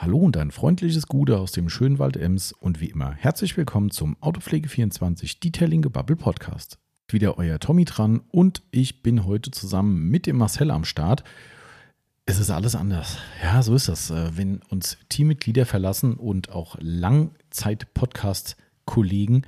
Hallo 0.00 0.18
und 0.18 0.36
ein 0.36 0.52
freundliches 0.52 1.08
Gute 1.08 1.38
aus 1.38 1.50
dem 1.50 1.68
schönen 1.68 1.98
Wald 1.98 2.16
Ems 2.16 2.52
und 2.52 2.80
wie 2.80 2.90
immer 2.90 3.14
herzlich 3.14 3.56
willkommen 3.56 3.90
zum 3.90 4.16
Autopflege24 4.18 5.40
Detailing 5.40 5.80
Bubble 5.80 6.14
Podcast. 6.14 6.78
Wieder 7.08 7.36
euer 7.36 7.58
Tommy 7.58 7.84
dran 7.84 8.20
und 8.30 8.62
ich 8.70 9.02
bin 9.02 9.26
heute 9.26 9.50
zusammen 9.50 10.08
mit 10.08 10.26
dem 10.26 10.36
Marcel 10.36 10.70
am 10.70 10.84
Start. 10.84 11.24
Es 12.26 12.38
ist 12.38 12.50
alles 12.50 12.76
anders. 12.76 13.18
Ja, 13.42 13.60
so 13.60 13.74
ist 13.74 13.88
das. 13.88 14.10
Äh, 14.10 14.36
wenn 14.36 14.60
uns 14.68 14.98
Teammitglieder 15.08 15.66
verlassen 15.66 16.14
und 16.14 16.52
auch 16.52 16.76
Langzeit-Podcast-Kollegen, 16.78 19.42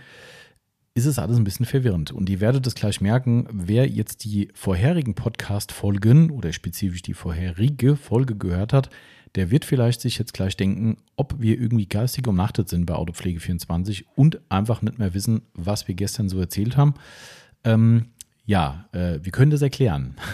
ist 0.94 1.06
es 1.06 1.20
alles 1.20 1.36
ein 1.36 1.44
bisschen 1.44 1.66
verwirrend. 1.66 2.10
Und 2.10 2.28
ihr 2.28 2.40
werdet 2.40 2.66
es 2.66 2.74
gleich 2.74 3.00
merken, 3.00 3.46
wer 3.52 3.86
jetzt 3.86 4.24
die 4.24 4.48
vorherigen 4.54 5.14
Podcast-Folgen 5.14 6.30
oder 6.30 6.52
spezifisch 6.52 7.02
die 7.02 7.14
vorherige 7.14 7.94
Folge 7.94 8.34
gehört 8.34 8.72
hat, 8.72 8.90
der 9.34 9.50
wird 9.50 9.64
vielleicht 9.64 10.00
sich 10.00 10.18
jetzt 10.18 10.34
gleich 10.34 10.56
denken, 10.56 10.96
ob 11.16 11.36
wir 11.38 11.58
irgendwie 11.58 11.86
geistig 11.86 12.26
umnachtet 12.26 12.68
sind 12.68 12.86
bei 12.86 12.94
Autopflege24 12.94 14.04
und 14.16 14.40
einfach 14.48 14.82
nicht 14.82 14.98
mehr 14.98 15.14
wissen, 15.14 15.42
was 15.54 15.88
wir 15.88 15.94
gestern 15.94 16.28
so 16.28 16.40
erzählt 16.40 16.76
haben. 16.76 16.94
Ähm, 17.64 18.06
ja, 18.44 18.88
äh, 18.92 19.20
wir 19.22 19.32
können 19.32 19.50
das 19.50 19.62
erklären. 19.62 20.16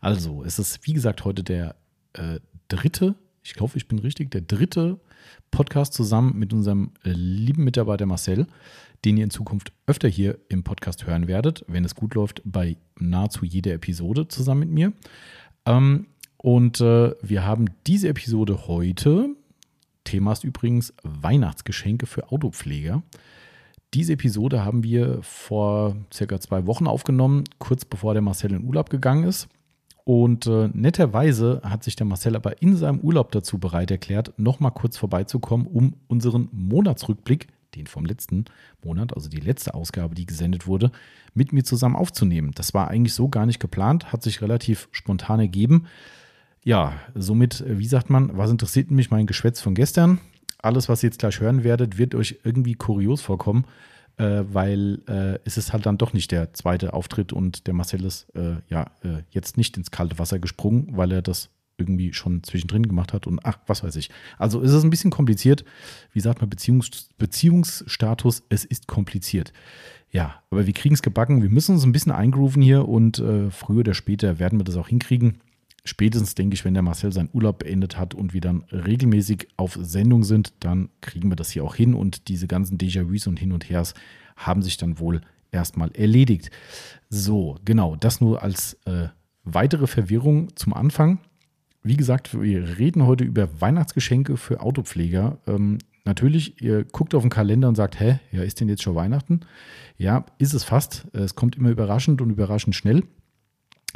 Also, 0.00 0.42
es 0.42 0.58
ist 0.58 0.84
wie 0.86 0.94
gesagt 0.94 1.24
heute 1.24 1.44
der 1.44 1.76
äh, 2.14 2.40
dritte, 2.66 3.14
ich 3.42 3.54
hoffe, 3.60 3.78
ich 3.78 3.86
bin 3.86 4.00
richtig, 4.00 4.30
der 4.32 4.40
dritte 4.40 4.98
Podcast 5.50 5.92
zusammen 5.92 6.36
mit 6.38 6.52
unserem 6.52 6.92
äh, 7.04 7.10
lieben 7.10 7.62
Mitarbeiter 7.62 8.06
Marcel, 8.06 8.46
den 9.04 9.16
ihr 9.16 9.24
in 9.24 9.30
Zukunft 9.30 9.72
öfter 9.86 10.08
hier 10.08 10.38
im 10.48 10.64
Podcast 10.64 11.06
hören 11.06 11.28
werdet, 11.28 11.64
wenn 11.68 11.84
es 11.84 11.94
gut 11.94 12.14
läuft, 12.14 12.42
bei 12.44 12.76
nahezu 12.98 13.44
jeder 13.44 13.74
Episode 13.74 14.28
zusammen 14.28 14.60
mit 14.60 14.70
mir. 14.70 14.92
Ähm, 15.66 16.06
und 16.42 16.80
äh, 16.80 17.14
wir 17.22 17.46
haben 17.46 17.66
diese 17.86 18.08
Episode 18.08 18.66
heute. 18.66 19.30
Thema 20.04 20.32
ist 20.32 20.44
übrigens 20.44 20.92
Weihnachtsgeschenke 21.04 22.06
für 22.06 22.30
Autopfleger. 22.30 23.02
Diese 23.94 24.14
Episode 24.14 24.64
haben 24.64 24.82
wir 24.82 25.22
vor 25.22 25.96
circa 26.12 26.40
zwei 26.40 26.66
Wochen 26.66 26.86
aufgenommen, 26.86 27.44
kurz 27.58 27.84
bevor 27.84 28.14
der 28.14 28.22
Marcel 28.22 28.52
in 28.52 28.64
Urlaub 28.64 28.90
gegangen 28.90 29.24
ist. 29.24 29.48
Und 30.04 30.46
äh, 30.46 30.68
netterweise 30.72 31.60
hat 31.62 31.84
sich 31.84 31.94
der 31.94 32.06
Marcel 32.06 32.34
aber 32.34 32.60
in 32.60 32.74
seinem 32.74 32.98
Urlaub 33.00 33.30
dazu 33.30 33.58
bereit 33.58 33.92
erklärt, 33.92 34.32
nochmal 34.36 34.72
kurz 34.72 34.96
vorbeizukommen, 34.96 35.66
um 35.66 35.94
unseren 36.08 36.48
Monatsrückblick, 36.50 37.48
den 37.76 37.86
vom 37.86 38.04
letzten 38.04 38.46
Monat, 38.84 39.14
also 39.14 39.28
die 39.28 39.40
letzte 39.40 39.74
Ausgabe, 39.74 40.14
die 40.14 40.26
gesendet 40.26 40.66
wurde, 40.66 40.90
mit 41.34 41.52
mir 41.52 41.62
zusammen 41.62 41.94
aufzunehmen. 41.94 42.50
Das 42.54 42.74
war 42.74 42.88
eigentlich 42.88 43.14
so 43.14 43.28
gar 43.28 43.46
nicht 43.46 43.60
geplant, 43.60 44.12
hat 44.12 44.22
sich 44.22 44.42
relativ 44.42 44.88
spontan 44.90 45.38
ergeben. 45.38 45.86
Ja, 46.64 46.94
somit, 47.14 47.60
äh, 47.60 47.78
wie 47.78 47.86
sagt 47.86 48.10
man, 48.10 48.36
was 48.36 48.50
interessiert 48.50 48.90
mich 48.90 49.10
mein 49.10 49.26
Geschwätz 49.26 49.60
von 49.60 49.74
gestern? 49.74 50.20
Alles, 50.58 50.88
was 50.88 51.02
ihr 51.02 51.08
jetzt 51.08 51.18
gleich 51.18 51.40
hören 51.40 51.64
werdet, 51.64 51.98
wird 51.98 52.14
euch 52.14 52.38
irgendwie 52.44 52.74
kurios 52.74 53.20
vorkommen, 53.20 53.64
äh, 54.16 54.44
weil 54.46 55.02
äh, 55.08 55.40
es 55.44 55.56
ist 55.56 55.72
halt 55.72 55.86
dann 55.86 55.98
doch 55.98 56.12
nicht 56.12 56.30
der 56.30 56.54
zweite 56.54 56.92
Auftritt 56.92 57.32
und 57.32 57.66
der 57.66 57.74
Marcel 57.74 58.04
ist 58.04 58.28
äh, 58.36 58.56
ja 58.68 58.92
äh, 59.02 59.22
jetzt 59.30 59.56
nicht 59.56 59.76
ins 59.76 59.90
kalte 59.90 60.20
Wasser 60.20 60.38
gesprungen, 60.38 60.88
weil 60.92 61.10
er 61.10 61.22
das 61.22 61.50
irgendwie 61.78 62.12
schon 62.12 62.44
zwischendrin 62.44 62.86
gemacht 62.86 63.12
hat 63.12 63.26
und 63.26 63.40
ach, 63.42 63.58
was 63.66 63.82
weiß 63.82 63.96
ich. 63.96 64.10
Also 64.38 64.60
ist 64.60 64.70
es 64.70 64.84
ein 64.84 64.90
bisschen 64.90 65.10
kompliziert. 65.10 65.64
Wie 66.12 66.20
sagt 66.20 66.40
man, 66.40 66.48
Beziehungs 66.48 67.08
Beziehungsstatus, 67.18 68.44
es 68.50 68.64
ist 68.64 68.86
kompliziert. 68.86 69.52
Ja, 70.10 70.42
aber 70.50 70.66
wir 70.66 70.74
kriegen 70.74 70.94
es 70.94 71.02
gebacken. 71.02 71.42
Wir 71.42 71.50
müssen 71.50 71.74
uns 71.74 71.84
ein 71.84 71.90
bisschen 71.90 72.12
eingrooven 72.12 72.62
hier 72.62 72.88
und 72.88 73.18
äh, 73.18 73.50
früher 73.50 73.80
oder 73.80 73.94
später 73.94 74.38
werden 74.38 74.60
wir 74.60 74.64
das 74.64 74.76
auch 74.76 74.86
hinkriegen 74.86 75.40
spätestens 75.84 76.34
denke 76.34 76.54
ich, 76.54 76.64
wenn 76.64 76.74
der 76.74 76.82
Marcel 76.82 77.12
seinen 77.12 77.30
Urlaub 77.32 77.60
beendet 77.60 77.98
hat 77.98 78.14
und 78.14 78.34
wir 78.34 78.40
dann 78.40 78.64
regelmäßig 78.70 79.48
auf 79.56 79.78
Sendung 79.80 80.24
sind, 80.24 80.52
dann 80.60 80.90
kriegen 81.00 81.30
wir 81.30 81.36
das 81.36 81.50
hier 81.50 81.64
auch 81.64 81.74
hin 81.74 81.94
und 81.94 82.28
diese 82.28 82.46
ganzen 82.46 82.78
Déjà-vus 82.78 83.26
und 83.26 83.38
Hin 83.38 83.52
und 83.52 83.68
Hers 83.68 83.94
haben 84.36 84.62
sich 84.62 84.76
dann 84.76 84.98
wohl 84.98 85.20
erstmal 85.50 85.90
erledigt. 85.92 86.50
So, 87.08 87.58
genau, 87.64 87.96
das 87.96 88.20
nur 88.20 88.42
als 88.42 88.74
äh, 88.86 89.08
weitere 89.44 89.86
Verwirrung 89.86 90.56
zum 90.56 90.72
Anfang. 90.72 91.18
Wie 91.82 91.96
gesagt, 91.96 92.40
wir 92.40 92.78
reden 92.78 93.06
heute 93.06 93.24
über 93.24 93.60
Weihnachtsgeschenke 93.60 94.36
für 94.36 94.60
Autopfleger. 94.60 95.38
Ähm, 95.46 95.78
natürlich, 96.04 96.62
ihr 96.62 96.84
guckt 96.84 97.14
auf 97.14 97.22
den 97.22 97.30
Kalender 97.30 97.68
und 97.68 97.74
sagt, 97.74 97.98
hä, 97.98 98.20
ja, 98.30 98.42
ist 98.42 98.60
denn 98.60 98.68
jetzt 98.68 98.82
schon 98.82 98.94
Weihnachten? 98.94 99.40
Ja, 99.98 100.24
ist 100.38 100.54
es 100.54 100.64
fast. 100.64 101.06
Es 101.12 101.34
kommt 101.34 101.56
immer 101.56 101.70
überraschend 101.70 102.20
und 102.20 102.30
überraschend 102.30 102.76
schnell. 102.76 103.02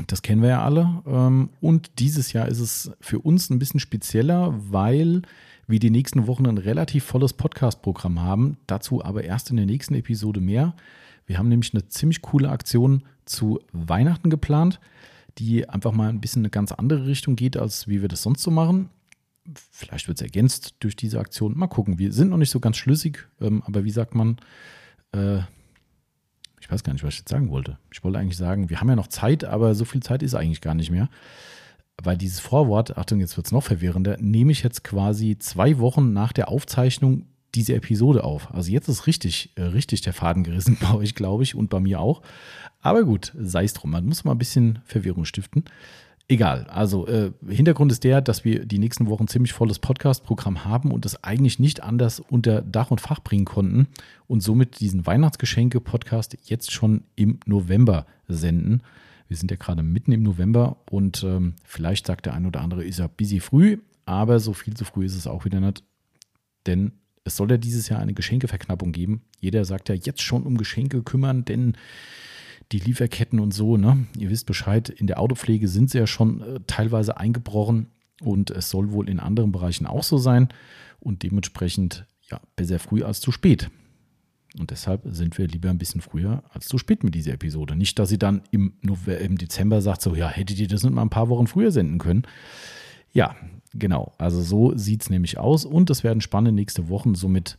Das 0.07 0.23
kennen 0.23 0.43
wir 0.43 0.51
ja 0.51 0.65
alle. 0.65 1.03
Ähm, 1.07 1.51
und 1.61 1.99
dieses 1.99 2.33
Jahr 2.33 2.49
ist 2.49 2.61
es 2.61 2.91
für 3.01 3.19
uns 3.19 3.51
ein 3.51 3.59
bisschen 3.59 3.81
spezieller, 3.81 4.55
weil 4.71 5.23
wir 5.67 5.79
die 5.79 5.91
nächsten 5.91 6.27
Wochen 6.27 6.47
ein 6.47 6.59
relativ 6.59 7.05
volles 7.05 7.33
Podcast-Programm 7.33 8.21
haben. 8.21 8.59
Dazu 8.67 9.05
aber 9.05 9.25
erst 9.25 9.51
in 9.51 9.57
der 9.57 9.67
nächsten 9.67 9.95
Episode 9.95 10.41
mehr. 10.41 10.75
Wir 11.27 11.39
haben 11.39 11.49
nämlich 11.49 11.75
eine 11.75 11.89
ziemlich 11.89 12.23
coole 12.23 12.51
Aktion 12.51 13.03
zu 13.25 13.61
Weihnachten 13.73 14.31
geplant, 14.31 14.81
die 15.39 15.69
einfach 15.69 15.93
mal 15.93 16.09
ein 16.09 16.21
bisschen 16.21 16.43
eine 16.43 16.51
ganz 16.51 16.73
andere 16.73 17.07
Richtung 17.07 17.35
geht, 17.35 17.57
als 17.57 17.89
wie 17.89 18.01
wir 18.01 18.09
das 18.09 18.23
sonst 18.23 18.43
so 18.43 18.51
machen. 18.51 18.91
Vielleicht 19.71 20.09
wird 20.09 20.19
es 20.19 20.23
ergänzt 20.23 20.75
durch 20.81 20.95
diese 20.95 21.19
Aktion. 21.19 21.57
Mal 21.57 21.67
gucken. 21.69 21.99
Wir 21.99 22.13
sind 22.13 22.31
noch 22.31 22.37
nicht 22.37 22.51
so 22.51 22.61
ganz 22.61 22.77
schlüssig, 22.77 23.27
ähm, 23.41 23.63
aber 23.67 23.85
wie 23.85 23.91
sagt 23.91 24.15
man, 24.15 24.37
äh, 25.13 25.41
ich 26.67 26.73
weiß 26.73 26.83
gar 26.83 26.93
nicht, 26.93 27.05
was 27.05 27.15
ich 27.15 27.21
jetzt 27.21 27.29
sagen 27.29 27.49
wollte. 27.51 27.79
Ich 27.93 28.03
wollte 28.03 28.19
eigentlich 28.19 28.37
sagen, 28.37 28.71
wir 28.71 28.81
haben 28.81 28.89
ja 28.89 28.97
noch 28.97 29.07
Zeit, 29.07 29.45
aber 29.45 29.77
so 29.77 29.85
viel 29.85 30.03
Zeit 30.03 30.21
ist 30.25 30.35
eigentlich 30.35 30.61
gar 30.61 30.75
nicht 30.75 30.91
mehr. 30.91 31.09
Weil 32.03 32.17
dieses 32.17 32.41
Vorwort, 32.41 32.99
Achtung, 32.99 33.21
jetzt 33.21 33.37
wird 33.37 33.47
es 33.47 33.53
noch 33.53 33.63
verwirrender, 33.63 34.17
nehme 34.19 34.51
ich 34.51 34.65
jetzt 34.65 34.83
quasi 34.83 35.39
zwei 35.39 35.79
Wochen 35.79 36.13
nach 36.13 36.33
der 36.33 36.49
Aufzeichnung 36.49 37.27
diese 37.55 37.77
Episode 37.77 38.25
auf. 38.25 38.53
Also 38.53 38.73
jetzt 38.73 38.89
ist 38.89 39.07
richtig, 39.07 39.53
äh, 39.55 39.63
richtig 39.63 40.01
der 40.01 40.13
Faden 40.13 40.43
gerissen 40.43 40.77
bei 40.81 40.93
euch, 40.93 41.15
glaube 41.15 41.45
ich, 41.45 41.55
und 41.55 41.71
bei 41.71 41.79
mir 41.79 42.01
auch. 42.01 42.21
Aber 42.81 43.05
gut, 43.05 43.33
sei 43.39 43.63
es 43.63 43.73
drum. 43.73 43.93
Man 43.93 44.05
muss 44.05 44.25
mal 44.25 44.33
ein 44.33 44.39
bisschen 44.39 44.81
Verwirrung 44.87 45.25
stiften. 45.25 45.67
Egal, 46.29 46.65
also 46.65 47.07
äh, 47.07 47.31
Hintergrund 47.49 47.93
ist 47.93 48.03
der, 48.03 48.21
dass 48.21 48.45
wir 48.45 48.65
die 48.67 48.81
nächsten 48.81 49.07
Wochen 49.07 49.29
ziemlich 49.29 49.53
volles 49.53 49.79
Podcast-Programm 49.79 50.65
haben 50.65 50.91
und 50.91 51.05
das 51.05 51.23
eigentlich 51.23 51.61
nicht 51.61 51.85
anders 51.85 52.19
unter 52.19 52.63
Dach 52.63 52.91
und 52.91 53.01
Fach 53.01 53.21
bringen 53.21 53.45
konnten 53.45 53.87
und 54.27 54.43
somit 54.43 54.81
diesen 54.81 55.07
Weihnachtsgeschenke-Podcast 55.07 56.37
jetzt 56.43 56.73
schon 56.73 57.05
im 57.15 57.39
November 57.47 58.07
senden. 58.27 58.83
Wir 59.29 59.37
sind 59.37 59.53
ja 59.53 59.57
gerade 59.57 59.85
mitten 59.85 60.11
im 60.11 60.25
November 60.25 60.79
und 60.91 61.23
ähm, 61.23 61.55
vielleicht 61.63 62.07
sagt 62.07 62.27
der 62.27 62.35
ein 62.35 62.47
oder 62.47 62.61
andere, 62.61 62.85
ist 62.85 62.99
ja 62.99 63.07
busy 63.07 63.39
früh, 63.39 63.79
aber 64.05 64.41
so 64.41 64.53
viel 64.53 64.75
zu 64.75 64.85
früh 64.85 65.05
ist 65.05 65.15
es 65.15 65.29
auch 65.29 65.45
wieder 65.45 65.61
nicht, 65.61 65.85
denn 66.67 66.91
es 67.23 67.37
soll 67.37 67.53
ja 67.53 67.57
dieses 67.57 67.89
Jahr 67.89 68.01
eine 68.01 68.15
Geschenkeverknappung 68.15 68.91
geben. 68.91 69.23
Jeder 69.39 69.65
sagt 69.65 69.89
ja 69.89 69.95
jetzt 69.95 70.23
schon 70.23 70.43
um 70.43 70.57
Geschenke 70.57 71.05
kümmern, 71.05 71.45
denn 71.45 71.77
die 72.73 72.79
Lieferketten 72.79 73.39
und 73.39 73.55
so, 73.55 73.77
ne? 73.77 74.07
Ihr 74.19 74.31
wisst 74.31 74.47
Bescheid, 74.47 74.89
in 74.89 75.07
der 75.07 75.21
Autopflege 75.21 75.69
sind 75.69 75.91
sie 75.91 75.99
ja 75.99 76.07
schon 76.07 76.41
äh, 76.41 76.61
teilweise 76.67 77.17
eingebrochen 77.17 77.87
und 78.21 78.51
es 78.51 78.71
soll 78.71 78.93
wohl 78.93 79.09
in 79.09 79.21
anderen 79.21 79.53
Bereichen 79.53 79.87
auch 79.87 80.03
so 80.03 80.19
sein 80.19 80.49
und 80.99 81.23
dementsprechend 81.23 82.07
ja 82.29 82.41
besser 82.57 82.79
früh 82.79 83.03
als 83.03 83.21
zu 83.21 83.31
spät. 83.31 83.71
Und 84.59 84.71
deshalb 84.71 85.03
sind 85.05 85.37
wir 85.39 85.47
lieber 85.47 85.71
ein 85.71 85.79
bisschen 85.79 86.01
früher 86.01 86.43
als 86.51 86.67
zu 86.67 86.79
spät 86.79 87.05
mit 87.05 87.15
dieser 87.15 87.35
Episode. 87.35 87.77
Nicht, 87.77 87.99
dass 87.99 88.09
sie 88.09 88.19
dann 88.19 88.43
im, 88.51 88.73
November, 88.81 89.19
im 89.19 89.37
Dezember 89.37 89.83
sagt, 89.83 90.01
so, 90.01 90.15
ja, 90.15 90.29
hättet 90.29 90.59
ihr 90.59 90.69
das 90.69 90.83
nicht 90.83 90.95
mal 90.95 91.03
ein 91.03 91.11
paar 91.11 91.29
Wochen 91.29 91.47
früher 91.47 91.71
senden 91.71 91.99
können. 91.99 92.23
Ja, 93.13 93.37
genau. 93.75 94.15
Also 94.17 94.41
so 94.41 94.77
sieht 94.77 95.03
es 95.03 95.11
nämlich 95.11 95.37
aus. 95.37 95.67
Und 95.67 95.91
es 95.91 96.05
werden 96.05 96.23
spannende 96.23 96.53
nächste 96.53 96.89
Wochen. 96.89 97.15
Somit 97.15 97.59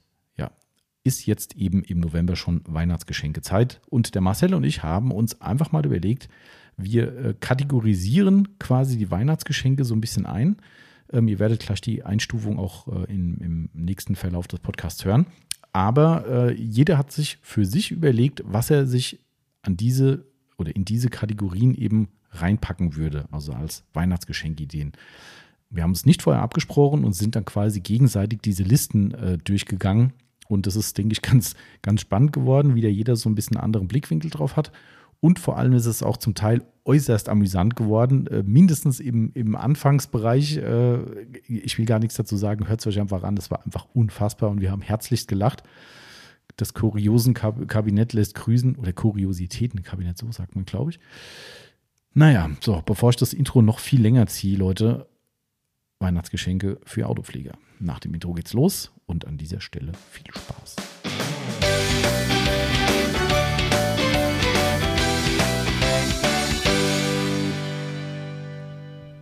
ist 1.07 1.25
jetzt 1.25 1.55
eben 1.55 1.83
im 1.83 1.99
November 1.99 2.35
schon 2.35 2.61
Weihnachtsgeschenkezeit. 2.67 3.79
Und 3.89 4.13
der 4.13 4.21
Marcel 4.21 4.53
und 4.53 4.63
ich 4.65 4.83
haben 4.83 5.11
uns 5.11 5.41
einfach 5.41 5.71
mal 5.71 5.85
überlegt, 5.85 6.27
wir 6.75 7.17
äh, 7.17 7.33
kategorisieren 7.39 8.59
quasi 8.59 8.97
die 8.97 9.09
Weihnachtsgeschenke 9.09 9.83
so 9.83 9.95
ein 9.95 10.01
bisschen 10.01 10.25
ein. 10.25 10.57
Ähm, 11.11 11.27
ihr 11.27 11.39
werdet 11.39 11.61
gleich 11.61 11.81
die 11.81 12.03
Einstufung 12.03 12.59
auch 12.59 12.87
äh, 12.87 13.11
in, 13.11 13.37
im 13.37 13.69
nächsten 13.73 14.15
Verlauf 14.15 14.47
des 14.47 14.59
Podcasts 14.59 15.03
hören. 15.05 15.25
Aber 15.73 16.25
äh, 16.27 16.53
jeder 16.53 16.97
hat 16.97 17.11
sich 17.11 17.39
für 17.41 17.65
sich 17.65 17.91
überlegt, 17.91 18.43
was 18.45 18.69
er 18.69 18.85
sich 18.85 19.19
an 19.61 19.77
diese 19.77 20.25
oder 20.57 20.75
in 20.75 20.85
diese 20.85 21.09
Kategorien 21.09 21.73
eben 21.73 22.09
reinpacken 22.31 22.95
würde, 22.95 23.25
also 23.31 23.53
als 23.53 23.83
Weihnachtsgeschenkideen. 23.93 24.93
Wir 25.69 25.83
haben 25.83 25.91
es 25.91 26.05
nicht 26.05 26.21
vorher 26.21 26.41
abgesprochen 26.41 27.03
und 27.03 27.13
sind 27.13 27.35
dann 27.35 27.45
quasi 27.45 27.79
gegenseitig 27.79 28.41
diese 28.41 28.63
Listen 28.63 29.11
äh, 29.13 29.37
durchgegangen 29.37 30.13
und 30.47 30.65
das 30.65 30.75
ist, 30.75 30.97
denke 30.97 31.13
ich, 31.13 31.21
ganz, 31.23 31.55
ganz 31.81 32.01
spannend 32.01 32.33
geworden, 32.33 32.75
wie 32.75 32.81
da 32.81 32.87
jeder 32.87 33.15
so 33.15 33.29
ein 33.29 33.35
bisschen 33.35 33.57
einen 33.57 33.65
anderen 33.65 33.87
Blickwinkel 33.87 34.29
drauf 34.29 34.55
hat. 34.55 34.71
Und 35.19 35.39
vor 35.39 35.57
allem 35.57 35.73
ist 35.73 35.87
es 35.87 36.03
auch 36.03 36.17
zum 36.17 36.35
Teil 36.35 36.61
äußerst 36.85 37.27
amüsant 37.27 37.75
geworden, 37.75 38.27
äh, 38.27 38.43
mindestens 38.43 38.99
im, 38.99 39.31
im 39.33 39.55
Anfangsbereich. 39.55 40.57
Äh, 40.57 40.99
ich 41.47 41.77
will 41.77 41.85
gar 41.85 41.99
nichts 41.99 42.15
dazu 42.15 42.37
sagen, 42.37 42.67
hört 42.67 42.81
es 42.81 42.87
euch 42.87 42.99
einfach 42.99 43.23
an, 43.23 43.35
das 43.35 43.49
war 43.49 43.65
einfach 43.65 43.87
unfassbar 43.93 44.49
und 44.49 44.61
wir 44.61 44.71
haben 44.71 44.81
herzlichst 44.81 45.27
gelacht. 45.27 45.63
Das 46.55 46.73
Kuriosen-Kabinett 46.73 48.13
lässt 48.13 48.35
grüßen, 48.35 48.75
oder 48.75 48.93
Kuriositäten-Kabinett, 48.93 50.17
so 50.17 50.31
sagt 50.31 50.55
man, 50.55 50.65
glaube 50.65 50.91
ich. 50.91 50.99
Naja, 52.13 52.49
so, 52.61 52.81
bevor 52.85 53.09
ich 53.09 53.15
das 53.15 53.33
Intro 53.33 53.61
noch 53.61 53.79
viel 53.79 54.01
länger 54.01 54.25
ziehe, 54.27 54.57
Leute, 54.57 55.07
Weihnachtsgeschenke 55.99 56.79
für 56.83 57.07
Autoflieger. 57.07 57.53
nach 57.79 57.99
dem 57.99 58.13
Intro 58.13 58.33
geht's 58.33 58.53
los 58.53 58.91
und 59.07 59.25
an 59.25 59.37
dieser 59.37 59.61
Stelle 59.61 59.93
viel 60.11 60.31
Spaß. 60.31 60.75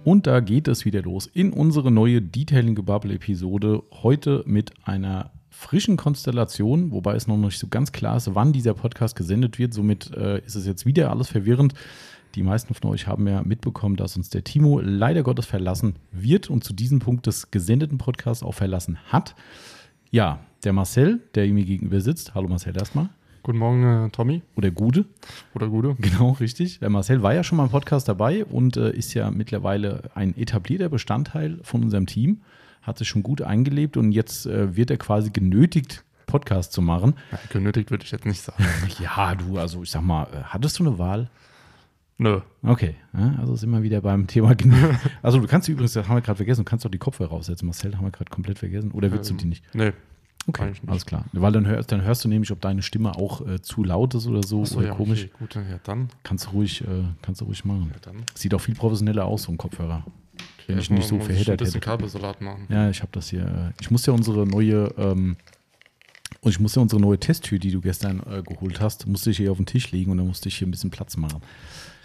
Und 0.03 0.27
da 0.27 0.39
geht 0.39 0.67
es 0.67 0.85
wieder 0.85 1.01
los 1.01 1.25
in 1.25 1.51
unsere 1.51 1.91
neue 1.91 2.21
Detailing 2.21 2.75
Gebubble 2.75 3.13
Episode. 3.13 3.81
Heute 4.03 4.43
mit 4.45 4.71
einer 4.83 5.31
frischen 5.49 5.97
Konstellation, 5.97 6.91
wobei 6.91 7.15
es 7.15 7.27
noch 7.27 7.37
nicht 7.37 7.57
so 7.57 7.67
ganz 7.67 7.91
klar 7.91 8.17
ist, 8.17 8.35
wann 8.35 8.53
dieser 8.53 8.75
Podcast 8.75 9.15
gesendet 9.15 9.57
wird. 9.57 9.73
Somit 9.73 10.11
äh, 10.15 10.45
ist 10.45 10.55
es 10.55 10.67
jetzt 10.67 10.85
wieder 10.85 11.09
alles 11.09 11.29
verwirrend. 11.29 11.73
Die 12.35 12.43
meisten 12.43 12.73
von 12.73 12.91
euch 12.91 13.07
haben 13.07 13.27
ja 13.27 13.41
mitbekommen, 13.43 13.95
dass 13.95 14.17
uns 14.17 14.29
der 14.29 14.43
Timo 14.43 14.79
leider 14.79 15.23
Gottes 15.23 15.45
verlassen 15.45 15.95
wird 16.11 16.49
und 16.49 16.63
zu 16.63 16.73
diesem 16.73 16.99
Punkt 16.99 17.25
des 17.25 17.49
gesendeten 17.49 17.97
Podcasts 17.97 18.43
auch 18.43 18.53
verlassen 18.53 18.99
hat. 19.07 19.35
Ja, 20.15 20.39
der 20.63 20.71
Marcel, 20.71 21.19
der 21.35 21.45
mir 21.47 21.65
gegenüber 21.65 21.99
sitzt. 21.99 22.35
Hallo 22.35 22.47
Marcel 22.47 22.73
erstmal. 22.77 23.09
Guten 23.43 23.57
Morgen, 23.57 24.05
äh, 24.05 24.09
Tommy. 24.11 24.43
Oder 24.55 24.71
Gude. 24.71 25.03
Oder 25.53 25.67
Gude. 25.67 25.97
Genau, 25.99 26.31
richtig. 26.39 26.79
Der 26.79 26.89
Marcel 26.89 27.21
war 27.21 27.33
ja 27.33 27.43
schon 27.43 27.57
mal 27.57 27.65
im 27.65 27.69
Podcast 27.69 28.07
dabei 28.07 28.45
und 28.45 28.77
äh, 28.77 28.91
ist 28.91 29.13
ja 29.13 29.29
mittlerweile 29.29 30.03
ein 30.15 30.33
etablierter 30.37 30.87
Bestandteil 30.87 31.59
von 31.63 31.83
unserem 31.83 32.05
Team. 32.05 32.43
Hat 32.81 32.97
sich 32.97 33.09
schon 33.09 33.23
gut 33.23 33.41
eingelebt 33.41 33.97
und 33.97 34.13
jetzt 34.13 34.45
äh, 34.45 34.77
wird 34.77 34.89
er 34.89 34.95
quasi 34.95 35.31
genötigt, 35.31 36.05
Podcast 36.27 36.71
zu 36.71 36.81
machen. 36.81 37.15
Ja, 37.33 37.39
genötigt 37.49 37.91
würde 37.91 38.05
ich 38.05 38.11
jetzt 38.11 38.25
nicht 38.25 38.41
sagen. 38.41 38.63
ja, 39.01 39.35
du, 39.35 39.57
also 39.57 39.83
ich 39.83 39.91
sag 39.91 40.01
mal, 40.01 40.27
äh, 40.27 40.43
hattest 40.45 40.79
du 40.79 40.87
eine 40.87 40.97
Wahl? 40.97 41.29
Nö. 42.17 42.39
Okay, 42.63 42.95
also 43.37 43.55
sind 43.55 43.71
wir 43.71 43.83
wieder 43.83 44.01
beim 44.01 44.27
Thema. 44.27 44.55
also 45.21 45.39
du 45.39 45.47
kannst 45.47 45.67
übrigens, 45.67 45.93
das 45.93 46.07
haben 46.07 46.15
wir 46.15 46.21
gerade 46.21 46.37
vergessen, 46.37 46.63
du 46.63 46.69
kannst 46.69 46.85
doch 46.85 46.89
die 46.89 46.97
Kopfhörer 46.97 47.33
aufsetzen. 47.33 47.65
Marcel, 47.65 47.95
haben 47.97 48.05
wir 48.05 48.11
gerade 48.11 48.31
komplett 48.31 48.59
vergessen. 48.59 48.91
Oder 48.91 49.11
willst 49.11 49.29
ähm, 49.31 49.37
du 49.37 49.43
die 49.43 49.49
nicht? 49.49 49.75
Nee, 49.75 49.91
Okay, 50.47 50.73
alles 50.85 51.05
klar. 51.05 51.25
Weil 51.33 51.51
dann 51.51 51.65
hörst, 51.65 51.91
dann 51.91 52.03
hörst 52.03 52.23
du 52.23 52.29
nämlich, 52.29 52.51
ob 52.51 52.61
deine 52.61 52.83
Stimme 52.83 53.15
auch 53.15 53.45
äh, 53.47 53.61
zu 53.61 53.83
laut 53.83 54.13
ist 54.13 54.27
oder 54.27 54.43
so, 54.43 54.63
so 54.63 54.77
oder 54.77 54.87
ja, 54.87 54.93
komisch. 54.93 55.25
Okay, 55.25 55.33
gut, 55.39 55.55
ja, 55.55 55.79
dann. 55.83 56.09
Kannst 56.23 56.45
du 56.45 56.49
ruhig, 56.51 56.81
äh, 56.81 56.85
kannst 57.21 57.41
du 57.41 57.45
ruhig 57.45 57.65
machen. 57.65 57.91
Ja, 57.91 57.99
dann. 58.01 58.23
Sieht 58.35 58.53
auch 58.53 58.61
viel 58.61 58.75
professioneller 58.75 59.25
aus, 59.25 59.43
so 59.43 59.51
ein 59.51 59.57
Kopfhörer. 59.57 60.05
Okay, 60.35 60.67
Wenn 60.67 60.77
ich 60.77 60.89
nicht 60.91 61.07
so 61.07 61.19
verheddert 61.19 61.61
hätte. 61.61 61.79
Kabelsalat 61.79 62.41
machen. 62.41 62.67
Ja, 62.69 62.89
ich 62.89 63.01
habe 63.01 63.11
das 63.11 63.29
hier. 63.29 63.45
Äh, 63.45 63.81
ich 63.81 63.89
muss 63.89 64.05
ja 64.05 64.13
unsere 64.13 64.45
neue, 64.45 64.93
ähm, 64.97 65.35
und 66.41 66.51
ich 66.51 66.59
muss 66.59 66.75
ja 66.75 66.81
unsere 66.81 67.01
neue 67.01 67.19
Testtür, 67.19 67.57
die 67.57 67.71
du 67.71 67.81
gestern 67.81 68.21
äh, 68.29 68.43
geholt 68.43 68.79
hast, 68.79 69.07
musste 69.07 69.31
ich 69.31 69.37
hier 69.37 69.51
auf 69.51 69.57
den 69.57 69.65
Tisch 69.65 69.91
legen 69.91 70.11
und 70.11 70.17
dann 70.17 70.27
musste 70.27 70.47
ich 70.49 70.57
hier 70.57 70.67
ein 70.67 70.71
bisschen 70.71 70.91
Platz 70.91 71.17
machen. 71.17 71.41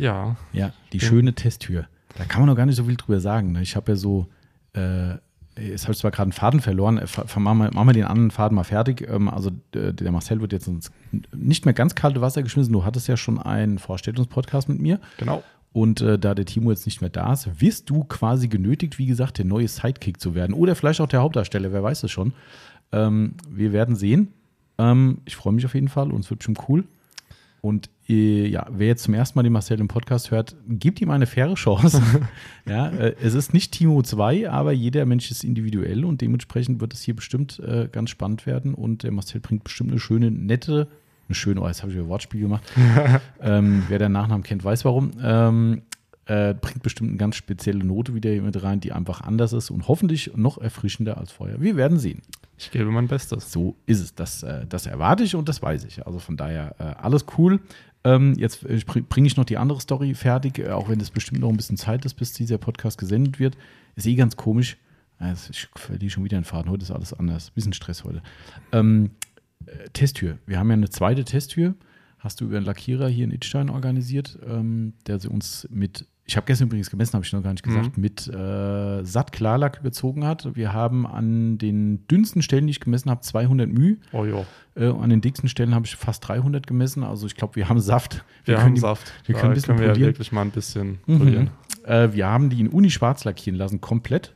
Ja. 0.01 0.37
Ja, 0.53 0.73
die 0.93 0.99
ja. 0.99 1.09
schöne 1.09 1.35
Testtür. 1.35 1.87
Da 2.17 2.25
kann 2.25 2.41
man 2.41 2.49
noch 2.49 2.57
gar 2.57 2.67
nicht 2.67 2.77
so 2.77 2.85
viel 2.85 2.97
drüber 2.97 3.21
sagen. 3.21 3.53
Ne? 3.53 3.63
Ich 3.63 3.77
habe 3.77 3.93
ja 3.93 3.97
so 3.97 4.29
äh, 4.73 5.15
jetzt 5.57 5.85
habe 5.85 5.93
ich 5.93 5.99
zwar 5.99 6.11
gerade 6.11 6.25
einen 6.25 6.33
Faden 6.33 6.61
verloren, 6.61 6.99
äh, 6.99 7.07
machen 7.39 7.59
wir, 7.59 7.71
machen 7.73 7.89
wir 7.89 7.93
den 7.93 8.05
anderen 8.05 8.31
Faden 8.31 8.55
mal 8.55 8.65
fertig. 8.65 9.07
Ähm, 9.09 9.29
also 9.29 9.51
der 9.75 10.13
Marcel 10.13 10.41
wird 10.41 10.53
jetzt 10.53 10.69
ins 10.69 10.91
nicht 11.35 11.65
mehr 11.65 11.75
ganz 11.75 11.95
kalte 11.95 12.21
Wasser 12.21 12.43
geschmissen. 12.43 12.73
Du 12.73 12.85
hattest 12.85 13.09
ja 13.09 13.17
schon 13.17 13.39
einen 13.39 13.79
Vorstellungspodcast 13.79 14.69
mit 14.69 14.81
mir. 14.81 15.01
Genau. 15.19 15.43
Und 15.73 16.01
äh, 16.01 16.19
da 16.19 16.35
der 16.35 16.47
Timo 16.47 16.71
jetzt 16.71 16.87
nicht 16.87 17.01
mehr 17.01 17.11
da 17.11 17.33
ist, 17.33 17.61
wirst 17.61 17.91
du 17.91 18.05
quasi 18.05 18.49
genötigt, 18.49 18.99
wie 18.99 19.07
gesagt, 19.07 19.39
der 19.39 19.45
neue 19.45 19.69
Sidekick 19.69 20.21
zu 20.21 20.35
werden. 20.35 20.53
Oder 20.53 20.75
vielleicht 20.75 21.01
auch 21.01 21.09
der 21.09 21.21
Hauptdarsteller, 21.21 21.73
wer 21.73 21.83
weiß 21.83 22.03
es 22.03 22.11
schon. 22.11 22.33
Ähm, 22.93 23.35
wir 23.49 23.73
werden 23.73 23.95
sehen. 23.95 24.33
Ähm, 24.79 25.19
ich 25.27 25.37
freue 25.37 25.53
mich 25.53 25.65
auf 25.65 25.75
jeden 25.75 25.89
Fall 25.89 26.11
und 26.11 26.25
es 26.25 26.31
wird 26.31 26.43
schon 26.43 26.57
cool. 26.69 26.85
Und 27.61 27.87
äh, 27.87 27.91
ja, 28.13 28.67
wer 28.71 28.89
jetzt 28.89 29.05
zum 29.05 29.15
ersten 29.15 29.39
Mal 29.39 29.45
den 29.45 29.53
Marcel 29.53 29.79
im 29.79 29.87
Podcast 29.87 30.31
hört, 30.31 30.57
gibt 30.69 31.01
ihm 31.01 31.11
eine 31.11 31.27
faire 31.27 31.55
Chance. 31.55 32.03
ja, 32.67 32.89
äh, 32.89 33.15
es 33.23 33.35
ist 33.35 33.55
nicht 33.55 33.73
Timo 33.73 34.03
2, 34.03 34.51
aber 34.51 34.73
jeder 34.73 35.07
Mensch 35.07 35.31
ist 35.31 35.45
individuell 35.45 36.05
und 36.05 36.21
dementsprechend 36.21 36.81
wird 36.81 36.93
es 36.93 37.03
hier 37.03 37.15
bestimmt 37.15 37.61
äh, 37.61 37.89
ganz 37.91 38.11
spannend 38.11 38.47
werden. 38.47 38.75
Und 38.75 39.05
der 39.05 39.13
Marcel 39.13 39.41
bringt 39.41 39.63
bestimmt 39.63 39.91
eine 39.91 40.01
schöne, 40.01 40.31
nette, 40.31 40.89
eine 41.29 41.35
schöne, 41.37 41.61
oh, 41.61 41.69
jetzt 41.69 41.83
habe 41.83 41.93
ich 41.93 41.99
ein 41.99 42.09
Wortspiel 42.09 42.41
gemacht. 42.41 42.65
ähm, 43.41 43.85
wer 43.89 44.01
den 44.01 44.13
Nachnamen 44.13 44.43
kennt, 44.43 44.65
weiß 44.65 44.85
warum. 44.85 45.13
Ähm, 45.23 45.83
äh, 46.27 46.55
bringt 46.55 46.83
bestimmt 46.83 47.11
eine 47.11 47.19
ganz 47.19 47.37
spezielle 47.37 47.85
Note 47.85 48.15
wieder 48.15 48.31
hier 48.31 48.43
mit 48.43 48.61
rein, 48.63 48.81
die 48.81 48.93
einfach 48.93 49.21
anders 49.21 49.53
ist 49.53 49.71
und 49.71 49.89
hoffentlich 49.89 50.33
noch 50.37 50.59
erfrischender 50.59 51.19
als 51.19 51.33
vorher. 51.33 51.61
Wir 51.61 51.77
werden 51.77 51.99
sehen. 51.99 52.23
Ich 52.57 52.71
gebe 52.71 52.91
mein 52.91 53.09
Bestes. 53.09 53.51
So 53.51 53.75
ist 53.87 54.01
es. 54.01 54.15
Das, 54.15 54.43
äh, 54.43 54.67
das 54.67 54.87
erwarte 54.87 55.25
ich 55.25 55.35
und 55.35 55.49
das 55.49 55.63
weiß 55.63 55.85
ich. 55.85 56.07
Also 56.07 56.19
von 56.19 56.37
daher 56.37 56.75
äh, 56.79 56.83
alles 57.03 57.25
cool. 57.39 57.61
Ähm, 58.05 58.35
jetzt 58.37 58.65
äh, 58.65 58.81
bringe 58.85 59.27
ich 59.27 59.37
noch 59.37 59.45
die 59.45 59.59
andere 59.59 59.81
Story 59.81 60.15
fertig, 60.15 60.67
auch 60.69 60.89
wenn 60.89 61.01
es 61.01 61.11
bestimmt 61.11 61.41
noch 61.41 61.51
ein 61.51 61.57
bisschen 61.57 61.77
Zeit 61.77 62.05
ist, 62.05 62.15
bis 62.15 62.33
dieser 62.33 62.59
Podcast 62.59 62.99
gesendet 62.99 63.39
wird. 63.39 63.57
Ist 63.97 64.07
eh 64.07 64.15
ganz 64.15 64.37
komisch. 64.37 64.77
Also 65.19 65.51
ich 65.51 65.69
verliere 65.77 66.11
schon 66.11 66.25
wieder 66.25 66.39
einen 66.39 66.45
Faden. 66.45 66.71
Heute 66.71 66.83
ist 66.83 66.91
alles 66.91 67.13
anders. 67.13 67.51
Bisschen 67.51 67.75
Stress 67.75 68.05
heute. 68.05 68.23
Ähm, 68.73 69.11
Testtür. 69.93 70.39
Wir 70.47 70.59
haben 70.59 70.69
ja 70.69 70.75
eine 70.75 70.89
zweite 70.89 71.25
Testtür. 71.25 71.75
Hast 72.19 72.41
du 72.41 72.47
über 72.47 72.57
einen 72.57 72.67
Lackierer 72.67 73.09
hier 73.09 73.25
in 73.25 73.31
Itstein 73.31 73.71
organisiert, 73.71 74.39
ähm, 74.47 74.95
der 75.07 75.19
sie 75.19 75.29
uns 75.29 75.69
mit 75.71 76.07
ich 76.31 76.37
habe 76.37 76.47
gestern 76.47 76.69
übrigens 76.69 76.91
gemessen, 76.91 77.15
habe 77.15 77.25
ich 77.25 77.33
noch 77.33 77.43
gar 77.43 77.51
nicht 77.51 77.65
gesagt, 77.65 77.97
mhm. 77.97 78.01
mit 78.01 78.29
äh, 78.29 79.05
satt 79.05 79.33
Klarlack 79.33 79.81
überzogen 79.81 80.25
hat. 80.25 80.55
Wir 80.55 80.73
haben 80.73 81.05
an 81.05 81.59
den 81.59 82.07
dünnsten 82.07 82.41
Stellen, 82.41 82.69
die 82.69 82.71
ich 82.71 82.79
gemessen 82.79 83.11
habe, 83.11 83.21
200 83.21 83.69
μ. 83.69 83.97
Oh 84.13 84.25
ja. 84.25 84.45
Äh, 84.77 84.93
an 84.93 85.11
den 85.11 85.23
dicksten 85.23 85.49
Stellen 85.49 85.75
habe 85.75 85.87
ich 85.87 85.97
fast 85.97 86.29
300 86.29 86.69
gemessen. 86.69 87.03
Also 87.03 87.27
ich 87.27 87.35
glaube, 87.35 87.57
wir 87.57 87.69
haben 87.69 87.81
Saft. 87.81 88.25
Wir, 88.45 88.55
wir 88.55 88.63
haben 88.63 88.77
die, 88.77 88.81
Saft. 88.81 89.13
Wir 89.27 89.35
können, 89.35 89.51
ein 89.51 89.55
bisschen 89.55 89.75
können 89.75 89.89
wir 89.89 89.89
ja 89.89 90.07
wirklich 90.07 90.31
mal 90.31 90.43
ein 90.43 90.53
bisschen 90.53 91.01
mhm. 91.07 91.19
polieren. 91.19 91.51
Äh, 91.85 92.13
wir 92.13 92.29
haben 92.29 92.49
die 92.49 92.61
in 92.61 92.69
Uni 92.69 92.91
schwarz 92.91 93.25
lackieren 93.25 93.59
lassen, 93.59 93.81
komplett. 93.81 94.33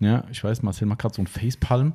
Ja, 0.00 0.24
ich 0.32 0.42
weiß, 0.42 0.64
Marcel 0.64 0.88
macht 0.88 0.98
gerade 0.98 1.14
so 1.14 1.22
ein 1.22 1.28
Facepalm. 1.28 1.92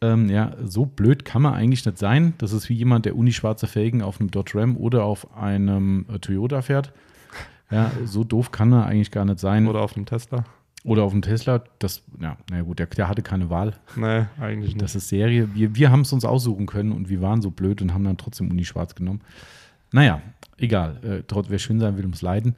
Ähm, 0.00 0.28
ja, 0.28 0.54
so 0.62 0.86
blöd 0.86 1.24
kann 1.24 1.42
man 1.42 1.54
eigentlich 1.54 1.84
nicht 1.84 1.98
sein. 1.98 2.34
Das 2.38 2.52
ist 2.52 2.68
wie 2.68 2.74
jemand, 2.74 3.04
der 3.04 3.16
Uni-schwarze 3.16 3.66
Felgen 3.66 4.02
auf 4.02 4.20
einem 4.20 4.30
Dodge 4.30 4.52
Ram 4.54 4.76
oder 4.76 5.02
auf 5.02 5.36
einem 5.36 6.06
äh, 6.08 6.20
Toyota 6.20 6.62
fährt. 6.62 6.92
Ja, 7.70 7.90
so 8.04 8.24
doof 8.24 8.52
kann 8.52 8.72
er 8.72 8.86
eigentlich 8.86 9.10
gar 9.10 9.24
nicht 9.24 9.40
sein. 9.40 9.66
Oder 9.66 9.80
auf 9.80 9.96
einem 9.96 10.06
Tesla. 10.06 10.44
Oder 10.84 11.02
auf 11.02 11.10
dem 11.10 11.22
Tesla, 11.22 11.64
das, 11.80 12.02
ja, 12.20 12.36
naja 12.48 12.62
gut, 12.62 12.78
der, 12.78 12.86
der, 12.86 13.08
hatte 13.08 13.22
keine 13.22 13.50
Wahl. 13.50 13.74
Nee, 13.96 14.26
eigentlich 14.40 14.74
nicht. 14.74 14.82
Das 14.82 14.94
ist 14.94 15.08
Serie. 15.08 15.48
Wir, 15.52 15.74
wir 15.74 15.90
haben 15.90 16.02
es 16.02 16.12
uns 16.12 16.24
aussuchen 16.24 16.66
können 16.66 16.92
und 16.92 17.08
wir 17.08 17.20
waren 17.20 17.42
so 17.42 17.50
blöd 17.50 17.82
und 17.82 17.92
haben 17.92 18.04
dann 18.04 18.16
trotzdem 18.16 18.50
Uni 18.50 18.64
schwarz 18.64 18.94
genommen. 18.94 19.20
Naja, 19.90 20.22
egal. 20.58 21.00
Äh, 21.04 21.22
trotz, 21.26 21.50
wer 21.50 21.58
schön 21.58 21.80
sein 21.80 21.96
will, 21.96 22.04
ums 22.04 22.22
Leiden. 22.22 22.54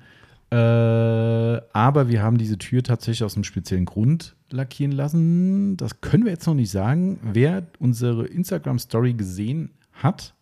Äh, 0.50 0.56
aber 0.56 2.08
wir 2.08 2.22
haben 2.22 2.36
diese 2.36 2.58
Tür 2.58 2.82
tatsächlich 2.82 3.24
aus 3.24 3.34
einem 3.34 3.44
speziellen 3.44 3.86
Grund 3.86 4.34
lackieren 4.50 4.92
lassen. 4.92 5.76
Das 5.78 6.02
können 6.02 6.24
wir 6.24 6.32
jetzt 6.32 6.46
noch 6.46 6.54
nicht 6.54 6.70
sagen. 6.70 7.20
Wer 7.22 7.66
unsere 7.78 8.26
Instagram-Story 8.26 9.14
gesehen 9.14 9.70
hat 9.92 10.34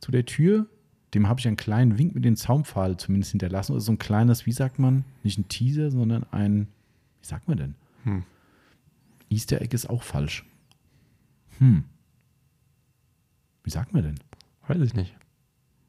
zu 0.00 0.12
der 0.12 0.24
Tür, 0.24 0.66
dem 1.14 1.28
habe 1.28 1.40
ich 1.40 1.46
einen 1.46 1.56
kleinen 1.56 1.98
Wink 1.98 2.14
mit 2.14 2.24
dem 2.24 2.36
Zaunpfahl 2.36 2.96
zumindest 2.96 3.32
hinterlassen. 3.32 3.72
Oder 3.72 3.80
so 3.80 3.92
ein 3.92 3.98
kleines, 3.98 4.46
wie 4.46 4.52
sagt 4.52 4.78
man, 4.78 5.04
nicht 5.22 5.38
ein 5.38 5.48
Teaser, 5.48 5.90
sondern 5.90 6.24
ein, 6.32 6.66
wie 7.20 7.26
sagt 7.26 7.48
man 7.48 7.56
denn? 7.56 7.74
Hm. 8.04 8.22
Easter 9.30 9.60
Egg 9.62 9.74
ist 9.74 9.88
auch 9.88 10.02
falsch. 10.02 10.44
Hm. 11.58 11.84
Wie 13.62 13.70
sagt 13.70 13.92
man 13.92 14.02
denn? 14.02 14.14
Weiß 14.66 14.80
ich 14.80 14.94
nicht. 14.94 15.14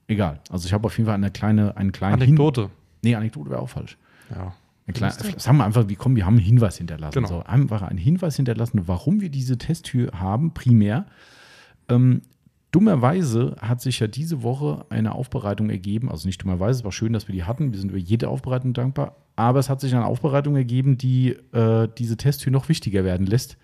Egal. 0.08 0.40
Also 0.50 0.68
ich 0.68 0.74
habe 0.74 0.86
auf 0.86 0.98
jeden 0.98 1.08
Fall 1.08 1.16
eine 1.16 1.32
kleine, 1.32 1.76
einen 1.78 1.92
kleinen 1.92 2.22
Anekdote. 2.22 2.62
Hin 2.62 2.72
nee, 3.04 3.16
Anekdote 3.16 3.50
wäre 3.50 3.62
auch 3.62 3.70
falsch. 3.70 3.98
Ja. 4.30 4.54
Kleine, 4.94 5.14
sagen 5.14 5.58
wir 5.58 5.66
einfach, 5.66 5.88
wie 5.90 5.96
kommen, 5.96 6.16
wir 6.16 6.28
haben 6.28 6.36
einen 6.36 6.46
Hinweis 6.46 6.78
hinterlassen. 6.78 7.16
Genau. 7.16 7.28
So, 7.28 7.44
einfach 7.44 7.82
einen 7.82 7.98
Hinweis 7.98 8.36
hinterlassen, 8.36 8.88
warum 8.88 9.20
wir 9.20 9.30
diese 9.30 9.58
Testtür 9.58 10.12
haben, 10.14 10.54
primär. 10.54 11.08
Ähm, 11.90 12.22
Dummerweise 12.76 13.56
hat 13.62 13.80
sich 13.80 14.02
ja 14.02 14.08
diese 14.08 14.44
Woche 14.44 14.86
eine 14.90 15.16
Aufbereitung 15.16 15.70
ergeben, 15.70 16.12
also 16.12 16.28
nicht 16.28 16.44
dummerweise, 16.44 16.80
es 16.80 16.84
war 16.84 16.92
schön, 16.92 17.14
dass 17.14 17.30
wir 17.30 17.34
die 17.34 17.46
hatten, 17.46 17.72
wir 17.72 17.80
sind 17.80 17.88
über 17.88 17.98
jede 17.98 18.28
Aufbereitung 18.28 18.74
dankbar, 18.74 19.16
aber 19.38 19.60
es 19.60 19.70
hat 19.70 19.80
sich 19.80 19.96
eine 19.96 20.06
Aufbereitung 20.06 20.58
ergeben, 20.58 20.98
die 20.98 21.38
äh, 21.54 21.88
diese 21.98 22.18
Testtür 22.18 22.52
noch 22.52 22.68
wichtiger 22.68 23.06
werden 23.06 23.28
lässt. 23.28 23.56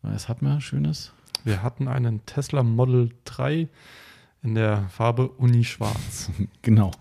Was 0.00 0.30
hatten 0.30 0.46
wir 0.46 0.62
Schönes? 0.62 1.12
Wir 1.44 1.62
hatten 1.62 1.88
einen 1.88 2.24
Tesla 2.24 2.62
Model 2.62 3.10
3 3.26 3.68
in 4.42 4.54
der 4.54 4.88
Farbe 4.88 5.28
Uni 5.28 5.64
Schwarz. 5.64 6.30
genau. 6.62 6.92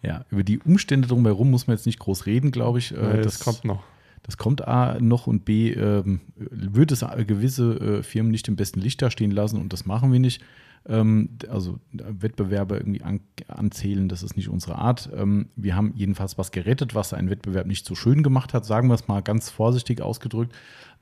Ja, 0.00 0.26
über 0.30 0.44
die 0.44 0.60
Umstände 0.60 1.08
drumherum 1.08 1.50
muss 1.50 1.66
man 1.66 1.76
jetzt 1.76 1.86
nicht 1.86 1.98
groß 1.98 2.26
reden, 2.26 2.52
glaube 2.52 2.78
ich. 2.78 2.92
Äh, 2.92 3.16
das, 3.16 3.38
das 3.38 3.40
kommt 3.40 3.64
noch. 3.64 3.82
Das 4.26 4.36
kommt 4.36 4.66
A 4.66 4.98
noch 5.00 5.26
und 5.26 5.44
B 5.44 5.72
ähm, 5.72 6.20
wird 6.36 6.92
es 6.92 7.04
gewisse 7.26 7.74
äh, 7.78 8.02
Firmen 8.02 8.32
nicht 8.32 8.48
im 8.48 8.56
besten 8.56 8.80
Licht 8.80 9.00
dastehen 9.00 9.30
lassen 9.30 9.60
und 9.60 9.72
das 9.72 9.86
machen 9.86 10.12
wir 10.12 10.20
nicht. 10.20 10.42
Ähm, 10.88 11.30
also 11.48 11.78
Wettbewerber 11.92 12.76
irgendwie 12.76 13.02
an, 13.02 13.20
anzählen, 13.48 14.08
das 14.08 14.22
ist 14.22 14.36
nicht 14.36 14.48
unsere 14.48 14.76
Art. 14.76 15.08
Ähm, 15.16 15.48
wir 15.56 15.76
haben 15.76 15.92
jedenfalls 15.96 16.38
was 16.38 16.50
gerettet, 16.50 16.94
was 16.94 17.14
einen 17.14 17.30
Wettbewerb 17.30 17.66
nicht 17.66 17.86
so 17.86 17.94
schön 17.94 18.22
gemacht 18.22 18.52
hat, 18.52 18.66
sagen 18.66 18.88
wir 18.88 18.94
es 18.94 19.08
mal 19.08 19.22
ganz 19.22 19.48
vorsichtig 19.48 20.00
ausgedrückt. 20.00 20.54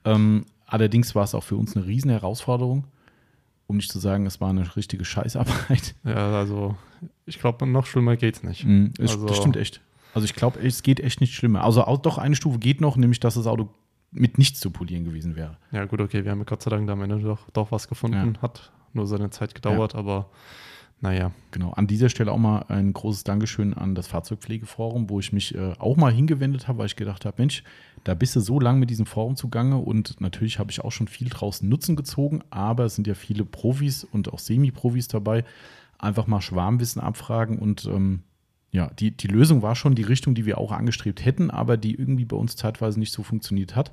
Ähm, 0.05 0.45
allerdings 0.67 1.15
war 1.15 1.25
es 1.25 1.35
auch 1.35 1.45
für 1.45 1.57
uns 1.57 1.77
eine 1.77 1.87
riesen 1.87 2.11
Herausforderung 2.11 2.85
um 3.67 3.77
nicht 3.77 3.91
zu 3.91 3.99
sagen, 3.99 4.27
es 4.27 4.41
war 4.41 4.51
eine 4.51 4.77
richtige 4.77 5.05
Scheißarbeit. 5.05 5.95
Ja, 6.05 6.39
also 6.39 6.77
ich 7.27 7.39
glaube, 7.39 7.67
noch 7.67 7.87
schlimmer 7.87 8.17
geht 8.17 8.37
es 8.37 8.43
nicht. 8.43 8.65
Mm, 8.65 8.89
also, 8.99 9.27
das 9.27 9.37
stimmt 9.37 9.57
echt. 9.57 9.81
Also 10.15 10.25
ich 10.25 10.35
glaube, 10.35 10.61
es 10.61 10.83
geht 10.83 11.01
echt 11.01 11.21
nicht 11.21 11.35
schlimmer. 11.35 11.65
Also 11.65 11.85
auch, 11.85 11.99
doch 11.99 12.19
eine 12.19 12.37
Stufe 12.37 12.59
geht 12.59 12.81
noch, 12.81 12.97
nämlich 12.97 13.21
dass 13.21 13.35
das 13.35 13.47
Auto 13.47 13.69
mit 14.13 14.39
nichts 14.39 14.61
zu 14.61 14.71
polieren 14.71 15.05
gewesen 15.05 15.35
wäre. 15.35 15.59
Ja, 15.73 15.85
gut, 15.87 16.01
okay, 16.01 16.25
wir 16.25 16.31
haben 16.31 16.45
Gott 16.47 16.63
sei 16.63 16.71
Dank 16.71 16.89
am 16.89 17.03
Ende 17.03 17.19
doch, 17.19 17.51
doch 17.53 17.73
was 17.73 17.89
gefunden. 17.89 18.35
Ja. 18.37 18.43
Hat 18.43 18.73
nur 18.93 19.07
seine 19.07 19.31
Zeit 19.31 19.55
gedauert, 19.55 19.97
aber 19.97 20.31
naja. 21.01 21.33
Genau, 21.51 21.73
an 21.73 21.87
dieser 21.87 22.09
Stelle 22.09 22.33
auch 22.33 22.39
mal 22.39 22.65
ein 22.69 22.93
großes 22.93 23.25
Dankeschön 23.25 23.75
an 23.75 23.95
das 23.95 24.07
Fahrzeugpflegeforum, 24.07 25.11
wo 25.11 25.21
ich 25.21 25.33
mich 25.33 25.55
äh, 25.55 25.75
auch 25.79 25.97
mal 25.97 26.13
hingewendet 26.13 26.67
habe, 26.67 26.79
weil 26.79 26.87
ich 26.87 26.97
gedacht 26.97 27.27
habe, 27.27 27.37
Mensch, 27.39 27.63
da 28.05 28.15
bist 28.15 28.35
du 28.37 28.41
so 28.41 28.59
lange 28.59 28.79
mit 28.79 28.89
diesem 28.89 29.05
Forum 29.05 29.37
zugange 29.37 29.77
und 29.77 30.21
natürlich 30.21 30.59
habe 30.59 30.71
ich 30.71 30.83
auch 30.83 30.93
schon 30.93 31.09
viel 31.09 31.29
draußen 31.29 31.69
Nutzen 31.69 31.97
gezogen, 31.97 32.43
aber 32.51 32.87
es 32.87 32.95
sind 32.95 33.07
ja 33.07 33.15
viele 33.15 33.45
Profis 33.45 34.05
und 34.05 34.33
auch 34.33 34.39
Semi-Profis 34.39 35.09
dabei. 35.09 35.45
Einfach 35.99 36.27
mal 36.27 36.41
Schwarmwissen 36.41 37.03
abfragen 37.03 37.59
und 37.59 37.85
ähm, 37.85 38.23
ja, 38.75 38.91
die, 38.99 39.13
die 39.13 39.29
Lösung 39.29 39.63
war 39.63 39.77
schon 39.77 39.95
die 39.95 40.03
Richtung, 40.03 40.35
die 40.35 40.47
wir 40.47 40.59
auch 40.59 40.73
angestrebt 40.73 41.25
hätten, 41.25 41.49
aber 41.49 41.77
die 41.77 41.95
irgendwie 41.95 42.25
bei 42.25 42.37
uns 42.37 42.57
zeitweise 42.57 42.99
nicht 42.99 43.13
so 43.13 43.23
funktioniert 43.23 43.77
hat. 43.77 43.93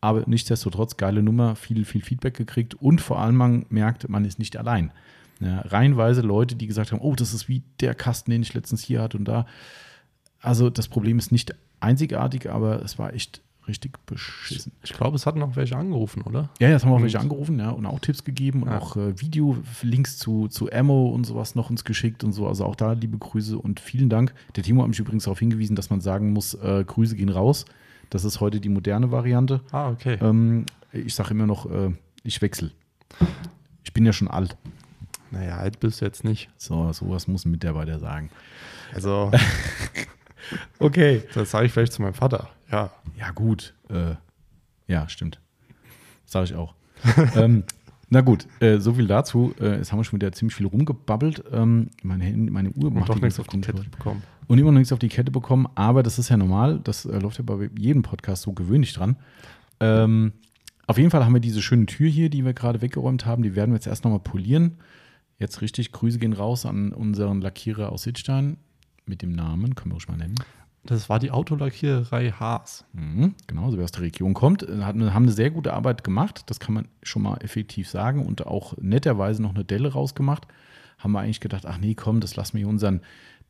Aber 0.00 0.24
nichtsdestotrotz, 0.26 0.96
geile 0.96 1.22
Nummer, 1.22 1.54
viel, 1.54 1.84
viel 1.84 2.02
Feedback 2.02 2.34
gekriegt 2.34 2.74
und 2.74 3.00
vor 3.00 3.20
allem 3.20 3.36
man 3.36 3.66
merkt, 3.68 4.08
man 4.08 4.24
ist 4.24 4.40
nicht 4.40 4.56
allein. 4.56 4.90
Ja, 5.38 5.60
reihenweise 5.60 6.22
Leute, 6.22 6.56
die 6.56 6.66
gesagt 6.66 6.90
haben, 6.90 7.00
oh, 7.00 7.14
das 7.14 7.32
ist 7.32 7.48
wie 7.48 7.62
der 7.78 7.94
Kasten, 7.94 8.32
den 8.32 8.42
ich 8.42 8.54
letztens 8.54 8.82
hier 8.82 9.00
hatte 9.02 9.18
und 9.18 9.24
da. 9.24 9.46
Also 10.40 10.68
das 10.68 10.88
Problem 10.88 11.20
ist 11.20 11.30
nicht 11.30 11.54
einzigartig, 11.78 12.50
aber 12.50 12.82
es 12.82 12.98
war 12.98 13.14
echt 13.14 13.40
richtig 13.68 13.98
beschissen. 14.06 14.72
Ich 14.82 14.92
glaube, 14.92 15.16
es 15.16 15.26
hatten 15.26 15.42
auch 15.42 15.54
welche 15.56 15.76
angerufen, 15.76 16.22
oder? 16.22 16.48
Ja, 16.58 16.68
jetzt 16.70 16.84
haben 16.84 16.90
wir 16.90 16.96
auch 16.96 17.02
welche 17.02 17.20
angerufen, 17.20 17.58
ja, 17.58 17.70
und 17.70 17.86
auch 17.86 18.00
Tipps 18.00 18.24
gegeben 18.24 18.62
und 18.62 18.70
Ja. 18.70 18.78
auch 18.78 18.96
äh, 18.96 19.20
Video-Links 19.20 20.18
zu, 20.18 20.48
zu 20.48 20.72
Ammo 20.72 21.08
und 21.10 21.24
sowas 21.24 21.54
noch 21.54 21.70
uns 21.70 21.84
geschickt 21.84 22.24
und 22.24 22.32
so. 22.32 22.48
Also 22.48 22.64
auch 22.64 22.74
da 22.76 22.92
liebe 22.92 23.18
Grüße 23.18 23.58
und 23.58 23.78
vielen 23.80 24.08
Dank. 24.08 24.34
Der 24.56 24.64
Timo 24.64 24.82
hat 24.82 24.88
mich 24.88 24.98
übrigens 24.98 25.24
darauf 25.24 25.38
hingewiesen, 25.38 25.76
dass 25.76 25.90
man 25.90 26.00
sagen 26.00 26.32
muss, 26.32 26.54
äh, 26.54 26.82
Grüße 26.84 27.14
gehen 27.16 27.28
raus. 27.28 27.64
Das 28.10 28.24
ist 28.24 28.40
heute 28.40 28.58
die 28.60 28.70
moderne 28.70 29.10
Variante. 29.12 29.60
Ah, 29.70 29.90
okay. 29.90 30.18
Ähm, 30.20 30.64
ich 30.92 31.14
sage 31.14 31.30
immer 31.30 31.46
noch, 31.46 31.70
äh, 31.70 31.90
ich 32.24 32.40
wechsle. 32.42 32.70
Ich 33.84 33.92
bin 33.92 34.06
ja 34.06 34.12
schon 34.12 34.28
alt. 34.28 34.56
Naja, 35.30 35.58
alt 35.58 35.78
bist 35.80 36.00
du 36.00 36.06
jetzt 36.06 36.24
nicht. 36.24 36.48
So, 36.56 36.90
sowas 36.92 37.28
muss 37.28 37.44
ein 37.44 37.50
Mitarbeiter 37.50 37.98
sagen. 37.98 38.30
Also, 38.94 39.30
Okay. 40.78 41.22
das 41.34 41.50
sage 41.50 41.66
ich 41.66 41.72
vielleicht 41.72 41.92
zu 41.92 42.02
meinem 42.02 42.14
Vater. 42.14 42.48
Ja. 42.70 42.90
Ja, 43.18 43.30
gut. 43.30 43.74
Äh, 43.90 44.14
ja, 44.86 45.08
stimmt. 45.08 45.40
Sage 46.24 46.46
ich 46.46 46.54
auch. 46.54 46.74
ähm, 47.36 47.64
na 48.10 48.22
gut, 48.22 48.46
äh, 48.60 48.78
so 48.78 48.94
viel 48.94 49.06
dazu. 49.06 49.54
Äh, 49.60 49.76
jetzt 49.76 49.92
haben 49.92 49.98
wir 49.98 50.04
schon 50.04 50.18
wieder 50.20 50.32
ziemlich 50.32 50.54
viel 50.54 50.66
rumgebabbelt. 50.66 51.44
Ähm, 51.52 51.90
meine, 52.02 52.24
Handy- 52.24 52.50
meine 52.50 52.70
Uhr 52.70 52.90
macht 52.90 53.08
doch 53.08 53.20
nichts 53.20 53.38
auf 53.38 53.46
die 53.48 53.60
Kette 53.60 53.84
bekommen. 53.84 54.22
Und 54.46 54.58
immer 54.58 54.72
noch 54.72 54.78
nichts 54.78 54.92
auf 54.92 54.98
die 54.98 55.08
Kette 55.10 55.30
bekommen. 55.30 55.66
Aber 55.74 56.02
das 56.02 56.18
ist 56.18 56.30
ja 56.30 56.36
normal. 56.38 56.80
Das 56.84 57.04
äh, 57.04 57.18
läuft 57.18 57.38
ja 57.38 57.44
bei 57.44 57.68
jedem 57.78 58.02
Podcast 58.02 58.42
so 58.42 58.52
gewöhnlich 58.52 58.94
dran. 58.94 59.16
Ähm, 59.80 60.32
auf 60.86 60.96
jeden 60.96 61.10
Fall 61.10 61.24
haben 61.24 61.34
wir 61.34 61.40
diese 61.40 61.60
schöne 61.60 61.84
Tür 61.84 62.08
hier, 62.08 62.30
die 62.30 62.44
wir 62.46 62.54
gerade 62.54 62.80
weggeräumt 62.80 63.26
haben. 63.26 63.42
Die 63.42 63.54
werden 63.54 63.72
wir 63.72 63.76
jetzt 63.76 63.86
erst 63.86 64.04
nochmal 64.04 64.20
polieren. 64.20 64.78
Jetzt 65.38 65.60
richtig, 65.60 65.92
Grüße 65.92 66.18
gehen 66.18 66.32
raus 66.32 66.64
an 66.64 66.92
unseren 66.94 67.42
Lackierer 67.42 67.92
aus 67.92 68.02
Sittstein 68.04 68.56
mit 69.08 69.22
dem 69.22 69.32
Namen, 69.32 69.74
können 69.74 69.90
wir 69.90 69.94
ruhig 69.94 70.08
mal 70.08 70.16
nennen. 70.16 70.36
Das 70.84 71.08
war 71.08 71.18
die 71.18 71.30
Autolackiererei 71.30 72.30
Haas. 72.30 72.84
Mhm, 72.92 73.34
genau, 73.46 73.70
so 73.70 73.76
wer 73.76 73.84
aus 73.84 73.92
der 73.92 74.02
Region 74.02 74.32
kommt, 74.32 74.62
äh, 74.62 74.80
haben 74.80 75.02
eine 75.02 75.32
sehr 75.32 75.50
gute 75.50 75.74
Arbeit 75.74 76.04
gemacht. 76.04 76.44
Das 76.46 76.60
kann 76.60 76.74
man 76.74 76.88
schon 77.02 77.22
mal 77.22 77.36
effektiv 77.38 77.88
sagen 77.88 78.24
und 78.24 78.46
auch 78.46 78.76
netterweise 78.78 79.42
noch 79.42 79.54
eine 79.54 79.64
Delle 79.64 79.92
rausgemacht. 79.92 80.46
Haben 80.98 81.12
wir 81.12 81.20
eigentlich 81.20 81.40
gedacht, 81.40 81.66
ach 81.66 81.78
nee, 81.78 81.94
komm, 81.94 82.20
das 82.20 82.36
lassen 82.36 82.58
wir 82.58 82.68
unseren 82.68 83.02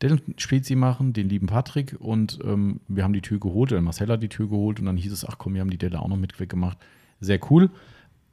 Dellen-Spezi 0.02 0.74
machen, 0.74 1.12
den 1.12 1.28
lieben 1.28 1.46
Patrick. 1.46 1.96
Und 1.98 2.38
ähm, 2.44 2.80
wir 2.88 3.04
haben 3.04 3.12
die 3.12 3.22
Tür 3.22 3.38
geholt, 3.38 3.72
oder 3.72 3.80
Marcel 3.80 4.08
hat 4.08 4.22
die 4.22 4.28
Tür 4.28 4.48
geholt 4.48 4.80
und 4.80 4.86
dann 4.86 4.96
hieß 4.96 5.12
es, 5.12 5.24
ach 5.24 5.38
komm, 5.38 5.54
wir 5.54 5.60
haben 5.60 5.70
die 5.70 5.78
Delle 5.78 6.00
auch 6.00 6.08
noch 6.08 6.16
mit 6.16 6.38
weggemacht. 6.40 6.78
Sehr 7.20 7.38
cool. 7.50 7.70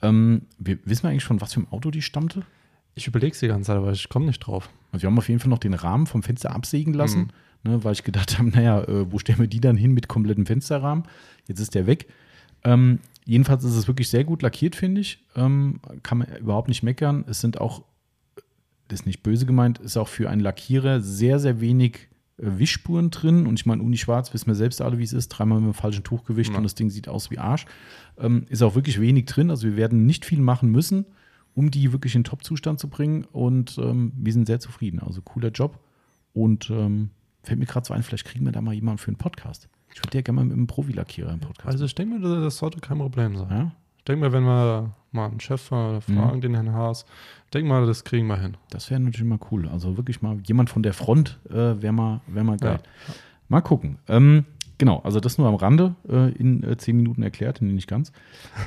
Ähm, 0.01 0.43
wir, 0.57 0.79
wissen 0.85 1.03
wir 1.03 1.09
eigentlich 1.09 1.23
schon, 1.23 1.41
was 1.41 1.53
für 1.53 1.61
ein 1.61 1.71
Auto 1.71 1.91
die 1.91 2.01
stammte? 2.01 2.43
Ich 2.95 3.07
überlege 3.07 3.33
es 3.33 3.39
die 3.39 3.47
ganze 3.47 3.67
Zeit, 3.67 3.77
aber 3.77 3.91
ich 3.91 4.07
komme 4.09 4.25
nicht 4.25 4.39
drauf. 4.39 4.69
Also 4.91 5.03
wir 5.03 5.09
haben 5.09 5.17
auf 5.17 5.27
jeden 5.27 5.39
Fall 5.39 5.49
noch 5.49 5.59
den 5.59 5.73
Rahmen 5.73 6.07
vom 6.07 6.23
Fenster 6.23 6.51
absägen 6.55 6.93
lassen, 6.93 7.29
ne, 7.63 7.83
weil 7.83 7.91
ich 7.93 8.03
gedacht 8.03 8.37
habe, 8.39 8.49
naja, 8.55 8.83
äh, 8.83 9.11
wo 9.11 9.19
stellen 9.19 9.39
wir 9.39 9.47
die 9.47 9.59
dann 9.59 9.75
hin 9.75 9.91
mit 9.91 10.07
komplettem 10.07 10.45
Fensterrahmen? 10.45 11.03
Jetzt 11.47 11.59
ist 11.59 11.75
der 11.75 11.87
weg. 11.87 12.07
Ähm, 12.63 12.99
jedenfalls 13.25 13.63
ist 13.65 13.75
es 13.75 13.87
wirklich 13.87 14.09
sehr 14.09 14.23
gut 14.23 14.41
lackiert, 14.41 14.75
finde 14.77 15.01
ich. 15.01 15.23
Ähm, 15.35 15.79
kann 16.03 16.19
man 16.19 16.27
überhaupt 16.37 16.69
nicht 16.69 16.83
meckern. 16.83 17.25
Es 17.27 17.41
sind 17.41 17.59
auch, 17.59 17.83
das 18.87 19.01
ist 19.01 19.05
nicht 19.05 19.23
böse 19.23 19.45
gemeint, 19.45 19.79
ist 19.79 19.97
auch 19.97 20.07
für 20.07 20.29
einen 20.29 20.41
Lackierer 20.41 21.01
sehr, 21.01 21.39
sehr 21.39 21.59
wenig 21.59 22.07
äh, 22.37 22.43
Wischspuren 22.57 23.11
drin. 23.11 23.45
Und 23.45 23.59
ich 23.59 23.65
meine, 23.65 23.83
Uni 23.83 23.97
Schwarz, 23.97 24.33
wissen 24.33 24.47
wir 24.47 24.55
selbst 24.55 24.81
alle, 24.81 24.97
wie 24.99 25.03
es 25.03 25.11
ist. 25.13 25.27
Dreimal 25.29 25.59
mit 25.59 25.67
dem 25.67 25.73
falschen 25.73 26.03
Tuch 26.05 26.23
gewischt 26.23 26.51
Ja. 26.53 26.57
und 26.57 26.63
das 26.63 26.75
Ding 26.75 26.89
sieht 26.89 27.09
aus 27.09 27.29
wie 27.29 27.39
Arsch. 27.39 27.65
Ähm, 28.17 28.45
ist 28.49 28.61
auch 28.61 28.73
wirklich 28.73 29.01
wenig 29.01 29.25
drin. 29.25 29.49
Also 29.49 29.67
wir 29.67 29.75
werden 29.75 30.05
nicht 30.05 30.23
viel 30.25 30.39
machen 30.39 30.71
müssen, 30.71 31.05
um 31.55 31.71
die 31.71 31.91
wirklich 31.93 32.15
in 32.15 32.23
Top-Zustand 32.23 32.79
zu 32.79 32.89
bringen. 32.89 33.25
Und 33.31 33.77
ähm, 33.77 34.11
wir 34.15 34.33
sind 34.33 34.45
sehr 34.45 34.59
zufrieden. 34.59 34.99
Also 34.99 35.21
cooler 35.21 35.49
Job. 35.49 35.79
Und 36.33 36.69
ähm, 36.69 37.09
fällt 37.43 37.59
mir 37.59 37.65
gerade 37.65 37.85
so 37.87 37.93
ein, 37.93 38.03
vielleicht 38.03 38.25
kriegen 38.25 38.45
wir 38.45 38.51
da 38.51 38.61
mal 38.61 38.73
jemanden 38.73 38.97
für 38.99 39.07
einen 39.07 39.17
Podcast. 39.17 39.69
Ich 39.93 40.03
würde 40.03 40.17
ja 40.17 40.21
gerne 40.21 40.35
mal 40.35 40.45
mit 40.45 40.53
einem 40.53 40.67
Profilackierer 40.67 41.31
im 41.31 41.39
Podcast. 41.39 41.67
Also 41.67 41.85
ich 41.85 41.95
denke 41.95 42.19
mir, 42.19 42.41
das 42.41 42.57
sollte 42.57 42.81
kein 42.81 42.97
Problem 42.97 43.37
sein. 43.37 43.47
ja, 43.49 43.71
Ich 43.97 44.03
denke 44.03 44.25
mir, 44.25 44.33
wenn 44.33 44.43
wir 44.43 44.93
mal 45.13 45.27
einen 45.29 45.39
Chef 45.39 45.71
äh, 45.71 46.01
fragen, 46.01 46.41
den 46.41 46.53
Herrn 46.55 46.73
Haas, 46.73 47.05
denke 47.53 47.69
mal, 47.69 47.85
das 47.85 48.03
kriegen 48.03 48.27
wir 48.27 48.37
hin. 48.37 48.57
das 48.69 48.89
wäre 48.91 48.99
natürlich 48.99 49.29
mal 49.29 49.39
cool. 49.51 49.69
Also 49.69 49.95
wirklich 49.95 50.21
mal 50.21 50.37
jemand 50.45 50.69
von 50.69 50.83
der 50.83 50.93
Front 50.93 51.39
äh, 51.49 51.81
wäre 51.81 51.93
mal, 51.93 52.19
wär 52.27 52.43
mal 52.43 52.57
geil. 52.57 52.79
Mal 53.47 53.61
gucken. 53.61 53.99
Ähm, 54.09 54.43
genau, 54.77 54.99
also 54.99 55.21
das 55.21 55.37
nur 55.37 55.47
am 55.47 55.55
Rande 55.55 55.95
äh, 56.09 56.31
in 56.33 56.63
äh, 56.63 56.75
zehn 56.75 56.97
Minuten 56.97 57.23
erklärt, 57.23 57.61
nee, 57.61 57.71
nicht 57.71 57.87
ganz. 57.87 58.11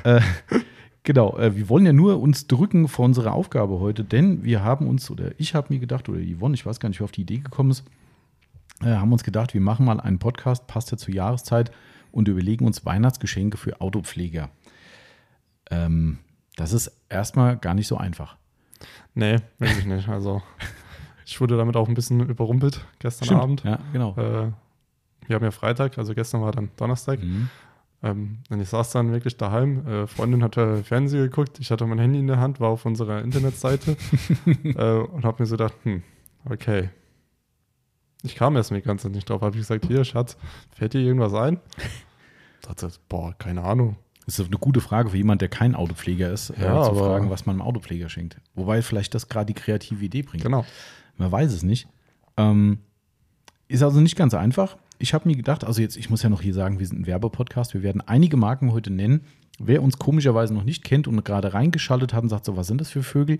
äh, 0.05 0.21
genau, 1.09 1.35
äh, 1.39 1.55
wir 1.55 1.69
wollen 1.69 1.87
ja 1.87 1.91
nur 1.91 2.21
uns 2.21 2.45
drücken 2.45 2.87
vor 2.87 3.05
unserer 3.05 3.33
Aufgabe 3.33 3.79
heute, 3.79 4.03
denn 4.03 4.43
wir 4.43 4.63
haben 4.63 4.85
uns, 4.85 5.09
oder 5.09 5.31
ich 5.39 5.55
habe 5.55 5.73
mir 5.73 5.79
gedacht, 5.79 6.07
oder 6.07 6.19
Yvonne, 6.19 6.53
ich 6.53 6.67
weiß 6.67 6.79
gar 6.79 6.87
nicht, 6.87 6.99
wer 6.99 7.05
auf 7.05 7.11
die 7.11 7.21
Idee 7.21 7.39
gekommen 7.39 7.71
ist, 7.71 7.83
äh, 8.83 8.93
haben 8.93 9.11
uns 9.11 9.23
gedacht, 9.23 9.55
wir 9.55 9.61
machen 9.61 9.87
mal 9.87 9.99
einen 9.99 10.19
Podcast, 10.19 10.67
passt 10.67 10.91
ja 10.91 10.97
zur 10.99 11.15
Jahreszeit, 11.15 11.71
und 12.11 12.27
überlegen 12.27 12.63
uns 12.63 12.85
Weihnachtsgeschenke 12.85 13.57
für 13.57 13.81
Autopfleger. 13.81 14.51
Ähm, 15.71 16.19
das 16.57 16.73
ist 16.73 16.91
erstmal 17.09 17.57
gar 17.57 17.73
nicht 17.73 17.87
so 17.87 17.97
einfach. 17.97 18.37
Nee, 19.15 19.37
wirklich 19.57 19.85
nicht. 19.87 20.09
Also 20.09 20.43
ich 21.25 21.41
wurde 21.41 21.57
damit 21.57 21.75
auch 21.75 21.87
ein 21.87 21.95
bisschen 21.95 22.19
überrumpelt 22.29 22.85
gestern 22.99 23.25
Stimmt, 23.25 23.41
Abend. 23.41 23.63
Ja, 23.63 23.79
genau. 23.93 24.11
Äh, 24.11 24.51
wir 25.25 25.35
haben 25.35 25.43
ja 25.43 25.49
Freitag, 25.49 25.97
also 25.97 26.13
gestern 26.13 26.43
war 26.43 26.51
dann 26.51 26.69
Donnerstag. 26.77 27.23
Mhm. 27.23 27.49
Ähm, 28.01 28.39
und 28.49 28.61
ich 28.61 28.69
saß 28.69 28.91
dann 28.91 29.11
wirklich 29.11 29.35
daheim. 29.37 29.85
Äh, 29.87 30.07
Freundin 30.07 30.41
hatte 30.43 30.83
Fernsehen 30.83 31.23
geguckt, 31.23 31.59
ich 31.59 31.69
hatte 31.71 31.85
mein 31.85 31.99
Handy 31.99 32.19
in 32.19 32.27
der 32.27 32.39
Hand, 32.39 32.59
war 32.59 32.69
auf 32.69 32.85
unserer 32.85 33.21
Internetseite 33.21 33.97
äh, 34.63 34.99
und 34.99 35.25
habe 35.25 35.41
mir 35.43 35.45
so 35.47 35.57
gedacht, 35.57 35.73
hm, 35.83 36.03
okay. 36.49 36.89
Ich 38.23 38.35
kam 38.35 38.55
erst 38.57 38.71
mir 38.71 38.81
ganz 38.81 39.03
nicht 39.05 39.29
drauf. 39.29 39.41
Habe 39.41 39.55
ich 39.55 39.61
gesagt, 39.61 39.85
hier, 39.85 40.03
Schatz, 40.03 40.37
fällt 40.71 40.93
dir 40.93 40.99
irgendwas 41.01 41.33
ein? 41.33 41.59
Dachte, 42.61 42.89
boah, 43.07 43.33
keine 43.37 43.63
Ahnung. 43.63 43.95
Das 44.25 44.37
ist 44.39 44.47
eine 44.47 44.57
gute 44.57 44.81
Frage 44.81 45.09
für 45.09 45.17
jemand, 45.17 45.41
der 45.41 45.49
kein 45.49 45.73
Autopfleger 45.73 46.29
ist, 46.31 46.49
Ja, 46.49 46.81
äh, 46.81 46.83
zu 46.83 46.91
aber- 46.91 46.99
fragen, 47.05 47.29
was 47.29 47.45
man 47.45 47.55
einem 47.55 47.61
Autopfleger 47.67 48.09
schenkt. 48.09 48.37
Wobei 48.55 48.81
vielleicht 48.81 49.15
das 49.15 49.27
gerade 49.29 49.45
die 49.47 49.59
kreative 49.59 50.03
Idee 50.05 50.21
bringt. 50.21 50.43
Genau. 50.43 50.65
Man 51.17 51.31
weiß 51.31 51.51
es 51.51 51.63
nicht. 51.63 51.87
Ähm, 52.37 52.79
ist 53.67 53.83
also 53.83 53.99
nicht 54.01 54.15
ganz 54.15 54.33
einfach. 54.33 54.77
Ich 55.01 55.13
habe 55.13 55.29
mir 55.29 55.37
gedacht, 55.37 55.63
also 55.63 55.81
jetzt, 55.81 55.95
ich 55.95 56.09
muss 56.09 56.23
ja 56.23 56.29
noch 56.29 56.41
hier 56.41 56.53
sagen, 56.53 56.79
wir 56.79 56.85
sind 56.85 56.99
ein 56.99 57.07
Werbepodcast. 57.07 57.73
Wir 57.73 57.83
werden 57.83 58.03
einige 58.05 58.35
Marken 58.35 58.73
heute 58.73 58.91
nennen. 58.91 59.21
Wer 59.57 59.81
uns 59.81 59.97
komischerweise 59.97 60.53
noch 60.53 60.65
nicht 60.65 60.83
kennt 60.83 61.07
und 61.07 61.23
gerade 61.23 61.53
reingeschaltet 61.53 62.13
hat 62.13 62.23
und 62.23 62.29
sagt, 62.29 62.43
so, 62.43 62.57
was 62.57 62.67
sind 62.67 62.81
das 62.81 62.91
für 62.91 63.01
Vögel? 63.01 63.39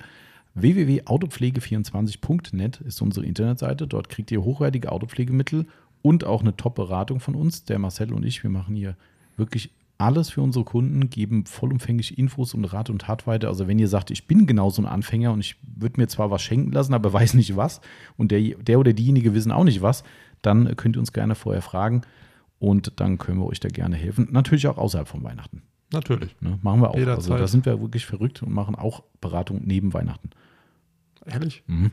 www.autopflege24.net 0.56 2.80
ist 2.82 3.02
unsere 3.02 3.26
Internetseite. 3.26 3.88
Dort 3.88 4.08
kriegt 4.08 4.32
ihr 4.32 4.42
hochwertige 4.42 4.90
Autopflegemittel 4.90 5.66
und 6.02 6.24
auch 6.24 6.40
eine 6.42 6.56
Top-Beratung 6.56 7.20
von 7.20 7.36
uns. 7.36 7.66
Der 7.66 7.78
Marcel 7.78 8.14
und 8.14 8.26
ich, 8.26 8.42
wir 8.42 8.50
machen 8.50 8.74
hier 8.76 8.96
wirklich 9.36 9.72
alles 10.00 10.30
für 10.30 10.42
unsere 10.42 10.64
Kunden, 10.64 11.10
geben 11.10 11.46
vollumfänglich 11.46 12.18
Infos 12.18 12.54
und 12.54 12.64
Rat 12.64 12.90
und 12.90 13.02
Tat 13.02 13.28
weiter. 13.28 13.50
Also 13.50 13.68
wenn 13.68 13.80
ihr 13.80 13.90
sagt, 13.90 14.12
ich 14.12 14.28
bin 14.28 14.48
genau 14.48 14.70
so 14.70 14.82
ein 14.82 14.86
Anfänger 14.86 15.34
und 15.34 15.42
ich 15.42 15.58
würde 15.62 16.00
mir 16.00 16.08
zwar 16.08 16.32
was 16.32 16.42
schenken 16.42 16.72
lassen, 16.72 16.94
aber 16.94 17.12
weiß 17.14 17.34
nicht 17.34 17.58
was 17.58 17.82
und 18.16 18.32
der, 18.32 18.42
der 18.42 18.80
oder 18.80 18.94
diejenige 18.94 19.34
wissen 19.34 19.52
auch 19.52 19.66
nicht 19.66 19.82
was, 19.82 20.06
dann 20.42 20.76
könnt 20.76 20.96
ihr 20.96 21.00
uns 21.00 21.14
gerne 21.14 21.36
vorher 21.36 21.62
fragen 21.62 22.02
und 22.60 23.00
dann 23.00 23.18
können 23.18 23.40
wir 23.40 23.46
euch 23.48 23.60
da 23.60 23.70
gerne 23.70 23.96
helfen. 23.96 24.28
Natürlich 24.32 24.68
auch 24.68 24.78
außerhalb 24.78 25.08
von 25.08 25.24
Weihnachten. 25.24 25.62
Natürlich. 25.92 26.36
Ne? 26.42 26.60
Machen 26.62 26.82
wir 26.82 26.90
auch. 26.90 26.94
Also 26.96 27.00
Jederzeit. 27.00 27.40
da 27.40 27.48
sind 27.48 27.66
wir 27.66 27.82
wirklich 27.82 28.06
verrückt 28.06 28.44
und 28.44 28.52
machen 28.54 28.76
auch 28.76 29.04
Beratung 29.22 29.62
neben 29.64 29.94
Weihnachten. 29.94 30.30
Ehrlich? 31.26 31.64
Mhm. 31.68 31.92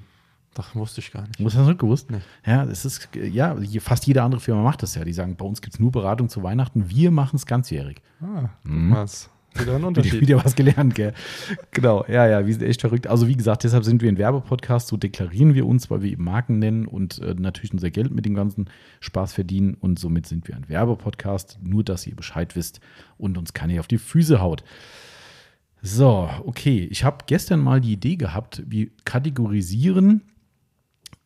Das 0.54 0.74
wusste 0.74 1.00
ich 1.00 1.12
gar 1.12 1.22
nicht. 1.26 1.38
Hast 1.44 1.56
das 1.56 1.66
nicht 1.66 1.78
gewusst? 1.78 2.10
Nee. 2.10 2.20
Ja, 2.46 2.64
das 2.64 2.84
ist, 2.86 3.10
ja, 3.14 3.54
fast 3.80 4.06
jede 4.06 4.22
andere 4.22 4.40
Firma 4.40 4.62
macht 4.62 4.82
das 4.82 4.94
ja. 4.94 5.04
Die 5.04 5.12
sagen, 5.12 5.36
bei 5.36 5.44
uns 5.44 5.60
gibt 5.60 5.74
es 5.74 5.80
nur 5.80 5.92
Beratung 5.92 6.28
zu 6.30 6.42
Weihnachten, 6.42 6.88
wir 6.88 7.10
machen 7.10 7.36
es 7.36 7.44
ganzjährig. 7.46 8.00
Ah, 8.22 8.48
Mhm. 8.64 8.92
das 8.94 9.28
Wieder 9.60 9.72
ein 9.72 9.78
Wieder, 9.78 9.88
Unterschied. 9.88 10.20
wieder 10.20 10.44
was 10.44 10.54
gelernt, 10.54 10.94
gell? 10.94 11.12
Genau, 11.72 12.04
ja, 12.08 12.26
ja, 12.26 12.46
wir 12.46 12.52
sind 12.52 12.62
echt 12.62 12.80
verrückt. 12.80 13.06
Also, 13.06 13.28
wie 13.28 13.36
gesagt, 13.36 13.64
deshalb 13.64 13.84
sind 13.84 14.02
wir 14.02 14.08
ein 14.08 14.18
Werbepodcast, 14.18 14.88
so 14.88 14.96
deklarieren 14.96 15.54
wir 15.54 15.66
uns, 15.66 15.90
weil 15.90 16.02
wir 16.02 16.10
eben 16.10 16.24
Marken 16.24 16.58
nennen 16.58 16.86
und 16.86 17.18
äh, 17.20 17.34
natürlich 17.34 17.72
unser 17.72 17.90
Geld 17.90 18.12
mit 18.12 18.24
dem 18.24 18.34
ganzen 18.34 18.66
Spaß 19.00 19.32
verdienen 19.32 19.74
und 19.74 19.98
somit 19.98 20.26
sind 20.26 20.48
wir 20.48 20.56
ein 20.56 20.68
Werbepodcast. 20.68 21.58
Nur, 21.62 21.84
dass 21.84 22.06
ihr 22.06 22.16
Bescheid 22.16 22.56
wisst 22.56 22.80
und 23.18 23.38
uns 23.38 23.52
keiner 23.52 23.80
auf 23.80 23.88
die 23.88 23.98
Füße 23.98 24.40
haut. 24.40 24.64
So, 25.82 26.28
okay. 26.44 26.88
Ich 26.90 27.04
habe 27.04 27.24
gestern 27.26 27.60
mal 27.60 27.80
die 27.80 27.92
Idee 27.92 28.16
gehabt, 28.16 28.62
wir 28.66 28.88
kategorisieren 29.04 30.22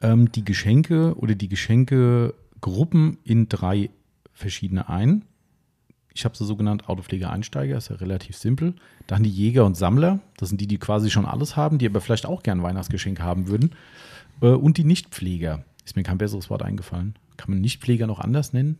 ähm, 0.02 0.30
die 0.32 0.44
Geschenke 0.44 1.14
oder 1.16 1.34
die 1.34 1.48
Geschenkegruppen 1.48 3.18
in 3.24 3.48
drei 3.48 3.90
verschiedene 4.32 4.88
ein. 4.88 5.24
Ich 6.14 6.24
habe 6.24 6.36
sie 6.36 6.44
so 6.44 6.56
genannt 6.56 6.88
Autopflege-Einsteiger, 6.88 7.76
ist 7.76 7.88
ja 7.88 7.96
relativ 7.96 8.36
simpel. 8.36 8.74
Dann 9.06 9.22
die 9.22 9.30
Jäger 9.30 9.64
und 9.64 9.76
Sammler, 9.76 10.20
das 10.36 10.48
sind 10.48 10.60
die, 10.60 10.66
die 10.66 10.78
quasi 10.78 11.10
schon 11.10 11.26
alles 11.26 11.56
haben, 11.56 11.78
die 11.78 11.86
aber 11.86 12.00
vielleicht 12.00 12.26
auch 12.26 12.42
gern 12.42 12.60
ein 12.60 12.62
Weihnachtsgeschenk 12.62 13.20
haben 13.20 13.48
würden. 13.48 13.74
Äh, 14.40 14.48
und 14.48 14.76
die 14.76 14.84
Nichtpfleger. 14.84 15.64
Ist 15.84 15.96
mir 15.96 16.02
kein 16.02 16.18
besseres 16.18 16.50
Wort 16.50 16.62
eingefallen. 16.62 17.14
Kann 17.36 17.50
man 17.50 17.60
Nichtpfleger 17.60 18.06
noch 18.06 18.20
anders 18.20 18.52
nennen? 18.52 18.78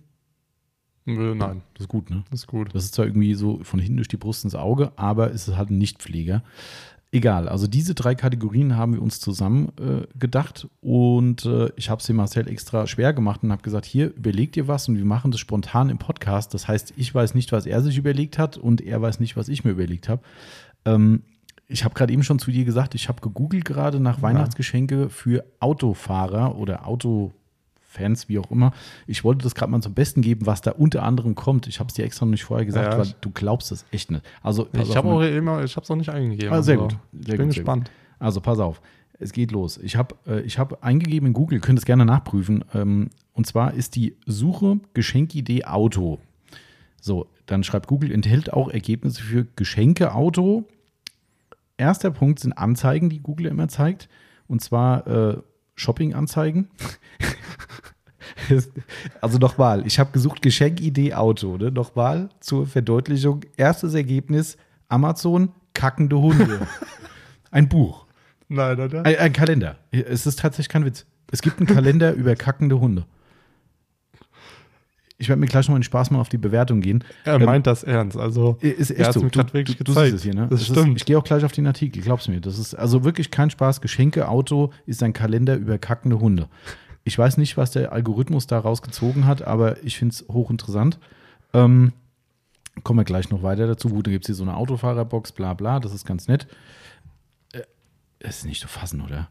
Nein, 1.06 1.62
Das 1.75 1.84
ist 1.84 1.88
gut, 1.88 2.10
ne? 2.10 2.25
das 2.30 2.40
ist 2.40 2.46
gut. 2.46 2.75
Das 2.75 2.84
ist 2.84 2.94
zwar 2.94 3.06
irgendwie 3.06 3.34
so 3.34 3.60
von 3.64 3.80
hinten 3.80 3.96
durch 3.96 4.08
die 4.08 4.16
Brust 4.16 4.44
ins 4.44 4.54
Auge, 4.54 4.92
aber 4.96 5.32
es 5.32 5.49
ist 5.49 5.56
halt 5.56 5.70
ein 5.70 5.78
Nichtpfleger. 5.78 6.42
Egal, 7.12 7.49
also 7.49 7.67
diese 7.67 7.97
drei 7.97 8.14
Kategorien 8.14 8.76
haben 8.76 8.95
wir 8.95 9.02
uns 9.02 9.19
zusammen 9.19 9.73
äh, 9.81 10.07
gedacht 10.17 10.69
und 10.81 11.45
äh, 11.45 11.71
ich 11.75 11.90
habe 11.90 11.99
es 11.99 12.07
dem 12.07 12.14
Marcel 12.14 12.47
extra 12.47 12.87
schwer 12.87 13.12
gemacht 13.12 13.43
und 13.43 13.50
habe 13.50 13.62
gesagt, 13.62 13.85
hier, 13.85 14.14
überleg 14.14 14.52
dir 14.52 14.69
was 14.69 14.88
und 14.88 14.97
wir 14.97 15.05
machen 15.05 15.33
das 15.33 15.40
spontan 15.40 15.90
im 15.90 15.99
Podcast. 15.99 16.55
Das 16.55 16.69
heißt, 16.69 16.95
ich 16.97 17.12
weiß 17.12 17.35
nicht, 17.35 17.50
was 17.50 17.67
er 17.67 17.83
sich 17.83 17.99
überlegt 17.99 18.38
hat 18.38 18.59
und 18.59 18.81
er 18.81 19.02
weiß 19.02 19.19
nicht, 19.19 19.37
was 19.37 19.49
ich 19.49 19.64
mir 19.64 19.73
überlegt 19.73 20.09
habe. 20.09 20.23
Ähm, 20.85 21.23
ich 21.67 21.83
habe 21.85 21.95
gerade 21.95 22.12
eben 22.12 22.23
schon 22.23 22.38
zu 22.38 22.52
dir 22.52 22.64
gesagt, 22.64 22.95
ich 22.95 23.09
habe 23.09 23.21
gegoogelt 23.21 23.64
gerade 23.64 23.99
nach 23.99 24.23
Weihnachtsgeschenke 24.23 25.09
für 25.09 25.45
Autofahrer 25.59 26.57
oder 26.57 26.87
Autofans, 27.90 28.28
wie 28.28 28.38
auch 28.38 28.50
immer. 28.50 28.73
Ich 29.06 29.25
wollte 29.25 29.42
das 29.42 29.54
gerade 29.54 29.70
mal 29.73 29.80
zum 29.80 29.94
Besten 29.94 30.23
geben, 30.23 30.47
was 30.47 30.61
da 30.61 30.73
unter 30.73 31.02
anderem 31.02 31.35
kommt. 31.35 31.66
Ich 31.66 31.80
habe 31.80 31.88
es 31.88 31.94
dir 31.94 32.04
extra 32.04 32.25
noch 32.25 32.30
nicht 32.32 32.44
vorher 32.44 32.64
gesagt, 32.66 32.92
Ja, 32.92 32.99
weil 32.99 33.06
ich- 33.06 33.14
du 33.20 33.30
glaubst 33.30 33.73
es 33.73 33.85
echt 33.90 34.11
nicht. 34.11 34.25
Also, 34.42 34.68
Ich 34.73 34.97
habe 34.97 35.09
ne? 35.09 35.14
auch 35.14 35.20
immer, 35.23 35.64
ich 35.64 35.75
habe 35.76 35.85
es 35.85 35.90
auch 35.90 35.97
nicht 35.97 36.09
eingegeben. 36.11 36.52
Ah, 36.52 36.62
sehr 36.62 36.76
also 36.80 36.88
gut. 36.97 36.99
Ich 37.20 37.26
Sehr 37.26 37.37
bin 37.37 37.47
gut, 37.49 37.56
gespannt. 37.56 37.90
Also 38.18 38.40
pass 38.40 38.59
auf, 38.59 38.80
es 39.18 39.32
geht 39.32 39.50
los. 39.50 39.78
Ich 39.78 39.97
habe 39.97 40.14
äh, 40.26 40.40
ich 40.42 40.59
hab 40.59 40.85
eingegeben 40.85 41.28
in 41.28 41.32
Google, 41.32 41.59
ihr 41.59 41.61
könnt 41.62 41.78
es 41.78 41.85
gerne 41.85 42.04
nachprüfen. 42.04 42.64
Ähm, 42.75 43.09
und 43.32 43.47
zwar 43.47 43.75
ist 43.75 43.97
die 43.97 44.16
Suche 44.26 44.78
Geschenkidee 44.94 45.64
Auto. 45.64 46.18
So, 47.00 47.26
dann 47.47 47.64
schreibt 47.64 47.87
Google, 47.87 48.12
enthält 48.12 48.52
auch 48.52 48.68
Ergebnisse 48.68 49.23
für 49.23 49.47
Geschenke 49.56 50.14
Auto. 50.14 50.64
Erster 51.78 52.11
Punkt 52.11 52.40
sind 52.40 52.52
Anzeigen, 52.52 53.09
die 53.09 53.20
Google 53.20 53.47
immer 53.47 53.68
zeigt. 53.68 54.09
Und 54.49 54.61
zwar 54.61 55.06
äh, 55.06 55.37
Shopping-Anzeigen. 55.80 56.68
also 59.20 59.38
nochmal, 59.38 59.87
ich 59.87 59.99
habe 59.99 60.12
gesucht 60.12 60.42
Geschenkidee 60.42 61.14
Auto. 61.14 61.56
Ne? 61.56 61.70
Nochmal 61.70 62.28
zur 62.40 62.66
Verdeutlichung. 62.66 63.40
Erstes 63.56 63.94
Ergebnis, 63.94 64.56
Amazon, 64.88 65.52
kackende 65.75 66.18
Hunde. 66.18 66.66
Ein 67.50 67.68
Buch. 67.68 68.06
Nein, 68.49 68.78
oder? 68.78 69.04
Ein, 69.04 69.16
ein 69.16 69.32
Kalender. 69.32 69.78
Es 69.90 70.26
ist 70.26 70.40
tatsächlich 70.40 70.68
kein 70.68 70.84
Witz. 70.84 71.06
Es 71.32 71.42
gibt 71.42 71.58
einen 71.58 71.68
Kalender 71.68 72.12
über 72.12 72.34
kackende 72.34 72.80
Hunde. 72.80 73.06
Ich 75.21 75.29
werde 75.29 75.39
mir 75.39 75.47
gleich 75.47 75.69
noch 75.69 75.75
mal 75.75 75.79
den 75.79 75.83
Spaß 75.85 76.11
mal 76.11 76.19
auf 76.19 76.31
die 76.31 76.39
Bewertung 76.39 76.81
gehen. 76.81 77.05
Er 77.25 77.39
meint 77.39 77.67
das 77.67 77.83
ernst. 77.83 78.17
Also, 78.17 78.57
Ist 78.61 78.91
er 78.91 79.09
echt 79.09 79.12
so. 79.12 79.29
grad 79.29 79.53
wirklich 79.53 79.77
du, 79.77 79.93
siehst 79.93 80.15
es 80.15 80.23
hier, 80.23 80.35
ne? 80.35 80.49
Das 80.49 80.62
Es 80.62 80.69
stimmt. 80.69 80.89
Ist, 80.97 81.03
ich 81.03 81.05
gehe 81.05 81.19
auch 81.19 81.25
gleich 81.25 81.45
auf 81.45 81.53
den 81.53 81.67
Artikel, 81.67 82.03
glaubst 82.03 82.27
du 82.27 82.31
mir. 82.33 82.41
Das 82.41 82.59
ist 82.59 82.75
also 82.75 83.05
wirklich 83.05 83.31
kein 83.31 83.50
Spaß. 83.50 83.83
Geschenke 83.83 84.29
Auto 84.29 84.73
ist 84.87 85.03
ein 85.03 85.12
Kalender 85.12 85.57
über 85.57 85.77
kackende 85.77 86.21
Hunde. 86.21 86.49
Ich 87.05 87.19
weiß 87.19 87.37
nicht, 87.37 87.57
was 87.59 87.71
der 87.71 87.93
Algorithmus 87.93 88.47
daraus 88.47 88.81
gezogen 88.81 89.27
hat, 89.27 89.43
aber 89.43 89.83
ich 89.85 89.99
finde 89.99 90.15
es 90.15 90.25
hochinteressant. 90.29 90.99
Ähm, 91.53 91.93
kommen 92.83 92.99
wir 93.00 93.05
gleich 93.05 93.29
noch 93.29 93.43
weiter 93.43 93.67
dazu. 93.67 93.91
Gut, 93.91 94.07
da 94.07 94.11
gibt 94.11 94.25
es 94.25 94.29
hier 94.29 94.35
so 94.35 94.43
eine 94.45 94.57
Autofahrerbox, 94.57 95.33
bla 95.33 95.53
bla, 95.53 95.81
das 95.81 95.93
ist 95.93 96.07
ganz 96.07 96.29
nett. 96.29 96.47
Äh, 97.53 97.61
Das 98.21 98.39
ist 98.39 98.47
nicht 98.47 98.61
zu 98.61 98.69
fassen, 98.69 99.03
oder? 99.03 99.29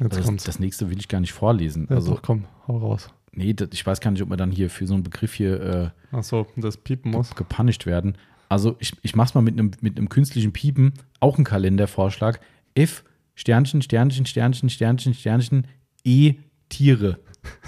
Jetzt 0.00 0.16
das, 0.18 0.24
kommt's. 0.26 0.42
das 0.44 0.58
nächste 0.58 0.90
will 0.90 0.98
ich 0.98 1.06
gar 1.06 1.20
nicht 1.20 1.32
vorlesen. 1.32 1.86
ja, 1.88 1.96
Also, 1.96 2.14
doch, 2.14 2.22
komm, 2.22 2.46
hau 2.66 2.78
raus. 2.78 3.10
Nee, 3.36 3.54
ich 3.72 3.86
weiß 3.86 4.00
gar 4.00 4.10
nicht, 4.10 4.22
ob 4.22 4.28
man 4.28 4.38
dann 4.38 4.50
hier 4.50 4.70
für 4.70 4.86
so 4.86 4.94
einen 4.94 5.02
Begriff 5.02 5.34
hier 5.34 5.92
äh, 6.12 6.16
Achso, 6.16 6.46
das 6.56 6.76
piepen 6.76 7.10
muss. 7.12 7.34
gepunished 7.34 7.86
werden. 7.86 8.16
Also 8.48 8.76
ich, 8.78 8.92
ich 9.02 9.16
mach's 9.16 9.34
mal 9.34 9.40
mit 9.40 9.54
einem 9.58 9.72
mit 9.80 9.96
einem 9.98 10.08
künstlichen 10.08 10.52
Piepen, 10.52 10.92
auch 11.20 11.38
ein 11.38 11.44
Kalendervorschlag. 11.44 12.40
F 12.74 13.04
Sternchen, 13.34 13.82
Sternchen, 13.82 14.26
Sternchen, 14.26 14.68
Sternchen, 14.68 15.14
Sternchen, 15.14 15.66
E 16.04 16.34
Tiere. 16.68 17.18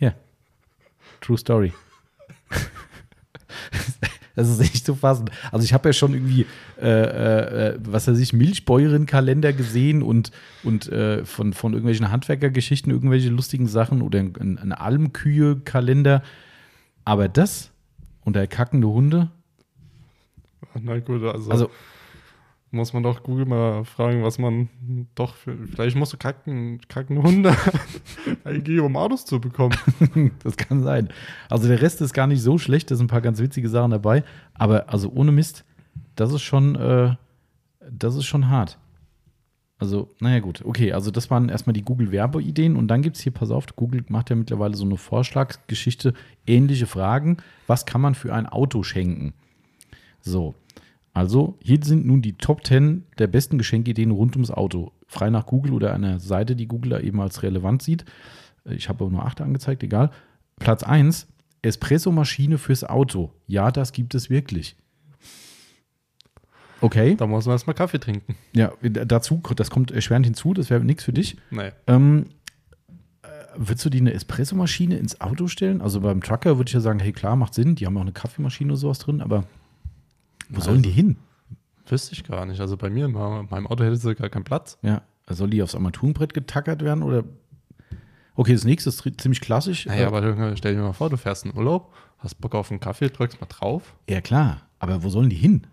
Ja. 0.00 0.14
True 1.20 1.38
Story. 1.38 1.72
Das 4.34 4.48
ist 4.48 4.60
echt 4.60 4.84
zu 4.84 4.94
fassen. 4.94 5.30
Also 5.52 5.64
ich 5.64 5.72
habe 5.72 5.88
ja 5.88 5.92
schon 5.92 6.12
irgendwie, 6.12 6.46
äh, 6.80 6.88
äh, 6.88 7.78
was 7.80 8.08
weiß 8.08 8.18
ich, 8.18 8.32
Milchbäuerin-Kalender 8.32 9.52
gesehen 9.52 10.02
und, 10.02 10.32
und 10.64 10.88
äh, 10.90 11.24
von, 11.24 11.52
von 11.52 11.72
irgendwelchen 11.72 12.10
Handwerkergeschichten 12.10 12.90
irgendwelche 12.90 13.28
lustigen 13.28 13.68
Sachen 13.68 14.02
oder 14.02 14.18
ein, 14.18 14.58
ein 14.58 14.72
Almkühe-Kalender. 14.72 16.22
Aber 17.04 17.28
das 17.28 17.70
unter 18.24 18.46
kackende 18.46 18.88
Hunde, 18.88 19.30
Na 20.80 20.98
gut, 20.98 21.22
also, 21.22 21.50
also 21.50 21.70
muss 22.74 22.92
man 22.92 23.02
doch 23.02 23.22
Google 23.22 23.46
mal 23.46 23.84
fragen, 23.84 24.22
was 24.22 24.38
man 24.38 24.68
doch 25.14 25.34
für. 25.34 25.56
Vielleicht 25.66 25.96
musst 25.96 26.12
du 26.12 26.16
kacken, 26.16 26.80
kacken 26.88 27.22
Hunde 27.22 27.56
eingeben, 28.44 28.86
um 28.86 28.96
Autos 28.96 29.24
zu 29.24 29.40
bekommen. 29.40 29.74
das 30.42 30.56
kann 30.56 30.82
sein. 30.82 31.08
Also 31.48 31.68
der 31.68 31.80
Rest 31.80 32.00
ist 32.02 32.12
gar 32.12 32.26
nicht 32.26 32.42
so 32.42 32.58
schlecht, 32.58 32.90
da 32.90 32.96
sind 32.96 33.06
ein 33.06 33.08
paar 33.08 33.20
ganz 33.20 33.38
witzige 33.38 33.68
Sachen 33.68 33.92
dabei. 33.92 34.24
Aber 34.52 34.88
also 34.90 35.10
ohne 35.14 35.32
Mist, 35.32 35.64
das 36.16 36.32
ist 36.32 36.42
schon, 36.42 36.74
äh, 36.74 37.14
das 37.90 38.16
ist 38.16 38.26
schon 38.26 38.48
hart. 38.48 38.78
Also, 39.78 40.08
naja, 40.20 40.40
gut. 40.40 40.62
Okay, 40.64 40.92
also 40.92 41.10
das 41.10 41.30
waren 41.30 41.48
erstmal 41.48 41.74
die 41.74 41.82
Google-Werbeideen 41.82 42.76
und 42.76 42.88
dann 42.88 43.02
gibt 43.02 43.16
es 43.16 43.22
hier, 43.22 43.32
pass 43.32 43.50
auf, 43.50 43.66
Google 43.76 44.04
macht 44.08 44.30
ja 44.30 44.36
mittlerweile 44.36 44.74
so 44.74 44.84
eine 44.84 44.96
Vorschlagsgeschichte, 44.96 46.14
ähnliche 46.46 46.86
Fragen. 46.86 47.38
Was 47.66 47.84
kann 47.84 48.00
man 48.00 48.14
für 48.14 48.32
ein 48.32 48.46
Auto 48.46 48.82
schenken? 48.82 49.34
So, 50.20 50.54
also 51.14 51.56
hier 51.62 51.78
sind 51.82 52.04
nun 52.06 52.20
die 52.22 52.34
Top 52.34 52.66
10 52.66 53.04
der 53.18 53.28
besten 53.28 53.56
Geschenkideen 53.56 54.10
rund 54.10 54.34
ums 54.36 54.50
Auto. 54.50 54.92
Frei 55.06 55.30
nach 55.30 55.46
Google 55.46 55.72
oder 55.72 55.94
einer 55.94 56.18
Seite, 56.20 56.56
die 56.56 56.66
Google 56.66 56.90
da 56.90 57.00
eben 57.00 57.20
als 57.20 57.42
relevant 57.42 57.82
sieht. 57.82 58.04
Ich 58.64 58.88
habe 58.88 59.04
aber 59.04 59.12
nur 59.12 59.24
8 59.24 59.40
angezeigt, 59.40 59.82
egal. 59.82 60.10
Platz 60.58 60.82
1, 60.82 61.28
Espresso-Maschine 61.62 62.58
fürs 62.58 62.84
Auto. 62.84 63.32
Ja, 63.46 63.70
das 63.70 63.92
gibt 63.92 64.14
es 64.14 64.28
wirklich. 64.28 64.76
Okay, 66.80 67.14
Da 67.16 67.26
muss 67.26 67.46
man 67.46 67.54
erstmal 67.54 67.74
Kaffee 67.74 67.98
trinken. 67.98 68.36
ja, 68.52 68.72
dazu, 68.82 69.40
das 69.56 69.70
kommt 69.70 69.90
erschwerend 69.90 70.26
hinzu, 70.26 70.52
das 70.52 70.68
wäre 70.68 70.84
nichts 70.84 71.04
für 71.04 71.12
dich. 71.12 71.36
Nee. 71.50 71.70
Ähm, 71.86 72.26
äh, 73.22 73.28
würdest 73.56 73.84
du 73.86 73.90
die 73.90 74.00
eine 74.00 74.12
Espresso-Maschine 74.12 74.96
ins 74.98 75.20
Auto 75.20 75.46
stellen? 75.46 75.80
Also 75.80 76.00
beim 76.00 76.20
Trucker 76.22 76.58
würde 76.58 76.68
ich 76.68 76.74
ja 76.74 76.80
sagen, 76.80 76.98
hey 76.98 77.12
klar, 77.12 77.36
macht 77.36 77.54
Sinn, 77.54 77.74
die 77.74 77.86
haben 77.86 77.96
auch 77.96 78.02
eine 78.02 78.12
Kaffeemaschine 78.12 78.72
oder 78.72 78.76
sowas 78.80 78.98
drin, 78.98 79.20
aber 79.22 79.44
wo 80.48 80.60
sollen 80.60 80.82
die 80.82 80.90
hin? 80.90 81.16
Wüsste 81.86 82.12
ich 82.14 82.24
gar 82.24 82.46
nicht. 82.46 82.60
Also 82.60 82.76
bei 82.76 82.88
mir, 82.90 83.04
in 83.06 83.12
meinem 83.12 83.66
Auto 83.66 83.84
hätte 83.84 83.96
sie 83.96 84.14
gar 84.14 84.28
keinen 84.30 84.44
Platz. 84.44 84.78
Ja, 84.82 85.02
soll 85.28 85.50
die 85.50 85.62
aufs 85.62 85.74
Armaturenbrett 85.74 86.32
getackert 86.34 86.82
werden 86.82 87.02
oder? 87.02 87.24
Okay, 88.36 88.52
das 88.52 88.64
nächste 88.64 88.88
ist 88.90 89.02
ziemlich 89.18 89.40
klassisch. 89.40 89.86
Naja, 89.86 90.02
Äh, 90.02 90.06
aber 90.06 90.56
stell 90.56 90.74
dir 90.74 90.82
mal 90.82 90.92
vor, 90.92 91.10
du 91.10 91.16
fährst 91.16 91.44
in 91.44 91.54
Urlaub, 91.56 91.92
hast 92.18 92.40
Bock 92.40 92.54
auf 92.54 92.70
einen 92.70 92.80
Kaffee, 92.80 93.08
drückst 93.10 93.40
mal 93.40 93.46
drauf. 93.46 93.94
ja, 94.08 94.20
klar, 94.20 94.62
aber 94.78 95.02
wo 95.02 95.08
sollen 95.08 95.30
die 95.30 95.36
hin? 95.36 95.66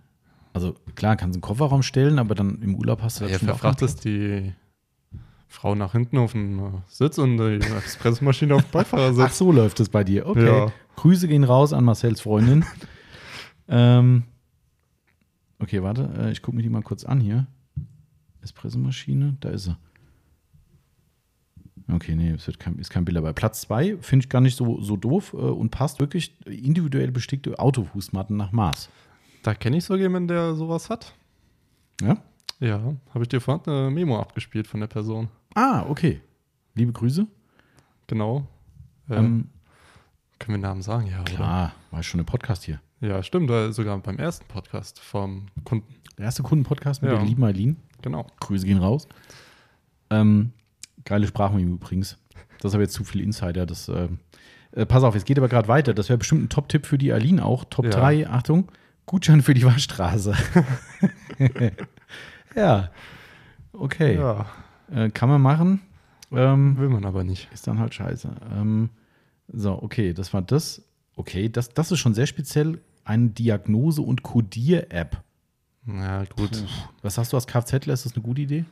Also 0.53 0.75
klar, 0.95 1.15
kannst 1.15 1.35
du 1.35 1.37
einen 1.37 1.41
Kofferraum 1.41 1.81
stellen, 1.81 2.19
aber 2.19 2.35
dann 2.35 2.61
im 2.61 2.75
Urlaub 2.75 3.01
hast 3.01 3.19
du 3.21 3.23
Ja, 3.25 3.31
das 3.31 3.39
schon 3.39 3.49
auch 3.49 3.53
verfrachtest 3.57 4.03
die 4.03 4.53
Frau 5.47 5.75
nach 5.75 5.93
hinten 5.93 6.17
auf 6.17 6.33
den 6.33 6.59
äh, 6.59 6.63
Sitz 6.87 7.17
und 7.17 7.37
die 7.37 7.59
Espressomaschine 7.85 8.55
auf 8.55 8.61
dem 8.63 8.67
Ach, 8.67 8.71
Beifahrersitz. 8.73 9.37
so 9.37 9.51
läuft 9.51 9.79
es 9.79 9.89
bei 9.89 10.03
dir. 10.03 10.27
Okay. 10.27 10.45
Ja. 10.45 10.71
Grüße 10.97 11.27
gehen 11.27 11.43
raus 11.45 11.71
an 11.73 11.83
Marcells 11.85 12.21
Freundin. 12.21 12.63
ähm, 13.69 14.23
okay, 15.61 15.81
warte, 15.83 16.09
äh, 16.17 16.31
ich 16.31 16.41
gucke 16.41 16.57
mir 16.57 16.63
die 16.63 16.69
mal 16.69 16.81
kurz 16.83 17.03
an 17.03 17.19
hier. 17.21 17.47
Espressomaschine, 18.41 19.37
da 19.39 19.49
ist 19.49 19.63
sie. 19.65 19.77
Okay, 21.91 22.15
nee, 22.15 22.29
es 22.31 22.49
kein, 22.57 22.77
ist 22.77 22.89
kein 22.89 23.05
Bild 23.05 23.17
dabei. 23.17 23.33
Platz 23.33 23.61
2 23.61 23.97
finde 23.97 24.23
ich 24.25 24.29
gar 24.29 24.41
nicht 24.41 24.55
so, 24.55 24.81
so 24.81 24.95
doof 24.95 25.33
äh, 25.33 25.37
und 25.37 25.71
passt 25.71 25.99
wirklich 25.99 26.35
individuell 26.47 27.11
bestickte 27.11 27.59
Autofußmatten 27.59 28.37
nach 28.37 28.51
Maß. 28.51 28.89
Da 29.43 29.53
kenne 29.53 29.77
ich 29.77 29.83
so 29.85 29.95
jemanden, 29.95 30.27
der 30.29 30.55
sowas 30.55 30.89
hat. 30.89 31.13
Ja? 32.01 32.17
Ja, 32.59 32.95
habe 33.13 33.23
ich 33.23 33.29
dir 33.29 33.41
vorhin 33.41 33.65
eine 33.65 33.89
Memo 33.91 34.19
abgespielt 34.19 34.67
von 34.67 34.79
der 34.79 34.87
Person. 34.87 35.29
Ah, 35.55 35.83
okay. 35.89 36.21
Liebe 36.75 36.93
Grüße. 36.93 37.27
Genau. 38.07 38.47
Äh, 39.09 39.15
Ähm, 39.15 39.49
können 40.39 40.57
wir 40.61 40.67
Namen 40.67 40.81
sagen? 40.81 41.07
Ja, 41.07 41.21
oder? 41.21 41.33
klar, 41.33 41.73
war 41.89 42.03
schon 42.03 42.19
im 42.19 42.25
Podcast 42.25 42.63
hier. 42.63 42.79
Ja, 43.01 43.23
stimmt. 43.23 43.49
äh, 43.49 43.71
Sogar 43.71 43.97
beim 43.99 44.17
ersten 44.17 44.45
Podcast 44.47 44.99
vom 44.99 45.47
Kunden. 45.63 45.93
Der 46.17 46.25
erste 46.25 46.43
Kundenpodcast 46.43 47.01
mit 47.01 47.11
Ja. 47.11 47.17
der 47.17 47.25
lieben 47.25 47.43
Eileen. 47.43 47.77
Genau. 48.01 48.27
Grüße 48.39 48.65
gehen 48.65 48.77
raus. 48.77 49.07
Ähm, 50.09 50.51
geile 51.05 51.25
Sprachmemo 51.27 51.73
übrigens. 51.75 52.17
Das 52.61 52.73
aber 52.73 52.83
jetzt 52.83 52.93
zu 52.93 53.03
viel 53.03 53.21
Insider. 53.21 53.65
Das, 53.65 53.87
äh, 53.89 54.07
äh, 54.73 54.85
pass 54.85 55.03
auf, 55.03 55.15
es 55.15 55.25
geht 55.25 55.37
aber 55.39 55.47
gerade 55.49 55.67
weiter. 55.67 55.93
Das 55.93 56.09
wäre 56.09 56.17
bestimmt 56.19 56.43
ein 56.43 56.49
Top-Tipp 56.49 56.85
für 56.85 56.97
die 56.97 57.11
Eileen 57.11 57.39
auch. 57.39 57.65
Top 57.65 57.85
Ja. 57.85 57.91
3, 57.91 58.29
Achtung, 58.29 58.67
Gutschein 59.07 59.41
für 59.41 59.53
die 59.55 59.65
Waschstraße. 59.65 60.35
ja, 62.55 62.91
okay. 63.73 64.15
Ja, 64.15 64.45
Äh, 64.93 65.09
kann 65.09 65.29
man 65.29 65.41
machen. 65.41 65.81
Ähm, 66.33 66.77
will 66.77 66.89
man 66.89 67.05
aber 67.05 67.23
nicht. 67.23 67.49
ist 67.53 67.65
dann 67.67 67.79
halt 67.79 67.93
scheiße. 67.93 68.29
Ähm, 68.53 68.89
so, 69.47 69.81
okay, 69.81 70.13
das 70.13 70.33
war 70.33 70.41
das. 70.41 70.81
Okay, 71.15 71.49
das, 71.49 71.69
das 71.69 71.91
ist 71.91 71.99
schon 71.99 72.13
sehr 72.13 72.25
speziell. 72.25 72.79
Eine 73.11 73.27
Diagnose- 73.27 74.01
und 74.01 74.23
Codier-App. 74.23 75.21
Ja, 75.85 76.23
gut. 76.33 76.63
Was 77.01 77.17
hast 77.17 77.33
du 77.33 77.35
als 77.35 77.45
Kfzler? 77.45 77.91
Ist 77.93 78.05
das 78.05 78.13
eine 78.15 78.23
gute 78.23 78.39
Idee? 78.39 78.63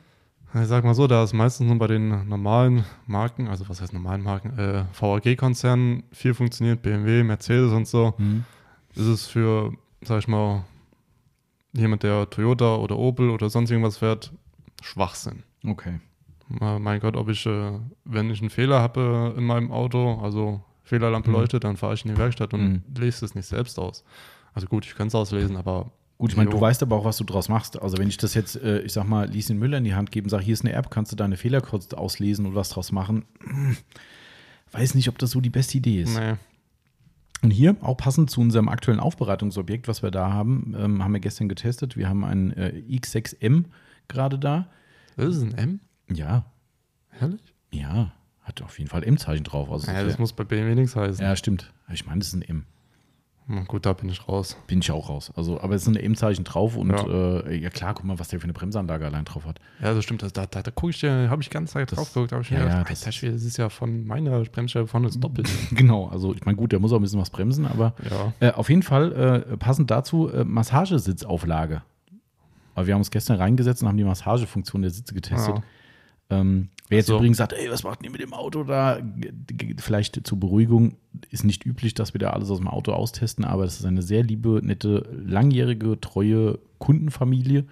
Ich 0.54 0.66
sag 0.66 0.82
mal 0.82 0.94
so, 0.94 1.06
da 1.06 1.22
es 1.22 1.34
meistens 1.34 1.66
nur 1.68 1.78
bei 1.78 1.88
den 1.88 2.26
normalen 2.26 2.86
Marken, 3.06 3.48
also 3.48 3.68
was 3.68 3.82
heißt 3.82 3.92
normalen 3.92 4.22
Marken, 4.22 4.58
äh, 4.58 4.84
VAG-Konzernen 4.98 6.04
viel 6.10 6.32
funktioniert, 6.32 6.80
BMW, 6.80 7.22
Mercedes 7.22 7.70
und 7.72 7.86
so, 7.86 8.14
Hm. 8.16 8.44
ist 8.94 9.04
es 9.06 9.26
für, 9.26 9.74
sag 10.00 10.20
ich 10.20 10.28
mal, 10.28 10.64
jemand, 11.74 12.02
der 12.02 12.30
Toyota 12.30 12.76
oder 12.76 12.96
Opel 12.96 13.28
oder 13.28 13.50
sonst 13.50 13.70
irgendwas 13.70 13.98
fährt, 13.98 14.32
Schwachsinn. 14.80 15.42
Okay. 15.66 16.00
Äh, 16.62 16.78
mein 16.78 16.98
Gott, 17.00 17.14
ob 17.14 17.28
ich, 17.28 17.44
äh, 17.44 17.72
wenn 18.06 18.30
ich 18.30 18.40
einen 18.40 18.48
Fehler 18.48 18.80
habe 18.80 19.34
in 19.36 19.44
meinem 19.44 19.70
Auto, 19.70 20.18
also 20.22 20.64
Fehlerlampe 20.90 21.30
Mhm. 21.30 21.36
leuchtet, 21.36 21.64
dann 21.64 21.76
fahre 21.76 21.94
ich 21.94 22.04
in 22.04 22.10
die 22.12 22.18
Werkstatt 22.18 22.52
und 22.52 22.62
Mhm. 22.62 22.82
lese 22.98 23.24
es 23.24 23.34
nicht 23.34 23.46
selbst 23.46 23.78
aus. 23.78 24.04
Also 24.52 24.66
gut, 24.66 24.84
ich 24.84 24.94
kann 24.94 25.06
es 25.08 25.14
auslesen, 25.14 25.56
aber 25.56 25.90
Gut, 26.18 26.32
ich 26.32 26.36
meine, 26.36 26.50
du 26.50 26.60
weißt 26.60 26.82
aber 26.82 26.96
auch, 26.96 27.06
was 27.06 27.16
du 27.16 27.24
draus 27.24 27.48
machst. 27.48 27.80
Also 27.80 27.96
wenn 27.96 28.06
ich 28.08 28.18
das 28.18 28.34
jetzt, 28.34 28.56
äh, 28.56 28.80
ich 28.82 28.92
sag 28.92 29.04
mal, 29.08 29.26
Lieschen 29.30 29.58
Müller 29.58 29.78
in 29.78 29.84
die 29.84 29.94
Hand 29.94 30.10
gebe 30.12 30.26
und 30.26 30.28
sage, 30.30 30.44
hier 30.44 30.52
ist 30.52 30.60
eine 30.66 30.74
App, 30.74 30.90
kannst 30.90 31.10
du 31.12 31.16
deine 31.16 31.38
Fehler 31.38 31.62
kurz 31.62 31.94
auslesen 31.94 32.44
und 32.44 32.54
was 32.54 32.68
draus 32.68 32.92
machen. 32.92 33.24
Weiß 34.72 34.94
nicht, 34.94 35.08
ob 35.08 35.16
das 35.18 35.30
so 35.30 35.40
die 35.40 35.50
beste 35.50 35.78
Idee 35.78 36.02
ist. 36.02 36.18
nee. 36.18 36.34
Und 37.42 37.52
hier, 37.52 37.74
auch 37.80 37.96
passend 37.96 38.30
zu 38.30 38.42
unserem 38.42 38.68
aktuellen 38.68 39.00
Aufbereitungsobjekt, 39.00 39.88
was 39.88 40.02
wir 40.02 40.10
da 40.10 40.30
haben, 40.30 40.74
ähm, 40.78 41.02
haben 41.02 41.12
wir 41.14 41.20
gestern 41.20 41.48
getestet. 41.48 41.96
Wir 41.96 42.06
haben 42.06 42.22
einen 42.22 42.50
äh, 42.52 42.82
X6M 42.90 43.64
gerade 44.08 44.38
da. 44.38 44.66
Das 45.16 45.36
ist 45.36 45.42
ein 45.42 45.54
M? 45.56 45.80
Ja, 46.12 46.44
Ehrlich? 47.18 47.40
ja, 47.72 48.12
hat 48.50 48.62
auf 48.62 48.78
jeden 48.78 48.90
Fall 48.90 49.02
M-Zeichen 49.04 49.44
drauf. 49.44 49.70
Also 49.70 49.90
Ja, 49.90 50.04
das 50.04 50.18
muss 50.18 50.32
bei 50.32 50.44
BMW 50.44 50.74
nichts 50.74 50.94
heißen. 50.96 51.24
ja, 51.24 51.34
stimmt. 51.36 51.72
Ich 51.92 52.06
meine, 52.06 52.18
das 52.20 52.28
ist 52.28 52.34
ein 52.34 52.42
M. 52.42 52.64
Na 53.52 53.62
gut, 53.64 53.84
da 53.84 53.94
bin 53.94 54.08
ich 54.08 54.28
raus. 54.28 54.56
Bin 54.68 54.78
ich 54.78 54.92
auch 54.92 55.08
raus. 55.08 55.32
Also, 55.34 55.60
aber 55.60 55.74
es 55.74 55.82
ist 55.82 55.88
ein 55.88 55.96
M-Zeichen 55.96 56.44
drauf 56.44 56.76
und 56.76 56.90
Ja. 56.90 57.40
Äh, 57.40 57.56
ja 57.56 57.68
klar, 57.70 57.94
guck 57.94 58.04
mal, 58.04 58.16
was 58.20 58.28
der 58.28 58.38
für 58.38 58.44
eine 58.44 58.52
Bremsanlage 58.52 59.04
allein 59.04 59.24
drauf 59.24 59.44
hat. 59.44 59.58
Ja, 59.82 59.92
das 59.92 60.04
stimmt. 60.04 60.22
Das, 60.22 60.32
da 60.32 60.46
da, 60.46 60.62
da 60.62 60.70
gucke 60.70 60.90
ich, 60.92 61.02
habe 61.02 61.42
ich 61.42 61.50
ganz 61.50 61.72
Zeit 61.72 61.90
Das- 61.90 61.96
drauf 61.98 62.14
geguckt. 62.14 62.30
Habe 62.30 62.42
ich 62.42 62.50
ja, 62.50 62.58
mir 62.58 62.64
ja, 62.66 62.70
gedacht, 62.84 62.92
das- 62.92 63.06
Alter 63.06 63.32
das 63.32 63.42
ist 63.42 63.56
ja 63.56 63.68
von 63.68 64.06
meiner 64.06 64.40
Bremsscheibe 64.44 64.86
vorne 64.86 65.08
das 65.08 65.18
doppelt. 65.18 65.48
Genau, 65.72 66.06
also 66.08 66.32
ich 66.34 66.44
meine, 66.44 66.56
gut, 66.56 66.70
der 66.70 66.78
muss 66.78 66.92
auch 66.92 66.96
ein 66.96 67.02
bisschen 67.02 67.20
was 67.20 67.30
bremsen, 67.30 67.66
aber 67.66 67.94
ja. 68.08 68.32
äh, 68.48 68.52
auf 68.52 68.68
jeden 68.68 68.82
Fall 68.84 69.12
äh, 69.50 69.56
passend 69.56 69.90
dazu 69.90 70.28
äh, 70.30 70.44
Massagesitzauflage. 70.44 71.82
Aber 72.76 72.86
wir 72.86 72.94
haben 72.94 73.00
uns 73.00 73.10
gestern 73.10 73.36
reingesetzt 73.38 73.82
und 73.82 73.88
haben 73.88 73.96
die 73.96 74.04
Massagefunktion 74.04 74.82
der 74.82 74.92
Sitze 74.92 75.12
getestet. 75.12 75.56
Ähm, 76.30 76.68
wer 76.90 76.98
jetzt 76.98 77.06
So. 77.06 77.16
übrigens 77.16 77.38
sagt, 77.38 77.54
ey, 77.54 77.70
was 77.70 77.82
macht 77.82 78.02
ihr 78.04 78.10
mit 78.10 78.20
dem 78.20 78.34
Auto 78.34 78.64
da? 78.64 79.00
Vielleicht 79.78 80.26
zur 80.26 80.38
Beruhigung 80.38 80.96
ist 81.30 81.44
nicht 81.44 81.64
üblich, 81.64 81.94
dass 81.94 82.12
wir 82.14 82.18
da 82.18 82.30
alles 82.30 82.50
aus 82.50 82.58
dem 82.58 82.68
Auto 82.68 82.92
austesten, 82.92 83.44
aber 83.44 83.64
das 83.64 83.80
ist 83.80 83.86
eine 83.86 84.02
sehr 84.02 84.22
liebe, 84.22 84.60
nette, 84.62 85.08
langjährige, 85.24 85.98
treue 86.00 86.58
Kundenfamilie, 86.78 87.64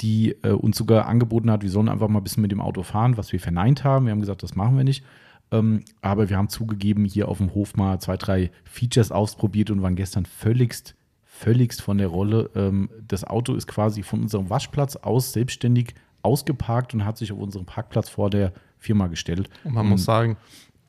die 0.00 0.36
äh, 0.42 0.50
uns 0.50 0.78
sogar 0.78 1.06
angeboten 1.06 1.50
hat, 1.50 1.62
wir 1.62 1.70
sollen 1.70 1.88
einfach 1.88 2.08
mal 2.08 2.20
ein 2.20 2.24
bisschen 2.24 2.42
mit 2.42 2.52
dem 2.52 2.60
Auto 2.60 2.82
fahren, 2.82 3.16
was 3.16 3.32
wir 3.32 3.40
verneint 3.40 3.84
haben. 3.84 4.06
Wir 4.06 4.12
haben 4.12 4.20
gesagt, 4.20 4.42
das 4.42 4.54
machen 4.54 4.76
wir 4.76 4.84
nicht. 4.84 5.04
Ähm, 5.52 5.84
aber 6.00 6.30
wir 6.30 6.36
haben 6.36 6.48
zugegeben, 6.48 7.04
hier 7.04 7.28
auf 7.28 7.38
dem 7.38 7.54
Hof 7.54 7.76
mal 7.76 7.98
zwei, 8.00 8.16
drei 8.16 8.50
Features 8.64 9.10
ausprobiert 9.10 9.70
und 9.70 9.82
waren 9.82 9.96
gestern 9.96 10.24
völligst, 10.24 10.94
völligst 11.24 11.82
von 11.82 11.98
der 11.98 12.08
Rolle. 12.08 12.50
Ähm, 12.54 12.88
das 13.06 13.24
Auto 13.24 13.54
ist 13.54 13.66
quasi 13.66 14.02
von 14.02 14.22
unserem 14.22 14.48
Waschplatz 14.48 14.96
aus 14.96 15.32
selbstständig 15.32 15.94
ausgeparkt 16.22 16.94
und 16.94 17.04
hat 17.04 17.18
sich 17.18 17.32
auf 17.32 17.38
unseren 17.38 17.64
Parkplatz 17.66 18.08
vor 18.08 18.30
der 18.30 18.52
Firma 18.78 19.06
gestellt. 19.08 19.48
Und 19.64 19.74
man 19.74 19.86
muss 19.88 20.04
sagen, 20.04 20.36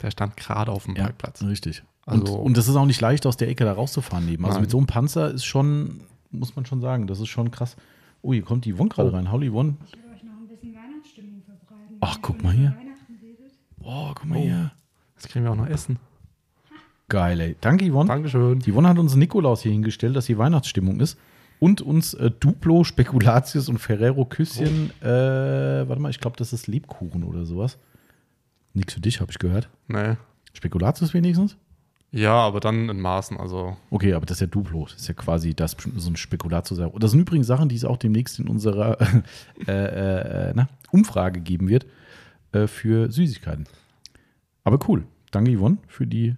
der 0.01 0.11
stand 0.11 0.37
gerade 0.37 0.71
auf 0.71 0.85
dem 0.85 0.95
Ja, 0.95 1.03
Parkplatz. 1.03 1.43
richtig. 1.43 1.83
Also- 2.05 2.33
und, 2.35 2.45
und 2.47 2.57
das 2.57 2.67
ist 2.67 2.75
auch 2.75 2.85
nicht 2.85 2.99
leicht, 3.01 3.25
aus 3.25 3.37
der 3.37 3.47
Ecke 3.49 3.63
da 3.63 3.73
rauszufahren 3.73 4.25
neben. 4.25 4.43
Also 4.45 4.55
Nein. 4.55 4.61
mit 4.63 4.71
so 4.71 4.77
einem 4.77 4.87
Panzer 4.87 5.31
ist 5.31 5.45
schon, 5.45 6.01
muss 6.31 6.55
man 6.55 6.65
schon 6.65 6.81
sagen, 6.81 7.07
das 7.07 7.19
ist 7.19 7.27
schon 7.29 7.51
krass. 7.51 7.75
Oh, 8.21 8.33
hier 8.33 8.41
kommt 8.43 8.65
die 8.65 8.73
Yvonne 8.73 8.89
gerade 8.89 9.09
Oh. 9.11 9.15
rein. 9.15 9.31
Hallo 9.31 9.49
Yvonne. 9.49 9.75
Ich 9.85 9.93
will 9.93 9.99
euch 10.13 10.23
noch 10.23 10.33
ein 10.33 10.47
bisschen 10.47 10.75
Weihnachtsstimmung 10.75 11.41
verbreiten. 11.43 11.97
Ach, 12.01 12.17
guck 12.21 12.43
mal 12.43 12.53
hier. 12.53 12.75
Boah, 13.77 14.13
guck 14.15 14.25
mal 14.29 14.37
Oh. 14.37 14.41
hier. 14.41 14.71
Jetzt 15.15 15.29
kriegen 15.29 15.45
wir 15.45 15.51
auch 15.51 15.55
noch 15.55 15.67
Essen. 15.67 15.97
Geil, 17.09 17.39
ey. 17.41 17.55
Danke, 17.61 17.89
Yvonne. 17.89 18.07
Dankeschön. 18.07 18.59
Die 18.59 18.71
Yvonne 18.71 18.87
hat 18.87 18.97
uns 18.97 19.11
einen 19.13 19.19
Nikolaus 19.19 19.61
hier 19.61 19.71
hingestellt, 19.71 20.15
dass 20.15 20.27
hier 20.27 20.37
Weihnachtsstimmung 20.37 20.99
ist. 21.01 21.17
Und 21.61 21.79
uns 21.81 22.15
äh, 22.15 22.31
Duplo, 22.31 22.83
Spekulatius 22.83 23.69
und 23.69 23.77
Ferrero 23.77 24.25
Küsschen. 24.25 24.89
Äh, 24.99 25.05
warte 25.87 26.01
mal, 26.01 26.09
ich 26.09 26.19
glaube, 26.19 26.35
das 26.35 26.53
ist 26.53 26.65
Lebkuchen 26.65 27.23
oder 27.23 27.45
sowas. 27.45 27.77
Nix 28.73 28.95
für 28.95 28.99
dich, 28.99 29.21
habe 29.21 29.29
ich 29.31 29.37
gehört. 29.37 29.69
Nee. 29.87 30.15
Spekulatius 30.53 31.13
wenigstens? 31.13 31.57
Ja, 32.09 32.33
aber 32.33 32.61
dann 32.61 32.89
in 32.89 32.99
Maßen. 32.99 33.37
Also, 33.37 33.77
Okay, 33.91 34.13
aber 34.13 34.25
das 34.25 34.37
ist 34.37 34.41
ja 34.41 34.47
Duplo. 34.47 34.85
Das 34.85 35.01
ist 35.01 35.07
ja 35.07 35.13
quasi 35.13 35.53
das, 35.53 35.77
so 35.97 36.09
ein 36.09 36.15
Spekulatius. 36.15 36.81
Das 36.97 37.11
sind 37.11 37.19
übrigens 37.19 37.45
Sachen, 37.45 37.69
die 37.69 37.75
es 37.75 37.85
auch 37.85 37.97
demnächst 37.97 38.39
in 38.39 38.47
unserer 38.47 38.97
äh, 39.67 40.49
äh, 40.49 40.53
na, 40.55 40.67
Umfrage 40.91 41.41
geben 41.41 41.69
wird 41.69 41.85
äh, 42.53 42.65
für 42.65 43.11
Süßigkeiten. 43.11 43.65
Aber 44.63 44.79
cool. 44.89 45.03
Danke, 45.29 45.55
Yvonne, 45.55 45.77
für 45.87 46.07
die. 46.07 46.37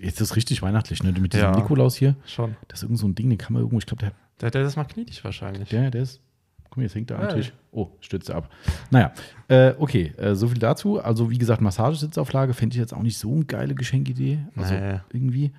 Jetzt 0.00 0.20
ist 0.20 0.20
es 0.20 0.36
richtig 0.36 0.62
weihnachtlich, 0.62 1.02
ne? 1.02 1.12
Mit 1.12 1.32
diesem 1.32 1.46
Ja. 1.46 1.56
Nikolaus 1.56 1.96
hier. 1.96 2.16
schon. 2.26 2.56
Das 2.68 2.80
ist 2.80 2.82
irgend 2.84 2.98
so 2.98 3.06
ein 3.08 3.14
Ding, 3.14 3.28
den 3.28 3.38
kann 3.38 3.52
man 3.52 3.60
irgendwo, 3.62 3.78
ich 3.78 3.86
glaube, 3.86 4.00
der 4.04 4.12
Der, 4.40 4.50
der 4.50 4.62
ist 4.66 4.76
mal 4.76 4.84
knietig 4.84 5.22
wahrscheinlich. 5.24 5.68
Der, 5.70 5.90
der 5.90 6.02
ist. 6.02 6.20
Guck 6.64 6.78
mal, 6.78 6.82
jetzt 6.84 6.94
hängt 6.94 7.10
er 7.10 7.18
am 7.18 7.26
Hey. 7.26 7.34
Tisch. 7.34 7.52
Oh, 7.70 7.88
stützt 8.00 8.30
ab. 8.30 8.48
Naja, 8.90 9.12
äh, 9.48 9.74
okay, 9.78 10.12
äh, 10.16 10.34
so 10.34 10.48
viel 10.48 10.58
dazu. 10.58 11.00
Also, 11.02 11.30
wie 11.30 11.36
gesagt, 11.38 11.60
Massagesitzauflage 11.60 12.54
fände 12.54 12.74
ich 12.74 12.80
jetzt 12.80 12.94
auch 12.94 13.02
nicht 13.02 13.18
so 13.18 13.32
eine 13.34 13.44
geile 13.44 13.74
Geschenkidee. 13.74 14.38
Also, 14.56 14.74
Nee. 14.74 15.00
irgendwie. 15.12 15.52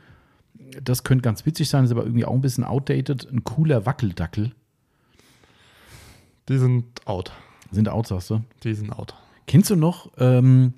Das 0.83 1.03
könnte 1.03 1.21
ganz 1.21 1.45
witzig 1.45 1.69
sein, 1.69 1.83
ist 1.85 1.91
aber 1.91 2.03
irgendwie 2.03 2.25
auch 2.25 2.33
ein 2.33 2.41
bisschen 2.41 2.63
outdated. 2.63 3.27
Ein 3.31 3.43
cooler 3.43 3.85
Wackeldackel. 3.85 4.51
Die 6.49 6.57
sind 6.57 6.85
out. 7.07 7.31
Sind 7.71 7.89
out, 7.89 8.07
sagst 8.07 8.29
du? 8.29 8.41
Die 8.63 8.73
sind 8.73 8.91
out. 8.91 9.15
Kennst 9.47 9.69
du 9.69 9.75
noch, 9.75 10.11
ähm, 10.17 10.73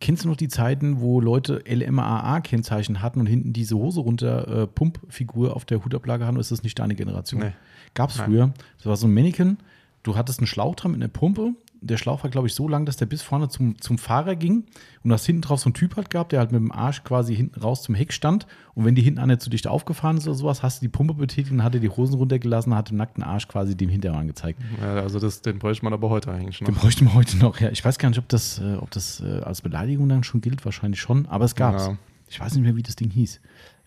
kennst 0.00 0.24
du 0.24 0.28
noch 0.28 0.36
die 0.36 0.48
Zeiten, 0.48 1.00
wo 1.00 1.20
Leute 1.20 1.62
LMAA-Kennzeichen 1.66 3.02
hatten 3.02 3.20
und 3.20 3.26
hinten 3.26 3.52
diese 3.52 3.76
Hose 3.76 4.00
runter 4.00 4.62
äh, 4.62 4.66
Pumpfigur 4.66 5.54
auf 5.56 5.64
der 5.64 5.84
Hutablage 5.84 6.26
haben? 6.26 6.38
Ist 6.38 6.50
das 6.50 6.62
nicht 6.62 6.78
deine 6.78 6.94
Generation? 6.94 7.40
Nee. 7.40 7.52
Gab 7.94 8.10
es 8.10 8.16
früher. 8.16 8.52
Das 8.78 8.86
war 8.86 8.96
so 8.96 9.06
ein 9.06 9.14
Mannequin. 9.14 9.58
Du 10.02 10.16
hattest 10.16 10.40
einen 10.40 10.46
Schlauch 10.46 10.74
dran 10.74 10.92
mit 10.92 11.00
einer 11.00 11.08
Pumpe. 11.08 11.52
Der 11.80 11.96
Schlauch 11.96 12.22
war, 12.24 12.30
glaube 12.30 12.48
ich, 12.48 12.54
so 12.54 12.66
lang, 12.68 12.86
dass 12.86 12.96
der 12.96 13.06
bis 13.06 13.22
vorne 13.22 13.48
zum, 13.48 13.80
zum 13.80 13.98
Fahrer 13.98 14.34
ging. 14.34 14.64
Und 15.02 15.10
du 15.10 15.12
hast 15.12 15.26
hinten 15.26 15.42
drauf 15.42 15.60
so 15.60 15.66
einen 15.66 15.74
Typ 15.74 15.96
halt 15.96 16.10
gehabt, 16.10 16.32
der 16.32 16.40
halt 16.40 16.50
mit 16.50 16.60
dem 16.60 16.72
Arsch 16.72 17.04
quasi 17.04 17.36
hinten 17.36 17.60
raus 17.60 17.82
zum 17.82 17.94
Heck 17.94 18.12
stand. 18.12 18.46
Und 18.74 18.84
wenn 18.84 18.94
die 18.94 19.02
hinten 19.02 19.20
an 19.20 19.28
nicht 19.28 19.40
zu 19.42 19.48
dicht 19.50 19.66
aufgefahren 19.66 20.16
ist 20.16 20.26
oder 20.26 20.34
sowas, 20.34 20.62
hast 20.62 20.80
du 20.80 20.84
die 20.86 20.88
Pumpe 20.88 21.14
betätigt 21.14 21.52
und 21.52 21.62
hat 21.62 21.74
er 21.74 21.80
die 21.80 21.88
Hosen 21.88 22.14
runtergelassen, 22.16 22.74
hat 22.74 22.90
den 22.90 22.96
nackten 22.96 23.22
Arsch 23.22 23.46
quasi 23.48 23.76
dem 23.76 23.88
Hintermann 23.90 24.26
gezeigt. 24.26 24.60
Ja, 24.80 24.94
also 24.96 25.20
das, 25.20 25.40
den 25.42 25.58
bräuchte 25.58 25.84
man 25.84 25.92
aber 25.92 26.10
heute 26.10 26.32
eigentlich 26.32 26.58
Den 26.58 26.74
noch. 26.74 26.80
bräuchten 26.80 27.04
wir 27.06 27.14
heute 27.14 27.36
noch. 27.36 27.60
Ja, 27.60 27.70
ich 27.70 27.84
weiß 27.84 27.98
gar 27.98 28.08
nicht, 28.08 28.18
ob 28.18 28.28
das, 28.28 28.58
äh, 28.58 28.74
ob 28.74 28.90
das 28.90 29.20
äh, 29.20 29.40
als 29.40 29.62
Beleidigung 29.62 30.08
dann 30.08 30.24
schon 30.24 30.40
gilt. 30.40 30.64
Wahrscheinlich 30.64 31.00
schon. 31.00 31.26
Aber 31.26 31.44
es 31.44 31.54
gab's. 31.54 31.86
Ja. 31.86 31.96
Ich 32.28 32.40
weiß 32.40 32.54
nicht 32.54 32.62
mehr, 32.64 32.76
wie 32.76 32.82
das 32.82 32.96
Ding 32.96 33.10
hieß. 33.10 33.40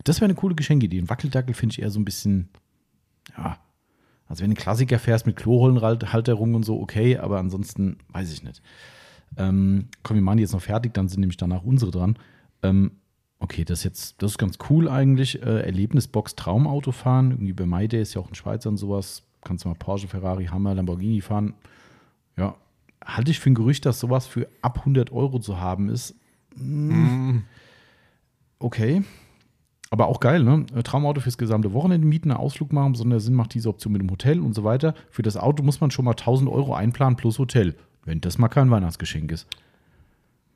Das 0.03 0.17
wäre 0.17 0.25
eine 0.25 0.35
coole 0.35 0.55
Geschenkidee. 0.55 0.97
Ein 0.97 1.09
Wackeldackel 1.09 1.53
finde 1.53 1.73
ich 1.73 1.81
eher 1.81 1.91
so 1.91 1.99
ein 1.99 2.05
bisschen, 2.05 2.49
ja. 3.37 3.57
Also 4.31 4.43
wenn 4.43 4.51
du 4.51 4.55
Klassiker 4.55 4.97
fährst 4.97 5.25
mit 5.25 5.35
Kloholenhalterung 5.35 6.55
und 6.55 6.63
so, 6.63 6.79
okay, 6.79 7.17
aber 7.17 7.37
ansonsten 7.37 7.97
weiß 8.13 8.31
ich 8.31 8.43
nicht. 8.43 8.61
Ähm, 9.35 9.89
komm, 10.03 10.15
wir 10.15 10.21
machen 10.21 10.37
die 10.37 10.43
jetzt 10.43 10.53
noch 10.53 10.61
fertig, 10.61 10.93
dann 10.93 11.09
sind 11.09 11.19
nämlich 11.19 11.35
danach 11.35 11.63
unsere 11.63 11.91
dran. 11.91 12.17
Ähm, 12.63 12.91
okay, 13.39 13.65
das 13.65 13.79
ist 13.79 13.83
jetzt, 13.83 14.21
das 14.21 14.31
ist 14.31 14.37
ganz 14.37 14.57
cool 14.69 14.87
eigentlich. 14.87 15.43
Äh, 15.43 15.63
Erlebnisbox 15.63 16.35
Traumauto 16.37 16.93
fahren. 16.93 17.31
Irgendwie 17.31 17.51
bei 17.51 17.65
MyDay 17.65 18.01
ist 18.01 18.13
ja 18.13 18.21
auch 18.21 18.29
in 18.29 18.35
Schweiz 18.35 18.65
und 18.65 18.77
sowas. 18.77 19.23
Kannst 19.41 19.65
du 19.65 19.67
mal 19.67 19.75
Porsche, 19.75 20.07
Ferrari, 20.07 20.45
Hammer, 20.45 20.75
Lamborghini 20.75 21.19
fahren. 21.19 21.53
Ja, 22.37 22.55
halte 23.03 23.31
ich 23.31 23.39
für 23.41 23.49
ein 23.49 23.55
Gerücht, 23.55 23.85
dass 23.85 23.99
sowas 23.99 24.27
für 24.27 24.47
ab 24.61 24.79
100 24.79 25.11
Euro 25.11 25.39
zu 25.39 25.59
haben 25.59 25.89
ist. 25.89 26.15
Mm, 26.55 27.39
Okay. 28.59 29.03
Aber 29.93 30.07
auch 30.07 30.19
geil, 30.21 30.41
ne? 30.43 30.65
Traumauto 30.83 31.19
fürs 31.19 31.37
gesamte 31.37 31.73
Wochenende 31.73 32.07
mieten, 32.07 32.31
einen 32.31 32.39
Ausflug 32.39 32.71
machen, 32.71 32.93
besonders 32.93 33.25
Sinn 33.25 33.35
macht 33.35 33.53
diese 33.53 33.67
Option 33.69 33.91
mit 33.91 34.01
dem 34.01 34.09
Hotel 34.09 34.39
und 34.39 34.53
so 34.55 34.63
weiter. 34.63 34.95
Für 35.11 35.21
das 35.21 35.35
Auto 35.35 35.63
muss 35.63 35.81
man 35.81 35.91
schon 35.91 36.05
mal 36.05 36.11
1000 36.11 36.49
Euro 36.49 36.73
einplanen 36.73 37.17
plus 37.17 37.37
Hotel. 37.39 37.75
Wenn 38.05 38.21
das 38.21 38.37
mal 38.37 38.47
kein 38.47 38.71
Weihnachtsgeschenk 38.71 39.31
ist. 39.31 39.47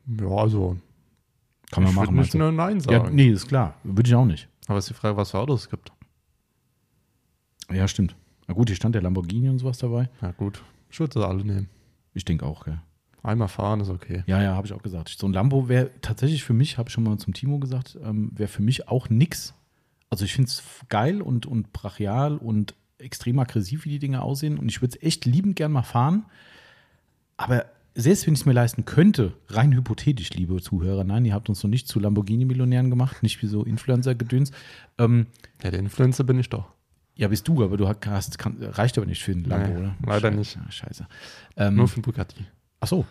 ja, 0.06 0.26
also. 0.26 0.76
Kann 1.70 1.82
man 1.82 1.90
ich 1.90 1.96
machen. 1.96 2.16
würde 2.16 2.20
nicht 2.22 2.34
Nein 2.56 2.76
Ja, 2.78 3.00
sagen. 3.02 3.14
nee, 3.14 3.28
ist 3.28 3.46
klar. 3.48 3.74
Würde 3.84 4.08
ich 4.08 4.14
auch 4.14 4.24
nicht. 4.24 4.48
Aber 4.68 4.78
es 4.78 4.84
ist 4.86 4.96
die 4.96 5.00
Frage, 5.00 5.16
was 5.16 5.32
für 5.32 5.38
Autos 5.38 5.62
es 5.62 5.70
gibt. 5.70 5.92
Ja, 7.72 7.86
stimmt. 7.88 8.16
Na 8.48 8.54
gut, 8.54 8.68
hier 8.68 8.76
stand 8.76 8.94
der 8.94 9.02
Lamborghini 9.02 9.48
und 9.48 9.58
sowas 9.58 9.78
dabei. 9.78 10.08
Ja, 10.22 10.30
gut. 10.30 10.62
Ich 10.88 10.98
würde 11.00 11.18
sie 11.18 11.26
alle 11.26 11.44
nehmen. 11.44 11.68
Ich 12.14 12.24
denke 12.24 12.46
auch, 12.46 12.66
ja. 12.66 12.80
Einmal 13.26 13.48
fahren 13.48 13.80
ist 13.80 13.88
okay. 13.90 14.22
Ja, 14.26 14.40
ja, 14.42 14.54
habe 14.54 14.66
ich 14.66 14.72
auch 14.72 14.82
gesagt. 14.82 15.08
So 15.18 15.26
ein 15.26 15.32
Lambo 15.32 15.68
wäre 15.68 15.90
tatsächlich 16.00 16.44
für 16.44 16.52
mich, 16.54 16.78
habe 16.78 16.88
ich 16.88 16.92
schon 16.92 17.04
mal 17.04 17.18
zum 17.18 17.34
Timo 17.34 17.58
gesagt, 17.58 17.98
ähm, 18.02 18.30
wäre 18.34 18.48
für 18.48 18.62
mich 18.62 18.88
auch 18.88 19.08
nix. 19.08 19.54
Also 20.10 20.24
ich 20.24 20.34
finde 20.34 20.48
es 20.48 20.62
geil 20.88 21.20
und, 21.20 21.46
und 21.46 21.72
brachial 21.72 22.36
und 22.36 22.74
extrem 22.98 23.38
aggressiv, 23.38 23.84
wie 23.84 23.90
die 23.90 23.98
Dinge 23.98 24.22
aussehen. 24.22 24.58
Und 24.58 24.68
ich 24.68 24.80
würde 24.80 24.96
es 24.96 25.02
echt 25.06 25.24
liebend 25.24 25.56
gern 25.56 25.72
mal 25.72 25.82
fahren. 25.82 26.24
Aber 27.36 27.66
selbst 27.94 28.26
wenn 28.26 28.34
ich 28.34 28.40
es 28.40 28.46
mir 28.46 28.52
leisten 28.52 28.84
könnte, 28.84 29.32
rein 29.48 29.72
hypothetisch, 29.74 30.30
liebe 30.30 30.60
Zuhörer, 30.60 31.02
nein, 31.04 31.24
ihr 31.24 31.34
habt 31.34 31.48
uns 31.48 31.62
noch 31.62 31.70
nicht 31.70 31.88
zu 31.88 31.98
Lamborghini-Millionären 31.98 32.90
gemacht, 32.90 33.22
nicht 33.22 33.42
wie 33.42 33.46
so 33.46 33.64
Influencer-Gedöns. 33.64 34.52
Ähm, 34.98 35.26
Ja, 35.62 35.70
der 35.70 35.80
Influencer 35.80 36.24
bin 36.24 36.38
ich 36.38 36.48
doch. 36.50 36.66
ja, 37.16 37.28
bist 37.28 37.48
du, 37.48 37.64
aber 37.64 37.76
du 37.76 37.88
hast, 37.88 38.38
kann, 38.38 38.58
reicht 38.62 38.98
aber 38.98 39.06
nicht 39.06 39.22
für 39.24 39.32
ein 39.32 39.44
Lambo, 39.44 39.68
Nee, 39.72 39.78
oder? 39.78 39.94
leider 40.06 40.20
Scheiße, 40.28 40.36
nicht. 40.38 40.56
ja, 40.56 40.70
Scheiße. 40.70 41.06
Ähm, 41.56 41.74
Nur 41.76 41.88
für 41.88 41.96
den 42.00 42.02
Bugatti. 42.02 42.44
Ach 42.80 42.88
so, 42.88 43.04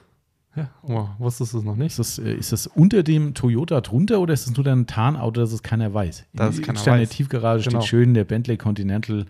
Ja, 0.56 0.70
oh, 0.84 1.08
wusstest 1.18 1.54
du 1.54 1.58
es 1.60 1.64
noch 1.64 1.76
nicht? 1.76 1.98
Ist 1.98 2.18
das, 2.18 2.20
äh, 2.20 2.34
ist 2.34 2.52
das 2.54 2.68
unter 2.68 3.04
dem 3.04 3.34
Toyota 3.34 3.82
drunter 3.82 4.20
oder 4.22 4.34
ist 4.34 4.48
das 4.48 4.56
nur 4.56 4.64
dann 4.64 4.82
ein 4.82 4.88
Tarnauto, 4.88 5.42
dass 5.42 5.52
es 5.52 5.62
keiner 5.64 5.94
weiß? 5.94 6.26
Dass 6.34 6.56
es 6.56 6.62
keiner 6.62 6.80
Steht 6.80 6.94
in 6.94 7.00
der 7.00 7.02
weiß. 7.02 7.16
Tiefgarage 7.16 7.64
Genau. 7.70 7.82
steht 7.82 7.90
schön 7.90 8.14
der 8.14 8.24
Bentley 8.24 8.56
Continental. 8.58 9.26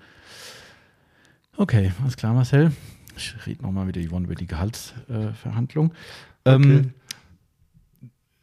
Okay, 1.58 1.92
alles 2.02 2.16
klar, 2.18 2.34
Marcel. 2.34 2.72
Ich 3.18 3.34
rede 3.48 3.64
nochmal 3.64 3.86
mit 3.86 3.96
der 3.96 4.08
Yvonne 4.08 4.26
über 4.26 4.36
die 4.36 4.46
Gehaltsverhandlung. 4.46 5.94
Ähm, 6.44 6.92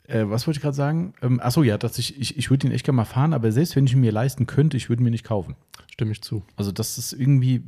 äh, 0.08 0.24
was 0.26 0.46
wollte 0.46 0.58
ich 0.58 0.62
gerade 0.62 0.74
sagen? 0.74 1.14
Ähm, 1.22 1.38
achso, 1.40 1.62
ja, 1.62 1.78
dass 1.78 1.98
ich, 1.98 2.18
ich, 2.18 2.36
ich 2.38 2.50
würde 2.50 2.66
ihn 2.66 2.72
echt 2.72 2.84
gerne 2.84 2.96
mal 2.96 3.04
fahren, 3.04 3.32
aber 3.34 3.52
selbst 3.52 3.76
wenn 3.76 3.84
ich 3.86 3.92
ihn 3.92 4.00
mir 4.00 4.12
leisten 4.12 4.46
könnte, 4.46 4.76
ich 4.76 4.88
würde 4.88 5.02
ihn 5.02 5.04
mir 5.04 5.10
nicht 5.10 5.24
kaufen. 5.24 5.54
Stimme 5.90 6.12
ich 6.12 6.22
zu. 6.22 6.42
Also 6.56 6.72
das 6.72 6.96
ist 6.98 7.12
irgendwie, 7.12 7.62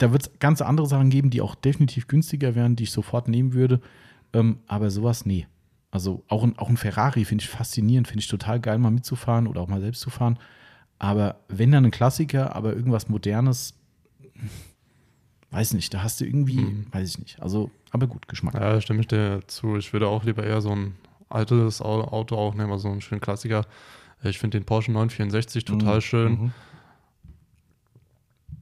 da 0.00 0.12
wird 0.12 0.22
es 0.26 0.30
ganz 0.38 0.60
andere 0.62 0.86
Sachen 0.86 1.10
geben, 1.10 1.30
die 1.30 1.40
auch 1.40 1.54
definitiv 1.54 2.06
günstiger 2.08 2.54
wären, 2.54 2.74
die 2.76 2.84
ich 2.84 2.90
sofort 2.90 3.28
nehmen 3.28 3.52
würde. 3.52 3.80
Ähm, 4.32 4.58
aber 4.66 4.90
sowas, 4.90 5.26
nee. 5.26 5.46
Also 5.92 6.22
auch 6.28 6.42
ein, 6.44 6.56
auch 6.58 6.68
ein 6.68 6.76
Ferrari 6.76 7.24
finde 7.24 7.42
ich 7.42 7.50
faszinierend, 7.50 8.06
finde 8.08 8.20
ich 8.20 8.28
total 8.28 8.60
geil, 8.60 8.78
mal 8.78 8.90
mitzufahren 8.90 9.46
oder 9.46 9.60
auch 9.60 9.68
mal 9.68 9.80
selbst 9.80 10.00
zu 10.00 10.10
fahren. 10.10 10.38
Aber 10.98 11.40
wenn 11.48 11.72
dann 11.72 11.84
ein 11.84 11.90
Klassiker, 11.90 12.54
aber 12.54 12.74
irgendwas 12.74 13.08
Modernes, 13.08 13.74
weiß 15.50 15.74
nicht, 15.74 15.92
da 15.92 16.02
hast 16.02 16.20
du 16.20 16.24
irgendwie, 16.24 16.60
Mhm. 16.60 16.86
weiß 16.92 17.08
ich 17.10 17.18
nicht. 17.18 17.42
Also, 17.42 17.70
aber 17.90 18.06
gut, 18.06 18.28
Geschmack. 18.28 18.54
Ja, 18.54 18.80
stimme 18.80 19.00
ich 19.00 19.08
dir 19.08 19.40
zu. 19.48 19.76
Ich 19.76 19.92
würde 19.92 20.06
auch 20.08 20.22
lieber 20.24 20.44
eher 20.44 20.60
so 20.60 20.70
ein 20.70 20.94
altes 21.28 21.80
Au- 21.82 22.04
Auto 22.04 22.36
auch 22.36 22.54
nehmen, 22.54 22.70
also 22.70 22.82
so 22.84 22.92
einen 22.92 23.00
schönen 23.00 23.20
Klassiker. 23.20 23.66
Ich 24.22 24.38
finde 24.38 24.58
den 24.58 24.64
Porsche 24.66 24.92
964 24.92 25.64
total 25.64 25.96
Mhm. 25.96 26.00
schön. 26.00 26.32
Mhm. 26.32 26.52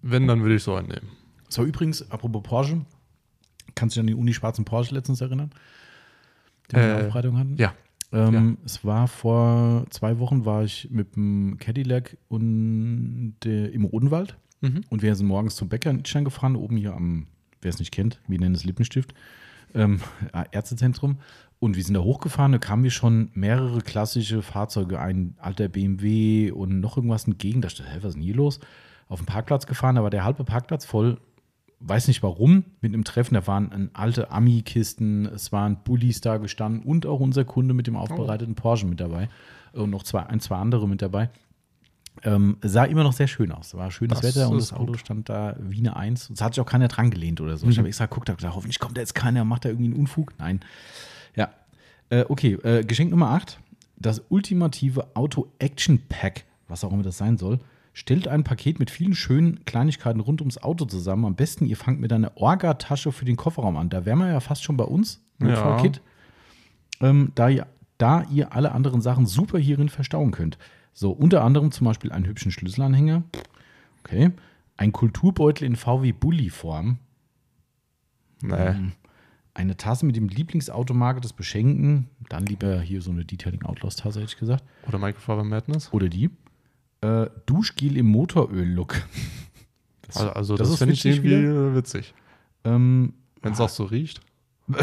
Wenn, 0.02 0.26
dann 0.26 0.42
würde 0.42 0.54
ich 0.54 0.62
so 0.62 0.74
einen 0.74 0.88
nehmen. 0.88 1.08
So, 1.48 1.64
übrigens, 1.64 2.10
apropos 2.10 2.42
Porsche, 2.42 2.80
kannst 3.74 3.96
du 3.96 4.00
dich 4.00 4.02
an 4.02 4.06
den 4.08 4.16
Uni-schwarzen 4.18 4.64
Porsche 4.64 4.94
letztens 4.94 5.20
erinnern? 5.20 5.50
Den 6.70 6.76
wir 6.78 6.82
in 6.82 6.88
der 6.88 6.98
Äh, 6.98 7.06
Aufbereitung 7.06 7.38
hatten? 7.38 7.56
ja. 7.56 7.72
Ähm, 8.10 8.56
Es 8.64 8.84
war 8.86 9.06
vor 9.06 9.84
zwei 9.90 10.18
Wochen, 10.18 10.46
war 10.46 10.64
ich 10.64 10.88
mit 10.90 11.14
dem 11.16 11.58
Cadillac 11.58 12.16
und 12.28 13.34
der, 13.44 13.70
im 13.72 13.84
Odenwald 13.84 14.36
Mhm. 14.62 14.80
und 14.88 15.02
wir 15.02 15.14
sind 15.14 15.26
morgens 15.26 15.56
zum 15.56 15.68
Bäcker 15.68 15.90
in 15.90 15.98
Itstein 16.00 16.24
gefahren, 16.24 16.56
oben 16.56 16.76
hier 16.78 16.94
am, 16.94 17.26
wer 17.60 17.68
es 17.68 17.78
nicht 17.78 17.92
kennt, 17.92 18.18
wir 18.26 18.38
nennen 18.40 18.54
es 18.54 18.64
Lippenstift, 18.64 19.12
ähm, 19.74 20.00
Ärztezentrum. 20.52 21.18
Und 21.60 21.76
wir 21.76 21.82
sind 21.84 21.94
da 21.94 22.00
hochgefahren, 22.00 22.52
da 22.52 22.58
kamen 22.58 22.82
wir 22.84 22.90
schon 22.92 23.30
mehrere 23.34 23.80
klassische 23.82 24.40
Fahrzeuge, 24.42 25.00
ein 25.00 25.34
alter 25.38 25.68
BMW 25.68 26.50
und 26.52 26.80
noch 26.80 26.96
irgendwas 26.96 27.26
entgegen. 27.26 27.60
Da 27.60 27.68
ich, 27.68 27.78
hä, 27.80 27.84
was 28.00 28.10
ist 28.10 28.14
denn 28.14 28.22
hier 28.22 28.36
los? 28.36 28.58
Auf 29.08 29.18
dem 29.20 29.26
Parkplatz 29.26 29.66
gefahren, 29.66 29.96
da 29.96 30.02
war 30.02 30.10
der 30.10 30.24
halbe 30.24 30.44
Parkplatz 30.44 30.84
voll, 30.86 31.18
weiß 31.80 32.08
nicht 32.08 32.22
warum, 32.22 32.64
mit 32.80 32.92
einem 32.92 33.04
Treffen. 33.04 33.34
Da 33.34 33.46
waren 33.46 33.90
alte 33.92 34.30
Ami-Kisten, 34.30 35.26
es 35.26 35.52
waren 35.52 35.78
Bullis 35.84 36.20
da 36.20 36.36
gestanden 36.38 36.82
und 36.82 37.06
auch 37.06 37.20
unser 37.20 37.44
Kunde 37.44 37.74
mit 37.74 37.86
dem 37.86 37.96
aufbereiteten 37.96 38.54
Porsche 38.54 38.86
mit 38.86 39.00
dabei 39.00 39.28
und 39.72 39.90
noch 39.90 40.02
zwei, 40.02 40.24
ein, 40.26 40.40
zwei 40.40 40.56
andere 40.56 40.88
mit 40.88 41.02
dabei. 41.02 41.30
Ähm, 42.24 42.56
sah 42.62 42.82
immer 42.84 43.04
noch 43.04 43.12
sehr 43.12 43.28
schön 43.28 43.52
aus. 43.52 43.74
War 43.74 43.92
schönes 43.92 44.20
Das 44.20 44.36
Wetter 44.36 44.48
und 44.50 44.56
das 44.56 44.72
Auto 44.72 44.86
gut. 44.86 44.98
stand 44.98 45.28
da 45.28 45.54
wie 45.60 45.78
eine 45.78 45.94
Eins. 45.94 46.28
Es 46.30 46.40
hat 46.40 46.54
sich 46.54 46.60
auch 46.60 46.66
keiner 46.66 46.88
dran 46.88 47.10
gelehnt 47.10 47.40
oder 47.40 47.56
so. 47.56 47.68
Ich 47.68 47.76
Mhm. 47.76 47.80
habe 47.80 47.88
extra 47.88 48.06
geguckt, 48.06 48.28
habe 48.28 48.38
gedacht, 48.38 48.56
hoffentlich 48.56 48.80
kommt 48.80 48.96
da 48.96 49.00
jetzt 49.02 49.14
keiner 49.14 49.42
und 49.42 49.48
macht 49.48 49.64
da 49.64 49.68
irgendwie 49.68 49.92
einen 49.92 50.00
Unfug. 50.00 50.32
Nein. 50.36 50.58
Ja. 51.36 51.50
Äh, 52.10 52.24
okay, 52.28 52.54
äh, 52.64 52.82
Geschenk 52.84 53.10
Nummer 53.12 53.30
8. 53.30 53.60
Das 53.96 54.22
ultimative 54.30 55.14
Auto-Action-Pack, 55.14 56.44
was 56.66 56.82
auch 56.82 56.92
immer 56.92 57.02
das 57.04 57.18
sein 57.18 57.36
soll, 57.38 57.60
stellt 57.98 58.28
ein 58.28 58.44
Paket 58.44 58.78
mit 58.78 58.92
vielen 58.92 59.16
schönen 59.16 59.64
Kleinigkeiten 59.64 60.20
rund 60.20 60.40
ums 60.40 60.58
Auto 60.58 60.84
zusammen. 60.84 61.24
Am 61.24 61.34
besten, 61.34 61.66
ihr 61.66 61.76
fangt 61.76 61.98
mit 62.00 62.12
einer 62.12 62.36
Orga-Tasche 62.36 63.10
für 63.10 63.24
den 63.24 63.34
Kofferraum 63.34 63.76
an. 63.76 63.90
Da 63.90 64.06
wären 64.06 64.20
wir 64.20 64.28
ja 64.28 64.38
fast 64.38 64.62
schon 64.62 64.76
bei 64.76 64.84
uns. 64.84 65.20
Ja. 65.40 65.48
Notfallkit. 65.48 66.00
Ähm, 67.00 67.32
da, 67.34 67.48
ihr, 67.48 67.66
da 67.98 68.22
ihr 68.30 68.52
alle 68.52 68.70
anderen 68.70 69.00
Sachen 69.00 69.26
super 69.26 69.58
hierin 69.58 69.88
verstauen 69.88 70.30
könnt. 70.30 70.58
So, 70.92 71.10
unter 71.10 71.42
anderem 71.42 71.72
zum 71.72 71.86
Beispiel 71.86 72.12
einen 72.12 72.24
hübschen 72.26 72.52
Schlüsselanhänger. 72.52 73.24
Okay. 74.04 74.30
Ein 74.76 74.92
Kulturbeutel 74.92 75.64
in 75.66 75.74
VW-Bully-Form. 75.74 76.98
Nee. 78.42 78.74
Eine 79.54 79.76
Tasse 79.76 80.06
mit 80.06 80.14
dem 80.14 80.28
Lieblingsautomarke 80.28 81.20
des 81.20 81.32
Beschenken. 81.32 82.08
Dann 82.28 82.46
lieber 82.46 82.80
hier 82.80 83.02
so 83.02 83.10
eine 83.10 83.24
Detailing 83.24 83.64
Outlaws-Tasse, 83.64 84.20
hätte 84.20 84.30
ich 84.30 84.38
gesagt. 84.38 84.62
Oder 84.86 84.98
Michael 84.98 85.20
Faber 85.20 85.42
Madness. 85.42 85.92
Oder 85.92 86.08
die. 86.08 86.30
Äh, 87.00 87.26
Duschgel 87.46 87.96
im 87.96 88.06
Motoröl-Look. 88.06 88.96
Das, 90.02 90.16
Also, 90.16 90.30
also 90.32 90.56
das 90.56 90.70
das, 90.70 90.78
finde 90.78 90.94
ich 90.94 91.04
irgendwie 91.04 91.30
wieder. 91.42 91.74
witzig. 91.74 92.14
ähm, 92.64 93.12
Wenn 93.42 93.52
es 93.52 93.60
auch 93.60 93.68
so 93.68 93.84
riecht. 93.84 94.20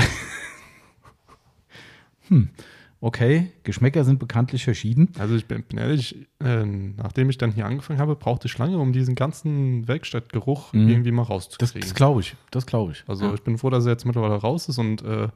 okay, 3.01 3.51
Geschmäcker 3.63 4.03
sind 4.03 4.19
bekanntlich 4.19 4.63
verschieden. 4.63 5.09
Also 5.19 5.35
ich 5.35 5.45
bin, 5.45 5.63
bin 5.63 5.77
ehrlich, 5.77 6.15
äh, 6.43 6.65
nachdem 6.65 7.29
ich 7.29 7.37
dann 7.37 7.51
hier 7.51 7.65
angefangen 7.65 7.99
habe, 7.99 8.15
brauchte 8.15 8.47
ich 8.47 8.57
lange, 8.57 8.77
um 8.77 8.93
diesen 8.93 9.15
ganzen 9.15 9.87
Werkstattgeruch 9.87 10.73
Mhm. 10.73 10.89
irgendwie 10.89 11.11
mal 11.11 11.23
Das, 11.23 11.29
rauszukriegen. 11.29 11.81
das 11.81 11.93
glaube 11.93 12.21
ich. 12.21 12.35
Das 12.51 12.65
glaube 12.65 12.93
ich. 12.93 13.03
Also 13.07 13.25
ja. 13.25 13.33
ich 13.33 13.41
bin 13.41 13.57
froh, 13.57 13.69
dass 13.69 13.85
er 13.85 13.91
jetzt 13.91 14.05
mittlerweile 14.05 14.35
raus 14.35 14.67
ist 14.69 14.77
und 14.79 15.03
äh, 15.03 15.27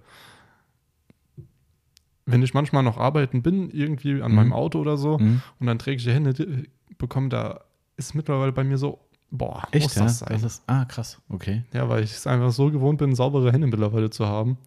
wenn 2.31 2.41
ich 2.43 2.53
manchmal 2.53 2.83
noch 2.83 2.97
arbeiten 2.97 3.41
bin, 3.41 3.69
irgendwie 3.71 4.21
an 4.21 4.31
Mhm. 4.31 4.35
meinem 4.35 4.53
Auto 4.53 4.79
oder 4.79 4.97
so, 4.97 5.17
Mhm. 5.19 5.41
und 5.59 5.67
dann 5.67 5.79
träge 5.79 6.01
ich 6.01 6.07
Hände 6.07 6.31
äh, 6.43 6.63
bekomme, 6.97 7.29
da 7.29 7.61
ist 7.97 8.13
mittlerweile 8.15 8.51
bei 8.51 8.63
mir 8.63 8.77
so, 8.77 8.99
boah, 9.31 9.63
Echt, 9.71 9.83
muss 9.85 9.95
ja? 9.95 10.03
das 10.03 10.19
sein? 10.19 10.29
Das 10.31 10.43
ist, 10.43 10.63
ah, 10.67 10.85
krass. 10.85 11.21
Okay. 11.29 11.63
ja, 11.73 11.87
weil 11.89 12.03
ich 12.03 12.11
es 12.11 12.25
einfach 12.27 12.51
so 12.51 12.71
gewohnt 12.71 12.97
bin, 12.99 13.13
saubere 13.15 13.51
Hände 13.51 13.67
mittlerweile 13.67 14.09
zu 14.09 14.25
haben. 14.27 14.57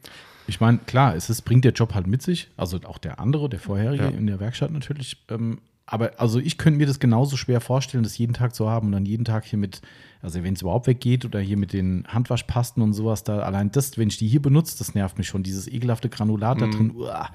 Ich 0.47 0.61
meine, 0.61 0.79
klar, 0.79 1.15
es 1.15 1.31
ist, 1.31 1.43
bringt 1.43 1.65
der 1.65 1.73
Job 1.73 1.95
halt 1.95 2.07
mit 2.07 2.21
sich, 2.23 2.51
also 2.57 2.79
auch 2.85 2.99
der 2.99 3.21
andere, 3.21 3.49
der 3.49 3.61
vorherige 3.61 4.05
Ja. 4.05 4.11
in 4.11 4.27
der 4.27 4.41
Werkstatt 4.41 4.71
natürlich. 4.73 5.25
Ähm, 5.31 5.59
aber 5.93 6.13
also 6.19 6.39
ich 6.39 6.57
könnte 6.57 6.79
mir 6.79 6.87
das 6.87 6.99
genauso 7.01 7.37
schwer 7.37 7.61
vorstellen, 7.61 8.03
das 8.03 8.17
jeden 8.17 8.33
Tag 8.33 8.55
zu 8.55 8.69
haben 8.69 8.87
und 8.87 8.93
dann 8.93 9.05
jeden 9.05 9.27
Tag 9.27 9.45
hier 9.45 9.59
mit, 9.59 9.83
also 10.23 10.43
wenn 10.43 10.55
es 10.55 10.63
überhaupt 10.63 10.87
weggeht 10.87 11.27
oder 11.27 11.39
hier 11.39 11.59
mit 11.59 11.75
den 11.75 12.05
Handwaschpasten 12.09 12.83
und 12.83 12.95
sowas, 12.95 13.25
da 13.25 13.41
allein 13.41 13.71
das, 13.71 13.99
wenn 13.99 14.09
ich 14.09 14.17
die 14.17 14.27
hier 14.27 14.41
benutze, 14.41 14.79
das 14.79 14.95
nervt 14.95 15.19
mich 15.19 15.29
schon, 15.29 15.43
dieses 15.43 15.69
ekelhafte 15.69 16.09
Granulat 16.09 16.61
da 16.63 16.67
Mhm. 16.67 16.71
drin. 16.73 16.93
Uah. 16.97 17.29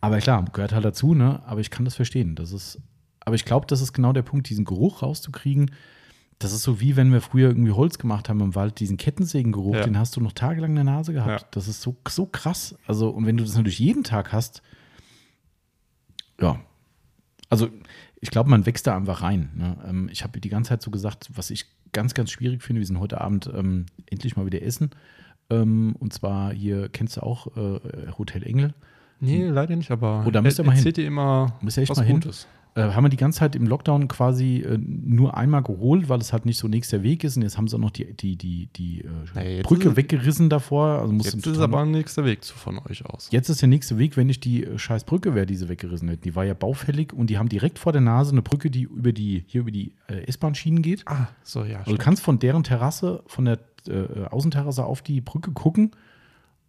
Aber 0.00 0.18
klar, 0.18 0.42
gehört 0.54 0.72
halt 0.72 0.86
dazu, 0.86 1.14
ne? 1.14 1.42
Aber 1.46 1.60
ich 1.60 1.70
kann 1.70 1.84
das 1.84 1.94
verstehen. 1.94 2.34
Das 2.34 2.50
ist, 2.52 2.80
aber 3.20 3.34
ich 3.34 3.44
glaube, 3.44 3.66
das 3.66 3.82
ist 3.82 3.92
genau 3.92 4.14
der 4.14 4.22
Punkt, 4.22 4.48
diesen 4.48 4.64
Geruch 4.64 5.02
rauszukriegen. 5.02 5.70
Das 6.38 6.52
ist 6.54 6.62
so 6.62 6.80
wie 6.80 6.96
wenn 6.96 7.12
wir 7.12 7.20
früher 7.20 7.48
irgendwie 7.48 7.72
Holz 7.72 7.98
gemacht 7.98 8.28
haben 8.30 8.40
im 8.40 8.54
Wald, 8.54 8.80
diesen 8.80 8.96
Kettensägengeruch, 8.96 9.74
Ja. 9.76 9.82
den 9.84 9.98
hast 9.98 10.16
du 10.16 10.20
noch 10.22 10.32
tagelang 10.32 10.70
in 10.70 10.76
der 10.76 10.84
Nase 10.84 11.12
gehabt. 11.12 11.42
Ja. 11.42 11.48
Das 11.50 11.68
ist 11.68 11.82
so, 11.82 11.94
so 12.08 12.24
krass. 12.26 12.74
Also, 12.86 13.10
und 13.10 13.26
wenn 13.26 13.36
du 13.36 13.44
das 13.44 13.54
natürlich 13.54 13.78
jeden 13.78 14.02
Tag 14.04 14.32
hast, 14.32 14.62
ja. 16.40 16.58
Also, 17.48 17.68
ich 18.20 18.30
glaube, 18.30 18.50
man 18.50 18.66
wächst 18.66 18.86
da 18.86 18.96
einfach 18.96 19.22
rein. 19.22 19.50
Ne? 19.54 19.76
Ähm, 19.86 20.08
ich 20.10 20.24
habe 20.24 20.40
die 20.40 20.48
ganze 20.48 20.70
Zeit 20.70 20.82
so 20.82 20.90
gesagt, 20.90 21.30
was 21.34 21.50
ich 21.50 21.66
ganz, 21.92 22.14
ganz 22.14 22.30
schwierig 22.30 22.62
finde. 22.62 22.80
Wir 22.80 22.86
sind 22.86 23.00
heute 23.00 23.20
Abend 23.20 23.50
ähm, 23.54 23.86
endlich 24.06 24.36
mal 24.36 24.46
wieder 24.46 24.62
essen. 24.62 24.90
Ähm, 25.48 25.94
und 25.98 26.12
zwar 26.12 26.52
hier, 26.52 26.88
kennst 26.88 27.16
du 27.16 27.22
auch 27.22 27.56
äh, 27.56 27.80
Hotel 28.18 28.42
Engel? 28.42 28.74
Nee, 29.20 29.46
leider 29.46 29.76
nicht, 29.76 29.90
aber 29.90 30.28
da 30.30 30.42
müsst 30.42 30.58
ihr 30.58 30.64
mal 30.64 30.72
hin. 30.72 30.78
erzählt 30.78 30.98
ihr 30.98 31.06
immer 31.06 31.56
Müsst 31.62 31.78
ihr 31.78 31.82
echt 31.82 31.90
was 31.90 31.98
mal 31.98 32.04
hin. 32.04 32.20
Äh, 32.76 32.92
haben 32.92 33.04
wir 33.04 33.08
die 33.08 33.16
ganze 33.16 33.38
Zeit 33.38 33.56
im 33.56 33.66
Lockdown 33.66 34.06
quasi 34.06 34.58
äh, 34.58 34.78
nur 34.78 35.36
einmal 35.36 35.62
geholt, 35.62 36.08
weil 36.10 36.20
es 36.20 36.32
halt 36.32 36.44
nicht 36.44 36.58
so 36.58 36.68
nächster 36.68 37.02
Weg 37.02 37.24
ist. 37.24 37.36
Und 37.36 37.42
jetzt 37.42 37.56
haben 37.56 37.66
sie 37.68 37.74
auch 37.76 37.80
noch 37.80 37.90
die, 37.90 38.12
die, 38.14 38.36
die, 38.36 38.68
die 38.76 39.04
äh, 39.34 39.56
jetzt 39.56 39.66
Brücke 39.66 39.88
ist- 39.88 39.96
weggerissen 39.96 40.50
davor. 40.50 41.00
Also 41.00 41.14
Jetzt 41.14 41.46
ist 41.46 41.58
aber 41.58 41.80
ein 41.80 41.90
nächster 41.90 42.24
Weg 42.26 42.44
von 42.44 42.78
euch 42.88 43.04
aus. 43.06 43.28
Jetzt 43.30 43.48
ist 43.48 43.62
der 43.62 43.68
nächste 43.68 43.96
Weg, 43.98 44.16
wenn 44.18 44.26
nicht 44.26 44.44
die 44.44 44.64
äh, 44.64 44.78
scheiß 44.78 45.04
Brücke 45.04 45.34
wäre, 45.34 45.46
die 45.46 45.56
sie 45.56 45.68
weggerissen 45.70 46.08
hätten. 46.08 46.22
Die 46.22 46.36
war 46.36 46.44
ja 46.44 46.54
baufällig 46.54 47.12
und 47.14 47.30
die 47.30 47.38
haben 47.38 47.48
direkt 47.48 47.78
vor 47.78 47.92
der 47.92 48.02
Nase 48.02 48.32
eine 48.32 48.42
Brücke, 48.42 48.70
die 48.70 48.82
über 48.82 49.12
die, 49.12 49.44
hier 49.46 49.62
über 49.62 49.70
die 49.70 49.94
äh, 50.08 50.26
S-Bahn-Schienen 50.26 50.82
geht. 50.82 51.02
Ah, 51.06 51.28
so 51.42 51.64
ja. 51.64 51.78
Also 51.78 51.92
du 51.92 51.98
kannst 51.98 52.22
von 52.22 52.38
deren 52.38 52.62
Terrasse, 52.62 53.22
von 53.26 53.46
der 53.46 53.58
Außenterrasse 54.30 54.84
auf 54.84 55.00
die 55.02 55.20
Brücke 55.20 55.52
gucken. 55.52 55.92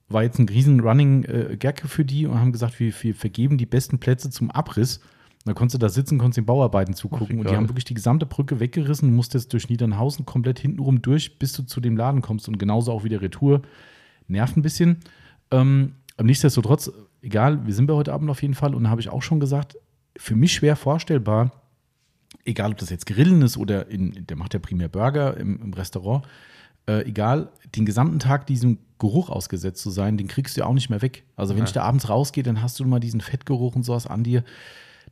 War 0.09 0.23
jetzt 0.23 0.39
ein 0.39 0.47
riesen 0.47 0.79
Running 0.79 1.23
äh, 1.25 1.57
Gag 1.57 1.81
für 1.85 2.05
die 2.05 2.27
und 2.27 2.39
haben 2.39 2.51
gesagt, 2.51 2.79
wir, 2.79 2.93
wir 3.01 3.15
vergeben 3.15 3.57
die 3.57 3.65
besten 3.65 3.99
Plätze 3.99 4.29
zum 4.29 4.51
Abriss. 4.51 5.01
Da 5.47 5.53
konntest 5.53 5.75
du 5.75 5.77
da 5.79 5.89
sitzen, 5.89 6.17
konntest 6.17 6.37
den 6.37 6.45
Bauarbeiten 6.45 6.93
zugucken. 6.93 7.37
Ach, 7.37 7.39
und 7.41 7.49
die 7.49 7.55
haben 7.55 7.69
wirklich 7.69 7.85
die 7.85 7.93
gesamte 7.93 8.25
Brücke 8.25 8.59
weggerissen, 8.59 9.15
musstest 9.15 9.51
durch 9.53 9.69
Niedernhausen 9.69 10.25
komplett 10.25 10.59
hintenrum 10.59 11.01
durch, 11.01 11.39
bis 11.39 11.53
du 11.53 11.63
zu 11.63 11.81
dem 11.81 11.97
Laden 11.97 12.21
kommst 12.21 12.47
und 12.47 12.57
genauso 12.59 12.91
auch 12.91 13.03
wieder 13.03 13.21
Retour. 13.21 13.61
Nervt 14.27 14.57
ein 14.57 14.61
bisschen. 14.61 14.97
Ähm, 15.51 15.93
nichtsdestotrotz, 16.21 16.91
egal, 17.21 17.65
wir 17.65 17.73
sind 17.73 17.87
bei 17.87 17.93
heute 17.93 18.13
Abend 18.13 18.29
auf 18.29 18.41
jeden 18.41 18.53
Fall 18.53 18.75
und 18.75 18.83
da 18.83 18.89
habe 18.89 19.01
ich 19.01 19.09
auch 19.09 19.21
schon 19.21 19.39
gesagt, 19.39 19.77
für 20.17 20.35
mich 20.35 20.53
schwer 20.53 20.75
vorstellbar, 20.75 21.51
egal 22.45 22.71
ob 22.71 22.77
das 22.77 22.89
jetzt 22.89 23.05
Grillen 23.05 23.41
ist 23.41 23.57
oder 23.57 23.87
in, 23.87 24.25
der 24.27 24.35
macht 24.37 24.53
ja 24.53 24.59
primär 24.59 24.89
Burger 24.89 25.37
im, 25.37 25.61
im 25.61 25.73
Restaurant, 25.73 26.25
äh, 26.87 27.05
egal, 27.05 27.49
den 27.75 27.85
gesamten 27.85 28.19
Tag 28.19 28.47
diesem 28.47 28.79
Geruch 28.99 29.29
ausgesetzt 29.29 29.81
zu 29.83 29.89
sein, 29.91 30.17
den 30.17 30.27
kriegst 30.27 30.57
du 30.57 30.61
ja 30.61 30.67
auch 30.67 30.73
nicht 30.73 30.89
mehr 30.89 31.01
weg. 31.01 31.23
Also 31.35 31.53
wenn 31.53 31.59
Ja. 31.59 31.65
ich 31.65 31.73
da 31.73 31.83
abends 31.83 32.09
rausgehe, 32.09 32.43
dann 32.43 32.61
hast 32.61 32.79
du 32.79 32.85
mal 32.85 32.99
diesen 32.99 33.21
Fettgeruch 33.21 33.75
und 33.75 33.83
sowas 33.83 34.07
an 34.07 34.23
dir. 34.23 34.43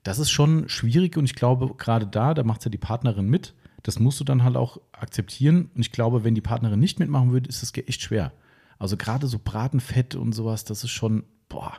Das 0.05 0.19
ist 0.19 0.29
schon 0.29 0.69
schwierig 0.69 1.17
und 1.17 1.25
ich 1.25 1.33
glaube, 1.33 1.73
gerade 1.77 2.05
da, 2.05 2.35
da 2.35 2.43
macht 2.43 2.63
ja 2.63 2.69
die 2.69 2.77
Partnerin 2.77 3.27
mit. 3.27 3.55
Das 3.81 3.99
musst 3.99 4.19
du 4.19 4.23
dann 4.23 4.43
halt 4.43 4.55
auch 4.55 4.79
akzeptieren. 4.91 5.71
Und 5.73 5.81
ich 5.81 5.91
glaube, 5.91 6.23
wenn 6.23 6.35
die 6.35 6.41
Partnerin 6.41 6.79
nicht 6.79 6.99
mitmachen 6.99 7.31
würde, 7.31 7.49
ist 7.49 7.63
es 7.63 7.75
echt 7.75 8.03
schwer. 8.03 8.31
Also 8.77 8.97
gerade 8.97 9.25
so 9.25 9.39
Bratenfett 9.43 10.13
und 10.13 10.33
sowas, 10.33 10.63
das 10.63 10.83
ist 10.83 10.91
schon, 10.91 11.23
boah, 11.49 11.73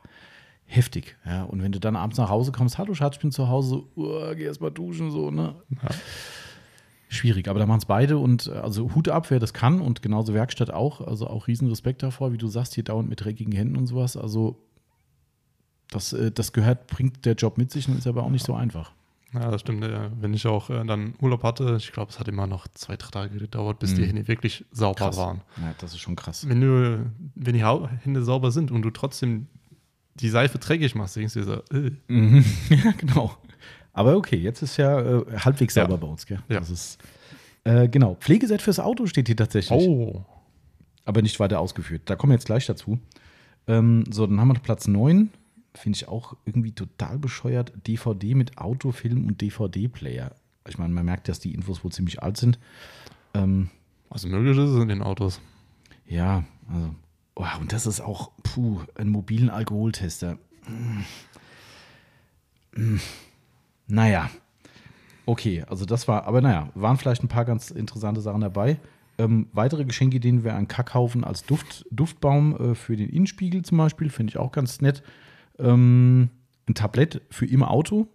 heftig. 0.65 1.17
Ja, 1.25 1.45
und 1.45 1.63
wenn 1.63 1.71
du 1.71 1.79
dann 1.79 1.95
abends 1.95 2.19
nach 2.19 2.29
Hause 2.29 2.51
kommst, 2.51 2.79
hallo 2.79 2.95
Schatz, 2.95 3.15
ich 3.15 3.23
bin 3.23 3.31
zu 3.31 3.47
Hause, 3.49 3.69
so, 3.69 3.89
uh, 3.97 4.35
geh 4.35 4.43
erst 4.43 4.61
mal 4.61 4.71
duschen, 4.71 5.13
so, 5.13 5.31
ne? 5.31 5.55
Schwierig, 7.09 7.47
aber 7.47 7.61
da 7.61 7.67
machen 7.67 7.79
es 7.79 7.85
beide 7.85 8.19
und 8.19 8.49
äh, 8.49 8.55
also 8.55 8.93
Hut 8.97 9.09
ab, 9.09 9.31
wer 9.31 9.39
das 9.39 9.55
kann 9.55 9.81
und 9.81 10.03
genauso 10.03 10.35
Werkstatt 10.35 10.73
auch. 10.73 11.01
Also 11.01 11.29
auch 11.29 11.47
riesen 11.47 11.69
Respekt 11.69 12.03
davor, 12.03 12.33
wie 12.33 12.39
du 12.39 12.49
sagst, 12.49 12.75
hier 12.75 12.83
dauernd 12.83 13.09
mit 13.09 13.25
dreckigen 13.25 13.53
Händen 13.53 13.77
und 13.77 13.87
sowas. 13.87 14.17
Also 14.17 14.66
das, 15.91 16.13
äh, 16.13 16.31
das 16.31 16.53
gehört, 16.53 16.87
bringt 16.87 17.25
der 17.25 17.35
Job 17.35 17.59
mit 17.59 17.71
sich 17.71 17.89
und 17.89 17.99
ist 17.99 18.07
aber 18.07 18.23
auch 18.25 18.31
nicht 18.31 18.45
so 18.47 18.55
einfach. 18.55 18.93
Ja, 19.35 19.51
das 19.51 19.61
stimmt. 19.61 19.85
Ja. 19.85 20.11
Wenn 20.19 20.33
ich 20.35 20.47
auch 20.47 20.71
äh, 20.71 20.85
dann 20.85 21.15
Urlaub 21.21 21.43
hatte, 21.43 21.77
ich 21.79 21.93
glaube, 21.93 22.11
es 22.11 22.19
hat 22.19 22.29
immer 22.29 22.47
noch 22.47 22.69
zwei, 22.69 22.97
drei 22.97 23.11
Tage 23.11 23.39
gedauert, 23.39 23.79
bis 23.81 23.95
die 23.95 24.03
Mhm. 24.03 24.07
Hände 24.07 24.29
wirklich 24.29 24.65
sauber 24.73 24.95
Krass. 24.95 25.17
waren. 25.17 25.43
Ja, 25.59 25.75
das 25.79 25.93
ist 25.93 26.01
schon 26.01 26.17
krass. 26.17 26.49
Wenn 26.49 26.61
du, 26.61 27.11
wenn 27.35 27.55
die 27.55 27.65
Hände 27.65 28.23
sauber 28.23 28.51
sind 28.51 28.71
und 28.71 28.83
du 28.83 28.91
trotzdem 28.91 29.47
die 30.15 30.29
Seife 30.31 30.59
dreckig 30.59 30.95
machst, 30.95 31.17
denkst 31.17 31.35
du 31.35 31.41
dir 31.41 31.45
so, 31.71 31.77
äh. 31.77 31.91
Mhm. 32.09 32.45
ja, 32.71 32.93
genau. 32.97 33.37
Aber 33.93 34.17
okay, 34.17 34.37
jetzt 34.37 34.63
ist 34.63 34.77
ja 34.79 35.01
äh, 35.01 35.25
halbwegs 35.39 35.75
Ja. 35.75 35.83
sauber 35.85 35.99
bei 35.99 36.07
uns, 36.07 36.25
gell? 36.25 36.39
Ja. 36.49 36.61
Das 36.61 36.71
ist, 36.71 36.99
äh, 37.65 37.89
genau. 37.89 38.15
Pflegeset 38.21 38.63
fürs 38.63 38.79
Auto 38.81 39.07
steht 39.07 39.27
hier 39.27 39.37
tatsächlich. 39.37 39.87
Oh. 39.87 40.25
aber 41.05 41.21
nicht 41.23 41.39
weiter 41.41 41.61
ausgeführt. 41.61 42.03
Da 42.07 42.17
kommen 42.17 42.31
wir 42.31 42.35
jetzt 42.37 42.47
gleich 42.47 42.65
dazu. 42.67 42.99
Ähm, 43.69 44.05
so, 44.11 44.27
dann 44.27 44.41
haben 44.41 44.49
wir 44.49 44.55
noch 44.55 44.63
Platz 44.63 44.87
9. 44.89 45.31
Finde 45.77 45.97
ich 45.97 46.09
auch 46.09 46.37
irgendwie 46.45 46.73
total 46.73 47.19
bescheuert. 47.19 47.73
DVD 47.87 48.35
mit 48.35 48.59
Autofilm 48.59 49.27
und 49.27 49.41
DVD-Player. 49.41 50.35
Ich 50.69 50.79
meine, 50.79 50.93
man 50.95 51.05
merkt, 51.05 51.29
dass 51.29 51.39
die 51.39 51.55
Infos 51.55 51.85
wohl 51.85 51.93
ziemlich 51.93 52.23
alt 52.23 52.37
sind. 52.37 52.59
Ähm, 53.35 53.71
Also 54.11 54.29
möglich 54.29 54.57
ist 54.57 54.71
es 54.71 54.83
in 54.83 54.89
den 54.89 55.03
Autos. 55.03 55.41
ja, 56.07 56.45
also. 56.69 56.95
Oh, 57.39 57.45
und 57.61 57.71
das 57.73 57.87
ist 57.87 58.01
auch, 58.01 58.31
puh, 58.43 58.81
einen 58.95 59.11
mobilen 59.11 59.51
Alkoholtester. 59.51 60.39
Mm. 60.67 61.01
Mm. 62.81 63.01
Naja. 63.89 64.31
Okay, 65.27 65.63
also 65.69 65.85
das 65.85 66.09
war, 66.09 66.25
aber 66.25 66.41
naja, 66.41 66.71
waren 66.75 66.97
vielleicht 66.97 67.23
ein 67.23 67.29
paar 67.29 67.45
ganz 67.45 67.71
interessante 67.71 68.21
Sachen 68.23 68.41
dabei. 68.41 68.79
Ähm, 69.19 69.49
weitere 69.53 69.85
Geschenkideen 69.85 70.45
wäre 70.45 70.57
ein 70.57 70.69
Kackhaufen 70.69 71.25
als 71.25 71.45
Duft, 71.45 71.85
Duftbaum 71.91 72.57
äh, 72.73 72.75
für 72.75 72.97
den 72.97 73.09
Innenspiegel 73.11 73.63
zum 73.63 73.79
Beispiel, 73.79 74.09
finde 74.09 74.31
ich 74.31 74.39
auch 74.39 74.53
ganz 74.53 74.81
nett. 74.81 75.03
Ähm, 75.59 76.31
ein 76.69 76.75
Tablett 76.75 77.23
für 77.31 77.47
im 77.47 77.63
Auto, 77.63 78.09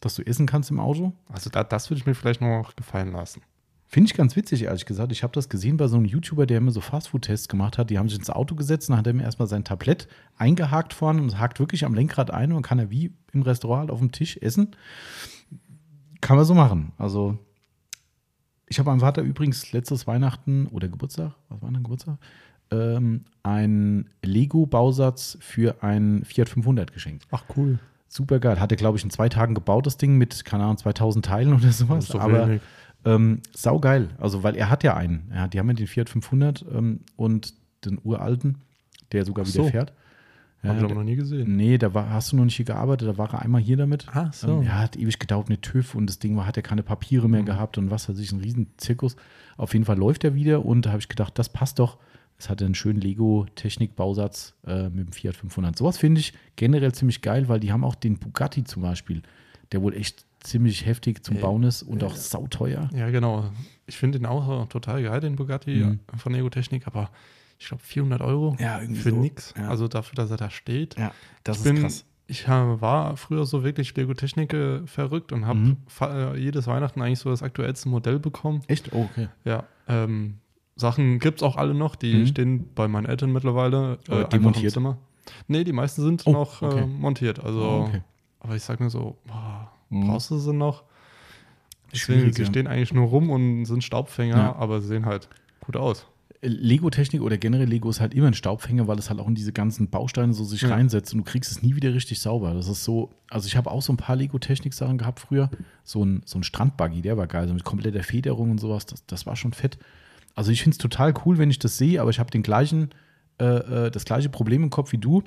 dass 0.00 0.14
du 0.14 0.22
essen 0.22 0.46
kannst 0.46 0.70
im 0.70 0.80
Auto. 0.80 1.12
Also 1.28 1.50
da, 1.50 1.64
das 1.64 1.90
würde 1.90 2.00
ich 2.00 2.06
mir 2.06 2.14
vielleicht 2.14 2.40
noch 2.40 2.76
gefallen 2.76 3.12
lassen. 3.12 3.42
Finde 3.90 4.10
ich 4.10 4.14
ganz 4.14 4.36
witzig, 4.36 4.64
ehrlich 4.64 4.84
gesagt. 4.84 5.12
Ich 5.12 5.22
habe 5.22 5.32
das 5.32 5.48
gesehen 5.48 5.78
bei 5.78 5.88
so 5.88 5.96
einem 5.96 6.04
YouTuber, 6.04 6.44
der 6.44 6.58
immer 6.58 6.72
so 6.72 6.82
Fastfood-Tests 6.82 7.48
gemacht 7.48 7.78
hat. 7.78 7.88
Die 7.88 7.98
haben 7.98 8.10
sich 8.10 8.18
ins 8.18 8.28
Auto 8.28 8.54
gesetzt, 8.54 8.90
dann 8.90 8.98
hat 8.98 9.06
er 9.06 9.14
mir 9.14 9.22
erstmal 9.22 9.48
sein 9.48 9.64
Tablett 9.64 10.08
eingehakt 10.36 10.92
vorne 10.92 11.22
und 11.22 11.38
hakt 11.38 11.58
wirklich 11.58 11.86
am 11.86 11.94
Lenkrad 11.94 12.30
ein 12.30 12.52
und 12.52 12.60
kann 12.60 12.78
er 12.78 12.90
wie 12.90 13.14
im 13.32 13.40
Restaurant 13.40 13.90
auf 13.90 14.00
dem 14.00 14.12
Tisch 14.12 14.36
essen. 14.36 14.76
Kann 16.20 16.36
man 16.36 16.44
so 16.44 16.52
machen. 16.52 16.92
Also, 16.98 17.38
ich 18.66 18.78
habe 18.78 18.90
meinem 18.90 19.00
Vater 19.00 19.22
übrigens 19.22 19.72
letztes 19.72 20.06
Weihnachten 20.06 20.66
oder 20.66 20.88
Geburtstag, 20.88 21.32
was 21.48 21.62
war 21.62 21.70
denn 21.70 21.82
Geburtstag? 21.82 22.18
Ähm, 22.70 23.24
einen 23.42 24.10
Lego-Bausatz 24.22 25.38
für 25.40 25.82
ein 25.82 26.24
Fiat 26.24 26.48
500 26.48 26.92
geschenkt. 26.92 27.26
Ach 27.30 27.44
cool. 27.56 27.78
Super 28.08 28.40
geil. 28.40 28.58
Hat 28.60 28.70
er, 28.72 28.76
glaube 28.76 28.98
ich, 28.98 29.04
in 29.04 29.10
zwei 29.10 29.28
Tagen 29.28 29.54
gebaut, 29.54 29.86
das 29.86 29.96
Ding 29.96 30.16
mit, 30.16 30.44
keine 30.44 30.64
Ahnung, 30.64 30.78
2000 30.78 31.24
Teilen 31.24 31.54
oder 31.54 31.70
sowas. 31.72 32.04
ist 32.04 32.14
doch 32.14 32.20
Aber 32.20 32.48
wenig. 32.48 32.62
ähm, 33.04 33.40
saugeil. 33.54 34.08
Also, 34.18 34.42
weil 34.42 34.56
er 34.56 34.70
hat 34.70 34.82
ja 34.82 34.96
einen. 34.96 35.30
Ja, 35.34 35.46
die 35.48 35.58
haben 35.58 35.68
ja 35.68 35.74
den 35.74 35.86
Fiat 35.86 36.08
500 36.08 36.64
ähm, 36.74 37.00
und 37.16 37.54
den 37.84 37.98
uralten, 38.02 38.58
der 39.12 39.24
sogar 39.24 39.44
Ach 39.46 39.52
wieder 39.52 39.64
so. 39.64 39.70
fährt. 39.70 39.92
Ja, 40.62 40.70
Habe 40.74 40.86
ich 40.88 40.92
noch 40.94 41.04
nie 41.04 41.14
gesehen. 41.14 41.54
nee, 41.56 41.78
da 41.78 41.94
war, 41.94 42.10
hast 42.10 42.32
du 42.32 42.36
noch 42.36 42.44
nicht 42.44 42.56
hier 42.56 42.64
gearbeitet, 42.64 43.06
da 43.06 43.16
war 43.16 43.32
er 43.32 43.42
einmal 43.42 43.60
hier 43.60 43.76
damit. 43.76 44.06
Ach 44.12 44.32
so. 44.32 44.48
Ähm, 44.58 44.62
ja, 44.64 44.72
hat 44.80 44.96
ewig 44.96 45.20
gedauert 45.20 45.48
mit 45.48 45.62
TÜV 45.62 45.94
und 45.94 46.08
das 46.08 46.18
Ding 46.18 46.36
war, 46.36 46.46
hat 46.46 46.56
er 46.56 46.64
keine 46.64 46.82
Papiere 46.82 47.28
mehr 47.28 47.42
Mhm. 47.42 47.46
gehabt 47.46 47.78
und 47.78 47.92
was 47.92 48.08
weiß 48.08 48.18
ich, 48.18 48.32
ein 48.32 48.40
riesen 48.40 48.66
Zirkus. 48.76 49.14
Auf 49.56 49.72
jeden 49.74 49.84
Fall 49.84 49.96
läuft 49.96 50.24
er 50.24 50.34
wieder 50.34 50.64
und 50.64 50.84
da 50.86 50.90
habe 50.90 50.98
ich 50.98 51.08
gedacht, 51.08 51.38
das 51.38 51.48
passt 51.48 51.78
doch. 51.78 51.98
Es 52.38 52.48
hatte 52.48 52.64
einen 52.64 52.74
schönen 52.76 53.00
Lego-Technik-Bausatz 53.00 54.54
äh, 54.66 54.84
mit 54.90 55.06
dem 55.08 55.12
Fiat 55.12 55.34
500. 55.36 55.76
Sowas 55.76 55.98
finde 55.98 56.20
ich 56.20 56.32
generell 56.56 56.92
ziemlich 56.92 57.20
geil, 57.20 57.48
weil 57.48 57.60
die 57.60 57.72
haben 57.72 57.84
auch 57.84 57.94
den 57.96 58.18
Bugatti 58.18 58.64
zum 58.64 58.82
Beispiel, 58.82 59.22
der 59.72 59.82
wohl 59.82 59.94
echt 59.94 60.24
ziemlich 60.40 60.86
heftig 60.86 61.24
zum 61.24 61.36
Ey, 61.36 61.42
Bauen 61.42 61.64
ist 61.64 61.82
und 61.82 62.02
äh, 62.02 62.06
auch 62.06 62.14
sauteuer. 62.14 62.88
Ja, 62.94 63.10
genau. 63.10 63.50
Ich 63.86 63.96
finde 63.96 64.18
den 64.20 64.26
auch 64.26 64.68
total 64.68 65.02
geil, 65.02 65.20
den 65.20 65.34
Bugatti 65.34 65.74
Mhm. 65.84 66.00
von 66.16 66.32
Ego-Technik, 66.34 66.86
aber 66.86 67.10
ich 67.58 67.66
glaube 67.66 67.82
400 67.82 68.20
Euro 68.20 68.56
Ja, 68.60 68.78
für 68.78 69.10
so. 69.10 69.16
nix. 69.16 69.52
Ja. 69.58 69.68
Also 69.68 69.88
dafür, 69.88 70.14
dass 70.14 70.30
er 70.30 70.36
da 70.36 70.48
steht. 70.48 70.96
Ja, 70.96 71.10
das 71.42 71.56
ich 71.60 71.66
ist 71.66 71.72
bin, 71.72 71.82
krass. 71.82 72.04
Ich 72.30 72.46
hab- 72.46 72.80
war 72.82 73.16
früher 73.16 73.46
so 73.46 73.64
wirklich 73.64 73.96
Lego-Technik 73.96 74.52
äh, 74.52 74.86
verrückt 74.86 75.32
und 75.32 75.44
habe 75.46 75.58
Mhm. 75.58 75.76
jedes 76.36 76.68
Weihnachten 76.68 77.02
eigentlich 77.02 77.18
so 77.18 77.30
das 77.30 77.42
aktuellste 77.42 77.88
Modell 77.88 78.20
bekommen. 78.20 78.62
Echt? 78.68 78.92
Oh, 78.92 79.08
okay. 79.10 79.28
Ja, 79.44 79.64
ähm, 79.88 80.38
Sachen 80.78 81.18
gibt 81.18 81.40
es 81.40 81.42
auch 81.42 81.56
alle 81.56 81.74
noch, 81.74 81.96
die 81.96 82.14
Mhm. 82.14 82.26
stehen 82.26 82.68
bei 82.74 82.88
meinen 82.88 83.06
Eltern 83.06 83.32
mittlerweile. 83.32 83.98
Aber 84.06 84.16
einfach 84.18 84.28
demontiert? 84.30 84.64
im 84.64 84.70
Zimmer. 84.70 84.98
Nee, 85.46 85.64
die 85.64 85.72
meisten 85.72 86.02
sind 86.02 86.22
Oh, 86.26 86.32
noch 86.32 86.62
okay. 86.62 86.80
äh, 86.82 86.86
montiert. 86.86 87.44
Also, 87.44 87.60
Oh, 87.60 87.84
okay. 87.88 88.00
aber 88.40 88.56
ich 88.56 88.62
sag 88.62 88.80
mir 88.80 88.88
so, 88.88 89.18
boah, 89.26 89.70
Mhm. 89.90 90.06
brauchst 90.06 90.30
du 90.30 90.38
sie 90.38 90.52
noch? 90.54 90.84
Deswegen, 91.92 92.32
sie 92.32 92.42
ja. 92.42 92.48
stehen 92.48 92.66
eigentlich 92.66 92.92
nur 92.92 93.06
rum 93.08 93.30
und 93.30 93.64
sind 93.64 93.82
Staubfänger, 93.82 94.36
Ja. 94.36 94.56
aber 94.56 94.80
sehen 94.80 95.06
halt 95.06 95.28
gut 95.60 95.76
aus. 95.76 96.06
Lego-Technik 96.40 97.20
oder 97.22 97.36
generell 97.36 97.66
Lego 97.66 97.90
ist 97.90 98.00
halt 98.00 98.14
immer 98.14 98.28
ein 98.28 98.34
Staubfänger, 98.34 98.86
weil 98.86 98.96
es 98.98 99.10
halt 99.10 99.18
auch 99.18 99.26
in 99.26 99.34
diese 99.34 99.52
ganzen 99.52 99.88
Bausteine 99.88 100.32
so 100.34 100.44
sich 100.44 100.62
Ja. 100.62 100.68
reinsetzt 100.68 101.12
und 101.12 101.18
du 101.18 101.24
kriegst 101.24 101.50
es 101.50 101.62
nie 101.62 101.74
wieder 101.74 101.92
richtig 101.92 102.20
sauber. 102.20 102.54
Das 102.54 102.68
ist 102.68 102.84
so, 102.84 103.10
also 103.28 103.48
ich 103.48 103.56
habe 103.56 103.70
auch 103.70 103.82
so 103.82 103.92
ein 103.92 103.96
paar 103.96 104.14
Lego-Technik-Sachen 104.14 104.98
gehabt 104.98 105.18
früher. 105.18 105.50
So 105.82 106.04
ein, 106.04 106.22
so 106.26 106.38
ein 106.38 106.44
Strandbuggy, 106.44 107.02
der 107.02 107.16
war 107.16 107.26
geil, 107.26 107.48
so 107.48 107.54
mit 107.54 107.64
kompletter 107.64 108.04
Federung 108.04 108.52
und 108.52 108.58
sowas, 108.60 108.86
das, 108.86 109.04
das 109.06 109.26
war 109.26 109.34
schon 109.34 109.52
fett. 109.52 109.78
Also 110.38 110.52
ich 110.52 110.62
finde 110.62 110.76
es 110.76 110.78
total 110.78 111.12
cool, 111.26 111.36
wenn 111.36 111.50
ich 111.50 111.58
das 111.58 111.78
sehe, 111.78 112.00
aber 112.00 112.10
ich 112.10 112.20
habe 112.20 112.30
den 112.30 112.44
gleichen, 112.44 112.90
äh, 113.40 113.86
äh, 113.86 113.90
das 113.90 114.04
gleiche 114.04 114.28
Problem 114.28 114.62
im 114.62 114.70
Kopf 114.70 114.92
wie 114.92 114.98
du, 114.98 115.24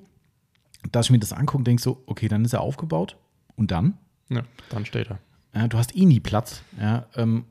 dass 0.90 1.08
ich 1.08 1.12
mir 1.12 1.20
das 1.20 1.34
angucke 1.34 1.58
und 1.58 1.68
denke 1.68 1.82
so, 1.82 2.02
okay, 2.06 2.30
dann 2.30 2.46
ist 2.46 2.54
er 2.54 2.62
aufgebaut 2.62 3.18
und 3.58 3.72
dann? 3.72 3.98
Ja, 4.30 4.44
dann 4.70 4.86
steht 4.86 5.10
er. 5.10 5.20
Ja, 5.54 5.68
du 5.68 5.78
hast 5.78 5.94
eh 5.98 6.06
nie 6.06 6.22
Platz. 6.22 6.64
Ja, 6.80 7.08
ähm, 7.18 7.44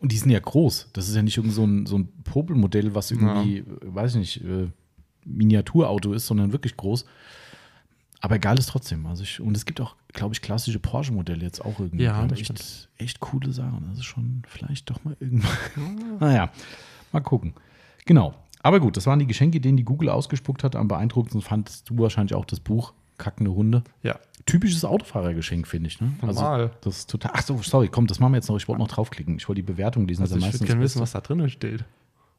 und 0.00 0.12
die 0.12 0.16
sind 0.16 0.30
ja 0.30 0.38
groß. 0.38 0.88
Das 0.94 1.10
ist 1.10 1.14
ja 1.14 1.20
nicht 1.20 1.36
irgend 1.36 1.52
so 1.52 1.66
ein, 1.66 1.84
so 1.84 1.98
ein 1.98 2.08
Popelmodell, 2.24 2.94
was 2.94 3.10
irgendwie, 3.10 3.58
äh, 3.58 3.64
weiß 3.82 4.12
ich 4.12 4.18
nicht, 4.18 4.44
äh, 4.44 4.68
Miniaturauto 5.26 6.14
ist, 6.14 6.26
sondern 6.26 6.52
wirklich 6.52 6.74
groß. 6.78 7.04
Aber 8.20 8.38
geil 8.38 8.58
ist 8.58 8.68
trotzdem. 8.68 9.06
Also 9.06 9.22
ich, 9.22 9.40
und 9.40 9.56
es 9.56 9.64
gibt 9.64 9.80
auch, 9.80 9.94
glaube 10.12 10.34
ich, 10.34 10.42
klassische 10.42 10.78
Porsche-Modelle 10.78 11.44
jetzt 11.44 11.64
auch 11.64 11.78
irgendwie. 11.78 12.04
Ja, 12.04 12.18
Gerade 12.18 12.34
das 12.34 12.40
echt, 12.40 12.88
echt 12.96 13.20
coole 13.20 13.52
Sachen. 13.52 13.86
Das 13.90 13.98
ist 13.98 14.04
schon 14.04 14.42
vielleicht 14.48 14.90
doch 14.90 15.02
mal 15.04 15.16
irgendwann. 15.20 15.50
naja, 16.20 16.50
mal 17.12 17.20
gucken. 17.20 17.54
Genau. 18.06 18.34
Aber 18.62 18.80
gut, 18.80 18.96
das 18.96 19.06
waren 19.06 19.20
die 19.20 19.26
Geschenke, 19.26 19.60
denen 19.60 19.76
die 19.76 19.84
Google 19.84 20.08
ausgespuckt 20.08 20.64
hat. 20.64 20.74
Am 20.74 20.88
beeindruckendsten 20.88 21.42
fandest 21.42 21.88
du 21.88 21.98
wahrscheinlich 21.98 22.34
auch 22.34 22.44
das 22.44 22.60
Buch 22.60 22.92
Kackende 23.18 23.52
Hunde. 23.52 23.82
Ja, 24.02 24.18
Typisches 24.48 24.82
Autofahrergeschenk, 24.82 25.66
finde 25.66 25.88
ich. 25.88 26.00
Ne? 26.00 26.14
Normal. 26.22 26.70
das 26.80 27.00
ist 27.00 27.10
total. 27.10 27.32
Ach 27.34 27.42
so, 27.42 27.60
sorry, 27.60 27.88
komm, 27.88 28.06
das 28.06 28.18
machen 28.18 28.32
wir 28.32 28.38
jetzt 28.38 28.48
noch. 28.48 28.56
Ich 28.56 28.66
wollte 28.66 28.80
noch 28.80 28.88
draufklicken. 28.88 29.36
Ich 29.36 29.46
wollte 29.46 29.60
die 29.60 29.66
Bewertung 29.66 30.08
lesen. 30.08 30.22
also 30.22 30.38
ich 30.38 30.44
ja 30.46 30.52
würde 30.54 30.64
gerne 30.64 30.80
wissen, 30.80 31.02
was 31.02 31.12
da 31.12 31.20
drin 31.20 31.46
steht. 31.50 31.84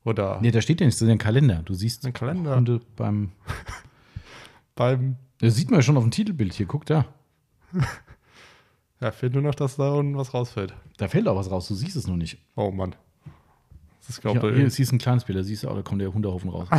Oder 0.05 0.39
Nee, 0.41 0.49
da 0.49 0.59
steht 0.59 0.81
ja 0.81 0.87
nichts. 0.87 0.97
Das 0.97 1.03
ist 1.03 1.09
ja 1.09 1.13
ein 1.13 1.19
Kalender. 1.19 1.61
Du 1.63 1.75
siehst 1.75 2.05
ein 2.07 2.13
Kalender. 2.13 2.55
Hunde 2.55 2.81
beim. 2.95 3.31
Beim, 4.75 5.17
Das 5.39 5.55
sieht 5.55 5.71
man 5.71 5.79
ja 5.79 5.83
schon 5.83 5.97
auf 5.97 6.03
dem 6.03 6.11
Titelbild 6.11 6.53
hier. 6.53 6.65
Guck 6.65 6.85
da. 6.85 7.05
ja, 9.01 9.11
fehlt 9.11 9.33
nur 9.33 9.41
noch, 9.41 9.55
dass 9.55 9.77
da 9.77 9.91
unten 9.93 10.17
was 10.17 10.33
rausfällt. 10.33 10.73
Da 10.97 11.07
fällt 11.07 11.27
auch 11.27 11.35
was 11.35 11.49
raus. 11.49 11.67
Du 11.67 11.75
siehst 11.75 11.95
es 11.95 12.07
noch 12.07 12.17
nicht. 12.17 12.37
Oh 12.55 12.71
Mann. 12.71 12.95
Das 13.99 14.09
ist, 14.09 14.23
Ja, 14.23 14.31
glaube 14.31 14.55
hier 14.55 14.69
siehst 14.69 14.91
du 14.91 14.95
ein 14.95 14.99
kleines 14.99 15.23
Bild. 15.23 15.37
Da 15.37 15.43
siehst 15.43 15.63
du, 15.63 15.69
oh, 15.69 15.75
da 15.75 15.81
kommt 15.81 16.01
der 16.01 16.13
Hundehaufen 16.13 16.49
raus. 16.49 16.67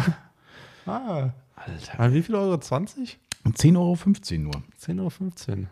Ah, 0.87 1.35
Alter. 1.57 2.01
ah, 2.01 2.11
wie 2.13 2.23
viel 2.23 2.35
Euro? 2.35 2.57
20? 2.57 3.19
Und 3.45 3.57
10,15 3.57 3.77
Euro 3.77 3.97
nur. 4.41 4.63
10,15 4.81 5.51
Euro. 5.51 5.67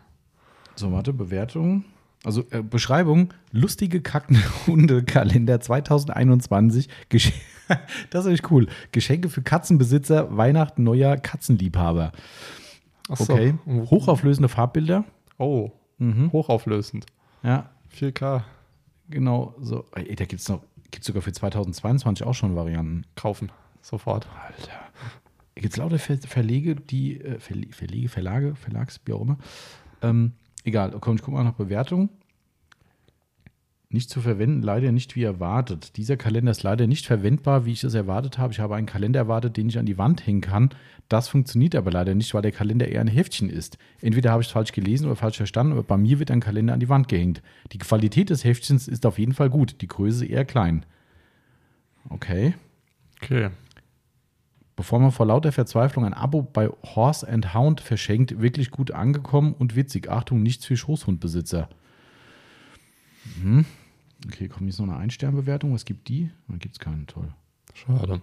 So, 0.75 0.91
warte, 0.91 1.13
Bewertung. 1.13 1.83
Also 2.23 2.45
äh, 2.51 2.61
Beschreibung, 2.61 3.33
lustige 3.51 4.01
kackende 4.01 4.41
Hundekalender 4.67 5.59
2021. 5.59 6.89
Gesch 7.09 7.33
das 8.09 8.25
ist 8.25 8.33
echt 8.33 8.51
cool. 8.51 8.67
Geschenke 8.91 9.29
für 9.29 9.41
Katzenbesitzer, 9.41 10.35
Weihnachten, 10.35 10.83
Neujahr, 10.83 11.17
Katzenliebhaber. 11.17 12.11
Ach 13.09 13.17
so. 13.17 13.33
Okay. 13.33 13.55
Hochauflösende 13.65 14.47
Farbbilder. 14.49 15.03
Oh, 15.37 15.71
Mhm. 15.97 16.31
hochauflösend. 16.31 17.05
Ja, 17.43 17.69
4K 17.89 18.43
genau 19.09 19.53
so. 19.59 19.85
Ey, 19.95 20.15
da 20.15 20.25
gibt 20.25 20.41
es 20.41 20.47
noch, 20.49 20.61
gibt 20.91 21.03
sogar 21.03 21.21
für 21.21 21.31
2022 21.33 22.25
auch 22.25 22.33
schon 22.33 22.55
Varianten. 22.55 23.03
kaufen. 23.15 23.51
Sofort. 23.81 24.27
Alter. 24.45 24.71
Gibt 25.55 25.73
es 25.73 25.77
lauter 25.77 25.99
Ver 25.99 26.17
Verlege, 26.17 26.75
die, 26.75 27.19
äh, 27.19 27.39
Verle 27.39 27.67
Verlege, 27.71 28.07
Verlage, 28.09 28.55
Verlags, 28.55 29.01
wie 29.05 29.13
auch 29.13 29.21
immer. 29.21 29.37
Ähm, 30.01 30.33
egal, 30.63 30.91
komm, 31.01 31.15
ich 31.15 31.21
gucke 31.21 31.35
mal 31.35 31.43
nach 31.43 31.53
Bewertung. 31.53 32.09
Nicht 33.91 34.11
zu 34.11 34.21
verwenden, 34.21 34.61
leider 34.61 34.91
nicht 34.91 35.15
wie 35.15 35.23
erwartet. 35.23 35.97
Dieser 35.97 36.15
Kalender 36.15 36.51
ist 36.51 36.61
leider 36.61 36.85
nicht 36.85 37.07
verwendbar, 37.07 37.65
wie 37.65 37.71
ich 37.71 37.83
es 37.83 37.95
erwartet 37.95 38.37
habe. 38.37 38.53
Ich 38.53 38.59
habe 38.59 38.75
einen 38.75 38.85
Kalender 38.85 39.21
erwartet, 39.21 39.57
den 39.57 39.67
ich 39.67 39.79
an 39.79 39.87
die 39.87 39.97
Wand 39.97 40.27
hängen 40.27 40.41
kann. 40.41 40.69
Das 41.07 41.27
funktioniert 41.27 41.73
aber 41.73 41.89
leider 41.89 42.13
nicht, 42.13 42.35
weil 42.35 42.43
der 42.43 42.51
Kalender 42.51 42.87
eher 42.87 43.01
ein 43.01 43.07
Heftchen 43.07 43.49
ist. 43.49 43.79
Entweder 43.99 44.29
habe 44.29 44.43
ich 44.43 44.47
es 44.47 44.53
falsch 44.53 44.73
gelesen 44.73 45.07
oder 45.07 45.15
falsch 45.15 45.37
verstanden, 45.37 45.71
aber 45.71 45.81
bei 45.81 45.97
mir 45.97 46.19
wird 46.19 46.29
ein 46.29 46.39
Kalender 46.39 46.75
an 46.75 46.79
die 46.79 46.87
Wand 46.87 47.07
gehängt. 47.07 47.41
Die 47.71 47.79
Qualität 47.79 48.29
des 48.29 48.43
Heftchens 48.43 48.87
ist 48.87 49.07
auf 49.07 49.17
jeden 49.17 49.33
Fall 49.33 49.49
gut, 49.49 49.81
die 49.81 49.87
Größe 49.87 50.23
eher 50.23 50.45
klein. 50.45 50.85
Okay. 52.09 52.53
Okay. 53.19 53.49
Bevor 54.75 54.99
man 54.99 55.11
vor 55.11 55.25
lauter 55.25 55.51
Verzweiflung 55.51 56.05
ein 56.05 56.13
Abo 56.13 56.43
bei 56.43 56.69
Horse 56.95 57.27
and 57.27 57.55
Hound 57.55 57.81
verschenkt, 57.81 58.39
wirklich 58.39 58.69
gut 58.69 58.91
angekommen 58.91 59.55
und 59.57 59.75
witzig. 59.75 60.11
Achtung, 60.11 60.43
nichts 60.43 60.67
für 60.67 60.77
Schoßhundbesitzer. 60.77 61.69
Mhm. 63.41 63.65
Okay, 64.27 64.47
kommt 64.49 64.67
jetzt 64.67 64.79
noch 64.79 64.87
eine 64.87 64.97
Ein-Stern-Bewertung. 64.97 65.73
Was 65.73 65.85
gibt 65.85 66.07
die? 66.09 66.29
Da 66.47 66.57
gibt 66.57 66.75
es 66.75 66.79
keinen. 66.79 67.07
Toll. 67.07 67.33
Schade. 67.73 68.21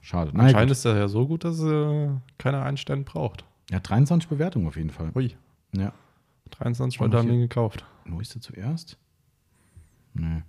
Schade. 0.00 0.30
Naja, 0.32 0.46
Anscheinend 0.48 0.68
gut. 0.70 0.76
ist 0.78 0.84
er 0.84 0.96
ja 0.96 1.08
so 1.08 1.26
gut, 1.26 1.44
dass 1.44 1.60
er 1.60 2.20
keine 2.38 2.62
Einstellen 2.62 3.04
braucht. 3.04 3.44
Ja, 3.70 3.80
23 3.80 4.28
Bewertungen 4.28 4.66
auf 4.68 4.76
jeden 4.76 4.90
Fall. 4.90 5.10
Ui, 5.14 5.34
Ja. 5.76 5.92
23 6.50 6.98
Und 7.00 7.06
Leute 7.08 7.18
haben 7.18 7.24
hier- 7.26 7.34
den 7.36 7.40
gekauft. 7.42 7.84
Neueste 8.06 8.40
zuerst? 8.40 8.96
Nee. 10.14 10.42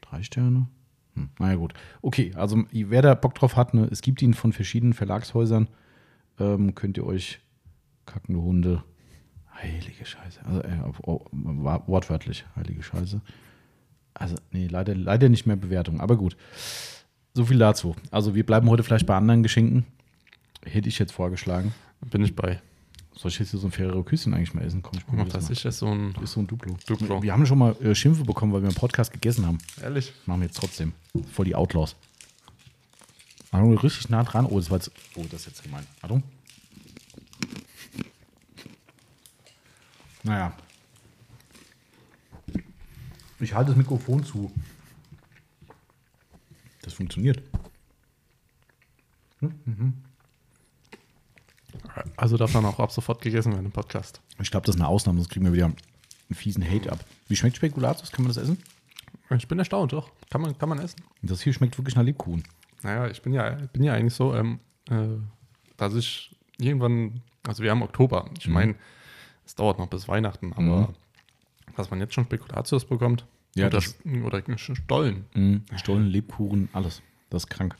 Drei 0.00 0.22
Sterne? 0.22 0.68
Hm. 1.14 1.28
Naja, 1.38 1.56
gut. 1.56 1.74
Okay, 2.00 2.32
also 2.34 2.64
wer 2.72 3.02
da 3.02 3.14
Bock 3.14 3.34
drauf 3.34 3.56
hat, 3.56 3.74
ne, 3.74 3.86
es 3.90 4.00
gibt 4.00 4.22
ihn 4.22 4.32
von 4.32 4.52
verschiedenen 4.54 4.94
Verlagshäusern. 4.94 5.68
Ähm, 6.38 6.74
könnt 6.74 6.96
ihr 6.96 7.04
euch 7.04 7.40
kackende 8.06 8.40
Hunde. 8.40 8.84
Heilige 9.60 10.04
Scheiße. 10.04 10.44
Also, 10.44 10.60
äh, 10.62 10.78
oh, 11.02 11.26
wortwörtlich, 11.32 12.44
heilige 12.56 12.82
Scheiße. 12.82 13.20
Also, 14.14 14.36
nee, 14.52 14.66
leider, 14.66 14.94
leider 14.94 15.28
nicht 15.28 15.46
mehr 15.46 15.56
Bewertung. 15.56 16.00
Aber 16.00 16.16
gut. 16.16 16.36
So 17.34 17.44
viel 17.44 17.58
dazu. 17.58 17.94
Also, 18.10 18.34
wir 18.34 18.44
bleiben 18.44 18.68
heute 18.68 18.82
vielleicht 18.82 19.06
bei 19.06 19.16
anderen 19.16 19.42
Geschenken. 19.42 19.84
Hätte 20.64 20.88
ich 20.88 20.98
jetzt 20.98 21.12
vorgeschlagen. 21.12 21.74
Bin 22.00 22.24
ich 22.24 22.34
bei. 22.34 22.60
Soll 23.14 23.30
ich 23.30 23.38
jetzt 23.40 23.50
hier 23.50 23.58
so 23.58 23.66
ein 23.66 23.72
Ferrero 23.72 24.04
Küsschen 24.04 24.32
eigentlich 24.32 24.54
mal 24.54 24.64
essen? 24.64 24.80
Komm, 24.80 24.98
ich 24.98 25.06
probier 25.06 25.26
Was 25.26 25.32
das 25.32 25.50
ich, 25.50 25.64
ist 25.64 25.78
so 25.78 25.88
ein. 25.88 26.14
Ist 26.22 26.32
so 26.32 26.40
ein 26.40 26.46
Duplo. 26.46 26.76
Duplo. 26.86 27.22
Wir 27.22 27.32
haben 27.32 27.46
schon 27.46 27.58
mal 27.58 27.74
äh, 27.82 27.94
Schimpfe 27.94 28.24
bekommen, 28.24 28.52
weil 28.52 28.62
wir 28.62 28.68
im 28.68 28.74
Podcast 28.74 29.12
gegessen 29.12 29.44
haben. 29.44 29.58
Ehrlich? 29.82 30.12
Machen 30.26 30.40
wir 30.40 30.46
jetzt 30.46 30.58
trotzdem. 30.58 30.92
Voll 31.32 31.46
die 31.46 31.54
Outlaws. 31.56 31.96
Achtung, 33.50 33.76
richtig 33.78 34.08
nah 34.08 34.22
dran. 34.22 34.46
Oh, 34.46 34.58
das 34.58 34.70
war 34.70 34.78
jetzt. 34.78 34.92
Oh, 35.16 35.24
das 35.30 35.40
ist 35.40 35.46
jetzt 35.46 35.62
gemein. 35.64 35.86
Achtung. 36.02 36.22
Naja. 40.28 40.52
Ich 43.40 43.54
halte 43.54 43.70
das 43.70 43.78
Mikrofon 43.78 44.22
zu. 44.24 44.52
Das 46.82 46.92
funktioniert. 46.92 47.42
Also 52.16 52.36
darf 52.36 52.52
dann 52.52 52.66
auch 52.66 52.78
ab 52.78 52.92
sofort 52.92 53.22
gegessen 53.22 53.52
werden 53.52 53.66
im 53.66 53.72
Podcast. 53.72 54.20
Ich 54.40 54.50
glaube, 54.50 54.66
das 54.66 54.74
ist 54.74 54.80
eine 54.80 54.88
Ausnahme, 54.88 55.18
sonst 55.18 55.30
kriegen 55.30 55.46
wir 55.46 55.52
wieder 55.52 55.66
einen 55.66 55.76
fiesen 56.34 56.68
Hate 56.68 56.92
ab. 56.92 57.02
Wie 57.28 57.36
schmeckt 57.36 57.56
Spekulatius? 57.56 58.12
Kann 58.12 58.24
man 58.24 58.34
das 58.34 58.42
essen? 58.42 58.58
Ich 59.30 59.48
bin 59.48 59.58
erstaunt, 59.58 59.92
doch. 59.92 60.10
Kann 60.30 60.42
man, 60.42 60.58
kann 60.58 60.68
man 60.68 60.78
essen. 60.78 61.00
Das 61.22 61.40
hier 61.40 61.52
schmeckt 61.54 61.78
wirklich 61.78 61.96
nach 61.96 62.02
Lebkuchen. 62.02 62.44
Naja, 62.82 63.08
ich 63.08 63.22
bin 63.22 63.32
ja, 63.32 63.50
bin 63.72 63.82
ja 63.82 63.94
eigentlich 63.94 64.14
so, 64.14 64.34
ähm, 64.34 64.60
äh, 64.90 65.06
dass 65.76 65.94
ich 65.94 66.36
irgendwann, 66.58 67.22
also 67.46 67.62
wir 67.62 67.70
haben 67.70 67.82
Oktober. 67.82 68.30
Ich 68.38 68.46
Mhm. 68.46 68.74
Es 69.48 69.54
dauert 69.54 69.78
noch 69.78 69.88
bis 69.88 70.06
Weihnachten, 70.08 70.52
aber 70.52 70.92
dass 71.76 71.90
man 71.90 72.00
jetzt 72.00 72.12
schon 72.14 72.24
Spekulatius 72.24 72.84
bekommt 72.84 73.24
Ja, 73.54 73.66
oder, 73.68 73.78
das- 73.78 73.96
oder 74.24 74.42
Stollen. 74.58 75.24
Mhm. 75.34 75.62
Stollen, 75.76 76.06
Lebkuchen, 76.06 76.68
alles. 76.74 77.00
Das 77.30 77.44
ist 77.44 77.48
krank. 77.48 77.74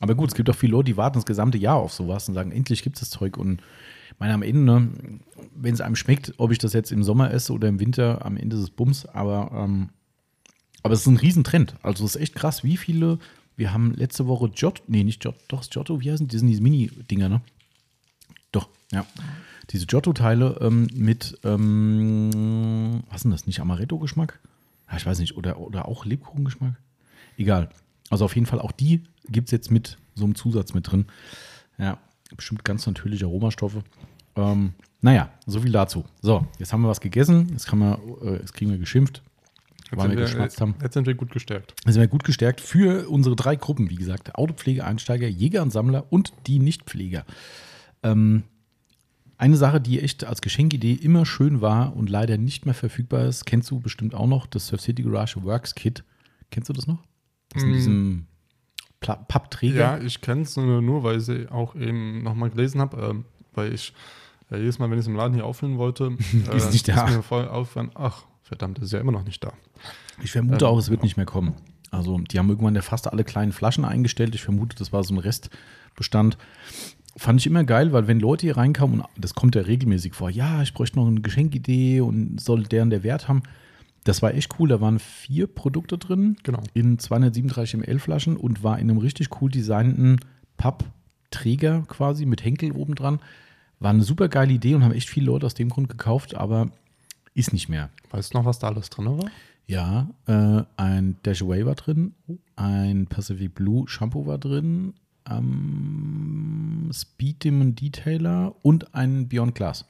Aber 0.00 0.14
gut, 0.14 0.28
es 0.28 0.34
gibt 0.34 0.50
auch 0.50 0.54
viele 0.54 0.72
Leute, 0.72 0.86
die 0.86 0.96
warten 0.96 1.14
das 1.18 1.24
gesamte 1.24 1.56
Jahr 1.56 1.76
auf 1.76 1.92
sowas 1.92 2.28
und 2.28 2.34
sagen, 2.34 2.52
endlich 2.52 2.82
gibt 2.82 2.96
es 2.96 3.00
das 3.00 3.10
Zeug. 3.10 3.36
Und 3.38 3.60
ich 4.10 4.18
meine, 4.20 4.34
am 4.34 4.42
Ende, 4.42 4.60
ne, 4.80 4.90
wenn 5.54 5.72
es 5.72 5.80
einem 5.80 5.96
schmeckt, 5.96 6.34
ob 6.36 6.50
ich 6.52 6.58
das 6.58 6.72
jetzt 6.74 6.92
im 6.92 7.02
Sommer 7.02 7.30
esse 7.32 7.52
oder 7.52 7.68
im 7.68 7.80
Winter, 7.80 8.24
am 8.24 8.36
Ende 8.36 8.56
ist 8.56 8.62
es 8.62 8.70
Bums. 8.70 9.06
Aber, 9.06 9.50
ähm, 9.54 9.88
aber 10.82 10.92
es 10.94 11.00
ist 11.00 11.06
ein 11.06 11.16
Riesentrend. 11.16 11.76
Also 11.82 12.04
es 12.04 12.16
ist 12.16 12.20
echt 12.22 12.34
krass, 12.34 12.64
wie 12.64 12.76
viele, 12.76 13.18
wir 13.56 13.72
haben 13.72 13.94
letzte 13.94 14.26
Woche 14.26 14.50
Giotto, 14.50 14.82
nee, 14.88 15.04
nicht 15.04 15.20
Giotto, 15.22 15.38
doch, 15.48 15.62
Giotto, 15.70 16.00
wie 16.00 16.10
heißen 16.12 16.28
die? 16.28 16.38
Sind 16.38 16.48
diese 16.48 16.62
Mini-Dinger, 16.62 17.28
ne? 17.28 17.40
Doch, 18.52 18.68
ja. 18.92 19.06
Diese 19.70 19.86
Giotto-Teile 19.86 20.58
ähm, 20.60 20.88
mit, 20.94 21.38
ähm, 21.44 23.02
was 23.08 23.16
ist 23.16 23.22
denn 23.24 23.30
das, 23.30 23.46
nicht 23.46 23.60
Amaretto-Geschmack? 23.60 24.40
Ja, 24.90 24.96
ich 24.96 25.06
weiß 25.06 25.18
nicht, 25.18 25.36
oder, 25.36 25.58
oder 25.58 25.88
auch 25.88 26.04
Lebkuchengeschmack? 26.04 26.74
Egal. 27.36 27.70
Also 28.10 28.24
auf 28.24 28.34
jeden 28.34 28.46
Fall 28.46 28.60
auch 28.60 28.72
die 28.72 29.02
gibt 29.28 29.48
es 29.48 29.52
jetzt 29.52 29.70
mit 29.70 29.96
so 30.14 30.24
einem 30.24 30.34
Zusatz 30.34 30.74
mit 30.74 30.90
drin. 30.90 31.06
Ja, 31.78 31.98
bestimmt 32.36 32.64
ganz 32.64 32.86
natürliche 32.86 33.24
Aromastoffe. 33.26 33.82
Ähm, 34.36 34.74
naja, 35.00 35.30
so 35.46 35.60
viel 35.60 35.72
dazu. 35.72 36.04
So, 36.22 36.46
jetzt 36.58 36.72
haben 36.72 36.82
wir 36.82 36.88
was 36.88 37.00
gegessen, 37.00 37.48
jetzt, 37.52 37.66
kann 37.66 37.78
man, 37.78 37.98
äh, 38.22 38.36
jetzt 38.36 38.52
kriegen 38.52 38.70
wir 38.70 38.78
geschimpft, 38.78 39.22
Jetzt 39.84 39.96
weil 39.96 40.02
sind, 40.02 40.10
wir 40.10 40.16
wir, 40.18 40.24
geschmatzt 40.24 40.60
haben. 40.60 40.74
jetzt 40.82 40.94
sind 40.94 41.06
wir 41.06 41.14
gut 41.14 41.30
gestärkt. 41.30 41.74
Jetzt 41.84 41.94
sind 41.94 42.00
wir 42.00 42.08
gut 42.08 42.24
gestärkt 42.24 42.60
für 42.60 43.08
unsere 43.08 43.36
drei 43.36 43.56
Gruppen, 43.56 43.90
wie 43.90 43.96
gesagt. 43.96 44.34
Autopflege, 44.34 44.84
Einsteiger, 44.84 45.28
Jäger 45.28 45.62
und 45.62 45.70
Sammler 45.70 46.06
und 46.10 46.32
die 46.46 46.58
Nichtpfleger. 46.58 47.24
Ähm, 48.02 48.44
eine 49.44 49.56
Sache, 49.56 49.80
die 49.80 50.00
echt 50.00 50.24
als 50.24 50.40
Geschenkidee 50.40 50.94
immer 50.94 51.26
schön 51.26 51.60
war 51.60 51.94
und 51.94 52.08
leider 52.08 52.38
nicht 52.38 52.64
mehr 52.64 52.74
verfügbar 52.74 53.26
ist, 53.26 53.44
kennst 53.44 53.70
du 53.70 53.78
bestimmt 53.80 54.14
auch 54.14 54.26
noch, 54.26 54.46
das 54.46 54.66
Surf 54.68 54.80
City 54.80 55.02
Garage 55.02 55.42
Works 55.42 55.74
Kit. 55.74 56.02
Kennst 56.50 56.68
du 56.68 56.72
das 56.72 56.86
noch? 56.86 57.02
Das 57.50 57.62
ist 57.62 57.66
in 57.66 57.70
Mm. 57.70 57.74
diesem 57.74 58.26
Pla 59.00 59.16
Pappträger. 59.16 59.76
Ja, 59.76 59.98
ich 59.98 60.20
kenne 60.22 60.42
es 60.42 60.56
nur, 60.56 60.80
nur, 60.80 61.02
weil 61.02 61.18
ich 61.18 61.24
sie 61.26 61.48
auch 61.50 61.74
eben 61.76 62.22
nochmal 62.22 62.48
gelesen 62.50 62.80
habe, 62.80 62.96
ähm, 63.02 63.24
weil 63.52 63.74
ich 63.74 63.92
äh, 64.50 64.56
jedes 64.58 64.78
Mal, 64.78 64.88
wenn 64.90 64.98
ich 64.98 65.04
es 65.04 65.08
im 65.08 65.16
Laden 65.16 65.34
hier 65.34 65.44
auffüllen 65.44 65.76
wollte, 65.78 66.16
äh, 66.50 66.56
Ist 66.56 66.72
nicht 66.72 66.88
da. 66.88 67.06
ist 67.06 67.16
mir 67.16 67.22
voll 67.22 67.46
aufgefallen, 67.48 67.90
ach, 67.94 68.24
verdammt, 68.42 68.78
ist 68.78 68.92
ja 68.92 69.00
immer 69.00 69.12
noch 69.12 69.24
nicht 69.24 69.44
da. 69.44 69.52
Ich 70.22 70.32
vermute 70.32 70.64
Ähm, 70.64 70.70
auch, 70.70 70.78
es 70.78 70.90
wird 70.90 71.02
nicht 71.02 71.16
mehr 71.18 71.26
kommen. 71.26 71.54
Also, 71.90 72.18
die 72.18 72.38
haben 72.38 72.48
irgendwann 72.48 72.74
ja 72.74 72.82
fast 72.82 73.10
alle 73.12 73.24
kleinen 73.24 73.52
Flaschen 73.52 73.84
eingestellt. 73.84 74.34
Ich 74.34 74.42
vermute, 74.42 74.74
das 74.76 74.92
war 74.92 75.04
so 75.04 75.14
ein 75.14 75.18
Restbestand. 75.18 76.38
Fand 77.16 77.40
ich 77.40 77.46
immer 77.46 77.62
geil, 77.64 77.92
weil 77.92 78.08
wenn 78.08 78.18
Leute 78.18 78.46
hier 78.46 78.56
reinkamen, 78.56 79.00
und 79.00 79.08
das 79.16 79.34
kommt 79.34 79.54
ja 79.54 79.62
regelmäßig 79.62 80.14
vor, 80.14 80.30
ja, 80.30 80.62
ich 80.62 80.74
bräuchte 80.74 80.98
noch 80.98 81.06
eine 81.06 81.20
Geschenkidee 81.20 82.00
und 82.00 82.40
soll 82.40 82.64
deren 82.64 82.90
der 82.90 83.02
Wert 83.04 83.28
haben. 83.28 83.42
Das 84.02 84.20
war 84.20 84.34
echt 84.34 84.58
cool. 84.58 84.68
Da 84.68 84.80
waren 84.80 84.98
vier 84.98 85.46
Produkte 85.46 85.96
drin 85.96 86.36
Genau. 86.42 86.60
in 86.74 86.98
237 86.98 87.80
ml 87.80 87.98
Flaschen 88.00 88.36
und 88.36 88.62
war 88.62 88.78
in 88.78 88.90
einem 88.90 88.98
richtig 88.98 89.40
cool 89.40 89.50
designten 89.50 90.18
Pappträger 90.56 91.84
quasi 91.88 92.26
mit 92.26 92.44
Henkel 92.44 92.72
oben 92.72 92.94
dran. 92.94 93.20
War 93.80 93.90
eine 93.90 94.02
super 94.02 94.28
geile 94.28 94.52
Idee 94.52 94.74
und 94.74 94.84
haben 94.84 94.92
echt 94.92 95.08
viele 95.08 95.26
Leute 95.26 95.46
aus 95.46 95.54
dem 95.54 95.68
Grund 95.68 95.88
gekauft, 95.88 96.34
aber 96.34 96.68
ist 97.34 97.52
nicht 97.52 97.68
mehr. 97.68 97.90
Weißt 98.10 98.34
du 98.34 98.38
noch, 98.38 98.44
was 98.44 98.58
da 98.58 98.68
alles 98.68 98.90
drin 98.90 99.06
war? 99.06 99.30
Ja, 99.66 100.08
äh, 100.26 100.62
ein 100.76 101.16
Dash 101.22 101.42
Away 101.42 101.64
war 101.64 101.74
drin, 101.74 102.12
ein 102.56 103.06
Pacific 103.06 103.54
Blue 103.54 103.88
Shampoo 103.88 104.26
war 104.26 104.36
drin, 104.38 104.92
ähm, 105.28 106.90
Speed 106.92 107.44
Demon 107.44 107.74
Detailer 107.74 108.54
und 108.62 108.94
ein 108.94 109.28
Beyond 109.28 109.54
Glass. 109.54 109.84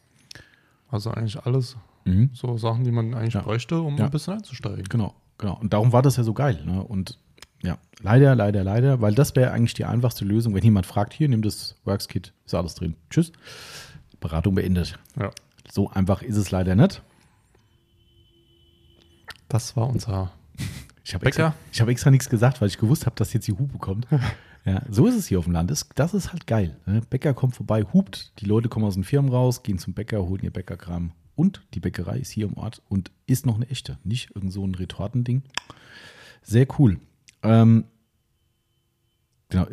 Also 0.88 1.10
eigentlich 1.10 1.38
alles 1.44 1.76
Mhm. 2.04 2.30
so 2.34 2.56
Sachen, 2.58 2.84
die 2.84 2.90
man 2.92 3.14
eigentlich 3.14 3.34
Ja. 3.34 3.40
bräuchte, 3.42 3.80
um 3.80 3.96
Ja. 3.96 4.04
ein 4.04 4.10
bisschen 4.10 4.34
einzusteigen. 4.34 4.84
Genau, 4.84 5.14
genau. 5.38 5.58
Und 5.58 5.72
darum 5.72 5.92
war 5.92 6.02
das 6.02 6.16
ja 6.16 6.22
so 6.22 6.34
geil. 6.34 6.62
Ne? 6.64 6.82
Und 6.84 7.18
ja, 7.62 7.78
leider, 8.02 8.34
leider, 8.34 8.62
leider, 8.62 9.00
weil 9.00 9.14
das 9.14 9.34
wäre 9.36 9.50
eigentlich 9.52 9.72
die 9.74 9.86
einfachste 9.86 10.24
Lösung, 10.26 10.54
wenn 10.54 10.62
jemand 10.62 10.84
fragt, 10.86 11.14
hier, 11.14 11.28
nimm 11.28 11.40
das 11.42 11.76
Works 11.84 12.08
Kit, 12.08 12.32
ist 12.44 12.54
alles 12.54 12.74
drin. 12.74 12.94
Tschüss. 13.10 13.32
Beratung 14.20 14.54
beendet. 14.54 14.98
Ja. 15.18 15.30
So 15.72 15.88
einfach 15.90 16.20
ist 16.22 16.36
es 16.36 16.50
leider 16.50 16.74
nicht. 16.74 17.02
Das 19.48 19.76
war 19.76 19.88
unser 19.88 20.32
Ich 21.04 21.14
habe 21.14 21.24
Bäcker? 21.24 21.46
extra, 21.48 21.54
ich 21.72 21.80
hab 21.80 21.88
extra 21.88 22.10
nichts 22.10 22.28
gesagt, 22.28 22.60
weil 22.60 22.68
ich 22.68 22.78
gewusst 22.78 23.06
habe, 23.06 23.16
dass 23.16 23.32
jetzt 23.32 23.46
die 23.48 23.52
Hupe 23.52 23.78
kommt. 23.78 24.06
ja, 24.64 24.82
so 24.88 25.06
ist 25.06 25.14
es 25.14 25.26
hier 25.26 25.38
auf 25.38 25.44
dem 25.44 25.52
Land. 25.52 25.70
Das, 25.70 25.88
das 25.94 26.14
ist 26.14 26.32
halt 26.32 26.46
geil. 26.46 26.76
Ne? 26.86 27.02
Bäcker 27.10 27.34
kommt 27.34 27.54
vorbei, 27.54 27.84
hupt. 27.92 28.32
Die 28.40 28.46
Leute 28.46 28.68
kommen 28.68 28.86
aus 28.86 28.94
den 28.94 29.04
Firmen 29.04 29.30
raus, 29.30 29.62
gehen 29.62 29.78
zum 29.78 29.92
Bäcker, 29.92 30.26
holen 30.26 30.42
ihr 30.42 30.52
Bäckerkram. 30.52 31.12
und 31.36 31.62
die 31.74 31.80
Bäckerei 31.80 32.18
ist 32.18 32.30
hier 32.30 32.46
im 32.46 32.56
Ort 32.56 32.80
und 32.88 33.10
ist 33.26 33.44
noch 33.44 33.56
eine 33.56 33.68
echte, 33.68 33.98
nicht 34.04 34.34
irgend 34.34 34.52
so 34.52 34.66
ein 34.66 34.74
Retortending. 34.74 35.42
Sehr 36.42 36.66
cool. 36.78 36.98
Ähm, 37.42 37.84
genau, 39.48 39.66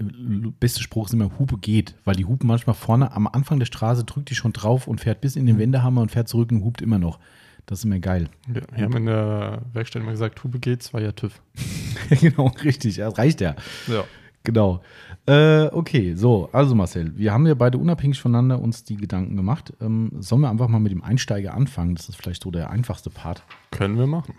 beste 0.59 0.81
Spruch 0.81 1.07
ist 1.07 1.13
immer, 1.13 1.37
Hupe 1.39 1.57
geht, 1.57 1.95
weil 2.03 2.15
die 2.15 2.25
Hupen 2.25 2.47
manchmal 2.47 2.73
vorne 2.73 3.13
am 3.13 3.27
Anfang 3.27 3.59
der 3.59 3.65
Straße 3.67 4.03
drückt 4.03 4.29
die 4.29 4.35
schon 4.35 4.53
drauf 4.53 4.87
und 4.87 4.99
fährt 4.99 5.21
bis 5.21 5.35
in 5.35 5.45
den 5.45 5.57
Wendehammer 5.57 6.01
und 6.01 6.11
fährt 6.11 6.27
zurück 6.27 6.51
und 6.51 6.63
hupt 6.63 6.81
immer 6.81 6.99
noch. 6.99 7.19
Das 7.65 7.79
ist 7.79 7.85
immer 7.85 7.99
geil. 7.99 8.29
Wir, 8.47 8.63
wir 8.73 8.83
haben 8.83 8.97
in 8.97 9.05
der 9.05 9.61
Werkstatt 9.71 10.01
immer 10.01 10.11
gesagt, 10.11 10.39
Tube 10.39 10.59
geht, 10.59 10.83
zwei 10.83 11.01
ja 11.01 11.11
TÜV. 11.11 11.41
genau, 12.09 12.47
richtig, 12.63 12.97
das 12.97 13.17
reicht 13.17 13.39
ja. 13.39 13.55
Ja. 13.87 14.03
Genau. 14.43 14.81
Äh, 15.27 15.65
okay, 15.67 16.15
so, 16.15 16.49
also 16.51 16.73
Marcel, 16.73 17.15
wir 17.15 17.31
haben 17.31 17.45
ja 17.45 17.53
beide 17.53 17.77
unabhängig 17.77 18.19
voneinander 18.19 18.59
uns 18.59 18.83
die 18.83 18.97
Gedanken 18.97 19.35
gemacht. 19.35 19.73
Ähm, 19.79 20.11
sollen 20.19 20.41
wir 20.41 20.49
einfach 20.49 20.67
mal 20.67 20.79
mit 20.79 20.91
dem 20.91 21.03
Einsteiger 21.03 21.53
anfangen? 21.53 21.95
Das 21.95 22.09
ist 22.09 22.15
vielleicht 22.15 22.43
so 22.43 22.49
der 22.49 22.71
einfachste 22.71 23.11
Part. 23.11 23.43
Können 23.69 23.99
wir 23.99 24.07
machen. 24.07 24.35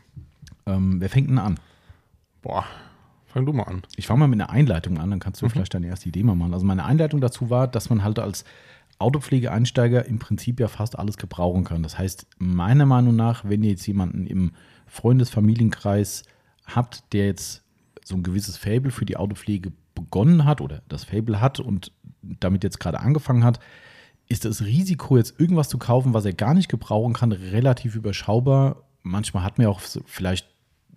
Ähm, 0.67 1.01
wer 1.01 1.09
fängt 1.09 1.31
denn 1.31 1.39
an? 1.39 1.61
Boah, 2.43 2.65
fang 3.27 3.47
du 3.47 3.53
mal 3.53 3.65
an. 3.65 3.83
Ich 3.97 4.09
fange 4.09 4.21
mal 4.21 4.29
mit 4.29 4.41
einer 4.41 4.51
Einleitung 4.51 4.99
an, 4.99 5.11
dann 5.11 5.21
kannst 5.21 5.41
du 5.41 5.49
vielleicht 5.49 5.75
deine 5.75 5.87
erste 5.87 6.09
Idee 6.09 6.25
mal 6.25 6.35
machen. 6.35 6.53
Also 6.53 6.67
meine 6.67 6.85
Einleitung 6.85 7.21
dazu 7.21 7.51
war, 7.51 7.69
dass 7.69 7.89
man 7.89 8.03
halt 8.03 8.19
als 8.19 8.45
Autopflegeeinsteiger 8.99 10.07
im 10.07 10.19
Prinzip 10.19 10.61
ja 10.61 10.69
fast 10.69 10.99
alles 10.99 11.17
gebrauchen 11.17 11.65
kann. 11.65 11.83
Das 11.83 11.99
heißt, 11.99 12.27
meiner 12.39 12.87
Meinung 12.87 13.15
nach, 13.15 13.45
wenn 13.45 13.63
ihr 13.63 13.71
jetzt 13.71 13.87
jemanden 13.87 14.27
im 14.27 14.53
Freundes-Familienkreis 14.87 16.25
habt, 16.67 17.13
der 17.13 17.27
jetzt 17.27 17.63
so 18.05 18.17
ein 18.17 18.23
gewisses 18.23 18.57
Fable 18.57 18.91
für 18.91 19.05
die 19.05 19.17
Autopflege 19.17 19.73
begonnen 20.05 20.45
hat 20.45 20.61
oder 20.61 20.83
das 20.89 21.05
Fable 21.05 21.41
hat 21.41 21.61
und 21.61 21.93
damit 22.23 22.65
jetzt 22.65 22.81
gerade 22.81 23.01
angefangen 23.01 23.45
hat, 23.45 23.61
ist 24.29 24.45
das 24.45 24.63
Risiko, 24.63 25.17
jetzt 25.17 25.39
irgendwas 25.39 25.69
zu 25.69 25.79
kaufen, 25.79 26.15
was 26.15 26.25
er 26.25 26.33
gar 26.33 26.55
nicht 26.55 26.69
gebrauchen 26.69 27.13
kann, 27.13 27.33
relativ 27.33 27.97
überschaubar. 27.97 28.85
Manchmal 29.03 29.45
hat 29.45 29.59
man 29.59 29.65
ja 29.65 29.71
auch 29.71 29.81
vielleicht 29.81 30.49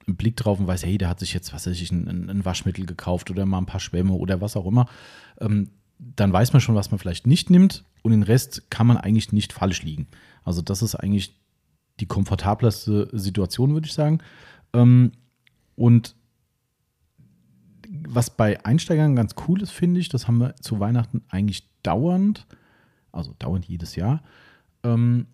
einen 0.08 0.16
Blick 0.16 0.38
drauf 0.38 0.60
und 0.60 0.68
weiß, 0.68 0.86
hey, 0.86 0.98
der 0.98 1.10
hat 1.10 1.20
sich 1.20 1.34
jetzt, 1.34 1.54
was 1.54 1.68
weiß 1.68 1.80
ich, 1.80 1.92
ein, 1.92 2.30
ein 2.30 2.46
Waschmittel 2.46 2.86
gekauft 2.86 3.32
oder 3.32 3.46
mal 3.46 3.58
ein 3.58 3.66
paar 3.66 3.80
Schwämme 3.80 4.14
oder 4.14 4.42
was 4.42 4.56
auch 4.56 4.66
immer. 4.66 4.88
Ähm, 5.40 5.72
dann 5.98 6.32
weiß 6.32 6.54
man 6.54 6.62
schon, 6.62 6.76
was 6.76 6.92
man 6.92 7.00
vielleicht 7.00 7.26
nicht 7.26 7.50
nimmt 7.50 7.84
und 8.04 8.12
den 8.12 8.24
Rest 8.24 8.70
kann 8.70 8.88
man 8.88 8.98
eigentlich 8.98 9.32
nicht 9.32 9.54
falsch 9.54 9.82
liegen. 9.84 10.08
Also 10.44 10.62
das 10.62 10.82
ist 10.82 10.96
eigentlich 10.96 11.40
die 12.00 12.06
komfortableste 12.06 13.10
Situation, 13.14 13.74
würde 13.74 13.88
ich 13.88 13.94
sagen. 13.94 14.20
Ähm, 14.74 15.14
und 15.76 16.16
was 18.08 18.30
bei 18.30 18.64
Einsteigern 18.66 19.16
ganz 19.16 19.36
cool 19.48 19.62
ist, 19.62 19.72
finde 19.72 20.00
ich, 20.00 20.10
das 20.10 20.28
haben 20.28 20.40
wir 20.40 20.56
zu 20.58 20.80
Weihnachten 20.80 21.24
eigentlich 21.30 21.68
dauernd, 21.84 22.46
also 23.12 23.34
dauernd 23.40 23.66
jedes 23.66 23.96
Jahr, 23.96 24.22
ähm, 24.84 25.28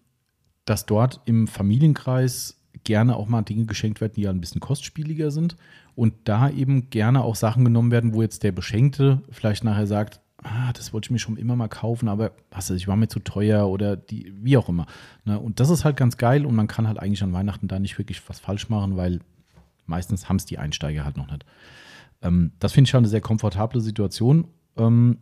dass 0.66 0.86
dort 0.86 1.22
im 1.26 1.48
Familienkreis 1.48 2.58
gerne 2.84 3.16
auch 3.16 3.28
mal 3.28 3.42
Dinge 3.42 3.66
geschenkt 3.66 4.02
werden, 4.02 4.14
die 4.16 4.22
ja 4.22 4.30
ein 4.30 4.42
bisschen 4.42 4.62
kostspieliger 4.62 5.32
sind 5.32 5.56
und 5.96 6.14
da 6.24 6.50
eben 6.50 6.90
gerne 6.90 7.24
auch 7.24 7.36
Sachen 7.36 7.66
genommen 7.66 7.92
werden, 7.92 8.14
wo 8.14 8.22
jetzt 8.22 8.44
der 8.44 8.52
Beschenkte 8.52 9.22
vielleicht 9.30 9.64
nachher 9.64 9.88
sagt, 9.88 10.20
ah, 10.44 10.74
das 10.74 10.94
wollte 10.94 11.08
ich 11.08 11.12
mir 11.12 11.20
schon 11.20 11.38
immer 11.38 11.56
mal 11.56 11.68
kaufen, 11.68 12.08
aber 12.08 12.32
was 12.50 12.70
ist, 12.70 12.78
ich 12.78 12.88
war 12.88 12.96
mir 12.96 13.08
zu 13.08 13.20
teuer 13.20 13.68
oder 13.68 13.96
die, 13.96 14.34
wie 14.42 14.58
auch 14.58 14.70
immer. 14.70 14.88
Ne? 15.26 15.40
Und 15.40 15.60
das 15.60 15.70
ist 15.70 15.86
halt 15.86 15.98
ganz 15.98 16.18
geil 16.18 16.46
und 16.46 16.56
man 16.56 16.68
kann 16.68 16.88
halt 16.88 17.00
eigentlich 17.00 17.24
an 17.24 17.34
Weihnachten 17.34 17.68
da 17.68 17.80
nicht 17.80 17.98
wirklich 17.98 18.28
was 18.28 18.40
falsch 18.40 18.70
machen, 18.70 18.98
weil 18.98 19.20
meistens 19.86 20.30
haben 20.30 20.38
es 20.38 20.46
die 20.46 20.58
Einsteiger 20.58 21.06
halt 21.06 21.18
noch 21.18 21.30
nicht. 21.30 21.46
Ähm, 22.22 22.52
das 22.60 22.74
finde 22.74 22.88
ich 22.88 22.92
schon 22.92 23.00
eine 23.00 23.08
sehr 23.08 23.22
komfortable 23.22 23.82
Situation. 23.82 24.48
Ähm, 24.78 25.18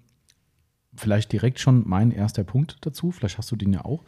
vielleicht 0.96 1.32
direkt 1.32 1.60
schon 1.60 1.88
mein 1.88 2.12
erster 2.12 2.44
Punkt 2.44 2.78
dazu, 2.82 3.12
vielleicht 3.12 3.38
hast 3.38 3.52
du 3.52 3.56
den 3.56 3.74
ja 3.74 3.86
auch. 3.86 4.04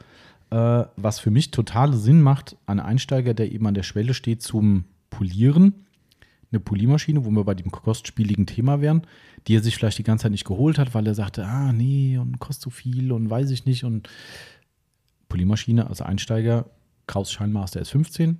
Äh, 0.49 0.85
was 0.97 1.19
für 1.19 1.31
mich 1.31 1.51
total 1.51 1.93
Sinn 1.93 2.21
macht, 2.21 2.57
ein 2.65 2.79
Einsteiger, 2.79 3.33
der 3.33 3.51
eben 3.51 3.67
an 3.67 3.73
der 3.73 3.83
Schwelle 3.83 4.13
steht 4.13 4.41
zum 4.41 4.85
Polieren, 5.09 5.85
eine 6.51 6.59
Poliermaschine, 6.59 7.25
wo 7.25 7.31
wir 7.31 7.45
bei 7.45 7.53
dem 7.53 7.71
kostspieligen 7.71 8.45
Thema 8.45 8.81
wären, 8.81 9.07
die 9.47 9.55
er 9.55 9.63
sich 9.63 9.75
vielleicht 9.75 9.97
die 9.97 10.03
ganze 10.03 10.23
Zeit 10.23 10.31
nicht 10.31 10.45
geholt 10.45 10.77
hat, 10.77 10.93
weil 10.93 11.07
er 11.07 11.15
sagte, 11.15 11.45
ah 11.45 11.71
nee, 11.71 12.17
und 12.17 12.39
kostet 12.39 12.63
zu 12.63 12.69
viel 12.69 13.11
und 13.13 13.29
weiß 13.29 13.51
ich 13.51 13.65
nicht. 13.65 13.85
Und 13.85 14.09
Poliermaschine 15.29 15.87
als 15.87 16.01
Einsteiger, 16.01 16.69
Kraus 17.07 17.31
Scheinmaster 17.31 17.81
S15, 17.81 18.35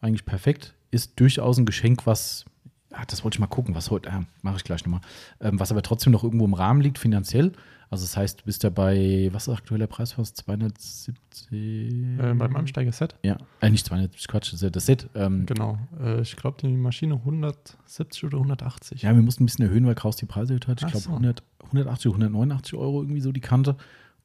eigentlich 0.00 0.24
perfekt, 0.24 0.74
ist 0.90 1.20
durchaus 1.20 1.58
ein 1.58 1.66
Geschenk, 1.66 2.06
was 2.06 2.44
ah, 2.92 3.04
das 3.06 3.24
wollte 3.24 3.36
ich 3.36 3.40
mal 3.40 3.46
gucken, 3.46 3.74
was 3.74 3.90
heute, 3.90 4.08
äh, 4.08 4.20
mache 4.42 4.56
ich 4.56 4.64
gleich 4.64 4.84
nochmal, 4.84 5.00
ähm, 5.40 5.58
was 5.60 5.70
aber 5.70 5.82
trotzdem 5.82 6.12
noch 6.12 6.24
irgendwo 6.24 6.44
im 6.44 6.54
Rahmen 6.54 6.80
liegt 6.80 6.98
finanziell. 6.98 7.52
Also 7.90 8.04
das 8.04 8.16
heißt, 8.18 8.40
du 8.40 8.44
bist 8.44 8.62
ja 8.64 8.70
bei, 8.70 9.30
was 9.32 9.44
ist 9.44 9.48
der 9.48 9.54
aktuelle 9.54 9.86
Preis 9.86 10.12
fast? 10.12 10.36
270? 10.36 11.52
Äh, 11.52 12.34
beim 12.34 12.54
Ansteiger-Set? 12.54 13.14
Ja, 13.22 13.38
äh, 13.60 13.70
nicht 13.70 13.86
270, 13.86 14.28
Quatsch, 14.28 14.52
das 14.52 14.72
das 14.72 14.86
Set. 14.86 15.08
Ähm, 15.14 15.46
Genau. 15.46 15.78
Äh, 15.98 16.20
ich 16.20 16.36
glaube, 16.36 16.58
die 16.60 16.68
Maschine 16.76 17.14
170 17.14 18.24
oder 18.24 18.36
180. 18.38 19.02
ja, 19.02 19.14
wir 19.14 19.22
mussten 19.22 19.44
ein 19.44 19.46
bisschen 19.46 19.64
erhöhen, 19.64 19.86
weil 19.86 19.94
Kraus 19.94 20.16
die 20.16 20.26
Preise 20.26 20.52
erhöht 20.52 20.68
hat. 20.68 20.80
Ich 20.80 20.86
Ach 20.86 20.90
glaube 20.90 21.04
so. 21.04 21.10
100, 21.10 21.42
180, 21.64 22.10
189 22.10 22.74
Euro 22.74 23.02
irgendwie 23.02 23.20
so 23.22 23.32
die 23.32 23.40
Kante. 23.40 23.76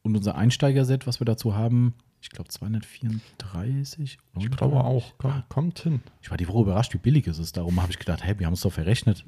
Und 0.01 0.17
unser 0.17 0.35
Einsteiger-Set, 0.35 1.07
was 1.07 1.21
wir 1.21 1.25
dazu 1.25 1.55
haben, 1.55 1.93
ich 2.23 2.29
glaube 2.29 2.49
234. 2.49 4.17
Ich 4.39 4.51
glaube 4.51 4.83
auch. 4.83 5.13
Komm, 5.17 5.43
kommt 5.49 5.79
hin. 5.79 5.99
Ich 6.21 6.31
war 6.31 6.37
die 6.37 6.47
Woche 6.47 6.61
überrascht, 6.61 6.93
wie 6.93 6.97
billig 6.97 7.27
es 7.27 7.37
ist. 7.37 7.57
Darum 7.57 7.81
habe 7.81 7.91
ich 7.91 7.99
gedacht, 7.99 8.23
hey, 8.23 8.39
wir 8.39 8.45
haben 8.45 8.53
es 8.53 8.61
doch 8.61 8.71
verrechnet. 8.71 9.25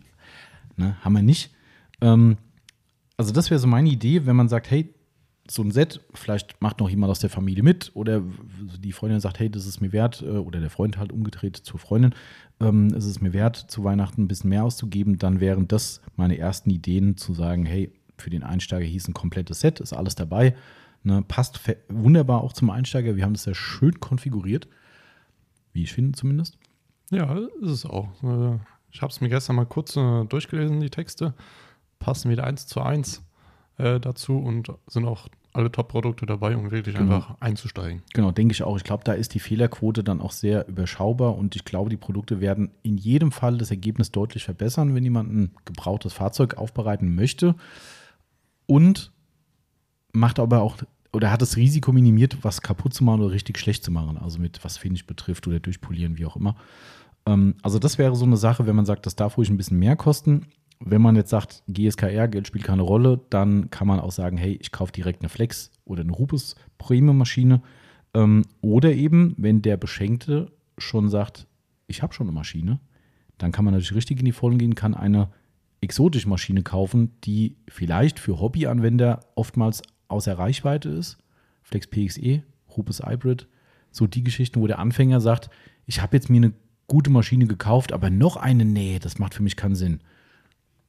Ne, 0.78 0.96
haben 1.02 1.14
wir 1.14 1.22
nicht. 1.22 1.54
Ähm, 2.00 2.38
also 3.18 3.34
das 3.34 3.50
wäre 3.50 3.60
so 3.60 3.68
meine 3.68 3.90
Idee, 3.90 4.26
wenn 4.26 4.38
man 4.38 4.48
sagt, 4.48 4.72
hey, 4.72 4.94
so 5.48 5.62
ein 5.62 5.72
Set, 5.72 6.00
vielleicht 6.14 6.62
macht 6.62 6.80
noch 6.80 6.90
jemand 6.90 7.12
aus 7.12 7.20
der 7.20 7.30
Familie 7.30 7.64
mit 7.64 7.92
oder 7.94 8.24
die 8.80 8.94
Freundin 8.94 9.20
sagt, 9.20 9.40
hey, 9.40 9.50
das 9.50 9.66
ist 9.68 9.82
mir 9.82 9.92
wert, 9.92 10.22
äh, 10.22 10.30
oder 10.30 10.60
der 10.62 10.70
Freund 10.70 10.98
halt 10.98 11.12
umgedreht 11.12 11.58
zur 11.58 11.80
Freundin, 11.80 12.16
ähm, 12.60 12.88
es 12.96 13.06
ist 13.06 13.22
mir 13.22 13.32
wert, 13.32 13.58
zu 13.58 13.84
Weihnachten 13.84 14.24
ein 14.24 14.28
bisschen 14.28 14.50
mehr 14.50 14.64
auszugeben, 14.64 15.20
dann 15.20 15.40
wären 15.40 15.68
das 15.68 16.02
meine 16.16 16.38
ersten 16.38 16.72
Ideen 16.72 17.16
zu 17.16 17.36
sagen, 17.36 17.66
hey, 17.66 17.92
für 18.18 18.32
den 18.32 18.42
Einsteiger 18.44 18.86
hieß 18.86 19.08
ein 19.10 19.14
komplettes 19.14 19.60
Set, 19.60 19.82
ist 19.82 19.94
alles 19.94 20.16
dabei, 20.16 20.56
ne, 21.06 21.22
passt 21.28 21.60
wunderbar 21.90 22.42
auch 22.42 22.52
zum 22.54 22.70
Einsteiger, 22.70 23.16
wir 23.16 23.24
haben 23.24 23.34
das 23.34 23.46
ja 23.46 23.54
schön 23.54 24.00
konfiguriert, 24.00 24.68
wie 25.74 25.84
ich 25.84 25.94
finde 25.94 26.18
zumindest. 26.18 26.58
Ja, 27.12 27.36
ist 27.62 27.70
es 27.72 27.86
auch. 27.86 28.10
Äh, 28.24 28.60
Ich 28.92 29.02
habe 29.02 29.12
es 29.12 29.22
mir 29.22 29.30
gestern 29.30 29.56
mal 29.58 29.66
kurz 29.66 29.96
äh, 29.96 30.26
durchgelesen, 30.26 30.80
die 30.80 30.90
Texte. 30.90 31.34
Passen 32.00 32.30
wieder 32.32 32.44
eins 32.46 32.66
zu 32.68 32.82
eins 32.82 33.24
äh, 33.78 34.00
dazu 34.00 34.38
und 34.38 34.72
sind 34.88 35.06
auch 35.06 35.28
alle 35.54 35.72
Top-Produkte 35.72 36.26
dabei, 36.26 36.56
um 36.58 36.72
wirklich 36.72 36.96
Genau. 36.96 37.16
einfach 37.16 37.38
einzusteigen. 37.40 38.02
Genau, 38.14 38.32
denke 38.32 38.52
ich 38.54 38.64
auch. 38.64 38.76
Ich 38.76 38.84
glaube, 38.84 39.04
da 39.06 39.14
ist 39.14 39.34
die 39.34 39.40
Fehlerquote 39.40 40.04
dann 40.04 40.20
auch 40.22 40.32
sehr 40.32 40.68
überschaubar 40.68 41.36
und 41.38 41.56
ich 41.56 41.64
glaube, 41.64 41.90
die 41.90 41.96
Produkte 41.98 42.42
werden 42.42 42.72
in 42.84 42.98
jedem 42.98 43.32
Fall 43.32 43.58
das 43.58 43.72
Ergebnis 43.72 44.12
deutlich 44.12 44.44
verbessern, 44.44 44.94
wenn 44.96 45.04
jemand 45.04 45.32
ein 45.34 45.52
gebrauchtes 45.64 46.12
Fahrzeug 46.14 46.56
aufbereiten 46.58 47.16
möchte 47.16 47.56
und 48.66 49.12
macht 50.12 50.40
aber 50.40 50.62
auch 50.62 50.78
oder 51.16 51.32
hat 51.32 51.42
das 51.42 51.58
Risiko 51.58 51.92
minimiert, 51.92 52.38
was 52.44 52.62
kaputt 52.62 52.94
zu 52.94 53.04
machen 53.04 53.22
oder 53.22 53.32
richtig 53.32 53.58
schlecht 53.58 53.84
zu 53.84 53.92
machen, 53.92 54.18
also 54.18 54.40
mit 54.40 54.64
was 54.64 54.78
Finish 54.78 55.08
betrifft 55.08 55.48
oder 55.48 55.60
durchpolieren, 55.60 56.18
wie 56.18 56.26
auch 56.26 56.36
immer. 56.36 56.56
Ähm, 57.26 57.56
also 57.64 57.80
das 57.80 57.98
wäre 57.98 58.16
so 58.16 58.26
eine 58.26 58.38
Sache, 58.38 58.68
wenn 58.68 58.76
man 58.76 58.86
sagt, 58.86 59.06
das 59.06 59.16
darf 59.16 59.38
ruhig 59.38 59.50
ein 59.50 59.58
bisschen 59.58 59.80
mehr 59.80 59.96
kosten. 59.96 60.48
Wenn 60.80 61.02
man 61.02 61.16
jetzt 61.16 61.30
sagt, 61.30 61.64
GSKR, 61.68 62.28
Geld 62.28 62.48
spielt 62.48 62.66
keine 62.66 62.82
Rolle, 62.82 63.22
dann 63.30 63.70
kann 63.70 63.88
man 63.88 64.00
auch 64.00 64.12
sagen, 64.12 64.38
hey, 64.38 64.58
ich 64.62 64.72
kaufe 64.72 64.92
direkt 64.92 65.22
eine 65.22 65.30
Flex 65.30 65.72
oder 65.86 66.02
eine 66.02 66.12
Rupes 66.12 66.56
Premium-Maschine. 66.78 67.62
Ähm, 68.14 68.44
oder 68.62 68.94
eben, 68.94 69.34
wenn 69.38 69.62
der 69.62 69.78
Beschenkte 69.78 70.52
schon 70.78 71.10
sagt, 71.10 71.48
ich 71.88 72.04
habe 72.04 72.14
schon 72.14 72.28
eine 72.28 72.36
Maschine, 72.36 72.80
dann 73.38 73.52
kann 73.52 73.66
man 73.66 73.74
natürlich 73.74 73.96
richtig 73.96 74.20
in 74.20 74.26
die 74.26 74.32
Vollen 74.32 74.58
gehen, 74.58 74.76
kann 74.76 74.94
eine 74.94 75.30
exotische 75.82 76.30
Maschine 76.30 76.64
kaufen, 76.64 77.12
die 77.24 77.58
vielleicht 77.68 78.20
für 78.20 78.40
Hobbyanwender 78.40 79.22
oftmals 79.36 79.82
außer 80.08 80.38
Reichweite 80.38 80.90
ist. 80.90 81.18
Flex 81.64 81.88
PXE, 81.88 82.44
Rupes 82.76 83.02
Hybrid, 83.06 83.48
so 83.92 84.08
die 84.08 84.24
Geschichten, 84.24 84.62
wo 84.62 84.68
der 84.68 84.80
Anfänger 84.80 85.20
sagt, 85.20 85.50
ich 85.86 86.02
habe 86.02 86.16
jetzt 86.16 86.30
mir 86.30 86.38
eine 86.38 86.54
gute 86.88 87.10
Maschine 87.10 87.48
gekauft, 87.48 87.92
aber 87.92 88.10
noch 88.10 88.38
eine, 88.38 88.66
nee, 88.66 89.00
das 89.00 89.18
macht 89.18 89.34
für 89.34 89.44
mich 89.44 89.56
keinen 89.56 89.76
Sinn. 89.76 90.02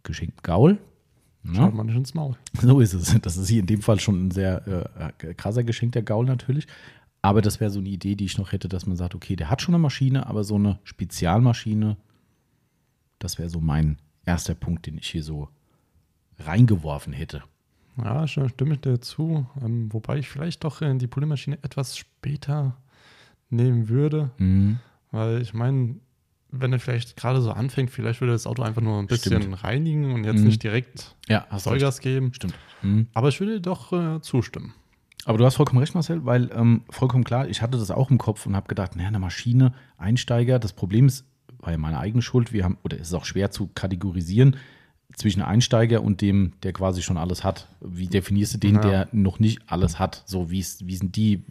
Geschenkt 0.02 0.42
Gaul. 0.42 0.78
Schaut 1.54 1.74
man 1.74 1.86
nicht 1.86 1.96
ins 1.96 2.14
Maul. 2.14 2.36
So 2.60 2.80
ist 2.80 2.92
es. 2.92 3.16
Das 3.20 3.36
ist 3.36 3.48
hier 3.48 3.60
in 3.60 3.66
dem 3.66 3.82
Fall 3.82 4.00
schon 4.00 4.26
ein 4.26 4.30
sehr 4.32 5.12
äh, 5.20 5.34
krasser 5.34 5.62
Geschenk, 5.62 5.92
der 5.92 6.02
Gaul 6.02 6.26
natürlich. 6.26 6.66
Aber 7.22 7.42
das 7.42 7.60
wäre 7.60 7.70
so 7.70 7.78
eine 7.78 7.88
Idee, 7.88 8.14
die 8.14 8.24
ich 8.24 8.38
noch 8.38 8.52
hätte, 8.52 8.68
dass 8.68 8.86
man 8.86 8.96
sagt, 8.96 9.14
okay, 9.14 9.36
der 9.36 9.50
hat 9.50 9.62
schon 9.62 9.74
eine 9.74 9.82
Maschine, 9.82 10.26
aber 10.26 10.44
so 10.44 10.56
eine 10.56 10.78
Spezialmaschine, 10.84 11.96
das 13.18 13.38
wäre 13.38 13.48
so 13.48 13.60
mein 13.60 13.98
erster 14.24 14.54
Punkt, 14.54 14.86
den 14.86 14.98
ich 14.98 15.08
hier 15.08 15.22
so 15.22 15.48
reingeworfen 16.38 17.12
hätte. 17.12 17.42
Ja, 18.02 18.26
stimme 18.26 18.74
ich 18.74 18.80
dir 18.80 19.00
zu. 19.00 19.46
Ähm, 19.62 19.92
wobei 19.92 20.18
ich 20.18 20.28
vielleicht 20.28 20.64
doch 20.64 20.82
äh, 20.82 20.94
die 20.96 21.06
Poliermaschine 21.06 21.58
etwas 21.62 21.96
später 21.96 22.76
nehmen 23.50 23.88
würde. 23.88 24.30
Mhm. 24.38 24.78
Weil 25.12 25.40
ich 25.40 25.54
meine, 25.54 25.96
wenn 26.50 26.72
er 26.72 26.78
vielleicht 26.78 27.16
gerade 27.16 27.40
so 27.40 27.50
anfängt, 27.52 27.90
vielleicht 27.90 28.20
würde 28.20 28.32
das 28.32 28.46
Auto 28.46 28.62
einfach 28.62 28.82
nur 28.82 28.98
ein 28.98 29.06
bisschen 29.06 29.40
Stimmt. 29.42 29.64
reinigen 29.64 30.12
und 30.12 30.24
jetzt 30.24 30.40
Mhm. 30.40 30.46
nicht 30.46 30.62
direkt 30.62 31.14
Ja. 31.28 31.46
Vollgas 31.58 32.00
geben. 32.00 32.32
Stimmt. 32.34 32.54
Mhm. 32.82 33.06
Aber 33.14 33.28
ich 33.28 33.40
würde 33.40 33.60
doch 33.60 33.92
äh, 33.92 34.20
zustimmen. 34.20 34.74
Aber 35.24 35.38
du 35.38 35.44
hast 35.44 35.56
vollkommen 35.56 35.80
recht, 35.80 35.94
Marcel, 35.94 36.24
weil 36.24 36.50
ähm, 36.54 36.82
vollkommen 36.88 37.24
klar, 37.24 37.48
ich 37.48 37.60
hatte 37.60 37.78
das 37.78 37.90
auch 37.90 38.10
im 38.10 38.18
Kopf 38.18 38.46
und 38.46 38.54
habe 38.54 38.68
gedacht, 38.68 38.94
naja, 38.94 39.08
eine 39.08 39.18
Maschine, 39.18 39.72
Einsteiger, 39.98 40.58
das 40.60 40.72
Problem 40.72 41.06
ist, 41.06 41.24
war 41.58 41.72
ja 41.72 41.78
meine 41.78 41.98
eigene 41.98 42.22
Schuld, 42.22 42.52
wir 42.52 42.62
haben, 42.62 42.78
oder 42.84 42.96
es 43.00 43.08
ist 43.08 43.14
auch 43.14 43.24
schwer 43.24 43.50
zu 43.50 43.66
kategorisieren 43.74 44.56
zwischen 45.14 45.42
Einsteiger 45.42 46.02
und 46.02 46.20
dem, 46.20 46.52
der 46.62 46.72
quasi 46.72 47.02
schon 47.02 47.16
alles 47.16 47.44
hat. 47.44 47.68
Wie 47.80 48.06
definierst 48.06 48.54
du 48.54 48.58
den, 48.58 48.74
Ja. 48.76 48.80
der 48.80 49.08
noch 49.12 49.38
nicht 49.38 49.60
alles 49.66 49.98
hat? 49.98 50.22
So, 50.26 50.50
wie, 50.50 50.58
ist, 50.58 50.86
wie 50.86 50.96
sind 50.96 51.16
die? 51.16 51.42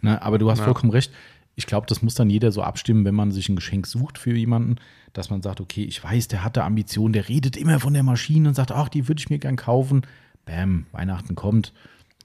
Ne? 0.00 0.20
Aber 0.22 0.38
du 0.38 0.50
hast 0.50 0.58
Ja. 0.60 0.64
vollkommen 0.64 0.92
recht. 0.92 1.12
Ich 1.56 1.66
glaube, 1.66 1.86
das 1.86 2.02
muss 2.02 2.14
dann 2.14 2.30
jeder 2.30 2.50
so 2.50 2.62
abstimmen, 2.62 3.04
wenn 3.04 3.14
man 3.14 3.30
sich 3.30 3.48
ein 3.48 3.56
Geschenk 3.56 3.86
sucht 3.86 4.18
für 4.18 4.34
jemanden, 4.34 4.76
dass 5.12 5.30
man 5.30 5.42
sagt, 5.42 5.60
okay, 5.60 5.84
ich 5.84 6.02
weiß, 6.02 6.28
der 6.28 6.42
hatte 6.42 6.64
Ambitionen, 6.64 7.12
der 7.12 7.28
redet 7.28 7.56
immer 7.56 7.78
von 7.78 7.94
der 7.94 8.02
Maschine 8.02 8.48
und 8.48 8.54
sagt, 8.54 8.72
ach, 8.72 8.88
die 8.88 9.06
würde 9.06 9.20
ich 9.20 9.30
mir 9.30 9.38
gern 9.38 9.56
kaufen. 9.56 10.02
Bam, 10.46 10.86
Weihnachten 10.92 11.34
kommt. 11.36 11.72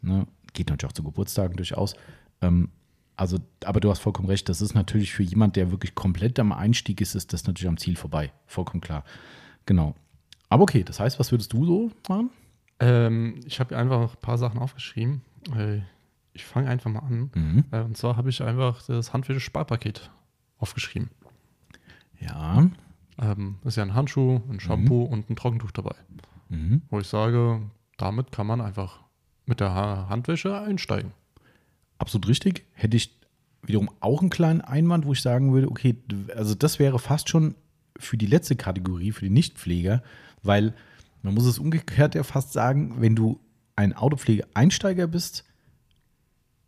Ne? 0.02 0.26
Geht 0.54 0.70
natürlich 0.70 0.90
auch 0.90 0.96
zu 0.96 1.04
Geburtstagen 1.04 1.56
durchaus. 1.58 1.94
Ähm, 2.42 2.70
also, 3.16 3.38
aber 3.66 3.80
du 3.82 3.90
hast 3.92 4.00
vollkommen 4.00 4.30
recht, 4.30 4.50
das 4.50 4.62
ist 4.62 4.74
natürlich 4.74 5.12
für 5.14 5.24
jemand, 5.24 5.56
der 5.58 5.72
wirklich 5.72 5.94
komplett 5.94 6.40
am 6.40 6.52
Einstieg 6.52 7.00
ist, 7.02 7.16
ist 7.16 7.32
das 7.34 7.46
natürlich 7.46 7.68
am 7.68 7.78
Ziel 7.78 7.98
vorbei. 7.98 8.32
Vollkommen 8.48 8.82
klar. 8.82 9.04
Genau. 9.66 9.94
Aber 10.50 10.64
okay, 10.64 10.84
das 10.84 11.00
heißt, 11.00 11.20
was 11.20 11.32
würdest 11.32 11.54
du 11.54 11.66
so 11.66 11.92
machen? 12.08 12.32
Ähm, 12.80 13.40
ich 13.46 13.60
habe 13.60 13.78
einfach 13.78 14.14
ein 14.16 14.22
paar 14.22 14.38
Sachen 14.38 14.60
aufgeschrieben. 14.60 15.22
Äh, 15.56 15.82
ich 16.34 16.46
fange 16.46 16.70
einfach 16.70 16.90
mal 16.90 17.00
an. 17.00 17.32
Mhm. 17.36 17.66
Äh, 17.72 17.82
und 17.82 17.98
zwar 17.98 18.18
habe 18.18 18.30
ich 18.30 18.42
einfach 18.42 18.82
das 18.84 19.14
Handwäsche-Sparpaket 19.14 20.10
aufgeschrieben. 20.58 21.10
Ja. 22.20 22.68
Ähm, 23.22 23.58
ist 23.64 23.78
ja 23.78 23.84
ein 23.84 23.94
Handschuh, 23.94 24.42
ein 24.50 24.60
Shampoo 24.60 25.04
und 25.04 25.30
ein 25.30 25.36
Trockentuch 25.36 25.72
dabei. 25.72 25.96
Mhm. 26.50 26.82
Wo 26.90 27.00
ich 27.00 27.08
sage, 27.08 27.62
damit 27.98 28.32
kann 28.32 28.48
man 28.48 28.62
einfach 28.62 29.02
mit 29.46 29.60
der 29.60 29.74
ha 29.74 30.08
Handwäsche 30.10 30.60
einsteigen. 30.60 31.12
Absolut 31.98 32.28
richtig. 32.28 32.66
Hätte 32.74 32.98
ich 32.98 33.20
wiederum 33.62 33.90
auch 34.00 34.22
einen 34.22 34.30
kleinen 34.30 34.62
Einwand, 34.62 35.06
wo 35.06 35.14
ich 35.14 35.22
sagen 35.22 35.54
würde, 35.54 35.70
okay, 35.70 35.98
also 36.36 36.56
das 36.56 36.80
wäre 36.80 36.98
fast 36.98 37.30
schon 37.30 37.56
für 37.98 38.18
die 38.18 38.26
letzte 38.26 38.56
Kategorie, 38.56 39.12
für 39.12 39.26
die 39.26 39.32
Nichtpfleger, 39.32 40.02
weil 40.44 40.74
man 41.22 41.34
muss 41.34 41.46
es 41.46 41.60
umgekehrt 41.60 42.16
ja 42.16 42.24
fast 42.24 42.54
sagen, 42.54 42.96
wenn 43.00 43.16
du 43.16 43.40
ein 43.76 43.94
Autopflege-Einsteiger 43.94 45.08
bist, 45.08 45.46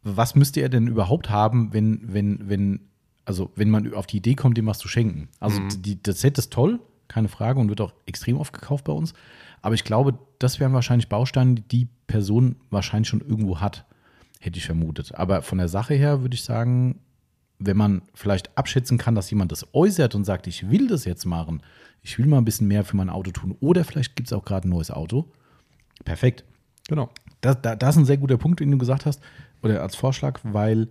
was 0.04 0.36
müsste 0.36 0.62
er 0.62 0.70
denn 0.70 0.88
überhaupt 0.88 1.30
haben, 1.30 1.74
wenn, 1.74 2.02
wenn, 2.14 2.50
wenn, 2.50 2.80
also 3.26 3.52
wenn 3.56 3.70
man 3.70 3.94
auf 3.94 4.08
die 4.08 4.18
Idee 4.18 4.36
kommt, 4.36 4.58
dem 4.58 4.66
was 4.66 4.80
zu 4.80 4.88
schenken? 4.88 5.30
Also 5.40 5.62
Mhm. 5.62 5.82
die, 5.82 6.02
das 6.02 6.22
Set 6.22 6.38
ist 6.38 6.52
toll, 6.52 6.80
keine 7.08 7.28
Frage, 7.28 7.60
und 7.60 7.70
wird 7.70 7.82
auch 7.82 7.94
extrem 8.06 8.38
oft 8.38 8.54
gekauft 8.54 8.86
bei 8.86 8.94
uns. 8.94 9.14
Aber 9.62 9.76
ich 9.76 9.84
glaube, 9.84 10.18
das 10.40 10.60
wären 10.60 10.74
wahrscheinlich 10.74 11.08
Bausteine, 11.10 11.56
die 11.56 11.62
die 11.68 11.88
Person 12.08 12.56
wahrscheinlich 12.72 13.10
schon 13.10 13.22
irgendwo 13.22 13.60
hat, 13.60 13.86
hätte 14.40 14.58
ich 14.58 14.66
vermutet. 14.66 15.14
Aber 15.16 15.44
von 15.44 15.60
der 15.60 15.68
Sache 15.68 15.94
her 15.94 16.22
würde 16.22 16.34
ich 16.36 16.44
sagen, 16.44 17.00
wenn 17.64 17.78
man 17.78 18.02
vielleicht 18.14 18.58
abschätzen 18.58 18.98
kann, 18.98 19.16
dass 19.16 19.30
jemand 19.30 19.52
das 19.52 19.68
äußert 19.74 20.16
und 20.16 20.26
sagt, 20.26 20.48
ich 20.48 20.70
will 20.70 20.88
das 20.88 21.06
jetzt 21.06 21.26
machen, 21.26 21.62
ich 22.02 22.18
will 22.18 22.26
mal 22.26 22.40
ein 22.40 22.46
bisschen 22.46 22.68
mehr 22.68 22.84
für 22.84 22.98
mein 22.98 23.10
Auto 23.10 23.32
tun, 23.32 23.56
oder 23.60 23.84
vielleicht 23.84 24.16
gibt 24.16 24.28
es 24.28 24.34
auch 24.34 24.44
gerade 24.44 24.68
ein 24.68 24.72
neues 24.72 24.92
Auto. 24.92 25.26
Perfekt. 26.04 26.44
Genau. 26.88 27.10
Das, 27.42 27.62
da, 27.62 27.76
das 27.76 27.96
ist 27.96 28.02
ein 28.02 28.06
sehr 28.06 28.18
guter 28.18 28.38
Punkt, 28.38 28.60
den 28.60 28.72
du 28.72 28.78
gesagt 28.78 29.06
hast, 29.06 29.22
oder 29.62 29.82
als 29.82 29.96
Vorschlag, 29.96 30.40
weil 30.44 30.88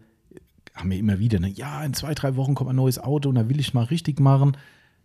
haben 0.74 0.90
wir 0.90 0.98
immer 0.98 1.18
wieder, 1.18 1.40
ne? 1.40 1.48
ja, 1.48 1.84
in 1.84 1.94
zwei, 1.94 2.14
drei 2.14 2.36
Wochen 2.36 2.54
kommt 2.54 2.70
ein 2.70 2.76
neues 2.76 2.98
Auto 2.98 3.28
und 3.28 3.34
da 3.34 3.48
will 3.48 3.58
ich 3.58 3.74
mal 3.74 3.84
richtig 3.84 4.20
machen. 4.20 4.56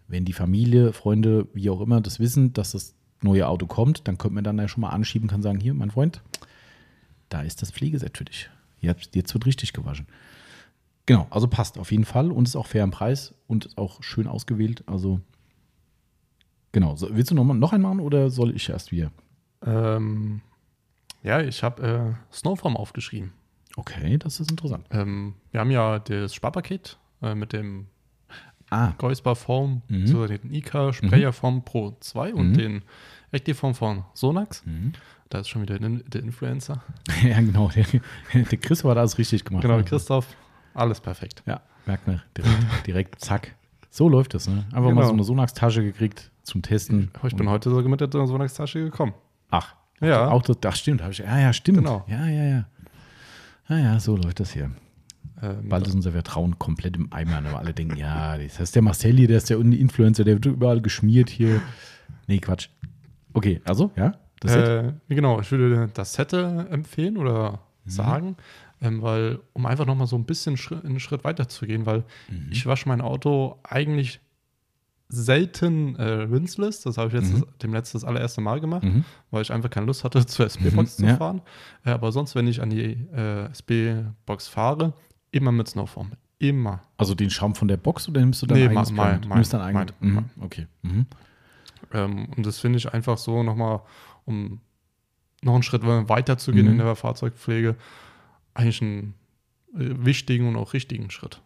Wenn 0.08 0.24
die 0.24 0.34
Familie, 0.34 0.94
Freunde, 0.94 1.48
wie 1.54 1.70
auch 1.72 1.82
immer, 1.82 2.00
das 2.00 2.20
wissen, 2.20 2.54
dass 2.54 2.72
das 2.72 2.94
neue 3.22 3.48
Auto 3.48 3.66
kommt, 3.66 4.08
dann 4.08 4.20
könnte 4.20 4.36
man 4.36 4.44
dann 4.44 4.60
ja 4.60 4.68
schon 4.68 4.82
mal 4.82 4.90
anschieben, 4.90 5.28
kann 5.28 5.42
sagen, 5.42 5.60
hier, 5.60 5.74
mein 5.74 5.90
Freund, 5.90 6.22
da 7.30 7.42
ist 7.42 7.64
das 7.64 7.72
Pflegeset 7.72 8.16
für 8.16 8.26
dich. 8.26 8.52
Jetzt, 8.82 9.16
jetzt 9.16 9.34
wird 9.34 9.48
richtig 9.48 9.74
gewaschen. 9.74 10.06
Genau, 11.06 11.28
also 11.30 11.48
passt 11.48 11.78
auf 11.78 11.92
jeden 11.92 12.06
Fall 12.06 12.32
und 12.32 12.48
ist 12.48 12.56
auch 12.56 12.68
fair 12.68 12.84
im 12.84 12.92
Preis 12.92 13.34
und 13.48 13.66
ist 13.66 13.78
auch 13.78 14.02
schön 14.02 14.28
ausgewählt. 14.28 14.84
Also, 14.88 15.20
genau. 16.72 16.96
So, 16.96 17.08
willst 17.16 17.32
du 17.32 17.36
noch, 17.36 17.44
mal, 17.44 17.54
noch 17.54 17.74
einen 17.74 17.84
machen 17.84 18.00
oder 18.00 18.30
soll 18.30 18.56
ich 18.56 18.70
erst 18.70 18.92
wieder? 18.92 19.12
Ähm, 19.66 20.42
ja, 21.24 21.42
ich 21.42 21.64
habe 21.64 22.16
äh, 22.32 22.34
Snowform 22.36 22.76
aufgeschrieben. 22.78 23.34
Okay, 23.78 24.18
das 24.18 24.40
ist 24.40 24.50
interessant. 24.52 24.86
Ähm, 24.92 25.34
wir 25.52 25.60
haben 25.60 25.72
ja 25.72 26.00
das 26.00 26.34
Sparpaket 26.34 26.98
äh, 27.22 27.36
mit 27.36 27.54
dem 27.54 27.88
Ah, 28.72 28.94
Geusbar 28.98 29.36
Form, 29.36 29.84
Mhm. 29.90 30.08
so 30.08 30.26
den 30.26 30.52
IK 30.52 30.92
Sprayer 30.92 31.32
Form 31.34 31.64
Pro 31.64 31.96
2 32.00 32.34
und 32.34 32.50
Mhm. 32.50 32.54
den 32.58 32.82
Active-Form 33.32 33.76
von 33.76 34.06
Sonax. 34.16 34.66
Mhm. 34.66 34.94
Da 35.30 35.40
ist 35.40 35.50
schon 35.50 35.62
wieder 35.62 35.78
der, 35.78 35.90
der 35.90 36.24
Influencer. 36.24 36.84
ja, 37.24 37.40
genau. 37.42 37.70
Der, 37.76 37.86
der 38.34 38.58
Chris 38.58 38.84
war 38.84 38.96
da 38.96 39.02
alles 39.02 39.20
richtig 39.20 39.46
gemacht. 39.46 39.62
Genau, 39.62 39.78
ne? 39.78 39.84
Christoph, 39.84 40.36
alles 40.76 41.00
perfekt. 41.00 41.44
Ja, 41.46 41.62
merkt 41.86 42.08
man. 42.08 42.22
Direkt, 42.38 42.88
direkt, 42.88 43.20
zack. 43.22 43.56
So 43.90 44.10
läuft 44.10 44.34
das, 44.34 44.48
ne? 44.48 44.66
Einfach 44.74 44.82
mal 44.82 44.90
Genau. 44.96 45.06
so 45.08 45.14
eine 45.14 45.24
Sonax-Tasche 45.24 45.82
gekriegt 45.84 46.32
zum 46.44 46.62
Testen. 46.62 47.12
Ich 47.24 47.36
bin 47.36 47.50
heute 47.50 47.70
sogar 47.70 47.90
mit 47.90 48.02
der 48.02 48.10
Sonax-Tasche 48.12 48.84
gekommen. 48.84 49.14
Ach, 49.50 49.74
Ja. 50.02 50.28
auch 50.30 50.42
das, 50.42 50.60
das 50.60 50.78
stimmt. 50.80 51.02
Ich, 51.10 51.20
ja, 51.20 51.40
ja, 51.40 51.54
stimmt. 51.54 51.78
Genau. 51.80 52.04
Ja, 52.08 52.26
ja, 52.28 52.44
ja. 52.44 52.66
Ja, 53.70 53.78
ja, 53.80 54.00
so 54.00 54.16
läuft 54.18 54.40
das 54.42 54.52
hier. 54.52 54.70
Ähm, 55.42 55.70
Bald 55.70 55.88
ist 55.88 55.96
unser 55.96 56.12
Vertrauen 56.12 56.60
komplett 56.60 56.96
im 56.98 57.12
Eimer. 57.12 57.38
Aber 57.38 57.60
alle 57.60 57.74
denken, 57.74 57.98
ja, 57.98 58.38
das 58.38 58.60
ist 58.60 58.76
der 58.76 58.82
Marcel 58.82 59.16
hier, 59.18 59.28
der 59.28 59.38
ist 59.38 59.50
der 59.50 59.60
Influencer, 59.60 60.24
der 60.24 60.36
wird 60.36 60.46
überall 60.46 60.82
geschmiert 60.82 61.30
hier. 61.30 61.62
Nee, 62.28 62.40
Quatsch. 62.40 62.68
Okay, 63.34 63.62
also, 63.66 63.92
ja, 63.96 64.14
das 64.40 64.56
äh, 64.56 64.94
genau, 65.10 65.40
ich 65.42 65.52
würde 65.52 65.90
das 65.94 66.18
äh, 66.20 66.24
empfehlen 66.70 67.18
oder 67.18 67.60
Mhm. 67.86 67.90
sagen, 67.90 68.36
ähm, 68.86 69.02
weil, 69.02 69.40
um 69.54 69.66
einfach 69.66 69.86
nochmal 69.86 70.08
so 70.08 70.16
ein 70.16 70.26
bisschen 70.26 70.58
Schritt, 70.58 70.86
einen 70.86 71.00
Schritt 71.00 71.24
weiter 71.24 71.48
zu 71.50 71.66
gehen, 71.66 71.86
weil 71.86 72.04
Mhm. 72.30 72.48
ich 72.52 72.66
wasche 72.66 72.88
mein 72.88 73.02
Auto 73.02 73.60
eigentlich 73.64 74.20
selten 75.08 75.96
äh, 75.98 76.04
rinseless. 76.04 76.82
Das 76.82 76.98
habe 76.98 77.10
ich 77.10 77.14
jetzt 77.14 77.32
Mhm. 77.34 77.42
das, 77.42 77.58
dem 77.62 77.74
letzten 77.74 77.98
das 77.98 78.06
allererste 78.06 78.42
Mal 78.42 78.60
gemacht, 78.60 78.84
Mhm. 78.84 79.04
weil 79.32 79.42
ich 79.44 79.52
einfach 79.52 79.70
keine 79.70 79.86
Lust 79.86 80.04
hatte, 80.04 80.26
zur 80.26 80.46
SB-Box 80.48 80.98
Mhm, 81.00 81.04
zu 81.04 81.10
ja. 81.10 81.18
fahren. 81.18 81.42
Äh, 81.86 81.92
aber 81.92 82.12
sonst, 82.12 82.34
wenn 82.36 82.48
ich 82.48 82.62
an 82.62 82.70
die 82.72 82.94
äh, 83.16 83.46
SB-Box 83.52 84.48
fahre, 84.48 84.94
immer 85.32 85.52
mit 85.52 85.68
Snowform. 85.68 86.12
Immer. 86.40 86.82
Also 86.98 87.14
den 87.16 87.30
Schaum 87.30 87.56
von 87.56 87.68
der 87.68 87.78
Box 87.78 88.10
oder 88.10 88.20
nimmst 88.20 88.42
du 88.42 88.46
dein 88.48 88.58
Nee, 88.58 88.66
eigenes 88.68 88.92
mein- 88.92 89.22
mein- 89.28 89.38
nimmst 89.38 89.54
dein 89.54 89.62
eigenes. 89.62 89.94
mein- 90.00 90.14
Mhm. 90.14 90.26
Okay. 90.42 90.68
Mhm. 90.82 91.06
Ähm, 91.94 92.28
und 92.36 92.46
das 92.46 92.60
finde 92.60 92.78
ich 92.78 92.92
einfach 92.94 93.18
so 93.18 93.44
nochmal, 93.44 93.82
um 94.26 94.60
noch 95.44 95.54
einen 95.54 95.64
Schritt 95.64 95.84
weiter 95.86 96.38
zu 96.38 96.52
gehen 96.52 96.66
Mhm. 96.66 96.72
in 96.72 96.78
der 96.80 96.96
Fahrzeugpflege, 96.96 97.76
eigentlich 98.56 98.82
einen 98.82 99.14
äh, 99.74 100.06
wichtigen 100.06 100.48
und 100.48 100.56
auch 100.56 100.74
richtigen 100.74 101.12
Schritt. 101.12 101.42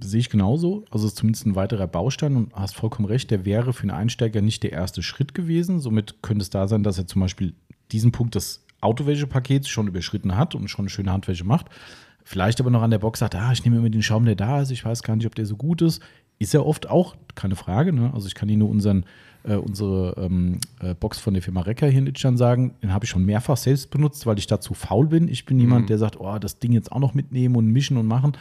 Sehe 0.00 0.20
ich 0.20 0.30
genauso. 0.30 0.84
Also 0.90 1.06
ist 1.06 1.16
zumindest 1.16 1.46
ein 1.46 1.56
weiterer 1.56 1.86
Baustein 1.86 2.36
und 2.36 2.54
hast 2.54 2.76
vollkommen 2.76 3.08
recht, 3.08 3.30
der 3.30 3.44
wäre 3.44 3.72
für 3.72 3.82
einen 3.82 3.90
Einsteiger 3.90 4.42
nicht 4.42 4.62
der 4.62 4.72
erste 4.72 5.02
Schritt 5.02 5.34
gewesen. 5.34 5.80
Somit 5.80 6.22
könnte 6.22 6.42
es 6.42 6.50
da 6.50 6.68
sein, 6.68 6.82
dass 6.82 6.98
er 6.98 7.06
zum 7.06 7.22
Beispiel 7.22 7.54
diesen 7.90 8.12
Punkt 8.12 8.34
des 8.34 8.64
Autowäschepakets 8.80 9.68
schon 9.68 9.88
überschritten 9.88 10.36
hat 10.36 10.54
und 10.54 10.68
schon 10.68 10.84
eine 10.84 10.90
schöne 10.90 11.10
Handwäsche 11.10 11.44
macht. 11.44 11.66
Vielleicht 12.22 12.60
aber 12.60 12.70
noch 12.70 12.82
an 12.82 12.90
der 12.90 12.98
Box 12.98 13.20
sagt, 13.20 13.34
ah, 13.34 13.52
ich 13.52 13.64
nehme 13.64 13.78
immer 13.78 13.90
den 13.90 14.02
Schaum, 14.02 14.24
der 14.24 14.36
da 14.36 14.60
ist, 14.60 14.70
ich 14.70 14.84
weiß 14.84 15.02
gar 15.02 15.16
nicht, 15.16 15.26
ob 15.26 15.34
der 15.34 15.46
so 15.46 15.56
gut 15.56 15.82
ist. 15.82 16.02
Ist 16.38 16.54
er 16.54 16.66
oft 16.66 16.88
auch, 16.88 17.16
keine 17.34 17.56
Frage. 17.56 17.92
Ne? 17.92 18.12
Also 18.12 18.26
ich 18.26 18.34
kann 18.34 18.48
Ihnen 18.48 18.60
nur 18.60 18.70
unseren, 18.70 19.04
äh, 19.44 19.56
unsere 19.56 20.14
ähm, 20.18 20.58
äh, 20.80 20.94
Box 20.94 21.18
von 21.18 21.34
der 21.34 21.42
Firma 21.42 21.60
Recker 21.60 21.86
hier 21.88 21.98
in 22.00 22.06
Itschern 22.06 22.36
sagen, 22.36 22.74
den 22.82 22.92
habe 22.92 23.04
ich 23.04 23.10
schon 23.10 23.24
mehrfach 23.24 23.56
selbst 23.56 23.90
benutzt, 23.90 24.26
weil 24.26 24.38
ich 24.38 24.46
dazu 24.46 24.74
faul 24.74 25.06
bin. 25.06 25.28
Ich 25.28 25.44
bin 25.46 25.58
jemand, 25.60 25.82
Mhm. 25.82 25.86
der 25.88 25.98
sagt, 25.98 26.18
oh, 26.20 26.38
das 26.38 26.58
Ding 26.58 26.72
jetzt 26.72 26.90
auch 26.92 27.00
noch 27.00 27.14
mitnehmen 27.14 27.54
und 27.56 27.66
mischen 27.68 27.96
und 27.96 28.06
machen. 28.06 28.32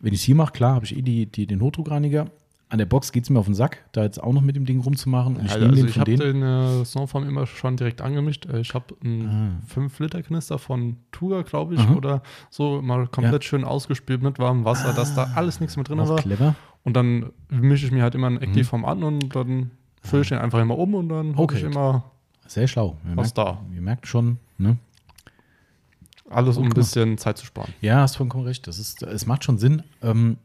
Wenn 0.00 0.12
ich 0.12 0.20
es 0.20 0.24
hier 0.24 0.34
mache, 0.34 0.52
klar, 0.52 0.74
habe 0.74 0.84
ich 0.84 0.96
eh 0.96 1.02
die, 1.02 1.26
die, 1.26 1.46
den 1.46 1.60
Hochdruckreiniger. 1.60 2.26
An 2.70 2.76
der 2.78 2.84
Box 2.86 3.12
geht 3.12 3.24
es 3.24 3.30
mir 3.30 3.38
auf 3.38 3.46
den 3.46 3.54
Sack, 3.54 3.82
da 3.92 4.02
jetzt 4.04 4.22
auch 4.22 4.32
noch 4.34 4.42
mit 4.42 4.54
dem 4.54 4.66
Ding 4.66 4.80
rumzumachen. 4.80 5.36
Und 5.36 5.46
ich 5.46 5.52
also 5.52 5.64
also 5.66 5.76
den 5.76 5.88
ich 5.88 5.98
habe 5.98 6.16
den 6.16 6.42
äh, 6.42 6.84
Snowform 6.84 7.26
immer 7.26 7.46
schon 7.46 7.76
direkt 7.78 8.02
angemischt. 8.02 8.44
Äh, 8.46 8.60
ich 8.60 8.74
habe 8.74 8.94
einen 9.02 9.26
Ah. 9.26 9.74
5-Liter-Knister 9.74 10.58
von 10.58 10.96
Tuga, 11.10 11.42
glaube 11.42 11.74
ich, 11.74 11.80
Aha. 11.80 11.94
oder 11.94 12.22
so, 12.50 12.82
mal 12.82 13.06
komplett 13.06 13.44
schön 13.44 13.64
ausgespült 13.64 14.22
mit 14.22 14.38
warmem 14.38 14.64
Wasser, 14.66 14.92
dass 14.92 15.14
da 15.14 15.32
alles 15.34 15.60
nichts 15.60 15.76
mit 15.78 15.88
drin 15.88 15.98
Auch 16.00 16.08
war. 16.10 16.16
clever. 16.18 16.54
Und 16.84 16.94
dann 16.94 17.30
mische 17.50 17.86
ich 17.86 17.92
mir 17.92 18.02
halt 18.02 18.14
immer 18.14 18.26
einen 18.26 18.38
Active-Form 18.42 18.84
an 18.84 19.02
und 19.02 19.34
dann 19.34 19.70
fülle 20.08 20.22
ich 20.22 20.28
den 20.28 20.38
einfach 20.38 20.60
immer 20.60 20.76
um 20.78 20.94
und 20.94 21.08
dann 21.08 21.28
habe 21.32 21.42
Okay. 21.42 21.58
ich 21.58 21.62
immer 21.64 22.04
Sehr 22.46 22.66
schlau. 22.68 22.96
Wir 23.04 23.16
was 23.16 23.34
merken, 23.34 23.58
da. 23.68 23.74
wir 23.74 23.80
merken 23.82 24.06
schon, 24.06 24.38
ne? 24.58 24.76
Alles, 26.30 26.56
um 26.58 26.64
ein 26.64 26.70
bisschen 26.70 27.16
Zeit 27.16 27.38
zu 27.38 27.46
sparen. 27.46 27.72
Ja, 27.80 28.00
hast 28.02 28.16
vollkommen 28.16 28.44
recht. 28.44 28.66
Das 28.66 28.78
ist, 28.78 29.02
es 29.02 29.26
macht 29.26 29.44
schon 29.44 29.56
Sinn. 29.58 29.82
Ähm, 30.02 30.36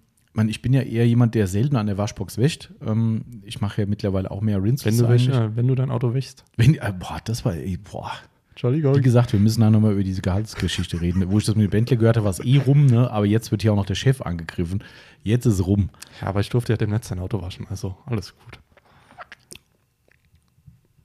ich 0.48 0.62
bin 0.62 0.72
ja 0.74 0.82
eher 0.82 1.06
jemand, 1.06 1.36
der 1.36 1.48
selten 1.48 1.76
an 1.76 1.88
der 1.88 1.98
Waschbox 1.98 2.38
wäscht. 2.38 2.72
Ähm, 2.86 3.26
ich 3.44 3.60
mache 3.60 3.82
ja 3.82 3.88
mittlerweile 3.88 4.32
auch 4.32 4.42
mehr 4.42 4.64
Rinse. 4.64 4.86
Wenn 4.86 4.98
du, 4.98 5.06
äh, 5.06 5.56
wenn 5.56 5.68
du 5.68 5.76
dein 5.76 5.92
Auto 5.92 6.14
wäschst. 6.14 6.46
Wenn, 6.56 6.76
äh, 6.76 6.94
boah, 6.98 7.20
das 7.26 7.44
war, 7.44 7.54
ey, 7.54 7.78
boah. 7.78 8.12
Wie 8.62 9.02
gesagt, 9.02 9.34
wir 9.34 9.40
müssen 9.40 9.62
da 9.62 9.70
nochmal 9.72 9.94
über 9.94 10.04
diese 10.04 10.22
Gehaltsgeschichte 10.22 11.02
reden. 11.02 11.30
Wo 11.32 11.40
ich 11.40 11.46
das 11.46 11.56
mit 11.56 11.66
dem 11.66 11.72
Bentley 11.72 11.98
gehört 11.98 12.18
habe, 12.18 12.26
war 12.26 12.32
es 12.32 12.40
eh 12.40 12.60
rum, 12.60 12.86
ne? 12.86 13.10
Aber 13.10 13.26
jetzt 13.26 13.50
wird 13.52 13.64
hier 13.64 13.74
auch 13.74 13.76
noch 13.76 13.86
der 13.88 13.96
Chef 13.96 14.22
angegriffen. 14.22 14.84
Jetzt 15.24 15.48
ist 15.48 15.56
es 15.56 15.66
rum. 15.66 15.90
Ja, 16.22 16.28
aber 16.28 16.40
ich 16.40 16.50
durfte 16.50 16.72
ja 16.72 16.78
demnächst 16.78 17.10
dein 17.10 17.18
Auto 17.20 17.42
waschen, 17.42 17.66
also 17.70 17.98
alles 18.06 18.36
gut. 18.46 18.60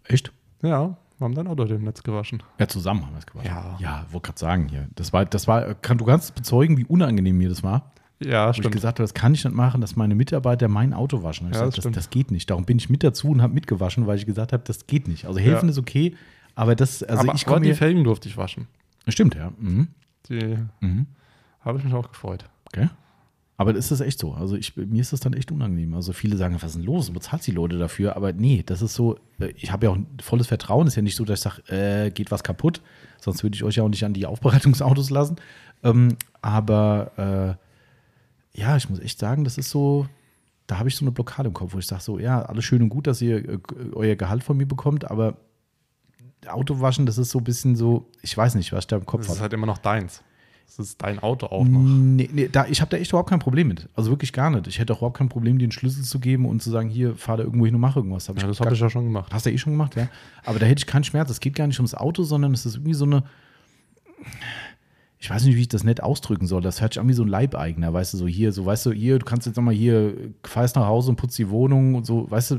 Echt? 0.09 0.33
Ja, 0.63 0.97
Wir 1.19 1.25
haben 1.25 1.35
dein 1.35 1.47
Auto 1.47 1.65
im 1.65 1.85
Netz 1.85 2.03
gewaschen. 2.03 2.43
Ja, 2.59 2.69
zusammen 2.69 3.05
haben 3.07 3.13
wir 3.13 3.19
es 3.19 3.27
gewaschen. 3.27 3.49
Ja. 3.51 3.77
Ja, 3.81 4.07
wollte 4.11 4.27
gerade 4.27 4.39
sagen 4.39 4.69
hier. 4.69 4.89
Das 4.95 5.13
war, 5.13 5.25
das 5.25 5.47
war, 5.49 5.75
kann, 5.75 5.99
du 5.99 6.05
kannst 6.05 6.35
bezeugen, 6.35 6.77
wie 6.77 6.85
unangenehm 6.85 7.37
mir 7.39 7.49
das 7.49 7.63
war. 7.63 7.93
Ja, 8.21 8.47
Wo 8.47 8.51
ich 8.51 8.57
stimmt. 8.57 8.75
gesagt 8.75 8.99
habe, 8.99 9.05
das 9.05 9.15
kann 9.15 9.33
ich 9.35 9.45
nicht 9.45 9.55
machen, 9.55 9.81
dass 9.81 9.95
meine 9.95 10.15
Mitarbeiter 10.17 10.67
mein 10.69 10.93
Auto 10.93 11.23
waschen. 11.23 11.49
Ich 11.49 11.55
Ja, 11.55 11.61
sag, 11.67 11.75
das 11.75 11.85
das, 11.85 11.93
das 11.93 12.11
geht 12.11 12.31
nicht. 12.33 12.51
Darum 12.51 12.65
bin 12.65 12.79
ich 12.79 12.91
mit 12.91 13.05
dazu 13.05 13.29
und 13.31 13.43
habe 13.43 13.53
mitgewaschen, 13.55 14.07
weil 14.09 14.17
ich 14.19 14.27
gesagt 14.27 14.53
habe, 14.53 14.63
das 14.67 14.87
geht 14.89 15.07
nicht. 15.07 15.27
Also 15.27 15.39
helfen 15.39 15.67
Ja. 15.67 15.71
ist 15.71 15.79
okay, 15.79 16.17
aber 16.57 16.75
das, 16.75 17.03
also 17.05 17.23
aber 17.23 17.35
ich 17.37 17.47
komme 17.47 17.61
die. 17.61 17.75
Felgen 17.75 18.03
durfte 18.05 18.29
ich 18.29 18.37
waschen. 18.37 18.67
Stimmt, 19.07 19.35
ja. 19.37 19.53
Mhm. 19.59 19.89
Die 20.29 20.59
Mhm. 20.81 21.07
habe 21.61 21.79
ich 21.79 21.85
mich 21.85 21.95
auch 21.95 22.09
gefreut. 22.09 22.45
Okay. 22.67 22.89
Aber 23.61 23.73
das 23.73 23.91
ist 23.91 24.01
echt 24.01 24.21
so. 24.21 24.33
Also 24.35 24.55
ich, 24.57 24.77
mir 24.77 25.01
ist 25.01 25.13
das 25.13 25.19
dann 25.19 25.33
echt 25.33 25.51
unangenehm. 25.51 25.93
Also 25.95 26.13
viele 26.13 26.37
sagen, 26.37 26.55
was 26.55 26.71
ist 26.71 26.77
denn 26.77 26.85
los? 26.85 27.09
Du 27.09 27.13
bezahlst 27.13 27.45
die 27.47 27.51
Leute 27.51 27.77
dafür. 27.77 28.15
Aber 28.15 28.33
nee, 28.33 28.63
das 28.65 28.83
ist 28.83 28.95
so, 28.95 29.19
äh, 29.41 29.49
ich 29.57 29.73
habe 29.73 29.87
ja 29.87 29.93
auch 29.93 29.99
volles 30.23 30.47
Vertrauen. 30.47 30.87
Ist 30.87 30.95
ja 30.95 31.03
nicht 31.03 31.17
so, 31.17 31.25
dass 31.25 31.41
ich 31.41 31.43
sage, 31.43 31.63
äh, 32.07 32.11
geht 32.13 32.31
was 32.31 32.45
kaputt. 32.45 32.81
Sonst 33.21 33.43
würde 33.43 33.57
ich 33.57 33.65
euch 33.65 33.75
ja 33.75 33.83
auch 33.83 33.89
nicht 33.89 34.05
an 34.05 34.15
die 34.15 34.27
Aufbereitungsautos 34.27 35.11
lassen. 35.11 35.37
Ähm, 35.83 36.17
aber 36.41 37.59
äh, 38.55 38.61
ja, 38.61 38.77
ich 38.77 38.89
muss 38.89 39.01
echt 39.01 39.19
sagen, 39.19 39.43
das 39.43 39.59
ist 39.59 39.71
so, 39.71 40.07
da 40.69 40.79
habe 40.79 40.89
ich 40.89 40.95
so 40.95 41.05
eine 41.05 41.11
Blockade 41.11 41.49
im 41.49 41.55
Kopf, 41.55 41.75
wo 41.75 41.79
ich 41.79 41.87
sage 41.87 42.03
so, 42.03 42.21
ja, 42.21 42.41
alles 42.43 42.65
schön 42.65 42.81
und 42.83 42.91
gut, 42.91 43.09
dass 43.09 43.21
ihr 43.21 43.39
äh, 43.49 43.59
euer 43.93 44.15
Gehalt 44.15 44.45
von 44.45 44.57
mir 44.57 44.67
bekommt, 44.67 45.11
aber 45.11 45.37
Auto 46.47 46.81
waschen, 46.81 47.07
das 47.07 47.19
ist 47.19 47.31
so 47.31 47.39
ein 47.39 47.45
bisschen 47.45 47.75
so, 47.75 48.07
ich 48.23 48.37
weiß 48.37 48.55
nicht, 48.55 48.73
was 48.73 48.85
ich 48.85 48.87
da 48.87 48.97
im 48.97 49.05
Kopf 49.07 49.23
Das 49.23 49.27
ist 49.27 49.33
habe. 49.35 49.43
halt 49.43 49.53
immer 49.55 49.67
noch 49.67 49.79
deins. 49.79 50.23
Das 50.77 50.87
ist 50.87 51.03
dein 51.03 51.19
Auto 51.19 51.47
auch 51.47 51.65
noch. 51.65 51.81
Nee, 51.81 52.29
nee, 52.33 52.49
da, 52.53 52.67
ich 52.67 52.81
habe 52.81 52.91
da 52.91 52.99
echt 52.99 53.11
überhaupt 53.11 53.31
kein 53.31 53.39
Problem 53.39 53.69
mit. 53.69 53.89
Also 53.97 54.11
wirklich 54.11 54.33
gar 54.33 54.51
nicht. 54.51 54.67
Ich 54.67 54.79
hätte 54.79 54.93
auch 54.93 54.99
überhaupt 54.99 55.17
kein 55.17 55.29
Problem, 55.29 55.59
dir 55.59 55.65
einen 55.65 55.73
Schlüssel 55.73 56.05
zu 56.05 56.21
geben 56.21 56.45
und 56.47 56.63
zu 56.63 56.71
sagen, 56.71 56.89
hier, 56.89 57.17
fahr 57.17 57.39
da 57.39 57.43
irgendwo 57.43 57.65
hin 57.67 57.75
und 57.75 57.81
mach 57.81 57.97
irgendwas. 57.97 58.29
Hab 58.29 58.41
Ja, 58.41 58.47
das 58.47 58.61
habe 58.61 58.75
ich 58.75 58.81
ja 58.81 58.91
schon 58.91 59.05
gemacht. 59.05 59.33
Hast 59.33 59.47
du 59.47 59.51
eh 59.51 59.59
schon 59.59 59.73
gemacht, 59.73 59.97
ja. 59.97 60.09
Aber 60.45 60.59
da 60.59 60.67
hätte 60.67 60.81
ich 60.81 60.87
keinen 60.87 61.05
Schmerz. 61.05 61.31
Es 61.31 61.41
geht 61.41 61.55
gar 61.55 61.67
nicht 61.67 61.79
ums 61.79 61.95
Auto, 61.95 62.23
sondern 62.23 62.53
es 62.53 62.67
ist 62.67 62.77
irgendwie 62.77 62.95
so 62.95 63.07
eine. 63.07 63.25
Ich 65.21 65.31
weiß 65.31 65.45
nicht, 65.45 65.57
wie 65.57 65.63
ich 65.63 65.69
das 65.69 65.83
nett 65.83 66.01
ausdrücken 66.01 66.47
soll. 66.47 66.63
Das 66.63 66.81
hört 66.81 66.93
sich 66.95 67.01
an 67.01 67.09
wie 67.09 67.13
so 67.13 67.25
ein 67.25 67.29
Leibeigner, 67.29 67.93
weißt 67.93 68.15
du, 68.15 68.19
so 68.19 68.29
hier, 68.29 68.53
so, 68.53 68.65
weißt 68.65 68.87
du, 68.87 68.93
hier, 68.93 69.19
du 69.19 69.25
kannst 69.25 69.47
jetzt 69.49 69.57
nochmal 69.57 69.75
hier, 69.75 70.15
fährst 70.45 70.77
nach 70.77 70.87
Hause 70.87 71.11
und 71.11 71.17
putzt 71.17 71.37
die 71.39 71.51
Wohnung 71.51 71.97
und 71.97 72.07
so, 72.07 72.31
weißt 72.31 72.53
du, 72.53 72.55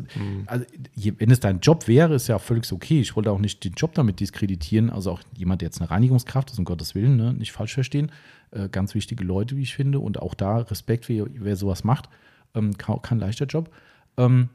also, 0.46 0.66
je- 0.94 1.14
wenn 1.20 1.32
es 1.32 1.40
dein 1.40 1.62
Job 1.62 1.88
wäre, 1.88 2.16
ist 2.16 2.28
ja 2.28 2.38
völlig 2.38 2.70
okay. 2.74 3.00
Ich 3.00 3.16
wollte 3.16 3.32
auch 3.32 3.40
nicht 3.40 3.64
den 3.64 3.74
Job 3.74 3.94
damit 3.94 4.20
diskreditieren. 4.20 4.90
Also 4.90 5.12
auch 5.12 5.22
jemand, 5.38 5.62
der 5.62 5.68
jetzt 5.68 5.80
eine 5.80 5.90
Reinigungskraft 5.90 6.52
ist, 6.52 6.60
um 6.60 6.66
Gottes 6.66 6.96
Willen, 6.96 7.16
ne, 7.16 7.34
nicht 7.34 7.54
falsch 7.54 7.74
verstehen. 7.76 8.12
Äh, 8.52 8.68
ganz 8.68 8.94
wichtige 8.94 9.24
Leute, 9.24 9.56
wie 9.56 9.62
ich 9.62 9.74
finde. 9.74 10.02
Und 10.02 10.20
auch 10.22 10.34
da 10.34 10.58
Respekt, 10.58 11.08
wer, 11.08 11.28
wer 11.34 11.56
sowas 11.56 11.86
macht. 11.86 12.10
Ähm, 12.56 12.78
kein, 12.78 13.02
kein 13.02 13.20
leichter 13.20 13.46
Job. 13.46 13.70
Ähm, 14.18 14.50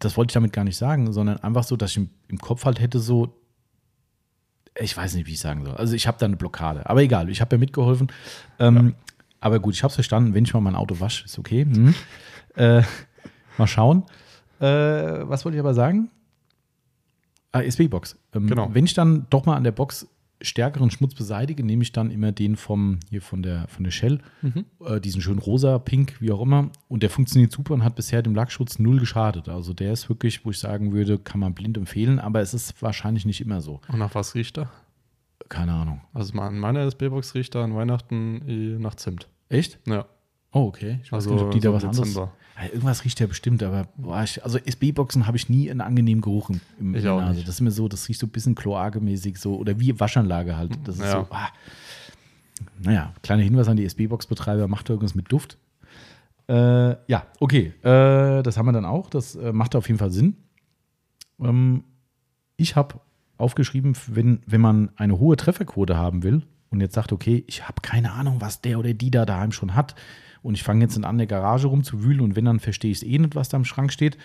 das 0.00 0.16
wollte 0.16 0.30
ich 0.32 0.34
damit 0.34 0.52
gar 0.52 0.64
nicht 0.64 0.76
sagen, 0.76 1.12
sondern 1.12 1.36
einfach 1.38 1.62
so, 1.62 1.76
dass 1.76 1.92
ich 1.92 1.98
im, 1.98 2.10
im 2.26 2.38
Kopf 2.38 2.64
halt 2.64 2.80
hätte 2.80 2.98
so, 2.98 3.36
ich 4.78 4.96
weiß 4.96 5.14
nicht, 5.14 5.26
wie 5.26 5.32
ich 5.32 5.40
sagen 5.40 5.64
soll. 5.64 5.74
Also 5.76 5.94
ich 5.94 6.06
habe 6.06 6.18
da 6.18 6.26
eine 6.26 6.36
Blockade. 6.36 6.88
Aber 6.88 7.02
egal, 7.02 7.28
ich 7.28 7.40
habe 7.40 7.56
ja 7.56 7.58
mitgeholfen. 7.58 8.08
Ähm, 8.58 8.94
Aber 9.40 9.60
gut, 9.60 9.74
ich 9.74 9.82
habe 9.82 9.90
es 9.90 9.94
verstanden. 9.94 10.34
Wenn 10.34 10.44
ich 10.44 10.54
mal 10.54 10.60
mein 10.60 10.74
Auto 10.74 10.98
wasche, 11.00 11.24
ist 11.26 11.38
okay. 11.38 11.64
Hm. 11.64 11.94
Äh, 12.56 12.82
mal 13.58 13.66
schauen. 13.66 14.04
Äh, 14.60 14.66
was 14.66 15.44
wollte 15.44 15.56
ich 15.56 15.60
aber 15.60 15.74
sagen? 15.74 16.10
Ah, 17.52 17.60
SB-Box. 17.60 18.16
Ähm, 18.34 18.46
Genau. 18.48 18.70
Wenn 18.72 18.84
ich 18.84 18.94
dann 18.94 19.26
doch 19.30 19.44
mal 19.46 19.56
an 19.56 19.64
der 19.64 19.72
Box 19.72 20.08
stärkeren 20.44 20.90
Schmutz 20.90 21.14
beseitige, 21.14 21.64
nehme 21.64 21.82
ich 21.82 21.92
dann 21.92 22.10
immer 22.10 22.32
den 22.32 22.56
vom 22.56 23.00
hier 23.10 23.22
von 23.22 23.42
der 23.42 23.66
von 23.68 23.84
der 23.84 23.90
Shell, 23.90 24.20
äh, 24.84 25.00
diesen 25.00 25.20
schönen 25.20 25.38
rosa, 25.38 25.78
pink, 25.78 26.20
wie 26.20 26.30
auch 26.30 26.40
immer. 26.42 26.70
Und 26.88 27.02
der 27.02 27.10
funktioniert 27.10 27.52
super 27.52 27.74
und 27.74 27.84
hat 27.84 27.96
bisher 27.96 28.22
dem 28.22 28.34
Lackschutz 28.34 28.78
null 28.78 29.00
geschadet. 29.00 29.48
Also 29.48 29.72
der 29.72 29.92
ist 29.92 30.08
wirklich, 30.08 30.44
wo 30.44 30.50
ich 30.50 30.58
sagen 30.58 30.92
würde, 30.92 31.18
kann 31.18 31.40
man 31.40 31.54
blind 31.54 31.76
empfehlen, 31.76 32.18
aber 32.18 32.40
es 32.40 32.54
ist 32.54 32.80
wahrscheinlich 32.82 33.26
nicht 33.26 33.40
immer 33.40 33.60
so. 33.60 33.80
Und 33.88 33.98
nach 33.98 34.14
was 34.14 34.34
riecht 34.34 34.58
er? 34.58 34.70
Keine 35.48 35.72
Ahnung. 35.72 36.00
Also 36.12 36.38
an 36.38 36.58
meiner 36.58 36.80
SB-Box 36.80 37.34
riecht 37.34 37.54
er 37.54 37.62
an 37.62 37.74
Weihnachten 37.74 38.42
eh 38.48 38.78
nach 38.78 38.94
Zimt. 38.94 39.28
Echt? 39.48 39.78
Ja, 39.86 40.06
Oh, 40.54 40.66
okay. 40.68 41.00
Ich 41.02 41.10
weiß 41.12 41.24
also 41.24 41.34
nicht, 41.34 41.42
ob 41.44 41.50
die 41.50 41.60
da 41.60 41.70
so 41.70 41.74
was 41.74 41.84
anderes. 41.84 42.08
Dezember. 42.10 42.32
Ja, 42.56 42.68
irgendwas 42.68 43.04
riecht 43.04 43.18
ja 43.18 43.26
bestimmt, 43.26 43.62
aber 43.64 43.88
boah, 43.96 44.22
ich, 44.22 44.44
also 44.44 44.58
SB-Boxen 44.58 45.26
habe 45.26 45.36
ich 45.36 45.48
nie 45.48 45.68
einen 45.68 45.80
angenehmen 45.80 46.22
Geruch 46.22 46.48
im, 46.50 46.60
im 46.78 46.94
Ich 46.94 46.98
in 47.00 47.04
der 47.04 47.12
auch 47.14 47.20
Nase. 47.20 47.34
nicht. 47.34 47.48
Das 47.48 47.56
ist 47.56 47.60
mir 47.60 47.72
so, 47.72 47.88
das 47.88 48.08
riecht 48.08 48.20
so 48.20 48.26
ein 48.26 48.30
bisschen 48.30 48.54
kloakemäßig 48.54 49.38
so 49.38 49.56
oder 49.56 49.80
wie 49.80 49.98
Waschanlage 49.98 50.56
halt. 50.56 50.70
Das 50.84 50.94
ist 50.96 51.02
Ja. 51.02 51.10
so, 51.12 51.26
ah. 51.30 51.48
Naja, 52.80 53.12
kleiner 53.22 53.42
Hinweis 53.42 53.66
an 53.68 53.76
die 53.76 53.84
SB-Box-Betreiber, 53.84 54.68
macht 54.68 54.88
irgendwas 54.88 55.16
mit 55.16 55.30
Duft. 55.32 55.58
Äh, 56.48 56.90
ja, 57.10 57.26
okay, 57.40 57.72
äh, 57.82 58.42
das 58.44 58.56
haben 58.56 58.66
wir 58.66 58.72
dann 58.72 58.84
auch. 58.84 59.10
Das 59.10 59.34
äh, 59.34 59.52
macht 59.52 59.74
auf 59.74 59.88
jeden 59.88 59.98
Fall 59.98 60.12
Sinn. 60.12 60.36
Ähm, 61.40 61.82
ich 62.56 62.76
habe 62.76 63.00
aufgeschrieben, 63.38 63.96
wenn, 64.06 64.40
wenn 64.46 64.60
man 64.60 64.90
eine 64.94 65.18
hohe 65.18 65.36
Trefferquote 65.36 65.96
haben 65.96 66.22
will 66.22 66.42
und 66.70 66.80
jetzt 66.80 66.94
sagt, 66.94 67.12
okay, 67.12 67.42
ich 67.48 67.66
habe 67.66 67.80
keine 67.82 68.12
Ahnung, 68.12 68.36
was 68.40 68.60
der 68.60 68.78
oder 68.78 68.94
die 68.94 69.10
da 69.10 69.26
daheim 69.26 69.50
schon 69.50 69.74
hat 69.74 69.96
und 70.44 70.54
ich 70.54 70.62
fange 70.62 70.82
jetzt 70.84 71.02
an 71.02 71.18
der 71.18 71.26
Garage 71.26 71.66
rumzuwühlen 71.68 72.20
und 72.20 72.36
wenn, 72.36 72.44
dann 72.44 72.60
verstehe 72.60 72.90
ich 72.90 72.98
es 72.98 73.02
eh 73.02 73.18
nicht, 73.18 73.34
was 73.34 73.48
da 73.48 73.56
im 73.56 73.64
Schrank 73.64 73.90
steht. 73.90 74.18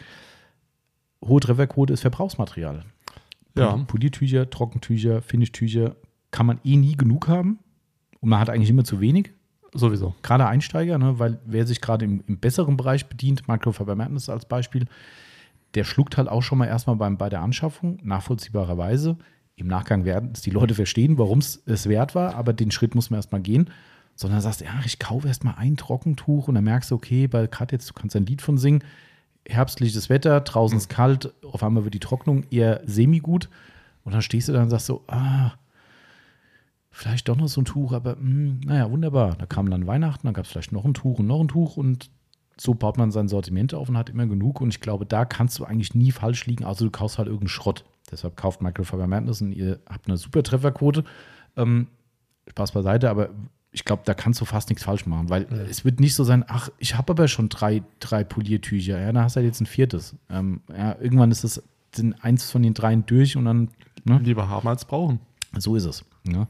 Hohe 1.24 1.40
Trefferquote 1.40 1.94
ist 1.94 2.02
Verbrauchsmaterial. 2.02 2.84
Ja. 3.58 3.78
Poliertücher, 3.88 4.50
Trockentücher, 4.50 5.22
Finishtücher 5.22 5.96
kann 6.32 6.46
man 6.46 6.60
eh 6.66 6.76
nie 6.76 6.96
genug 6.96 7.30
haben 7.30 7.60
und 8.20 8.30
man 8.30 8.40
hat 8.40 8.50
eigentlich 8.50 8.70
immer 8.70 8.84
zu 8.84 9.00
wenig 9.00 9.32
Sowieso. 9.74 10.14
gerade 10.22 10.46
Einsteiger, 10.46 10.98
ne, 10.98 11.20
weil 11.20 11.40
wer 11.46 11.66
sich 11.66 11.80
gerade 11.80 12.04
im, 12.04 12.22
im 12.28 12.38
besseren 12.38 12.76
Bereich 12.76 13.06
bedient, 13.08 13.48
Microfiber 13.48 13.96
Madness 13.96 14.28
als 14.30 14.46
Beispiel, 14.46 14.88
der 15.74 15.86
schluckt 15.86 16.18
halt 16.18 16.28
auch 16.28 16.42
schon 16.42 16.58
mal 16.58 16.68
erstmal 16.68 16.98
beim, 16.98 17.18
bei 17.18 17.30
der 17.30 17.42
Anschaffung, 17.42 17.98
nachvollziehbarerweise. 18.04 19.18
Im 19.56 19.68
Nachgang 19.68 20.04
werden 20.04 20.32
es 20.34 20.42
die 20.42 20.52
Leute 20.52 20.74
verstehen, 20.74 21.18
warum 21.18 21.40
es 21.40 21.64
es 21.66 21.88
wert 21.88 22.14
war, 22.14 22.36
aber 22.36 22.52
den 22.52 22.72
Schritt 22.72 22.94
muss 22.94 23.10
man 23.10 23.20
erstmal 23.20 23.42
gehen. 23.42 23.70
Sondern 24.20 24.42
sagst, 24.42 24.60
ja, 24.60 24.74
ich 24.84 25.00
kaufe 25.00 25.30
erstmal 25.30 25.56
ein 25.56 25.78
Trockentuch 25.78 26.50
und 26.50 26.56
dann 26.56 26.66
merkst 26.66 26.92
du, 26.92 26.96
okay, 26.96 27.30
weil 27.32 27.48
gerade 27.48 27.74
jetzt, 27.74 27.90
du 27.90 27.94
kannst 27.94 28.18
ein 28.18 28.26
Lied 28.26 28.42
von 28.42 28.58
singen, 28.58 28.84
herbstliches 29.48 30.10
Wetter, 30.10 30.42
draußen 30.42 30.78
ist 30.78 30.90
kalt, 30.90 31.34
auf 31.46 31.64
einmal 31.64 31.86
wird 31.86 31.94
die 31.94 32.02
Trocknung 32.02 32.44
eher 32.52 32.82
semi-gut. 32.86 33.48
Und 34.04 34.12
dann 34.12 34.22
stehst 34.22 34.50
du 34.50 34.52
da 34.52 34.62
und 34.62 34.70
sagst 34.70 34.88
so, 34.88 35.06
ah, 35.08 35.54
vielleicht 36.92 37.30
doch 37.30 37.38
noch 37.38 37.48
so 37.48 37.62
ein 37.62 37.66
Tuch, 37.66 37.94
aber 37.94 38.18
mh, 38.18 38.66
naja, 38.66 38.92
wunderbar. 38.92 39.38
Da 39.38 39.46
kam 39.46 39.70
dann 39.70 39.88
Weihnachten, 39.88 40.28
dann 40.28 40.34
gab 40.34 40.44
es 40.44 40.52
vielleicht 40.52 40.74
noch 40.74 40.84
ein 40.84 40.94
Tuch 40.94 41.20
und 41.20 41.28
noch 41.28 41.40
ein 41.40 41.48
Tuch 41.48 41.78
und 41.78 42.10
so 42.60 42.74
baut 42.74 42.98
man 42.98 43.12
sein 43.12 43.30
Sortiment 43.30 43.74
auf 43.74 43.88
und 43.88 43.98
hat 43.98 44.10
immer 44.10 44.28
genug. 44.28 44.60
Und 44.60 44.68
ich 44.68 44.82
glaube, 44.82 45.06
da 45.06 45.24
kannst 45.24 45.60
du 45.60 45.64
eigentlich 45.64 45.96
nie 45.96 46.12
falsch 46.12 46.46
liegen, 46.46 46.66
außer 46.66 46.84
du 46.84 46.92
kaufst 46.92 47.20
halt 47.20 47.30
irgendeinen 47.30 47.48
Schrott. 47.48 47.86
Deshalb 48.12 48.36
kauft 48.36 48.62
Microfiber 48.62 49.08
Madness 49.08 49.42
und 49.42 49.54
ihr 49.54 49.80
habt 49.90 50.08
eine 50.08 50.18
super 50.18 50.44
Trefferquote. 50.44 51.06
Ähm, 51.56 51.88
Spaß 52.50 52.74
beiseite, 52.74 53.10
aber 53.10 53.30
ich 53.72 53.86
glaube, 53.86 54.02
da 54.06 54.14
kannst 54.14 54.42
du 54.42 54.46
fast 54.46 54.70
nichts 54.70 54.84
falsch 54.84 55.06
machen, 55.06 55.30
weil 55.30 55.44
es 55.70 55.86
wird 55.86 56.00
nicht 56.00 56.16
so 56.16 56.24
sein, 56.24 56.44
ach, 56.48 56.70
ich 56.80 56.96
habe 56.96 57.12
aber 57.12 57.28
schon 57.28 57.50
drei, 57.50 57.84
drei 58.00 58.24
Poliertücher, 58.24 59.00
ja, 59.00 59.12
dann 59.12 59.24
hast 59.24 59.36
du 59.36 59.38
halt 59.38 59.48
jetzt 59.48 59.62
ein 59.62 59.68
viertes. 59.68 60.16
Ähm, 60.30 60.62
ja, 60.76 60.96
irgendwann 61.00 61.32
ist 61.32 61.44
es 61.44 61.62
sind 61.96 62.24
eins 62.24 62.50
von 62.52 62.62
den 62.62 62.74
dreien 62.74 63.06
durch 63.06 63.38
und 63.38 63.46
dann, 63.46 63.70
ne, 64.04 64.20
Lieber 64.20 64.48
haben 64.48 64.68
als 64.68 64.86
brauchen. 64.86 65.20
so 65.58 65.76
ist 65.76 65.86
es. 65.86 66.06
Ne? 66.24 66.48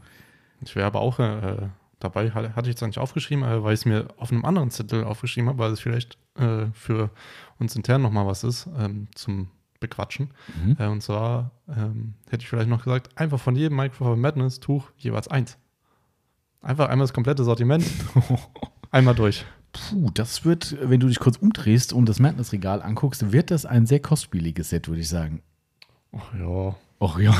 Ich 0.62 0.76
wäre 0.76 0.88
aber 0.88 1.02
auch 1.02 1.20
äh, 1.20 1.70
dabei, 2.00 2.32
hatte 2.32 2.62
ich 2.62 2.68
jetzt 2.68 2.82
nicht 2.82 2.98
aufgeschrieben, 2.98 3.44
äh, 3.44 3.64
weil 3.64 3.74
ich 3.74 3.82
es 3.82 3.86
mir 3.86 4.08
auf 4.18 4.32
einem 4.32 4.46
anderen 4.46 4.72
Zettel 4.72 5.04
aufgeschrieben 5.04 5.50
habe, 5.50 5.60
weil 5.60 5.72
es 5.72 5.80
vielleicht 5.80 6.18
äh, 6.36 6.66
für 6.74 7.10
uns 7.60 7.76
intern 7.76 8.02
nochmal 8.02 8.26
was 8.26 8.44
ist 8.44 8.68
ähm, 8.78 9.08
zum 9.16 9.50
Bequatschen. 9.80 10.32
Mhm. 10.62 10.76
Äh, 10.78 10.88
und 10.88 11.02
zwar 11.02 11.52
ähm, 11.70 12.16
hätte 12.30 12.44
ich 12.44 12.50
vielleicht 12.50 12.70
noch 12.70 12.84
gesagt, 12.84 13.18
einfach 13.18 13.40
von 13.40 13.56
jedem 13.56 13.78
Microfiber 13.78 14.18
Madness 14.18 14.60
Tuch 14.60 14.92
jeweils 14.98 15.28
eins. 15.28 15.58
Einfach 16.62 16.90
einmal 16.90 17.06
das 17.06 17.14
komplette 17.14 17.44
Sortiment, 17.44 17.86
einmal 18.92 19.16
durch. 19.16 19.46
Puh, 19.72 20.10
das 20.14 20.46
wird, 20.46 20.76
wenn 20.82 21.00
du 21.00 21.08
dich 21.08 21.20
kurz 21.20 21.38
umdrehst 21.38 21.94
und 21.94 22.08
das 22.10 22.20
Madness-Regal 22.20 22.82
anguckst, 22.82 23.32
wird 23.32 23.52
das 23.52 23.66
ein 23.66 23.86
sehr 23.86 24.00
kostspieliges 24.00 24.70
Set, 24.70 24.88
würde 24.88 25.02
ich 25.02 25.10
sagen. 25.10 25.42
Ach 26.12 26.34
ja, 26.34 26.76
Och 27.02 27.20
ja, 27.20 27.34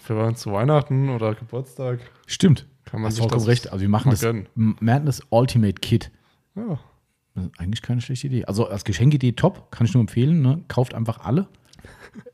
für 0.00 0.18
uns 0.24 0.40
zu 0.40 0.52
Weihnachten 0.52 1.08
oder 1.10 1.34
Geburtstag 1.34 2.00
stimmt. 2.26 2.66
kann 2.84 3.00
man 3.00 3.10
Hast 3.10 3.18
vollkommen 3.18 3.40
das 3.42 3.48
recht. 3.48 3.70
Also 3.70 3.82
wir 3.82 3.88
machen 3.88 4.10
das 4.10 4.20
gönnen. 4.20 4.48
Madness 4.54 5.22
Ultimate 5.30 5.74
Kit. 5.74 6.10
Ja, 6.56 6.80
eigentlich 7.58 7.82
keine 7.82 8.00
schlechte 8.00 8.26
Idee. 8.26 8.44
Also 8.46 8.66
als 8.66 8.84
Geschenkidee 8.84 9.32
top, 9.32 9.70
kann 9.70 9.86
ich 9.86 9.94
nur 9.94 10.00
empfehlen. 10.00 10.42
Ne? 10.42 10.64
Kauft 10.66 10.94
einfach 10.94 11.20
alle. 11.20 11.46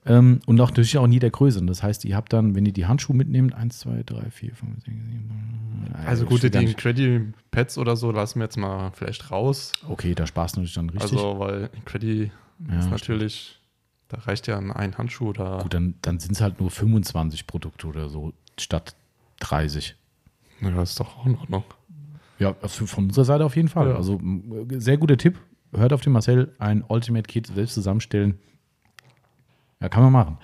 Ähm, 0.06 0.40
und 0.46 0.60
auch 0.60 0.70
natürlich 0.70 0.98
auch 0.98 1.04
in 1.04 1.12
jeder 1.12 1.30
Größe. 1.30 1.58
Und 1.58 1.66
Das 1.66 1.82
heißt, 1.82 2.04
ihr 2.04 2.16
habt 2.16 2.32
dann, 2.32 2.54
wenn 2.54 2.66
ihr 2.66 2.72
die 2.72 2.86
Handschuhe 2.86 3.16
mitnehmt, 3.16 3.54
1, 3.54 3.80
2, 3.80 4.02
3, 4.04 4.30
4, 4.30 4.54
5, 4.54 4.74
6, 4.84 4.86
7. 4.86 5.94
also 6.06 6.26
gut, 6.26 6.42
die 6.42 6.74
Credit-Pads 6.74 7.78
oder 7.78 7.96
so 7.96 8.10
lassen 8.10 8.40
wir 8.40 8.44
jetzt 8.44 8.56
mal 8.56 8.90
vielleicht 8.92 9.30
raus. 9.30 9.72
Okay, 9.88 10.14
da 10.14 10.26
sparst 10.26 10.56
du 10.56 10.60
natürlich 10.60 10.74
dann 10.74 10.90
richtig. 10.90 11.12
Also, 11.12 11.38
weil 11.38 11.70
Credit 11.84 12.30
Ja, 12.68 12.78
ist 12.78 12.90
natürlich, 12.90 13.60
da 14.08 14.18
reicht 14.18 14.46
ja 14.46 14.58
ein 14.58 14.98
Handschuh 14.98 15.32
da. 15.32 15.62
Gut, 15.62 15.74
dann, 15.74 15.94
dann 16.02 16.18
sind 16.18 16.32
es 16.32 16.40
halt 16.40 16.60
nur 16.60 16.70
25 16.70 17.46
Produkte 17.46 17.86
oder 17.86 18.08
so 18.08 18.32
statt 18.58 18.94
30. 19.40 19.96
Ja, 20.60 20.82
ist 20.82 21.00
doch 21.00 21.18
auch 21.18 21.26
in 21.26 21.36
Ordnung. 21.36 21.64
Ja, 22.38 22.54
also 22.62 22.86
von 22.86 23.04
unserer 23.04 23.24
Seite 23.24 23.44
auf 23.44 23.56
jeden 23.56 23.68
Fall. 23.68 23.90
Ja. 23.90 23.96
Also 23.96 24.20
sehr 24.70 24.96
guter 24.96 25.16
Tipp. 25.16 25.38
Hört 25.72 25.92
auf 25.92 26.02
den 26.02 26.12
Marcel, 26.12 26.52
ein 26.58 26.84
Ultimate 26.86 27.26
Kit 27.26 27.48
selbst 27.48 27.74
zusammenstellen. 27.74 28.38
Ja, 29.80 29.88
kann 29.88 30.02
man 30.02 30.12
machen. 30.12 30.38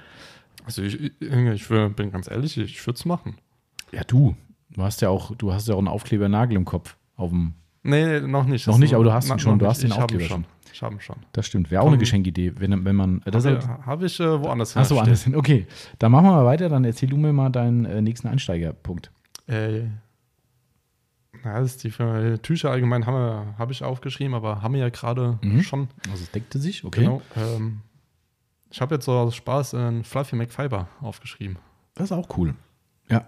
Also 0.64 0.82
ich, 0.82 1.00
ich, 1.00 1.68
bin 1.68 2.10
ganz 2.12 2.30
ehrlich, 2.30 2.56
ich 2.58 2.86
würde 2.86 2.96
es 2.96 3.04
machen. 3.04 3.36
Ja, 3.92 4.02
du. 4.04 4.36
Du 4.70 4.82
hast 4.82 5.00
ja 5.00 5.08
auch, 5.08 5.34
du 5.34 5.52
hast 5.52 5.66
ja 5.68 5.74
auch 5.74 5.78
einen 5.78 5.88
Aufklebernagel 5.88 6.56
im 6.56 6.64
Kopf. 6.64 6.96
Auf 7.16 7.30
dem, 7.30 7.54
Nee, 7.82 8.20
noch 8.20 8.44
nicht. 8.44 8.66
Noch 8.66 8.74
Das 8.74 8.80
nicht, 8.80 8.90
ist 8.90 8.94
aber 8.94 9.04
du 9.04 9.12
hast 9.12 9.30
ihn 9.30 9.38
schon, 9.38 9.58
du 9.58 9.66
hast 9.66 9.82
den 9.82 9.92
hab 9.92 10.02
Aufkleber 10.04 10.24
schon. 10.24 10.44
Ich 10.72 10.82
habe 10.82 10.94
ihn 10.94 11.00
schon. 11.00 11.16
das 11.32 11.46
stimmt. 11.46 11.70
Wäre 11.70 11.82
auch 11.82 11.88
eine. 11.88 11.98
Geschenkidee, 11.98 12.52
wenn, 12.58 12.84
wenn 12.84 12.94
man. 12.96 13.20
Das 13.24 13.44
Habe 13.44 13.56
halt, 13.58 13.86
hab 13.86 14.02
ich 14.02 14.20
äh, 14.20 14.40
woanders 14.40 14.76
Achso, 14.76 14.94
hergestellt. 14.96 15.00
anders 15.08 15.22
hin. 15.24 15.34
Okay, 15.36 15.66
dann 15.98 16.12
machen 16.12 16.26
wir 16.26 16.32
mal 16.32 16.44
weiter. 16.44 16.68
Dann 16.68 16.84
erzähl 16.84 17.08
du 17.08 17.16
mir 17.16 17.32
mal 17.32 17.48
deinen 17.50 17.86
äh, 17.86 18.00
nächsten 18.02 18.28
Einsteigerpunkt. 18.28 19.10
Äh, 19.46 19.84
na, 21.42 21.58
das 21.60 21.70
ist 21.72 21.84
die 21.84 21.90
Firma 21.90 22.36
Tücher 22.38 22.70
allgemein 22.70 23.06
habe 23.06 23.72
ich 23.72 23.82
aufgeschrieben, 23.82 24.34
aber 24.34 24.62
haben 24.62 24.74
wir 24.74 24.80
ja 24.80 24.88
gerade 24.90 25.38
Mhm. 25.42 25.62
schon. 25.62 25.88
Also 26.10 26.22
es 26.24 26.30
deckte 26.30 26.58
sich, 26.58 26.84
okay. 26.84 27.00
Genau. 27.00 27.22
Ähm, 27.36 27.80
ich 28.70 28.80
habe 28.80 28.94
jetzt 28.94 29.04
so 29.04 29.12
aus 29.12 29.34
Spaß 29.36 29.74
einen 29.74 30.04
Fluffy 30.04 30.36
McFiber 30.36 30.88
aufgeschrieben, 31.00 31.58
Das 31.94 32.06
ist 32.06 32.12
auch 32.12 32.28
cool. 32.38 32.54
Ja, 33.08 33.26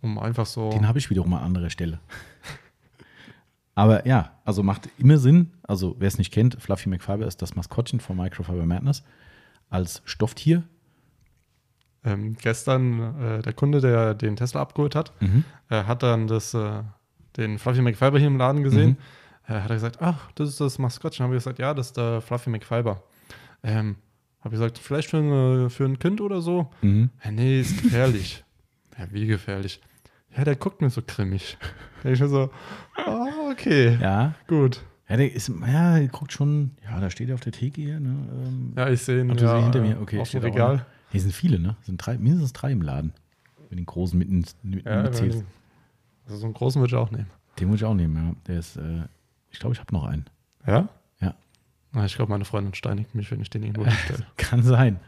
um 0.00 0.18
einfach 0.18 0.46
so. 0.46 0.70
den 0.70 0.88
habe 0.88 0.98
ich 0.98 1.10
wiederum 1.10 1.32
an 1.34 1.42
anderer 1.44 1.70
Stelle. 1.70 2.00
Aber 3.74 4.06
ja, 4.06 4.32
also 4.44 4.62
macht 4.62 4.88
immer 4.98 5.18
Sinn. 5.18 5.50
Also 5.64 5.96
wer 5.98 6.06
es 6.08 6.18
nicht 6.18 6.32
kennt, 6.32 6.60
Fluffy 6.62 6.88
McFiber 6.88 7.26
ist 7.26 7.42
das 7.42 7.56
Maskottchen 7.56 7.98
von 8.00 8.16
Microfiber 8.16 8.66
Madness 8.66 9.02
als 9.68 10.00
Stofftier. 10.04 10.62
Ähm, 12.04 12.36
gestern 12.40 13.20
äh, 13.20 13.42
der 13.42 13.52
Kunde, 13.52 13.80
der 13.80 14.14
den 14.14 14.36
Tesla 14.36 14.60
abgeholt 14.60 14.94
hat, 14.94 15.12
Mhm. 15.20 15.44
äh, 15.70 15.84
hat 15.84 16.02
dann 16.02 16.26
das, 16.28 16.54
äh, 16.54 16.82
den 17.36 17.58
Fluffy 17.58 17.80
McFiber 17.82 18.18
hier 18.18 18.28
im 18.28 18.36
Laden 18.36 18.62
gesehen. 18.62 18.98
Mhm. 19.48 19.54
Äh, 19.54 19.60
hat 19.60 19.70
er 19.70 19.76
gesagt, 19.76 20.00
ach, 20.00 20.30
das 20.36 20.50
ist 20.50 20.60
das 20.60 20.78
Maskottchen. 20.78 21.24
Habe 21.24 21.34
ich 21.34 21.40
gesagt, 21.40 21.58
ja, 21.58 21.74
das 21.74 21.86
ist 21.88 21.96
der 21.96 22.20
Fluffy 22.20 22.50
McFiber. 22.50 23.02
Ähm, 23.64 23.96
habe 24.44 24.54
ich 24.54 24.60
gesagt, 24.60 24.78
vielleicht 24.78 25.10
für, 25.10 25.16
ein, 25.18 25.70
für 25.70 25.84
ein 25.84 25.98
Kind 25.98 26.20
oder 26.20 26.40
so? 26.42 26.70
Mhm. 26.82 27.10
Ja, 27.24 27.30
nee, 27.30 27.60
ist 27.60 27.82
gefährlich. 27.82 28.44
ja, 28.98 29.06
wie 29.10 29.26
gefährlich? 29.26 29.80
Ja, 30.36 30.44
der 30.44 30.56
guckt 30.56 30.80
mir 30.82 30.90
so 30.90 31.00
grimmig. 31.06 31.56
Da 32.02 32.10
ich 32.10 32.20
mir 32.20 32.28
so, 32.28 32.50
ah, 32.96 33.26
okay, 33.50 33.96
Ja. 34.00 34.34
gut. 34.46 34.82
Ja, 35.08 35.16
der 35.18 35.32
ist, 35.32 35.48
ja, 35.48 35.98
der 35.98 36.08
guckt 36.08 36.32
schon, 36.32 36.72
ja, 36.82 36.98
da 36.98 37.10
steht 37.10 37.28
er 37.28 37.34
auf 37.34 37.40
der 37.40 37.52
Theke 37.52 37.80
hier, 37.80 38.00
ne? 38.00 38.16
Ähm, 38.46 38.72
Ja, 38.76 38.88
ich 38.88 39.02
sehe 39.02 39.20
ihn 39.20 39.28
du 39.28 39.44
ja, 39.44 39.62
hinter 39.62 39.78
äh, 39.80 39.88
mir, 39.88 40.00
okay. 40.00 40.18
auf 40.20 40.30
dem 40.30 40.42
Regal. 40.42 40.86
Hier 41.10 41.20
sind 41.20 41.32
viele, 41.32 41.58
ne? 41.58 41.76
Sind 41.82 41.98
drei, 41.98 42.16
mindestens 42.18 42.52
drei 42.54 42.72
im 42.72 42.82
Laden. 42.82 43.12
Wenn 43.68 43.76
den 43.76 43.86
großen 43.86 44.18
mitten, 44.18 44.44
mitten 44.62 44.88
Ja, 44.88 45.02
mitzählst. 45.02 45.44
also 46.26 46.36
so 46.38 46.44
einen 46.46 46.54
großen 46.54 46.80
würde 46.80 46.94
ich 46.94 46.98
auch 46.98 47.10
nehmen. 47.10 47.26
Den 47.60 47.68
muss 47.68 47.76
ich 47.76 47.84
auch 47.84 47.94
nehmen, 47.94 48.16
ja. 48.16 48.34
Der 48.46 48.58
ist, 48.58 48.76
äh, 48.76 49.02
ich 49.50 49.58
glaube, 49.60 49.74
ich 49.74 49.80
habe 49.80 49.92
noch 49.94 50.04
einen. 50.04 50.24
Ja? 50.66 50.88
Na, 51.94 52.04
ich 52.04 52.16
glaube, 52.16 52.30
meine 52.32 52.44
Freundin 52.44 52.74
steinigt 52.74 53.14
mich, 53.14 53.30
wenn 53.30 53.40
ich 53.40 53.50
den 53.50 53.62
irgendwo 53.62 53.84
hinstelle. 53.86 54.26
Kann 54.36 54.62
sein. 54.62 54.98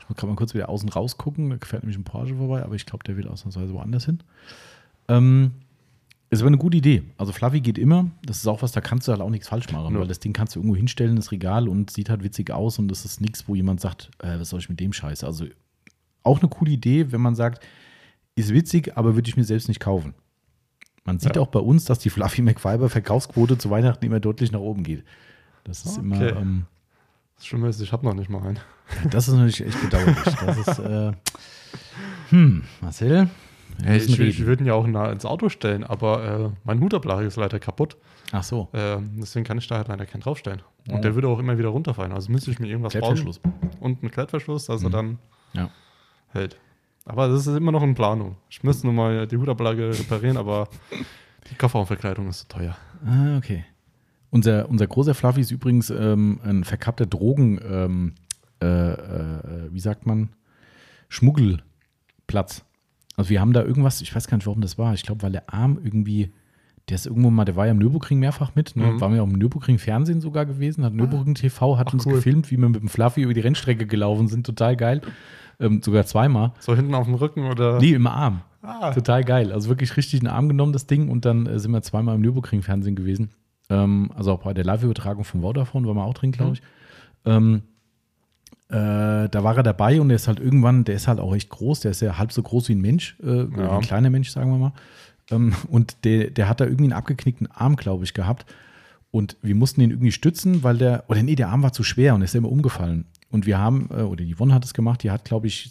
Ich 0.00 0.16
gerade 0.16 0.26
mal 0.26 0.36
kurz 0.36 0.54
wieder 0.54 0.68
außen 0.68 0.88
rausgucken. 0.88 1.50
Da 1.50 1.66
fährt 1.66 1.82
nämlich 1.82 1.98
ein 1.98 2.04
Porsche 2.04 2.34
vorbei, 2.34 2.64
aber 2.64 2.74
ich 2.74 2.86
glaube, 2.86 3.04
der 3.04 3.16
will 3.16 3.28
ausnahmsweise 3.28 3.72
woanders 3.72 4.06
hin. 4.06 4.20
Ähm, 5.08 5.52
ist 6.30 6.40
aber 6.40 6.48
eine 6.48 6.58
gute 6.58 6.76
Idee. 6.78 7.02
Also 7.18 7.32
Fluffy 7.32 7.60
geht 7.60 7.78
immer. 7.78 8.10
Das 8.24 8.38
ist 8.38 8.46
auch 8.46 8.62
was, 8.62 8.72
da 8.72 8.80
kannst 8.80 9.06
du 9.06 9.12
halt 9.12 9.20
auch 9.20 9.30
nichts 9.30 9.48
falsch 9.48 9.70
machen, 9.70 9.92
Nö. 9.92 10.00
weil 10.00 10.08
das 10.08 10.18
Ding 10.20 10.32
kannst 10.32 10.54
du 10.54 10.60
irgendwo 10.60 10.76
hinstellen, 10.76 11.16
das 11.16 11.30
Regal 11.32 11.68
und 11.68 11.90
sieht 11.90 12.08
halt 12.10 12.22
witzig 12.24 12.50
aus 12.50 12.78
und 12.78 12.88
das 12.88 13.04
ist 13.04 13.20
nichts, 13.20 13.46
wo 13.48 13.54
jemand 13.54 13.80
sagt, 13.80 14.10
äh, 14.18 14.38
was 14.38 14.48
soll 14.48 14.60
ich 14.60 14.68
mit 14.68 14.80
dem 14.80 14.92
Scheiß? 14.92 15.22
Also 15.24 15.46
auch 16.22 16.40
eine 16.40 16.48
coole 16.48 16.70
Idee, 16.72 17.12
wenn 17.12 17.20
man 17.20 17.34
sagt, 17.34 17.64
ist 18.36 18.52
witzig, 18.54 18.96
aber 18.96 19.14
würde 19.16 19.28
ich 19.28 19.36
mir 19.36 19.44
selbst 19.44 19.68
nicht 19.68 19.80
kaufen. 19.80 20.14
Man 21.04 21.18
sieht 21.18 21.36
Ja. 21.36 21.42
auch 21.42 21.48
bei 21.48 21.60
uns, 21.60 21.84
dass 21.84 21.98
die 21.98 22.10
Fluffy 22.10 22.42
McFiber 22.42 22.88
Verkaufsquote 22.88 23.58
zu 23.58 23.70
Weihnachten 23.70 24.04
immer 24.04 24.20
deutlich 24.20 24.52
nach 24.52 24.60
oben 24.60 24.82
geht. 24.84 25.04
Das 25.70 25.86
ist 25.86 25.98
immer, 25.98 26.16
Okay. 26.16 26.34
ähm, 26.36 26.66
Das 27.38 27.52
ist, 27.76 27.80
ich 27.80 27.92
habe 27.92 28.04
noch 28.04 28.14
nicht 28.14 28.28
mal 28.28 28.42
einen. 28.42 28.58
das 29.10 29.28
ist 29.28 29.34
natürlich 29.34 29.64
echt 29.64 29.80
bedauerlich. 29.80 30.16
Das 30.24 30.58
ist, 30.58 30.78
äh, 30.80 31.12
hm, 32.30 32.64
Marcel, 32.80 33.28
wir 33.78 33.86
Hey, 33.86 33.96
ich, 33.98 34.18
ich 34.20 34.44
würde 34.46 34.62
ihn 34.62 34.66
ja 34.66 34.74
auch 34.74 34.86
nah 34.86 35.10
ins 35.10 35.24
Auto 35.24 35.48
stellen, 35.48 35.84
aber 35.84 36.24
äh, 36.24 36.50
mein 36.64 36.80
Hutablage 36.80 37.26
ist 37.26 37.36
leider 37.36 37.58
kaputt. 37.58 37.96
Ach 38.32 38.42
so, 38.42 38.68
Ähm, 38.72 39.12
deswegen 39.20 39.44
kann 39.44 39.58
ich 39.58 39.66
da 39.66 39.76
halt 39.76 39.88
leider 39.88 40.06
keinen 40.06 40.20
draufstellen. 40.20 40.62
Und 40.88 40.96
Ja. 40.96 41.00
der 41.00 41.14
würde 41.14 41.28
auch 41.28 41.38
immer 41.38 41.56
wieder 41.58 41.68
runterfallen. 41.70 42.12
Also 42.12 42.30
müsste 42.30 42.50
ich 42.50 42.58
mir 42.58 42.66
irgendwas 42.68 42.92
Klettverschluss. 42.92 43.38
bauen. 43.38 43.54
Und 43.80 44.02
einen 44.02 44.10
Klettverschluss, 44.10 44.66
dass 44.66 44.82
er 44.82 44.88
Mhm. 44.88 44.92
dann 44.92 45.18
Ja. 45.54 45.70
hält. 46.28 46.56
Aber 47.06 47.28
das 47.28 47.46
ist 47.46 47.56
immer 47.56 47.72
noch 47.72 47.82
in 47.82 47.94
Planung. 47.94 48.36
Ich 48.50 48.62
müsste 48.62 48.86
nur 48.86 48.94
mal 48.94 49.26
die 49.26 49.36
Hutablage 49.36 49.90
reparieren, 49.98 50.36
aber 50.36 50.68
die 51.50 51.54
Kofferraumverkleidung 51.54 52.28
ist 52.28 52.40
so 52.40 52.46
teuer. 52.58 52.76
Ah, 53.04 53.36
okay. 53.38 53.64
Unser, 54.30 54.68
unser 54.68 54.86
großer 54.86 55.14
Fluffy 55.14 55.40
ist 55.40 55.50
übrigens 55.50 55.90
ähm, 55.90 56.40
ein 56.44 56.64
verkappter 56.64 57.06
Drogen, 57.06 57.60
ähm, 57.68 58.12
äh, 58.62 58.66
äh, 58.66 59.68
wie 59.72 59.80
sagt 59.80 60.06
man, 60.06 60.30
Schmuggelplatz. 61.08 62.64
Also 63.16 63.30
wir 63.30 63.40
haben 63.40 63.52
da 63.52 63.62
irgendwas, 63.62 64.00
ich 64.00 64.14
weiß 64.14 64.28
gar 64.28 64.36
nicht, 64.36 64.46
warum 64.46 64.60
das 64.60 64.78
war. 64.78 64.94
Ich 64.94 65.02
glaube, 65.02 65.22
weil 65.22 65.32
der 65.32 65.52
Arm 65.52 65.78
irgendwie, 65.82 66.30
der 66.88 66.94
ist 66.94 67.06
irgendwo 67.06 67.30
mal, 67.30 67.44
der 67.44 67.56
war 67.56 67.66
ja 67.66 67.72
im 67.72 67.78
Nürburgring 67.78 68.18
mehrfach 68.18 68.54
mit, 68.54 68.76
ne? 68.76 68.92
Mhm. 68.92 69.00
war 69.00 69.08
mir 69.08 69.22
auch 69.22 69.26
im 69.26 69.32
Nürburgring 69.38 69.78
Fernsehen 69.78 70.20
sogar 70.20 70.46
gewesen, 70.46 70.84
hat 70.84 70.94
Nürburgring 70.94 71.34
TV, 71.34 71.76
hat 71.76 71.88
Ach, 71.88 71.94
uns 71.94 72.06
cool. 72.06 72.14
gefilmt, 72.14 72.50
wie 72.50 72.56
wir 72.56 72.68
mit 72.68 72.80
dem 72.80 72.88
Fluffy 72.88 73.22
über 73.22 73.34
die 73.34 73.40
Rennstrecke 73.40 73.86
gelaufen 73.86 74.28
sind, 74.28 74.46
total 74.46 74.76
geil. 74.76 75.00
Ähm, 75.58 75.82
sogar 75.82 76.06
zweimal. 76.06 76.52
So 76.60 76.74
hinten 76.74 76.94
auf 76.94 77.04
dem 77.04 77.14
Rücken 77.14 77.44
oder. 77.44 77.78
Nee, 77.80 77.92
im 77.92 78.06
Arm. 78.06 78.40
Ah, 78.62 78.92
Total 78.92 79.24
geil. 79.24 79.52
Also 79.52 79.68
wirklich 79.68 79.96
richtig 79.96 80.20
in 80.20 80.26
den 80.26 80.32
Arm 80.32 80.48
genommen, 80.48 80.72
das 80.72 80.86
Ding. 80.86 81.08
Und 81.08 81.24
dann 81.24 81.46
äh, 81.46 81.58
sind 81.58 81.72
wir 81.72 81.82
zweimal 81.82 82.14
im 82.14 82.20
Nürburgring-Fernsehen 82.22 82.94
gewesen. 82.94 83.30
Ähm, 83.70 84.10
also 84.14 84.32
auch 84.32 84.42
bei 84.42 84.52
der 84.52 84.64
Live-Übertragung 84.64 85.24
von 85.24 85.40
Vodafone 85.40 85.86
waren 85.86 85.96
wir 85.96 86.04
auch 86.04 86.14
drin, 86.14 86.32
glaube 86.32 86.54
ich. 86.54 86.62
Ähm, 87.24 87.62
äh, 88.68 89.28
da 89.28 89.42
war 89.42 89.56
er 89.56 89.62
dabei 89.62 90.00
und 90.00 90.08
der 90.08 90.16
ist 90.16 90.28
halt 90.28 90.38
irgendwann, 90.40 90.84
der 90.84 90.94
ist 90.94 91.08
halt 91.08 91.18
auch 91.20 91.34
echt 91.34 91.48
groß, 91.50 91.80
der 91.80 91.90
ist 91.92 92.00
ja 92.02 92.18
halb 92.18 92.32
so 92.32 92.42
groß 92.42 92.68
wie 92.68 92.74
ein 92.74 92.80
Mensch, 92.80 93.16
äh, 93.22 93.44
Ja. 93.44 93.76
ein 93.76 93.80
kleiner 93.80 94.10
Mensch, 94.10 94.30
sagen 94.30 94.50
wir 94.50 94.58
mal. 94.58 94.72
Ähm, 95.30 95.54
und 95.68 96.04
der, 96.04 96.30
der 96.30 96.48
hat 96.48 96.60
da 96.60 96.64
irgendwie 96.64 96.84
einen 96.84 96.92
abgeknickten 96.92 97.48
Arm, 97.50 97.76
glaube 97.76 98.04
ich, 98.04 98.14
gehabt. 98.14 98.46
Und 99.12 99.36
wir 99.42 99.56
mussten 99.56 99.80
ihn 99.80 99.90
irgendwie 99.90 100.12
stützen, 100.12 100.62
weil 100.62 100.78
der, 100.78 101.04
oder 101.08 101.22
nee, 101.22 101.34
der 101.34 101.48
Arm 101.48 101.62
war 101.64 101.72
zu 101.72 101.82
schwer 101.82 102.14
und 102.14 102.22
ist 102.22 102.34
immer 102.36 102.50
umgefallen. 102.50 103.06
Und 103.30 103.44
wir 103.44 103.58
haben, 103.58 103.88
äh, 103.90 104.02
oder 104.02 104.24
die 104.24 104.34
Yvonne 104.34 104.54
hat 104.54 104.64
es 104.64 104.72
gemacht, 104.74 105.02
die 105.02 105.10
hat, 105.10 105.24
glaube 105.24 105.48
ich, 105.48 105.70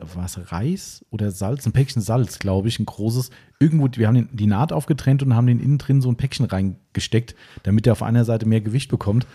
was 0.00 0.52
Reis 0.52 1.04
oder 1.10 1.30
Salz, 1.30 1.66
ein 1.66 1.72
Päckchen 1.72 2.02
Salz, 2.02 2.38
glaube 2.38 2.68
ich, 2.68 2.78
ein 2.78 2.86
großes. 2.86 3.30
Irgendwo, 3.58 3.88
wir 3.92 4.06
haben 4.06 4.14
den, 4.14 4.28
die 4.32 4.46
Naht 4.46 4.72
aufgetrennt 4.72 5.22
und 5.22 5.34
haben 5.34 5.46
den 5.46 5.60
innen 5.60 5.78
drin 5.78 6.00
so 6.00 6.10
ein 6.10 6.16
Päckchen 6.16 6.46
reingesteckt, 6.46 7.34
damit 7.62 7.86
er 7.86 7.92
auf 7.92 8.02
einer 8.02 8.24
Seite 8.24 8.46
mehr 8.46 8.60
Gewicht 8.60 8.90
bekommt. 8.90 9.26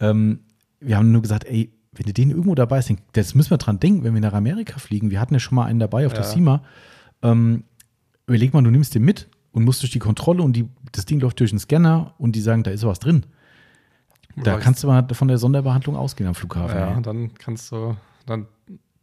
Ähm, 0.00 0.40
wir 0.80 0.96
haben 0.96 1.12
nur 1.12 1.22
gesagt, 1.22 1.44
ey, 1.44 1.72
wenn 1.92 2.06
du 2.06 2.12
den 2.12 2.30
irgendwo 2.30 2.54
dabei 2.54 2.78
hast, 2.78 2.92
das 3.12 3.34
müssen 3.34 3.50
wir 3.50 3.58
dran 3.58 3.78
denken, 3.78 4.04
wenn 4.04 4.14
wir 4.14 4.20
nach 4.20 4.32
Amerika 4.32 4.78
fliegen. 4.78 5.10
Wir 5.10 5.20
hatten 5.20 5.34
ja 5.34 5.40
schon 5.40 5.56
mal 5.56 5.66
einen 5.66 5.78
dabei 5.78 6.06
auf 6.06 6.12
der 6.12 6.22
Ja. 6.24 6.28
SEMA. 6.28 6.62
Ähm, 7.22 7.64
überleg 8.26 8.52
mal, 8.52 8.62
du 8.62 8.70
nimmst 8.70 8.94
den 8.94 9.04
mit 9.04 9.28
und 9.52 9.64
musst 9.64 9.82
durch 9.82 9.92
die 9.92 9.98
Kontrolle 10.00 10.42
und 10.42 10.54
die, 10.54 10.68
das 10.92 11.06
Ding 11.06 11.20
läuft 11.20 11.38
durch 11.40 11.50
den 11.50 11.58
Scanner 11.58 12.14
und 12.18 12.34
die 12.34 12.40
sagen, 12.40 12.62
da 12.64 12.70
ist 12.70 12.84
was 12.84 12.98
drin. 12.98 13.24
Da 14.36 14.58
kannst 14.58 14.82
du 14.82 14.88
mal 14.88 15.06
von 15.12 15.28
der 15.28 15.38
Sonderbehandlung 15.38 15.96
ausgehen 15.96 16.26
am 16.26 16.34
Flughafen. 16.34 16.76
Ja, 16.76 16.96
ey. 16.96 17.02
dann 17.02 17.34
kannst 17.34 17.70
du. 17.70 17.96
Dann, 18.26 18.46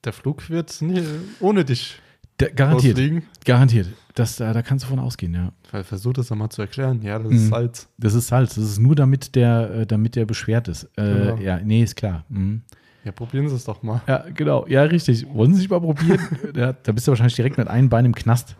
der 0.03 0.13
Flug 0.13 0.49
wird 0.49 0.81
nie, 0.81 1.03
ohne 1.39 1.63
dich 1.65 1.99
Da, 2.37 2.47
garantiert, 2.49 2.97
losfliegen. 2.97 3.23
garantiert. 3.45 3.87
Das, 4.15 4.35
da, 4.35 4.51
da 4.51 4.61
kannst 4.61 4.83
du 4.85 4.89
von 4.89 4.99
ausgehen, 4.99 5.33
ja. 5.33 5.51
Weil 5.71 5.83
Versuch 5.83 6.13
das 6.13 6.29
nochmal 6.29 6.49
zu 6.49 6.61
erklären. 6.61 7.01
Ja, 7.01 7.17
das 7.19 7.29
Mhm. 7.31 7.37
ist 7.37 7.47
Salz. 7.47 7.87
Das 7.97 8.13
ist 8.13 8.27
Salz. 8.27 8.55
Das 8.55 8.63
ist 8.65 8.79
nur 8.79 8.95
damit 8.95 9.35
der, 9.35 9.71
äh, 9.71 9.85
damit 9.85 10.15
der 10.15 10.25
beschwert 10.25 10.67
ist. 10.67 10.83
Äh, 10.97 11.03
Genau. 11.03 11.37
Ja, 11.37 11.59
nee, 11.59 11.83
ist 11.83 11.95
klar. 11.95 12.25
Mhm. 12.29 12.61
Ja, 13.05 13.11
probieren 13.11 13.47
Sie 13.49 13.55
es 13.55 13.63
doch 13.63 13.81
mal. 13.83 14.01
Ja, 14.07 14.25
genau. 14.33 14.67
Ja, 14.67 14.83
richtig. 14.83 15.25
Wollen 15.33 15.53
Sie 15.53 15.61
sich 15.61 15.69
mal 15.69 15.79
probieren? 15.79 16.19
ja, 16.55 16.73
da 16.73 16.91
bist 16.91 17.07
du 17.07 17.11
wahrscheinlich 17.11 17.35
direkt 17.35 17.57
mit 17.57 17.67
einem 17.67 17.89
Bein 17.89 18.05
im 18.05 18.13
Knast. 18.15 18.55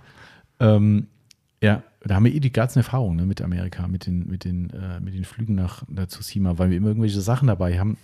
Ähm, 0.60 1.08
ja, 1.62 1.84
da 2.04 2.16
haben 2.16 2.26
wir 2.26 2.34
eh 2.34 2.40
die 2.40 2.52
ganzen 2.52 2.80
Erfahrungen 2.80 3.18
ne, 3.18 3.26
mit 3.26 3.42
Amerika, 3.42 3.88
mit 3.88 4.06
den, 4.08 4.28
mit 4.28 4.46
den, 4.46 4.70
äh, 4.72 5.00
mit 5.00 5.14
den 5.14 5.26
Flügen 5.26 5.54
nach, 5.56 5.84
nach 5.88 6.08
Tsushima, 6.08 6.58
weil 6.58 6.70
wir 6.72 6.78
immer 6.78 6.88
irgendwelche 6.88 7.22
Sachen 7.22 7.48
dabei 7.50 7.78
haben, 7.78 7.98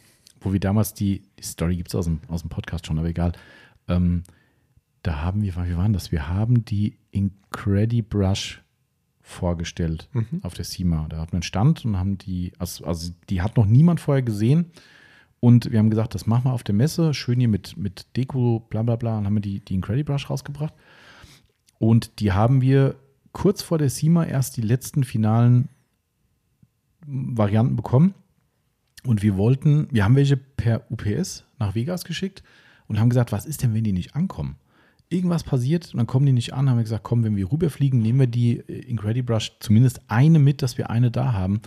wo 0.47 0.53
wir 0.53 0.59
damals 0.61 0.93
die, 0.93 1.23
die 1.37 1.43
Story 1.43 1.75
gibt 1.75 1.89
es 1.89 1.95
aus 1.95 2.05
dem, 2.05 2.21
aus 2.29 2.41
dem 2.41 2.49
Podcast 2.49 2.87
schon, 2.87 2.97
aber 2.97 3.09
egal. 3.09 3.33
Ähm, 3.89 4.23
da 5.03 5.21
haben 5.21 5.41
wir, 5.41 5.55
wie 5.55 5.75
waren 5.75 5.91
das? 5.93 6.11
Wir 6.11 6.29
haben 6.29 6.63
die 6.63 6.97
Incredibrush 7.11 8.61
vorgestellt 9.21 10.07
Mhm. 10.13 10.39
auf 10.43 10.53
der 10.53 10.63
SEMA. 10.63 11.07
Da 11.09 11.17
hat 11.17 11.33
man 11.33 11.37
einen 11.37 11.43
Stand 11.43 11.83
und 11.83 11.97
haben 11.97 12.17
die, 12.17 12.53
also, 12.59 12.85
also 12.85 13.11
die 13.29 13.41
hat 13.41 13.57
noch 13.57 13.65
niemand 13.65 13.99
vorher 13.99 14.23
gesehen. 14.23 14.71
Und 15.41 15.69
wir 15.69 15.79
haben 15.79 15.89
gesagt, 15.89 16.15
das 16.15 16.25
machen 16.27 16.45
wir 16.45 16.53
auf 16.53 16.63
der 16.63 16.75
Messe, 16.75 17.13
schön 17.13 17.39
hier 17.39 17.49
mit, 17.49 17.75
mit 17.75 18.07
Deko, 18.15 18.65
bla 18.69 18.83
bla 18.83 18.95
bla, 18.95 19.17
und 19.17 19.25
haben 19.25 19.35
wir 19.35 19.41
die, 19.41 19.59
die 19.59 19.75
Incredibrush 19.75 20.29
rausgebracht. 20.29 20.73
Und 21.77 22.19
die 22.21 22.31
haben 22.31 22.61
wir 22.61 22.95
kurz 23.33 23.61
vor 23.61 23.77
der 23.77 23.89
SEMA 23.89 24.23
erst 24.25 24.55
die 24.57 24.61
letzten 24.61 25.03
finalen 25.03 25.67
Varianten 27.05 27.75
bekommen. 27.75 28.13
Und 29.07 29.23
wir 29.23 29.37
wollten, 29.37 29.87
wir 29.89 30.03
haben 30.03 30.17
welche 30.17 30.35
per 30.35 30.83
UPS 30.91 31.45
nach 31.59 31.75
Vegas 31.75 32.03
geschickt 32.03 32.43
und 32.87 32.99
haben 32.99 33.09
gesagt, 33.09 33.31
was 33.31 33.45
ist 33.45 33.63
denn, 33.63 33.73
wenn 33.73 33.85
die 33.85 33.93
nicht 33.93 34.15
ankommen? 34.15 34.57
Irgendwas 35.07 35.45
passiert 35.45 35.93
und 35.93 35.97
dann 35.97 36.07
kommen 36.07 36.25
die 36.25 36.33
nicht 36.33 36.53
an, 36.53 36.69
haben 36.69 36.75
wir 36.75 36.83
gesagt, 36.83 37.05
komm, 37.05 37.23
wenn 37.23 37.37
wir 37.37 37.49
rüberfliegen, 37.49 38.01
nehmen 38.01 38.19
wir 38.19 38.27
die 38.27 38.57
äh, 38.59 38.81
Incredibrush 38.81 39.53
zumindest 39.61 40.01
eine 40.09 40.39
mit, 40.39 40.61
dass 40.61 40.77
wir 40.77 40.89
eine 40.89 41.09
da 41.09 41.31
haben. 41.31 41.61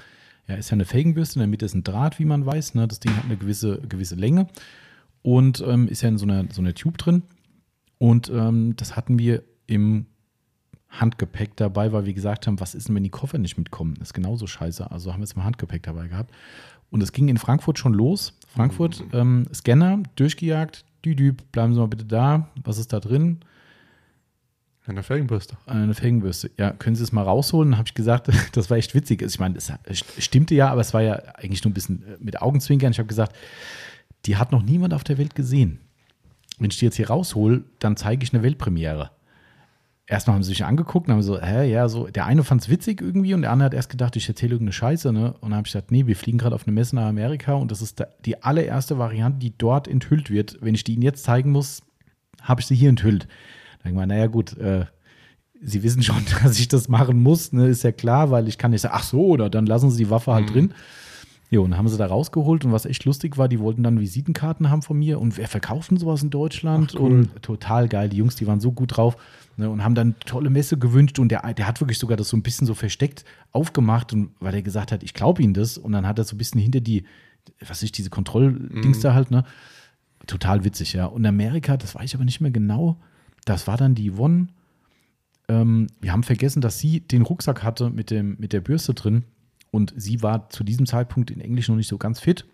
Ja, 0.49 0.57
ist 0.57 0.69
ja 0.69 0.75
eine 0.75 0.85
Felgenbürste, 0.85 1.37
in 1.37 1.41
der 1.41 1.49
Mitte 1.49 1.65
ist 1.65 1.75
ein 1.75 1.83
Draht, 1.83 2.19
wie 2.19 2.27
man 2.27 2.45
weiß. 2.45 2.75
Ne? 2.75 2.87
Das 2.87 3.01
Ding 3.01 3.17
hat 3.17 3.25
eine 3.25 3.39
gewisse, 3.39 3.81
gewisse 3.89 4.17
Länge 4.17 4.47
und 5.23 5.65
ähm, 5.67 5.89
ist 5.89 6.03
ja 6.03 6.11
in 6.11 6.19
so 6.19 6.27
einer, 6.27 6.45
so 6.53 6.61
einer 6.61 6.75
Tube 6.75 6.99
drin. 6.99 7.23
Und 7.97 8.29
ähm, 8.29 8.77
das 8.77 8.97
hatten 8.97 9.19
wir 9.19 9.45
im 9.67 10.05
Handgepäck 10.91 11.57
dabei, 11.57 11.93
weil 11.93 12.05
wir 12.05 12.13
gesagt 12.13 12.47
haben, 12.47 12.61
was 12.61 12.75
ist 12.75 12.89
denn, 12.89 12.97
wenn 12.97 13.05
die 13.05 13.11
Koffer 13.11 13.39
nicht 13.39 13.57
mitkommen? 13.57 13.95
Das 13.99 14.09
ist 14.09 14.15
genauso 14.15 14.47
scheiße. 14.47 14.91
Also 14.91 15.13
haben 15.13 15.21
wir 15.21 15.25
es 15.25 15.33
im 15.33 15.45
Handgepäck 15.45 15.83
dabei 15.85 16.09
gehabt. 16.09 16.35
Und 16.91 17.03
es 17.03 17.13
ging 17.13 17.29
in 17.29 17.39
Frankfurt 17.39 17.79
schon 17.79 17.95
los. 17.95 18.37
Frankfurt, 18.49 19.05
ähm, 19.13 19.47
Scanner, 19.55 20.03
durchgejagt, 20.17 20.85
Düdüb, 21.05 21.51
bleiben 21.53 21.73
Sie 21.73 21.81
mal 21.81 21.87
bitte 21.87 22.05
da. 22.05 22.49
Was 22.65 22.79
ist 22.79 22.93
da 22.93 22.99
drin? 23.01 23.39
Eine 24.87 25.05
Felgenbürste. 25.05 25.57
Eine 25.67 25.95
Felgenbürste. 25.95 26.51
Ja, 26.59 26.73
können 26.73 26.97
Sie 26.97 27.05
es 27.05 27.13
mal 27.13 27.23
rausholen? 27.23 27.71
Dann 27.71 27.79
habe 27.79 27.87
ich 27.87 27.95
gesagt, 27.95 28.29
das 28.53 28.71
war 28.71 28.77
echt 28.77 28.95
witzig. 28.95 29.23
Also 29.23 29.35
ich 29.35 29.41
meine, 29.41 29.57
es 29.57 29.73
stimmte 30.19 30.55
ja, 30.57 30.71
aber 30.71 30.81
es 30.81 30.93
war 30.93 31.03
ja 31.03 31.15
eigentlich 31.37 31.63
nur 31.63 31.71
ein 31.71 31.75
bisschen 31.75 32.03
äh, 32.03 32.17
mit 32.19 32.43
Augenzwinkern. 32.43 32.91
Ich 32.91 32.99
habe 32.99 33.07
gesagt, 33.07 33.37
die 34.27 34.37
hat 34.37 34.51
noch 34.51 34.63
niemand 34.63 34.93
auf 34.93 35.05
der 35.05 35.19
Welt 35.19 35.37
gesehen. 35.37 35.79
Wenn 36.59 36.71
ich 36.71 36.79
die 36.79 36.85
jetzt 36.85 36.97
hier 36.97 37.09
raushol, 37.09 37.65
dann 37.79 37.97
zeige 37.97 38.25
ich 38.25 38.35
eine 38.35 38.43
Weltpremiere. 38.43 39.11
Erstmal 40.11 40.35
haben 40.35 40.43
sie 40.43 40.49
sich 40.49 40.65
angeguckt 40.65 41.07
und 41.07 41.15
haben 41.15 41.23
so, 41.23 41.41
hä, 41.41 41.71
ja, 41.71 41.89
so, 41.89 42.09
der 42.09 42.27
eine 42.27 42.43
fand 42.43 42.63
es 42.63 42.69
witzig 42.69 43.01
irgendwie 43.01 43.33
und 43.33 43.43
der 43.43 43.53
andere 43.53 43.67
hat 43.67 43.75
erst 43.75 43.91
gedacht, 43.91 44.17
ich 44.17 44.29
erzähle 44.29 44.55
irgendeine 44.55 44.73
Scheiße, 44.73 45.13
ne? 45.13 45.35
Und 45.35 45.51
dann 45.51 45.59
habe 45.59 45.69
ich 45.69 45.73
gesagt, 45.73 45.93
nee, 45.93 46.05
wir 46.09 46.17
fliegen 46.17 46.37
gerade 46.37 46.57
auf 46.57 46.67
eine 46.67 46.75
Messe 46.75 46.97
nach 46.97 47.07
Amerika 47.07 47.55
und 47.55 47.71
das 47.71 47.81
ist 47.81 48.05
die 48.25 48.43
allererste 48.43 48.99
Variante, 48.99 49.39
die 49.39 49.57
dort 49.57 49.87
enthüllt 49.87 50.29
wird. 50.29 50.59
Wenn 50.63 50.75
ich 50.75 50.83
die 50.83 50.95
Ihnen 50.95 51.03
jetzt 51.03 51.23
zeigen 51.23 51.53
muss, 51.53 51.83
habe 52.43 52.61
ich 52.61 52.67
sie 52.67 52.75
hier 52.75 52.89
enthüllt. 52.89 53.29
Dann 53.85 53.85
denke 53.85 53.89
ich 53.91 53.95
mal, 53.95 54.07
naja, 54.07 54.27
gut, 54.27 54.59
äh, 54.59 54.87
Sie 55.63 55.85
wissen 55.85 56.03
schon, 56.03 56.25
dass 56.43 56.59
ich 56.59 56.67
das 56.67 56.89
machen 56.89 57.23
muss, 57.23 57.53
ne? 57.53 57.69
Ist 57.69 57.85
ja 57.85 57.93
klar, 57.93 58.33
weil 58.33 58.49
ich 58.49 58.59
kann 58.59 58.73
nicht 58.73 58.81
sagen, 58.81 58.95
ach 58.97 59.05
so, 59.05 59.25
oder 59.27 59.49
dann 59.49 59.67
lassen 59.67 59.93
Sie 59.93 60.03
die 60.03 60.11
Waffe 60.11 60.35
halt 60.35 60.49
mhm. 60.49 60.53
drin. 60.53 60.75
Jo, 61.53 61.63
und 61.63 61.71
dann 61.71 61.79
haben 61.79 61.89
sie 61.89 61.99
da 61.99 62.07
rausgeholt 62.07 62.65
und 62.65 62.71
was 62.71 62.85
echt 62.85 63.05
lustig 63.05 63.37
war, 63.37 63.49
die 63.49 63.59
wollten 63.59 63.83
dann 63.83 63.99
Visitenkarten 63.99 64.71
haben 64.71 64.83
von 64.83 64.97
mir 64.97 65.21
und 65.21 65.37
wer 65.37 65.49
verkauft 65.49 65.91
denn 65.91 65.99
sowas 65.99 66.23
in 66.23 66.31
Deutschland? 66.31 66.93
Ach, 66.95 67.01
cool. 67.01 67.11
Und 67.11 67.43
total 67.43 67.89
geil, 67.89 68.09
die 68.09 68.19
Jungs, 68.19 68.37
die 68.37 68.47
waren 68.47 68.61
so 68.61 68.71
gut 68.71 68.97
drauf 68.97 69.17
ne, 69.57 69.69
und 69.69 69.85
haben 69.85 69.95
dann 69.95 70.19
tolle 70.21 70.51
Messe 70.51 70.79
gewünscht 70.79 71.19
und 71.19 71.31
der, 71.31 71.53
der 71.55 71.67
hat 71.67 71.81
wirklich 71.81 71.99
sogar 71.99 72.17
das 72.17 72.29
so 72.29 72.37
ein 72.37 72.43
bisschen 72.43 72.67
so 72.67 72.75
versteckt 72.75 73.25
aufgemacht 73.53 74.13
und 74.13 74.31
weil 74.41 74.55
er 74.55 74.63
gesagt 74.63 74.93
hat, 74.93 75.03
ich 75.03 75.15
glaube 75.15 75.43
ihnen 75.43 75.55
das 75.55 75.79
und 75.79 75.93
dann 75.93 76.07
hat 76.07 76.19
er 76.19 76.25
so 76.25 76.35
ein 76.35 76.39
bisschen 76.39 76.61
hinter 76.61 76.81
die, 76.81 77.05
was 77.67 77.83
ist 77.83 77.99
diese 77.99 78.11
Kontrolldings 78.11 78.99
mhm. 78.99 79.03
da 79.03 79.15
halt, 79.15 79.31
ne? 79.31 79.45
Total 80.27 80.65
witzig, 80.65 80.93
ja. 80.93 81.07
Und 81.07 81.25
Amerika, 81.25 81.77
das 81.77 81.95
weiß 81.95 82.05
ich 82.05 82.15
aber 82.15 82.25
nicht 82.25 82.41
mehr 82.41 82.51
genau, 82.51 83.01
das 83.45 83.67
war 83.67 83.77
dann 83.77 83.95
die 83.95 84.13
Yvonne. 84.13 84.49
Ähm, 85.49 85.87
wir 86.01 86.13
haben 86.13 86.23
vergessen, 86.23 86.61
dass 86.61 86.79
sie 86.79 87.01
den 87.01 87.23
Rucksack 87.23 87.63
hatte 87.63 87.91
mit, 87.91 88.11
dem, 88.11 88.37
mit 88.39 88.53
der 88.53 88.61
Bürste 88.61 88.95
drin 88.95 89.25
und 89.71 89.95
sie 89.97 90.23
war 90.23 90.51
zu 90.51 90.63
diesem 90.65 90.87
Zeitpunkt 90.87 91.31
in 91.31 91.41
Englisch 91.41 91.69
noch 91.69 91.77
nicht 91.77 91.89
so 91.89 91.99
ganz 91.99 92.21
fit. 92.21 92.45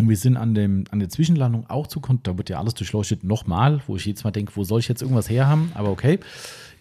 Und 0.00 0.08
wir 0.08 0.16
sind 0.16 0.36
an, 0.36 0.54
dem, 0.54 0.84
an 0.90 0.98
der 0.98 1.08
Zwischenlandung 1.08 1.68
auch 1.68 1.86
zu, 1.86 2.00
da 2.22 2.36
wird 2.36 2.48
ja 2.48 2.58
alles 2.58 2.74
durchleuchtet 2.74 3.24
nochmal, 3.24 3.80
wo 3.86 3.96
ich 3.96 4.06
jetzt 4.06 4.24
mal 4.24 4.30
denke, 4.30 4.52
wo 4.56 4.64
soll 4.64 4.80
ich 4.80 4.88
jetzt 4.88 5.02
irgendwas 5.02 5.28
her 5.28 5.46
haben? 5.46 5.72
Aber 5.74 5.90
okay, 5.90 6.18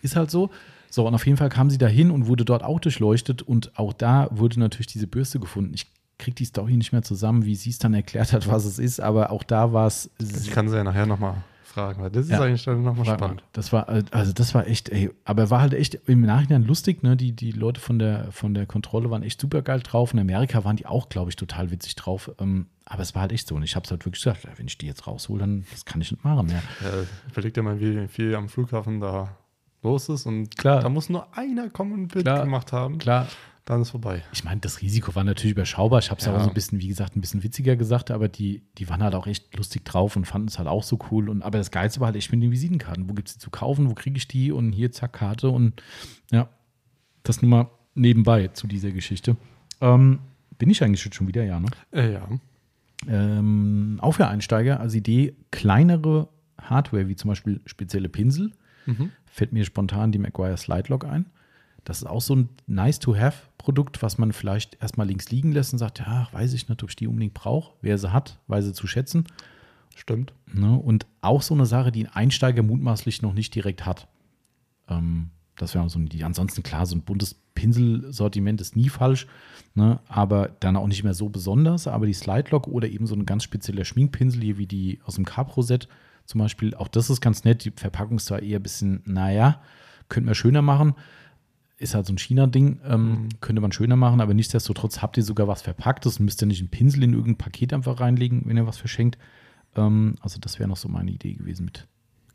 ist 0.01 0.15
halt 0.15 0.31
so. 0.31 0.49
So, 0.89 1.05
und 1.05 1.13
auf 1.13 1.25
jeden 1.25 1.37
Fall 1.37 1.49
kam 1.49 1.69
sie 1.69 1.77
dahin 1.77 2.09
und 2.09 2.27
wurde 2.27 2.45
dort 2.45 2.63
auch 2.63 2.79
durchleuchtet 2.79 3.43
und 3.43 3.77
auch 3.77 3.93
da 3.93 4.27
wurde 4.31 4.59
natürlich 4.59 4.87
diese 4.87 5.05
Bürste 5.05 5.39
gefunden. 5.39 5.73
Ich 5.75 5.85
kriege 6.17 6.35
die 6.35 6.45
Story 6.45 6.75
nicht 6.75 6.91
mehr 6.91 7.03
zusammen, 7.03 7.45
wie 7.45 7.55
sie 7.55 7.69
es 7.69 7.77
dann 7.77 7.93
erklärt 7.93 8.33
hat, 8.33 8.47
was 8.47 8.65
es 8.65 8.79
ist, 8.79 8.99
aber 8.99 9.31
auch 9.31 9.43
da 9.43 9.71
war 9.71 9.87
es. 9.87 10.09
Ich 10.19 10.49
kann 10.51 10.67
sie 10.67 10.75
ja 10.75 10.83
nachher 10.83 11.05
nochmal 11.05 11.35
fragen, 11.63 12.01
weil 12.01 12.09
das 12.09 12.25
ist 12.25 12.31
ja, 12.31 12.41
eigentlich 12.41 12.63
dann 12.63 12.83
nochmal 12.83 13.05
spannend. 13.05 13.43
Das 13.53 13.71
war, 13.71 13.87
also 13.87 14.33
das 14.33 14.53
war 14.53 14.67
echt, 14.67 14.89
ey, 14.89 15.11
aber 15.23 15.49
war 15.49 15.61
halt 15.61 15.73
echt 15.73 15.95
im 16.07 16.21
Nachhinein 16.21 16.63
lustig, 16.63 17.03
ne? 17.03 17.15
Die, 17.15 17.31
die 17.31 17.51
Leute 17.51 17.79
von 17.79 17.99
der, 17.99 18.31
von 18.31 18.53
der 18.53 18.65
Kontrolle 18.65 19.09
waren 19.09 19.23
echt 19.23 19.39
super 19.39 19.61
geil 19.61 19.79
drauf. 19.81 20.13
In 20.13 20.19
Amerika 20.19 20.63
waren 20.63 20.75
die 20.75 20.85
auch, 20.85 21.09
glaube 21.09 21.29
ich, 21.29 21.35
total 21.35 21.71
witzig 21.71 21.95
drauf. 21.95 22.31
Ähm, 22.39 22.67
aber 22.89 23.01
es 23.01 23.15
war 23.15 23.21
halt 23.21 23.31
echt 23.31 23.47
so. 23.47 23.55
Und 23.55 23.63
ich 23.63 23.75
habe 23.75 23.85
es 23.85 23.91
halt 23.91 24.05
wirklich 24.05 24.23
gesagt, 24.23 24.45
wenn 24.57 24.67
ich 24.67 24.77
die 24.77 24.87
jetzt 24.87 25.07
raushole, 25.07 25.39
dann 25.39 25.65
das 25.71 25.85
kann 25.85 26.01
ich 26.01 26.11
nicht 26.11 26.23
machen 26.23 26.47
mehr. 26.47 26.61
Ja, 26.81 27.05
überleg 27.31 27.53
dir 27.53 27.63
mal, 27.63 27.79
wie 27.79 28.07
viel 28.07 28.35
am 28.35 28.49
Flughafen 28.49 28.99
da 28.99 29.37
los 29.81 30.09
ist. 30.09 30.25
Und 30.25 30.57
klar. 30.57 30.81
da 30.81 30.89
muss 30.89 31.09
nur 31.09 31.37
einer 31.37 31.69
kommen 31.69 31.93
und 31.93 32.01
ein 32.01 32.07
Bild 32.09 32.25
klar, 32.25 32.43
gemacht 32.43 32.73
haben. 32.73 32.97
Klar 32.97 33.27
dann 33.69 33.83
ist 33.83 33.91
vorbei. 33.91 34.23
Ich 34.33 34.43
meine, 34.43 34.59
das 34.61 34.81
Risiko 34.81 35.13
war 35.13 35.23
natürlich 35.23 35.51
überschaubar. 35.51 35.99
Ich 35.99 36.09
habe 36.09 36.19
es 36.19 36.25
ja. 36.25 36.35
auch 36.35 36.41
so 36.41 36.47
ein 36.47 36.55
bisschen, 36.55 36.81
wie 36.81 36.87
gesagt, 36.87 37.15
ein 37.15 37.21
bisschen 37.21 37.43
witziger 37.43 37.75
gesagt, 37.75 38.09
aber 38.09 38.27
die, 38.27 38.63
die 38.79 38.89
waren 38.89 39.03
halt 39.03 39.13
auch 39.13 39.27
echt 39.27 39.55
lustig 39.55 39.85
drauf 39.85 40.15
und 40.15 40.25
fanden 40.25 40.47
es 40.47 40.57
halt 40.57 40.67
auch 40.67 40.81
so 40.81 40.97
cool. 41.11 41.29
Und, 41.29 41.43
aber 41.43 41.59
das 41.59 41.69
Geilste 41.69 41.99
war 41.99 42.07
halt 42.07 42.15
echt 42.15 42.31
mit 42.31 42.41
den 42.41 42.49
Visitenkarten. 42.49 43.07
Wo 43.07 43.13
gibt 43.13 43.27
es 43.27 43.35
die 43.35 43.39
zu 43.39 43.51
kaufen? 43.51 43.87
Wo 43.87 43.93
kriege 43.93 44.17
ich 44.17 44.27
die? 44.27 44.51
Und 44.51 44.71
hier, 44.71 44.91
zack, 44.91 45.13
Karte. 45.13 45.49
Und 45.49 45.83
ja, 46.31 46.49
das 47.21 47.43
nur 47.43 47.49
mal 47.49 47.69
nebenbei 47.93 48.47
zu 48.47 48.65
dieser 48.65 48.89
Geschichte. 48.89 49.37
Ähm, 49.81 50.17
bin 50.57 50.71
ich 50.71 50.83
eigentlich 50.83 51.07
schon 51.13 51.27
wieder, 51.27 51.43
ja, 51.43 51.59
ne? 51.59 51.67
Äh, 51.91 52.13
ja. 52.13 52.27
Ähm, 53.07 53.97
auch 54.01 54.13
für 54.13 54.27
Einsteiger 54.27 54.79
als 54.79 54.93
Idee 54.93 55.35
kleinere 55.51 56.29
Hardware, 56.59 57.07
wie 57.07 57.15
zum 57.15 57.29
Beispiel 57.29 57.61
spezielle 57.65 58.09
Pinsel. 58.09 58.51
Mhm. 58.85 59.11
Fällt 59.25 59.53
mir 59.53 59.65
spontan 59.65 60.11
die 60.11 60.19
Maguire 60.19 60.57
Slide 60.57 60.89
Lock 60.89 61.05
ein. 61.05 61.25
Das 61.85 61.99
ist 61.99 62.05
auch 62.05 62.21
so 62.21 62.35
ein 62.35 62.49
nice-to-have-Produkt, 62.67 64.03
was 64.03 64.17
man 64.17 64.33
vielleicht 64.33 64.81
erstmal 64.81 65.07
links 65.07 65.31
liegen 65.31 65.51
lässt 65.53 65.73
und 65.73 65.79
sagt, 65.79 65.99
ja, 65.99 66.27
weiß 66.31 66.53
ich 66.53 66.67
nicht, 66.67 66.83
ob 66.83 66.89
ich 66.89 66.95
die 66.95 67.07
unbedingt 67.07 67.33
brauche. 67.33 67.73
Wer 67.81 67.97
sie 67.97 68.11
hat, 68.11 68.39
weiß 68.47 68.65
sie 68.65 68.73
zu 68.73 68.85
schätzen. 68.85 69.25
Stimmt. 69.95 70.33
Ne? 70.53 70.77
Und 70.77 71.07
auch 71.21 71.41
so 71.41 71.53
eine 71.53 71.65
Sache, 71.65 71.91
die 71.91 72.05
ein 72.05 72.13
Einsteiger 72.13 72.63
mutmaßlich 72.63 73.21
noch 73.21 73.33
nicht 73.33 73.55
direkt 73.55 73.85
hat. 73.85 74.07
Ähm, 74.87 75.29
das 75.61 75.75
wäre 75.75 75.89
so 75.89 75.99
die. 75.99 76.23
Ansonsten 76.23 76.63
klar, 76.63 76.85
so 76.85 76.95
ein 76.95 77.01
buntes 77.01 77.35
Pinselsortiment 77.53 78.61
ist 78.61 78.75
nie 78.75 78.89
falsch, 78.89 79.27
ne? 79.75 79.99
aber 80.07 80.49
dann 80.59 80.75
auch 80.75 80.87
nicht 80.87 81.03
mehr 81.03 81.13
so 81.13 81.29
besonders. 81.29 81.87
Aber 81.87 82.05
die 82.05 82.13
Slide 82.13 82.49
Lock 82.51 82.67
oder 82.67 82.87
eben 82.87 83.05
so 83.05 83.15
ein 83.15 83.25
ganz 83.25 83.43
spezieller 83.43 83.85
Schminkpinsel 83.85 84.41
hier 84.41 84.57
wie 84.57 84.67
die 84.67 84.99
aus 85.05 85.15
dem 85.15 85.25
Capro-Set 85.25 85.87
zum 86.25 86.39
Beispiel, 86.39 86.75
auch 86.75 86.87
das 86.87 87.09
ist 87.09 87.21
ganz 87.21 87.43
nett. 87.43 87.65
Die 87.65 87.71
Verpackung 87.71 88.17
ist 88.17 88.27
zwar 88.27 88.41
eher 88.41 88.59
ein 88.59 88.63
bisschen, 88.63 89.01
naja, 89.05 89.61
könnte 90.09 90.27
man 90.27 90.35
schöner 90.35 90.61
machen 90.61 90.93
ist 91.79 91.95
halt 91.95 92.05
so 92.05 92.13
ein 92.13 92.17
China-Ding, 92.17 92.81
ähm, 92.83 93.09
mhm. 93.09 93.29
könnte 93.39 93.61
man 93.61 93.71
schöner 93.71 93.95
machen, 93.95 94.21
aber 94.21 94.33
nichtsdestotrotz 94.33 95.01
habt 95.01 95.17
ihr 95.17 95.23
sogar 95.23 95.47
was 95.47 95.61
Verpacktes 95.61 96.19
und 96.19 96.25
müsst 96.25 96.43
ihr 96.43 96.45
nicht 96.45 96.59
einen 96.59 96.69
Pinsel 96.69 97.03
in 97.03 97.13
irgendein 97.13 97.37
Paket 97.37 97.73
einfach 97.73 97.99
reinlegen, 97.99 98.43
wenn 98.45 98.57
ihr 98.57 98.67
was 98.67 98.77
verschenkt. 98.77 99.17
Ähm, 99.75 100.15
also 100.19 100.39
das 100.39 100.59
wäre 100.59 100.67
noch 100.67 100.77
so 100.77 100.89
meine 100.89 101.11
Idee 101.11 101.33
gewesen 101.33 101.65
mit 101.65 101.87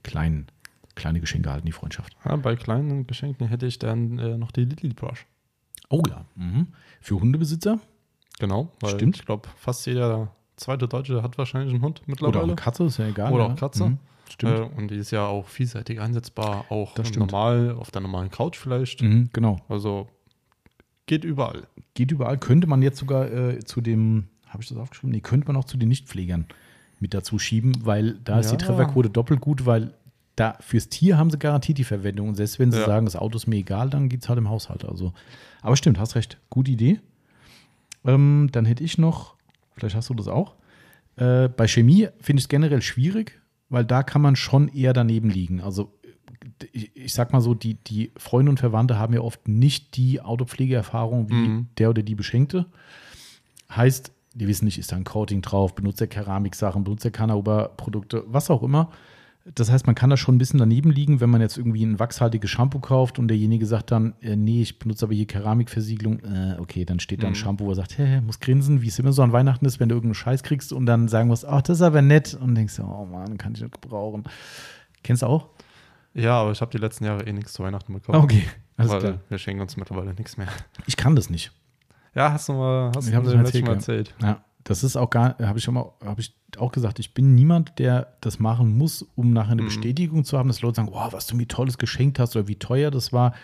kleinen, 0.02 0.46
kleine 0.94 1.20
Geschenke 1.20 1.50
halten, 1.50 1.66
die 1.66 1.72
Freundschaft. 1.72 2.16
Ja, 2.24 2.36
bei 2.36 2.56
kleinen 2.56 3.06
Geschenken 3.06 3.48
hätte 3.48 3.66
ich 3.66 3.78
dann 3.78 4.18
äh, 4.18 4.36
noch 4.36 4.52
die 4.52 4.64
Little 4.64 4.94
Brush. 4.94 5.26
Oh 5.90 6.02
ja, 6.08 6.24
mhm. 6.34 6.68
für 7.00 7.20
Hundebesitzer? 7.20 7.80
Genau, 8.38 8.70
Stimmt. 8.84 9.16
ich 9.16 9.24
glaube, 9.24 9.48
fast 9.56 9.86
jeder 9.86 10.32
zweite 10.56 10.88
Deutsche 10.88 11.22
hat 11.22 11.38
wahrscheinlich 11.38 11.72
einen 11.72 11.82
Hund 11.82 12.02
mittlerweile. 12.06 12.38
Oder 12.38 12.44
eine 12.44 12.56
Katze, 12.56 12.84
ist 12.84 12.98
ja 12.98 13.06
egal. 13.06 13.32
Oder 13.32 13.46
auch 13.46 13.56
Katze. 13.56 13.90
Mhm. 13.90 13.98
Stimmt. 14.28 14.58
Äh, 14.58 14.62
und 14.76 14.90
die 14.90 14.96
ist 14.96 15.10
ja 15.10 15.26
auch 15.26 15.46
vielseitig 15.48 16.00
einsetzbar, 16.00 16.64
auch 16.70 16.96
normal, 17.16 17.76
auf 17.78 17.90
der 17.90 18.00
normalen 18.00 18.30
Couch 18.30 18.56
vielleicht. 18.56 19.02
Mhm, 19.02 19.30
genau. 19.32 19.60
Also 19.68 20.08
geht 21.06 21.24
überall. 21.24 21.66
Geht 21.94 22.10
überall. 22.10 22.38
Könnte 22.38 22.66
man 22.66 22.82
jetzt 22.82 22.98
sogar 22.98 23.30
äh, 23.30 23.58
zu 23.64 23.80
dem, 23.80 24.28
habe 24.48 24.62
ich 24.62 24.68
das 24.68 24.78
aufgeschrieben? 24.78 25.12
Nee, 25.12 25.20
könnte 25.20 25.46
man 25.46 25.56
auch 25.56 25.64
zu 25.64 25.76
den 25.76 25.88
Nichtpflegern 25.88 26.46
mit 27.00 27.12
dazu 27.12 27.38
schieben, 27.38 27.74
weil 27.84 28.14
da 28.24 28.40
ist 28.40 28.50
ja. 28.50 28.56
die 28.56 28.64
Trefferquote 28.64 29.10
doppelt 29.10 29.40
gut, 29.40 29.66
weil 29.66 29.92
da 30.36 30.56
fürs 30.60 30.88
Tier 30.88 31.16
haben 31.16 31.30
sie 31.30 31.38
garantiert 31.38 31.78
die 31.78 31.84
Verwendung. 31.84 32.28
Und 32.28 32.34
selbst 32.34 32.58
wenn 32.58 32.72
sie 32.72 32.78
ja. 32.78 32.86
sagen, 32.86 33.06
das 33.06 33.16
Auto 33.16 33.36
ist 33.36 33.46
mir 33.46 33.56
egal, 33.56 33.90
dann 33.90 34.08
geht 34.08 34.22
es 34.22 34.28
halt 34.28 34.38
im 34.38 34.48
Haushalt. 34.48 34.84
Also, 34.84 35.12
aber 35.62 35.76
stimmt, 35.76 35.98
hast 35.98 36.16
recht. 36.16 36.38
Gute 36.50 36.70
Idee. 36.70 37.00
Ähm, 38.04 38.48
dann 38.52 38.64
hätte 38.64 38.84
ich 38.84 38.98
noch, 38.98 39.34
vielleicht 39.76 39.94
hast 39.94 40.10
du 40.10 40.14
das 40.14 40.28
auch. 40.28 40.54
Äh, 41.16 41.48
bei 41.48 41.68
Chemie 41.68 42.08
finde 42.20 42.40
ich 42.40 42.44
es 42.44 42.48
generell 42.48 42.82
schwierig, 42.82 43.40
weil 43.68 43.84
da 43.84 44.02
kann 44.02 44.22
man 44.22 44.36
schon 44.36 44.68
eher 44.68 44.92
daneben 44.92 45.30
liegen. 45.30 45.60
Also 45.60 45.92
ich, 46.72 46.94
ich 46.96 47.14
sag 47.14 47.32
mal 47.32 47.40
so, 47.40 47.54
die, 47.54 47.74
die 47.74 48.12
Freunde 48.16 48.50
und 48.50 48.60
Verwandte 48.60 48.98
haben 48.98 49.14
ja 49.14 49.20
oft 49.20 49.48
nicht 49.48 49.96
die 49.96 50.20
Autopflegeerfahrung 50.20 51.30
wie 51.30 51.34
mhm. 51.34 51.68
der 51.78 51.90
oder 51.90 52.02
die 52.02 52.14
Beschenkte. 52.14 52.66
Heißt, 53.70 54.12
die 54.34 54.48
wissen 54.48 54.64
nicht, 54.64 54.78
ist 54.78 54.92
da 54.92 54.96
ein 54.96 55.04
Coating 55.04 55.42
drauf, 55.42 55.74
benutzt 55.74 56.00
er 56.00 56.08
Keramiksachen, 56.08 56.84
benutzt 56.84 57.04
er 57.04 57.12
Canauber-Produkte, 57.12 58.24
was 58.26 58.50
auch 58.50 58.62
immer. 58.62 58.90
Das 59.46 59.70
heißt, 59.70 59.84
man 59.86 59.94
kann 59.94 60.08
da 60.08 60.16
schon 60.16 60.36
ein 60.36 60.38
bisschen 60.38 60.58
daneben 60.58 60.90
liegen, 60.90 61.20
wenn 61.20 61.28
man 61.28 61.42
jetzt 61.42 61.58
irgendwie 61.58 61.84
ein 61.84 61.98
wachshaltiges 61.98 62.48
Shampoo 62.48 62.78
kauft 62.78 63.18
und 63.18 63.28
derjenige 63.28 63.66
sagt 63.66 63.90
dann, 63.90 64.14
äh, 64.22 64.36
nee, 64.36 64.62
ich 64.62 64.78
benutze 64.78 65.04
aber 65.04 65.14
hier 65.14 65.26
Keramikversiegelung. 65.26 66.20
Äh, 66.20 66.56
okay, 66.58 66.86
dann 66.86 66.98
steht 66.98 67.22
da 67.22 67.26
ein 67.26 67.34
mhm. 67.34 67.36
Shampoo, 67.36 67.66
wo 67.66 67.72
er 67.72 67.74
sagt, 67.74 67.98
hä, 67.98 68.22
muss 68.22 68.40
grinsen, 68.40 68.80
wie 68.80 68.88
es 68.88 68.98
immer 68.98 69.12
so 69.12 69.22
an 69.22 69.32
Weihnachten 69.32 69.66
ist, 69.66 69.80
wenn 69.80 69.90
du 69.90 69.96
irgendeinen 69.96 70.14
Scheiß 70.14 70.44
kriegst 70.44 70.72
und 70.72 70.86
dann 70.86 71.08
sagen 71.08 71.28
musst, 71.28 71.44
ach, 71.44 71.60
das 71.60 71.78
ist 71.78 71.82
aber 71.82 72.00
nett. 72.00 72.32
Und 72.40 72.54
denkst, 72.54 72.80
oh 72.80 73.04
Mann, 73.04 73.36
kann 73.36 73.52
ich 73.54 73.60
nicht 73.60 73.82
gebrauchen. 73.82 74.24
Kennst 75.02 75.20
du 75.20 75.26
auch? 75.26 75.50
Ja, 76.14 76.40
aber 76.40 76.52
ich 76.52 76.60
habe 76.62 76.70
die 76.70 76.78
letzten 76.78 77.04
Jahre 77.04 77.26
eh 77.26 77.32
nichts 77.32 77.52
zu 77.52 77.62
Weihnachten 77.62 77.92
bekommen. 77.92 78.22
Okay, 78.22 78.44
alles 78.78 78.92
weil 78.92 79.00
klar. 79.00 79.20
Wir 79.28 79.38
schenken 79.38 79.60
uns 79.60 79.76
mittlerweile 79.76 80.14
nichts 80.14 80.38
mehr. 80.38 80.48
Ich 80.86 80.96
kann 80.96 81.16
das 81.16 81.28
nicht. 81.28 81.52
Ja, 82.14 82.32
hast 82.32 82.48
du 82.48 82.54
mal, 82.54 82.92
hast 82.94 83.08
ich 83.08 83.14
du 83.14 83.20
mir 83.20 83.34
erzählt, 83.34 83.66
Mal 83.66 83.72
erzählt. 83.74 84.14
Ja, 84.22 84.44
das 84.64 84.82
ist 84.82 84.96
auch 84.96 85.10
gar, 85.10 85.36
habe 85.38 85.58
ich 85.58 85.64
schon 85.64 85.74
mal, 85.74 85.92
habe 86.04 86.20
ich 86.20 86.34
auch 86.56 86.72
gesagt, 86.72 86.98
ich 86.98 87.12
bin 87.14 87.34
niemand, 87.34 87.78
der 87.78 88.16
das 88.22 88.38
machen 88.38 88.76
muss, 88.76 89.02
um 89.14 89.32
nachher 89.32 89.52
eine 89.52 89.62
mhm. 89.62 89.66
Bestätigung 89.66 90.24
zu 90.24 90.38
haben, 90.38 90.48
dass 90.48 90.62
Leute 90.62 90.76
sagen, 90.76 90.88
wow, 90.90 91.12
was 91.12 91.26
du 91.26 91.36
mir 91.36 91.46
tolles 91.46 91.78
geschenkt 91.78 92.18
hast 92.18 92.34
oder 92.34 92.48
wie 92.48 92.56
teuer 92.56 92.90
das 92.90 93.12
war. 93.12 93.34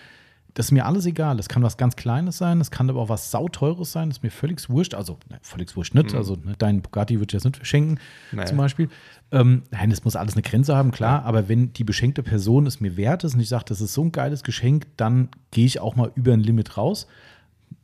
das 0.55 0.67
ist 0.67 0.73
mir 0.73 0.87
alles 0.87 1.07
egal. 1.07 1.37
Das 1.37 1.49
kann 1.49 1.63
was 1.63 1.77
ganz 1.77 1.97
Kleines 1.97 2.39
sein, 2.39 2.59
das 2.59 2.71
kann 2.71 2.89
aber 2.91 3.01
auch 3.01 3.09
was 3.09 3.31
sauteures 3.31 3.93
sein, 3.93 4.09
das 4.09 4.19
ist 4.19 4.23
mir 4.23 4.31
völlig 4.31 4.69
wurscht. 4.69 4.95
Also, 4.95 5.19
ne, 5.29 5.39
völlig 5.43 5.77
wurscht 5.77 5.95
nicht. 5.95 6.13
Mhm. 6.13 6.17
Also, 6.19 6.37
ne, 6.37 6.55
dein 6.59 6.83
Bugatti 6.83 7.19
würde 7.19 7.27
ich 7.29 7.35
jetzt 7.35 7.45
nicht 7.45 7.57
verschenken, 7.57 7.99
Nee. 8.33 8.47
zum 8.47 8.57
Beispiel. 8.57 8.89
Ähm, 9.33 9.63
nein, 9.71 9.91
es 9.91 10.05
muss 10.05 10.17
alles 10.17 10.35
eine 10.35 10.43
Grenze 10.43 10.75
haben, 10.75 10.91
klar. 10.91 11.25
Aber 11.25 11.49
wenn 11.49 11.73
die 11.73 11.85
beschenkte 11.85 12.23
Person 12.23 12.67
es 12.67 12.81
mir 12.81 12.97
wert 12.97 13.25
ist 13.25 13.35
und 13.35 13.41
ich 13.41 13.49
sage, 13.49 13.65
das 13.69 13.81
ist 13.81 13.95
so 13.95 14.03
ein 14.03 14.13
geiles 14.13 14.43
Geschenk, 14.43 14.87
dann 14.97 15.29
gehe 15.51 15.67
ich 15.67 15.81
auch 15.81 15.95
mal 15.97 16.11
über 16.15 16.33
ein 16.33 16.41
Limit 16.41 16.77
raus. 16.77 17.07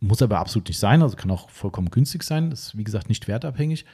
Muss 0.01 0.23
aber 0.23 0.39
absolut 0.39 0.69
nicht 0.69 0.79
sein, 0.79 1.03
also 1.03 1.17
kann 1.17 1.31
auch 1.31 1.51
vollkommen 1.51 1.91
günstig 1.91 2.23
sein. 2.23 2.53
Ist, 2.53 2.77
wie 2.77 2.85
gesagt, 2.85 3.09
nicht 3.09 3.29
wertabhängig. 3.29 3.85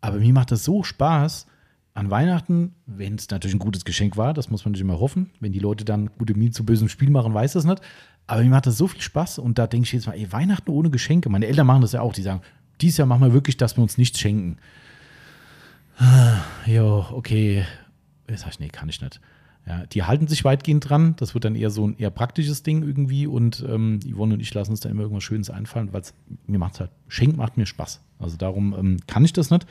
Aber 0.00 0.18
mir 0.18 0.32
macht 0.32 0.50
das 0.50 0.64
so 0.64 0.82
Spaß 0.82 1.46
an 1.94 2.10
Weihnachten, 2.10 2.74
wenn 2.86 3.14
es 3.14 3.30
natürlich 3.30 3.54
ein 3.54 3.60
gutes 3.60 3.84
Geschenk 3.84 4.16
war, 4.16 4.34
das 4.34 4.50
muss 4.50 4.64
man 4.64 4.72
nicht 4.72 4.80
immer 4.80 4.98
hoffen. 4.98 5.30
Wenn 5.38 5.52
die 5.52 5.60
Leute 5.60 5.84
dann 5.84 6.10
gute 6.18 6.34
Miene 6.34 6.50
zu 6.50 6.66
bösem 6.66 6.88
Spiel 6.88 7.08
machen, 7.08 7.32
weiß 7.32 7.52
das 7.52 7.64
nicht. 7.64 7.80
Aber 8.26 8.42
mir 8.42 8.50
macht 8.50 8.66
das 8.66 8.76
so 8.76 8.88
viel 8.88 9.00
Spaß 9.00 9.38
und 9.38 9.58
da 9.58 9.66
denke 9.66 9.86
ich 9.86 9.92
jetzt 9.92 10.06
mal, 10.06 10.14
ey, 10.14 10.32
Weihnachten 10.32 10.70
ohne 10.70 10.90
Geschenke. 10.90 11.28
Meine 11.28 11.46
Eltern 11.46 11.66
machen 11.66 11.82
das 11.82 11.92
ja 11.92 12.00
auch, 12.00 12.12
die 12.12 12.22
sagen, 12.22 12.42
dieses 12.80 12.96
Jahr 12.98 13.06
machen 13.06 13.22
wir 13.22 13.32
wirklich, 13.32 13.56
dass 13.56 13.76
wir 13.76 13.82
uns 13.82 13.96
nichts 13.96 14.18
schenken. 14.18 14.58
Ah, 15.98 16.40
Jo, 16.66 17.06
okay. 17.12 17.64
Jetzt 18.28 18.40
sag 18.40 18.50
ich, 18.50 18.60
nee, 18.60 18.68
kann 18.68 18.88
ich 18.88 19.00
nicht. 19.00 19.20
Ja, 19.66 19.86
die 19.86 20.02
halten 20.02 20.26
sich 20.26 20.44
weitgehend 20.44 20.88
dran. 20.88 21.14
Das 21.16 21.32
wird 21.32 21.46
dann 21.46 21.56
eher 21.56 21.70
so 21.70 21.86
ein 21.86 21.96
eher 21.96 22.10
praktisches 22.10 22.62
Ding 22.62 22.82
irgendwie. 22.82 23.26
Und 23.26 23.64
ähm, 23.66 24.00
Yvonne 24.04 24.34
und 24.34 24.40
ich 24.40 24.52
lassen 24.52 24.72
uns 24.72 24.80
da 24.80 24.90
immer 24.90 25.02
irgendwas 25.02 25.24
Schönes 25.24 25.48
einfallen, 25.48 25.92
weil 25.92 26.02
mir 26.46 26.58
macht 26.58 26.80
halt, 26.80 26.90
Schenk 27.08 27.36
macht 27.36 27.56
mir 27.56 27.64
Spaß. 27.64 28.00
Also 28.18 28.36
darum 28.36 28.74
ähm, 28.78 28.98
kann 29.06 29.24
ich 29.24 29.32
das 29.32 29.50
nicht. 29.50 29.66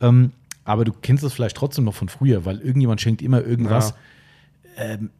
Ähm, 0.00 0.32
aber 0.64 0.84
du 0.84 0.92
kennst 0.92 1.22
das 1.22 1.32
vielleicht 1.32 1.56
trotzdem 1.56 1.84
noch 1.84 1.94
von 1.94 2.08
früher, 2.08 2.44
weil 2.44 2.58
irgendjemand 2.58 3.00
schenkt 3.00 3.22
immer 3.22 3.40
irgendwas. 3.40 3.94
Ähm, 4.76 5.10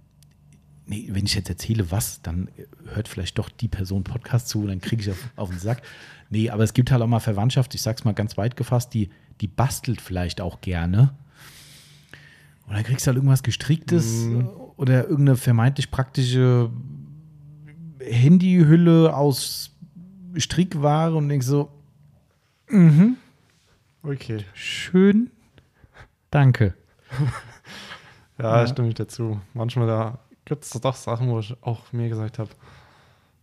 nee, 0.87 1.09
wenn 1.12 1.24
ich 1.24 1.35
jetzt 1.35 1.49
erzähle, 1.49 1.93
was, 1.93 2.20
dann 2.22 2.49
hört 2.93 3.07
vielleicht 3.07 3.39
doch 3.39 3.49
die 3.49 3.68
Person 3.68 4.03
Podcast 4.03 4.49
zu, 4.49 4.66
dann 4.66 4.81
kriege 4.81 5.03
ich 5.03 5.11
auf, 5.11 5.31
auf 5.37 5.51
den 5.51 5.61
Sack. 5.61 5.83
Nee, 6.31 6.51
aber 6.51 6.64
es 6.64 6.74
gibt 6.74 6.91
halt 6.91 7.01
auch 7.01 7.07
mal 7.07 7.20
Verwandtschaft, 7.20 7.74
ich 7.77 7.83
sag's 7.83 8.05
mal 8.05 8.12
ganz 8.12 8.37
weit 8.37 8.57
gefasst, 8.57 8.93
die, 8.93 9.09
die 9.41 9.47
bastelt 9.47 10.01
vielleicht 10.01 10.41
auch 10.41 10.61
gerne. 10.61 11.14
Dann 12.69 12.83
kriegst 12.83 13.07
du 13.07 13.09
halt 13.09 13.17
irgendwas 13.17 13.43
Gestricktes 13.43 14.25
Mhm. 14.27 14.49
oder 14.77 15.05
irgendeine 15.09 15.37
vermeintlich 15.37 15.91
praktische 15.91 16.71
Handyhülle 18.01 19.14
aus 19.17 19.71
Strickware 20.37 21.14
und 21.17 21.29
denkst 21.29 21.47
so, 21.47 21.71
Okay. 24.03 24.45
schön, 24.55 25.31
danke. 26.31 26.75
Ja, 28.39 28.61
Ja. 28.61 28.67
stimme 28.67 28.89
ich 28.89 28.95
dazu. 28.95 29.41
Manchmal 29.55 29.87
da 29.87 30.19
gibt 30.45 30.62
es 30.64 30.71
doch 30.71 30.95
Sachen, 30.95 31.29
wo 31.31 31.39
ich 31.39 31.57
auch 31.62 31.91
mir 31.95 32.11
gesagt 32.11 32.39
habe, 32.39 32.51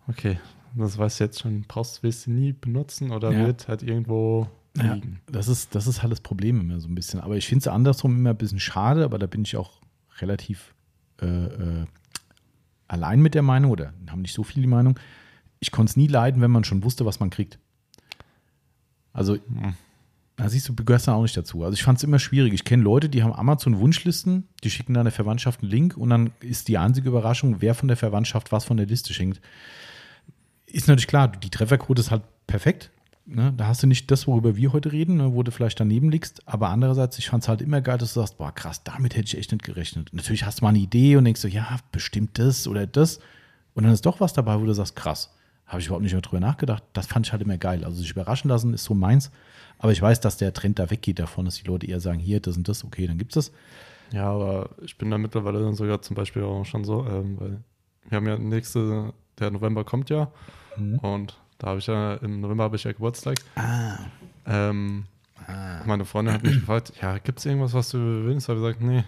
okay, 0.07 0.39
das 0.75 0.97
weißt 0.99 1.19
du 1.19 1.23
jetzt 1.23 1.39
schon, 1.39 1.63
brauchst 1.67 2.03
willst 2.03 2.27
du 2.27 2.31
nie 2.31 2.53
benutzen 2.53 3.09
oder 3.11 3.31
Ja. 3.31 3.39
wird 3.47 3.67
halt 3.67 3.81
irgendwo 3.81 4.47
Ja, 4.77 4.93
liegen. 4.95 5.21
das 5.27 5.47
ist, 5.47 5.75
das 5.75 5.85
ist 5.87 6.01
halt 6.01 6.11
das 6.11 6.21
Problem 6.21 6.59
immer 6.59 6.79
so 6.79 6.87
ein 6.87 6.95
bisschen. 6.95 7.19
Aber 7.19 7.37
ich 7.37 7.47
finde 7.47 7.63
es 7.63 7.67
andersrum 7.67 8.15
immer 8.17 8.31
ein 8.31 8.37
bisschen 8.37 8.59
schade, 8.59 9.03
aber 9.03 9.19
da 9.19 9.27
bin 9.27 9.43
ich 9.43 9.55
auch 9.55 9.81
relativ 10.19 10.73
äh, 11.21 11.25
äh, 11.25 11.85
allein 12.87 13.21
mit 13.21 13.35
der 13.35 13.43
Meinung 13.43 13.71
oder 13.71 13.93
haben 14.09 14.21
nicht 14.21 14.33
so 14.33 14.43
viel 14.43 14.61
die 14.63 14.67
Meinung. 14.69 14.99
Ich 15.59 15.71
konnte 15.71 15.91
es 15.91 15.95
nie 15.97 16.07
leiden, 16.07 16.41
wenn 16.41 16.51
man 16.51 16.63
schon 16.63 16.83
wusste, 16.83 17.05
was 17.05 17.19
man 17.19 17.29
kriegt. 17.29 17.59
Also, 19.13 19.35
Hm. 19.35 19.75
da 20.35 20.49
siehst 20.49 20.67
du, 20.67 20.73
du 20.73 20.83
gehörst 20.83 21.07
dann 21.07 21.15
auch 21.15 21.21
nicht 21.21 21.37
dazu. 21.37 21.63
Also 21.63 21.75
ich 21.75 21.83
fand 21.83 21.99
es 21.99 22.03
immer 22.03 22.17
schwierig. 22.19 22.51
Ich 22.53 22.63
kenne 22.65 22.81
Leute, 22.83 23.09
die 23.09 23.21
haben 23.23 23.33
Amazon-Wunschlisten, 23.33 24.47
die 24.63 24.71
schicken 24.71 24.95
dann 24.95 25.05
der 25.05 25.11
Verwandtschaft 25.13 25.61
einen 25.61 25.69
Link 25.71 25.95
und 25.95 26.09
dann 26.09 26.31
ist 26.41 26.67
die 26.67 26.77
einzige 26.79 27.09
Überraschung, 27.09 27.57
wer 27.61 27.75
von 27.75 27.87
der 27.87 27.97
Verwandtschaft 27.97 28.51
was 28.51 28.65
von 28.65 28.77
der 28.77 28.87
Liste 28.87 29.13
schenkt. 29.13 29.39
Ist 30.65 30.87
natürlich 30.87 31.07
klar, 31.07 31.27
die 31.27 31.51
Trefferquote 31.51 32.01
ist 32.01 32.09
halt 32.09 32.23
perfekt. 32.47 32.89
Ne? 33.25 33.53
Da 33.55 33.67
hast 33.67 33.81
du 33.83 33.87
nicht 33.87 34.11
das, 34.11 34.27
worüber 34.27 34.55
wir 34.55 34.73
heute 34.73 34.91
reden, 34.91 35.17
ne? 35.17 35.33
wo 35.33 35.43
du 35.43 35.51
vielleicht 35.51 35.79
daneben 35.79 36.11
liegst. 36.11 36.45
Aber 36.47 36.69
andererseits, 36.69 37.17
ich 37.19 37.29
fand 37.29 37.43
es 37.43 37.49
halt 37.49 37.61
immer 37.61 37.81
geil, 37.81 37.97
dass 37.97 38.13
du 38.13 38.19
sagst, 38.19 38.37
boah, 38.37 38.53
krass, 38.53 38.83
damit 38.83 39.15
hätte 39.15 39.27
ich 39.27 39.37
echt 39.37 39.51
nicht 39.51 39.63
gerechnet. 39.63 40.09
Natürlich 40.11 40.45
hast 40.45 40.59
du 40.59 40.65
mal 40.65 40.69
eine 40.69 40.79
Idee 40.79 41.15
und 41.15 41.25
denkst 41.25 41.41
so, 41.41 41.47
ja, 41.47 41.77
bestimmt 41.91 42.37
das 42.37 42.67
oder 42.67 42.85
das. 42.85 43.19
Und 43.73 43.83
dann 43.83 43.93
ist 43.93 44.05
doch 44.05 44.19
was 44.19 44.33
dabei, 44.33 44.59
wo 44.59 44.65
du 44.65 44.73
sagst, 44.73 44.95
krass, 44.95 45.33
habe 45.65 45.79
ich 45.79 45.87
überhaupt 45.87 46.03
nicht 46.03 46.11
mehr 46.11 46.21
drüber 46.21 46.41
nachgedacht. 46.41 46.83
Das 46.93 47.07
fand 47.07 47.25
ich 47.25 47.31
halt 47.31 47.41
immer 47.41 47.57
geil. 47.57 47.85
Also 47.85 47.97
sich 47.97 48.11
überraschen 48.11 48.49
lassen 48.49 48.73
ist 48.73 48.83
so 48.83 48.93
meins. 48.93 49.31
Aber 49.79 49.91
ich 49.91 50.01
weiß, 50.01 50.19
dass 50.19 50.37
der 50.37 50.53
Trend 50.53 50.79
da 50.79 50.89
weggeht 50.91 51.19
davon, 51.19 51.45
dass 51.45 51.55
die 51.55 51.67
Leute 51.67 51.87
eher 51.87 51.99
sagen, 51.99 52.19
hier, 52.19 52.39
das 52.39 52.57
und 52.57 52.67
das, 52.67 52.83
okay, 52.83 53.07
dann 53.07 53.17
gibt's 53.17 53.35
das. 53.35 53.51
Ja, 54.11 54.29
aber 54.29 54.69
ich 54.81 54.97
bin 54.97 55.09
da 55.09 55.17
mittlerweile 55.17 55.59
dann 55.61 55.73
sogar 55.73 56.01
zum 56.01 56.15
Beispiel 56.15 56.43
auch 56.43 56.65
schon 56.65 56.83
so, 56.83 57.05
ähm, 57.07 57.39
weil 57.39 57.63
wir 58.09 58.15
haben 58.17 58.27
ja 58.27 58.37
nächste, 58.37 59.13
der 59.39 59.49
November 59.49 59.83
kommt 59.83 60.09
ja 60.09 60.31
und 61.01 61.39
da 61.57 61.67
habe 61.67 61.79
ich 61.79 61.87
ja, 61.87 62.15
im 62.15 62.41
November 62.41 62.65
habe 62.65 62.75
ich 62.75 62.83
ja 62.83 62.91
Geburtstag. 62.91 63.37
Ah. 63.55 63.97
Ähm, 64.45 65.05
Meine 65.85 66.05
Freundin 66.05 66.33
hat 66.33 66.43
mich 66.43 66.53
gefragt, 66.55 66.93
ja, 67.01 67.17
gibt 67.17 67.39
es 67.39 67.45
irgendwas, 67.45 67.73
was 67.73 67.89
du 67.89 67.97
willst? 67.97 68.47
Da 68.47 68.53
habe 68.53 68.61
ich 68.61 68.77
gesagt, 68.77 68.81
nee, 68.81 69.03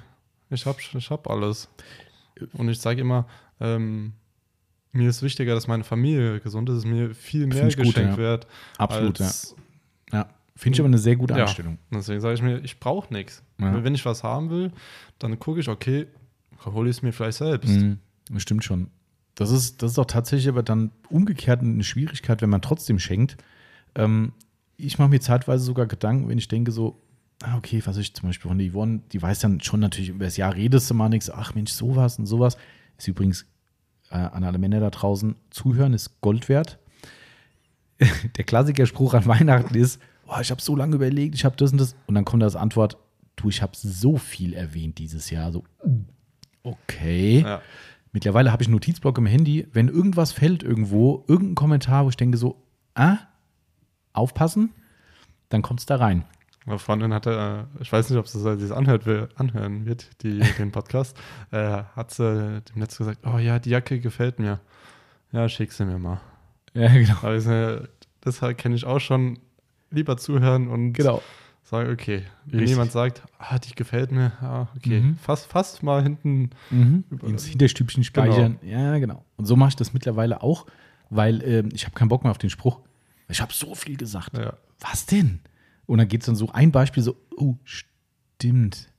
ich 0.49 0.65
habe 0.65 0.77
ich 0.79 1.09
hab 1.09 1.29
alles. 1.29 1.69
Und 2.53 2.69
ich 2.69 2.79
sage 2.79 3.01
immer, 3.01 3.25
ähm, 3.59 4.13
mir 4.91 5.09
ist 5.09 5.21
wichtiger, 5.21 5.53
dass 5.53 5.67
meine 5.67 5.83
Familie 5.83 6.39
gesund 6.39 6.69
ist, 6.69 6.85
mir 6.85 7.13
viel 7.13 7.47
mehr 7.47 7.67
ich 7.67 7.75
gut, 7.75 7.87
geschenkt 7.87 8.13
ja. 8.13 8.17
wird. 8.17 8.47
Absolut, 8.77 9.19
ja. 9.19 9.31
ja. 10.11 10.29
Finde 10.55 10.75
ich 10.75 10.79
aber 10.79 10.87
eine 10.87 10.97
sehr 10.97 11.17
gute 11.17 11.33
Ja. 11.33 11.43
Einstellung. 11.43 11.77
Deswegen 11.91 12.21
sage 12.21 12.35
ich 12.35 12.41
mir, 12.41 12.59
ich 12.59 12.79
brauche 12.79 13.13
nichts. 13.13 13.43
Ja. 13.59 13.83
Wenn 13.83 13.93
ich 13.93 14.05
was 14.05 14.23
haben 14.23 14.49
will, 14.49 14.71
dann 15.19 15.37
gucke 15.37 15.59
ich, 15.59 15.67
okay, 15.67 16.07
hole 16.65 16.89
ich 16.89 16.97
es 16.97 17.01
mir 17.01 17.11
vielleicht 17.11 17.37
selbst. 17.39 17.69
Mhm, 17.69 17.99
stimmt 18.37 18.63
schon. 18.63 18.89
Das 19.35 19.51
ist, 19.51 19.81
das 19.81 19.91
ist 19.91 19.99
auch 19.99 20.05
tatsächlich 20.05 20.47
aber 20.49 20.63
dann 20.63 20.91
umgekehrt 21.09 21.61
eine 21.61 21.83
Schwierigkeit, 21.83 22.41
wenn 22.41 22.49
man 22.49 22.61
trotzdem 22.61 22.99
schenkt. 22.99 23.37
Ähm, 23.95 24.31
ich 24.77 24.97
mache 24.97 25.09
mir 25.09 25.19
zeitweise 25.19 25.63
sogar 25.63 25.85
Gedanken, 25.85 26.29
wenn 26.29 26.37
ich 26.37 26.47
denke 26.47 26.71
so, 26.71 27.01
ah, 27.43 27.57
okay, 27.57 27.81
was 27.85 27.97
ich 27.97 28.13
zum 28.13 28.29
Beispiel 28.29 28.49
von 28.49 28.59
Yvonne, 28.59 29.01
die 29.11 29.21
weiß 29.21 29.39
dann 29.39 29.61
schon 29.61 29.81
natürlich, 29.81 30.09
über 30.09 30.25
das 30.25 30.37
Jahr 30.37 30.55
redest 30.55 30.89
du 30.89 30.93
mal 30.93 31.09
nichts, 31.09 31.29
ach 31.29 31.53
Mensch, 31.53 31.71
sowas 31.71 32.17
und 32.17 32.25
sowas. 32.25 32.57
Ist 32.97 33.07
übrigens 33.07 33.45
äh, 34.09 34.15
an 34.15 34.43
alle 34.43 34.57
Männer 34.57 34.79
da 34.79 34.89
draußen, 34.89 35.35
zuhören 35.49 35.93
ist 35.93 36.21
Gold 36.21 36.47
wert. 36.47 36.79
Der 38.37 38.43
Klassikerspruch 38.45 39.13
an 39.13 39.25
Weihnachten 39.25 39.75
ist, 39.75 40.01
oh, 40.27 40.39
ich 40.41 40.51
habe 40.51 40.61
so 40.61 40.75
lange 40.75 40.95
überlegt, 40.95 41.35
ich 41.35 41.45
habe 41.45 41.55
das 41.57 41.71
und 41.71 41.79
das. 41.79 41.95
Und 42.07 42.15
dann 42.15 42.25
kommt 42.25 42.43
das 42.43 42.55
Antwort, 42.55 42.97
du, 43.35 43.49
ich 43.49 43.61
habe 43.61 43.73
so 43.75 44.17
viel 44.17 44.53
erwähnt 44.53 44.97
dieses 44.97 45.29
Jahr. 45.29 45.51
So, 45.51 45.63
okay. 46.63 47.41
Ja. 47.41 47.61
Mittlerweile 48.15 48.53
habe 48.53 48.63
ich 48.63 48.69
einen 48.69 48.75
Notizblock 48.75 49.17
im 49.17 49.25
Handy. 49.25 49.67
Wenn 49.73 49.89
irgendwas 49.89 50.31
fällt 50.31 50.63
irgendwo, 50.63 51.25
irgendein 51.27 51.55
Kommentar, 51.55 52.05
wo 52.05 52.09
ich 52.09 52.15
denke 52.15 52.37
so, 52.37 52.55
ah, 52.93 53.17
aufpassen, 54.13 54.71
dann 55.49 55.61
kommt 55.61 55.81
es 55.81 55.85
da 55.85 55.97
rein. 55.97 56.23
Meine 56.65 56.79
Freundin 56.79 57.13
hatte, 57.13 57.67
äh, 57.77 57.81
ich 57.81 57.91
weiß 57.91 58.09
nicht, 58.09 58.17
ob 58.17 58.25
sie 58.29 58.41
das 58.41 58.71
anhört, 58.71 59.05
will- 59.05 59.27
anhören 59.35 59.85
wird, 59.85 60.23
die, 60.23 60.39
den 60.57 60.71
Podcast, 60.71 61.17
äh, 61.51 61.83
hat 61.93 62.11
sie 62.11 62.61
dem 62.61 62.79
Netz 62.79 62.97
gesagt, 62.97 63.19
oh 63.27 63.37
ja, 63.37 63.59
die 63.59 63.69
Jacke 63.71 63.99
gefällt 63.99 64.39
mir. 64.39 64.61
Ja, 65.33 65.49
schick 65.49 65.73
sie 65.73 65.83
mir 65.83 65.99
mal. 65.99 66.21
Ja, 66.73 66.87
genau. 66.93 67.17
Aber 67.21 67.35
ich 67.35 67.43
sage, 67.43 67.89
das 68.21 68.39
kenne 68.55 68.75
ich 68.75 68.85
auch 68.85 68.99
schon. 68.99 69.39
Lieber 69.91 70.15
zuhören 70.15 70.69
und 70.69 70.93
Genau. 70.93 71.21
Sagen, 71.67 71.89
okay, 71.91 72.23
wenn 72.45 72.59
Richtig. 72.59 72.75
jemand 72.75 72.91
sagt, 72.91 73.23
ah, 73.39 73.57
die 73.59 73.73
gefällt 73.75 74.11
mir, 74.11 74.31
ah, 74.41 74.67
okay, 74.77 75.01
Mhm. 75.01 75.17
fast, 75.17 75.47
fast 75.47 75.83
mal 75.83 76.01
hinten. 76.03 76.51
Mhm. 76.69 77.03
Über- 77.09 77.27
Ins 77.27 77.45
Hinterstübchen 77.45 78.03
speichern. 78.03 78.59
Ja, 78.63 78.97
genau. 78.99 79.25
Und 79.35 79.45
so 79.45 79.55
mache 79.55 79.69
ich 79.69 79.75
das 79.75 79.91
mittlerweile 79.93 80.43
auch, 80.43 80.65
weil 81.09 81.41
ähm, 81.43 81.69
ich 81.73 81.85
habe 81.85 81.95
keinen 81.95 82.09
Bock 82.09 82.23
mehr 82.23 82.31
auf 82.31 82.37
den 82.37 82.49
Spruch. 82.51 82.79
Ich 83.27 83.41
habe 83.41 83.51
so 83.53 83.73
viel 83.75 83.97
gesagt. 83.97 84.37
Ja. 84.37 84.53
Was 84.79 85.05
denn? 85.07 85.39
Und 85.87 85.97
dann 85.97 86.07
geht 86.07 86.21
es 86.21 86.27
dann 86.27 86.35
so 86.35 86.49
ein 86.51 86.71
Beispiel 86.71 87.01
so, 87.03 87.15
oh, 87.37 87.55
stimmt. 87.63 88.89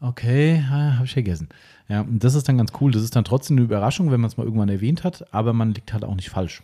Okay, 0.00 0.62
habe 0.68 1.04
ich 1.04 1.12
vergessen. 1.12 1.48
Ja, 1.88 2.00
und 2.02 2.24
das 2.24 2.34
ist 2.34 2.48
dann 2.48 2.58
ganz 2.58 2.72
cool. 2.80 2.90
Das 2.90 3.02
ist 3.02 3.14
dann 3.16 3.24
trotzdem 3.24 3.56
eine 3.56 3.64
Überraschung, 3.64 4.10
wenn 4.10 4.20
man 4.20 4.28
es 4.28 4.36
mal 4.36 4.44
irgendwann 4.44 4.68
erwähnt 4.68 5.04
hat, 5.04 5.32
aber 5.32 5.52
man 5.52 5.72
liegt 5.74 5.92
halt 5.92 6.04
auch 6.04 6.14
nicht 6.14 6.30
falsch. 6.30 6.62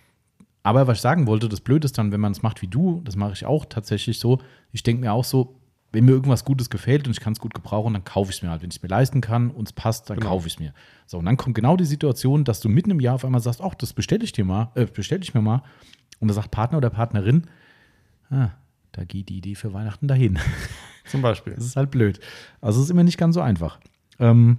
Aber 0.69 0.86
was 0.86 0.99
ich 0.99 1.03
sagen 1.03 1.27
wollte, 1.27 1.49
das 1.49 1.62
Blöde 1.62 1.86
ist 1.86 1.97
dann, 1.97 2.12
wenn 2.12 2.20
man 2.20 2.32
es 2.32 2.43
macht 2.43 2.61
wie 2.61 2.66
du, 2.66 3.01
das 3.05 3.16
mache 3.16 3.32
ich 3.32 3.47
auch 3.47 3.65
tatsächlich 3.65 4.19
so. 4.19 4.39
Ich 4.70 4.82
denke 4.82 5.01
mir 5.01 5.15
auch 5.15 5.24
so, 5.24 5.59
wenn 5.93 6.05
mir 6.05 6.11
irgendwas 6.11 6.45
Gutes 6.45 6.69
gefällt 6.69 7.07
und 7.07 7.12
ich 7.12 7.20
kann 7.20 7.32
es 7.32 7.39
gut 7.39 7.55
gebrauchen, 7.55 7.95
dann 7.95 8.05
kaufe 8.05 8.31
ich 8.31 8.36
es 8.36 8.43
mir 8.43 8.51
halt. 8.51 8.61
Wenn 8.61 8.69
ich 8.69 8.77
es 8.77 8.82
mir 8.82 8.90
leisten 8.90 9.23
kann 9.23 9.51
und 9.51 9.66
es 9.69 9.73
passt, 9.73 10.11
dann 10.11 10.19
Genau. 10.19 10.28
kaufe 10.32 10.47
ich 10.47 10.53
es 10.55 10.59
mir. 10.61 10.74
So, 11.07 11.16
und 11.16 11.24
dann 11.24 11.39
kommt 11.39 11.55
genau 11.55 11.78
die 11.78 11.86
Situation, 11.86 12.45
dass 12.45 12.61
du 12.61 12.69
mitten 12.69 12.90
im 12.90 13.01
Jahr 13.01 13.15
auf 13.15 13.24
einmal 13.24 13.40
sagst, 13.40 13.62
ach, 13.62 13.74
das 13.77 13.95
bestelle 13.95 14.23
ich 14.24 14.32
dir 14.32 14.45
mal, 14.45 14.70
äh, 14.74 14.85
bestelle 14.85 15.23
ich 15.23 15.32
mir 15.32 15.40
mal. 15.40 15.62
Und 16.20 16.28
da 16.28 16.35
sagt 16.35 16.51
Partner 16.51 16.77
oder 16.77 16.90
Partnerin, 16.90 17.47
ah, 18.28 18.51
da 18.93 19.05
geht 19.05 19.31
die 19.31 19.39
Idee 19.39 19.55
für 19.55 19.73
Weihnachten 19.73 20.07
dahin. 20.07 20.39
Zum 21.07 21.23
Beispiel. 21.23 21.55
Das 21.55 21.65
ist 21.65 21.77
halt 21.77 21.90
blöd. 21.90 22.20
Also 22.61 22.81
es 22.81 22.85
ist 22.85 22.90
immer 22.90 23.05
nicht 23.05 23.16
ganz 23.16 23.35
so 23.35 23.40
einfach. 23.40 23.81
Ähm, 24.19 24.59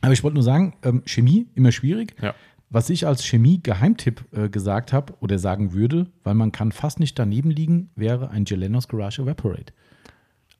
aber 0.00 0.14
ich 0.14 0.24
wollte 0.24 0.36
nur 0.36 0.42
sagen, 0.42 0.74
ähm, 0.82 1.02
Chemie 1.04 1.48
immer 1.54 1.70
schwierig. 1.70 2.14
Ja. 2.22 2.34
Was 2.74 2.88
ich 2.88 3.06
als 3.06 3.22
Chemie-Geheimtipp 3.26 4.24
äh, 4.32 4.48
gesagt 4.48 4.94
habe 4.94 5.12
oder 5.20 5.38
sagen 5.38 5.74
würde, 5.74 6.06
weil 6.24 6.34
man 6.34 6.52
kann 6.52 6.72
fast 6.72 7.00
nicht 7.00 7.18
daneben 7.18 7.50
liegen, 7.50 7.90
wäre 7.96 8.30
ein 8.30 8.44
Gelenos 8.44 8.88
Garage 8.88 9.22
Evaporate. 9.22 9.74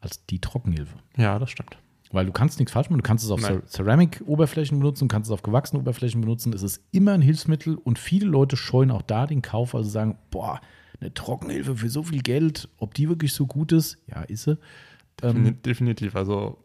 Als 0.01 0.27
die 0.27 0.39
Trockenhilfe. 0.41 0.97
Ja, 1.17 1.39
das 1.39 1.51
stimmt. 1.51 1.79
Weil 2.11 2.27
du 2.27 2.33
kannst 2.33 2.59
nichts 2.59 2.73
falsch 2.73 2.91
machen. 2.91 2.99
Du 2.99 3.03
kannst 3.09 3.25
es 3.25 3.31
auf 3.31 3.41
Nein. 3.41 3.63
Cer- 3.63 3.77
Ceramic-Oberflächen 3.77 4.79
benutzen, 4.79 5.09
du 5.09 5.13
kannst 5.15 5.31
es 5.31 5.33
auf 5.33 5.43
gewachsene 5.43 5.81
Oberflächen 5.81 6.21
benutzen. 6.21 6.53
Es 6.53 6.63
ist 6.63 6.83
immer 6.91 7.13
ein 7.13 7.23
Hilfsmittel 7.23 7.77
und 7.77 7.99
viele 7.99 8.27
Leute 8.27 8.57
scheuen 8.59 8.91
auch 8.91 9.03
da 9.03 9.27
den 9.27 9.41
Kauf, 9.41 9.75
also 9.75 9.89
sagen, 9.89 10.19
boah, 10.31 10.61
eine 11.01 11.15
Trockenhilfe 11.15 11.77
für 11.77 11.89
so 11.89 12.03
viel 12.03 12.21
Geld, 12.21 12.69
ob 12.77 12.93
die 12.93 13.09
wirklich 13.09 13.33
so 13.33 13.47
gut 13.47 13.73
ist, 13.73 13.97
ja, 14.07 14.23
ist 14.23 14.43
sie. 14.45 14.59
Ähm, 15.23 15.63
Definitiv. 15.65 16.15
Also, 16.15 16.59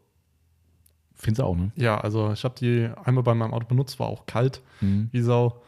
Findest 1.20 1.40
du 1.40 1.44
auch, 1.44 1.56
ne? 1.56 1.72
ja, 1.74 2.00
also 2.00 2.32
ich 2.32 2.44
habe 2.44 2.54
die 2.58 2.88
einmal 3.04 3.24
bei 3.24 3.34
meinem 3.34 3.52
Auto 3.52 3.66
benutzt, 3.66 3.98
war 3.98 4.06
auch 4.06 4.24
kalt, 4.26 4.62
Mhm. 4.80 5.08
wie 5.12 5.20
Sau. 5.20 5.60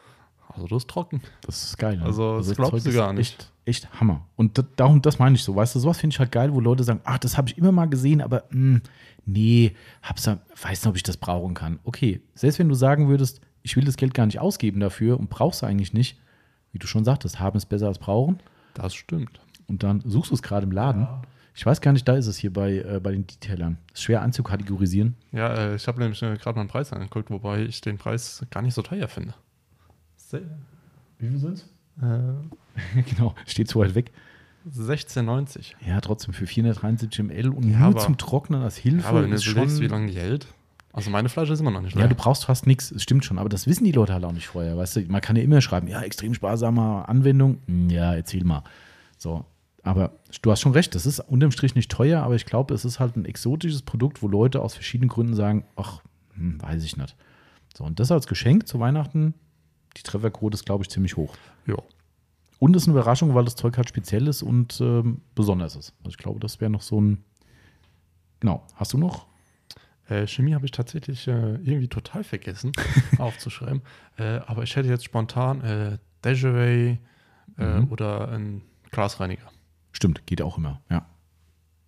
Also, 0.48 0.66
das 0.66 0.78
ist 0.78 0.88
trocken. 0.90 1.20
Das 1.42 1.62
ist 1.64 1.78
geil. 1.78 1.96
Ne? 1.98 2.04
Also, 2.04 2.38
das 2.38 2.54
glaubst 2.56 2.82
Zeug 2.84 2.92
du 2.92 2.98
gar 2.98 3.12
nicht. 3.12 3.32
Echt, 3.64 3.84
echt 3.86 4.00
Hammer. 4.00 4.26
Und 4.36 4.58
da, 4.58 4.64
darum, 4.76 5.00
das 5.00 5.18
meine 5.20 5.36
ich 5.36 5.44
so. 5.44 5.54
Weißt 5.54 5.74
du, 5.76 5.78
sowas 5.78 5.98
finde 5.98 6.14
ich 6.14 6.18
halt 6.18 6.32
geil, 6.32 6.52
wo 6.52 6.58
Leute 6.60 6.82
sagen, 6.82 7.00
ach, 7.04 7.18
das 7.18 7.36
habe 7.36 7.48
ich 7.48 7.56
immer 7.58 7.70
mal 7.70 7.86
gesehen, 7.88 8.20
aber 8.20 8.44
mh, 8.50 8.80
nee, 9.26 9.74
hab's 10.02 10.26
weiß 10.26 10.36
nicht, 10.82 10.86
ob 10.86 10.96
ich 10.96 11.02
das 11.04 11.16
brauchen 11.16 11.54
kann. 11.54 11.78
Okay, 11.84 12.20
selbst 12.34 12.58
wenn 12.58 12.68
du 12.68 12.74
sagen 12.74 13.08
würdest, 13.08 13.40
ich 13.62 13.76
will 13.76 13.84
das 13.84 13.96
Geld 13.96 14.12
gar 14.14 14.26
nicht 14.26 14.40
ausgeben 14.40 14.80
dafür 14.80 15.20
und 15.20 15.30
brauchst 15.30 15.62
du 15.62 15.66
eigentlich 15.66 15.92
nicht, 15.92 16.18
wie 16.72 16.78
du 16.78 16.86
schon 16.88 17.04
sagtest, 17.04 17.38
haben 17.38 17.56
ist 17.56 17.66
besser 17.66 17.86
als 17.86 17.98
brauchen. 17.98 18.40
Das 18.74 18.94
stimmt. 18.94 19.40
Und 19.68 19.82
dann 19.84 20.00
suchst 20.04 20.30
du 20.30 20.34
es 20.34 20.42
gerade 20.42 20.64
im 20.64 20.72
Laden. 20.72 21.06
Ich 21.54 21.66
weiß 21.66 21.80
gar 21.80 21.92
nicht, 21.92 22.06
da 22.08 22.14
ist 22.16 22.26
es 22.26 22.36
hier 22.38 22.52
bei, 22.52 22.76
äh, 22.78 23.00
bei 23.02 23.12
den 23.12 23.26
Detailern. 23.26 23.78
Ist 23.92 24.02
schwer 24.02 24.22
einzukategorisieren. 24.22 25.16
Ja, 25.32 25.52
äh, 25.54 25.74
ich 25.76 25.86
habe 25.88 25.98
nämlich 26.00 26.22
äh, 26.22 26.36
gerade 26.36 26.56
mal 26.56 26.60
einen 26.62 26.70
Preis 26.70 26.92
angeguckt, 26.92 27.30
wobei 27.30 27.62
ich 27.64 27.80
den 27.80 27.98
Preis 27.98 28.44
gar 28.50 28.62
nicht 28.62 28.74
so 28.74 28.82
teuer 28.82 29.08
finde. 29.08 29.34
Se 30.16 30.42
Wie 31.18 31.28
viel 31.28 31.38
sind 31.38 31.54
es? 31.54 31.62
äh, 32.02 33.02
genau, 33.14 33.34
steht 33.46 33.68
zu 33.68 33.80
weit 33.80 33.94
weg. 33.94 34.12
16,90. 34.70 35.72
Ja, 35.86 36.00
trotzdem 36.00 36.34
für 36.34 36.46
473 36.46 37.24
ml 37.24 37.48
und 37.48 37.64
Ja, 37.70 37.78
nur 37.78 37.86
aber- 37.88 37.98
zum 38.00 38.16
Trocknen 38.18 38.62
als 38.62 38.76
Hilfe. 38.76 39.02
Ja, 39.04 39.08
aber 39.08 39.22
wenn 39.22 39.30
du 39.30 39.36
ist 39.36 39.46
überlegst, 39.46 39.80
wie 39.80 39.86
lange 39.86 40.10
die 40.10 40.18
hält. 40.18 40.46
Also 40.92 41.10
meine 41.10 41.28
Flasche 41.28 41.52
ist 41.52 41.60
immer 41.60 41.70
noch 41.70 41.82
nicht 41.82 41.94
Ja, 41.94 42.00
leer. 42.00 42.08
du 42.08 42.14
brauchst 42.16 42.44
fast 42.46 42.66
nichts, 42.66 42.90
es 42.90 43.02
stimmt 43.02 43.24
schon, 43.24 43.38
aber 43.38 43.48
das 43.48 43.66
wissen 43.66 43.84
die 43.84 43.92
Leute 43.92 44.12
halt 44.12 44.24
auch 44.24 44.32
nicht 44.32 44.48
vorher, 44.48 44.76
weißt 44.76 44.96
du? 44.96 45.00
Man 45.02 45.20
kann 45.20 45.36
ja 45.36 45.42
immer 45.42 45.60
schreiben, 45.60 45.86
ja, 45.86 46.02
extrem 46.02 46.34
sparsame 46.34 47.08
Anwendung. 47.08 47.58
Hm, 47.66 47.90
Ja, 47.90 48.12
erzähl 48.14 48.44
mal. 48.44 48.62
So, 49.16 49.44
aber 49.90 50.12
du 50.42 50.50
hast 50.50 50.60
schon 50.60 50.72
recht, 50.72 50.94
das 50.94 51.06
ist 51.06 51.20
unterm 51.20 51.50
Strich 51.50 51.74
nicht 51.74 51.90
teuer, 51.90 52.22
aber 52.22 52.34
ich 52.36 52.46
glaube, 52.46 52.74
es 52.74 52.84
ist 52.84 53.00
halt 53.00 53.16
ein 53.16 53.24
exotisches 53.24 53.82
Produkt, 53.82 54.22
wo 54.22 54.28
Leute 54.28 54.60
aus 54.62 54.74
verschiedenen 54.74 55.08
Gründen 55.08 55.34
sagen, 55.34 55.64
ach, 55.76 56.02
hm, 56.34 56.60
weiß 56.62 56.84
ich 56.84 56.96
nicht. 56.96 57.16
So, 57.76 57.84
und 57.84 58.00
das 58.00 58.10
als 58.10 58.26
Geschenk 58.26 58.66
zu 58.68 58.80
Weihnachten, 58.80 59.34
die 59.96 60.02
Trefferquote 60.02 60.54
ist, 60.54 60.64
glaube 60.64 60.84
ich, 60.84 60.90
ziemlich 60.90 61.16
hoch. 61.16 61.34
ja. 61.66 61.76
Und 62.58 62.76
es 62.76 62.82
ist 62.82 62.88
eine 62.88 62.98
Überraschung, 62.98 63.34
weil 63.34 63.46
das 63.46 63.56
Zeug 63.56 63.78
halt 63.78 63.88
speziell 63.88 64.28
ist 64.28 64.42
und 64.42 64.82
ähm, 64.82 65.22
besonders 65.34 65.76
ist. 65.76 65.94
Also 66.00 66.10
ich 66.10 66.18
glaube, 66.18 66.40
das 66.40 66.60
wäre 66.60 66.70
noch 66.70 66.82
so 66.82 67.00
ein. 67.00 67.24
Genau. 68.40 68.66
Hast 68.74 68.92
du 68.92 68.98
noch? 68.98 69.26
Äh, 70.10 70.26
Chemie 70.26 70.52
habe 70.52 70.66
ich 70.66 70.70
tatsächlich 70.70 71.26
äh, 71.26 71.54
irgendwie 71.54 71.88
total 71.88 72.22
vergessen 72.22 72.72
aufzuschreiben. 73.18 73.80
Äh, 74.18 74.40
aber 74.46 74.62
ich 74.62 74.76
hätte 74.76 74.88
jetzt 74.90 75.04
spontan 75.06 75.62
äh, 75.62 75.98
Desiree 76.22 76.98
äh, 77.56 77.80
Mhm. 77.80 77.88
oder 77.90 78.28
einen 78.28 78.60
Glasreiniger. 78.90 79.50
Stimmt, 79.92 80.26
geht 80.26 80.42
auch 80.42 80.56
immer, 80.58 80.80
ja. 80.90 81.06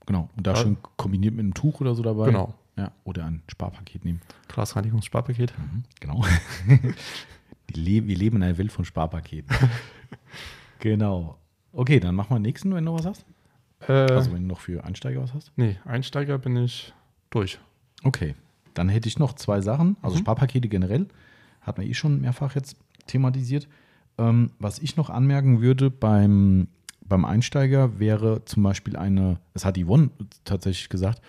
Genau. 0.07 0.29
Und 0.37 0.47
da 0.47 0.53
Ja. 0.53 0.57
schön 0.57 0.77
kombiniert 0.97 1.35
mit 1.35 1.41
einem 1.45 1.55
Tuch 1.55 1.81
oder 1.81 1.95
so 1.95 2.03
dabei. 2.03 2.27
Genau. 2.27 2.55
Ja, 2.77 2.91
oder 3.05 3.27
ein 3.27 3.43
Sparpaket 3.49 4.05
nehmen. 4.05 4.21
Glasreinigungssparpaket. 4.49 5.53
Mhm, 5.59 5.83
genau. 6.01 6.25
Le 7.75 8.07
wir 8.07 8.17
leben 8.17 8.37
in 8.39 8.43
einer 8.43 8.59
Welt 8.59 8.73
von 8.73 8.85
Sparpaketen. 8.85 9.55
genau. 10.81 11.39
Okay, 11.73 12.01
dann 12.01 12.15
machen 12.15 12.31
wir 12.31 12.37
den 12.39 12.43
nächsten, 12.43 12.75
wenn 12.75 12.85
du 12.85 12.93
was 12.95 13.07
hast. 13.07 13.25
Äh, 13.89 13.93
Also 13.93 14.33
wenn 14.33 14.43
du 14.43 14.49
noch 14.49 14.61
für 14.61 14.85
Einsteiger 14.85 15.23
was 15.23 15.33
hast. 15.35 15.53
nee, 15.57 15.79
Einsteiger 15.85 16.39
bin 16.39 16.57
ich 16.57 16.93
durch. 17.31 17.59
Okay, 18.05 18.35
dann 18.75 18.89
hätte 18.89 19.09
ich 19.09 19.19
noch 19.19 19.35
zwei 19.35 19.61
Sachen. 19.61 19.97
Also 20.03 20.17
Mhm. 20.17 20.21
Sparpakete 20.21 20.69
generell, 20.69 21.07
hat 21.61 21.79
man 21.79 21.87
eh 21.87 21.95
schon 21.95 22.21
mehrfach 22.21 22.55
jetzt 22.55 22.77
thematisiert. 23.07 23.69
Ähm, 24.19 24.51
was 24.59 24.79
ich 24.81 24.97
noch 24.97 25.09
anmerken 25.09 25.61
würde 25.63 25.91
beim, 25.91 26.69
beim 27.13 27.27
Einsteiger 27.27 27.99
wäre 27.99 28.43
zum 28.47 28.63
Beispiel 28.63 28.97
eine, 28.97 29.37
das 29.53 29.67
hat 29.67 29.77
Yvonne 29.77 30.09
tatsächlich 30.47 30.89
gesagt, 30.89 31.21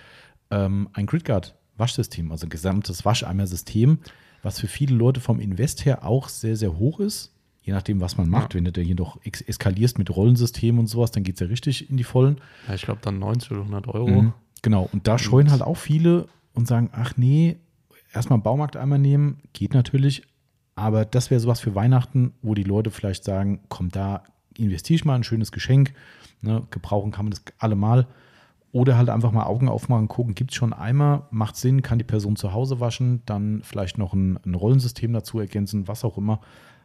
ähm, 0.50 0.88
ein 0.94 1.06
GridGuard-Waschsystem, 1.08 2.32
also 2.32 2.48
ein 2.48 2.50
gesamtes 2.50 3.04
Wascheimer-System, 3.04 4.00
was 4.44 4.62
für 4.62 4.68
viele 4.68 4.96
Leute 4.96 5.20
vom 5.20 5.42
Invest 5.42 5.84
her 5.84 6.06
auch 6.06 6.30
sehr, 6.30 6.56
sehr 6.56 6.78
hoch 6.78 7.02
ist. 7.02 7.34
Je 7.64 7.74
nachdem, 7.74 8.00
was 8.00 8.16
man 8.16 8.30
macht. 8.30 8.54
Ja. 8.54 8.58
Wenn 8.58 8.66
du 8.66 8.72
da 8.72 8.80
hier 8.80 8.96
noch 8.96 9.20
eskalierst 9.24 9.98
mit 9.98 10.10
Rollensystemen 10.10 10.80
und 10.80 10.88
sowas, 10.88 11.12
dann 11.12 11.24
geht 11.24 11.36
es 11.36 11.42
ja 11.42 11.48
richtig 11.48 11.90
in 11.90 11.98
die 11.98 12.06
Vollen. 12.06 12.40
Ja, 12.70 12.76
ich 12.76 12.84
glaube 12.84 13.02
dann 13.02 13.20
90 13.20 13.52
oder 13.52 13.62
100 13.62 13.88
Euro. 13.90 14.08
Mhm. 14.08 14.34
Genau, 14.62 14.90
und 14.94 15.06
da 15.06 15.20
scheuen 15.20 15.52
halt 15.52 15.64
auch 15.64 15.78
viele 15.78 16.28
und 16.54 16.66
sagen, 16.66 16.92
ach 16.94 17.18
nee, 17.18 17.58
erstmal 18.14 18.38
einen 18.38 18.44
Baumarkt 18.44 18.78
einmal 18.78 19.00
nehmen, 19.00 19.42
geht 19.52 19.74
natürlich, 19.74 20.24
aber 20.76 21.04
das 21.04 21.30
wäre 21.30 21.42
sowas 21.42 21.60
für 21.60 21.76
Weihnachten, 21.76 22.34
wo 22.42 22.54
die 22.54 22.64
Leute 22.64 22.90
vielleicht 22.90 23.26
sagen, 23.26 23.60
komm, 23.68 23.90
da 23.90 24.24
investiere 24.58 24.96
ich 24.96 25.06
mal 25.06 25.16
ein 25.16 25.24
schönes 25.24 25.52
Geschenk, 25.52 25.94
ne, 26.42 26.64
gebrauchen 26.70 27.12
kann 27.12 27.26
man 27.26 27.32
das 27.32 27.44
allemal. 27.60 28.08
Oder 28.72 28.98
halt 28.98 29.10
einfach 29.10 29.32
mal 29.32 29.46
Augen 29.46 29.70
aufmachen, 29.70 30.08
gucken, 30.08 30.34
gibt 30.34 30.50
es 30.50 30.58
schon 30.58 30.74
Eimer, 30.74 31.28
macht 31.30 31.56
Sinn, 31.56 31.84
kann 31.84 32.00
die 32.00 32.04
Person 32.04 32.36
zu 32.36 32.54
Hause 32.54 32.80
waschen, 32.80 33.22
dann 33.28 33.62
vielleicht 33.64 34.00
noch 34.00 34.14
ein, 34.14 34.40
ein 34.46 34.56
Rollensystem 34.56 35.14
dazu 35.14 35.40
ergänzen, 35.40 35.88
was 35.88 36.04
auch 36.04 36.18
immer. 36.18 36.40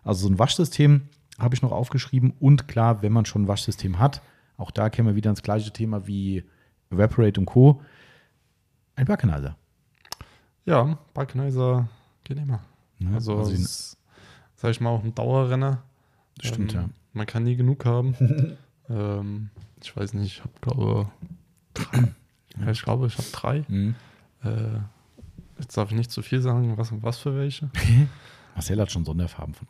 Also 0.04 0.26
so 0.26 0.32
ein 0.32 0.38
Waschsystem 0.38 1.08
habe 1.38 1.54
ich 1.54 1.62
noch 1.62 1.72
aufgeschrieben 1.72 2.34
und 2.40 2.68
klar, 2.68 3.00
wenn 3.00 3.12
man 3.12 3.24
schon 3.24 3.42
ein 3.42 3.48
Waschsystem 3.48 3.98
hat, 3.98 4.20
auch 4.58 4.70
da 4.70 4.90
kämen 4.90 5.08
wir 5.08 5.16
wieder 5.16 5.30
ins 5.30 5.42
gleiche 5.42 5.72
Thema 5.72 6.06
wie 6.06 6.44
Evaporate 6.90 7.40
und 7.40 7.46
Co. 7.46 7.80
Ein 8.96 9.06
Balkanizer. 9.06 9.56
Ja, 10.66 10.98
Balkanizer 11.14 11.88
geht 12.24 12.38
immer. 12.38 12.60
Ne? 12.98 13.14
Also, 13.14 13.38
Also 13.38 13.54
sag 14.56 14.70
ich 14.70 14.80
mal, 14.80 14.90
auch 14.90 15.04
ein 15.04 15.14
Dauerrenner. 15.14 15.82
Stimmt, 16.42 16.72
ja. 16.72 16.88
Man 17.18 17.26
kann 17.26 17.42
nie 17.42 17.56
genug 17.56 17.84
haben. 17.84 18.14
ähm, 18.88 19.50
ich 19.82 19.94
weiß 19.96 20.14
nicht, 20.14 20.36
ich 20.36 20.40
habe, 20.40 20.52
glaube 20.60 21.10
ja, 22.60 22.70
ich 22.70 22.82
glaube, 22.82 23.08
ich 23.08 23.18
habe 23.18 23.28
drei. 23.32 23.64
Mhm. 23.68 23.94
Äh, 24.44 24.78
jetzt 25.58 25.76
darf 25.76 25.90
ich 25.90 25.96
nicht 25.96 26.10
zu 26.12 26.22
viel 26.22 26.40
sagen, 26.40 26.76
was, 26.78 26.92
was 27.02 27.18
für 27.18 27.36
welche. 27.36 27.68
Marcel 28.54 28.80
hat 28.80 28.90
schon 28.92 29.04
Sonderfarben 29.04 29.54
von 29.54 29.66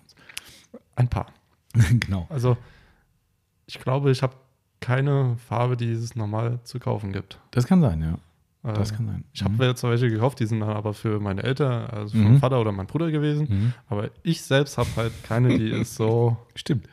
Ein 0.96 1.08
paar. 1.08 1.26
uns. 1.74 1.88
genau. 2.00 2.26
Also, 2.30 2.56
ich 3.66 3.78
glaube, 3.80 4.10
ich 4.10 4.22
habe 4.22 4.34
keine 4.80 5.36
Farbe, 5.48 5.76
die 5.76 5.90
es 5.90 6.14
normal 6.14 6.60
zu 6.64 6.78
kaufen 6.78 7.12
gibt. 7.12 7.38
Das 7.50 7.66
kann 7.66 7.80
sein, 7.80 8.00
ja. 8.02 8.70
Äh, 8.70 8.74
Das 8.74 8.94
kann 8.94 9.06
sein. 9.06 9.24
Ich 9.32 9.42
habe 9.42 9.54
Mhm. 9.54 9.62
jetzt 9.62 9.82
welche 9.82 10.08
gekauft, 10.10 10.38
die 10.40 10.46
sind 10.46 10.60
dann 10.60 10.70
aber 10.70 10.94
für 10.94 11.18
meine 11.20 11.42
Eltern, 11.42 11.86
also 11.90 12.10
für 12.12 12.18
Mhm. 12.18 12.24
meinen 12.24 12.38
Vater 12.40 12.60
oder 12.60 12.72
meinen 12.72 12.86
Bruder 12.86 13.10
gewesen. 13.10 13.46
Mhm. 13.48 13.72
Aber 13.88 14.10
ich 14.22 14.42
selbst 14.42 14.78
habe 14.78 14.88
halt 14.96 15.12
keine, 15.24 15.56
die 15.58 15.70
ist 15.70 15.94
so. 15.96 16.36
Stimmt. 16.54 16.86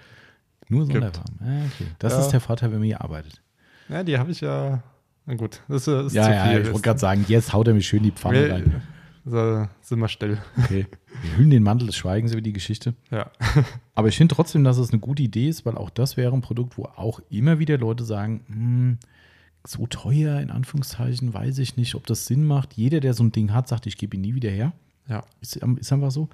Nur. 0.69 0.85
Sonderfarben. 0.85 1.35
Ah, 1.41 1.65
okay. 1.65 1.87
Das 1.99 2.13
Ja. 2.13 2.19
ist 2.21 2.29
der 2.29 2.39
Vorteil, 2.39 2.71
wenn 2.71 2.79
man 2.79 2.85
hier 2.87 3.01
arbeitet. 3.01 3.41
Ja, 3.89 4.03
die 4.03 4.17
habe 4.17 4.31
ich 4.31 4.41
ja. 4.41 4.81
Na 5.27 5.33
gut, 5.35 5.61
das 5.67 5.87
ist, 5.87 6.07
ist 6.07 6.13
ja, 6.13 6.23
zu 6.23 6.31
ja, 6.31 6.45
viel. 6.47 6.61
ich 6.61 6.67
wollte 6.67 6.81
gerade 6.81 6.99
sagen, 6.99 7.25
jetzt 7.27 7.51
haut 7.53 7.67
er 7.67 7.73
mich 7.73 7.87
schön 7.87 8.03
die 8.03 8.11
Pfanne 8.11 8.39
Wir- 8.45 8.53
rein. 8.53 8.81
So, 9.27 9.67
sind 9.81 9.97
wir 9.99 10.07
still. 10.07 10.37
Okay. 10.55 10.85
Wir 11.23 11.37
hüllen 11.37 11.49
den 11.49 11.63
Mantel 11.63 11.87
des 11.87 11.95
Schweigens 11.95 12.31
über 12.31 12.41
die 12.41 12.53
Geschichte. 12.53 12.93
Ja. 13.09 13.31
Aber 13.95 14.07
ich 14.07 14.17
finde 14.17 14.35
trotzdem, 14.35 14.63
dass 14.63 14.77
es 14.77 14.91
eine 14.91 14.99
gute 14.99 15.23
Idee 15.23 15.49
ist, 15.49 15.65
weil 15.65 15.77
auch 15.79 15.89
das 15.89 16.15
wäre 16.15 16.31
ein 16.31 16.41
Produkt, 16.41 16.77
wo 16.77 16.83
auch 16.95 17.19
immer 17.31 17.57
wieder 17.57 17.79
Leute 17.79 18.03
sagen, 18.03 18.41
hm, 18.47 18.97
so 19.65 19.87
teuer 19.87 20.39
in 20.41 20.51
Anführungszeichen, 20.51 21.33
weiß 21.33 21.57
ich 21.57 21.75
nicht, 21.75 21.95
ob 21.95 22.05
das 22.05 22.27
Sinn 22.27 22.45
macht. 22.45 22.73
Jeder, 22.73 22.99
der 22.99 23.15
so 23.15 23.23
ein 23.23 23.31
Ding 23.31 23.51
hat, 23.51 23.67
sagt, 23.67 23.87
ich 23.87 23.97
gebe 23.97 24.15
ihn 24.15 24.21
nie 24.21 24.35
wieder 24.35 24.51
her. 24.51 24.73
Ja. 25.07 25.23
Ist, 25.41 25.55
ist 25.55 25.91
einfach 25.91 26.11
so. 26.11 26.29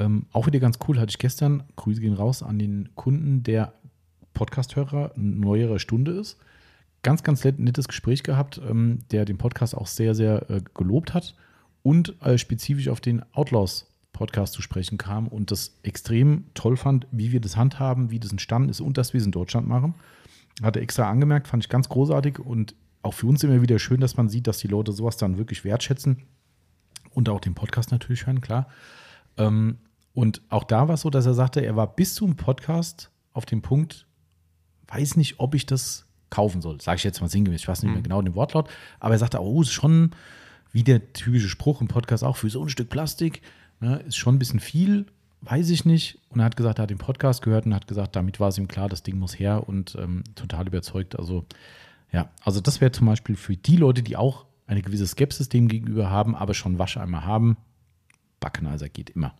Ähm, 0.00 0.26
auch 0.32 0.46
wieder 0.46 0.58
ganz 0.58 0.78
cool, 0.88 0.98
hatte 0.98 1.10
ich 1.10 1.18
gestern, 1.18 1.62
Grüße 1.76 2.00
gehen 2.00 2.14
raus 2.14 2.42
an 2.42 2.58
den 2.58 2.88
Kunden, 2.96 3.42
der 3.42 3.74
Podcast-Hörer 4.32 5.12
neuerer 5.16 5.78
Stunde 5.78 6.12
ist. 6.12 6.38
Ganz, 7.02 7.22
ganz 7.22 7.44
net- 7.44 7.58
nettes 7.58 7.86
Gespräch 7.86 8.22
gehabt, 8.22 8.60
ähm, 8.68 9.00
der 9.10 9.24
den 9.26 9.38
Podcast 9.38 9.76
auch 9.76 9.86
sehr, 9.86 10.14
sehr 10.14 10.50
äh, 10.50 10.62
gelobt 10.74 11.12
hat 11.12 11.34
und 11.82 12.20
äh, 12.22 12.38
spezifisch 12.38 12.88
auf 12.88 13.00
den 13.00 13.22
Outlaws-Podcast 13.32 14.54
zu 14.54 14.62
sprechen 14.62 14.96
kam 14.96 15.28
und 15.28 15.50
das 15.50 15.78
extrem 15.82 16.44
toll 16.54 16.76
fand, 16.76 17.06
wie 17.10 17.32
wir 17.32 17.40
das 17.40 17.56
handhaben, 17.56 18.10
wie 18.10 18.20
das 18.20 18.30
entstanden 18.32 18.70
ist 18.70 18.80
und 18.80 18.96
dass 18.96 19.12
wir 19.12 19.20
es 19.20 19.26
in 19.26 19.32
Deutschland 19.32 19.68
machen. 19.68 19.94
Hat 20.62 20.76
er 20.76 20.82
extra 20.82 21.10
angemerkt, 21.10 21.46
fand 21.48 21.64
ich 21.64 21.68
ganz 21.70 21.88
großartig 21.88 22.38
und 22.38 22.74
auch 23.02 23.14
für 23.14 23.26
uns 23.26 23.42
immer 23.44 23.62
wieder 23.62 23.78
schön, 23.78 24.00
dass 24.00 24.16
man 24.16 24.28
sieht, 24.28 24.46
dass 24.46 24.58
die 24.58 24.68
Leute 24.68 24.92
sowas 24.92 25.16
dann 25.16 25.38
wirklich 25.38 25.64
wertschätzen 25.64 26.22
und 27.12 27.28
auch 27.28 27.40
den 27.40 27.54
Podcast 27.54 27.92
natürlich 27.92 28.26
hören, 28.26 28.40
klar. 28.40 28.66
Ähm, 29.36 29.78
und 30.20 30.42
auch 30.48 30.64
da 30.64 30.86
war 30.88 30.94
es 30.94 31.00
so, 31.02 31.10
dass 31.10 31.26
er 31.26 31.34
sagte, 31.34 31.60
er 31.64 31.76
war 31.76 31.94
bis 31.96 32.14
zum 32.14 32.36
Podcast 32.36 33.10
auf 33.32 33.46
dem 33.46 33.62
Punkt, 33.62 34.06
weiß 34.88 35.16
nicht, 35.16 35.40
ob 35.40 35.54
ich 35.54 35.66
das 35.66 36.06
kaufen 36.30 36.60
soll. 36.62 36.80
Sage 36.80 36.96
ich 36.98 37.04
jetzt 37.04 37.20
mal 37.20 37.28
sinngemäß, 37.28 37.62
ich 37.62 37.68
weiß 37.68 37.82
nicht 37.82 37.90
mehr 37.90 37.98
Mhm. 38.00 38.04
genau 38.04 38.22
den 38.22 38.34
Wortlaut, 38.34 38.68
aber 38.98 39.14
er 39.14 39.18
sagte, 39.18 39.42
oh, 39.42 39.62
ist 39.62 39.72
schon 39.72 40.10
wie 40.72 40.84
der 40.84 41.12
typische 41.12 41.48
Spruch 41.48 41.80
im 41.80 41.88
Podcast 41.88 42.22
auch, 42.22 42.36
für 42.36 42.50
so 42.50 42.62
ein 42.62 42.68
Stück 42.68 42.90
Plastik, 42.90 43.42
ne, 43.80 43.96
ist 44.06 44.16
schon 44.16 44.36
ein 44.36 44.38
bisschen 44.38 44.60
viel, 44.60 45.06
weiß 45.40 45.70
ich 45.70 45.84
nicht. 45.84 46.18
Und 46.28 46.40
er 46.40 46.44
hat 46.44 46.56
gesagt, 46.56 46.78
er 46.78 46.82
hat 46.84 46.90
den 46.90 46.98
Podcast 46.98 47.42
gehört 47.42 47.66
und 47.66 47.74
hat 47.74 47.88
gesagt, 47.88 48.14
damit 48.14 48.38
war 48.40 48.48
es 48.48 48.58
ihm 48.58 48.68
klar, 48.68 48.88
das 48.88 49.02
Ding 49.02 49.18
muss 49.18 49.38
her 49.38 49.66
und 49.68 49.96
ähm, 49.98 50.22
total 50.36 50.66
überzeugt. 50.68 51.18
Also 51.18 51.44
ja, 52.12 52.28
also 52.44 52.60
das 52.60 52.80
wäre 52.80 52.92
zum 52.92 53.06
Beispiel 53.06 53.36
für 53.36 53.56
die 53.56 53.76
Leute, 53.76 54.02
die 54.02 54.16
auch 54.16 54.44
eine 54.66 54.82
gewisse 54.82 55.06
Skepsis 55.06 55.48
dem 55.48 55.66
gegenüber 55.66 56.10
haben, 56.10 56.36
aber 56.36 56.54
schon 56.54 56.78
Wascheimer 56.78 57.24
haben. 57.24 57.56
Backenizer 58.38 58.88
geht 58.88 59.10
immer. 59.10 59.34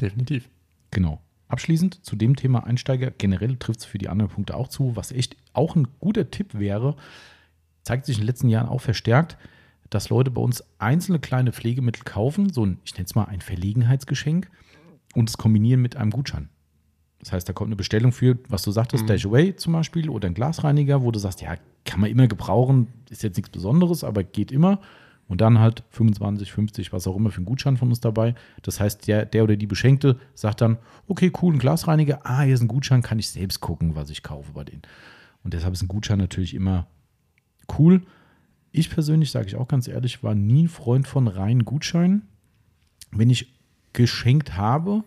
Definitiv. 0.00 0.48
Genau. 0.90 1.20
Abschließend 1.48 2.04
zu 2.04 2.16
dem 2.16 2.36
Thema 2.36 2.64
Einsteiger, 2.64 3.10
generell 3.10 3.56
trifft 3.56 3.80
es 3.80 3.84
für 3.86 3.98
die 3.98 4.08
anderen 4.08 4.30
Punkte 4.30 4.56
auch 4.56 4.68
zu, 4.68 4.96
was 4.96 5.12
echt 5.12 5.36
auch 5.52 5.76
ein 5.76 5.88
guter 6.00 6.30
Tipp 6.30 6.54
wäre, 6.54 6.96
zeigt 7.82 8.06
sich 8.06 8.16
in 8.16 8.22
den 8.22 8.26
letzten 8.26 8.48
Jahren 8.48 8.68
auch 8.68 8.80
verstärkt, 8.80 9.36
dass 9.90 10.08
Leute 10.08 10.30
bei 10.30 10.40
uns 10.40 10.64
einzelne 10.78 11.18
kleine 11.20 11.52
Pflegemittel 11.52 12.02
kaufen, 12.04 12.52
so 12.52 12.64
ein, 12.64 12.78
ich 12.84 12.94
nenne 12.94 13.04
es 13.04 13.14
mal 13.14 13.24
ein 13.24 13.40
Verlegenheitsgeschenk 13.40 14.50
und 15.14 15.28
es 15.28 15.36
kombinieren 15.36 15.82
mit 15.82 15.96
einem 15.96 16.10
Gutschein. 16.10 16.48
Das 17.20 17.32
heißt, 17.32 17.48
da 17.48 17.52
kommt 17.52 17.68
eine 17.68 17.76
Bestellung 17.76 18.12
für, 18.12 18.38
was 18.48 18.62
du 18.62 18.70
sagtest, 18.70 19.04
Mhm. 19.04 19.08
Dash 19.08 19.26
Away 19.26 19.56
zum 19.56 19.72
Beispiel 19.74 20.10
oder 20.10 20.28
ein 20.28 20.34
Glasreiniger, 20.34 21.02
wo 21.02 21.10
du 21.10 21.18
sagst, 21.18 21.40
ja, 21.40 21.56
kann 21.84 22.00
man 22.00 22.10
immer 22.10 22.26
gebrauchen, 22.26 22.88
ist 23.10 23.22
jetzt 23.22 23.36
nichts 23.36 23.50
Besonderes, 23.50 24.02
aber 24.04 24.24
geht 24.24 24.50
immer. 24.50 24.80
Und 25.34 25.40
dann 25.40 25.58
halt 25.58 25.82
25, 25.90 26.52
50, 26.52 26.92
was 26.92 27.08
auch 27.08 27.16
immer 27.16 27.28
für 27.28 27.38
einen 27.38 27.46
Gutschein 27.46 27.76
von 27.76 27.88
uns 27.88 27.98
dabei. 27.98 28.36
Das 28.62 28.78
heißt, 28.78 29.08
der, 29.08 29.26
der 29.26 29.42
oder 29.42 29.56
die 29.56 29.66
Beschenkte 29.66 30.16
sagt 30.36 30.60
dann, 30.60 30.78
okay, 31.08 31.32
cool, 31.42 31.52
ein 31.52 31.58
Glasreiniger, 31.58 32.20
ah, 32.22 32.42
hier 32.42 32.54
ist 32.54 32.60
ein 32.60 32.68
Gutschein, 32.68 33.02
kann 33.02 33.18
ich 33.18 33.30
selbst 33.30 33.60
gucken, 33.60 33.96
was 33.96 34.10
ich 34.10 34.22
kaufe 34.22 34.52
bei 34.52 34.62
denen. 34.62 34.82
Und 35.42 35.52
deshalb 35.52 35.74
ist 35.74 35.82
ein 35.82 35.88
Gutschein 35.88 36.18
natürlich 36.18 36.54
immer 36.54 36.86
cool. 37.80 38.02
Ich 38.70 38.90
persönlich, 38.90 39.32
sage 39.32 39.48
ich 39.48 39.56
auch 39.56 39.66
ganz 39.66 39.88
ehrlich, 39.88 40.22
war 40.22 40.36
nie 40.36 40.62
ein 40.62 40.68
Freund 40.68 41.08
von 41.08 41.26
reinen 41.26 41.64
Gutscheinen. 41.64 42.28
Wenn 43.10 43.28
ich 43.28 43.58
geschenkt 43.92 44.56
habe, 44.56 45.02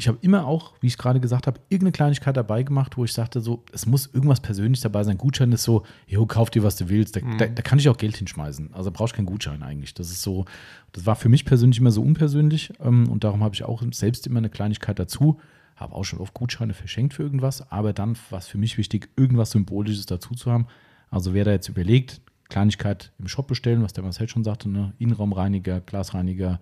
ich 0.00 0.06
habe 0.06 0.18
immer 0.20 0.46
auch, 0.46 0.74
wie 0.80 0.86
ich 0.86 0.96
gerade 0.96 1.18
gesagt 1.18 1.48
habe, 1.48 1.58
irgendeine 1.70 1.90
Kleinigkeit 1.90 2.36
dabei 2.36 2.62
gemacht, 2.62 2.96
wo 2.96 3.04
ich 3.04 3.12
sagte, 3.12 3.40
so, 3.40 3.64
es 3.72 3.84
muss 3.84 4.06
irgendwas 4.06 4.38
persönlich 4.38 4.80
dabei 4.80 5.02
sein. 5.02 5.18
Gutschein 5.18 5.50
ist 5.50 5.64
so, 5.64 5.82
jo, 6.06 6.24
kauf 6.24 6.50
dir, 6.50 6.62
was 6.62 6.76
du 6.76 6.88
willst. 6.88 7.16
Da, 7.16 7.20
da, 7.36 7.46
da 7.48 7.62
kann 7.62 7.80
ich 7.80 7.88
auch 7.88 7.96
Geld 7.96 8.16
hinschmeißen. 8.16 8.72
Also 8.74 8.92
brauchst 8.92 9.14
keinen 9.14 9.26
Gutschein 9.26 9.64
eigentlich. 9.64 9.94
Das 9.94 10.10
ist 10.10 10.22
so, 10.22 10.44
das 10.92 11.04
war 11.04 11.16
für 11.16 11.28
mich 11.28 11.44
persönlich 11.44 11.80
immer 11.80 11.90
so 11.90 12.00
unpersönlich 12.00 12.72
ähm, 12.80 13.10
und 13.10 13.24
darum 13.24 13.42
habe 13.42 13.56
ich 13.56 13.64
auch 13.64 13.82
selbst 13.90 14.28
immer 14.28 14.38
eine 14.38 14.50
Kleinigkeit 14.50 15.00
dazu. 15.00 15.40
Habe 15.74 15.96
auch 15.96 16.04
schon 16.04 16.20
oft 16.20 16.32
Gutscheine 16.32 16.74
verschenkt 16.74 17.14
für 17.14 17.24
irgendwas, 17.24 17.72
aber 17.72 17.92
dann 17.92 18.16
war 18.30 18.38
es 18.38 18.46
für 18.46 18.58
mich 18.58 18.78
wichtig, 18.78 19.08
irgendwas 19.16 19.50
Symbolisches 19.50 20.06
dazu 20.06 20.36
zu 20.36 20.52
haben. 20.52 20.68
Also 21.10 21.34
wer 21.34 21.44
da 21.44 21.50
jetzt 21.50 21.68
überlegt, 21.68 22.20
Kleinigkeit 22.48 23.10
im 23.18 23.26
Shop 23.26 23.48
bestellen, 23.48 23.82
was 23.82 23.94
der 23.94 24.04
Marcel 24.04 24.28
schon 24.28 24.44
sagte, 24.44 24.68
ne? 24.68 24.92
Innenraumreiniger, 24.98 25.80
Glasreiniger, 25.80 26.60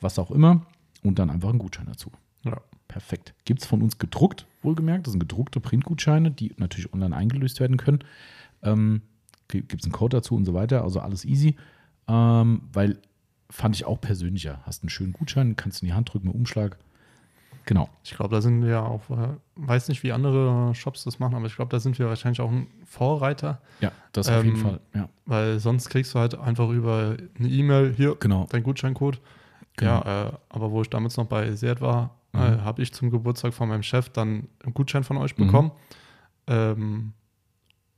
was 0.00 0.18
auch 0.18 0.32
immer 0.32 0.66
und 1.04 1.20
dann 1.20 1.30
einfach 1.30 1.50
einen 1.50 1.60
Gutschein 1.60 1.86
dazu. 1.86 2.10
Ja. 2.44 2.60
Perfekt. 2.92 3.32
Gibt 3.46 3.62
es 3.62 3.66
von 3.66 3.80
uns 3.80 3.96
gedruckt, 3.96 4.46
wohlgemerkt. 4.62 5.06
Das 5.06 5.12
sind 5.12 5.20
gedruckte 5.20 5.60
Printgutscheine, 5.60 6.30
die 6.30 6.52
natürlich 6.58 6.92
online 6.92 7.16
eingelöst 7.16 7.58
werden 7.58 7.78
können. 7.78 8.00
Ähm, 8.62 9.00
Gibt 9.48 9.74
es 9.74 9.84
einen 9.84 9.92
Code 9.92 10.18
dazu 10.18 10.36
und 10.36 10.44
so 10.44 10.52
weiter. 10.52 10.82
Also 10.82 11.00
alles 11.00 11.24
easy. 11.24 11.56
Ähm, 12.06 12.62
weil 12.70 12.98
fand 13.48 13.76
ich 13.76 13.86
auch 13.86 13.98
persönlicher. 13.98 14.60
Hast 14.64 14.82
einen 14.82 14.90
schönen 14.90 15.14
Gutschein, 15.14 15.56
kannst 15.56 15.82
in 15.82 15.86
die 15.86 15.94
Hand 15.94 16.12
drücken, 16.12 16.26
mit 16.26 16.36
Umschlag. 16.36 16.76
Genau. 17.64 17.88
Ich 18.04 18.14
glaube, 18.14 18.34
da 18.34 18.42
sind 18.42 18.62
wir 18.62 18.70
ja 18.70 18.82
auch, 18.82 19.08
äh, 19.10 19.28
weiß 19.56 19.88
nicht, 19.88 20.02
wie 20.02 20.12
andere 20.12 20.74
Shops 20.74 21.04
das 21.04 21.18
machen, 21.18 21.34
aber 21.34 21.46
ich 21.46 21.56
glaube, 21.56 21.70
da 21.70 21.80
sind 21.80 21.98
wir 21.98 22.08
wahrscheinlich 22.08 22.40
auch 22.40 22.50
ein 22.50 22.66
Vorreiter, 22.84 23.62
Ja, 23.80 23.92
das 24.12 24.28
auf 24.28 24.44
jeden 24.44 24.56
Ähm, 24.56 24.62
Fall. 24.62 24.80
Ja, 24.94 25.08
weil 25.26 25.60
sonst 25.60 25.88
kriegst 25.88 26.14
du 26.14 26.18
halt 26.18 26.34
einfach 26.34 26.68
über 26.70 27.16
eine 27.38 27.48
E-Mail 27.48 27.94
hier 27.94 28.16
genau. 28.16 28.46
dein 28.50 28.62
Gutscheincode. 28.62 29.20
Genau. 29.76 30.02
Ja, 30.04 30.28
äh, 30.28 30.32
aber 30.50 30.70
wo 30.72 30.82
ich 30.82 30.90
damals 30.90 31.16
noch 31.16 31.26
bei 31.26 31.52
Seat 31.52 31.80
war, 31.80 32.18
Mhm. 32.32 32.40
äh, 32.40 32.58
habe 32.60 32.82
ich 32.82 32.92
zum 32.92 33.10
Geburtstag 33.10 33.52
von 33.54 33.68
meinem 33.68 33.82
Chef 33.82 34.08
dann 34.08 34.48
einen 34.64 34.74
Gutschein 34.74 35.04
von 35.04 35.16
euch 35.18 35.36
Mhm. 35.36 35.46
bekommen. 35.46 35.72
Ähm, 36.46 37.12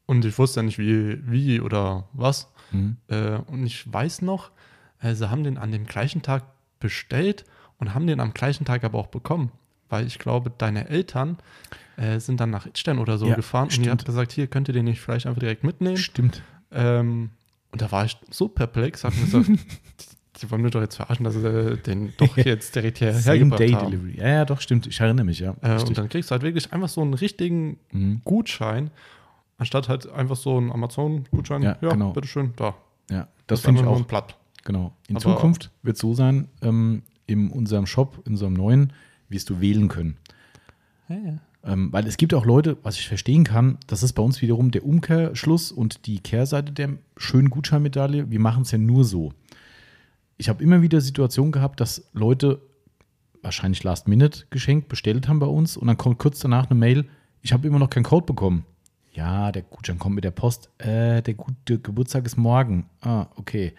und 0.07 0.25
ich 0.25 0.39
wusste 0.39 0.61
ja 0.61 0.65
nicht, 0.65 0.79
wie, 0.79 1.19
wie 1.31 1.61
oder 1.61 2.09
was. 2.13 2.51
Mhm. 2.73 2.97
Äh, 3.09 3.37
und 3.47 3.65
ich 3.65 3.91
weiß 3.93 4.23
noch, 4.23 4.51
äh, 5.01 5.15
sie 5.15 5.31
haben 5.31 5.45
den 5.45 5.57
an 5.59 5.73
dem 5.73 5.87
gleichen 5.87 6.23
Tag 6.23 6.45
bestellt 6.81 7.45
und 7.79 7.95
haben 7.95 8.07
den 8.07 8.21
am 8.21 8.35
gleichen 8.35 8.65
Tag 8.65 8.85
aber 8.85 8.99
auch 8.99 9.07
bekommen. 9.07 9.51
Weil 9.89 10.07
ich 10.07 10.19
glaube, 10.19 10.51
deine 10.57 10.89
Eltern 10.89 11.39
äh, 11.97 12.19
sind 12.21 12.41
dann 12.41 12.51
nach 12.51 12.67
Itstein 12.67 12.99
oder 12.99 13.17
so 13.19 13.29
Ja, 13.29 13.35
gefahren 13.37 13.65
und 13.65 13.71
die 13.73 13.75
stimmt. 13.85 13.91
hat 14.01 14.05
gesagt, 14.05 14.33
hier 14.33 14.47
könnt 14.47 14.69
ihr 14.69 14.75
den 14.75 14.85
nicht 14.87 15.01
vielleicht 15.01 15.27
einfach 15.27 15.41
direkt 15.41 15.65
mitnehmen. 15.65 15.97
Stimmt. 15.97 16.43
Ähm, 16.71 17.31
und 17.71 17.81
da 17.83 17.91
war 17.93 18.05
ich 18.05 18.17
so 18.31 18.49
perplex, 18.49 19.05
hab 19.05 19.15
mir 19.15 19.23
gesagt, 19.25 19.47
die, 20.43 20.51
wollen 20.51 20.63
mir 20.63 20.71
doch 20.71 20.81
jetzt 20.81 20.97
verarschen, 20.97 21.25
dass 21.25 21.35
sie 21.35 21.77
den 21.79 22.13
doch 22.17 22.37
jetzt 22.37 22.75
direkt 22.75 22.99
hierher 22.99 23.15
Same 23.19 23.57
Day 23.57 23.71
haben. 23.71 23.91
Delivery. 23.91 24.19
Ja, 24.19 24.29
ja, 24.29 24.45
doch, 24.45 24.61
stimmt. 24.61 24.87
Ich 24.87 24.99
erinnere 25.01 25.25
mich, 25.27 25.39
ja. 25.41 25.55
Äh, 25.61 25.71
Richtig. 25.73 25.89
und 25.91 25.99
dann 25.99 26.09
kriegst 26.09 26.31
du 26.31 26.33
halt 26.33 26.43
wirklich 26.43 26.73
einfach 26.73 26.89
so 26.89 27.01
einen 27.03 27.15
richtigen 27.15 27.79
Mhm. 27.93 28.21
Gutschein, 28.25 28.91
anstatt 29.59 29.89
halt 29.89 30.09
einfach 30.11 30.37
so 30.37 30.57
einen 30.57 30.73
Amazon-Gutschein. 30.73 31.63
Ja, 31.63 31.75
genau. 31.75 32.13
bitteschön, 32.13 32.53
da. 32.57 32.75
ja, 33.11 33.29
das 33.47 33.61
ist 33.61 33.65
finde 33.67 33.83
ich 33.83 33.87
auch. 33.87 33.97
ein 33.97 34.05
Blatt. 34.05 34.37
Genau. 34.65 34.93
In 35.09 35.17
Aber- 35.17 35.23
Zukunft 35.25 35.71
wird 35.83 35.97
es 35.97 36.01
so 36.01 36.15
sein, 36.15 36.49
ähm, 36.63 37.03
in 37.27 37.51
unserem 37.51 37.87
Shop, 37.87 38.21
in 38.27 38.33
unserem 38.33 38.55
neuen, 38.55 38.93
wirst 39.29 39.51
du 39.51 39.61
wählen 39.61 39.89
können. 39.89 40.17
Ähm, 41.67 41.89
weil 41.93 42.07
es 42.07 42.17
gibt 42.19 42.35
auch 42.35 42.45
Leute, 42.45 42.77
was 42.83 42.99
ich 42.99 43.09
verstehen 43.09 43.45
kann, 43.45 43.79
das 43.87 44.03
ist 44.03 44.13
bei 44.15 44.23
uns 44.23 44.43
wiederum 44.43 44.71
der 44.71 44.85
Umkehrschluss 44.85 45.73
und 45.73 46.07
die 46.07 46.19
Kehrseite 46.21 46.73
der 46.73 46.91
schönen 47.17 47.49
Gutscheinmedaille. 47.51 48.31
Wir 48.31 48.41
machen 48.41 48.63
es 48.63 48.71
ja 48.71 48.79
nur 48.79 49.05
so. 49.05 49.33
Ich 50.45 50.51
habe 50.51 50.63
immer 50.63 50.83
wieder 50.83 51.01
Situationen 51.01 51.53
gehabt, 51.53 51.81
dass 51.81 52.07
Leute 52.13 52.61
wahrscheinlich 53.41 53.83
Last 53.83 54.09
Minute 54.09 54.45
geschenkt 54.51 54.89
bestellt 54.91 55.27
haben 55.27 55.39
bei 55.39 55.47
uns 55.47 55.75
und 55.75 55.87
dann 55.87 55.97
kommt 55.97 56.19
kurz 56.19 56.39
danach 56.39 56.69
eine 56.69 56.79
Mail, 56.79 57.07
ich 57.41 57.55
habe 57.55 57.67
immer 57.67 57.79
noch 57.79 57.89
keinen 57.89 58.03
Code 58.03 58.27
bekommen. 58.27 58.67
Ja, 59.15 59.51
der 59.53 59.63
Gutschein 59.63 59.99
kommt 59.99 60.17
mit 60.17 60.25
der 60.25 60.33
Post. 60.33 60.69
Äh, 60.77 61.23
der, 61.23 61.33
Gut 61.33 61.55
der 61.67 61.79
Geburtstag 61.79 62.27
ist 62.27 62.37
morgen. 62.37 62.91
Ah, 63.01 63.29
okay. 63.37 63.73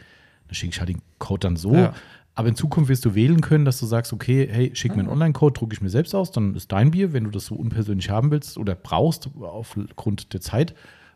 Dann 0.48 0.56
schicke 0.56 0.72
ich 0.74 0.80
halt 0.80 0.90
den 0.90 1.04
Code 1.20 1.42
dann 1.42 1.56
so. 1.56 1.76
Ja. 1.76 1.94
Aber 2.34 2.48
in 2.48 2.56
Zukunft 2.56 2.90
wirst 2.90 3.06
du 3.06 3.14
wählen 3.14 3.42
können, 3.42 3.64
dass 3.66 3.80
du 3.80 3.86
sagst, 3.86 4.12
okay, 4.12 4.48
hey, 4.50 4.72
schick 4.74 4.96
mir 4.96 5.02
einen 5.04 5.10
Online-Code, 5.10 5.54
drucke 5.54 5.76
ich 5.76 5.82
mir 5.82 5.92
selbst 5.92 6.16
aus, 6.16 6.32
dann 6.32 6.56
ist 6.56 6.72
dein 6.72 6.90
Bier, 6.90 7.14
wenn 7.14 7.26
du 7.26 7.30
das 7.30 7.46
so 7.46 7.54
unpersönlich 7.54 8.10
haben 8.10 8.32
willst 8.32 8.58
oder 8.58 8.74
brauchst 8.74 9.30
aufgrund 9.40 10.34
der 10.34 10.42
Zeit. 10.42 10.74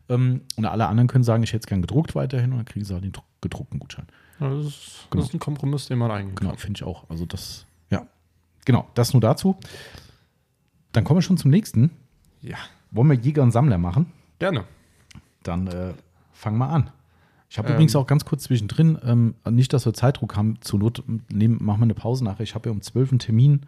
Ähm, 0.10 0.42
und 0.58 0.66
alle 0.66 0.86
anderen 0.86 1.08
können 1.08 1.24
sagen, 1.24 1.42
ich 1.42 1.54
hätte 1.54 1.64
es 1.64 1.68
gern 1.68 1.82
gedruckt 1.82 2.14
weiterhin 2.14 2.52
und 2.52 2.58
dann 2.60 2.66
kriegen 2.66 2.86
sie 2.86 2.94
halt 2.94 3.04
den 3.04 3.14
dru- 3.14 3.24
gedruckten 3.42 3.80
Gutschein. 3.80 4.06
Das, 4.40 4.66
ist, 4.66 5.08
Genau. 5.10 5.22
das 5.22 5.30
ist 5.30 5.34
ein 5.34 5.40
Kompromiss, 5.40 5.88
den 5.88 5.98
man 6.00 6.12
eingehen 6.12 6.36
Genau, 6.36 6.56
finde 6.56 6.78
ich 6.78 6.84
auch. 6.84 7.10
Also 7.10 7.26
das, 7.26 7.66
ja. 7.90 8.08
Genau, 8.66 8.88
das 8.94 9.14
nur 9.14 9.22
dazu. 9.22 9.58
Dann 10.92 11.04
kommen 11.04 11.18
wir 11.18 11.22
schon 11.22 11.38
zum 11.38 11.52
nächsten. 11.52 11.92
Ja, 12.42 12.58
Wollen 12.92 13.10
wir 13.10 13.16
Jäger 13.18 13.44
und 13.44 13.52
Sammler 13.52 13.78
machen? 13.78 14.12
gerne. 14.40 14.64
Dann 15.44 15.68
äh, 15.68 15.94
fangen 16.34 16.58
wir 16.58 16.70
an. 16.70 16.92
Ich 17.50 17.58
habe 17.58 17.70
Ähm. 17.70 17.76
übrigens 17.76 17.96
auch 17.96 18.08
ganz 18.08 18.26
kurz 18.26 18.44
zwischendrin, 18.44 18.98
ähm, 19.04 19.36
nicht, 19.50 19.72
dass 19.74 19.86
wir 19.86 19.94
Zeitdruck 19.94 20.36
haben, 20.36 20.58
zur 20.62 20.80
Not 20.80 21.04
nehmen, 21.32 21.58
machen 21.64 21.80
wir 21.82 21.86
eine 21.86 21.94
Pause 21.94 22.24
nachher. 22.24 22.44
Ich 22.44 22.56
habe 22.56 22.70
ja 22.70 22.74
um 22.74 22.82
12 22.82 23.12
einen 23.12 23.20
Termin. 23.20 23.62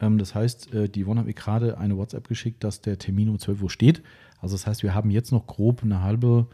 Ähm, 0.00 0.18
das 0.18 0.34
heißt, 0.34 0.72
äh, 0.74 0.88
die 0.88 1.04
Yvonne 1.04 1.20
hat 1.20 1.26
mir 1.26 1.34
gerade 1.34 1.78
eine 1.78 1.96
WhatsApp 1.96 2.28
geschickt, 2.28 2.62
dass 2.64 2.80
der 2.82 2.98
Termin 2.98 3.28
um 3.28 3.38
12 3.38 3.62
Uhr 3.62 3.70
steht. 3.70 4.02
Also 4.40 4.54
das 4.54 4.66
heißt, 4.66 4.82
wir 4.82 4.94
haben 4.94 5.10
jetzt 5.10 5.32
noch 5.32 5.46
grob 5.46 5.82
eine 5.82 6.02
halbe, 6.02 6.46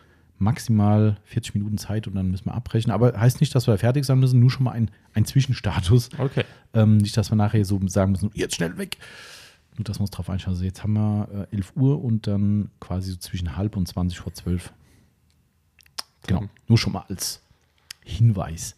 maximal 0.42 1.16
40 1.24 1.54
Minuten 1.54 1.78
Zeit 1.78 2.06
und 2.06 2.14
dann 2.14 2.30
müssen 2.30 2.46
wir 2.46 2.54
abbrechen. 2.54 2.90
Aber 2.92 3.18
heißt 3.18 3.40
nicht, 3.40 3.54
dass 3.54 3.66
wir 3.66 3.78
fertig 3.78 4.04
sein 4.04 4.18
müssen, 4.20 4.40
nur 4.40 4.50
schon 4.50 4.64
mal 4.64 4.72
ein, 4.72 4.90
ein 5.14 5.24
Zwischenstatus. 5.24 6.10
Okay. 6.18 6.44
Ähm, 6.74 6.98
nicht, 6.98 7.16
dass 7.16 7.30
wir 7.30 7.36
nachher 7.36 7.64
so 7.64 7.80
sagen 7.86 8.12
müssen, 8.12 8.30
jetzt 8.34 8.54
schnell 8.56 8.76
weg. 8.78 8.98
Nur, 9.76 9.84
dass 9.84 9.98
wir 9.98 10.02
uns 10.02 10.10
drauf 10.10 10.28
einstellen. 10.28 10.54
Also 10.54 10.64
jetzt 10.64 10.82
haben 10.82 10.92
wir 10.94 11.46
äh, 11.50 11.56
11 11.56 11.72
Uhr 11.76 12.04
und 12.04 12.26
dann 12.26 12.70
quasi 12.80 13.12
so 13.12 13.16
zwischen 13.18 13.56
halb 13.56 13.76
und 13.76 13.86
20 13.88 14.18
vor 14.18 14.34
12. 14.34 14.72
Genau, 16.26 16.40
Dann- 16.40 16.50
nur 16.68 16.78
schon 16.78 16.92
mal 16.92 17.04
als 17.08 17.42
Hinweis. 18.04 18.76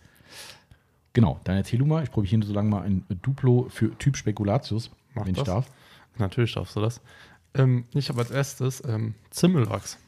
Genau, 1.12 1.40
du 1.44 1.86
mal. 1.86 2.02
Ich 2.02 2.10
probiere 2.10 2.30
hier 2.38 2.46
so 2.46 2.52
lange 2.52 2.68
mal 2.70 2.82
ein 2.82 3.04
Duplo 3.22 3.68
für 3.70 3.96
Typ 3.98 4.16
Spekulatius, 4.16 4.90
Mach 5.14 5.26
wenn 5.26 5.34
das. 5.34 5.42
ich 5.42 5.46
darf. 5.46 5.70
Natürlich 6.18 6.54
darfst 6.54 6.74
du 6.76 6.80
das. 6.80 7.00
Ähm, 7.54 7.84
ich 7.94 8.08
habe 8.08 8.20
als 8.20 8.30
erstes 8.30 8.82
ähm, 8.86 9.14
Zimmelwachs. 9.30 9.98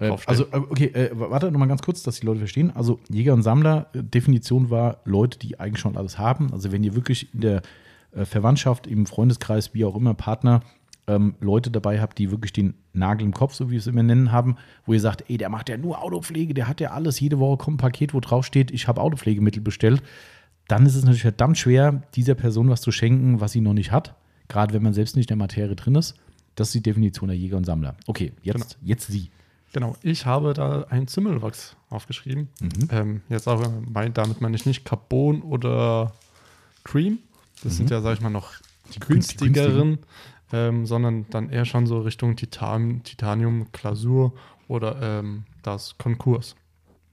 Äh, 0.00 0.16
also, 0.26 0.44
äh, 0.44 0.56
okay, 0.56 0.86
äh, 0.86 1.10
warte 1.12 1.50
noch 1.50 1.58
mal 1.58 1.66
ganz 1.66 1.82
kurz, 1.82 2.02
dass 2.02 2.20
die 2.20 2.26
Leute 2.26 2.40
verstehen. 2.40 2.72
Also, 2.74 2.98
Jäger 3.08 3.34
und 3.34 3.42
Sammler, 3.42 3.86
äh, 3.92 4.02
Definition 4.02 4.70
war 4.70 4.98
Leute, 5.04 5.38
die 5.38 5.60
eigentlich 5.60 5.80
schon 5.80 5.96
alles 5.96 6.18
haben. 6.18 6.52
Also, 6.52 6.72
wenn 6.72 6.82
ihr 6.82 6.94
wirklich 6.94 7.32
in 7.34 7.40
der 7.40 7.62
äh, 8.12 8.24
Verwandtschaft, 8.24 8.86
im 8.86 9.06
Freundeskreis, 9.06 9.74
wie 9.74 9.84
auch 9.84 9.94
immer, 9.94 10.14
Partner, 10.14 10.62
ähm, 11.06 11.34
Leute 11.40 11.70
dabei 11.70 12.00
habt, 12.00 12.18
die 12.18 12.30
wirklich 12.30 12.52
den 12.52 12.74
Nagel 12.92 13.24
im 13.24 13.34
Kopf, 13.34 13.54
so 13.54 13.68
wie 13.68 13.72
wir 13.72 13.78
es 13.78 13.86
immer 13.86 14.02
nennen, 14.02 14.32
haben, 14.32 14.56
wo 14.86 14.92
ihr 14.92 15.00
sagt, 15.00 15.24
ey, 15.28 15.36
der 15.36 15.48
macht 15.48 15.68
ja 15.68 15.76
nur 15.76 16.02
Autopflege, 16.02 16.54
der 16.54 16.68
hat 16.68 16.80
ja 16.80 16.90
alles, 16.90 17.20
jede 17.20 17.38
Woche 17.38 17.58
kommt 17.58 17.76
ein 17.76 17.78
Paket, 17.78 18.14
wo 18.14 18.20
drauf 18.20 18.44
steht, 18.44 18.70
ich 18.70 18.88
habe 18.88 19.00
Autopflegemittel 19.00 19.62
bestellt, 19.62 20.02
dann 20.68 20.86
ist 20.86 20.94
es 20.94 21.02
natürlich 21.02 21.22
verdammt 21.22 21.58
schwer, 21.58 22.02
dieser 22.14 22.34
Person 22.34 22.68
was 22.68 22.80
zu 22.80 22.92
schenken, 22.92 23.40
was 23.40 23.52
sie 23.52 23.60
noch 23.60 23.72
nicht 23.72 23.90
hat. 23.90 24.14
Gerade 24.48 24.72
wenn 24.72 24.82
man 24.82 24.92
selbst 24.92 25.16
nicht 25.16 25.30
in 25.30 25.38
der 25.38 25.44
Materie 25.44 25.74
drin 25.74 25.94
ist. 25.96 26.14
Das 26.54 26.68
ist 26.68 26.74
die 26.74 26.82
Definition 26.82 27.28
der 27.28 27.36
Jäger 27.36 27.56
und 27.56 27.64
Sammler. 27.64 27.96
Okay, 28.06 28.32
jetzt, 28.42 28.78
jetzt 28.82 29.10
Sie. 29.10 29.30
Genau, 29.72 29.96
ich 30.02 30.26
habe 30.26 30.52
da 30.52 30.82
ein 30.90 31.06
Zimmelwachs 31.06 31.76
aufgeschrieben. 31.90 32.48
Mhm. 32.60 32.88
Ähm, 32.90 33.22
jetzt 33.28 33.46
aber, 33.46 33.70
mein, 33.88 34.12
damit 34.14 34.40
meine 34.40 34.56
ich 34.56 34.66
nicht 34.66 34.84
Carbon 34.84 35.42
oder 35.42 36.12
Cream. 36.84 37.18
Das 37.62 37.76
sind 37.76 37.90
ja, 37.90 38.00
sag 38.00 38.14
ich 38.14 38.20
mal, 38.20 38.30
noch 38.30 38.52
die 38.52 38.60
Mhm. 38.60 38.92
Die 38.92 38.98
günstigeren, 39.00 39.98
ähm, 40.52 40.86
sondern 40.86 41.26
dann 41.30 41.50
eher 41.50 41.64
schon 41.64 41.86
so 41.86 42.00
Richtung 42.00 42.34
Titan, 42.34 43.02
Titanium, 43.04 43.66
Glasur 43.72 44.32
oder 44.66 45.00
ähm, 45.00 45.44
das 45.62 45.96
Konkurs. 45.98 46.56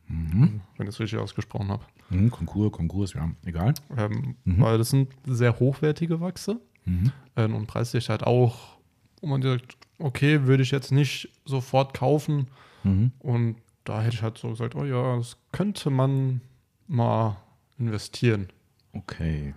Mhm. 0.10 0.62
wenn 0.78 0.88
ich 0.88 0.94
es 0.96 1.00
richtig 1.02 1.20
ausgesprochen 1.20 1.68
habe. 1.68 1.84
Mhm, 2.10 2.32
Konkurs, 2.32 2.72
Konkurs, 2.72 3.14
ja, 3.14 3.30
egal. 3.46 3.74
Ähm, 3.98 4.36
Mhm. 4.46 4.62
Weil 4.62 4.78
das 4.78 4.90
sind 4.92 5.10
sehr 5.26 5.60
hochwertige 5.60 6.22
Wachse 6.22 6.62
Mhm. 6.86 7.12
ähm, 7.36 7.54
und 7.56 7.68
preislich 7.68 8.10
halt 8.10 8.24
auch, 8.24 8.78
wo 9.20 9.28
man 9.28 9.42
sagt, 9.42 9.76
okay, 10.00 10.46
würde 10.46 10.64
ich 10.64 10.72
jetzt 10.72 10.92
nicht 10.92 11.30
sofort 11.46 11.94
kaufen. 11.94 12.48
Mhm. 12.84 13.12
Und 13.20 13.56
da 13.84 14.02
hätte 14.02 14.16
ich 14.16 14.22
halt 14.22 14.38
so 14.38 14.50
gesagt, 14.50 14.76
oh 14.76 14.86
ja, 14.86 15.18
das 15.18 15.38
könnte 15.52 15.90
man 15.90 16.42
mal 16.88 17.38
investieren. 17.78 18.48
Okay. 18.94 19.54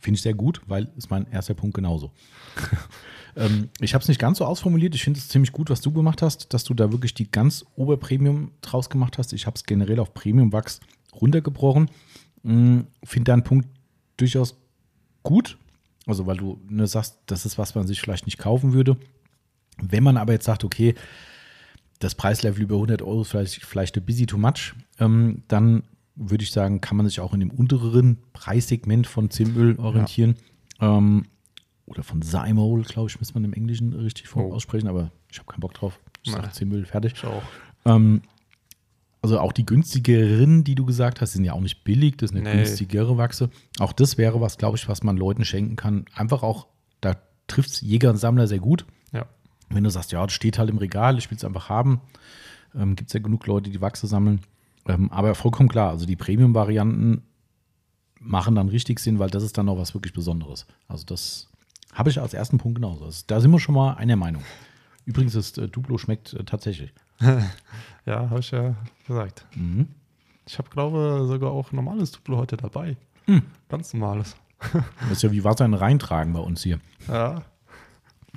Finde 0.00 0.16
ich 0.16 0.22
sehr 0.22 0.34
gut, 0.34 0.60
weil 0.66 0.88
ist 0.96 1.10
mein 1.10 1.30
erster 1.30 1.54
Punkt 1.54 1.74
genauso. 1.74 2.12
ähm, 3.36 3.68
ich 3.80 3.94
habe 3.94 4.02
es 4.02 4.08
nicht 4.08 4.20
ganz 4.20 4.38
so 4.38 4.44
ausformuliert. 4.44 4.94
Ich 4.94 5.02
finde 5.02 5.18
es 5.18 5.28
ziemlich 5.28 5.52
gut, 5.52 5.70
was 5.70 5.80
du 5.80 5.92
gemacht 5.92 6.22
hast, 6.22 6.52
dass 6.54 6.64
du 6.64 6.74
da 6.74 6.92
wirklich 6.92 7.14
die 7.14 7.30
ganz 7.30 7.64
Oberpremium 7.74 8.52
draus 8.60 8.90
gemacht 8.90 9.18
hast. 9.18 9.32
Ich 9.32 9.46
habe 9.46 9.56
es 9.56 9.64
generell 9.64 9.98
auf 9.98 10.14
Premium-Wachs 10.14 10.80
runtergebrochen. 11.20 11.90
Mm, 12.42 12.80
Finde 13.02 13.32
deinen 13.32 13.42
Punkt 13.42 13.68
durchaus 14.16 14.56
gut. 15.24 15.58
Also, 16.06 16.26
weil 16.26 16.36
du 16.36 16.60
ne, 16.68 16.86
sagst, 16.86 17.18
das 17.26 17.44
ist, 17.44 17.58
was 17.58 17.74
man 17.74 17.86
sich 17.86 18.00
vielleicht 18.00 18.26
nicht 18.26 18.38
kaufen 18.38 18.72
würde. 18.72 18.96
Wenn 19.80 20.02
man 20.02 20.16
aber 20.16 20.32
jetzt 20.32 20.44
sagt, 20.46 20.64
okay, 20.64 20.94
das 21.98 22.14
Preislevel 22.14 22.62
über 22.62 22.76
100 22.76 23.02
Euro 23.02 23.22
ist 23.22 23.30
vielleicht, 23.30 23.64
vielleicht 23.64 23.96
ein 23.96 24.04
busy 24.04 24.26
too 24.26 24.38
much, 24.38 24.74
ähm, 25.00 25.42
dann 25.48 25.82
würde 26.14 26.44
ich 26.44 26.50
sagen, 26.52 26.80
kann 26.80 26.96
man 26.96 27.06
sich 27.06 27.20
auch 27.20 27.32
in 27.34 27.40
dem 27.40 27.50
unteren 27.50 28.18
Preissegment 28.32 29.06
von 29.06 29.30
Zimöl 29.30 29.76
orientieren. 29.78 30.36
Ähm, 30.80 31.26
oder 31.86 32.02
von 32.02 32.22
Zymol, 32.22 32.82
glaube 32.82 33.08
ich, 33.08 33.18
muss 33.18 33.34
man 33.34 33.44
im 33.44 33.52
Englischen 33.52 33.92
richtig 33.94 34.34
Oh. 34.36 34.52
aussprechen, 34.52 34.88
aber 34.88 35.10
ich 35.30 35.38
habe 35.38 35.50
keinen 35.50 35.60
Bock 35.60 35.74
drauf. 35.74 35.98
Ich 36.22 36.32
sage. 36.32 36.50
Zimöl, 36.52 36.84
fertig. 36.84 37.14
Ich 37.16 37.24
auch. 37.24 37.42
Ähm, 37.84 38.22
also 39.22 39.40
auch 39.40 39.52
die 39.52 39.64
günstigeren, 39.66 40.64
die 40.64 40.74
du 40.74 40.84
gesagt 40.84 41.20
hast, 41.20 41.32
sind 41.32 41.44
ja 41.44 41.52
auch 41.52 41.60
nicht 41.60 41.82
billig, 41.84 42.16
das 42.18 42.30
sind 42.30 42.44
ja 42.44 42.52
Nee. 42.54 42.62
günstigere 42.62 43.16
Wachse. 43.16 43.50
Auch 43.78 43.92
das 43.92 44.18
wäre 44.18 44.40
was, 44.40 44.58
glaube 44.58 44.76
ich, 44.76 44.88
was 44.88 45.02
man 45.02 45.16
Leuten 45.16 45.44
schenken 45.44 45.76
kann. 45.76 46.04
Einfach 46.14 46.42
auch, 46.42 46.66
da 47.00 47.16
trifft 47.46 47.70
es 47.70 47.80
Jäger 47.80 48.10
und 48.10 48.16
Sammler 48.18 48.46
sehr 48.46 48.60
gut. 48.60 48.84
Ja. 49.12 49.26
Wenn 49.70 49.84
du 49.84 49.90
sagst, 49.90 50.12
ja, 50.12 50.24
das 50.24 50.32
steht 50.32 50.58
halt 50.58 50.70
im 50.70 50.78
Regal, 50.78 51.18
ich 51.18 51.30
will 51.30 51.36
es 51.36 51.44
einfach 51.44 51.68
haben, 51.68 52.00
ähm, 52.74 52.96
gibt 52.96 53.10
es 53.10 53.14
ja 53.14 53.20
genug 53.20 53.46
Leute, 53.46 53.70
die 53.70 53.80
Wachse 53.80 54.06
sammeln. 54.06 54.40
Ähm, 54.86 55.10
aber 55.12 55.34
vollkommen 55.34 55.68
klar, 55.68 55.90
also 55.90 56.06
die 56.06 56.16
Premium-Varianten 56.16 57.22
machen 58.20 58.54
dann 58.54 58.68
richtig 58.68 58.98
Sinn, 59.00 59.18
weil 59.18 59.30
das 59.30 59.42
ist 59.42 59.58
dann 59.58 59.66
noch 59.66 59.78
was 59.78 59.94
wirklich 59.94 60.12
Besonderes. 60.12 60.66
Also 60.88 61.04
das 61.04 61.48
habe 61.92 62.10
ich 62.10 62.20
als 62.20 62.34
ersten 62.34 62.58
Punkt 62.58 62.76
genauso. 62.76 63.04
Also 63.04 63.24
da 63.26 63.40
sind 63.40 63.50
wir 63.50 63.60
schon 63.60 63.74
mal 63.74 63.94
einer 63.94 64.16
Meinung. 64.16 64.42
Übrigens, 65.04 65.32
das 65.32 65.56
äh, 65.56 65.68
Duplo 65.68 65.98
schmeckt 65.98 66.34
äh, 66.34 66.44
tatsächlich. 66.44 66.92
Ja, 68.06 68.30
habe 68.30 68.40
ich 68.40 68.50
ja 68.52 68.74
gesagt. 69.06 69.44
Mhm. 69.54 69.88
Ich 70.46 70.56
habe, 70.56 70.70
glaube 70.70 71.26
sogar 71.28 71.50
auch 71.50 71.72
normales 71.72 72.10
Duplo 72.10 72.38
heute 72.38 72.56
dabei. 72.56 72.96
Hm. 73.26 73.42
Ganz 73.68 73.92
normales. 73.92 74.34
Das 75.00 75.10
ist 75.18 75.22
ja 75.22 75.30
wie 75.30 75.44
Wasser 75.44 75.66
in 75.66 75.74
reintragen 75.74 76.32
bei 76.32 76.40
uns 76.40 76.62
hier. 76.62 76.80
Ja, 77.06 77.42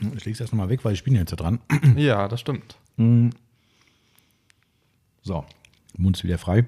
Ich 0.01 0.25
lege 0.25 0.31
es 0.31 0.39
erst 0.41 0.53
mal 0.53 0.69
weg, 0.69 0.83
weil 0.83 0.93
ich 0.93 1.03
bin 1.03 1.13
ja 1.13 1.19
jetzt 1.21 1.31
da 1.31 1.35
dran. 1.35 1.59
ja 1.95 2.27
das 2.27 2.39
stimmt. 2.39 2.77
So, 5.23 5.45
Mund 5.97 6.17
ist 6.17 6.23
wieder 6.23 6.37
frei. 6.37 6.67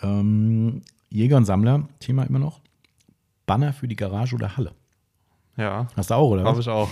Ähm, 0.00 0.82
Jäger 1.10 1.36
und 1.36 1.44
Sammler, 1.44 1.88
Thema 2.00 2.24
immer 2.24 2.38
noch. 2.38 2.60
Banner 3.46 3.72
für 3.72 3.88
die 3.88 3.96
Garage 3.96 4.34
oder 4.34 4.56
Halle. 4.56 4.72
Ja, 5.56 5.86
Hast 5.96 6.10
du 6.10 6.14
auch, 6.14 6.30
oder? 6.30 6.44
habe 6.44 6.60
ich 6.60 6.68
auch. 6.68 6.88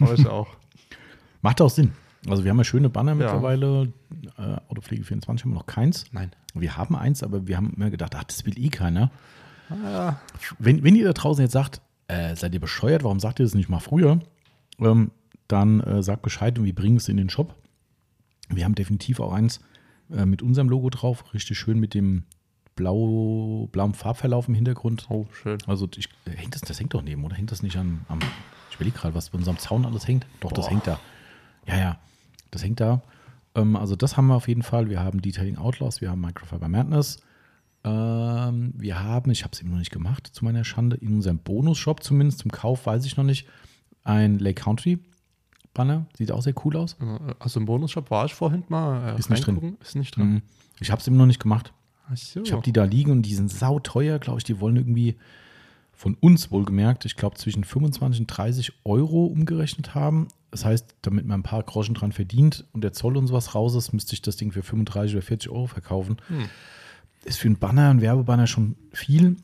habe 0.00 0.14
ich 0.14 0.26
auch. 0.26 0.48
Macht 1.42 1.60
auch 1.60 1.70
Sinn. 1.70 1.92
Also 2.28 2.44
wir 2.44 2.50
haben 2.50 2.58
ja 2.58 2.64
schöne 2.64 2.88
Banner 2.88 3.12
Ja. 3.12 3.16
mittlerweile. 3.18 3.92
Äh, 4.38 4.56
Autopflege 4.68 5.04
24 5.04 5.44
haben 5.44 5.52
wir 5.52 5.56
noch 5.58 5.66
keins. 5.66 6.06
Nein. 6.12 6.32
Wir 6.54 6.76
haben 6.76 6.96
eins, 6.96 7.22
aber 7.22 7.46
wir 7.46 7.56
haben 7.56 7.72
immer 7.76 7.90
gedacht, 7.90 8.14
ach, 8.16 8.24
das 8.24 8.44
will 8.44 8.58
eh 8.58 8.68
keiner. 8.68 9.10
Ja, 9.70 10.20
Wenn, 10.58 10.82
wenn 10.82 10.96
ihr 10.96 11.04
da 11.04 11.12
draußen 11.12 11.42
jetzt 11.42 11.52
sagt, 11.52 11.80
äh, 12.08 12.36
seid 12.36 12.54
ihr 12.54 12.60
bescheuert, 12.60 13.04
warum 13.04 13.20
sagt 13.20 13.40
ihr 13.40 13.44
das 13.44 13.54
nicht 13.54 13.68
mal 13.68 13.80
früher? 13.80 14.20
Ähm, 14.78 15.10
dann 15.48 15.80
äh, 15.80 16.02
sagt 16.02 16.22
Bescheid 16.22 16.58
und 16.58 16.64
wir 16.64 16.74
bringen 16.74 16.96
es 16.96 17.08
in 17.08 17.16
den 17.16 17.30
Shop. 17.30 17.54
Wir 18.48 18.64
haben 18.64 18.74
definitiv 18.74 19.20
auch 19.20 19.32
eins 19.32 19.60
äh, 20.10 20.26
mit 20.26 20.42
unserem 20.42 20.68
Logo 20.68 20.90
drauf, 20.90 21.32
richtig 21.34 21.58
schön 21.58 21.78
mit 21.78 21.94
dem 21.94 22.24
blau, 22.74 23.68
blauen 23.72 23.94
Farbverlauf 23.94 24.48
im 24.48 24.54
Hintergrund. 24.54 25.06
oh, 25.10 25.26
schön. 25.32 25.58
Also 25.66 25.88
ich, 25.96 26.08
äh, 26.26 26.30
hängt 26.30 26.54
das, 26.54 26.62
das 26.62 26.80
hängt 26.80 26.94
doch 26.94 27.02
neben, 27.02 27.24
oder? 27.24 27.36
Hängt 27.36 27.50
das 27.50 27.62
nicht 27.62 27.76
am, 27.76 28.00
am 28.08 28.20
ich 28.70 28.76
überlege 28.76 28.96
gerade, 28.98 29.14
was 29.14 29.30
bei 29.30 29.38
unserem 29.38 29.58
Zaun 29.58 29.84
alles 29.84 30.08
hängt? 30.08 30.26
Doch, 30.40 30.52
das 30.52 30.64
Boah. 30.64 30.70
hängt 30.70 30.86
da. 30.86 31.00
Ja, 31.66 31.76
ja, 31.76 31.98
das 32.50 32.64
hängt 32.64 32.80
da. 32.80 33.02
Ähm, 33.54 33.76
also 33.76 33.96
das 33.96 34.16
haben 34.16 34.28
wir 34.28 34.34
auf 34.34 34.48
jeden 34.48 34.62
Fall. 34.62 34.88
Wir 34.88 35.00
haben 35.00 35.20
Detailing 35.20 35.58
Outlaws, 35.58 36.00
wir 36.00 36.10
haben 36.10 36.20
Microfiber 36.20 36.68
Madness. 36.68 37.18
Ähm, 37.84 38.74
wir 38.76 39.02
haben, 39.02 39.30
ich 39.30 39.42
habe 39.44 39.52
es 39.52 39.60
eben 39.60 39.70
noch 39.70 39.78
nicht 39.78 39.90
gemacht, 39.90 40.28
zu 40.32 40.44
meiner 40.44 40.64
Schande, 40.64 40.96
in 40.96 41.14
unserem 41.14 41.38
Bonus-Shop 41.38 42.02
zumindest, 42.02 42.40
zum 42.40 42.50
Kauf 42.50 42.86
weiß 42.86 43.04
ich 43.06 43.16
noch 43.16 43.24
nicht, 43.24 43.46
ein 44.04 44.38
Lake 44.38 44.62
Country 44.62 44.98
Banner. 45.74 46.06
Sieht 46.16 46.30
auch 46.32 46.42
sehr 46.42 46.54
cool 46.64 46.76
aus. 46.76 46.96
Äh, 47.00 47.34
Also 47.38 47.58
im 47.60 47.66
Bonusshop 47.66 48.10
war 48.10 48.26
ich 48.26 48.34
vorhin 48.34 48.64
mal. 48.68 49.14
Äh, 49.14 49.18
Ist 49.18 49.30
nicht 49.30 49.46
drin. 49.46 49.76
Ist 49.80 49.96
nicht 49.96 50.16
drin. 50.16 50.26
Mhm. 50.26 50.42
Ich 50.80 50.90
habe 50.90 51.00
es 51.00 51.06
eben 51.06 51.16
noch 51.16 51.26
nicht 51.26 51.40
gemacht. 51.40 51.72
Ach 52.10 52.16
so. 52.16 52.42
Ich 52.42 52.52
habe 52.52 52.62
die 52.62 52.72
da 52.72 52.84
liegen 52.84 53.10
und 53.10 53.22
die 53.22 53.34
sind 53.34 53.50
sauteuer, 53.50 54.18
glaube 54.18 54.38
ich. 54.38 54.44
Die 54.44 54.60
wollen 54.60 54.76
irgendwie 54.76 55.16
von 55.92 56.14
uns 56.14 56.50
wohlgemerkt, 56.50 57.04
ich 57.04 57.16
glaube, 57.16 57.36
zwischen 57.36 57.64
25 57.64 58.20
und 58.22 58.26
30 58.26 58.72
Euro 58.84 59.26
umgerechnet 59.26 59.94
haben. 59.94 60.28
Das 60.50 60.64
heißt, 60.64 60.96
damit 61.02 61.26
man 61.26 61.40
ein 61.40 61.44
paar 61.44 61.62
Groschen 61.62 61.94
dran 61.94 62.12
verdient 62.12 62.64
und 62.72 62.82
der 62.82 62.92
Zoll 62.92 63.16
und 63.16 63.28
sowas 63.28 63.54
raus 63.54 63.74
ist, 63.74 63.92
müsste 63.92 64.14
ich 64.14 64.20
das 64.20 64.36
Ding 64.36 64.52
für 64.52 64.62
35 64.62 65.14
oder 65.14 65.22
40 65.22 65.50
Euro 65.50 65.66
verkaufen. 65.66 66.16
Hm. 66.28 66.48
Ist 67.24 67.38
für 67.38 67.48
einen 67.48 67.58
Banner, 67.58 67.90
einen 67.90 68.00
Werbebanner 68.00 68.46
schon 68.46 68.76
viel. 68.92 69.36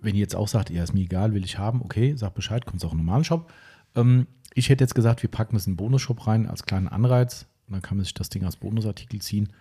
Wenn 0.00 0.14
ihr 0.14 0.20
jetzt 0.20 0.36
auch 0.36 0.48
sagt, 0.48 0.70
ja, 0.70 0.82
ist 0.82 0.94
mir 0.94 1.02
egal, 1.02 1.34
will 1.34 1.44
ich 1.44 1.58
haben, 1.58 1.82
okay, 1.82 2.14
sagt 2.16 2.34
Bescheid, 2.34 2.64
kommt 2.64 2.82
es 2.82 2.88
auch 2.88 2.92
im 2.92 2.98
normalen 2.98 3.24
Shop. 3.24 3.52
Ähm, 3.94 4.26
ich 4.54 4.68
hätte 4.68 4.84
jetzt 4.84 4.94
gesagt, 4.94 5.22
wir 5.22 5.30
packen 5.30 5.56
es 5.56 5.66
in 5.66 5.72
den 5.72 5.76
Bonus-Shop 5.76 6.26
rein 6.26 6.46
als 6.46 6.64
kleinen 6.64 6.88
Anreiz. 6.88 7.46
Und 7.66 7.74
dann 7.74 7.82
kann 7.82 7.96
man 7.96 8.04
sich 8.04 8.14
das 8.14 8.28
Ding 8.28 8.44
als 8.44 8.56
Bonusartikel 8.56 9.20
ziehen. 9.20 9.52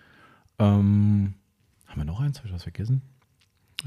Ähm, 0.60 1.34
haben 1.88 2.02
wir 2.02 2.06
noch 2.06 2.22
eins? 2.22 2.38
Habe 2.38 2.48
ich 2.48 2.54
was 2.54 2.64
vergessen? 2.64 3.02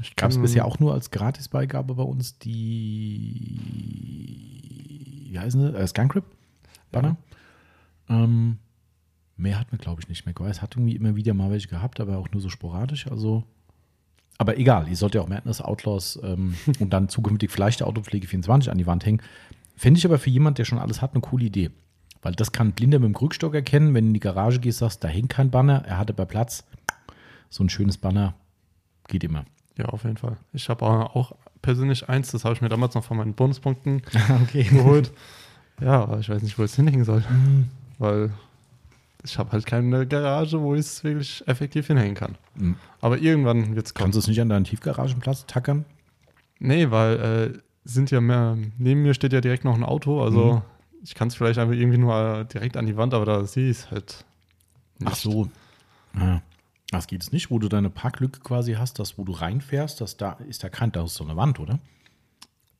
ich 0.01 0.15
Gab 0.15 0.31
es 0.31 0.39
bisher 0.39 0.65
auch 0.65 0.79
nur 0.79 0.93
als 0.93 1.11
Gratisbeigabe 1.11 1.95
bei 1.95 2.03
uns 2.03 2.37
die, 2.37 3.59
wie 5.29 5.39
heißen 5.39 5.61
sie? 5.61 5.75
Äh, 5.75 5.87
Scancrip 5.87 6.25
Banner. 6.91 7.17
Ähm, 8.07 8.59
mehr 9.39 9.59
hat 9.59 9.71
man, 9.71 9.79
glaube 9.79 10.01
ich, 10.01 10.09
nicht 10.09 10.25
mehr. 10.25 10.35
Es 10.47 10.61
hat 10.61 10.75
irgendwie 10.75 10.95
immer 10.95 11.15
wieder 11.15 11.33
mal 11.33 11.51
welche 11.51 11.67
gehabt, 11.67 11.99
aber 11.99 12.17
auch 12.17 12.29
nur 12.31 12.41
so 12.41 12.49
sporadisch. 12.49 13.07
Also, 13.07 13.43
aber 14.37 14.57
egal, 14.57 14.87
ihr 14.87 14.95
sollt 14.95 15.15
ja 15.15 15.21
auch 15.21 15.27
Madness 15.27 15.61
Outlaws 15.61 16.19
ähm, 16.23 16.55
und 16.79 16.91
dann 16.91 17.09
zukünftig 17.09 17.51
vielleicht 17.51 17.79
der 17.79 17.87
Autopflege 17.87 18.27
24 18.27 18.71
an 18.71 18.77
die 18.77 18.87
Wand 18.87 19.05
hängen. 19.05 19.21
Fände 19.75 19.97
ich 19.97 20.05
aber 20.05 20.19
für 20.19 20.29
jemand, 20.29 20.57
der 20.57 20.65
schon 20.65 20.79
alles 20.79 21.01
hat, 21.01 21.13
eine 21.13 21.21
coole 21.21 21.45
Idee. 21.45 21.71
Weil 22.21 22.33
das 22.33 22.51
kann 22.51 22.73
Blinder 22.73 22.99
mit 22.99 23.07
dem 23.07 23.13
Krückstock 23.13 23.55
erkennen, 23.55 23.93
wenn 23.93 24.05
du 24.05 24.09
in 24.09 24.13
die 24.13 24.19
Garage 24.19 24.59
gehst, 24.59 24.79
sagst, 24.79 25.03
da 25.03 25.07
hängt 25.07 25.29
kein 25.29 25.51
Banner, 25.51 25.85
er 25.85 25.97
hatte 25.97 26.13
bei 26.13 26.25
Platz. 26.25 26.65
So 27.49 27.63
ein 27.63 27.69
schönes 27.69 27.97
Banner 27.97 28.35
geht 29.07 29.23
immer. 29.23 29.45
Ja, 29.77 29.85
auf 29.85 30.03
jeden 30.03 30.17
Fall. 30.17 30.35
Ich 30.51 30.67
habe 30.67 30.85
auch, 30.85 31.15
auch 31.15 31.35
persönlich 31.61 32.09
eins, 32.09 32.31
das 32.31 32.43
habe 32.43 32.53
ich 32.53 32.61
mir 32.61 32.67
damals 32.67 32.95
noch 32.95 33.05
von 33.05 33.17
meinen 33.17 33.33
Bonuspunkten 33.33 34.01
okay. 34.43 34.63
geholt. 34.63 35.11
Ja, 35.81 36.03
aber 36.03 36.19
ich 36.19 36.29
weiß 36.29 36.41
nicht, 36.41 36.59
wo 36.59 36.63
es 36.63 36.75
hinhängen 36.75 37.05
soll. 37.05 37.23
Mhm. 37.29 37.69
Weil 37.97 38.31
ich 39.23 39.37
habe 39.37 39.51
halt 39.51 39.65
keine 39.65 40.07
Garage, 40.07 40.59
wo 40.61 40.73
ich 40.73 40.81
es 40.81 41.03
wirklich 41.03 41.43
effektiv 41.47 41.87
hinhängen 41.87 42.15
kann. 42.15 42.37
Mhm. 42.55 42.75
Aber 43.01 43.17
irgendwann 43.19 43.75
wird 43.75 43.85
es 43.87 43.93
kommen. 43.93 44.05
Kannst 44.05 44.15
du 44.15 44.19
es 44.19 44.27
nicht 44.27 44.39
an 44.41 44.49
deinen 44.49 44.63
Tiefgaragenplatz 44.65 45.45
tackern? 45.45 45.85
Nee, 46.59 46.89
weil 46.91 47.53
äh, 47.55 47.59
sind 47.83 48.11
ja 48.11 48.21
mehr, 48.21 48.57
neben 48.77 49.01
mir 49.03 49.13
steht 49.13 49.33
ja 49.33 49.41
direkt 49.41 49.63
noch 49.65 49.75
ein 49.75 49.83
Auto, 49.83 50.21
also 50.23 50.55
Mhm. 50.55 50.61
ich 51.03 51.15
kann 51.15 51.27
es 51.29 51.35
vielleicht 51.35 51.59
einfach 51.59 51.75
irgendwie 51.75 51.97
nur 51.97 52.13
äh, 52.39 52.45
direkt 52.45 52.77
an 52.77 52.85
die 52.85 52.97
Wand, 52.97 53.13
aber 53.13 53.25
da 53.25 53.43
sehe 53.45 53.69
ich 53.69 53.77
es 53.77 53.91
halt. 53.91 54.25
Ach 55.05 55.15
so. 55.15 55.49
Ja. 56.17 56.41
Das 56.91 57.05
geht 57.07 57.21
es 57.21 57.31
nicht, 57.31 57.51
wo 57.51 57.59
du 57.59 57.69
deine 57.69 57.89
Parklücke 57.89 58.39
quasi 58.39 58.73
hast, 58.73 58.97
das, 58.99 59.17
wo 59.17 59.23
du 59.23 59.31
reinfährst, 59.31 60.01
das 60.01 60.17
da 60.17 60.33
ist 60.47 60.63
da 60.63 60.69
kein, 60.69 60.91
da 60.91 61.03
ist 61.03 61.13
so 61.13 61.23
eine 61.23 61.35
Wand, 61.37 61.59
oder? 61.59 61.79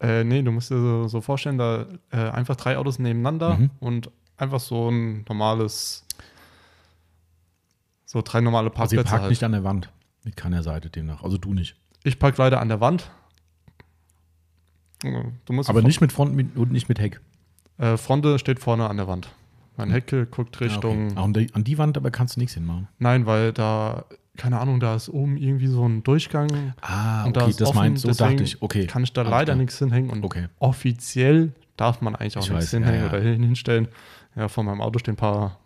Äh, 0.01 0.23
nee, 0.23 0.41
du 0.41 0.51
musst 0.51 0.71
dir 0.71 0.79
so, 0.79 1.07
so 1.07 1.21
vorstellen, 1.21 1.57
da 1.57 1.85
äh, 2.11 2.17
einfach 2.29 2.55
drei 2.55 2.77
Autos 2.77 2.97
nebeneinander 2.99 3.57
Mhm. 3.57 3.69
und 3.79 4.11
einfach 4.37 4.59
so 4.59 4.89
ein 4.89 5.25
normales, 5.27 6.05
so 8.11 8.23
drei 8.23 8.41
normale 8.41 8.71
Also 8.75 8.95
ihr 8.95 9.03
Parkplätze 9.03 9.03
parkt 9.09 9.21
halt. 9.21 9.29
nicht 9.29 9.43
an 9.43 9.51
der 9.51 9.63
Wand. 9.63 9.91
Mit 10.23 10.35
keiner 10.35 10.63
Seite 10.63 10.89
demnach. 10.89 11.23
Also 11.23 11.37
du 11.37 11.53
nicht. 11.53 11.75
Ich 12.03 12.17
park 12.17 12.37
leider 12.37 12.59
an 12.59 12.67
der 12.67 12.81
Wand. 12.81 13.11
Du 15.45 15.53
musst 15.53 15.69
Aber 15.69 15.83
nicht 15.83 16.01
mit 16.01 16.11
Front 16.11 16.35
mit, 16.35 16.57
und 16.57 16.71
nicht 16.71 16.89
mit 16.89 16.99
Heck. 16.99 17.21
Äh, 17.77 17.97
Fronte 17.97 18.39
steht 18.39 18.59
vorne 18.59 18.89
an 18.89 18.97
der 18.97 19.07
Wand. 19.07 19.29
Mein 19.77 19.91
Hecke 19.91 20.25
guckt 20.25 20.59
Richtung. 20.59 21.11
Ja, 21.11 21.11
okay. 21.11 21.21
An, 21.21 21.33
die, 21.33 21.53
an 21.53 21.63
die 21.63 21.77
Wand 21.77 21.97
aber 21.97 22.09
kannst 22.09 22.35
du 22.35 22.39
nichts 22.39 22.55
hinmachen. 22.55 22.87
Nein, 22.97 23.27
weil 23.27 23.53
da, 23.53 24.05
keine 24.37 24.59
Ahnung, 24.59 24.79
da 24.79 24.95
ist 24.95 25.07
oben 25.07 25.37
irgendwie 25.37 25.67
so 25.67 25.87
ein 25.87 26.01
Durchgang. 26.03 26.73
Ah, 26.81 27.25
Und 27.25 27.37
da 27.37 27.41
okay, 27.41 27.51
ist 27.51 27.61
das 27.61 27.69
offen, 27.69 27.77
meinst 27.77 28.01
so 28.01 28.11
dachte 28.11 28.41
ich. 28.43 28.59
Okay. 28.61 28.87
Kann 28.87 29.03
ich 29.03 29.13
da 29.13 29.21
Alles 29.21 29.31
leider 29.31 29.45
klar. 29.53 29.57
nichts 29.57 29.77
hinhängen. 29.77 30.09
Und 30.09 30.23
Okay. 30.25 30.47
offiziell 30.57 31.53
darf 31.77 32.01
man 32.01 32.15
eigentlich 32.15 32.37
auch 32.37 32.43
Ich 32.43 32.49
nichts 32.49 32.65
weiß, 32.65 32.71
ja, 32.73 32.77
hinhängen 32.79 33.01
ja. 33.03 33.07
oder 33.09 33.21
hin, 33.21 33.43
hinstellen. 33.43 33.87
Ja, 34.35 34.47
vor 34.49 34.63
meinem 34.65 34.81
Auto 34.81 34.97
stehen 34.99 35.13
ein 35.13 35.17
paar 35.17 35.59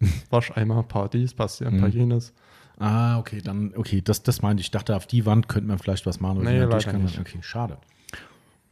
Wascheimer, 0.30 0.84
dies, 1.12 1.34
passt 1.34 1.60
ja, 1.60 1.68
ein 1.68 1.78
paar 1.78 1.88
Mhm. 1.88 1.94
jenes. 1.94 2.32
Ah, 2.78 3.18
okay, 3.18 3.42
dann, 3.42 3.74
okay, 3.76 4.00
das, 4.00 4.22
das 4.22 4.40
meinte 4.40 4.60
ich. 4.62 4.68
Ich 4.68 4.70
dachte, 4.70 4.96
auf 4.96 5.06
die 5.06 5.26
Wand 5.26 5.48
könnte 5.48 5.68
man 5.68 5.78
vielleicht 5.78 6.06
was 6.06 6.18
machen. 6.20 6.38
oder 6.38 6.50
Nee, 6.50 6.60
so. 6.60 6.66
leider 6.68 6.90
kann 6.92 7.02
nicht. 7.02 7.18
Okay, 7.18 7.38
schade. 7.42 7.76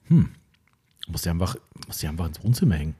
Hm. 0.05 0.31
Muss 1.09 1.25
ja 1.27 1.33
einfach, 1.33 1.57
muss 1.87 2.01
ja 2.01 2.09
einfach 2.11 2.27
ins 2.27 2.43
Wohnzimmer 2.43 2.77
hängen. 2.77 2.95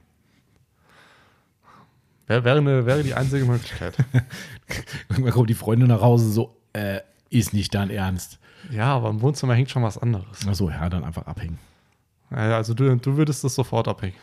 Wäre, 2.27 2.43
wäre, 2.43 2.57
eine, 2.59 2.85
wäre 2.85 3.01
die 3.01 3.15
einzige 3.15 3.45
Möglichkeit. 3.45 3.95
Irgendwann 5.09 5.33
kommt 5.33 5.49
die 5.49 5.55
Freundin 5.55 5.87
nach 5.87 6.01
Hause 6.01 6.29
so, 6.29 6.55
äh, 6.73 6.99
ist 7.31 7.53
nicht 7.53 7.73
dein 7.73 7.89
Ernst. 7.89 8.37
ja, 8.71 8.93
aber 8.95 9.09
im 9.09 9.21
Wohnzimmer 9.21 9.55
hängt 9.55 9.71
schon 9.71 9.81
was 9.81 9.97
anderes. 9.97 10.47
Achso, 10.47 10.69
ja, 10.69 10.87
dann 10.89 11.03
einfach 11.03 11.25
abhängen. 11.25 11.57
Also 12.29 12.75
du, 12.75 12.95
du 12.97 13.17
würdest 13.17 13.43
das 13.43 13.55
sofort 13.55 13.87
abhängen. 13.87 14.13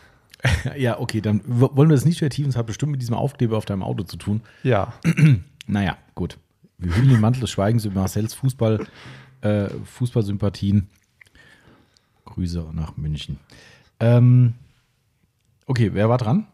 Ja, 0.77 0.99
okay, 1.01 1.21
dann 1.21 1.41
wollen 1.47 1.89
wir 1.89 1.95
das 1.97 2.05
nicht 2.05 2.19
vertiefen. 2.19 2.51
Es 2.51 2.57
hat 2.57 2.67
bestimmt 2.67 2.93
mit 2.93 3.01
diesem 3.03 3.15
Aufkleber 3.15 3.57
auf 3.57 3.65
deinem 3.65 3.83
Auto 3.83 4.05
zu 4.05 4.17
tun. 4.17 4.43
Ja. 4.63 4.93
Naja, 5.69 5.97
gut. 6.15 6.39
Wir 6.79 6.95
hüllen 6.95 7.09
den 7.09 7.21
Mantel 7.21 7.41
des 7.41 7.51
Schweigens 7.51 7.85
über 7.85 7.99
Marcells 8.01 8.35
Fußball, 8.35 8.87
äh, 9.41 9.69
Fußballsympathien. 9.85 10.89
Grüße 12.25 12.69
nach 12.73 12.97
München. 12.97 13.39
Ähm, 13.99 14.55
okay, 15.67 15.91
wer 15.93 16.09
war 16.09 16.19
dran? 16.19 16.47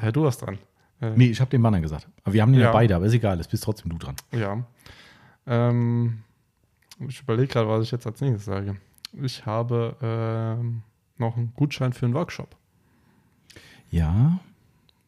Äh, 0.00 0.12
du 0.12 0.22
warst 0.22 0.42
dran. 0.42 0.58
Äh, 1.00 1.10
Nee, 1.16 1.26
ich 1.30 1.40
habe 1.40 1.50
den 1.50 1.62
Banner 1.62 1.80
gesagt. 1.80 2.06
Aber 2.22 2.32
wir 2.34 2.42
haben 2.42 2.52
den 2.52 2.60
ja, 2.60 2.68
Ja. 2.68 2.72
beide, 2.72 2.94
aber 2.94 3.06
ist 3.06 3.12
egal, 3.14 3.40
es 3.40 3.48
bist 3.48 3.64
trotzdem 3.64 3.90
du 3.90 3.98
dran. 3.98 4.14
Ja. 4.30 4.62
Ähm, 5.46 6.18
ich 7.08 7.20
überlege 7.22 7.48
gerade, 7.48 7.68
was 7.68 7.82
ich 7.84 7.90
jetzt 7.90 8.06
als 8.06 8.20
nächstes 8.20 8.44
sage. 8.44 8.76
Ich 9.20 9.46
habe 9.46 9.96
ähm, 10.00 10.82
noch 11.18 11.36
einen 11.36 11.52
Gutschein 11.56 11.92
für 11.92 12.04
einen 12.06 12.14
Workshop. 12.14 12.54
Ja, 13.90 14.38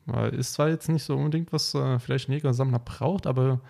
Weil 0.07 0.35
Ist 0.35 0.55
zwar 0.55 0.69
jetzt 0.69 0.89
nicht 0.89 1.05
so 1.05 1.17
unbedingt, 1.17 1.53
was 1.53 1.75
äh, 1.75 1.99
vielleicht 1.99 2.29
ein 2.29 2.33
Jäger 2.33 2.49
und 2.49 2.55
Sammler 2.55 2.79
braucht, 2.81 3.27
aber 3.27 3.61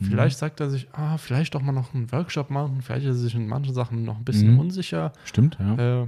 vielleicht 0.00 0.38
sagt 0.38 0.60
er 0.60 0.70
sich, 0.70 0.88
ah, 0.92 1.18
vielleicht 1.18 1.54
doch 1.54 1.60
mal 1.62 1.72
noch 1.72 1.92
einen 1.94 2.10
Workshop 2.12 2.48
machen. 2.50 2.80
Vielleicht 2.82 3.04
ist 3.06 3.16
er 3.16 3.22
sich 3.22 3.34
in 3.34 3.46
manchen 3.48 3.74
Sachen 3.74 4.04
noch 4.04 4.16
ein 4.16 4.24
bisschen 4.24 4.52
Mhm. 4.54 4.60
unsicher. 4.60 5.12
stimmt, 5.24 5.58
ja. 5.60 6.02
Äh, 6.02 6.06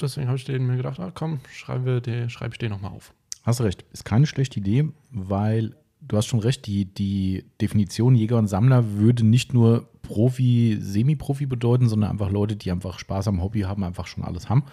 deswegen 0.00 0.28
habe 0.28 0.36
ich 0.38 0.44
den 0.44 0.66
mir 0.66 0.76
gedacht, 0.76 0.98
ah, 1.00 1.10
komm, 1.14 1.40
schreiben 1.52 1.84
wir 1.84 2.00
den, 2.00 2.30
schreibe 2.30 2.54
ich 2.54 2.58
den 2.58 2.70
nochmal 2.70 2.92
auf. 2.92 3.12
Hast 3.42 3.60
recht. 3.60 3.84
Ist 3.92 4.04
keine 4.06 4.26
schlechte 4.26 4.58
Idee, 4.60 4.88
weil 5.10 5.76
du 6.08 6.16
hast 6.16 6.26
schon 6.26 6.40
recht, 6.40 6.66
die, 6.66 6.86
die 6.86 7.44
Definition 7.60 8.14
Jäger 8.14 8.38
und 8.38 8.48
Sammler 8.48 8.92
würde 8.92 9.24
nicht 9.24 9.54
nur 9.54 9.88
Profi, 10.02 10.76
Semi-Profi 10.80 11.46
bedeuten, 11.46 11.88
sondern 11.88 12.10
einfach 12.10 12.30
Leute, 12.30 12.56
die 12.56 12.70
einfach 12.70 12.98
Spaß 12.98 13.28
am 13.28 13.42
Hobby 13.42 13.60
haben, 13.60 13.82
einfach 13.84 14.06
schon 14.06 14.24
alles 14.24 14.48
haben. 14.48 14.64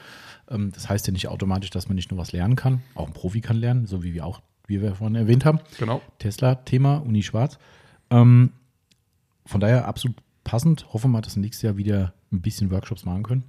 Ähm, 0.50 0.72
Das 0.74 0.90
heißt 0.90 1.08
ja 1.08 1.14
nicht 1.14 1.28
automatisch, 1.28 1.70
dass 1.70 1.88
man 1.88 1.96
nicht 1.96 2.12
nur 2.12 2.20
was 2.20 2.32
lernen 2.32 2.56
kann. 2.56 2.82
Auch 2.96 3.08
ein 3.08 3.14
Profi 3.14 3.42
kann 3.42 3.58
lernen, 3.58 3.86
so 3.86 4.04
wie 4.04 4.14
wir 4.14 4.26
auch, 4.26 4.42
wie 4.68 4.82
wir 4.82 4.96
vorhin 4.96 5.16
erwähnt 5.16 5.46
haben. 5.46 5.60
Genau. 5.80 6.02
Tesla-Thema, 6.20 6.98
Uni 6.98 7.24
Schwarz. 7.24 7.58
Ähm, 8.10 8.52
von 9.46 9.62
daher 9.62 9.88
absolut 9.88 10.18
passend. 10.44 10.94
Hoffen 10.94 11.12
wir, 11.12 11.22
dass 11.22 11.36
wir 11.36 11.42
nächstes 11.42 11.64
Jahr 11.64 11.78
wieder 11.78 12.14
ein 12.32 12.42
bisschen 12.42 12.72
Workshops 12.72 13.06
machen 13.06 13.24
können. 13.24 13.44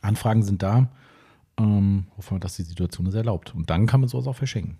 Anfragen 0.00 0.42
sind 0.42 0.62
da. 0.62 0.90
Ähm, 1.58 2.06
hoffen 2.16 2.36
wir, 2.36 2.40
dass 2.40 2.56
die 2.56 2.62
Situation 2.62 3.06
es 3.06 3.14
erlaubt. 3.14 3.54
Und 3.54 3.70
dann 3.70 3.86
kann 3.86 4.00
man 4.00 4.08
sowas 4.08 4.26
auch 4.26 4.36
verschenken. 4.36 4.78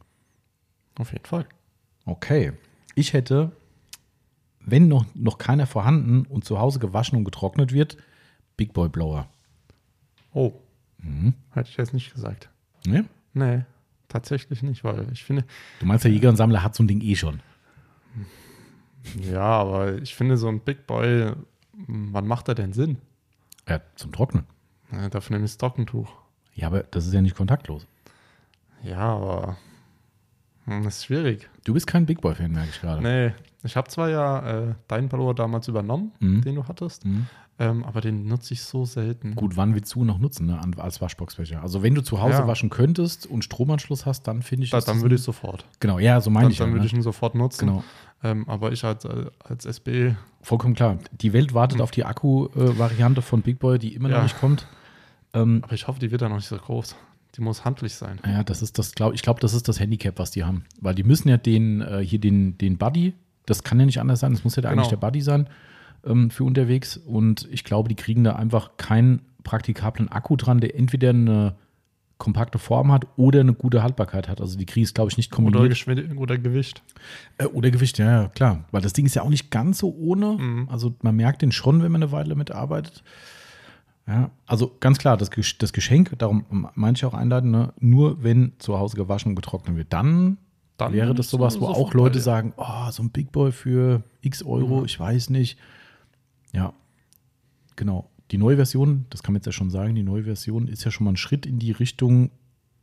Auf 0.99 1.13
jeden 1.13 1.27
Fall. 1.27 1.47
Okay. 2.05 2.53
Ich 2.95 3.13
hätte, 3.13 3.53
wenn 4.61 4.89
noch, 4.89 5.07
noch 5.15 5.39
keiner 5.39 5.67
vorhanden 5.67 6.27
und 6.27 6.45
zu 6.45 6.59
Hause 6.59 6.79
gewaschen 6.79 7.17
und 7.19 7.25
getrocknet 7.25 7.73
wird, 7.73 7.97
Big 8.57 8.73
Boy 8.73 8.89
Blower. 8.89 9.29
Oh, 10.35 10.53
Mhm. 10.99 11.35
hätte 11.51 11.69
ich 11.69 11.77
jetzt 11.77 11.93
nicht 11.95 12.13
gesagt. 12.15 12.49
Ne? 12.87 13.07
Nee, 13.35 13.63
tatsächlich 14.09 14.63
nicht, 14.63 14.85
weil 14.85 15.11
ich 15.13 15.25
finde, 15.25 15.45
Du 15.81 15.87
meinst, 15.87 16.05
der 16.05 16.13
Jäger 16.13 16.29
und 16.29 16.37
Sammler 16.37 16.63
hat 16.63 16.75
so 16.77 16.83
ein 16.85 16.89
Ding 16.89 17.01
eh 17.01 17.17
schon. 17.17 17.41
ja, 19.21 19.41
aber 19.43 19.97
ich 20.01 20.15
finde 20.15 20.37
so 20.37 20.49
ein 20.49 20.61
Big 20.61 20.87
Boy, 20.87 21.33
wann 21.89 22.27
macht 22.27 22.49
er 22.49 22.55
denn 22.55 22.73
Sinn? 22.73 22.99
Ja, 23.69 23.81
zum 23.97 24.13
Trocknen. 24.13 24.45
Ja, 24.93 25.09
dafür 25.09 25.35
nehme 25.35 25.45
ich 25.45 25.53
das 25.53 25.59
Trockentuch. 25.59 26.13
Ja, 26.55 26.67
aber 26.69 26.83
das 26.85 27.07
ist 27.07 27.15
ja 27.15 27.21
nicht 27.23 27.35
kontaktlos. 27.37 27.87
Ja, 28.85 28.99
aber 28.99 29.57
das 30.67 30.99
ist 30.99 31.05
schwierig. 31.07 31.49
Du 31.65 31.75
bist 31.75 31.87
kein 31.87 32.07
Big 32.07 32.21
Boy-Fan, 32.21 32.53
merke 32.53 32.71
ich 32.71 32.81
gerade. 32.81 33.03
Nee, 33.03 33.33
ich 33.65 33.77
habe 33.77 33.89
zwar 33.89 34.09
ja 34.11 34.69
äh, 34.71 34.75
deinen 34.89 35.09
Blower 35.09 35.35
damals 35.35 35.69
übernommen, 35.69 36.13
Mhm. 36.21 36.43
den 36.43 36.55
du 36.57 36.67
hattest, 36.69 37.05
Mhm. 37.05 37.27
ähm, 37.59 37.85
aber 37.85 38.01
den 38.01 38.27
nutze 38.27 38.55
ich 38.55 38.63
so 38.63 38.85
selten. 38.85 39.35
Gut, 39.35 39.57
wann 39.57 39.75
willst 39.75 39.95
du 39.95 40.05
noch 40.05 40.19
nutzen 40.19 40.47
ne, 40.47 40.61
als 40.79 41.01
Waschboxfächer? 41.01 41.63
Also 41.63 41.83
wenn 41.83 41.95
du 41.95 42.03
zu 42.03 42.21
Hause 42.21 42.41
Ja. 42.41 42.47
waschen 42.47 42.71
könntest 42.71 43.27
und 43.27 43.45
Stromanschluss 43.45 44.07
hast, 44.07 44.25
dann 44.29 44.43
finde 44.43 44.65
ich 44.65 44.71
Da, 44.71 44.81
dann 44.81 45.03
würde 45.03 45.15
ich 45.17 45.23
sofort. 45.23 45.65
Genau, 45.81 45.99
ja, 45.99 46.21
so 46.21 46.31
meine 46.31 46.45
Dann, 46.47 46.53
ich. 46.53 46.59
dann 46.59 46.69
ja, 46.69 46.73
würde 46.75 46.81
ne? 46.83 46.87
ich 46.87 46.93
ihn 46.95 47.03
sofort 47.03 47.35
nutzen. 47.35 47.67
Genau, 47.69 47.85
Ähm, 48.25 48.49
aber 48.49 48.71
ich 48.71 48.85
als, 48.85 49.05
äh, 49.05 49.27
als 49.43 49.65
SB, 49.67 50.15
vollkommen 50.43 50.75
klar. 50.77 50.99
Die 51.21 51.33
Welt 51.33 51.55
wartet 51.55 51.81
auf 51.81 51.91
die 51.91 52.05
Akku-Variante 52.05 53.21
von 53.21 53.43
Big 53.43 53.59
Boy, 53.59 53.81
die 53.81 53.95
immer 53.97 54.09
noch 54.09 54.19
Ja. 54.19 54.23
nicht 54.23 54.39
kommt. 54.39 54.69
Ähm, 55.35 55.61
aber 55.65 55.73
ich 55.73 55.89
hoffe, 55.89 55.99
die 55.99 56.11
wird 56.13 56.23
dann 56.23 56.29
noch 56.31 56.37
nicht 56.37 56.47
so 56.47 56.57
groß. 56.57 56.95
Die 57.37 57.41
muss 57.41 57.65
handlich 57.65 57.95
sein. 57.95 58.19
ja, 58.27 58.43
das 58.45 58.61
ist 58.63 58.79
das, 58.79 58.95
glaub, 58.95 59.15
ich 59.15 59.23
glaube, 59.23 59.41
das 59.41 59.55
ist 59.55 59.67
das 59.69 59.81
Handicap, 59.81 60.19
was 60.19 60.31
die 60.31 60.45
haben. 60.45 60.65
Weil 60.81 60.95
die 60.95 61.03
müssen 61.03 61.29
ja 61.29 61.37
den, 61.39 61.81
äh, 61.81 62.05
hier 62.05 62.19
den, 62.19 62.59
den 62.59 62.77
Buddy, 62.77 63.15
das 63.47 63.65
kann 63.65 63.81
ja 63.81 63.87
nicht 63.87 64.01
anders 64.01 64.21
sein, 64.21 64.33
das 64.33 64.45
muss 64.45 64.57
ja 64.57 64.61
Genau. 64.63 64.73
eigentlich 64.73 64.89
der 64.89 64.97
Buddy 64.99 65.21
sein 65.23 65.49
ähm, 66.05 66.31
für 66.31 66.45
unterwegs. 66.45 66.97
Und 66.99 67.49
ich 67.51 67.65
glaube, 67.65 67.89
die 67.89 67.95
kriegen 67.97 68.23
da 68.23 68.37
einfach 68.37 68.77
keinen 68.77 69.23
praktikablen 69.45 70.09
Akku 70.11 70.37
dran, 70.37 70.61
der 70.61 70.77
entweder 70.77 71.11
eine 71.11 71.55
kompakte 72.19 72.59
Form 72.59 72.93
hat 72.93 73.07
oder 73.17 73.41
eine 73.41 73.53
gute 73.55 73.83
Haltbarkeit 73.83 74.29
hat. 74.29 74.41
Also 74.41 74.57
die 74.57 74.67
kriegen 74.67 74.85
es, 74.85 74.95
glaube 74.95 75.11
ich, 75.11 75.17
nicht 75.17 75.33
kombiniert. 75.33 75.89
Oder, 75.89 76.21
oder 76.21 76.39
Gewicht. 76.39 76.83
Äh, 77.39 77.47
Oder 77.47 77.71
Gewicht, 77.73 77.99
ja, 77.99 78.23
ja, 78.23 78.29
klar. 78.29 78.65
Weil 78.71 78.81
das 78.83 78.93
Ding 78.93 79.07
ist 79.07 79.15
ja 79.17 79.23
auch 79.23 79.29
nicht 79.31 79.51
ganz 79.51 79.79
so 79.79 79.93
ohne. 79.93 80.37
Mhm. 80.39 80.69
Also 80.71 80.95
man 81.03 81.17
merkt 81.17 81.43
den 81.43 81.51
schon, 81.51 81.83
wenn 81.83 81.91
man 81.91 82.03
eine 82.03 82.13
Weile 82.13 82.37
mitarbeitet. 82.37 83.03
Ja, 84.07 84.31
also 84.47 84.77
ganz 84.81 84.99
klar, 84.99 85.17
das, 85.17 85.31
das 85.59 85.73
Geschenk, 85.73 86.19
darum 86.19 86.45
meine 86.75 86.97
ich 86.97 87.05
auch 87.05 87.15
einleiten, 87.15 87.51
ne, 87.53 87.73
nur 87.79 88.23
wenn 88.25 88.53
zu 88.59 88.79
Hause 88.79 88.97
gewaschen 88.97 89.31
und 89.31 89.37
getrocknet 89.37 89.77
wird, 89.77 89.93
dann, 89.93 90.39
Dann 90.77 90.93
wäre 90.93 91.15
das 91.15 91.31
sowas, 91.31 91.61
wo 91.61 91.67
auch 91.67 91.95
Leute 91.95 92.19
ja. 92.19 92.25
sagen, 92.25 92.53
oh, 92.57 92.91
so 92.91 93.03
ein 93.05 93.11
Big 93.11 93.31
Boy 93.31 93.53
für 93.53 94.03
x 94.21 94.43
Euro, 94.43 94.81
Mhm. 94.81 94.87
ich 94.87 94.99
weiß 94.99 95.31
nicht. 95.31 95.57
Ja, 96.53 96.73
genau. 97.77 98.11
Die 98.33 98.39
neue 98.39 98.57
Version, 98.57 99.07
das 99.11 99.23
kann 99.23 99.35
man 99.35 99.39
jetzt 99.39 99.47
ja 99.47 99.53
schon 99.53 99.71
sagen, 99.71 99.95
die 99.95 100.03
neue 100.03 100.25
Version 100.25 100.67
ist 100.67 100.85
ja 100.85 100.91
schon 100.91 101.05
mal 101.05 101.13
ein 101.13 101.17
Schritt 101.17 101.47
in 101.47 101.59
die 101.59 101.71
Richtung, 101.73 102.31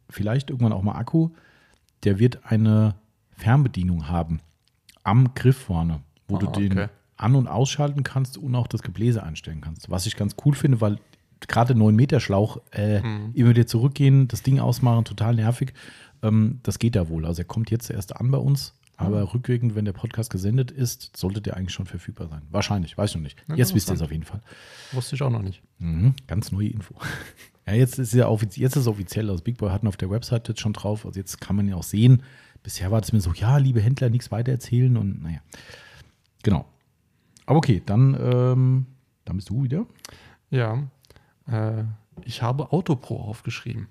vielleicht 0.10 0.50
irgendwann 0.52 0.74
auch 0.74 0.84
mal 0.84 0.94
Akku. 0.96 1.32
Der 2.04 2.18
wird 2.20 2.46
eine 2.46 2.96
Fernbedienung 3.32 4.08
haben 4.08 4.40
am 5.04 5.34
Griff 5.34 5.58
vorne, 5.58 6.02
wo 6.28 6.38
Ah, 6.38 6.40
du 6.40 6.48
den 6.48 6.72
okay. 6.74 6.88
an- 7.18 7.36
und 7.36 7.48
ausschalten 7.48 8.04
kannst 8.04 8.38
und 8.38 8.56
auch 8.56 8.68
das 8.68 8.84
Gebläse 8.84 9.22
einstellen 9.24 9.60
kannst. 9.62 9.90
Was 9.90 10.06
ich 10.06 10.16
ganz 10.16 10.36
cool 10.46 10.54
finde, 10.56 10.80
weil 10.82 11.00
gerade 11.48 11.76
9 11.76 11.96
Meter 11.96 12.20
Schlauch, 12.20 12.60
äh, 12.72 13.02
Mhm. 13.02 13.32
immer 13.34 13.50
wieder 13.52 13.68
zurückgehen, 13.68 14.28
das 14.28 14.44
Ding 14.44 14.60
ausmachen, 14.60 15.06
total 15.06 15.36
nervig. 15.36 15.74
Ähm, 16.22 16.60
das 16.64 16.80
geht 16.80 16.96
da 16.96 17.08
wohl. 17.10 17.26
Also 17.26 17.42
er 17.42 17.46
kommt 17.46 17.72
jetzt 17.72 17.90
erst 17.90 18.16
an 18.18 18.30
bei 18.32 18.38
uns, 18.38 18.74
aber 18.98 19.20
Ah. 19.22 19.24
rückwirkend, 19.34 19.76
wenn 19.76 19.86
der 19.86 19.94
Podcast 19.94 20.30
gesendet 20.30 20.70
ist, 20.72 21.16
sollte 21.16 21.42
der 21.42 21.56
eigentlich 21.56 21.74
schon 21.74 21.86
verfügbar 21.86 22.28
sein. 22.28 22.42
Wahrscheinlich, 22.52 22.98
weiß 22.98 23.12
ich 23.12 23.16
noch 23.16 23.24
nicht. 23.24 23.42
Ja, 23.48 23.56
Jetzt 23.56 23.74
wisst 23.74 23.90
ihr 23.90 23.94
es 23.94 24.02
auf 24.02 24.12
jeden 24.12 24.26
Fall. 24.26 24.42
Wusste 24.92 25.16
ich 25.16 25.22
auch 25.22 25.30
noch 25.30 25.42
nicht. 25.42 25.62
Mhm, 25.80 26.14
ganz 26.28 26.52
neue 26.52 26.68
Info. 26.70 26.94
Ja, 27.68 27.76
jetzt 27.76 28.00
ist 28.00 28.16
ja 28.16 28.28
offiz 28.28 28.56
jetzt 28.58 28.76
ist 28.76 28.82
es 28.82 28.88
offiziell. 28.88 29.30
Also 29.30 29.44
Big 29.44 29.60
Boy 29.60 29.70
hatten 29.70 29.86
auf 29.86 29.96
der 29.96 30.10
Website 30.10 30.48
jetzt 30.48 30.60
schon 30.60 30.74
drauf. 30.74 31.06
Also 31.06 31.20
jetzt 31.20 31.40
kann 31.40 31.56
man 31.56 31.68
ja 31.68 31.76
auch 31.76 31.84
sehen. 31.84 32.24
Bisher 32.64 32.90
war 32.90 33.00
das 33.00 33.14
mir 33.14 33.22
so, 33.22 33.32
ja, 33.32 33.58
liebe 33.58 33.80
Händler, 33.80 34.10
nichts 34.10 34.32
weiter 34.32 34.52
erzählen 34.52 34.98
und 34.98 35.22
naja. 35.22 35.38
Genau. 36.42 36.66
Aber 37.46 37.58
okay, 37.60 37.82
dann, 37.86 38.18
ähm, 38.20 38.86
dann 39.24 39.36
bist 39.36 39.52
du 39.52 39.64
wieder. 39.64 39.86
Ja, 40.50 40.82
äh, 41.52 41.84
ich 42.24 42.42
habe 42.42 42.72
Autopro 42.72 43.22
aufgeschrieben. 43.22 43.88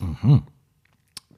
Mhm. 0.00 0.42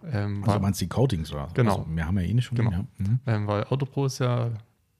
Ähm, 0.05 0.43
Also 0.43 0.55
weil, 0.55 0.61
meinst 0.61 0.81
du 0.81 0.85
die 0.85 0.89
Coatings 0.89 1.33
oder? 1.33 1.49
Genau. 1.55 1.79
Also, 1.79 1.87
wir 1.95 2.07
haben 2.07 2.19
ja 2.19 2.25
eh 2.25 2.35
nicht 2.35 2.47
schon. 2.47 2.57
Genau. 2.57 2.71
Ja. 2.71 2.85
Mhm. 2.99 3.21
ähm, 3.27 3.47
weil 3.47 3.65
Autopro 3.65 4.07
ist 4.07 4.19
ja 4.19 4.51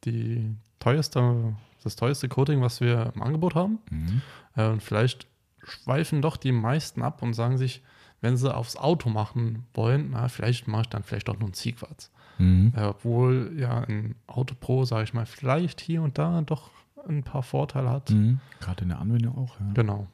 die 0.05 0.55
teuerste, 0.79 1.55
das 1.83 1.97
teuerste 1.97 2.29
Coating, 2.29 2.61
was 2.61 2.81
wir 2.81 3.13
im 3.15 3.23
Angebot 3.23 3.55
haben. 3.55 3.79
Mhm. 3.91 4.23
Äh, 4.57 4.69
und 4.69 4.83
vielleicht 4.83 5.27
schweifen 5.63 6.23
doch 6.23 6.37
die 6.37 6.53
meisten 6.53 7.03
ab 7.03 7.23
und 7.23 7.35
sagen 7.35 7.59
sich, 7.59 7.83
wenn 8.21 8.37
sie 8.37 8.55
aufs 8.55 8.77
Auto 8.77 9.11
machen 9.11 9.65
wollen, 9.75 10.11
na, 10.13 10.29
vielleicht 10.29 10.69
mache 10.69 10.83
ich 10.83 10.89
dann 10.89 11.03
vielleicht 11.03 11.29
doch 11.29 11.39
nur 11.39 11.49
ein 11.49 11.55
Ziegquarz. 11.55 12.11
Mhm. 12.39 12.73
Äh, 12.77 12.85
obwohl 12.85 13.53
ja 13.57 13.81
ein 13.81 14.15
Autopro, 14.27 14.85
sage 14.85 15.05
ich 15.05 15.15
mal, 15.15 15.27
vielleicht 15.27 15.81
hier 15.81 16.03
und 16.03 16.19
da 16.19 16.41
doch 16.43 16.71
ein 17.09 17.23
paar 17.23 17.43
Vorteile 17.43 17.91
hat. 17.91 18.11
Mhm. 18.11 18.41
Gerade 18.61 18.83
in 18.83 18.89
der 18.89 18.99
Anwendung 18.99 19.37
auch. 19.37 19.59
Ja. 19.61 19.67
Genau. 19.75 20.07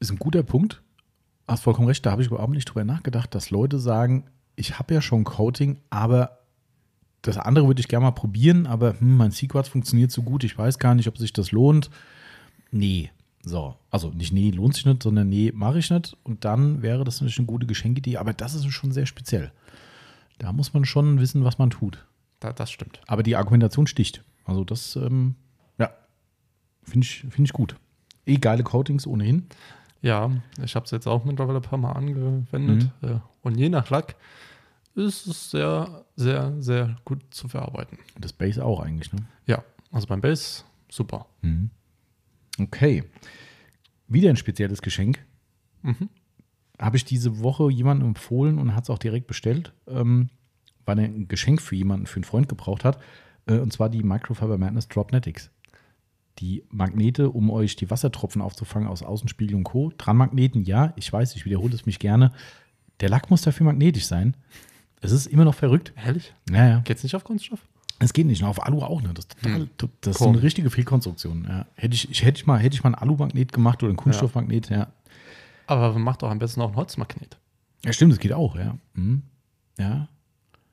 Ist 0.00 0.10
ein 0.10 0.18
guter 0.18 0.42
Punkt. 0.42 0.82
Hast 1.46 1.62
vollkommen 1.62 1.88
recht, 1.88 2.04
da 2.04 2.10
habe 2.10 2.22
ich 2.22 2.28
überhaupt 2.28 2.52
nicht 2.52 2.66
drüber 2.66 2.84
nachgedacht, 2.84 3.34
dass 3.34 3.50
Leute 3.50 3.78
sagen, 3.78 4.24
ich 4.54 4.78
habe 4.78 4.92
ja 4.92 5.00
schon 5.00 5.24
Coating, 5.24 5.78
aber 5.88 6.38
das 7.22 7.38
andere 7.38 7.66
würde 7.66 7.80
ich 7.80 7.88
gerne 7.88 8.04
mal 8.04 8.12
probieren, 8.12 8.66
aber 8.66 9.00
hm, 9.00 9.16
mein 9.16 9.30
Sequats 9.30 9.68
funktioniert 9.68 10.10
so 10.10 10.22
gut, 10.22 10.44
ich 10.44 10.56
weiß 10.56 10.78
gar 10.78 10.94
nicht, 10.94 11.08
ob 11.08 11.18
sich 11.18 11.32
das 11.32 11.52
lohnt. 11.52 11.90
Nee. 12.70 13.10
So, 13.42 13.76
also 13.90 14.10
nicht 14.10 14.32
nee, 14.32 14.50
lohnt 14.50 14.74
sich 14.74 14.84
nicht, 14.84 15.02
sondern 15.02 15.28
nee, 15.28 15.52
mache 15.54 15.78
ich 15.78 15.90
nicht. 15.90 16.16
Und 16.22 16.44
dann 16.44 16.82
wäre 16.82 17.04
das 17.04 17.16
natürlich 17.16 17.38
eine 17.38 17.46
gute 17.46 17.66
Geschenkidee, 17.66 18.18
aber 18.18 18.34
das 18.34 18.54
ist 18.54 18.68
schon 18.70 18.92
sehr 18.92 19.06
speziell. 19.06 19.52
Da 20.38 20.52
muss 20.52 20.74
man 20.74 20.84
schon 20.84 21.18
wissen, 21.18 21.44
was 21.44 21.58
man 21.58 21.70
tut. 21.70 22.04
Da, 22.40 22.52
das 22.52 22.70
stimmt. 22.70 23.00
Aber 23.06 23.22
die 23.22 23.36
Argumentation 23.36 23.86
sticht. 23.86 24.22
Also 24.44 24.64
das, 24.64 24.96
ähm, 24.96 25.34
finde 26.88 27.04
ich, 27.04 27.20
find 27.30 27.48
ich 27.48 27.52
gut. 27.52 27.76
Eh 28.26 28.36
geile 28.36 28.62
Coatings 28.62 29.06
ohnehin. 29.06 29.46
Ja, 30.02 30.30
ich 30.62 30.76
habe 30.76 30.84
es 30.84 30.90
jetzt 30.90 31.06
auch 31.06 31.24
mittlerweile 31.24 31.58
ein 31.58 31.62
paar 31.62 31.78
Mal 31.78 31.92
angewendet. 31.92 32.90
Mhm. 33.00 33.08
Äh, 33.08 33.18
Und 33.42 33.56
je 33.56 33.68
nach 33.68 33.90
Lack 33.90 34.16
ist 34.94 35.26
es 35.26 35.50
sehr, 35.50 36.04
sehr, 36.16 36.54
sehr 36.60 36.96
gut 37.04 37.20
zu 37.30 37.48
verarbeiten. 37.48 37.98
Das 38.18 38.32
Base 38.32 38.64
auch 38.64 38.80
eigentlich, 38.80 39.12
ne? 39.12 39.20
Ja, 39.46 39.64
also 39.90 40.06
beim 40.06 40.20
Base 40.20 40.64
super. 40.88 41.26
Mhm. 41.42 41.70
Okay. 42.60 43.04
Wieder 44.08 44.30
ein 44.30 44.36
spezielles 44.36 44.82
Geschenk. 44.82 45.24
Mhm. 45.82 46.08
Habe 46.78 46.96
ich 46.96 47.04
diese 47.04 47.40
Woche 47.40 47.70
jemandem 47.70 48.08
empfohlen 48.08 48.58
und 48.58 48.74
hat 48.74 48.84
es 48.84 48.90
auch 48.90 48.98
direkt 48.98 49.26
bestellt, 49.26 49.72
ähm, 49.88 50.30
weil 50.86 50.98
er 50.98 51.04
ein 51.06 51.28
Geschenk 51.28 51.60
für 51.60 51.74
jemanden, 51.76 52.06
für 52.06 52.16
einen 52.16 52.24
Freund 52.24 52.48
gebraucht 52.48 52.84
hat. 52.84 52.98
Äh, 53.46 53.58
und 53.58 53.72
zwar 53.72 53.88
die 53.88 54.02
Microfiber 54.02 54.58
Madness 54.58 54.88
Dropnetics. 54.88 55.50
Die 56.38 56.62
Magnete, 56.70 57.30
um 57.30 57.50
euch 57.50 57.74
die 57.76 57.90
Wassertropfen 57.90 58.40
aufzufangen 58.42 58.88
aus 58.88 59.02
Außenspiegel 59.02 59.56
und 59.56 59.64
Co. 59.64 59.92
Dran 59.98 60.16
Magneten, 60.16 60.62
ja, 60.62 60.92
ich 60.96 61.12
weiß, 61.12 61.34
ich 61.36 61.44
wiederhole 61.44 61.74
es 61.74 61.84
mich 61.86 61.98
gerne. 61.98 62.32
Der 63.00 63.08
Lack 63.08 63.30
muss 63.30 63.42
dafür 63.42 63.66
magnetisch 63.66 64.06
sein. 64.06 64.36
Es 65.00 65.12
ist 65.12 65.26
immer 65.26 65.44
noch 65.44 65.54
verrückt. 65.54 65.92
Ehrlich? 66.04 66.32
Ja, 66.50 66.66
ja. 66.68 66.78
Geht's 66.80 67.02
nicht 67.02 67.14
auf 67.14 67.24
Kunststoff? 67.24 67.60
Es 68.00 68.12
geht 68.12 68.26
nicht. 68.26 68.42
Auf 68.44 68.64
Alu 68.64 68.82
auch 68.82 69.00
nicht. 69.00 69.16
Das 69.18 69.24
ist, 69.24 69.36
total, 69.42 69.60
Hm. 69.60 69.70
das 70.00 70.10
ist 70.14 70.18
so 70.18 70.26
Cool. 70.26 70.32
eine 70.34 70.42
richtige 70.42 70.70
Fehlkonstruktion. 70.70 71.44
Ja. 71.48 71.66
Hätte, 71.74 71.94
ich, 71.94 72.08
ich, 72.10 72.24
hätte, 72.24 72.38
ich 72.40 72.46
mal, 72.46 72.58
hätte 72.58 72.74
ich 72.74 72.84
mal 72.84 72.90
ein 72.90 72.94
Alu-Magnet 72.94 73.52
gemacht 73.52 73.82
oder 73.82 73.92
ein 73.92 73.96
Kunststoffmagnet, 73.96 74.70
ja. 74.70 74.88
Aber 75.66 75.92
man 75.92 76.02
macht 76.02 76.22
auch 76.22 76.30
am 76.30 76.38
besten 76.38 76.60
auch 76.60 76.68
einen 76.68 76.76
Holzmagnet. 76.76 77.36
Ja, 77.84 77.92
stimmt, 77.92 78.12
das 78.12 78.20
geht 78.20 78.32
auch, 78.32 78.56
ja. 78.56 78.76
Mhm. 78.94 79.22
Ja. 79.78 80.08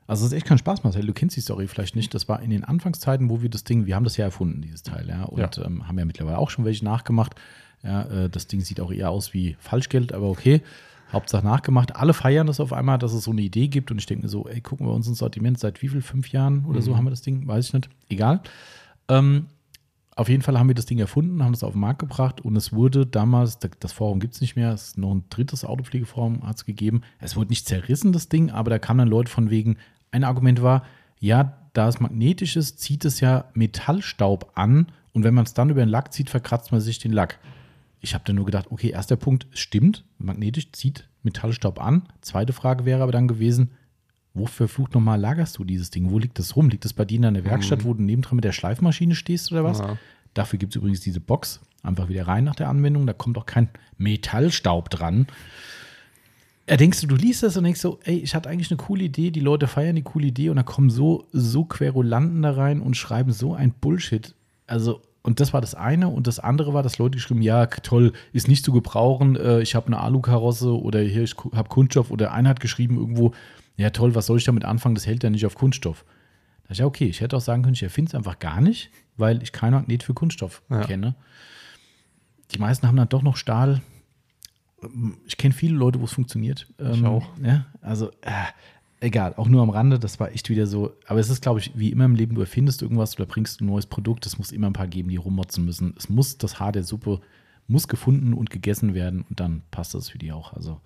Also, 0.07 0.25
es 0.25 0.31
ist 0.31 0.37
echt 0.37 0.45
kein 0.45 0.57
Spaß, 0.57 0.83
Marcel. 0.83 1.05
Du 1.05 1.13
kennst 1.13 1.35
die 1.35 1.41
Story 1.41 1.67
vielleicht 1.67 1.95
nicht. 1.95 2.13
Das 2.13 2.27
war 2.29 2.41
in 2.41 2.49
den 2.51 2.63
Anfangszeiten, 2.63 3.29
wo 3.29 3.41
wir 3.41 3.49
das 3.49 3.63
Ding, 3.63 3.85
wir 3.87 3.95
haben 3.95 4.03
das 4.03 4.17
ja 4.17 4.25
erfunden, 4.25 4.61
dieses 4.61 4.83
Teil, 4.83 5.07
ja. 5.09 5.23
Und 5.23 5.57
Ähm, 5.57 5.87
haben 5.87 5.97
ja 5.97 6.05
mittlerweile 6.05 6.37
auch 6.37 6.49
schon 6.49 6.63
welche 6.65 6.85
nachgemacht. 6.85 7.35
Ja, 7.83 8.03
äh, 8.03 8.29
das 8.29 8.47
Ding 8.47 8.61
sieht 8.61 8.79
auch 8.79 8.91
eher 8.91 9.09
aus 9.09 9.33
wie 9.33 9.55
Falschgeld, 9.59 10.13
aber 10.13 10.29
okay. 10.29 10.61
Hauptsache 11.13 11.45
nachgemacht. 11.45 11.95
Alle 11.95 12.13
feiern 12.13 12.47
das 12.47 12.59
auf 12.59 12.73
einmal, 12.73 12.97
dass 12.97 13.13
es 13.13 13.23
so 13.23 13.31
eine 13.31 13.41
Idee 13.41 13.67
gibt. 13.67 13.91
Und 13.91 13.99
ich 13.99 14.05
denke 14.07 14.23
mir 14.23 14.29
so, 14.29 14.47
ey, 14.47 14.59
gucken 14.59 14.87
wir 14.87 14.93
uns 14.93 15.07
ins 15.07 15.19
Sortiment 15.19 15.59
seit 15.59 15.81
wie 15.83 15.87
viel? 15.87 16.01
Fünf 16.01 16.29
Jahren 16.31 16.65
oder 16.65 16.81
so 16.81 16.91
Mhm. 16.91 16.97
haben 16.97 17.05
wir 17.05 17.09
das 17.11 17.21
Ding? 17.21 17.47
Weiß 17.47 17.67
ich 17.67 17.73
nicht. 17.73 17.89
Egal. 18.09 18.41
Ähm, 19.07 19.45
auf 20.15 20.29
jeden 20.29 20.41
Fall 20.41 20.57
haben 20.57 20.67
wir 20.67 20.75
das 20.75 20.85
Ding 20.87 20.97
erfunden, 20.97 21.43
haben 21.43 21.53
es 21.53 21.63
auf 21.63 21.73
den 21.73 21.81
Markt 21.81 21.99
gebracht 21.99 22.39
und 22.41 22.55
es 22.55 22.71
wurde 22.73 23.05
damals, 23.05 23.59
da- 23.59 23.67
das 23.79 23.91
Forum 23.91 24.19
gibt 24.19 24.33
es 24.33 24.41
nicht 24.41 24.55
mehr, 24.55 24.71
es 24.73 24.87
ist 24.89 24.97
noch 24.97 25.11
ein 25.13 25.25
drittes 25.29 25.65
Autopflegeforum 25.65 26.41
hat 26.47 26.55
es 26.55 26.65
gegeben. 26.65 27.01
Es 27.19 27.35
wurde 27.35 27.49
nicht 27.49 27.67
zerrissen, 27.67 28.13
das 28.13 28.29
Ding, 28.29 28.49
aber 28.49 28.69
da 28.69 28.79
kamen 28.79 28.99
dann 28.99 29.07
Leute 29.09 29.29
von 29.29 29.49
wegen, 29.49 29.75
ein 30.11 30.23
Argument 30.23 30.61
war, 30.61 30.83
ja, 31.19 31.57
da 31.73 31.87
es 31.87 31.99
magnetisch 31.99 32.55
ist, 32.55 32.79
zieht 32.79 33.05
es 33.05 33.19
ja 33.19 33.45
Metallstaub 33.53 34.51
an 34.55 34.87
und 35.13 35.23
wenn 35.23 35.33
man 35.33 35.45
es 35.45 35.53
dann 35.53 35.69
über 35.69 35.81
den 35.81 35.89
Lack 35.89 36.13
zieht, 36.13 36.29
verkratzt 36.29 36.71
man 36.71 36.81
sich 36.81 36.99
den 36.99 37.11
Lack. 37.11 37.39
Ich 37.99 38.13
habe 38.13 38.23
dann 38.25 38.35
nur 38.35 38.45
gedacht, 38.45 38.67
okay, 38.69 38.89
erster 38.89 39.15
Punkt, 39.15 39.47
es 39.51 39.59
stimmt, 39.59 40.05
magnetisch 40.17 40.71
zieht 40.71 41.07
Metallstaub 41.23 41.81
an. 41.81 42.03
Zweite 42.21 42.53
Frage 42.53 42.85
wäre 42.85 43.01
aber 43.01 43.11
dann 43.11 43.27
gewesen, 43.27 43.71
wofür 44.33 44.67
flucht 44.67 44.93
nochmal 44.93 45.19
lagerst 45.19 45.57
du 45.57 45.63
dieses 45.63 45.89
Ding? 45.89 46.11
Wo 46.11 46.19
liegt 46.19 46.37
das 46.37 46.55
rum? 46.55 46.69
Liegt 46.69 46.85
das 46.85 46.93
bei 46.93 47.05
dir 47.05 47.15
in 47.23 47.33
der 47.33 47.45
Werkstatt, 47.45 47.83
wo 47.83 47.93
du 47.93 48.03
nebendran 48.03 48.35
mit 48.35 48.43
der 48.43 48.51
Schleifmaschine 48.51 49.15
stehst 49.15 49.51
oder 49.51 49.63
was? 49.63 49.79
Ja. 49.79 49.97
Dafür 50.33 50.59
gibt 50.59 50.73
es 50.73 50.75
übrigens 50.75 50.99
diese 50.99 51.19
Box. 51.19 51.61
Einfach 51.81 52.09
wieder 52.09 52.27
rein 52.27 52.43
nach 52.43 52.55
der 52.55 52.69
Anwendung. 52.69 53.07
Da 53.07 53.13
kommt 53.13 53.37
auch 53.37 53.45
kein 53.45 53.69
Metallstaub 53.97 54.89
dran. 54.89 55.27
Da 56.67 56.77
denkst 56.77 57.01
du, 57.01 57.07
du 57.07 57.15
liest 57.15 57.43
das 57.43 57.57
und 57.57 57.63
denkst 57.63 57.79
so, 57.79 57.99
ey, 58.05 58.17
ich 58.17 58.33
hatte 58.33 58.49
eigentlich 58.49 58.71
eine 58.71 58.77
coole 58.77 59.03
Idee, 59.03 59.29
die 59.29 59.39
Leute 59.39 59.67
feiern 59.67 59.95
die 59.95 60.01
coole 60.01 60.27
Idee 60.27 60.49
und 60.49 60.55
da 60.55 60.63
kommen 60.63 60.89
so, 60.89 61.27
so 61.31 61.63
Querulanten 61.65 62.41
da 62.41 62.51
rein 62.51 62.81
und 62.81 62.97
schreiben 62.97 63.31
so 63.33 63.53
ein 63.53 63.71
Bullshit. 63.71 64.33
Also, 64.65 65.01
und 65.21 65.39
das 65.39 65.53
war 65.53 65.61
das 65.61 65.75
eine. 65.75 66.07
Und 66.07 66.25
das 66.25 66.39
andere 66.39 66.73
war, 66.73 66.81
dass 66.81 66.97
Leute 66.97 67.17
geschrieben, 67.17 67.41
ja, 67.43 67.67
toll, 67.67 68.13
ist 68.33 68.47
nicht 68.47 68.65
zu 68.65 68.71
gebrauchen, 68.71 69.35
äh, 69.35 69.61
ich 69.61 69.75
habe 69.75 69.87
eine 69.87 69.99
Alukarosse 69.99 70.79
oder 70.79 71.01
hier, 71.01 71.23
ich 71.23 71.35
habe 71.53 71.69
Kunststoff. 71.69 72.09
Oder 72.09 72.31
einer 72.33 72.49
hat 72.49 72.59
geschrieben 72.59 72.97
irgendwo, 72.97 73.33
ja 73.77 73.91
toll, 73.91 74.15
was 74.15 74.25
soll 74.25 74.37
ich 74.37 74.43
damit 74.45 74.65
anfangen, 74.65 74.95
das 74.95 75.05
hält 75.05 75.23
ja 75.23 75.29
nicht 75.29 75.45
auf 75.45 75.55
Kunststoff. 75.55 76.03
Da 76.67 76.71
ich, 76.71 76.79
ja, 76.79 76.85
okay, 76.87 77.05
ich 77.05 77.21
hätte 77.21 77.37
auch 77.37 77.41
sagen 77.41 77.61
können, 77.61 77.75
ich 77.75 77.83
erfinde 77.83 78.09
es 78.09 78.15
einfach 78.15 78.39
gar 78.39 78.59
nicht, 78.59 78.89
weil 79.17 79.43
ich 79.43 79.51
kein 79.51 79.71
Magnet 79.73 80.01
für 80.01 80.15
Kunststoff 80.15 80.63
Ja. 80.69 80.81
kenne. 80.81 81.13
Die 82.53 82.59
meisten 82.59 82.87
haben 82.87 82.95
dann 82.95 83.09
doch 83.09 83.21
noch 83.23 83.37
Stahl. 83.37 83.81
Ich 85.25 85.37
kenne 85.37 85.53
viele 85.53 85.75
Leute, 85.75 85.99
wo 85.99 86.05
es 86.05 86.13
funktioniert. 86.13 86.67
Ich 86.77 86.85
Ähm, 86.85 87.05
auch. 87.05 87.27
Ja, 87.43 87.65
also, 87.81 88.09
äh, 88.21 88.31
egal, 88.99 89.33
auch 89.35 89.47
nur 89.47 89.61
am 89.61 89.69
Rande, 89.69 89.99
das 89.99 90.19
war 90.19 90.31
echt 90.31 90.49
wieder 90.49 90.67
so. 90.67 90.93
Aber 91.07 91.19
es 91.19 91.29
ist, 91.29 91.41
glaube 91.41 91.59
ich, 91.59 91.71
wie 91.75 91.91
immer 91.91 92.05
im 92.05 92.15
Leben, 92.15 92.35
du 92.35 92.41
erfindest 92.41 92.81
irgendwas 92.81 93.15
oder 93.15 93.25
bringst 93.25 93.61
ein 93.61 93.67
neues 93.67 93.85
Produkt, 93.85 94.25
es 94.25 94.37
muss 94.37 94.51
immer 94.51 94.67
ein 94.67 94.73
paar 94.73 94.87
geben, 94.87 95.09
die 95.09 95.17
rummotzen 95.17 95.65
müssen. 95.65 95.93
Es 95.97 96.09
muss, 96.09 96.37
das 96.37 96.59
Haar 96.59 96.71
der 96.71 96.83
Suppe 96.83 97.21
muss 97.67 97.87
gefunden 97.87 98.33
und 98.33 98.49
gegessen 98.49 98.93
werden 98.93 99.25
und 99.29 99.39
dann 99.39 99.61
passt 99.71 99.93
das 99.93 100.09
für 100.09 100.17
die 100.17 100.31
auch. 100.31 100.53
Also, 100.53 100.79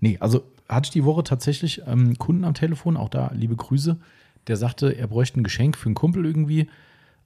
nee, 0.00 0.18
also 0.20 0.44
hatte 0.68 0.86
ich 0.86 0.92
die 0.92 1.04
Woche 1.04 1.24
tatsächlich 1.24 1.80
ähm, 1.86 2.04
einen 2.06 2.18
Kunden 2.18 2.44
am 2.44 2.54
Telefon, 2.54 2.96
auch 2.96 3.08
da 3.08 3.30
liebe 3.34 3.56
Grüße, 3.56 3.96
der 4.46 4.56
sagte, 4.56 4.96
er 4.96 5.06
bräuchte 5.06 5.40
ein 5.40 5.44
Geschenk 5.44 5.76
für 5.76 5.86
einen 5.86 5.94
Kumpel 5.94 6.24
irgendwie. 6.24 6.68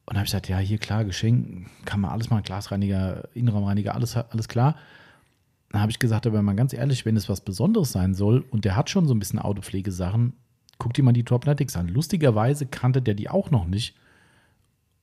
Und 0.07 0.15
da 0.15 0.17
habe 0.17 0.27
ich 0.27 0.31
gesagt, 0.33 0.49
ja, 0.49 0.59
hier 0.59 0.79
klar, 0.79 1.05
Geschenk, 1.05 1.69
kann 1.85 2.01
man 2.01 2.11
alles 2.11 2.31
machen, 2.31 2.43
Glasreiniger, 2.43 3.29
Innenraumreiniger, 3.35 3.95
alles, 3.95 4.17
alles 4.17 4.49
klar. 4.49 4.77
Dann 5.75 5.83
habe 5.83 5.91
ich 5.91 5.99
gesagt, 5.99 6.25
aber 6.25 6.41
mal 6.41 6.55
ganz 6.55 6.73
ehrlich, 6.73 7.05
wenn 7.05 7.17
es 7.17 7.29
was 7.29 7.41
Besonderes 7.41 7.91
sein 7.91 8.15
soll 8.15 8.45
und 8.53 8.65
der 8.65 8.77
hat 8.77 8.91
schon 8.91 9.09
so 9.09 9.13
ein 9.13 9.19
bisschen 9.19 9.41
Autopflegesachen, 9.41 10.35
guck 10.79 10.95
dir 10.95 11.03
mal 11.03 11.11
die 11.11 11.25
Topnetics 11.25 11.75
an. 11.75 11.89
Lustigerweise 11.89 12.67
kannte 12.67 13.03
der 13.03 13.15
die 13.15 13.29
auch 13.29 13.51
noch 13.51 13.67
nicht. 13.67 13.97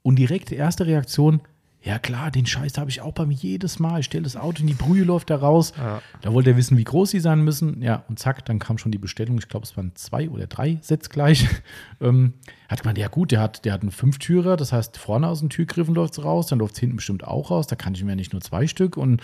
Und 0.01 0.15
direkt 0.15 0.49
die 0.49 0.55
erste 0.55 0.85
Reaktion, 0.85 1.41
ja 1.81 1.99
klar, 1.99 2.31
den 2.31 2.45
Scheiß 2.45 2.77
habe 2.77 2.89
ich 2.89 3.01
auch 3.01 3.11
bei 3.11 3.25
mir 3.25 3.33
jedes 3.33 3.79
Mal. 3.79 3.99
Ich 3.99 4.05
stelle 4.05 4.23
das 4.23 4.37
Auto 4.37 4.61
in 4.61 4.67
die 4.67 4.73
Brühe, 4.73 5.03
läuft 5.03 5.29
da 5.29 5.35
raus. 5.35 5.73
Ja. 5.77 6.01
Da 6.21 6.31
wollte 6.31 6.51
er 6.51 6.55
wissen, 6.55 6.77
wie 6.77 6.85
groß 6.85 7.09
sie 7.09 7.19
sein 7.19 7.43
müssen. 7.43 7.81
Ja, 7.81 8.05
und 8.07 8.17
zack, 8.17 8.45
dann 8.45 8.59
kam 8.59 8.77
schon 8.77 8.93
die 8.93 8.97
Bestellung. 8.97 9.37
Ich 9.39 9.49
glaube, 9.49 9.65
es 9.65 9.75
waren 9.75 9.91
zwei 9.95 10.29
oder 10.29 10.47
drei 10.47 10.79
Sets 10.81 11.09
gleich. 11.09 11.49
ähm, 11.99 12.35
hat 12.69 12.81
gemeint, 12.83 12.97
ja 12.97 13.09
gut, 13.09 13.31
der 13.31 13.41
hat, 13.41 13.65
der 13.65 13.73
hat 13.73 13.81
einen 13.81 13.91
Fünftürer, 13.91 14.55
das 14.55 14.71
heißt, 14.71 14.97
vorne 14.97 15.27
aus 15.27 15.41
den 15.41 15.49
Türgriffen 15.49 15.95
läuft 15.95 16.17
es 16.17 16.23
raus, 16.23 16.47
dann 16.47 16.59
läuft 16.59 16.75
es 16.75 16.79
hinten 16.79 16.95
bestimmt 16.95 17.25
auch 17.25 17.51
raus. 17.51 17.67
Da 17.67 17.75
kann 17.75 17.93
ich 17.93 18.05
mir 18.05 18.15
nicht 18.15 18.31
nur 18.31 18.41
zwei 18.41 18.67
Stück. 18.67 18.95
Und 18.95 19.21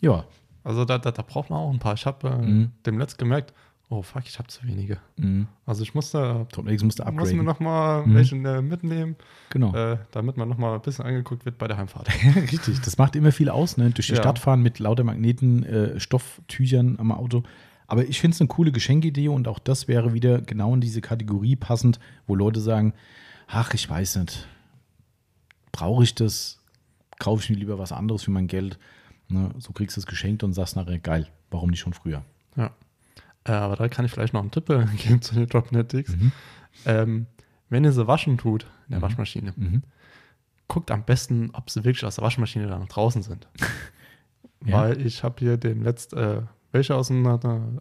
ja, 0.00 0.26
Also 0.64 0.84
da, 0.84 0.98
da, 0.98 1.10
da 1.10 1.22
braucht 1.22 1.50
man 1.50 1.58
auch 1.58 1.70
ein 1.72 1.78
paar. 1.78 1.94
Ich 1.94 2.06
habe 2.06 2.28
äh, 2.28 2.36
Mhm. 2.36 2.70
demnächst 2.84 3.18
gemerkt, 3.18 3.52
oh 3.88 4.02
fuck, 4.02 4.22
ich 4.26 4.38
habe 4.38 4.48
zu 4.48 4.64
wenige. 4.66 4.98
mh, 5.16 5.46
Also 5.66 5.82
ich 5.82 5.94
musste, 5.94 6.46
Topnetics 6.52 6.82
musste 6.84 7.02
muss 7.04 7.12
mir 7.12 7.20
upgraden. 7.40 7.44
noch 7.44 7.60
mal 7.60 8.06
Mhm. 8.06 8.14
welche 8.14 8.36
äh, 8.36 8.62
mitnehmen, 8.62 9.16
Genau. 9.50 9.74
äh, 9.74 9.98
damit 10.12 10.36
man 10.36 10.48
noch 10.48 10.58
mal 10.58 10.74
ein 10.74 10.82
bisschen 10.82 11.04
angeguckt 11.06 11.44
wird 11.44 11.58
bei 11.58 11.66
der 11.66 11.76
Heimfahrt. 11.76 12.08
Richtig, 12.52 12.80
das 12.82 12.98
macht 12.98 13.16
immer 13.16 13.32
viel 13.32 13.48
aus, 13.48 13.76
ne? 13.76 13.90
Durch 13.90 14.06
die 14.08 14.12
Ja. 14.14 14.18
Stadt 14.22 14.38
fahren 14.38 14.62
mit 14.62 14.78
lauter 14.78 15.02
Magneten, 15.04 15.64
äh, 15.64 15.98
Stofftüchern 15.98 16.96
am 16.98 17.10
Auto. 17.12 17.42
Aber 17.88 18.04
ich 18.04 18.20
finde 18.20 18.36
es 18.36 18.40
eine 18.40 18.46
coole 18.48 18.70
Geschenkidee 18.70 19.26
und 19.28 19.48
auch 19.48 19.58
das 19.58 19.88
wäre 19.88 20.12
wieder 20.12 20.40
genau 20.42 20.72
in 20.74 20.80
diese 20.80 21.00
Kategorie 21.00 21.56
passend, 21.56 21.98
wo 22.28 22.36
Leute 22.36 22.60
sagen, 22.60 22.92
ach, 23.48 23.74
ich 23.74 23.90
weiß 23.90 24.16
nicht, 24.16 24.46
brauche 25.72 26.04
ich 26.04 26.14
das? 26.14 26.58
Kaufe 27.18 27.42
ich 27.42 27.50
mir 27.50 27.56
lieber 27.56 27.78
was 27.78 27.90
anderes 27.92 28.22
für 28.22 28.30
mein 28.30 28.46
Geld? 28.46 28.78
Ne? 29.30 29.50
So 29.58 29.72
kriegst 29.72 29.96
du 29.96 30.00
es 30.00 30.06
geschenkt 30.06 30.42
und 30.42 30.52
sagst 30.52 30.76
nachher, 30.76 30.98
geil, 30.98 31.28
warum 31.50 31.70
nicht 31.70 31.80
schon 31.80 31.92
früher? 31.92 32.22
Ja. 32.56 32.70
Äh, 33.44 33.52
aber 33.52 33.76
da 33.76 33.88
kann 33.88 34.04
ich 34.04 34.10
vielleicht 34.10 34.32
noch 34.34 34.40
einen 34.42 34.50
Tipp 34.50 34.68
äh, 34.70 34.84
geben 34.96 35.22
zu 35.22 35.34
den 35.34 35.46
Dropnetics. 35.46 36.14
Mhm. 36.16 36.32
Ähm, 36.86 37.26
wenn 37.68 37.84
ihr 37.84 37.92
sie 37.92 38.06
waschen 38.06 38.36
tut 38.38 38.64
in 38.86 38.90
der 38.90 38.98
Mhm. 38.98 39.02
Waschmaschine, 39.02 39.52
Mhm. 39.56 39.82
guckt 40.68 40.90
am 40.90 41.04
besten, 41.04 41.50
ob 41.52 41.70
sie 41.70 41.84
wirklich 41.84 42.04
aus 42.04 42.16
der 42.16 42.24
Waschmaschine 42.24 42.66
da 42.66 42.78
noch 42.78 42.88
draußen 42.88 43.22
sind. 43.22 43.48
Ja. 44.66 44.82
Weil 44.82 45.06
ich 45.06 45.24
habe 45.24 45.36
hier 45.38 45.56
den 45.56 45.82
letzt 45.84 46.12
äh, 46.12 46.42
welche 46.70 46.94
aus, 46.94 47.08
dem, 47.08 47.26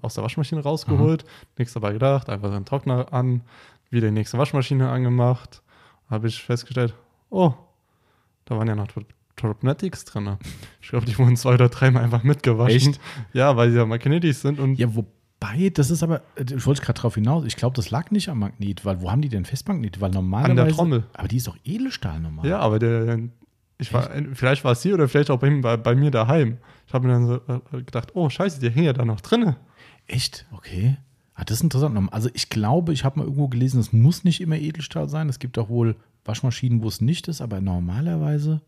aus 0.02 0.14
der 0.14 0.24
Waschmaschine 0.24 0.62
rausgeholt, 0.64 1.26
nichts 1.58 1.74
dabei 1.74 1.92
gedacht, 1.92 2.30
einfach 2.30 2.52
den 2.52 2.64
Trockner 2.64 3.12
an, 3.12 3.42
wieder 3.90 4.08
die 4.08 4.14
nächste 4.14 4.38
Waschmaschine 4.38 4.90
angemacht, 4.90 5.62
habe 6.10 6.30
ich 6.30 6.42
festgestellt, 6.42 6.94
oh, 7.30 7.54
da 8.46 8.58
waren 8.58 8.66
ja 8.70 8.76
noch 8.76 8.88
Dropnetics 9.42 10.06
drin. 10.06 10.38
Ich 10.82 10.90
glaube, 10.90 11.06
die 11.06 11.18
wurden 11.18 11.36
zwei 11.38 11.54
oder 11.54 11.70
dreimal 11.70 12.04
einfach 12.04 12.24
mitgewaschen. 12.24 12.92
Echt? 12.92 13.02
Ja, 13.34 13.56
weil 13.56 13.72
sie 13.72 13.78
ja 13.78 13.86
magnetisch 13.86 14.38
sind 14.38 14.60
und 14.60 14.76
Ja, 14.76 14.94
wobei, 14.96 15.70
das 15.74 15.92
ist 15.92 16.04
aber, 16.04 16.22
äh, 16.36 16.44
ich 16.56 16.66
wollte 16.66 16.82
gerade 16.82 17.00
drauf 17.00 17.16
hinaus, 17.16 17.46
ich 17.46 17.56
glaube, 17.56 17.76
das 17.76 17.92
lag 17.92 18.12
nicht 18.12 18.30
am 18.30 18.40
Magnet, 18.40 18.86
weil 18.86 19.02
wo 19.02 19.12
haben 19.12 19.22
die 19.22 19.30
denn 19.30 19.46
Festmagnet? 19.46 20.02
Weil 20.02 20.12
normalerweise. 20.12 20.76
Trommel. 20.76 21.04
Aber 21.14 21.28
die 21.28 21.38
ist 21.38 21.48
doch 21.48 21.58
Edelstahl 21.64 22.20
normal. 22.20 22.48
Ja, 22.48 22.60
aber 22.60 22.80
der, 22.80 23.20
ich 23.78 23.94
war, 23.94 24.10
vielleicht 24.34 24.64
war 24.64 24.74
es 24.74 24.84
hier 24.84 24.94
oder 24.94 25.08
vielleicht 25.08 25.32
auch 25.32 25.40
bei, 25.40 25.50
bei, 25.50 25.78
bei 25.78 25.96
mir 25.96 26.12
daheim. 26.12 26.58
Ich 26.86 26.94
habe 26.94 27.08
mir 27.08 27.14
dann 27.14 27.28
so 27.28 27.36
äh, 27.36 27.84
gedacht, 27.84 28.10
oh 28.14 28.30
scheiße, 28.30 28.60
die 28.60 28.70
hängen 28.70 28.86
ja 28.86 28.94
da 28.94 29.06
noch 29.06 29.22
drinne. 29.22 29.56
Echt? 30.06 30.46
Okay. 30.52 30.98
Ah, 31.36 31.46
das 31.46 31.58
ist 31.58 31.64
interessant. 31.64 31.98
Also 32.12 32.30
ich 32.34 32.50
glaube, 32.50 32.92
ich 32.92 33.06
habe 33.06 33.20
mal 33.20 33.24
irgendwo 33.24 33.48
gelesen, 33.48 33.80
es 33.80 33.94
muss 33.94 34.26
nicht 34.26 34.42
immer 34.42 34.58
Edelstahl 34.58 35.08
sein. 35.08 35.30
Es 35.30 35.40
gibt 35.40 35.58
auch 35.58 35.70
wohl 35.70 35.96
Waschmaschinen, 36.26 36.84
wo 36.84 36.90
es 36.90 37.00
nicht 37.00 37.30
ist, 37.30 37.40
aber 37.40 37.62
normalerweise 37.62 38.62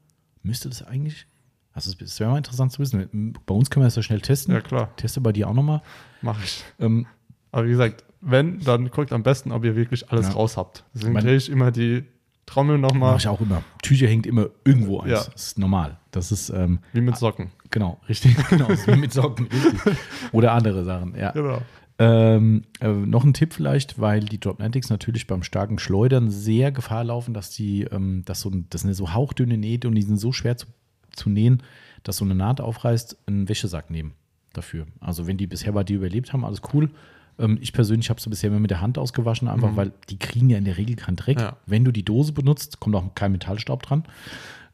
müsste 0.43 0.69
das 0.69 0.83
eigentlich. 0.83 1.25
Also 1.73 1.93
es 1.99 2.19
wäre 2.19 2.29
mal 2.31 2.37
interessant 2.37 2.71
zu 2.73 2.79
wissen. 2.79 3.33
Bei 3.45 3.53
uns 3.55 3.69
können 3.69 3.83
wir 3.83 3.87
das 3.87 3.95
ja 3.95 4.03
schnell 4.03 4.19
testen. 4.21 4.53
Ja 4.53 4.59
klar, 4.61 4.93
Teste 4.97 5.21
bei 5.21 5.31
dir 5.31 5.47
auch 5.47 5.53
nochmal. 5.53 5.81
mache 6.21 6.43
ich. 6.43 6.63
Ähm, 6.79 7.05
Aber 7.51 7.65
wie 7.65 7.69
gesagt, 7.71 8.03
wenn, 8.21 8.59
dann 8.59 8.89
guckt 8.91 9.11
am 9.13 9.23
besten, 9.23 9.51
ob 9.51 9.63
ihr 9.63 9.75
wirklich 9.75 10.09
alles 10.11 10.27
Ja. 10.27 10.33
raus 10.33 10.57
habt. 10.57 10.83
Deswegen 10.93 11.15
drehe 11.15 11.35
ich 11.37 11.49
immer 11.49 11.71
die 11.71 12.03
Trommel 12.45 12.77
Mache 12.77 12.93
nochmal, 12.93 13.17
ich 13.17 13.27
auch 13.27 13.39
immer. 13.39 13.63
Tücher 13.81 14.07
hängt 14.07 14.25
immer 14.27 14.47
irgendwo 14.65 14.99
eins. 14.99 15.11
Ja. 15.11 15.23
Das 15.23 15.43
ist 15.43 15.59
normal. 15.59 15.97
Das 16.11 16.31
ist, 16.33 16.49
ähm, 16.49 16.79
wie 16.91 16.99
mit 17.01 17.15
Socken. 17.17 17.51
genau, 17.69 17.99
richtig. 18.09 18.35
Genau, 18.49 18.67
wie 18.69 18.95
mit 18.97 19.13
Socken, 19.13 19.47
richtig. 19.47 19.95
Oder 20.33 20.51
andere 20.51 20.83
Sachen, 20.83 21.15
ja. 21.15 21.31
Genau. 21.31 21.61
Ähm, 22.03 22.63
äh, 22.79 22.91
noch 22.91 23.23
ein 23.23 23.35
Tipp 23.35 23.53
vielleicht, 23.53 23.99
weil 23.99 24.21
die 24.21 24.39
Dropnetics 24.39 24.89
natürlich 24.89 25.27
beim 25.27 25.43
starken 25.43 25.77
Schleudern 25.77 26.31
sehr 26.31 26.71
Gefahr 26.71 27.03
laufen, 27.03 27.35
dass 27.35 27.51
die, 27.51 27.83
ähm, 27.83 28.23
dass 28.25 28.41
so, 28.41 28.51
das 28.71 28.81
sind 28.81 28.93
so 28.95 29.13
hauchdünne 29.13 29.55
Nähte 29.55 29.87
und 29.87 29.93
die 29.93 30.01
sind 30.01 30.17
so 30.17 30.31
schwer 30.31 30.57
zu, 30.57 30.65
zu 31.11 31.29
nähen, 31.29 31.61
dass 32.01 32.17
so 32.17 32.25
eine 32.25 32.33
Naht 32.33 32.59
aufreißt, 32.59 33.19
einen 33.27 33.47
Wäschesack 33.47 33.91
nehmen 33.91 34.13
dafür. 34.51 34.87
Also 34.99 35.27
wenn 35.27 35.37
die 35.37 35.45
bisher 35.45 35.73
bei 35.73 35.83
dir 35.83 35.97
überlebt 35.97 36.33
haben, 36.33 36.43
alles 36.43 36.61
cool. 36.73 36.89
Ähm, 37.37 37.59
ich 37.61 37.71
persönlich 37.71 38.09
habe 38.09 38.19
sie 38.19 38.31
bisher 38.31 38.49
immer 38.49 38.59
mit 38.59 38.71
der 38.71 38.81
Hand 38.81 38.97
ausgewaschen, 38.97 39.47
einfach 39.47 39.75
weil 39.75 39.91
die 40.09 40.17
kriegen 40.17 40.49
ja 40.49 40.57
in 40.57 40.65
der 40.65 40.77
Regel 40.77 40.95
keinen 40.95 41.17
Dreck. 41.17 41.39
Ja. 41.39 41.57
Wenn 41.67 41.85
du 41.85 41.91
die 41.91 42.03
Dose 42.03 42.31
benutzt, 42.31 42.79
kommt 42.79 42.95
auch 42.95 43.13
kein 43.13 43.31
Metallstaub 43.31 43.83
dran. 43.83 44.05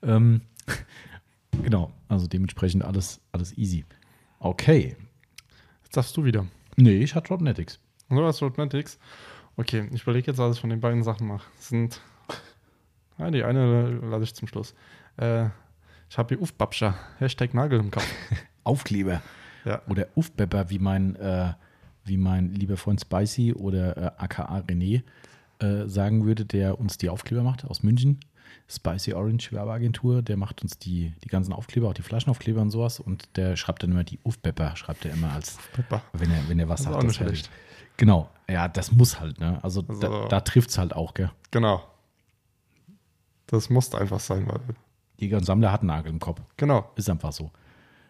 Ähm, 0.02 0.44
genau, 1.62 1.92
also 2.08 2.26
dementsprechend 2.26 2.86
alles, 2.86 3.20
alles 3.34 3.58
easy. 3.58 3.84
Okay. 4.40 4.96
Jetzt 5.84 5.98
darfst 5.98 6.16
du 6.16 6.24
wieder. 6.24 6.46
Nee, 6.78 6.98
ich 6.98 7.16
hatte 7.16 7.28
Dropnetics. 7.30 7.80
So 8.10 8.24
was 8.24 8.42
Roadmatics. 8.42 9.00
Okay, 9.58 9.90
ich 9.92 10.04
überlege 10.04 10.28
jetzt, 10.28 10.38
was 10.38 10.56
ich 10.56 10.62
von 10.62 10.70
den 10.70 10.80
beiden 10.80 11.04
Sachen 11.04 11.28
mache. 11.28 11.46
Das 11.56 11.70
sind. 11.70 12.00
Ah, 13.18 13.32
die 13.32 13.44
eine 13.44 13.90
lasse 13.90 14.24
ich 14.24 14.36
zum 14.36 14.48
Schluss. 14.48 14.76
Äh, 15.18 15.48
ich 16.10 16.18
habe 16.18 16.36
hier 16.36 16.42
Ufbabscher. 16.42 16.94
Hashtag 17.18 17.54
Nagel 17.54 17.80
im 17.80 17.90
Kopf. 17.92 18.08
Aufkleber. 18.64 19.22
Ja. 19.66 19.82
Oder 19.90 20.08
Ufbepper, 20.16 20.70
wie 20.70 20.80
mein, 20.80 21.16
äh, 21.16 21.54
wie 22.06 22.18
mein 22.18 22.54
lieber 22.54 22.78
Freund 22.78 23.02
Spicy 23.02 23.54
oder 23.54 23.98
äh, 23.98 24.12
aka 24.18 24.60
René 24.60 25.02
äh, 25.60 25.88
sagen 25.88 26.26
würde, 26.26 26.46
der 26.46 26.80
uns 26.80 26.98
die 26.98 27.10
Aufkleber 27.10 27.44
macht 27.44 27.66
aus 27.66 27.82
München. 27.82 28.20
Spicy 28.70 29.14
Orange 29.14 29.52
Werbeagentur, 29.52 30.22
der 30.22 30.36
macht 30.38 30.62
uns 30.62 30.78
die, 30.78 31.14
die 31.24 31.30
ganzen 31.30 31.54
Aufkleber, 31.54 31.88
auch 31.90 31.94
die 31.94 32.02
Flaschenaufkleber 32.02 32.62
und 32.62 32.72
sowas. 32.72 33.00
Und 33.00 33.38
der 33.38 33.56
schreibt 33.56 33.84
dann 33.84 33.92
immer 33.92 34.04
die 34.04 34.20
Ufbepper, 34.24 34.76
schreibt 34.76 35.06
er 35.06 35.14
immer 35.14 35.32
als, 35.32 35.58
wenn 36.14 36.32
er, 36.32 36.50
wenn 36.50 36.60
er 36.60 36.68
was 36.70 36.82
Das 36.82 36.88
ist 36.88 36.92
sagt. 36.92 36.96
auch 36.98 37.04
nicht 37.08 37.20
das 37.22 37.28
schlecht. 37.28 37.50
Genau, 37.98 38.30
ja, 38.50 38.68
das 38.68 38.92
muss 38.92 39.20
halt, 39.20 39.40
ne? 39.40 39.60
Also, 39.64 39.84
Also- 39.88 40.02
da, 40.02 40.28
da 40.28 40.42
trifft 40.42 40.70
es 40.70 40.78
halt 40.78 40.94
auch, 40.94 41.14
gell? 41.14 41.32
Genau. 41.52 41.82
Das 43.48 43.70
musste 43.70 43.98
einfach 43.98 44.20
sein, 44.20 44.48
weil. 44.48 44.60
Jäger 45.20 45.38
und 45.38 45.46
Sammler 45.46 45.72
hat 45.72 45.82
einen 45.82 45.88
Nagel 45.88 46.12
im 46.12 46.20
Kopf. 46.20 46.42
Genau. 46.58 46.92
Ist 46.96 47.10
einfach 47.10 47.32
so. 47.32 47.50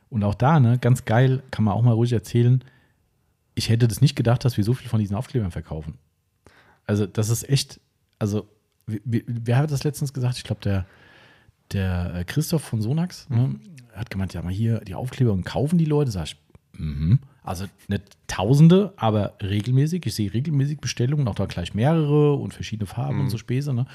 Und 0.09 0.23
auch 0.23 0.35
da, 0.35 0.59
ne, 0.59 0.77
ganz 0.79 1.05
geil, 1.05 1.43
kann 1.51 1.63
man 1.63 1.73
auch 1.73 1.81
mal 1.81 1.93
ruhig 1.93 2.11
erzählen. 2.11 2.63
Ich 3.55 3.69
hätte 3.69 3.87
das 3.87 4.01
nicht 4.01 4.15
gedacht, 4.15 4.43
dass 4.43 4.57
wir 4.57 4.63
so 4.63 4.73
viel 4.73 4.89
von 4.89 4.99
diesen 4.99 5.15
Aufklebern 5.15 5.51
verkaufen. 5.51 5.97
Also, 6.85 7.05
das 7.05 7.29
ist 7.29 7.47
echt, 7.47 7.79
also, 8.19 8.47
wer 8.87 9.57
hat 9.57 9.71
das 9.71 9.83
letztens 9.83 10.13
gesagt? 10.13 10.37
Ich 10.37 10.43
glaube, 10.43 10.61
der, 10.61 10.85
der 11.73 12.15
äh, 12.15 12.23
Christoph 12.23 12.63
von 12.63 12.81
Sonax 12.81 13.29
ne, 13.29 13.55
hat 13.93 14.09
gemeint, 14.09 14.33
ja, 14.33 14.41
mal 14.41 14.53
hier 14.53 14.79
die 14.79 14.95
Aufkleber 14.95 15.33
und 15.33 15.43
kaufen 15.43 15.77
die 15.77 15.85
Leute. 15.85 16.11
Sag 16.11 16.25
ich, 16.25 16.37
mhm. 16.73 17.19
Also 17.43 17.65
nicht 17.87 18.03
Tausende, 18.27 18.93
aber 18.97 19.35
regelmäßig. 19.41 20.05
Ich 20.05 20.15
sehe 20.15 20.33
regelmäßig 20.33 20.79
Bestellungen, 20.79 21.27
auch 21.29 21.35
da 21.35 21.45
gleich 21.45 21.73
mehrere 21.73 22.33
und 22.33 22.53
verschiedene 22.53 22.87
Farben 22.87 23.21
und 23.21 23.29
so 23.29 23.37
Späße. 23.37 23.73
Ne? 23.73 23.85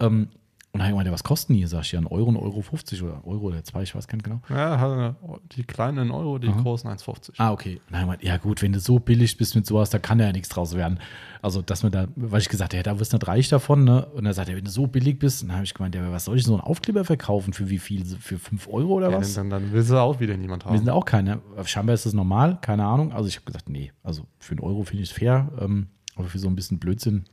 Ähm, 0.00 0.28
und 0.72 0.78
dann 0.78 0.82
habe 0.82 0.92
ich 0.92 0.98
gemeint, 0.98 1.12
was 1.12 1.24
kosten 1.24 1.54
die? 1.54 1.66
Sag 1.66 1.82
ich, 1.82 1.92
ja, 1.92 1.98
ein 2.00 2.06
Euro, 2.06 2.30
ein 2.30 2.36
Euro 2.36 2.60
50 2.62 3.02
oder 3.02 3.26
Euro 3.26 3.46
oder 3.46 3.64
zwei, 3.64 3.82
ich 3.82 3.94
weiß 3.94 4.06
gar 4.06 4.16
nicht 4.16 4.24
genau. 4.24 4.40
Ja, 4.48 5.16
die 5.56 5.64
kleinen 5.64 5.98
in 5.98 6.10
Euro, 6.12 6.38
die 6.38 6.46
Aha. 6.48 6.60
großen 6.62 6.88
1,50. 6.88 7.32
Ah, 7.38 7.50
okay. 7.52 7.80
Und 7.86 7.92
dann 7.92 8.02
habe 8.02 8.12
ich 8.14 8.20
gemeint, 8.20 8.22
ja 8.22 8.36
gut, 8.36 8.62
wenn 8.62 8.72
du 8.72 8.78
so 8.78 9.00
billig 9.00 9.36
bist 9.36 9.56
mit 9.56 9.66
sowas, 9.66 9.90
da 9.90 9.98
kann 9.98 10.20
ja 10.20 10.30
nichts 10.30 10.48
draus 10.48 10.76
werden. 10.76 11.00
Also, 11.42 11.60
dass 11.60 11.82
man 11.82 11.90
da, 11.90 12.06
weil 12.14 12.40
ich 12.40 12.48
gesagt 12.48 12.72
habe, 12.72 12.76
ja, 12.76 12.82
da 12.84 13.00
wirst 13.00 13.12
du 13.12 13.16
nicht 13.16 13.26
reich 13.26 13.48
davon, 13.48 13.82
ne? 13.84 14.06
Und 14.06 14.26
er 14.26 14.34
sagt, 14.34 14.48
ja, 14.48 14.54
wenn 14.56 14.64
du 14.64 14.70
so 14.70 14.86
billig 14.86 15.18
bist, 15.18 15.42
dann 15.42 15.52
habe 15.52 15.64
ich 15.64 15.74
gemeint, 15.74 15.94
ja, 15.96 16.12
was 16.12 16.26
soll 16.26 16.36
ich 16.36 16.44
so 16.44 16.52
einen 16.52 16.60
Aufkleber 16.60 17.04
verkaufen? 17.04 17.52
Für 17.52 17.68
wie 17.68 17.78
viel? 17.78 18.04
Für 18.04 18.38
5 18.38 18.68
Euro 18.68 18.94
oder 18.94 19.10
Ja, 19.10 19.16
was? 19.18 19.34
dann, 19.34 19.50
dann 19.50 19.72
will 19.72 19.82
sie 19.82 20.00
auch 20.00 20.20
wieder 20.20 20.36
niemand 20.36 20.64
Wir 20.66 20.78
sind 20.78 20.88
haben. 20.88 20.96
auch 20.96 21.04
keine. 21.04 21.40
Scheinbar 21.64 21.94
ist 21.94 22.06
das 22.06 22.12
normal, 22.12 22.58
keine 22.60 22.84
Ahnung. 22.84 23.12
Also 23.12 23.28
ich 23.28 23.36
habe 23.36 23.46
gesagt, 23.46 23.68
nee, 23.68 23.90
also 24.04 24.22
für 24.38 24.52
einen 24.52 24.60
Euro 24.60 24.84
finde 24.84 25.02
ich 25.02 25.10
es 25.10 25.16
fair, 25.16 25.50
ähm, 25.58 25.88
aber 26.14 26.28
für 26.28 26.38
so 26.38 26.46
ein 26.48 26.54
bisschen 26.54 26.78
Blödsinn. 26.78 27.24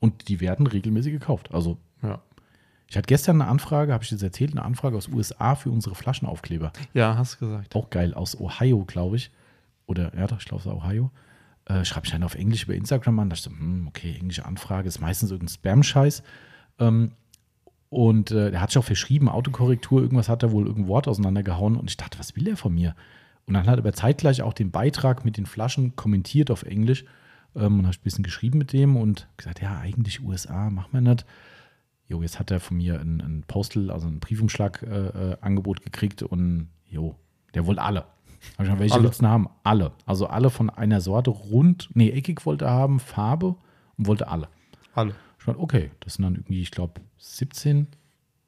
Und 0.00 0.28
die 0.28 0.40
werden 0.40 0.66
regelmäßig 0.66 1.12
gekauft. 1.12 1.54
Also 1.54 1.78
Ja. 2.02 2.20
Ich 2.88 2.96
hatte 2.96 3.06
gestern 3.06 3.40
eine 3.40 3.50
Anfrage, 3.50 3.92
habe 3.92 4.04
ich 4.04 4.10
jetzt 4.10 4.22
erzählt, 4.22 4.52
eine 4.52 4.62
Anfrage 4.62 4.96
aus 4.96 5.08
USA 5.08 5.54
für 5.54 5.70
unsere 5.70 5.94
Flaschenaufkleber. 5.94 6.72
ja, 6.92 7.16
hast 7.16 7.34
du 7.34 7.46
gesagt. 7.46 7.74
Auch 7.74 7.90
geil, 7.90 8.14
aus 8.14 8.38
Ohio, 8.38 8.84
glaube 8.84 9.16
ich. 9.16 9.30
Oder, 9.86 10.16
ja 10.16 10.26
doch, 10.26 10.38
ich 10.38 10.44
glaube, 10.44 10.60
es 10.60 10.66
ist 10.66 10.72
Ohio. 10.72 11.10
Äh, 11.66 11.84
schreibe 11.84 12.06
ich 12.06 12.12
dann 12.12 12.22
auf 12.22 12.34
Englisch 12.34 12.64
über 12.64 12.74
Instagram 12.74 13.18
an. 13.18 13.30
Da 13.30 13.36
dachte 13.36 13.50
ich, 13.50 13.54
so, 13.54 13.60
hm, 13.60 13.88
okay, 13.88 14.16
englische 14.18 14.44
Anfrage, 14.44 14.88
ist 14.88 15.00
meistens 15.00 15.30
irgendein 15.30 15.54
Spam-Scheiß. 15.54 16.22
Ähm, 16.78 17.12
und 17.88 18.30
äh, 18.32 18.50
der 18.50 18.60
hat 18.60 18.70
sich 18.70 18.78
auch 18.78 18.84
verschrieben, 18.84 19.28
Autokorrektur, 19.28 20.02
irgendwas 20.02 20.28
hat 20.28 20.42
er 20.42 20.52
wohl 20.52 20.66
irgendein 20.66 20.88
Wort 20.88 21.08
auseinandergehauen. 21.08 21.76
Und 21.76 21.90
ich 21.90 21.96
dachte, 21.96 22.18
was 22.18 22.36
will 22.36 22.48
er 22.48 22.56
von 22.56 22.74
mir? 22.74 22.94
Und 23.46 23.54
dann 23.54 23.66
hat 23.66 23.76
er 23.76 23.78
aber 23.78 23.92
zeitgleich 23.92 24.42
auch 24.42 24.52
den 24.52 24.70
Beitrag 24.70 25.24
mit 25.24 25.36
den 25.36 25.46
Flaschen 25.46 25.96
kommentiert 25.96 26.50
auf 26.50 26.64
Englisch. 26.64 27.04
Ähm, 27.56 27.78
und 27.78 27.86
habe 27.86 27.96
ein 27.96 28.02
bisschen 28.02 28.24
geschrieben 28.24 28.58
mit 28.58 28.72
dem 28.72 28.96
und 28.96 29.28
gesagt, 29.36 29.60
ja, 29.62 29.78
eigentlich 29.78 30.22
USA, 30.22 30.70
machen 30.70 30.92
wir 30.92 31.00
nicht. 31.00 31.24
Jo, 32.14 32.22
jetzt 32.22 32.38
hat 32.38 32.52
er 32.52 32.60
von 32.60 32.76
mir 32.76 33.00
ein, 33.00 33.20
ein 33.20 33.44
Postal, 33.48 33.90
also 33.90 34.06
ein 34.06 34.20
Briefumschlag-Angebot 34.20 35.14
äh, 35.16 35.36
Angebot 35.40 35.82
gekriegt 35.82 36.22
und 36.22 36.68
jo, 36.88 37.16
der 37.54 37.66
wollte 37.66 37.82
alle. 37.82 38.02
Hab 38.02 38.10
ich 38.50 38.58
gesagt, 38.58 38.78
welche 38.78 39.00
du 39.00 39.26
haben? 39.26 39.48
Alle. 39.64 39.90
Also 40.06 40.28
alle 40.28 40.50
von 40.50 40.70
einer 40.70 41.00
Sorte 41.00 41.30
rund, 41.30 41.90
nee, 41.94 42.10
eckig 42.10 42.46
wollte 42.46 42.66
er 42.66 42.70
haben, 42.70 43.00
Farbe 43.00 43.56
und 43.98 44.06
wollte 44.06 44.28
alle. 44.28 44.46
Alle. 44.94 45.16
Ich 45.40 45.46
meinte, 45.48 45.60
okay, 45.60 45.90
das 45.98 46.14
sind 46.14 46.22
dann 46.22 46.36
irgendwie, 46.36 46.62
ich 46.62 46.70
glaube, 46.70 47.00
17, 47.18 47.88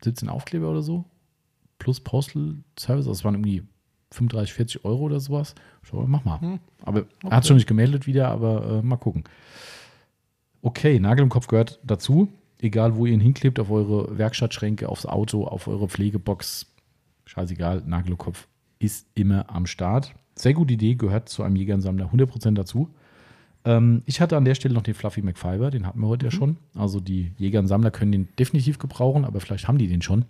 17 0.05 0.29
Aufkleber 0.29 0.71
oder 0.71 0.83
so. 0.83 1.05
Plus 1.81 1.99
Postal 1.99 2.59
Service, 2.79 3.09
also 3.09 3.11
es 3.11 3.25
waren 3.25 3.35
irgendwie 3.35 3.65
35, 4.13 4.55
40 4.55 4.85
Euro 4.85 5.03
oder 5.03 5.19
sowas. 5.19 5.57
Ich 5.83 5.89
so, 5.89 6.05
mach 6.07 6.25
mal. 6.25 6.41
Hm. 6.41 6.61
Aber 6.85 7.05
er 7.25 7.37
hat 7.37 7.49
schon 7.49 7.57
nicht 7.57 7.67
gemeldet 7.67 8.07
wieder, 8.07 8.29
aber 8.29 8.79
äh, 8.79 8.83
mal 8.83 8.97
gucken. 8.97 9.25
Okay, 10.63 11.01
Nagel 11.01 11.25
im 11.25 11.31
Kopf 11.31 11.49
gehört 11.49 11.81
dazu. 11.83 12.29
Egal, 12.61 12.97
wo 12.97 13.07
ihr 13.07 13.13
ihn 13.13 13.21
hinklebt, 13.21 13.61
auf 13.61 13.71
eure 13.71 14.17
Werkstattschränke, 14.17 14.89
aufs 14.89 15.07
Auto, 15.07 15.45
auf 15.45 15.69
eure 15.69 15.89
Pflegebox. 15.89 16.67
Scheißegal, 17.27 17.83
Nagel 17.87 18.13
im 18.13 18.19
Kopf 18.19 18.49
ist 18.79 19.07
immer 19.15 19.51
am 19.51 19.67
Start. 19.67 20.15
Sehr 20.35 20.55
gute 20.55 20.75
Idee, 20.75 20.95
gehört 20.95 21.29
zu 21.29 21.43
einem 21.43 21.57
Jägersammler 21.57 22.11
100% 22.13 22.55
dazu. 22.55 22.91
Ähm, 23.65 24.03
ich 24.07 24.21
hatte 24.21 24.37
an 24.37 24.45
der 24.45 24.55
Stelle 24.55 24.75
noch 24.75 24.83
den 24.83 24.95
Fluffy 24.95 25.23
McFiber, 25.23 25.71
den 25.71 25.87
hatten 25.87 26.01
wir 26.01 26.09
heute 26.09 26.27
ja 26.27 26.31
schon. 26.31 26.57
Also 26.75 27.01
die 27.01 27.33
Jäger 27.37 27.59
und 27.59 27.67
Sammler 27.67 27.91
können 27.91 28.13
den 28.13 28.29
definitiv 28.39 28.79
gebrauchen, 28.79 29.25
aber 29.25 29.41
vielleicht 29.41 29.69
haben 29.69 29.79
die 29.79 29.89
den 29.89 30.03
schon. 30.03 30.25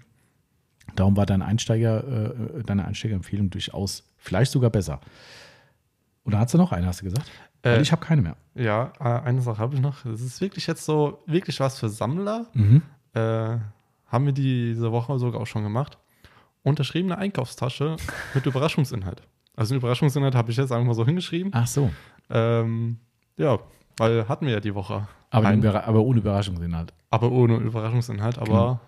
Darum 0.94 1.16
war 1.16 1.27
dein 1.27 1.43
Einsteiger, 1.43 2.32
äh, 2.59 2.62
deine 2.65 2.85
Einsteigerempfehlung 2.86 3.51
durchaus 3.51 4.05
vielleicht 4.16 4.53
sogar 4.53 4.70
besser. 4.70 5.01
Oder 6.24 6.39
hat 6.39 6.51
sie 6.51 6.59
noch 6.59 6.73
eine, 6.73 6.86
hast 6.86 7.01
du 7.01 7.05
gesagt? 7.05 7.31
Äh, 7.66 7.82
ich 7.82 7.93
habe 7.93 8.05
keine 8.05 8.22
mehr. 8.22 8.36
Ja, 8.55 8.93
äh, 9.01 9.05
eine 9.26 9.40
Sache 9.43 9.59
habe 9.59 9.74
ich 9.74 9.80
noch. 9.80 10.02
Das 10.05 10.20
ist 10.20 10.40
wirklich 10.40 10.66
jetzt 10.66 10.84
so, 10.84 11.22
wirklich 11.26 11.60
was 11.60 11.78
für 11.78 11.88
Sammler. 11.88 12.47
Mhm. 12.55 12.82
Äh, 13.14 13.59
haben 14.09 14.26
wir 14.26 14.32
diese 14.32 14.93
Woche 14.93 15.18
sogar 15.18 15.40
auch 15.40 15.47
schon 15.47 15.62
gemacht. 15.62 15.98
Unterschriebene 16.62 17.16
Einkaufstasche 17.18 17.97
mit 18.34 18.47
Überraschungsinhalt. 18.47 19.22
Also 19.56 19.74
den 19.74 19.78
Überraschungsinhalt 19.80 20.34
habe 20.34 20.51
ich 20.51 20.56
jetzt 20.56 20.70
einfach 20.72 20.86
mal 20.86 20.94
so 20.94 21.05
hingeschrieben. 21.05 21.51
Ach 21.55 21.66
so. 21.66 21.90
Ähm, 22.30 22.98
ja, 23.36 23.59
weil 23.97 24.28
hatten 24.28 24.47
wir 24.47 24.52
ja 24.55 24.60
die 24.60 24.74
Woche. 24.74 25.09
Aber, 25.30 25.48
aber 25.48 26.01
ohne 26.01 26.18
Überraschungsinhalt. 26.18 26.93
aber 27.10 27.30
ohne 27.30 27.56
Überraschungsinhalt. 27.56 28.38
Aber 28.38 28.47
Genau. 28.47 28.80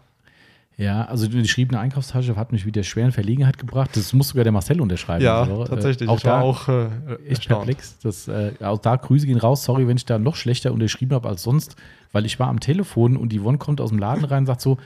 Ja, 0.79 1.05
also 1.07 1.27
die 1.27 1.43
geschriebene 1.43 1.81
Einkaufstasche 1.81 2.37
hat 2.37 2.53
mich 2.53 2.65
wieder 2.65 2.85
schwer 2.85 3.05
in 3.07 3.11
Verlegenheit 3.13 3.59
gebracht. 3.59 3.91
Das 3.97 4.13
muss 4.13 4.29
sogar 4.29 4.45
der 4.45 4.53
Marcel 4.53 4.81
unterschreiben. 4.81 5.25
ja, 5.25 5.41
Also, 5.43 5.65
äh, 5.65 5.67
tatsächlich. 5.67 6.09
auch 6.09 6.17
ich 6.19 6.23
da 6.23 6.41
auch 6.41 6.69
äh, 6.69 6.85
echt 7.27 7.31
erstaunt. 7.41 7.65
perplex. 7.67 7.99
Das, 7.99 8.29
äh, 8.29 8.53
auch 8.61 8.79
da 8.79 8.95
Grüße 8.95 9.27
gehen 9.27 9.39
raus. 9.39 9.65
Sorry, 9.65 9.89
wenn 9.89 9.97
ich 9.97 10.05
da 10.05 10.21
noch 10.21 10.37
schlechter 10.37 10.73
unterschrieben 10.73 11.15
habe 11.17 11.29
als 11.29 11.43
sonst, 11.43 11.75
weil 12.13 12.25
ich 12.27 12.39
war 12.39 12.47
am 12.47 12.61
Telefon 12.61 13.17
und 13.17 13.31
die 13.31 13.41
Yvonne 13.41 13.59
kommt 13.59 13.81
aus 13.81 13.91
dem 13.91 13.99
Laden 13.99 14.25
rein 14.25 14.45
und 14.45 14.47
sagt 14.47 14.61
so, 14.61 14.79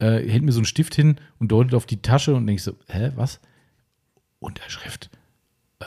äh, 0.00 0.20
hält 0.28 0.42
mir 0.42 0.52
so 0.52 0.58
einen 0.58 0.66
Stift 0.66 0.94
hin 0.94 1.16
und 1.38 1.50
deutet 1.50 1.74
auf 1.74 1.86
die 1.86 2.02
Tasche 2.02 2.34
und 2.34 2.46
denke 2.46 2.60
so, 2.60 2.72
hä, 2.88 3.12
was? 3.16 3.40
Unterschrift. 4.40 5.08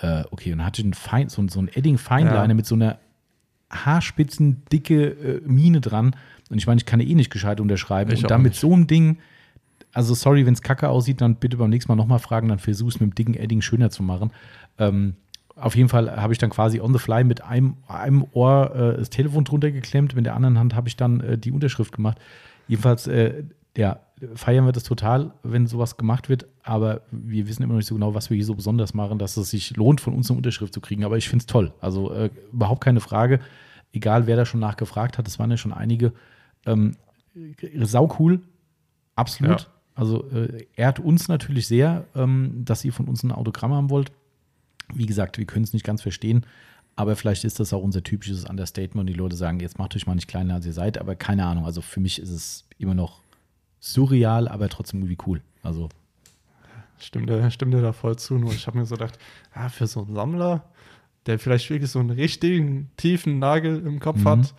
Äh, 0.01 0.23
okay, 0.31 0.51
und 0.53 0.57
dann 0.57 0.65
hatte 0.67 0.81
ich 0.81 0.85
einen 0.85 0.93
Fein, 0.95 1.29
so, 1.29 1.47
so 1.47 1.59
einen 1.59 1.67
Edding-Feinliner 1.67 2.47
Ja. 2.47 2.53
mit 2.53 2.65
so 2.65 2.73
einer 2.75 2.97
haarspitzen, 3.69 4.63
dicke 4.71 5.05
äh, 5.05 5.41
Mine 5.45 5.81
dran. 5.81 6.15
Und 6.49 6.57
ich 6.57 6.67
meine, 6.67 6.79
ich 6.79 6.85
kann 6.85 6.99
eh 6.99 7.13
nicht 7.15 7.29
gescheit 7.31 7.59
unterschreiben. 7.61 8.11
Ich 8.11 8.23
und 8.23 8.31
dann 8.31 8.41
mit 8.41 8.53
nicht. 8.53 8.59
so 8.61 8.73
einem 8.73 8.87
Ding, 8.87 9.19
also 9.93 10.13
sorry, 10.13 10.45
wenn 10.45 10.53
es 10.53 10.61
kacke 10.61 10.89
aussieht, 10.89 11.21
dann 11.21 11.35
bitte 11.35 11.57
beim 11.57 11.69
nächsten 11.69 11.91
Mal 11.91 11.95
nochmal 11.95 12.19
fragen, 12.19 12.47
dann 12.47 12.59
versuch 12.59 12.89
es 12.89 12.99
mit 12.99 13.11
dem 13.11 13.15
dicken 13.15 13.33
Edding 13.33 13.61
schöner 13.61 13.89
zu 13.89 14.03
machen. 14.03 14.31
Ähm, 14.77 15.15
auf 15.55 15.75
jeden 15.75 15.89
Fall 15.89 16.15
habe 16.15 16.33
ich 16.33 16.39
dann 16.39 16.49
quasi 16.49 16.79
on 16.79 16.93
the 16.93 16.99
fly 16.99 17.23
mit 17.23 17.43
einem, 17.43 17.77
einem 17.87 18.25
Ohr 18.31 18.73
äh, 18.73 18.97
das 18.97 19.09
Telefon 19.09 19.43
drunter 19.43 19.71
geklemmt, 19.71 20.15
mit 20.15 20.25
der 20.25 20.35
anderen 20.35 20.57
Hand 20.57 20.75
habe 20.75 20.87
ich 20.87 20.95
dann 20.95 21.19
äh, 21.21 21.37
die 21.37 21.51
Unterschrift 21.51 21.93
gemacht. 21.93 22.19
Jedenfalls, 22.67 23.07
äh, 23.07 23.43
ja, 23.75 23.99
feiern 24.35 24.65
wir 24.65 24.71
das 24.71 24.83
total, 24.83 25.33
wenn 25.43 25.67
sowas 25.67 25.97
gemacht 25.97 26.29
wird, 26.29 26.45
aber 26.63 27.01
wir 27.11 27.47
wissen 27.47 27.63
immer 27.63 27.73
noch 27.73 27.79
nicht 27.79 27.87
so 27.87 27.95
genau, 27.95 28.13
was 28.13 28.29
wir 28.29 28.35
hier 28.35 28.45
so 28.45 28.55
besonders 28.55 28.93
machen, 28.93 29.17
dass 29.17 29.35
es 29.37 29.49
sich 29.49 29.75
lohnt, 29.75 29.99
von 29.99 30.13
uns 30.13 30.29
eine 30.29 30.37
Unterschrift 30.37 30.73
zu 30.73 30.81
kriegen. 30.81 31.03
Aber 31.03 31.17
ich 31.17 31.27
finde 31.27 31.43
es 31.43 31.47
toll. 31.47 31.73
Also 31.81 32.13
äh, 32.13 32.29
überhaupt 32.51 32.83
keine 32.83 32.99
Frage. 32.99 33.39
egal 33.93 34.27
wer 34.27 34.37
da 34.37 34.45
schon 34.45 34.59
nachgefragt 34.59 35.17
hat, 35.17 35.27
es 35.27 35.39
waren 35.39 35.51
ja 35.51 35.57
schon 35.57 35.73
einige. 35.73 36.13
Ähm, 36.65 36.95
sau 37.81 38.15
cool, 38.19 38.41
absolut. 39.15 39.61
Ja. 39.61 39.67
Also 40.01 40.27
äh, 40.31 40.65
ehrt 40.75 40.99
uns 40.99 41.27
natürlich 41.27 41.67
sehr, 41.67 42.05
ähm, 42.15 42.63
dass 42.65 42.83
ihr 42.83 42.91
von 42.91 43.05
uns 43.07 43.21
ein 43.21 43.31
Autogramm 43.31 43.71
haben 43.71 43.91
wollt. 43.91 44.11
Wie 44.91 45.05
gesagt, 45.05 45.37
wir 45.37 45.45
können 45.45 45.63
es 45.63 45.73
nicht 45.73 45.85
ganz 45.85 46.01
verstehen, 46.01 46.43
aber 46.95 47.15
vielleicht 47.15 47.43
ist 47.43 47.59
das 47.59 47.71
auch 47.71 47.83
unser 47.83 48.01
typisches 48.03 48.45
Understatement 48.45 49.01
und 49.01 49.05
die 49.13 49.13
Leute 49.19 49.35
sagen, 49.35 49.59
jetzt 49.59 49.77
macht 49.77 49.95
euch 49.95 50.07
mal 50.07 50.15
nicht 50.15 50.27
kleiner, 50.27 50.55
als 50.55 50.65
ihr 50.65 50.73
seid, 50.73 50.97
aber 50.97 51.15
keine 51.15 51.45
Ahnung. 51.45 51.65
Also 51.65 51.81
für 51.81 51.99
mich 51.99 52.17
ist 52.19 52.31
es 52.31 52.65
immer 52.79 52.95
noch 52.95 53.21
surreal, 53.79 54.47
aber 54.47 54.69
trotzdem 54.69 55.01
irgendwie 55.01 55.19
cool. 55.27 55.41
Also 55.61 55.87
Stimmt 56.99 57.29
dir, 57.29 57.51
stimmt 57.51 57.73
dir 57.75 57.81
da 57.83 57.93
voll 57.93 58.15
zu. 58.17 58.35
Nur 58.39 58.53
ich 58.53 58.65
habe 58.65 58.79
mir 58.79 58.85
so 58.87 58.95
gedacht, 58.95 59.19
ja, 59.55 59.69
für 59.69 59.85
so 59.85 60.03
einen 60.03 60.15
Sammler, 60.15 60.63
der 61.27 61.37
vielleicht 61.37 61.69
wirklich 61.69 61.91
so 61.91 61.99
einen 61.99 62.09
richtigen 62.09 62.89
tiefen 62.97 63.37
Nagel 63.37 63.85
im 63.85 63.99
Kopf 63.99 64.17
Mhm. 64.21 64.25
hat, 64.29 64.53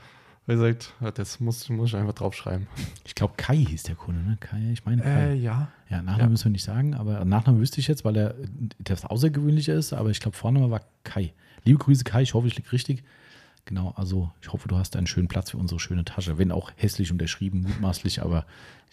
wie 0.47 0.53
gesagt, 0.55 0.93
ja, 1.01 1.11
das 1.11 1.41
muss, 1.41 1.69
muss 1.69 1.91
ich 1.91 1.97
einfach 1.97 2.15
draufschreiben. 2.15 2.67
ich 3.05 3.15
glaube, 3.15 3.35
Kai 3.37 3.57
hieß 3.57 3.85
der 3.85 3.95
Kunde, 3.95 4.23
ne? 4.23 4.37
Kai, 4.41 4.71
ich 4.73 4.85
meine 4.85 5.03
Kai. 5.03 5.31
Äh, 5.31 5.35
ja. 5.35 5.69
Ja, 5.89 6.03
Nachname 6.03 6.23
Ja. 6.25 6.29
müssen 6.31 6.45
wir 6.47 6.53
nicht 6.53 6.65
sagen, 6.65 6.95
aber 6.95 7.25
Nachname 7.25 7.59
wüsste 7.61 7.81
ich 7.81 7.89
jetzt, 7.89 8.05
weil 8.05 8.17
er 8.17 8.35
etwas 8.81 9.05
außergewöhnlicher 9.05 9.75
ist, 9.75 9.93
aber 9.93 10.11
ich 10.11 10.21
glaube, 10.21 10.37
Vorname 10.37 10.71
war 10.71 10.81
Kai. 11.05 11.33
Liebe 11.65 11.79
Grüße, 11.79 12.03
Kai, 12.05 12.23
ich 12.23 12.35
hoffe, 12.35 12.49
ich 12.49 12.57
liege 12.57 12.73
richtig. 12.73 13.05
Genau, 13.65 13.93
also 13.97 14.33
ich 14.41 14.53
hoffe, 14.53 14.67
du 14.67 14.77
hast 14.77 14.97
einen 14.97 15.07
schönen 15.07 15.29
Platz 15.29 15.51
für 15.51 15.57
unsere 15.59 15.79
schöne 15.79 16.05
Tasche, 16.05 16.37
wenn 16.37 16.51
auch 16.51 16.73
hässlich 16.75 17.13
unterschrieben, 17.13 17.61
mutmaßlich, 17.63 18.21
aber 18.21 18.45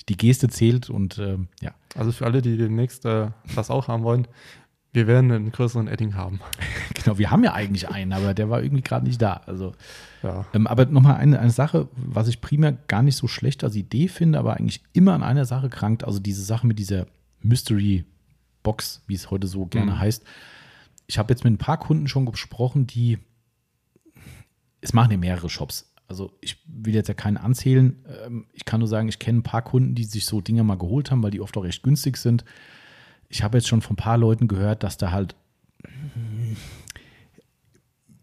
die 0.10 0.16
Geste 0.18 0.48
zählt 0.50 0.92
und 0.92 1.18
ähm, 1.18 1.48
ja, 1.62 1.72
Also 1.96 2.12
für 2.12 2.26
alle, 2.26 2.44
die 2.44 2.56
demnächst 2.56 3.04
äh, 3.06 3.32
das 3.56 3.72
auch 3.72 3.88
haben 3.88 4.04
wollen, 4.04 4.28
wir 4.92 5.06
werden 5.08 5.32
einen 5.32 5.52
größeren 5.52 5.88
Edding 5.88 6.16
haben. 6.16 6.40
genau, 6.96 7.18
wir 7.18 7.30
haben 7.32 7.44
ja 7.44 7.54
eigentlich 7.54 7.90
einen, 7.90 8.12
aber 8.14 8.34
der 8.34 8.50
war 8.50 8.64
irgendwie 8.64 8.82
gerade 8.84 9.06
nicht 9.06 9.22
da. 9.22 9.42
Also, 9.46 9.74
Ja. 10.24 10.46
ähm, 10.54 10.66
aber 10.68 10.86
nochmal 10.86 11.16
eine, 11.18 11.40
eine 11.40 11.52
Sache, 11.52 11.88
was 11.96 12.28
ich 12.28 12.42
primär 12.42 12.72
gar 12.88 13.04
nicht 13.04 13.16
so 13.16 13.28
schlecht 13.28 13.64
als 13.64 13.76
Idee 13.76 14.08
finde, 14.08 14.40
aber 14.40 14.56
eigentlich 14.56 14.82
immer 14.94 15.14
an 15.14 15.24
einer 15.24 15.46
Sache 15.46 15.70
krankt, 15.70 16.04
also 16.04 16.20
diese 16.20 16.44
Sache 16.44 16.66
mit 16.66 16.80
dieser 16.80 17.06
Mystery 17.42 18.06
Box, 18.64 19.04
wie 19.08 19.14
es 19.16 19.32
heute 19.32 19.48
so 19.48 19.66
gerne 19.68 19.92
Mhm. 19.92 20.00
heißt. 20.00 20.24
Ich 21.08 21.18
habe 21.18 21.32
jetzt 21.34 21.44
mit 21.44 21.54
ein 21.54 21.58
paar 21.58 21.78
Kunden 21.80 22.08
schon 22.08 22.26
gesprochen, 22.26 22.86
die 22.88 23.18
es 24.82 24.94
machen 24.94 25.12
ja 25.12 25.18
mehrere 25.18 25.50
Shops. 25.50 25.94
Also 26.08 26.32
ich 26.42 26.58
will 26.66 26.94
jetzt 26.96 27.08
ja 27.08 27.14
keinen 27.14 27.38
anzählen. 27.38 28.04
Ähm, 28.26 28.46
Ich 28.54 28.66
kann 28.66 28.80
nur 28.80 28.88
sagen, 28.88 29.08
ich 29.10 29.20
kenne 29.20 29.40
ein 29.40 29.44
paar 29.44 29.62
Kunden, 29.62 29.96
die 29.96 30.04
sich 30.04 30.26
so 30.26 30.42
Dinge 30.42 30.64
mal 30.64 30.78
geholt 30.78 31.12
haben, 31.12 31.22
weil 31.24 31.32
die 31.32 31.42
oft 31.42 31.56
auch 31.58 31.64
recht 31.64 31.84
günstig 31.84 32.18
sind. 32.18 32.44
Ich 33.30 33.44
habe 33.44 33.58
jetzt 33.58 33.68
schon 33.68 33.82
von 33.82 33.94
ein 33.94 33.98
paar 33.98 34.18
Leuten 34.18 34.48
gehört, 34.48 34.84
dass 34.84 34.98
da 34.98 35.12
halt, 35.12 35.36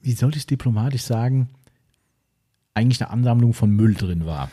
wie 0.01 0.13
soll 0.13 0.31
ich 0.31 0.39
es 0.39 0.47
diplomatisch 0.47 1.03
sagen, 1.03 1.49
eigentlich 2.75 3.01
eine 3.01 3.11
Ansammlung 3.11 3.55
von 3.55 3.71
Müll 3.71 3.95
drin 3.95 4.27
war. 4.27 4.51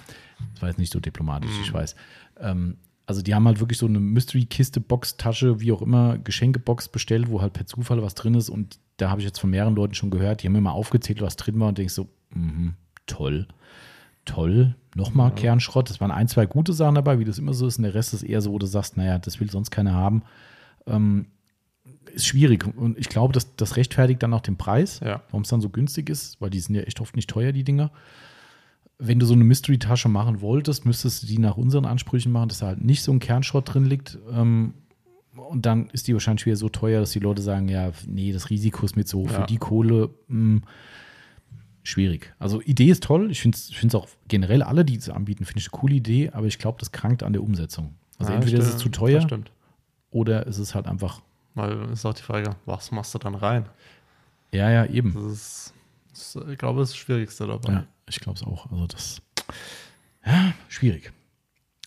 Das 0.53 0.61
war 0.61 0.69
jetzt 0.69 0.77
nicht 0.77 0.93
so 0.93 0.99
diplomatisch, 0.99 1.51
ich 1.61 1.73
weiß. 1.73 1.95
Ähm, 2.39 2.77
also 3.05 3.21
die 3.21 3.35
haben 3.35 3.45
halt 3.45 3.59
wirklich 3.59 3.77
so 3.77 3.85
eine 3.85 3.99
Mystery-Kiste, 3.99 4.79
Box, 4.79 5.17
Tasche, 5.17 5.59
wie 5.59 5.71
auch 5.71 5.81
immer, 5.81 6.17
Geschenkebox 6.17 6.87
bestellt, 6.87 7.29
wo 7.29 7.41
halt 7.41 7.53
per 7.53 7.65
Zufall 7.65 8.01
was 8.01 8.15
drin 8.15 8.35
ist. 8.35 8.49
Und 8.49 8.79
da 8.97 9.09
habe 9.09 9.19
ich 9.21 9.27
jetzt 9.27 9.39
von 9.39 9.49
mehreren 9.49 9.75
Leuten 9.75 9.93
schon 9.93 10.09
gehört, 10.09 10.41
die 10.41 10.47
haben 10.47 10.53
mir 10.53 10.61
mal 10.61 10.71
aufgezählt, 10.71 11.21
was 11.21 11.35
drin 11.35 11.59
war 11.59 11.67
und 11.67 11.77
denkst 11.77 11.93
so, 11.93 12.07
mhm, 12.33 12.75
toll, 13.05 13.47
toll, 14.25 14.75
nochmal 14.95 15.29
Ja. 15.29 15.35
Kernschrott. 15.35 15.89
Es 15.89 15.99
waren 16.01 16.11
ein, 16.11 16.27
zwei 16.27 16.45
gute 16.45 16.73
Sachen 16.73 16.95
dabei, 16.95 17.19
wie 17.19 17.25
das 17.25 17.39
immer 17.39 17.53
so 17.53 17.67
ist. 17.67 17.77
Und 17.77 17.83
der 17.83 17.93
Rest 17.93 18.13
ist 18.13 18.23
eher 18.23 18.41
so, 18.41 18.51
wo 18.51 18.59
du 18.59 18.65
sagst, 18.65 18.97
naja, 18.97 19.19
das 19.19 19.39
will 19.39 19.49
sonst 19.49 19.71
keiner 19.71 19.93
haben. 19.93 20.23
Ähm, 20.87 21.27
ist 22.13 22.27
schwierig. 22.27 22.65
Und 22.77 22.97
ich 22.97 23.09
glaube, 23.09 23.33
das, 23.33 23.55
das 23.55 23.75
rechtfertigt 23.75 24.21
dann 24.21 24.33
auch 24.33 24.41
den 24.41 24.57
Preis, 24.57 24.99
Ja. 25.03 25.21
warum 25.29 25.41
es 25.43 25.49
dann 25.49 25.61
so 25.61 25.69
günstig 25.69 26.09
ist, 26.09 26.39
weil 26.41 26.49
die 26.49 26.59
sind 26.59 26.75
ja 26.75 26.81
echt 26.83 27.01
oft 27.01 27.15
nicht 27.15 27.29
teuer, 27.29 27.51
die 27.51 27.63
Dinger. 27.63 27.91
Wenn 28.99 29.19
du 29.19 29.25
so 29.25 29.33
eine 29.33 29.43
Mystery-Tasche 29.43 30.07
machen 30.09 30.39
wolltest, 30.41 30.85
müsstest 30.85 31.23
du 31.23 31.27
die 31.27 31.39
nach 31.39 31.57
unseren 31.57 31.85
Ansprüchen 31.85 32.31
machen, 32.31 32.49
dass 32.49 32.59
da 32.59 32.67
halt 32.67 32.83
nicht 32.83 33.01
so 33.03 33.11
ein 33.11 33.19
Kernschrott 33.19 33.73
drin 33.73 33.85
liegt. 33.85 34.17
Ähm, 34.31 34.75
und 35.49 35.65
dann 35.65 35.89
ist 35.89 36.07
die 36.07 36.13
wahrscheinlich 36.13 36.45
wieder 36.45 36.55
so 36.55 36.69
teuer, 36.69 36.99
dass 36.99 37.11
die 37.11 37.19
Leute 37.19 37.41
sagen, 37.41 37.67
ja, 37.67 37.91
nee, 38.07 38.31
das 38.31 38.51
Risiko 38.51 38.85
ist 38.85 38.95
mir 38.95 39.03
zu 39.05 39.17
hoch 39.19 39.31
Ja. 39.31 39.41
für 39.41 39.47
die 39.47 39.57
Kohle. 39.57 40.11
Mh, 40.27 40.61
schwierig. 41.83 42.33
Also 42.39 42.61
Idee 42.61 42.89
ist 42.89 43.03
toll. 43.03 43.29
Ich 43.31 43.41
finde 43.41 43.57
es 43.57 43.95
auch 43.95 44.07
generell 44.27 44.63
alle, 44.63 44.85
die 44.85 44.95
es 44.95 45.09
anbieten, 45.09 45.45
finde 45.45 45.59
ich 45.59 45.67
eine 45.71 45.79
coole 45.79 45.95
Idee, 45.95 46.29
aber 46.31 46.47
ich 46.47 46.57
glaube, 46.59 46.79
das 46.79 46.91
krankt 46.91 47.23
an 47.23 47.33
der 47.33 47.43
Umsetzung. 47.43 47.93
Also 48.19 48.31
Ja, 48.31 48.37
entweder 48.39 48.59
ist 48.59 48.65
es 48.65 48.69
stimmt. 48.81 48.95
zu 48.95 48.99
teuer 48.99 49.21
stimmt. 49.21 49.51
oder 50.11 50.47
ist 50.47 50.57
es 50.59 50.73
halt 50.75 50.87
einfach, 50.87 51.21
Weil 51.55 51.89
ist 51.91 52.05
auch 52.05 52.13
die 52.13 52.21
Frage, 52.23 52.55
was 52.65 52.91
machst 52.91 53.13
du 53.13 53.19
dann 53.19 53.35
rein? 53.35 53.65
ja, 54.51 54.69
ja, 54.69 54.85
eben. 54.85 55.13
Das 55.13 55.23
ist, 55.31 55.73
das 56.11 56.35
ist 56.35 56.47
ich 56.49 56.57
glaube, 56.57 56.79
das 56.79 56.89
ist 56.89 56.93
das 56.93 56.99
Schwierigste 56.99 57.47
dabei. 57.47 57.73
Ja, 57.73 57.83
ich 58.07 58.19
glaube 58.19 58.37
es 58.37 58.43
auch. 58.43 58.71
Also 58.71 58.87
das, 58.87 59.21
ja, 60.25 60.53
schwierig. 60.69 61.11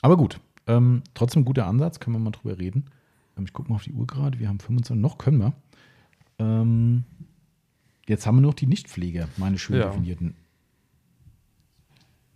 Aber 0.02 0.16
gut, 0.16 0.40
ähm, 0.66 1.02
trotzdem 1.14 1.44
guter 1.44 1.66
Ansatz, 1.66 2.01
können 2.01 2.16
wir 2.16 2.20
mal 2.20 2.31
drüber 2.32 2.59
reden. 2.59 2.86
Ähm, 3.39 3.44
ich 3.44 3.52
gucke 3.52 3.68
mal 3.70 3.77
auf 3.77 3.85
die 3.85 3.93
Uhr 3.93 4.06
gerade, 4.06 4.39
wir 4.40 4.48
haben 4.48 4.59
25, 4.60 5.01
noch 5.01 5.16
können 5.18 5.39
wir. 5.39 5.52
Ähm, 6.39 7.05
jetzt 8.09 8.27
haben 8.27 8.37
wir 8.37 8.43
noch 8.43 8.55
die 8.55 8.66
Nichtpfleger, 8.66 9.28
meine 9.37 9.59
schön 9.59 9.77
Ja. 9.77 9.89
definierten. 9.89 10.35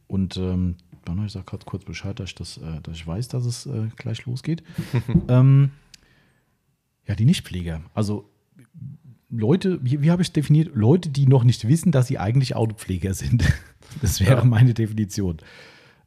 Und 0.06 0.36
ähm, 0.36 0.76
ich 1.26 1.32
sage 1.32 1.44
gerade 1.46 1.64
kurz 1.64 1.84
Bescheid, 1.84 2.18
dass 2.20 2.30
ich, 2.30 2.34
das, 2.34 2.56
äh, 2.58 2.80
dass 2.82 2.96
ich 2.96 3.06
weiß, 3.06 3.28
dass 3.28 3.44
es 3.44 3.66
äh, 3.66 3.88
gleich 3.96 4.24
losgeht. 4.26 4.62
ähm, 5.28 5.70
ja, 7.06 7.14
die 7.14 7.24
Nichtpfleger. 7.24 7.82
Also 7.94 8.28
Leute, 9.28 9.78
wie, 9.84 10.02
wie 10.02 10.10
habe 10.10 10.22
ich 10.22 10.28
es 10.28 10.32
definiert? 10.32 10.70
Leute, 10.74 11.08
die 11.08 11.26
noch 11.26 11.44
nicht 11.44 11.66
wissen, 11.68 11.92
dass 11.92 12.08
sie 12.08 12.18
eigentlich 12.18 12.54
Autopfleger 12.56 13.14
sind. 13.14 13.44
Das 14.00 14.20
wäre 14.20 14.36
Ja. 14.38 14.44
meine 14.44 14.72
Definition. 14.72 15.38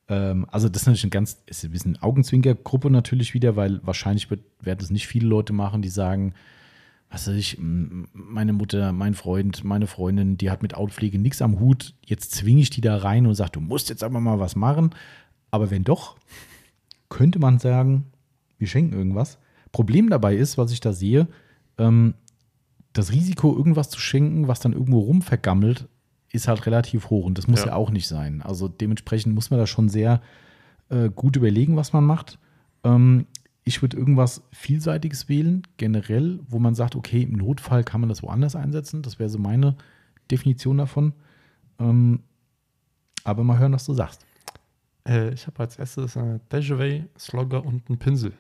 Ähm, 0.08 0.46
also, 0.50 0.70
das 0.70 0.84
ist 0.84 0.88
natürlich 0.88 1.04
ein 1.04 1.10
ganz, 1.10 1.44
ist 1.48 1.66
ein 1.66 1.72
bisschen 1.72 2.02
Augenzwinkergruppe 2.02 2.90
natürlich 2.90 3.34
wieder, 3.34 3.58
weil 3.58 3.86
wahrscheinlich 3.86 4.30
wird, 4.30 4.40
werden 4.62 4.80
es 4.82 4.90
nicht 4.90 5.06
viele 5.06 5.28
Leute 5.28 5.52
machen, 5.52 5.82
die 5.82 5.90
sagen, 5.90 6.34
was 7.14 7.28
weiß 7.28 7.36
ich, 7.36 7.60
meine 7.60 8.54
Mutter, 8.54 8.92
mein 8.92 9.14
Freund, 9.14 9.64
meine 9.64 9.86
Freundin, 9.86 10.36
die 10.36 10.50
hat 10.50 10.64
mit 10.64 10.74
Autopflege 10.74 11.20
nichts 11.20 11.44
am 11.44 11.60
Hut. 11.60 11.94
Jetzt 12.04 12.32
zwinge 12.32 12.62
ich 12.62 12.72
die 12.72 12.82
da 12.82 12.98
rein 12.98 13.28
und 13.28 13.36
sage, 13.36 13.52
du 13.52 13.60
musst 13.60 13.90
jetzt 13.90 14.04
aber 14.04 14.20
mal 14.20 14.40
was 14.40 14.56
machen. 14.56 14.96
Aber 15.52 15.70
wenn 15.70 15.84
doch, 15.84 16.18
könnte 17.10 17.38
man 17.38 17.60
sagen, 17.60 18.06
wir 18.58 18.66
schenken 18.68 18.96
irgendwas. 18.98 19.38
Problem 19.72 20.10
dabei 20.10 20.36
ist, 20.36 20.58
was 20.58 20.72
ich 20.72 20.80
da 20.80 20.92
sehe, 20.92 21.28
ähm, 21.78 22.16
das 22.94 23.12
Risiko, 23.12 23.56
irgendwas 23.56 23.92
zu 23.92 24.00
schenken, 24.00 24.48
was 24.48 24.60
dann 24.60 24.74
irgendwo 24.74 25.00
rumvergammelt, 25.00 25.88
ist 26.32 26.48
halt 26.48 26.66
relativ 26.66 27.12
hoch 27.12 27.26
und 27.26 27.38
das 27.38 27.48
muss 27.48 27.60
ja, 27.62 27.68
Ja. 27.68 27.76
auch 27.76 27.92
nicht 27.92 28.08
sein. 28.08 28.42
Also 28.42 28.68
dementsprechend 28.68 29.36
muss 29.36 29.52
man 29.52 29.60
da 29.60 29.68
schon 29.68 29.88
sehr 29.88 30.20
äh, 30.90 31.10
gut 31.10 31.36
überlegen, 31.36 31.76
was 31.76 31.94
man 31.94 32.06
macht. 32.06 32.40
Ich 33.66 33.82
würde 33.82 33.96
irgendwas 33.98 34.44
Vielseitiges 34.52 35.30
wählen, 35.30 35.64
generell, 35.78 36.40
wo 36.48 36.60
man 36.60 36.76
sagt, 36.76 36.96
okay, 36.96 37.24
im 37.24 37.34
Notfall 37.34 37.84
kann 37.84 38.02
man 38.02 38.10
das 38.10 38.22
woanders 38.22 38.56
einsetzen. 38.56 39.02
Das 39.02 39.20
wäre 39.20 39.30
so 39.30 39.40
meine 39.40 39.78
Definition 40.30 40.78
davon. 40.78 41.14
Ähm, 41.80 42.24
aber 43.24 43.44
mal 43.44 43.58
hören, 43.60 43.72
was 43.72 43.86
du 43.86 43.94
sagst. 43.94 44.26
Äh, 45.08 45.34
ich 45.34 45.48
habe 45.48 45.60
als 45.60 45.78
erstes 45.78 46.18
eine 46.18 46.40
Dejavey, 46.52 47.06
Slogger 47.18 47.66
und 47.66 47.88
einen 47.90 48.00
Pinsel. 48.00 48.34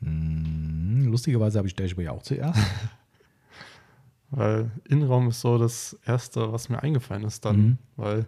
Hm, 0.00 1.06
lustigerweise 1.10 1.58
habe 1.58 1.68
ich 1.68 1.76
ja 1.78 2.10
auch 2.12 2.22
zuerst. 2.22 2.58
Weil 4.30 4.70
Innenraum 4.88 5.28
ist 5.28 5.40
so 5.40 5.58
das 5.58 5.98
Erste, 6.06 6.52
was 6.52 6.68
mir 6.68 6.82
eingefallen 6.82 7.24
ist 7.24 7.44
dann. 7.44 7.56
Mhm. 7.56 7.78
Weil 7.96 8.26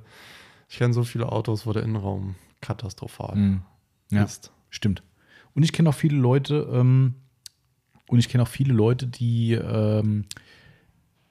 ich 0.69 0.77
kenne 0.79 0.93
so 0.93 1.05
viele 1.05 1.31
Autos, 1.31 1.67
wo 1.67 1.73
der 1.73 1.85
Innenraum 1.85 2.35
katastrophal 2.61 3.35
Hm, 3.35 3.63
Ja. 4.11 4.25
ist. 4.25 4.53
Stimmt. 4.71 5.03
Und 5.55 5.63
ich 5.63 5.73
kenne 5.73 5.89
auch 5.91 5.95
viele 5.95 6.17
Leute, 6.17 6.69
ähm, 6.73 7.15
und 8.09 8.19
ich 8.19 8.29
kenne 8.29 8.43
auch 8.43 8.49
viele 8.49 8.75
Leute, 8.75 9.07
die 9.07 9.53
ähm, 9.53 10.25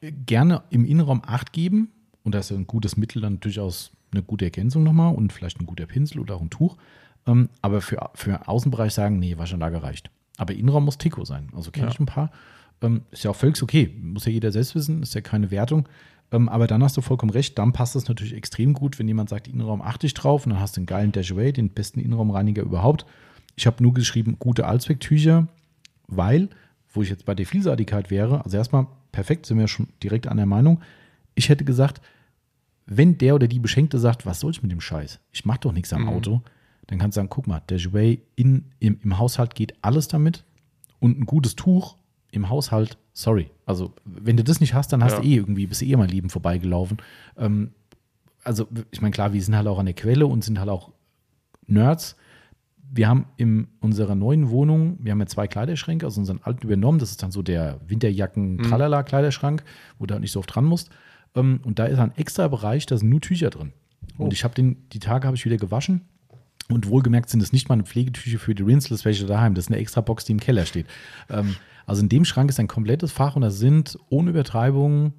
gerne 0.01 0.63
im 0.69 0.85
Innenraum 0.85 1.21
Acht 1.25 1.53
geben. 1.53 1.89
Und 2.23 2.33
da 2.35 2.39
ist 2.39 2.49
ja 2.51 2.57
ein 2.57 2.67
gutes 2.67 2.97
Mittel 2.97 3.21
dann 3.21 3.39
durchaus 3.39 3.91
eine 4.11 4.23
gute 4.23 4.45
Ergänzung 4.45 4.83
nochmal 4.83 5.13
und 5.15 5.31
vielleicht 5.31 5.59
ein 5.59 5.65
guter 5.65 5.85
Pinsel 5.85 6.19
oder 6.19 6.35
auch 6.35 6.41
ein 6.41 6.49
Tuch. 6.49 6.77
Ähm, 7.27 7.49
aber 7.61 7.81
für, 7.81 8.09
für 8.15 8.47
Außenbereich 8.47 8.93
sagen, 8.93 9.19
nee, 9.19 9.37
Waschanlage 9.37 9.83
reicht. 9.83 10.09
Aber 10.37 10.53
Innenraum 10.53 10.85
muss 10.85 10.97
Tico 10.97 11.23
sein. 11.23 11.49
Also 11.55 11.71
kenne 11.71 11.87
Ja. 11.87 11.91
ich 11.93 11.99
ein 11.99 12.05
paar. 12.07 12.31
Ähm, 12.81 13.01
ist 13.11 13.23
ja 13.23 13.31
auch 13.31 13.35
völlig 13.35 13.61
okay. 13.61 13.95
Muss 14.01 14.25
ja 14.25 14.31
jeder 14.31 14.51
selbst 14.51 14.73
wissen, 14.75 15.03
ist 15.03 15.13
ja 15.13 15.21
keine 15.21 15.51
Wertung. 15.51 15.87
Ähm, 16.31 16.49
aber 16.49 16.65
dann 16.65 16.83
hast 16.83 16.97
du 16.97 17.01
vollkommen 17.01 17.31
recht, 17.31 17.59
dann 17.59 17.73
passt 17.73 17.95
es 17.95 18.07
natürlich 18.07 18.33
extrem 18.33 18.73
gut, 18.73 18.97
wenn 18.97 19.07
jemand 19.07 19.29
sagt, 19.29 19.47
Innenraum 19.47 19.81
achte 19.81 20.07
ich 20.07 20.13
drauf 20.13 20.45
und 20.45 20.51
dann 20.53 20.59
hast 20.61 20.77
du 20.77 20.79
einen 20.79 20.85
geilen 20.87 21.11
Dashaway, 21.11 21.51
den 21.53 21.69
besten 21.69 21.99
Innenraumreiniger 21.99 22.63
überhaupt. 22.63 23.05
Ich 23.55 23.67
habe 23.67 23.81
nur 23.83 23.93
geschrieben, 23.93 24.37
gute 24.39 24.65
Allzwecktücher, 24.65 25.47
weil, 26.07 26.49
wo 26.93 27.01
ich 27.01 27.09
jetzt 27.09 27.25
bei 27.25 27.35
der 27.35 27.45
Vielseitigkeit 27.45 28.09
wäre, 28.11 28.43
also 28.43 28.57
erstmal 28.57 28.87
perfekt, 29.11 29.45
sind 29.45 29.57
wir 29.59 29.67
schon 29.67 29.89
direkt 30.03 30.27
an 30.27 30.37
der 30.37 30.45
Meinung. 30.45 30.81
Ich 31.35 31.49
hätte 31.49 31.65
gesagt, 31.65 32.01
wenn 32.85 33.17
der 33.17 33.35
oder 33.35 33.47
die 33.47 33.59
Beschenkte 33.59 33.99
sagt, 33.99 34.25
was 34.25 34.39
soll 34.39 34.51
ich 34.51 34.61
mit 34.63 34.71
dem 34.71 34.81
Scheiß? 34.81 35.19
Ich 35.31 35.45
mache 35.45 35.59
doch 35.61 35.71
nichts 35.71 35.93
am 35.93 36.03
Mhm. 36.03 36.09
Auto, 36.09 36.41
dann 36.87 36.99
kannst 36.99 37.15
du 37.15 37.19
sagen, 37.19 37.29
guck 37.29 37.47
mal, 37.47 37.61
der 37.69 37.77
Jouet 37.77 38.21
in, 38.35 38.65
im, 38.79 38.99
im 39.03 39.17
Haushalt 39.17 39.55
geht 39.55 39.75
alles 39.81 40.07
damit 40.07 40.43
und 40.99 41.19
ein 41.19 41.25
gutes 41.25 41.55
Tuch 41.55 41.95
im 42.31 42.49
Haushalt, 42.49 42.97
sorry. 43.13 43.49
Also, 43.65 43.93
wenn 44.05 44.37
du 44.37 44.43
das 44.43 44.59
nicht 44.59 44.73
hast, 44.73 44.91
dann 44.93 45.03
hast 45.03 45.13
Ja. 45.13 45.19
du 45.21 45.27
eh 45.27 45.35
irgendwie, 45.35 45.67
bist 45.67 45.81
du 45.81 45.85
eh 45.85 45.95
mal 45.95 46.07
Leben 46.07 46.29
vorbeigelaufen. 46.29 46.97
Ähm, 47.37 47.71
also, 48.43 48.67
ich 48.91 49.01
meine, 49.01 49.11
klar, 49.11 49.33
wir 49.33 49.41
sind 49.41 49.55
halt 49.55 49.67
auch 49.67 49.79
an 49.79 49.85
der 49.85 49.95
Quelle 49.95 50.25
und 50.27 50.43
sind 50.43 50.59
halt 50.59 50.69
auch 50.69 50.91
Nerds. 51.67 52.15
Wir 52.93 53.07
haben 53.07 53.25
in 53.37 53.67
unserer 53.79 54.15
neuen 54.15 54.49
Wohnung, 54.49 54.97
wir 55.01 55.13
haben 55.13 55.19
ja 55.21 55.25
zwei 55.25 55.47
Kleiderschränke 55.47 56.05
aus 56.05 56.17
unseren 56.17 56.41
alten 56.43 56.65
übernommen. 56.65 56.99
Das 56.99 57.11
ist 57.11 57.23
dann 57.23 57.31
so 57.31 57.41
der 57.41 57.79
Winterjacken-Tralala-Kleiderschrank, 57.87 59.63
wo 59.97 60.05
du 60.05 60.13
halt 60.13 60.21
nicht 60.21 60.33
so 60.33 60.39
oft 60.39 60.53
dran 60.53 60.65
musst. 60.65 60.89
Ähm, 61.35 61.61
und 61.63 61.79
da 61.79 61.85
ist 61.85 61.99
ein 61.99 62.11
extra 62.17 62.47
Bereich, 62.49 62.85
da 62.85 62.97
sind 62.97 63.09
nur 63.09 63.21
Tücher 63.21 63.49
drin. 63.49 63.71
Oh. 64.17 64.25
Und 64.25 64.33
ich 64.33 64.43
habe 64.43 64.53
den, 64.53 64.89
die 64.89 64.99
Tage 64.99 65.25
habe 65.25 65.37
ich 65.37 65.45
wieder 65.45 65.57
gewaschen. 65.57 66.01
Und 66.69 66.87
wohlgemerkt 66.87 67.29
sind 67.29 67.41
es 67.41 67.53
nicht 67.53 67.69
meine 67.69 67.83
Pflegetücher 67.83 68.39
für 68.39 68.55
die 68.55 68.63
Rinseless 68.63 69.05
welche 69.05 69.25
daheim. 69.25 69.55
Das 69.55 69.65
ist 69.65 69.71
eine 69.71 69.79
extra 69.79 70.01
Box, 70.01 70.25
die 70.25 70.33
im 70.33 70.39
Keller 70.39 70.65
steht. 70.65 70.87
Ähm, 71.29 71.55
also 71.85 72.01
in 72.01 72.09
dem 72.09 72.25
Schrank 72.25 72.49
ist 72.49 72.59
ein 72.59 72.67
komplettes 72.67 73.11
Fach 73.11 73.35
und 73.35 73.41
da 73.41 73.51
sind 73.51 73.97
ohne 74.09 74.29
Übertreibung, 74.29 75.13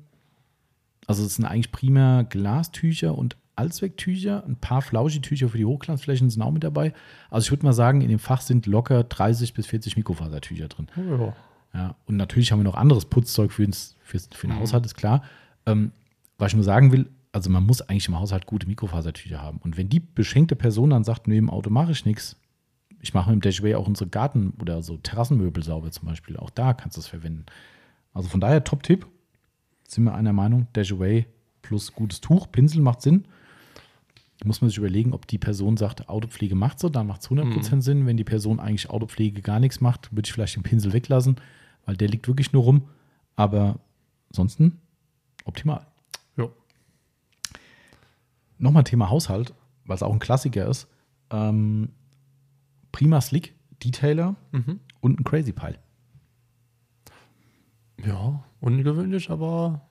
also 1.06 1.24
es 1.24 1.36
sind 1.36 1.44
eigentlich 1.44 1.72
primär 1.72 2.24
Glastücher 2.24 3.16
und 3.16 3.36
Allzwecktücher, 3.56 4.44
ein 4.46 4.56
paar 4.56 4.82
Flauschitücher 4.82 5.48
für 5.48 5.58
die 5.58 5.64
Hochglanzflächen 5.64 6.30
sind 6.30 6.42
auch 6.42 6.50
mit 6.50 6.64
dabei. 6.64 6.92
Also 7.30 7.46
ich 7.46 7.50
würde 7.50 7.66
mal 7.66 7.72
sagen, 7.72 8.00
in 8.00 8.08
dem 8.08 8.18
Fach 8.18 8.40
sind 8.40 8.66
locker 8.66 9.04
30 9.04 9.54
bis 9.54 9.66
40 9.66 9.96
Mikrofasertücher 9.96 10.68
drin. 10.68 10.88
Ja. 10.96 11.34
Ja, 11.74 11.96
und 12.04 12.16
natürlich 12.16 12.52
haben 12.52 12.58
wir 12.58 12.64
noch 12.64 12.74
anderes 12.74 13.06
Putzzeug 13.06 13.50
für, 13.50 13.64
ins, 13.64 13.96
fürs, 14.02 14.28
für 14.32 14.46
den 14.46 14.58
Haushalt, 14.58 14.84
ist 14.84 14.94
klar. 14.94 15.22
Ähm, 15.64 15.92
was 16.36 16.52
ich 16.52 16.56
nur 16.56 16.64
sagen 16.64 16.92
will, 16.92 17.08
also 17.32 17.48
man 17.48 17.64
muss 17.64 17.80
eigentlich 17.80 18.08
im 18.08 18.18
Haushalt 18.18 18.46
gute 18.46 18.66
Mikrofasertücher 18.66 19.40
haben. 19.40 19.58
Und 19.58 19.78
wenn 19.78 19.88
die 19.88 20.00
beschenkte 20.00 20.54
Person 20.54 20.90
dann 20.90 21.04
sagt, 21.04 21.28
nee, 21.28 21.38
im 21.38 21.48
Auto 21.48 21.70
mache 21.70 21.92
ich 21.92 22.04
nichts, 22.04 22.36
ich 23.00 23.14
mache 23.14 23.32
im 23.32 23.40
Dashway 23.40 23.74
auch 23.74 23.88
unsere 23.88 24.08
Garten- 24.08 24.52
oder 24.60 24.82
so 24.82 24.96
Terrassenmöbel 24.98 25.62
sauber 25.62 25.90
zum 25.90 26.06
Beispiel, 26.06 26.36
auch 26.36 26.50
da 26.50 26.74
kannst 26.74 26.96
du 26.96 27.00
es 27.00 27.06
verwenden. 27.06 27.46
Also 28.12 28.28
von 28.28 28.40
daher 28.40 28.64
Top-Tipp, 28.64 29.06
sind 29.88 30.04
wir 30.04 30.14
einer 30.14 30.32
Meinung, 30.32 30.66
Dashway 30.74 31.26
plus 31.62 31.92
gutes 31.92 32.20
Tuch, 32.20 32.50
Pinsel 32.52 32.82
macht 32.82 33.02
Sinn. 33.02 33.24
Muss 34.44 34.60
man 34.60 34.70
sich 34.70 34.78
überlegen, 34.78 35.12
ob 35.12 35.26
die 35.28 35.38
Person 35.38 35.76
sagt, 35.76 36.08
Autopflege 36.08 36.54
macht 36.54 36.80
so, 36.80 36.88
dann 36.88 37.06
macht 37.06 37.22
es 37.22 37.28
100% 37.30 37.80
Sinn. 37.82 38.06
Wenn 38.06 38.16
die 38.16 38.24
Person 38.24 38.58
eigentlich 38.58 38.90
Autopflege 38.90 39.40
gar 39.42 39.60
nichts 39.60 39.80
macht, 39.80 40.10
würde 40.12 40.26
ich 40.26 40.32
vielleicht 40.32 40.56
den 40.56 40.62
Pinsel 40.64 40.92
weglassen, 40.92 41.36
weil 41.86 41.96
der 41.96 42.08
liegt 42.08 42.26
wirklich 42.26 42.52
nur 42.52 42.64
rum. 42.64 42.88
Aber 43.36 43.78
ansonsten 44.30 44.80
optimal. 45.44 45.86
Ja. 46.36 46.48
Nochmal 48.58 48.84
Thema 48.84 49.10
Haushalt, 49.10 49.54
weil 49.86 49.96
es 49.96 50.02
auch 50.02 50.12
ein 50.12 50.18
Klassiker 50.18 50.66
ist. 50.68 50.88
Ähm, 51.30 51.90
Prima 52.90 53.20
Slick, 53.20 53.54
Detailer 53.84 54.36
Mhm. 54.52 54.80
und 55.00 55.20
ein 55.20 55.24
Crazy 55.24 55.52
Pile. 55.52 55.78
Ja, 58.04 58.42
ungewöhnlich, 58.60 59.30
aber 59.30 59.82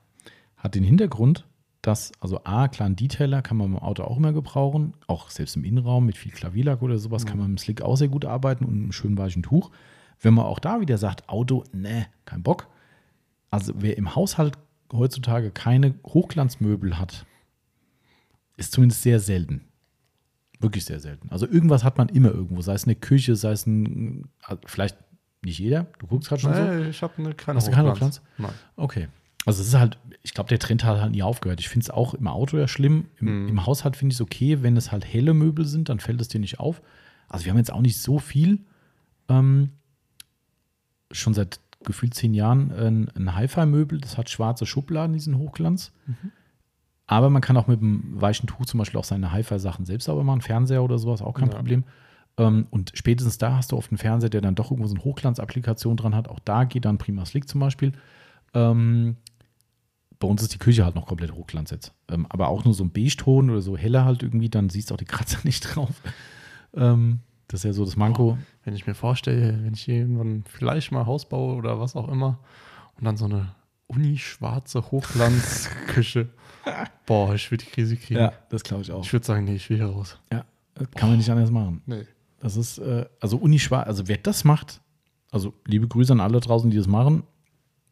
Hat 0.57 0.75
den 0.75 0.83
Hintergrund, 0.83 1.47
dass, 1.81 2.11
also 2.19 2.43
A, 2.43 2.67
klar, 2.67 2.89
ein 2.89 2.95
Detailer 2.95 3.41
kann 3.41 3.57
man 3.57 3.67
im 3.67 3.79
Auto 3.79 4.03
auch 4.03 4.17
immer 4.17 4.33
gebrauchen, 4.33 4.93
auch 5.07 5.29
selbst 5.29 5.55
im 5.55 5.63
Innenraum 5.63 6.05
mit 6.05 6.17
viel 6.17 6.31
Klavierlack 6.31 6.81
oder 6.81 6.99
sowas 6.99 7.25
kann 7.25 7.39
man 7.39 7.51
im 7.51 7.57
Slick 7.57 7.81
auch 7.81 7.95
sehr 7.95 8.07
gut 8.07 8.25
arbeiten 8.25 8.65
und 8.65 8.73
einem 8.73 8.91
schönen 8.91 9.17
weichen 9.17 9.41
Tuch. 9.41 9.71
Wenn 10.19 10.35
man 10.35 10.45
auch 10.45 10.59
da 10.59 10.79
wieder 10.79 10.97
sagt, 10.99 11.27
Auto, 11.27 11.63
ne, 11.73 12.05
kein 12.25 12.43
Bock. 12.43 12.67
Also 13.49 13.73
wer 13.77 13.97
im 13.97 14.15
Haushalt 14.15 14.57
heutzutage 14.93 15.49
keine 15.49 15.95
Hochglanzmöbel 16.05 16.99
hat, 16.99 17.25
ist 18.57 18.73
zumindest 18.73 19.01
sehr 19.01 19.19
selten. 19.19 19.61
Wirklich 20.59 20.85
sehr 20.85 20.99
selten. 20.99 21.29
Also 21.31 21.47
irgendwas 21.47 21.83
hat 21.83 21.97
man 21.97 22.09
immer 22.09 22.29
irgendwo, 22.29 22.61
sei 22.61 22.73
es 22.73 22.83
eine 22.83 22.95
Küche, 22.95 23.35
sei 23.35 23.51
es 23.53 23.65
ein, 23.65 24.29
vielleicht 24.65 24.97
nicht 25.43 25.57
jeder, 25.57 25.87
du 25.97 26.05
guckst 26.05 26.29
gerade 26.29 26.41
schon 26.41 26.53
so. 26.53 26.61
nee, 26.61 26.89
ich 26.89 27.01
habe 27.01 27.13
eine 27.17 27.33
keine 27.33 27.57
Hast 27.57 27.67
du 27.67 27.71
keine 27.71 27.91
Hochglanz. 27.91 28.21
Nein. 28.37 28.51
Okay. 28.75 29.07
Also 29.45 29.61
es 29.61 29.69
ist 29.69 29.73
halt, 29.75 29.97
ich 30.21 30.33
glaube, 30.35 30.49
der 30.49 30.59
Trend 30.59 30.83
hat 30.83 31.01
halt 31.01 31.11
nie 31.13 31.23
aufgehört. 31.23 31.59
Ich 31.59 31.69
finde 31.69 31.83
es 31.85 31.89
auch 31.89 32.13
im 32.13 32.27
Auto 32.27 32.57
ja 32.57 32.67
schlimm. 32.67 33.05
Im, 33.19 33.43
Mhm. 33.43 33.49
im 33.49 33.65
Haushalt 33.65 33.95
finde 33.95 34.13
ich 34.13 34.17
es 34.17 34.21
okay, 34.21 34.61
wenn 34.61 34.77
es 34.77 34.91
halt 34.91 35.03
helle 35.05 35.33
Möbel 35.33 35.65
sind, 35.65 35.89
dann 35.89 35.99
fällt 35.99 36.21
es 36.21 36.27
dir 36.27 36.39
nicht 36.39 36.59
auf. 36.59 36.81
Also 37.27 37.45
wir 37.45 37.51
haben 37.51 37.57
jetzt 37.57 37.73
auch 37.73 37.81
nicht 37.81 37.97
so 37.99 38.19
viel, 38.19 38.59
ähm, 39.29 39.69
schon 41.11 41.33
seit 41.33 41.59
gefühlt 41.83 42.13
zehn 42.13 42.33
Jahren 42.33 42.71
ein, 42.71 43.09
ein 43.15 43.35
Hi-Fi-Möbel, 43.35 43.99
das 43.99 44.17
hat 44.17 44.29
schwarze 44.29 44.65
Schubladen, 44.67 45.13
diesen 45.13 45.37
Hochglanz. 45.37 45.91
Aber 47.07 47.29
man 47.29 47.41
kann 47.41 47.57
auch 47.57 47.67
mit 47.67 47.81
einem 47.81 48.21
weichen 48.21 48.47
Tuch 48.47 48.65
zum 48.67 48.77
Beispiel 48.77 48.99
auch 48.99 49.03
seine 49.05 49.31
Hi-Fi-Sachen 49.31 49.85
selbst 49.85 50.05
sauber 50.05 50.23
machen, 50.23 50.41
Fernseher 50.41 50.83
oder 50.83 50.99
sowas, 50.99 51.21
auch 51.21 51.33
kein 51.33 51.49
Ja. 51.49 51.55
Problem. 51.55 51.83
Ähm, 52.37 52.67
und 52.69 52.91
spätestens 52.93 53.37
da 53.39 53.57
hast 53.57 53.71
du 53.71 53.77
oft 53.77 53.91
einen 53.91 53.97
Fernseher, 53.97 54.29
der 54.29 54.41
dann 54.41 54.55
doch 54.55 54.69
irgendwo 54.71 54.87
so 54.87 54.95
eine 54.95 55.03
Hochglanz-Applikation 55.03 55.97
dran 55.97 56.15
hat. 56.15 56.29
Auch 56.29 56.39
da 56.39 56.63
geht 56.63 56.85
dann 56.85 56.97
Prima 56.99 57.25
Slick 57.25 57.49
zum 57.49 57.59
Beispiel. 57.59 57.93
Ähm, 58.53 59.17
bei 60.21 60.27
uns 60.27 60.41
ist 60.41 60.53
die 60.53 60.59
Küche 60.59 60.85
halt 60.85 60.95
noch 60.95 61.07
komplett 61.07 61.33
Hochglanz 61.33 61.71
jetzt. 61.71 61.93
Ähm, 62.07 62.25
aber 62.29 62.47
auch 62.47 62.63
nur 62.63 62.73
so 62.73 62.83
ein 62.83 62.91
Beige-Ton 62.91 63.49
oder 63.49 63.61
so 63.61 63.75
heller 63.75 64.05
halt 64.05 64.23
irgendwie, 64.23 64.49
dann 64.49 64.69
siehst 64.69 64.89
du 64.89 64.93
auch 64.93 64.99
die 64.99 65.05
Kratzer 65.05 65.39
nicht 65.43 65.61
drauf. 65.61 66.01
Ähm, 66.73 67.19
das 67.47 67.61
ist 67.61 67.63
ja 67.65 67.73
so 67.73 67.83
das 67.83 67.97
Manko. 67.97 68.37
Wenn 68.63 68.75
ich 68.75 68.87
mir 68.87 68.93
vorstelle, 68.93 69.59
wenn 69.63 69.73
ich 69.73 69.89
irgendwann 69.89 70.43
vielleicht 70.47 70.91
mal 70.93 71.05
Haus 71.05 71.27
baue 71.27 71.55
oder 71.55 71.79
was 71.81 71.97
auch 71.97 72.07
immer 72.07 72.39
und 72.97 73.03
dann 73.03 73.17
so 73.17 73.25
eine 73.25 73.53
unischwarze 73.87 74.91
Hochglanzküche. 74.91 76.29
Boah, 77.05 77.33
ich 77.35 77.51
würde 77.51 77.65
die 77.65 77.71
Krise 77.71 77.97
kriegen. 77.97 78.29
das 78.49 78.63
glaube 78.63 78.83
ich 78.83 78.91
auch. 78.91 79.03
Ich 79.03 79.11
würde 79.11 79.25
sagen, 79.25 79.43
nee, 79.43 79.55
ich 79.55 79.69
will 79.69 79.77
hier 79.77 79.87
raus. 79.87 80.17
Ja, 80.31 80.45
das 80.75 80.89
kann 80.91 81.09
man 81.09 81.17
nicht 81.17 81.29
anders 81.29 81.51
machen. 81.51 81.81
Nee. 81.87 82.05
Das 82.39 82.55
ist, 82.55 82.77
äh, 82.77 83.05
also 83.19 83.37
Unischwarz, 83.37 83.87
also 83.87 84.07
wer 84.07 84.17
das 84.17 84.43
macht, 84.43 84.81
also 85.31 85.53
liebe 85.65 85.87
Grüße 85.87 86.13
an 86.13 86.21
alle 86.21 86.39
draußen, 86.39 86.69
die 86.69 86.77
das 86.77 86.87
machen. 86.87 87.23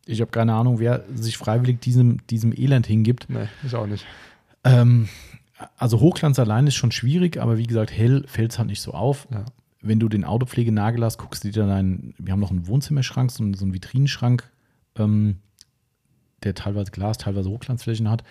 Ich 0.09 0.21
habe 0.21 0.31
keine 0.31 0.55
Ahnung, 0.55 0.79
wer 0.79 1.05
sich 1.13 1.37
freiwillig 1.37 1.81
diesem, 1.81 2.25
diesem 2.27 2.51
Elend 2.51 2.87
hingibt. 2.87 3.27
Nee, 3.29 3.47
ich 3.63 3.75
auch 3.75 3.85
nicht. 3.85 4.07
Ähm, 4.63 5.07
also 5.77 5.99
Hochglanz 5.99 6.39
allein 6.39 6.65
ist 6.65 6.75
schon 6.75 6.91
schwierig, 6.91 7.39
aber 7.39 7.59
wie 7.59 7.67
gesagt, 7.67 7.91
hell 7.91 8.25
fällt 8.27 8.51
es 8.51 8.57
halt 8.57 8.69
nicht 8.69 8.81
so 8.81 8.93
auf. 8.93 9.27
Ja. 9.29 9.45
Wenn 9.81 9.99
du 9.99 10.09
den 10.09 10.25
Autopflegenagel 10.25 11.05
hast, 11.05 11.19
guckst 11.19 11.43
du 11.43 11.51
dir 11.51 11.61
dann 11.61 11.69
einen, 11.69 12.15
wir 12.17 12.33
haben 12.33 12.39
noch 12.39 12.49
einen 12.49 12.65
Wohnzimmerschrank, 12.65 13.29
so 13.29 13.43
einen, 13.43 13.53
so 13.53 13.65
einen 13.65 13.73
Vitrinenschrank, 13.75 14.49
ähm, 14.95 15.37
der 16.41 16.55
teilweise 16.55 16.89
Glas, 16.89 17.19
teilweise 17.19 17.49
Hochglanzflächen 17.49 18.09
hat. 18.09 18.23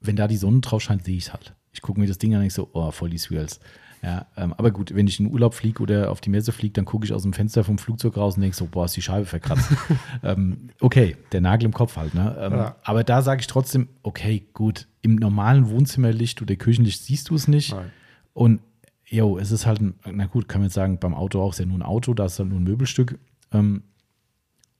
Wenn 0.00 0.16
da 0.16 0.26
die 0.26 0.36
Sonne 0.36 0.60
drauf 0.60 0.82
scheint, 0.82 1.04
sehe 1.04 1.16
ich 1.16 1.26
es 1.26 1.32
halt. 1.32 1.54
Ich 1.72 1.82
gucke 1.82 2.00
mir 2.00 2.08
das 2.08 2.18
Ding 2.18 2.32
an 2.32 2.38
und 2.38 2.42
denke 2.42 2.54
so, 2.54 2.68
oh, 2.72 2.90
voll 2.90 3.10
die 3.10 3.18
Swirls. 3.18 3.60
Ja, 4.02 4.26
ähm, 4.36 4.54
aber 4.56 4.70
gut, 4.70 4.94
wenn 4.94 5.06
ich 5.06 5.20
in 5.20 5.26
den 5.26 5.34
Urlaub 5.34 5.54
fliege 5.54 5.82
oder 5.82 6.10
auf 6.10 6.22
die 6.22 6.30
Messe 6.30 6.52
fliege, 6.52 6.72
dann 6.72 6.86
gucke 6.86 7.04
ich 7.04 7.12
aus 7.12 7.22
dem 7.22 7.34
Fenster 7.34 7.64
vom 7.64 7.76
Flugzeug 7.76 8.16
raus 8.16 8.36
und 8.36 8.40
denke 8.40 8.56
so, 8.56 8.66
boah, 8.66 8.86
ist 8.86 8.96
die 8.96 9.02
Scheibe 9.02 9.26
verkratzt. 9.26 9.70
ähm, 10.22 10.70
okay, 10.80 11.16
der 11.32 11.42
Nagel 11.42 11.66
im 11.66 11.74
Kopf 11.74 11.96
halt. 11.96 12.14
Ne? 12.14 12.34
Ähm, 12.40 12.52
Ja. 12.52 12.76
Aber 12.82 13.04
da 13.04 13.20
sage 13.20 13.40
ich 13.40 13.46
trotzdem, 13.46 13.88
okay, 14.02 14.46
gut, 14.54 14.88
im 15.02 15.16
normalen 15.16 15.68
Wohnzimmerlicht 15.68 16.40
oder 16.40 16.56
Küchenlicht 16.56 17.02
siehst 17.04 17.28
du 17.28 17.34
es 17.34 17.46
nicht. 17.46 17.74
Nein. 17.74 17.90
Und 18.32 18.60
jo, 19.06 19.36
es 19.38 19.50
ist 19.50 19.66
halt, 19.66 19.80
ein, 19.80 19.94
na 20.10 20.26
gut, 20.26 20.48
kann 20.48 20.62
man 20.62 20.68
jetzt 20.68 20.74
sagen, 20.74 20.98
beim 20.98 21.14
Auto 21.14 21.42
auch 21.42 21.52
ist 21.52 21.58
ja 21.58 21.66
nur 21.66 21.78
ein 21.78 21.82
Auto, 21.82 22.14
da 22.14 22.24
ist 22.24 22.38
halt 22.38 22.48
nur 22.48 22.58
ein 22.58 22.64
Möbelstück. 22.64 23.18
Ähm, 23.52 23.82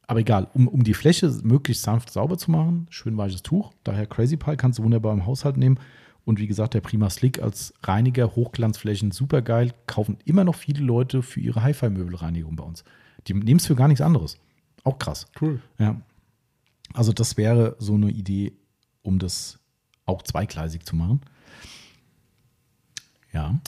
aber 0.06 0.20
egal, 0.20 0.48
um, 0.54 0.66
um 0.66 0.82
die 0.82 0.94
Fläche 0.94 1.30
möglichst 1.42 1.82
sanft 1.82 2.10
sauber 2.10 2.38
zu 2.38 2.50
machen, 2.50 2.86
schön 2.90 3.16
weiches 3.16 3.42
Tuch, 3.42 3.72
daher 3.84 4.06
Crazy 4.06 4.36
Pie 4.36 4.56
kannst 4.56 4.78
du 4.78 4.82
wunderbar 4.82 5.12
im 5.12 5.26
Haushalt 5.26 5.56
nehmen. 5.56 5.78
Und 6.24 6.38
wie 6.38 6.46
gesagt, 6.46 6.74
der 6.74 6.80
Prima 6.80 7.10
Slick 7.10 7.42
als 7.42 7.74
Reiniger, 7.82 8.34
Hochglanzflächen, 8.36 9.10
super 9.10 9.42
geil. 9.42 9.72
Kaufen 9.86 10.18
immer 10.24 10.44
noch 10.44 10.54
viele 10.54 10.82
Leute 10.82 11.22
für 11.22 11.40
ihre 11.40 11.62
Hi-Fi-Möbelreinigung 11.62 12.56
bei 12.56 12.64
uns. 12.64 12.84
Die 13.26 13.34
nehmen 13.34 13.58
es 13.58 13.66
für 13.66 13.74
gar 13.74 13.88
nichts 13.88 14.00
anderes. 14.00 14.38
Auch 14.84 14.98
krass. 14.98 15.26
Cool. 15.40 15.60
Ja. 15.78 16.00
Also 16.92 17.12
das 17.12 17.36
wäre 17.36 17.76
so 17.78 17.94
eine 17.94 18.10
Idee, 18.10 18.52
um 19.02 19.18
das 19.18 19.58
auch 20.06 20.22
zweigleisig 20.22 20.84
zu 20.84 20.96
machen. 20.96 21.20
Ja. 23.32 23.60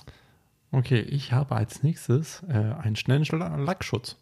Okay, 0.73 1.01
ich 1.01 1.33
habe 1.33 1.55
als 1.55 1.83
nächstes 1.83 2.43
äh, 2.49 2.53
einen 2.53 2.97
schnellen 2.97 3.25
Lackschutz. 3.25 4.17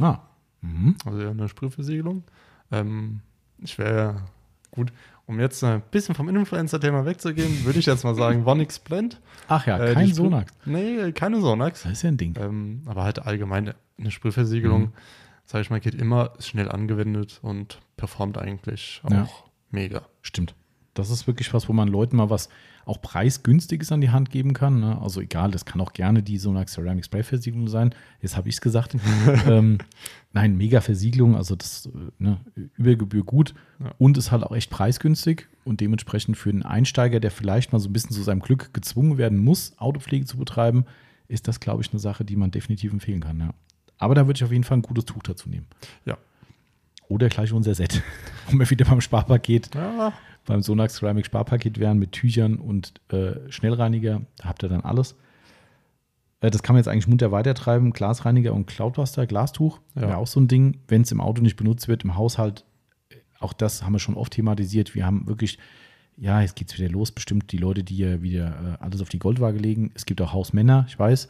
Ah. 0.00 0.20
Mhm. 0.62 0.96
Also 1.04 1.28
eine 1.28 1.48
Sprühversiegelung. 1.48 2.24
Ähm, 2.70 3.20
ich 3.58 3.78
wäre 3.78 4.24
gut, 4.70 4.92
um 5.30 5.40
jetzt 5.40 5.62
ein 5.64 5.80
bisschen 5.90 6.14
vom 6.14 6.28
Influencer-Thema 6.28 7.06
wegzugehen, 7.06 7.64
würde 7.64 7.78
ich 7.78 7.86
jetzt 7.86 8.04
mal 8.04 8.14
sagen, 8.14 8.44
Vonix 8.46 8.78
Blend. 8.78 9.20
Ach 9.48 9.66
ja, 9.66 9.78
Äh, 9.78 9.94
kein 9.94 10.12
Sonax. 10.12 10.52
Nee, 10.64 11.12
keine 11.12 11.40
Sonax. 11.40 11.84
Das 11.84 11.92
ist 11.92 12.02
ja 12.02 12.08
ein 12.10 12.16
Ding. 12.16 12.34
Ähm, 12.38 12.82
aber 12.86 13.04
halt 13.04 13.20
allgemein 13.26 13.72
eine 13.98 14.10
Sprühversiegelung, 14.10 14.82
Mhm. 14.82 14.92
sage 15.46 15.62
ich 15.62 15.70
mal, 15.70 15.80
geht 15.80 15.94
immer, 15.94 16.32
ist 16.38 16.48
schnell 16.48 16.68
angewendet 16.70 17.38
und 17.42 17.80
performt 17.96 18.38
eigentlich 18.38 19.00
auch 19.04 19.10
Ja. 19.10 19.28
mega. 19.70 20.02
Stimmt. 20.20 20.54
Das 20.94 21.10
ist 21.10 21.26
wirklich 21.26 21.52
was, 21.54 21.68
wo 21.68 21.72
man 21.72 21.88
Leuten 21.88 22.16
mal 22.16 22.30
was 22.30 22.48
auch 22.84 23.00
preisgünstiges 23.00 23.92
an 23.92 24.00
die 24.00 24.10
Hand 24.10 24.30
geben 24.30 24.54
kann. 24.54 24.80
Ne? 24.80 25.00
Also 25.00 25.20
egal, 25.20 25.50
das 25.50 25.64
kann 25.64 25.80
auch 25.80 25.92
gerne 25.92 26.22
die 26.22 26.38
Sonax 26.38 26.72
Ceramic 26.72 27.04
Spray 27.04 27.22
Versiegelung 27.22 27.68
sein. 27.68 27.94
Jetzt 28.20 28.36
habe 28.36 28.48
ich 28.48 28.56
es 28.56 28.60
gesagt. 28.60 28.96
ähm, 29.46 29.78
nein, 30.32 30.56
mega 30.56 30.80
Versiegelung, 30.80 31.36
also 31.36 31.54
das 31.54 31.86
äh, 31.86 31.90
ne, 32.18 32.40
über 32.76 32.96
Gebühr 32.96 33.22
gut 33.24 33.54
Ja. 33.78 33.92
und 33.98 34.18
ist 34.18 34.32
halt 34.32 34.42
auch 34.42 34.54
echt 34.54 34.70
preisgünstig 34.70 35.46
und 35.64 35.80
dementsprechend 35.80 36.36
für 36.36 36.50
einen 36.50 36.62
Einsteiger, 36.62 37.20
der 37.20 37.30
vielleicht 37.30 37.72
mal 37.72 37.78
so 37.78 37.88
ein 37.88 37.92
bisschen 37.92 38.10
zu 38.10 38.22
seinem 38.22 38.40
Glück 38.40 38.74
gezwungen 38.74 39.18
werden 39.18 39.38
muss, 39.38 39.74
Autopflege 39.78 40.24
zu 40.26 40.36
betreiben, 40.38 40.84
ist 41.28 41.46
das, 41.46 41.60
glaube 41.60 41.82
ich, 41.82 41.90
eine 41.92 42.00
Sache, 42.00 42.24
die 42.24 42.34
man 42.34 42.50
definitiv 42.50 42.92
empfehlen 42.92 43.20
kann. 43.20 43.38
Ja. 43.38 43.50
Aber 43.98 44.14
da 44.14 44.26
würde 44.26 44.38
ich 44.38 44.44
auf 44.44 44.50
jeden 44.50 44.64
Fall 44.64 44.78
ein 44.78 44.82
gutes 44.82 45.04
Tuch 45.04 45.22
dazu 45.22 45.48
nehmen. 45.48 45.66
Ja. 46.06 46.18
Oder 47.08 47.28
gleich 47.28 47.52
unser 47.52 47.74
Set. 47.74 48.02
Und 48.50 48.58
wir 48.58 48.68
wieder 48.70 48.84
beim 48.84 49.00
Sparpaket, 49.00 49.74
Ja, 49.74 50.12
beim 50.46 50.62
Sonax 50.62 50.96
Ceramic 50.96 51.26
Sparpaket 51.26 51.78
wären 51.78 51.98
mit 51.98 52.12
Tüchern 52.12 52.56
und 52.56 52.94
äh, 53.12 53.50
Schnellreiniger. 53.50 54.22
Da 54.36 54.44
habt 54.44 54.62
ihr 54.62 54.68
dann 54.68 54.80
alles. 54.82 55.16
Äh, 56.40 56.50
das 56.50 56.62
kann 56.62 56.74
man 56.74 56.80
jetzt 56.80 56.88
eigentlich 56.88 57.08
munter 57.08 57.32
weitertreiben. 57.32 57.92
Glasreiniger 57.92 58.54
und 58.54 58.66
Cloudbuster, 58.66 59.26
Glastuch. 59.26 59.80
Ja. 59.94 60.02
Wäre 60.02 60.16
auch 60.16 60.26
so 60.26 60.40
ein 60.40 60.48
Ding. 60.48 60.78
Wenn 60.88 61.02
es 61.02 61.12
im 61.12 61.20
Auto 61.20 61.42
nicht 61.42 61.56
benutzt 61.56 61.88
wird, 61.88 62.04
im 62.04 62.16
Haushalt, 62.16 62.64
äh, 63.10 63.16
auch 63.38 63.52
das 63.52 63.82
haben 63.82 63.92
wir 63.92 63.98
schon 63.98 64.16
oft 64.16 64.32
thematisiert. 64.32 64.94
Wir 64.94 65.06
haben 65.06 65.26
wirklich, 65.26 65.58
ja, 66.16 66.40
jetzt 66.40 66.56
geht 66.56 66.70
es 66.70 66.78
wieder 66.78 66.90
los. 66.90 67.12
Bestimmt 67.12 67.52
die 67.52 67.58
Leute, 67.58 67.84
die 67.84 67.98
ja 67.98 68.22
wieder 68.22 68.78
äh, 68.80 68.82
alles 68.82 69.00
auf 69.02 69.08
die 69.08 69.18
Goldwaage 69.18 69.58
legen. 69.58 69.90
Es 69.94 70.06
gibt 70.06 70.20
auch 70.22 70.32
Hausmänner, 70.32 70.86
ich 70.88 70.98
weiß. 70.98 71.28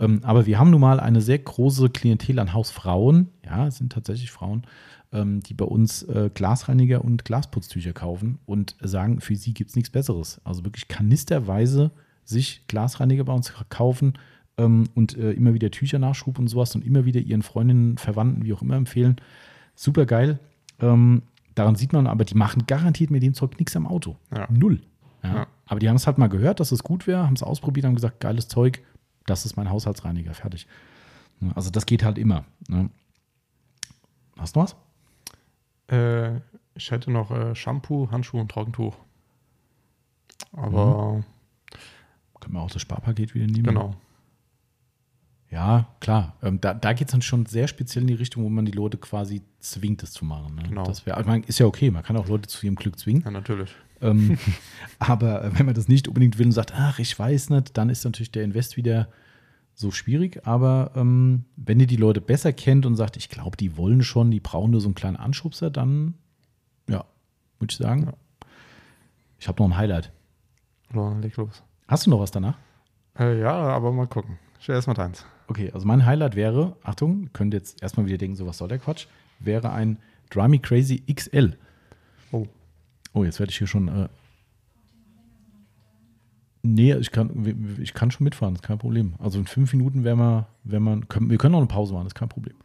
Ähm, 0.00 0.20
aber 0.22 0.46
wir 0.46 0.58
haben 0.58 0.70
nun 0.70 0.80
mal 0.80 1.00
eine 1.00 1.20
sehr 1.20 1.38
große 1.38 1.90
Klientel 1.90 2.38
an 2.38 2.52
Hausfrauen. 2.52 3.28
Ja, 3.44 3.66
es 3.66 3.76
sind 3.76 3.92
tatsächlich 3.92 4.30
Frauen, 4.30 4.64
die 5.12 5.54
bei 5.54 5.64
uns 5.64 6.02
äh, 6.04 6.30
Glasreiniger 6.32 7.04
und 7.04 7.24
Glasputztücher 7.24 7.92
kaufen 7.92 8.38
und 8.46 8.76
sagen, 8.80 9.20
für 9.20 9.36
sie 9.36 9.54
gibt 9.54 9.70
es 9.70 9.76
nichts 9.76 9.90
Besseres. 9.90 10.40
Also 10.44 10.64
wirklich 10.64 10.88
kanisterweise 10.88 11.90
sich 12.24 12.66
Glasreiniger 12.66 13.24
bei 13.24 13.32
uns 13.32 13.52
kaufen 13.68 14.14
ähm, 14.56 14.84
und 14.94 15.16
äh, 15.16 15.32
immer 15.32 15.54
wieder 15.54 15.70
Tücher 15.70 15.98
Nachschub 15.98 16.38
und 16.38 16.48
sowas 16.48 16.74
und 16.74 16.84
immer 16.84 17.04
wieder 17.04 17.20
ihren 17.20 17.42
Freundinnen, 17.42 17.98
Verwandten, 17.98 18.44
wie 18.44 18.52
auch 18.52 18.62
immer 18.62 18.76
empfehlen. 18.76 19.16
Super 19.74 20.06
geil. 20.06 20.38
Ähm, 20.80 21.22
daran 21.54 21.76
sieht 21.76 21.92
man 21.92 22.06
aber, 22.06 22.24
die 22.24 22.34
machen 22.34 22.66
garantiert 22.66 23.10
mit 23.10 23.22
dem 23.22 23.34
Zeug 23.34 23.58
nichts 23.58 23.76
am 23.76 23.86
Auto. 23.86 24.16
Ja. 24.34 24.48
Null. 24.50 24.80
Ja. 25.22 25.34
Ja. 25.34 25.46
Aber 25.66 25.80
die 25.80 25.88
haben 25.88 25.96
es 25.96 26.06
halt 26.06 26.18
mal 26.18 26.28
gehört, 26.28 26.60
dass 26.60 26.72
es 26.72 26.82
gut 26.82 27.06
wäre, 27.06 27.24
haben 27.24 27.34
es 27.34 27.42
ausprobiert, 27.42 27.86
haben 27.86 27.94
gesagt, 27.94 28.20
geiles 28.20 28.48
Zeug, 28.48 28.82
das 29.26 29.46
ist 29.46 29.56
mein 29.56 29.70
Haushaltsreiniger, 29.70 30.34
fertig. 30.34 30.66
Also 31.54 31.70
das 31.70 31.86
geht 31.86 32.04
halt 32.04 32.18
immer. 32.18 32.44
Ne? 32.68 32.90
Hast 34.38 34.56
du 34.56 34.60
was? 34.60 34.76
Äh, 35.92 36.40
ich 36.74 36.90
hätte 36.90 37.10
noch 37.10 37.30
äh, 37.30 37.54
Shampoo, 37.54 38.10
Handschuhe 38.10 38.40
und 38.40 38.50
Trockentuch. 38.50 38.96
Aber 40.52 41.22
Können 42.40 42.54
wir 42.54 42.60
auch 42.60 42.70
das 42.70 42.82
Sparpaket 42.82 43.34
wieder 43.34 43.46
nehmen? 43.46 43.64
genau. 43.64 43.94
Ja, 45.50 45.86
klar. 46.00 46.34
Ähm, 46.42 46.60
da 46.62 46.72
da 46.72 46.94
geht 46.94 47.08
es 47.08 47.12
dann 47.12 47.20
schon 47.20 47.44
sehr 47.44 47.68
speziell 47.68 48.02
in 48.02 48.08
die 48.08 48.14
Richtung, 48.14 48.42
wo 48.42 48.48
man 48.48 48.64
die 48.64 48.72
Leute 48.72 48.96
quasi 48.96 49.42
zwingt, 49.60 50.02
das 50.02 50.12
zu 50.12 50.24
machen. 50.24 50.54
Ne? 50.54 50.62
Genau. 50.62 50.84
Das 50.84 51.04
wär, 51.04 51.20
ich 51.20 51.26
meine, 51.26 51.44
ist 51.44 51.58
ja 51.58 51.66
okay, 51.66 51.90
man 51.90 52.02
kann 52.02 52.16
auch 52.16 52.26
Leute 52.26 52.48
zu 52.48 52.64
ihrem 52.64 52.74
Glück 52.76 52.98
zwingen. 52.98 53.22
Ja, 53.22 53.30
natürlich. 53.30 53.70
Ähm, 54.00 54.38
aber 54.98 55.44
äh, 55.44 55.58
wenn 55.58 55.66
man 55.66 55.74
das 55.74 55.88
nicht 55.88 56.08
unbedingt 56.08 56.38
will 56.38 56.46
und 56.46 56.52
sagt, 56.52 56.72
ach, 56.74 56.98
ich 56.98 57.18
weiß 57.18 57.50
nicht, 57.50 57.76
dann 57.76 57.90
ist 57.90 58.02
natürlich 58.04 58.32
der 58.32 58.44
Invest 58.44 58.78
wieder 58.78 59.08
so 59.74 59.90
schwierig. 59.90 60.46
Aber 60.46 60.92
ähm, 60.94 61.44
wenn 61.56 61.80
ihr 61.80 61.86
die 61.86 61.96
Leute 61.96 62.20
besser 62.20 62.52
kennt 62.52 62.86
und 62.86 62.96
sagt, 62.96 63.16
ich 63.16 63.28
glaube, 63.28 63.56
die 63.56 63.76
wollen 63.76 64.02
schon, 64.02 64.30
die 64.30 64.40
brauchen 64.40 64.70
nur 64.70 64.80
so 64.80 64.88
einen 64.88 64.94
kleinen 64.94 65.16
Anschubser, 65.16 65.70
dann, 65.70 66.14
ja, 66.88 67.04
würde 67.58 67.72
ich 67.72 67.76
sagen, 67.78 68.04
Ja. 68.06 68.12
ich 69.38 69.48
habe 69.48 69.62
noch 69.62 69.68
ein 69.70 69.76
Highlight. 69.76 70.12
Oder 70.92 71.14
leg 71.20 71.36
los. 71.36 71.62
Hast 71.88 72.06
du 72.06 72.10
noch 72.10 72.20
was 72.20 72.30
danach? 72.30 72.56
Äh, 73.18 73.40
ja, 73.40 73.52
aber 73.52 73.92
mal 73.92 74.06
gucken. 74.06 74.38
Ich 74.60 74.68
will 74.68 74.74
erstmal 74.74 74.94
deins. 74.96 75.24
Okay, 75.48 75.70
also 75.72 75.86
mein 75.86 76.06
Highlight 76.06 76.36
wäre, 76.36 76.76
Achtung, 76.82 77.24
ihr 77.24 77.28
könnt 77.30 77.52
jetzt 77.52 77.82
erstmal 77.82 78.06
wieder 78.06 78.18
denken, 78.18 78.36
so 78.36 78.46
was 78.46 78.58
soll 78.58 78.68
der 78.68 78.78
Quatsch, 78.78 79.06
wäre 79.38 79.70
ein 79.72 79.98
Drummy 80.30 80.58
Crazy 80.60 81.02
XL. 81.12 81.58
Oh. 82.30 82.46
Oh, 83.12 83.24
jetzt 83.24 83.38
werde 83.40 83.50
ich 83.50 83.58
hier 83.58 83.66
schon. 83.66 83.88
Äh, 83.88 84.08
nee, 86.62 86.94
ich 86.94 87.10
kann, 87.10 87.76
ich 87.80 87.94
kann 87.94 88.10
schon 88.10 88.24
mitfahren, 88.24 88.54
das 88.54 88.62
ist 88.62 88.66
kein 88.66 88.78
Problem. 88.78 89.14
Also 89.18 89.38
in 89.38 89.46
fünf 89.46 89.72
Minuten 89.72 90.04
wären 90.04 90.18
wir, 90.18 90.46
wären 90.64 90.84
wir 90.84 91.00
können, 91.06 91.30
wir 91.30 91.38
können 91.38 91.54
auch 91.54 91.58
eine 91.58 91.66
Pause 91.66 91.92
machen, 91.92 92.04
das 92.04 92.12
ist 92.12 92.18
kein 92.18 92.28
Problem. 92.28 92.56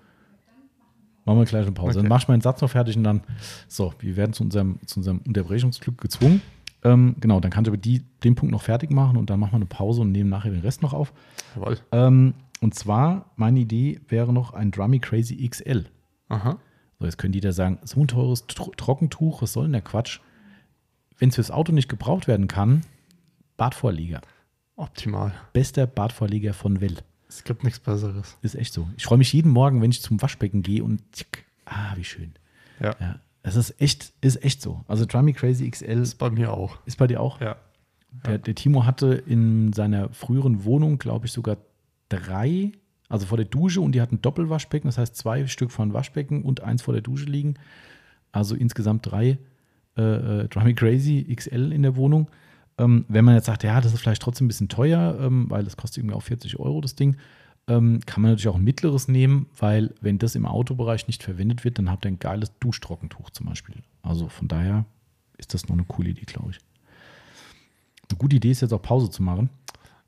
Machen 1.26 1.40
wir 1.40 1.46
gleich 1.46 1.64
eine 1.64 1.74
Pause. 1.74 2.00
Okay. 2.00 2.04
Dann 2.04 2.08
mach 2.08 2.22
ich 2.22 2.28
meinen 2.30 2.42
Satz 2.42 2.62
noch 2.62 2.70
fertig 2.70 2.96
und 2.96 3.04
dann, 3.04 3.22
so, 3.68 3.94
wir 4.00 4.16
werden 4.16 4.32
zu 4.32 4.44
unserem, 4.44 4.80
zu 4.86 5.00
unserem 5.02 5.20
Unterbrechungsglück 5.28 6.00
gezwungen. 6.00 6.42
Ähm, 6.84 7.16
genau, 7.20 7.42
dann 7.42 7.52
kann 7.52 7.66
ich 7.66 7.68
aber 7.68 7.78
die, 7.78 8.04
den 8.24 8.36
Punkt 8.36 8.54
noch 8.54 8.62
fertig 8.62 8.92
machen 8.92 9.18
und 9.18 9.30
dann 9.30 9.40
machen 9.40 9.52
wir 9.52 9.58
eine 9.58 9.66
Pause 9.66 10.02
und 10.02 10.14
nehmen 10.14 10.30
nachher 10.30 10.52
den 10.52 10.62
Rest 10.62 10.82
noch 10.82 10.94
auf. 10.94 11.12
Jawohl. 11.56 11.78
Ähm, 11.92 12.34
und 12.62 12.76
zwar, 12.76 13.32
meine 13.36 13.60
Idee 13.60 14.00
wäre 14.08 14.32
noch 14.32 14.54
ein 14.54 14.72
Drummy 14.72 15.00
Crazy 15.00 15.48
XL. 15.48 15.86
Aha. 16.30 16.58
So, 17.00 17.06
jetzt 17.06 17.18
können 17.18 17.34
die 17.34 17.42
da 17.42 17.52
sagen, 17.52 17.80
so 17.84 18.00
ein 18.00 18.08
teures 18.08 18.48
Tro 18.48 18.72
Trockentuch, 18.76 19.42
was 19.42 19.54
soll 19.54 19.66
denn 19.66 19.74
der 19.74 19.82
Quatsch? 19.82 20.20
Wenn 21.18 21.30
es 21.30 21.36
fürs 21.36 21.52
Auto 21.52 21.72
nicht 21.72 21.90
gebraucht 21.90 22.28
werden 22.28 22.48
kann, 22.48 22.82
Badvorlieger. 23.58 24.22
Optimal. 24.76 25.34
Bester 25.54 25.88
Badvorlieger 25.88 26.54
von 26.54 26.80
Welt. 26.82 27.04
Es 27.28 27.44
gibt 27.44 27.64
nichts 27.64 27.80
Besseres. 27.80 28.38
Ist 28.42 28.56
echt 28.56 28.74
so. 28.74 28.88
Ich 28.96 29.04
freue 29.06 29.18
mich 29.18 29.34
jeden 29.34 29.52
Morgen, 29.52 29.82
wenn 29.82 29.92
ich 29.92 30.02
zum 30.02 30.22
Waschbecken 30.22 30.62
gehe 30.62 30.84
und 30.84 31.02
tschick, 31.12 31.46
ah, 31.66 31.94
wie 31.96 32.04
schön. 32.04 32.34
Ja. 32.80 32.96
Ja, 33.00 33.20
es 33.44 33.56
ist 33.56 33.82
echt, 33.82 34.14
ist 34.22 34.44
echt 34.44 34.62
so. 34.62 34.84
Also 34.88 35.06
Drummy 35.06 35.34
Crazy 35.34 35.70
XL 35.70 36.02
Ist 36.02 36.16
bei 36.16 36.30
mir 36.30 36.54
auch. 36.54 36.78
ist 36.86 36.98
bei 36.98 37.08
dir 37.08 37.20
auch. 37.20 37.42
Ja. 37.42 37.58
Der, 38.26 38.38
der 38.38 38.56
Timo 38.56 38.86
hatte 38.86 39.14
in 39.14 39.74
seiner 39.74 40.10
früheren 40.10 40.64
Wohnung, 40.64 40.98
glaube 41.00 41.26
ich, 41.26 41.32
sogar 41.32 41.58
drei, 42.10 42.72
also 43.10 43.26
vor 43.26 43.38
der 43.38 43.46
Dusche 43.46 43.82
und 43.82 43.92
die 43.94 44.02
hatten 44.02 44.22
Doppelwaschbecken, 44.22 44.88
das 44.88 44.98
heißt 44.98 45.16
zwei 45.16 45.48
Stück 45.48 45.72
von 45.72 45.94
Waschbecken 45.94 46.44
und 46.44 46.62
eins 46.62 46.82
vor 46.82 46.94
der 46.94 47.02
Dusche 47.02 47.26
liegen. 47.26 47.56
Also 48.32 48.56
insgesamt 48.56 49.10
drei 49.12 49.38
äh, 49.98 50.02
äh, 50.02 50.48
Drummy 50.48 50.74
Crazy 50.74 51.26
XL 51.36 51.72
in 51.74 51.84
der 51.84 51.96
Wohnung. 51.96 52.30
Ähm, 52.78 53.06
wenn 53.08 53.26
man 53.26 53.36
jetzt 53.36 53.46
sagt, 53.46 53.64
ja, 53.64 53.82
das 53.82 53.94
ist 53.94 54.02
vielleicht 54.02 54.22
trotzdem 54.22 54.46
ein 54.46 54.50
bisschen 54.50 54.70
teuer, 54.70 55.18
ähm, 55.20 55.50
weil 55.50 55.64
das 55.64 55.78
kostet 55.78 56.00
irgendwie 56.00 56.16
auch 56.16 56.22
40 56.22 56.60
Euro, 56.60 56.82
das 56.82 56.96
Ding, 56.96 57.18
ähm, 57.68 58.00
kann 58.06 58.22
man 58.22 58.32
natürlich 58.32 58.48
auch 58.48 58.56
ein 58.56 58.64
mittleres 58.64 59.08
nehmen, 59.08 59.48
weil 59.58 59.94
wenn 60.00 60.20
das 60.20 60.36
im 60.36 60.46
Autobereich 60.46 61.08
nicht 61.08 61.24
verwendet 61.24 61.66
wird, 61.66 61.80
dann 61.80 61.90
habt 61.90 62.06
ihr 62.06 62.12
ein 62.12 62.20
geiles 62.20 62.52
Duschtrockentuch 62.60 63.30
zum 63.32 63.48
Beispiel. 63.48 63.76
Also 64.04 64.30
von 64.30 64.48
daher 64.48 64.86
ist 65.38 65.54
das 65.54 65.68
noch 65.68 65.76
eine 65.76 65.84
coole 65.86 66.10
Idee, 66.10 66.26
glaube 66.26 66.52
ich. 66.52 66.60
Eine 68.10 68.18
gute 68.18 68.38
Idee 68.38 68.52
ist 68.52 68.62
jetzt 68.62 68.74
auch 68.74 68.82
Pause 68.82 69.10
zu 69.10 69.22
machen. 69.22 69.50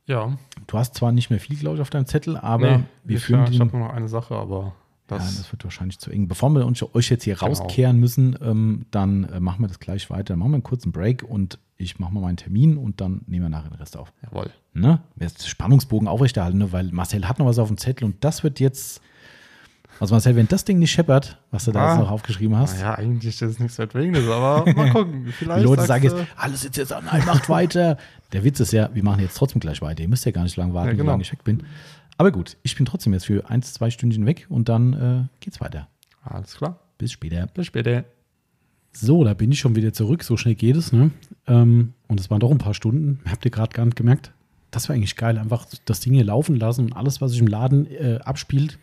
Ja. 0.05 0.37
Du 0.67 0.77
hast 0.77 0.95
zwar 0.95 1.11
nicht 1.11 1.29
mehr 1.29 1.39
viel, 1.39 1.57
glaube 1.57 1.75
ich, 1.75 1.81
auf 1.81 1.89
deinem 1.89 2.05
Zettel, 2.05 2.37
aber 2.37 2.83
wir 3.03 3.17
ich, 3.17 3.23
führen 3.23 3.45
ja, 3.45 3.51
ich 3.51 3.59
habe 3.59 3.77
nur 3.77 3.87
noch 3.87 3.93
eine 3.93 4.07
Sache, 4.07 4.35
aber 4.35 4.73
ja, 5.11 5.17
das, 5.17 5.37
das 5.37 5.51
wird 5.51 5.63
wahrscheinlich 5.63 5.99
zu 5.99 6.11
eng. 6.11 6.27
Bevor 6.27 6.49
wir 6.51 6.65
uns, 6.65 6.81
euch 6.93 7.09
jetzt 7.09 7.23
hier 7.23 7.35
Genau. 7.35 7.47
rauskehren 7.47 7.97
müssen, 7.99 8.37
ähm, 8.41 8.85
dann 8.91 9.23
äh, 9.25 9.39
machen 9.39 9.61
wir 9.61 9.67
das 9.67 9.79
gleich 9.79 10.09
weiter. 10.09 10.33
Dann 10.33 10.39
machen 10.39 10.51
wir 10.51 10.55
einen 10.55 10.63
kurzen 10.63 10.91
Break 10.91 11.23
und 11.23 11.59
ich 11.77 11.99
mache 11.99 12.13
mal 12.13 12.19
meinen 12.21 12.37
Termin 12.37 12.77
und 12.77 12.99
dann 13.01 13.21
nehmen 13.27 13.45
wir 13.45 13.49
nachher 13.49 13.69
den 13.69 13.77
Rest 13.79 13.95
auf. 13.97 14.11
jawohl. 14.23 14.49
Ne? 14.73 14.99
Jetzt 15.19 15.47
Spannungsbogen 15.47 16.07
aufrechterhalten, 16.07 16.57
ne? 16.57 16.71
weil 16.71 16.91
Marcel 16.91 17.27
hat 17.27 17.39
noch 17.39 17.45
was 17.45 17.57
auf 17.59 17.67
dem 17.69 17.77
Zettel 17.77 18.05
und 18.05 18.15
das 18.23 18.43
wird 18.43 18.59
jetzt. 18.59 19.01
Also 20.01 20.15
Marcel, 20.15 20.35
wenn 20.37 20.47
das 20.47 20.63
Ding 20.63 20.79
nicht 20.79 20.91
scheppert, 20.91 21.37
was 21.51 21.65
du 21.65 21.71
da 21.73 21.79
Ah. 21.81 21.89
jetzt 21.91 21.99
noch 21.99 22.11
aufgeschrieben 22.11 22.55
hast, 22.55 22.75
Naja, 22.79 22.95
eigentlich 22.95 23.27
ist 23.35 23.41
es 23.41 23.59
nichts 23.59 23.77
Weltwegendes, 23.79 24.29
aber 24.29 24.63
mal 24.73 24.91
gucken. 24.91 25.25
die 25.25 25.31
Vielleicht 25.33 25.65
Leute 25.65 25.81
sagst 25.85 25.87
sagen 25.87 26.03
jetzt, 26.21 26.31
alles 26.37 26.61
sitzt 26.61 26.77
jetzt 26.77 26.93
an, 26.93 27.03
nein, 27.05 27.25
macht 27.25 27.49
weiter. 27.49 27.97
Der 28.31 28.43
Witz 28.45 28.61
ist 28.61 28.71
ja, 28.71 28.89
wir 28.93 29.03
machen 29.03 29.19
jetzt 29.21 29.35
trotzdem 29.35 29.59
gleich 29.59 29.81
weiter. 29.81 30.01
Ihr 30.01 30.07
müsst 30.07 30.25
ja 30.25 30.31
gar 30.31 30.43
nicht 30.43 30.55
lange 30.55 30.73
warten, 30.73 30.87
Ja, 30.89 30.93
genau. 30.93 31.05
solange 31.05 31.23
ich 31.23 31.31
weg 31.33 31.43
bin. 31.43 31.63
Aber 32.19 32.33
gut, 32.33 32.57
ich 32.63 32.75
bin 32.75 32.85
trotzdem 32.85 33.13
jetzt 33.13 33.27
für 33.27 33.49
eins, 33.49 33.73
zwei 33.73 33.89
Stündchen 33.89 34.25
weg 34.25 34.45
und 34.49 34.67
dann 34.67 34.93
äh, 34.93 35.23
geht's 35.39 35.61
weiter. 35.61 35.87
Alles 36.21 36.57
klar. 36.57 36.77
Bis 36.97 37.13
später. 37.13 37.47
Bis 37.47 37.67
später. 37.67 38.03
So, 38.91 39.23
da 39.23 39.33
bin 39.33 39.53
ich 39.53 39.59
schon 39.59 39.77
wieder 39.77 39.93
zurück. 39.93 40.23
So 40.23 40.35
schnell 40.35 40.55
geht 40.55 40.75
es. 40.75 40.91
Ne? 40.91 41.11
Ähm, 41.47 41.93
und 42.09 42.19
es 42.19 42.29
waren 42.29 42.41
doch 42.41 42.51
ein 42.51 42.57
paar 42.57 42.73
Stunden. 42.73 43.21
Habt 43.25 43.45
ihr 43.45 43.51
gerade 43.51 43.73
gar 43.73 43.85
nicht 43.85 43.95
gemerkt? 43.95 44.33
Das 44.69 44.89
war 44.89 44.97
eigentlich 44.97 45.15
geil. 45.15 45.37
Einfach 45.37 45.65
das 45.85 46.01
Ding 46.01 46.13
hier 46.13 46.25
laufen 46.25 46.57
lassen 46.57 46.87
und 46.87 46.93
alles, 46.93 47.21
was 47.21 47.31
sich 47.31 47.39
im 47.39 47.47
Laden 47.47 47.89
äh, 47.89 48.19
abspielt, 48.21 48.79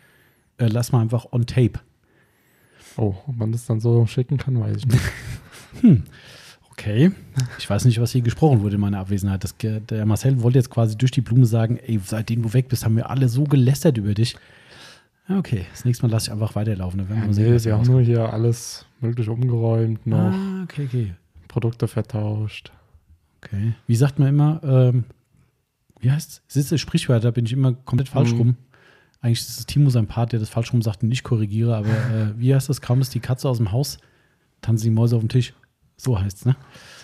äh, 0.57 0.65
lass 0.65 0.91
mal 0.91 1.01
einfach 1.01 1.31
on 1.31 1.45
tape. 1.45 1.79
Oh, 2.95 3.13
ob 3.27 3.37
man 3.37 3.51
das 3.51 3.67
dann 3.67 3.79
so 3.79 4.07
schicken 4.07 4.37
kann, 4.37 4.59
weiß 4.59 4.77
ich 4.77 4.87
nicht. 4.87 6.03
Okay. 6.79 7.11
Ich 7.57 7.67
weiß 7.69 7.85
nicht, 7.85 7.99
was 7.99 8.11
hier 8.11 8.21
gesprochen 8.21 8.61
wurde 8.61 8.75
in 8.75 8.81
meiner 8.81 8.99
Abwesenheit. 8.99 9.43
Das, 9.43 9.55
der 9.57 10.05
Marcel 10.05 10.41
wollte 10.43 10.59
jetzt 10.59 10.69
quasi 10.69 10.95
durch 10.97 11.11
die 11.11 11.21
Blume 11.21 11.45
sagen, 11.47 11.77
ey, 11.77 11.99
seitdem 12.03 12.43
du 12.43 12.53
weg 12.53 12.67
bist, 12.69 12.85
haben 12.85 12.95
wir 12.95 13.09
alle 13.09 13.29
so 13.29 13.45
gelästert 13.45 13.97
über 13.97 14.13
dich. 14.13 14.35
Ja, 15.27 15.39
okay. 15.39 15.65
Das 15.71 15.85
nächste 15.85 16.05
Mal 16.05 16.11
lasse 16.11 16.27
ich 16.27 16.31
einfach 16.31 16.55
weiterlaufen. 16.55 16.99
Dann 16.99 17.09
werden 17.09 17.25
wir 17.27 17.33
sehen, 17.33 17.51
nee, 17.51 17.59
da 17.59 17.77
haben 17.77 17.85
nur 17.87 18.01
hier 18.01 18.31
alles 18.31 18.85
möglich 19.01 19.27
umgeräumt, 19.27 20.05
noch 20.05 20.17
Ah, 20.33 20.63
okay, 20.63 20.85
okay. 20.85 21.13
Produkte 21.47 21.87
vertauscht. 21.87 22.71
Okay. 23.43 23.73
Wie 23.87 23.95
sagt 23.95 24.19
man 24.19 24.29
immer, 24.29 24.61
ähm, 24.63 25.03
wie 25.99 26.11
heißt 26.11 26.29
es? 26.29 26.53
Sitze 26.53 26.77
Sprichwörter, 26.77 27.31
bin 27.31 27.45
ich 27.45 27.53
immer 27.53 27.73
komplett 27.73 28.09
falsch 28.09 28.33
Mhm. 28.33 28.37
rum. 28.37 28.55
Eigentlich 29.21 29.39
ist 29.39 29.57
es 29.59 29.65
Timo 29.65 29.89
sein 29.89 30.05
Part, 30.05 30.31
der 30.31 30.39
das 30.39 30.49
falsch 30.49 30.71
rum 30.71 30.83
sagt 30.83 31.01
und 31.01 31.11
ich 31.11 31.23
korrigiere, 31.23 31.75
aber 31.75 31.89
äh, 31.89 32.33
wie 32.37 32.53
heißt 32.53 32.69
das? 32.69 32.81
Kaum 32.81 33.01
ist 33.01 33.15
die 33.15 33.19
Katze 33.19 33.49
aus 33.49 33.57
dem 33.57 33.71
Haus, 33.71 33.97
tanzen 34.61 34.83
die 34.85 34.91
Mäuse 34.91 35.15
auf 35.15 35.23
dem 35.23 35.29
Tisch. 35.29 35.53
So 35.97 36.19
heißt 36.19 36.37
es, 36.37 36.45
ne? 36.45 36.55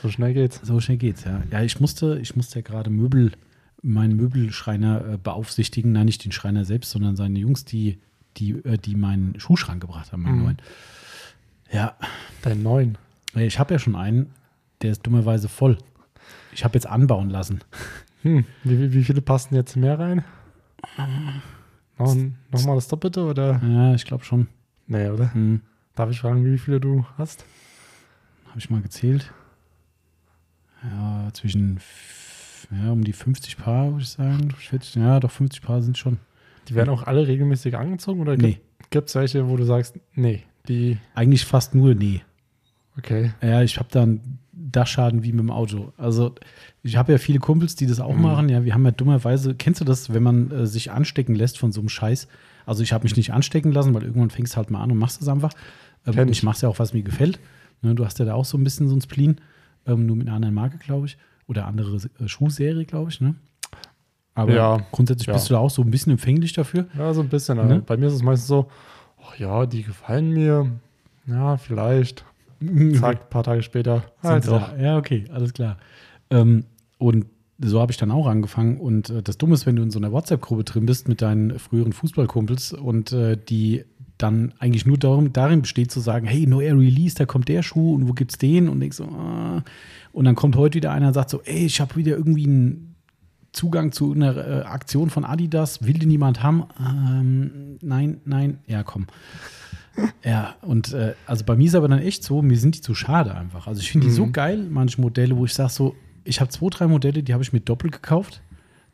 So 0.03 0.09
schnell 0.09 0.33
geht's. 0.33 0.59
So 0.63 0.79
schnell 0.79 0.97
geht's, 0.97 1.23
ja. 1.23 1.41
Ja, 1.51 1.61
ich 1.63 1.79
musste, 1.79 2.19
ich 2.21 2.35
musste 2.35 2.59
ja 2.59 2.61
gerade 2.61 2.89
Möbel, 2.91 3.31
meinen 3.81 4.15
Möbelschreiner 4.15 5.13
äh, 5.13 5.17
beaufsichtigen. 5.17 5.91
Nein, 5.91 6.05
nicht 6.05 6.23
den 6.23 6.31
Schreiner 6.31 6.63
selbst, 6.63 6.91
sondern 6.91 7.15
seine 7.15 7.39
Jungs, 7.39 7.65
die, 7.65 7.99
die, 8.37 8.51
äh, 8.51 8.77
die 8.77 8.95
meinen 8.95 9.39
Schuhschrank 9.39 9.81
gebracht 9.81 10.11
haben, 10.11 10.21
meinen 10.23 10.37
Mhm. 10.37 10.43
neuen. 10.43 10.57
Ja, 11.71 11.95
Dein 12.43 12.61
neuen. 12.61 12.97
äh, 13.35 13.45
ich 13.47 13.57
habe 13.57 13.73
ja 13.73 13.79
schon 13.79 13.95
einen, 13.95 14.27
der 14.83 14.91
ist 14.91 15.01
dummerweise 15.05 15.49
voll. 15.49 15.77
Ich 16.53 16.63
habe 16.63 16.75
jetzt 16.75 16.85
anbauen 16.85 17.29
lassen. 17.31 17.61
Hm, 18.21 18.45
wie, 18.63 18.93
wie, 18.93 19.03
viele 19.03 19.21
passen 19.21 19.55
jetzt 19.55 19.75
mehr 19.75 19.97
rein? 19.99 20.23
Noch, 21.97 22.15
noch 22.51 22.65
mal 22.65 22.75
das 22.75 22.87
Doppelte 22.87 23.23
oder? 23.25 23.59
Ja, 23.67 23.95
ich 23.95 24.05
glaube 24.05 24.23
schon. 24.23 24.47
Nee, 24.87 25.09
oder? 25.09 25.33
Hm. 25.33 25.61
Darf 25.95 26.09
ich 26.09 26.19
fragen, 26.21 26.45
wie 26.45 26.57
viele 26.57 26.79
du 26.79 27.05
hast? 27.17 27.43
Habe 28.53 28.59
ich 28.59 28.69
mal 28.69 28.83
gezählt. 28.83 29.33
Ja, 30.83 31.27
zwischen 31.33 31.79
ja, 32.71 32.91
um 32.91 33.03
die 33.03 33.13
50 33.13 33.57
Paar, 33.57 33.89
würde 33.93 34.03
ich 34.03 34.09
sagen. 34.09 34.51
40, 34.51 34.93
ja, 34.93 35.19
doch 35.19 35.31
50 35.31 35.63
Paar 35.63 35.81
sind 35.81 35.97
schon. 35.97 36.19
Die 36.67 36.75
werden 36.75 36.89
auch 36.89 37.01
alle 37.01 37.27
regelmäßig 37.27 37.75
angezogen 37.75 38.21
oder 38.21 38.37
Nee, 38.37 38.59
gibt 38.91 39.09
es 39.09 39.15
welche, 39.15 39.49
wo 39.49 39.57
du 39.57 39.63
sagst, 39.63 39.99
nee, 40.13 40.43
die, 40.67 40.99
eigentlich 41.15 41.45
fast 41.45 41.73
nur 41.73 41.95
nee. 41.95 42.21
okay. 42.95 43.33
Ja, 43.41 43.63
ich 43.63 43.79
habe 43.79 43.89
da 43.89 44.03
einen 44.03 44.37
Dachschaden 44.51 45.23
wie 45.23 45.31
mit 45.31 45.39
dem 45.39 45.49
Auto. 45.49 45.91
Also 45.97 46.35
ich 46.83 46.95
habe 46.95 47.11
ja 47.11 47.17
viele 47.17 47.39
Kumpels, 47.39 47.75
die 47.75 47.87
das 47.87 47.99
auch 47.99 48.15
machen. 48.15 48.49
Ja, 48.49 48.63
wir 48.65 48.75
haben 48.75 48.85
ja 48.85 48.91
dummerweise, 48.91 49.55
kennst 49.55 49.81
du 49.81 49.85
das, 49.85 50.13
wenn 50.13 50.21
man 50.21 50.51
äh, 50.51 50.67
sich 50.67 50.91
anstecken 50.91 51.33
lässt 51.33 51.57
von 51.57 51.71
so 51.71 51.81
einem 51.81 51.89
Scheiß? 51.89 52.27
Also 52.67 52.83
ich 52.83 52.93
habe 52.93 53.05
mich 53.05 53.17
nicht 53.17 53.33
anstecken 53.33 53.71
lassen, 53.71 53.95
weil 53.95 54.03
irgendwann 54.03 54.29
fängst 54.29 54.53
du 54.53 54.57
halt 54.57 54.69
mal 54.69 54.83
an 54.83 54.91
und 54.91 54.99
machst 54.99 55.23
es 55.23 55.27
einfach. 55.27 55.53
Ähm, 56.05 56.13
Kenn 56.13 56.21
und 56.23 56.29
ich. 56.29 56.37
ich 56.37 56.43
mache 56.43 56.57
es 56.57 56.61
ja 56.61 56.69
auch, 56.69 56.77
was 56.77 56.93
mir 56.93 57.01
gefällt. 57.01 57.39
Ne, 57.83 57.95
du 57.95 58.05
hast 58.05 58.19
ja 58.19 58.25
da 58.25 58.33
auch 58.33 58.45
so 58.45 58.57
ein 58.57 58.63
bisschen 58.63 58.87
so 58.87 58.95
ein 58.95 59.01
Spleen, 59.01 59.37
ähm, 59.85 60.05
nur 60.05 60.15
mit 60.15 60.27
einer 60.27 60.35
anderen 60.35 60.55
Marke, 60.55 60.77
glaube 60.77 61.05
ich. 61.07 61.17
Oder 61.47 61.67
andere 61.67 61.97
äh, 62.19 62.27
Schuhserie, 62.27 62.85
glaube 62.85 63.11
ich. 63.11 63.21
Ne? 63.21 63.35
Aber 64.35 64.53
Ja, 64.53 64.85
grundsätzlich 64.91 65.27
ja. 65.27 65.33
bist 65.33 65.49
du 65.49 65.53
da 65.53 65.59
auch 65.59 65.69
so 65.69 65.81
ein 65.81 65.91
bisschen 65.91 66.13
empfänglich 66.13 66.53
dafür. 66.53 66.87
Ja, 66.97 67.13
so 67.13 67.21
ein 67.21 67.29
bisschen. 67.29 67.57
Ne? 67.57 67.83
Bei 67.85 67.97
mir 67.97 68.07
ist 68.07 68.13
es 68.13 68.23
meistens 68.23 68.47
so, 68.47 68.69
ach 69.21 69.37
ja, 69.37 69.65
die 69.65 69.83
gefallen 69.83 70.31
mir. 70.31 70.71
Ja, 71.27 71.57
vielleicht. 71.57 72.25
Zack, 72.99 73.23
ein 73.23 73.29
paar 73.29 73.43
Tage 73.43 73.61
später. 73.61 74.03
Da. 74.21 74.77
Ja, 74.81 74.97
okay, 74.97 75.25
alles 75.31 75.53
klar. 75.53 75.77
Ähm, 76.29 76.65
und 76.97 77.25
so 77.59 77.79
habe 77.79 77.91
ich 77.91 77.97
dann 77.97 78.11
auch 78.11 78.27
angefangen. 78.27 78.77
Und 78.77 79.09
äh, 79.09 79.21
das 79.21 79.37
Dumme 79.37 79.53
ist, 79.53 79.65
wenn 79.65 79.75
du 79.75 79.83
in 79.83 79.91
so 79.91 79.99
einer 79.99 80.11
WhatsApp-Gruppe 80.11 80.63
drin 80.63 80.85
bist 80.85 81.07
mit 81.07 81.21
deinen 81.21 81.59
früheren 81.59 81.93
Fußballkumpels 81.93 82.73
und 82.73 83.11
äh, 83.11 83.37
die 83.37 83.83
dann 84.23 84.53
eigentlich 84.57 84.85
nur 84.85 84.97
darum, 84.97 85.33
darin 85.33 85.61
besteht 85.61 85.91
zu 85.91 85.99
sagen, 85.99 86.25
hey, 86.25 86.47
neuer 86.47 86.77
Release, 86.77 87.15
da 87.15 87.25
kommt 87.25 87.49
der 87.49 87.61
Schuh 87.61 87.93
und 87.93 88.07
wo 88.07 88.13
gibt's 88.13 88.37
den? 88.37 88.69
Und 88.69 88.81
ich 88.81 88.93
so, 88.93 89.03
ah. 89.03 89.63
und 90.13 90.25
dann 90.25 90.35
kommt 90.35 90.55
heute 90.55 90.75
wieder 90.75 90.91
einer 90.91 91.07
und 91.07 91.13
sagt 91.13 91.29
so, 91.29 91.41
ey, 91.43 91.65
ich 91.65 91.81
habe 91.81 91.95
wieder 91.97 92.15
irgendwie 92.15 92.47
einen 92.47 92.95
Zugang 93.51 93.91
zu 93.91 94.13
einer 94.13 94.35
äh, 94.35 94.61
Aktion 94.63 95.09
von 95.09 95.25
Adidas, 95.25 95.85
will 95.85 95.99
den 95.99 96.09
jemand 96.09 96.41
haben? 96.41 96.63
Ähm, 96.79 97.77
nein, 97.81 98.21
nein, 98.25 98.59
ja, 98.65 98.83
komm. 98.83 99.07
Ja, 100.25 100.55
und 100.61 100.91
äh, 100.93 101.13
also 101.27 101.45
bei 101.45 101.55
mir 101.55 101.67
ist 101.67 101.75
aber 101.75 101.87
dann 101.87 101.99
echt 101.99 102.23
so, 102.23 102.41
mir 102.41 102.57
sind 102.57 102.75
die 102.75 102.81
zu 102.81 102.95
schade 102.95 103.35
einfach. 103.35 103.67
Also 103.67 103.79
ich 103.79 103.91
finde 103.91 104.07
die 104.07 104.11
so 104.11 104.27
geil, 104.31 104.65
manche 104.67 104.99
Modelle, 104.99 105.37
wo 105.37 105.45
ich 105.45 105.53
sage 105.53 105.69
so, 105.71 105.95
ich 106.23 106.41
habe 106.41 106.49
zwei, 106.49 106.69
drei 106.69 106.87
Modelle, 106.87 107.21
die 107.21 107.31
habe 107.31 107.43
ich 107.43 107.53
mir 107.53 107.59
doppelt 107.59 107.93
gekauft, 107.93 108.41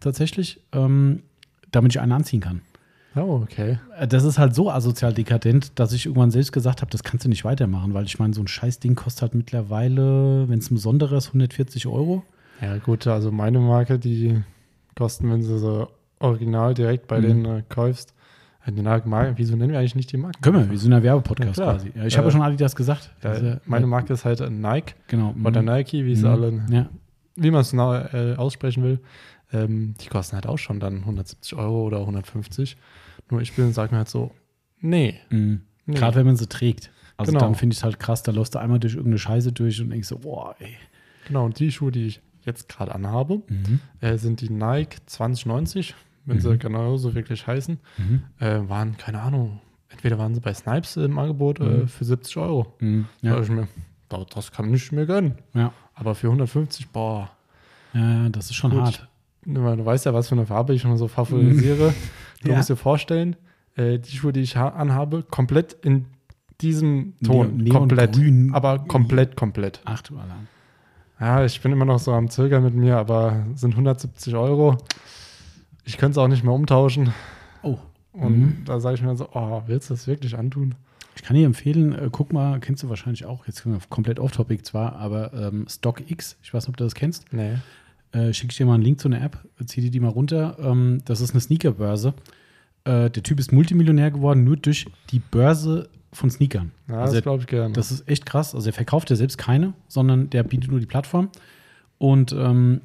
tatsächlich, 0.01 0.59
ähm, 0.73 1.23
damit 1.71 1.93
ich 1.93 2.01
einen 2.01 2.11
anziehen 2.11 2.41
kann. 2.41 2.59
Oh, 3.15 3.41
okay. 3.43 3.79
Äh, 3.97 4.07
Das 4.07 4.23
ist 4.23 4.37
halt 4.37 4.53
so 4.55 4.69
asozial 4.69 5.13
dekadent, 5.13 5.71
dass 5.79 5.93
ich 5.93 6.05
irgendwann 6.05 6.31
selbst 6.31 6.51
gesagt 6.51 6.81
habe, 6.81 6.91
das 6.91 7.03
kannst 7.03 7.25
du 7.25 7.29
nicht 7.29 7.43
weitermachen, 7.43 7.93
weil 7.93 8.05
ich 8.05 8.19
meine, 8.19 8.33
so 8.33 8.41
ein 8.41 8.47
Scheißding 8.47 8.95
kostet 8.95 9.21
halt 9.23 9.35
mittlerweile, 9.35 10.47
wenn 10.47 10.59
es 10.59 10.69
ein 10.71 10.75
besonderer 10.75 11.17
ist, 11.17 11.27
140 11.27 11.87
Euro. 11.87 12.23
Ja, 12.61 12.77
gut, 12.77 13.07
also 13.07 13.31
meine 13.31 13.59
Marke, 13.59 13.97
die 13.99 14.41
kosten, 14.95 15.31
wenn 15.31 15.41
du 15.41 15.57
so 15.57 15.87
original 16.19 16.73
direkt 16.73 17.07
bei 17.07 17.19
Mhm. 17.19 17.23
denen 17.23 17.45
äh, 17.45 17.63
kaufst. 17.69 18.13
äh, 18.65 18.71
Die 18.71 18.81
Marke, 18.81 19.33
wieso 19.37 19.55
nennen 19.55 19.71
wir 19.71 19.79
eigentlich 19.79 19.95
nicht 19.95 20.11
die 20.11 20.17
Marke? 20.17 20.39
Können 20.41 20.65
wir, 20.65 20.69
wir 20.71 20.77
sind 20.77 20.91
ein 20.93 21.01
Werbepodcast 21.01 21.57
Ja, 21.57 21.71
quasi. 21.71 21.91
Ja, 21.95 22.03
ich 22.05 22.17
habe 22.17 22.25
ja 22.25 22.29
Äh, 22.29 22.31
schon 22.33 22.41
Adidas 22.41 22.75
gesagt. 22.75 23.09
Ja, 23.23 23.33
Diese- 23.33 23.61
meine 23.65 23.87
Marke 23.87 24.13
ist 24.13 24.25
halt 24.25 24.41
Nike 24.51 24.93
genau. 25.07 25.33
oder 25.43 25.61
mhm. 25.61 25.67
Nike, 25.69 26.05
wie 26.05 26.11
es 26.11 26.21
Mhm. 26.21 26.27
alle, 26.27 26.87
wie 27.37 27.51
man 27.51 27.61
es 27.61 27.71
genau 27.71 27.93
äh, 27.95 28.35
aussprechen 28.35 28.83
will. 28.83 28.99
Ähm, 29.51 29.95
die 30.01 30.07
kosten 30.07 30.35
halt 30.35 30.45
auch 30.47 30.57
schon 30.57 30.79
dann 30.79 30.99
170 30.99 31.55
Euro 31.55 31.83
oder 31.85 31.99
150. 31.99 32.77
Nur 33.31 33.41
ich 33.41 33.53
bin, 33.53 33.73
sag 33.73 33.91
mir 33.91 33.97
halt 33.99 34.09
so, 34.09 34.31
nee. 34.79 35.15
mhm. 35.29 35.61
nee. 35.85 35.95
Gerade 35.95 36.17
wenn 36.17 36.25
man 36.27 36.35
sie 36.35 36.47
trägt. 36.47 36.91
Also 37.17 37.31
Genau. 37.31 37.45
dann 37.45 37.55
finde 37.55 37.73
ich 37.73 37.79
es 37.79 37.83
halt 37.83 37.99
krass, 37.99 38.23
da 38.23 38.31
läufst 38.31 38.55
du 38.55 38.59
einmal 38.59 38.79
durch 38.79 38.93
irgendeine 38.93 39.19
Scheiße 39.19 39.51
durch 39.51 39.81
und 39.81 39.89
denkst 39.89 40.07
so, 40.07 40.19
boah, 40.19 40.55
ey. 40.59 40.75
Genau, 41.27 41.45
und 41.45 41.59
die 41.59 41.71
Schuhe, 41.71 41.91
die 41.91 42.07
ich 42.07 42.21
jetzt 42.45 42.69
gerade 42.69 42.93
anhabe, 42.95 43.41
Mhm. 43.49 43.79
äh, 44.01 44.17
sind 44.17 44.41
die 44.41 44.49
Nike 44.49 44.97
2090, 45.05 45.95
wenn 46.25 46.39
sie 46.39 46.49
Mhm. 46.49 46.59
genauso 46.59 47.13
wirklich 47.15 47.45
heißen. 47.45 47.79
Mhm. 47.97 48.21
Äh, 48.39 48.69
waren, 48.69 48.95
keine 48.97 49.21
Ahnung, 49.21 49.59
entweder 49.89 50.17
waren 50.17 50.33
sie 50.33 50.39
bei 50.41 50.53
Snipes 50.53 50.95
im 50.95 51.17
Angebot 51.19 51.59
äh, 51.59 51.63
Mhm. 51.63 51.87
für 51.87 52.05
70 52.05 52.37
Euro. 52.37 52.73
Mhm. 52.79 53.07
Da 53.21 53.27
Ja. 53.27 53.33
dachte 53.35 53.43
ich 53.45 53.49
mir, 53.59 53.67
das, 54.33 54.51
kann 54.51 54.73
ich 54.73 54.91
mir 54.91 55.05
gönnen. 55.05 55.33
Ja. 55.53 55.73
Aber 55.95 56.15
für 56.15 56.29
150, 56.29 56.89
boah, 56.89 57.29
ja, 57.93 58.29
das 58.29 58.45
ist 58.45 58.55
schon 58.55 58.71
hart. 58.73 59.08
Du 59.53 59.85
weißt 59.85 60.05
ja, 60.05 60.13
was 60.13 60.29
für 60.29 60.35
eine 60.35 60.45
Farbe 60.45 60.73
ich 60.73 60.81
schon 60.81 60.97
so 60.97 61.07
favorisiere. 61.07 61.93
Du 62.43 62.49
Ja. 62.49 62.57
musst 62.57 62.69
dir 62.69 62.75
vorstellen, 62.75 63.35
äh, 63.75 63.99
die 63.99 64.11
Schuhe, 64.15 64.31
die 64.33 64.41
ich 64.41 64.55
ha- 64.55 64.69
anhabe, 64.69 65.23
komplett 65.29 65.73
in 65.83 66.05
diesem 66.61 67.13
Ton. 67.23 67.57
Neon- 67.57 67.73
komplett. 67.73 68.15
Neongrün. 68.17 68.53
Aber 68.53 68.79
komplett, 68.79 69.35
komplett. 69.35 69.81
Ach 69.85 70.01
du 70.01 70.15
Alarm. 70.17 70.47
Ja, 71.19 71.43
ich 71.43 71.59
bin 71.61 71.71
immer 71.73 71.85
noch 71.85 71.99
so 71.99 72.13
am 72.13 72.29
Zögern 72.29 72.63
mit 72.63 72.73
mir, 72.73 72.97
aber 72.97 73.45
sind 73.55 73.75
170 73.75 74.35
Euro. 74.35 74.77
Ich 75.83 75.97
könnte 75.97 76.11
es 76.11 76.17
auch 76.17 76.27
nicht 76.27 76.43
mehr 76.43 76.53
umtauschen. 76.53 77.13
Oh. 77.61 77.77
Und 78.13 78.37
Mhm. 78.39 78.57
da 78.65 78.79
sage 78.79 78.95
ich 78.95 79.01
mir 79.01 79.15
so, 79.15 79.27
oh, 79.33 79.61
willst 79.67 79.89
du 79.89 79.93
das 79.93 80.07
wirklich 80.07 80.37
antun? 80.37 80.75
Ich 81.15 81.23
kann 81.23 81.35
dir 81.35 81.45
empfehlen, 81.45 81.93
äh, 81.93 82.09
guck 82.11 82.31
mal, 82.31 82.59
kennst 82.61 82.83
du 82.83 82.89
wahrscheinlich 82.89 83.25
auch, 83.25 83.45
jetzt 83.47 83.65
komplett 83.89 84.19
off-topic 84.19 84.63
zwar, 84.63 84.95
aber 84.95 85.33
ähm, 85.33 85.65
StockX, 85.67 86.37
ich 86.41 86.53
weiß 86.53 86.63
nicht, 86.63 86.69
ob 86.69 86.77
du 86.77 86.85
das 86.85 86.95
kennst, 86.95 87.31
Nee. 87.33 87.55
Äh, 88.11 88.33
schicke 88.33 88.51
ich 88.51 88.57
dir 88.57 88.65
mal 88.65 88.75
einen 88.75 88.83
Link 88.83 88.99
zu 88.99 89.07
einer 89.07 89.21
App, 89.21 89.37
zieh 89.65 89.81
dir 89.81 89.91
die 89.91 89.99
mal 89.99 90.09
runter. 90.09 90.57
Ähm, 90.59 90.99
das 91.05 91.21
ist 91.21 91.31
eine 91.31 91.41
Sneakerbörse. 91.41 92.13
Äh, 92.85 93.09
der 93.09 93.23
Typ 93.23 93.39
ist 93.39 93.51
Multimillionär 93.51 94.11
geworden, 94.11 94.43
nur 94.43 94.57
durch 94.57 94.87
die 95.11 95.19
Börse 95.19 95.89
von 96.11 96.29
Sneakern. 96.29 96.71
Ja, 96.87 97.01
Also 97.01 97.15
das 97.15 97.23
glaube 97.23 97.41
ich 97.41 97.47
gerne. 97.47 97.73
Das 97.73 97.91
ist 97.91 98.07
echt 98.07 98.25
krass. 98.25 98.55
Also 98.55 98.69
er 98.69 98.73
verkauft 98.73 99.09
ja 99.09 99.15
selbst 99.15 99.37
keine, 99.37 99.73
sondern 99.87 100.29
der 100.29 100.43
bietet 100.43 100.71
nur 100.71 100.79
die 100.79 100.85
Plattform. 100.85 101.29
Und 101.97 102.31
ähm, 102.31 102.81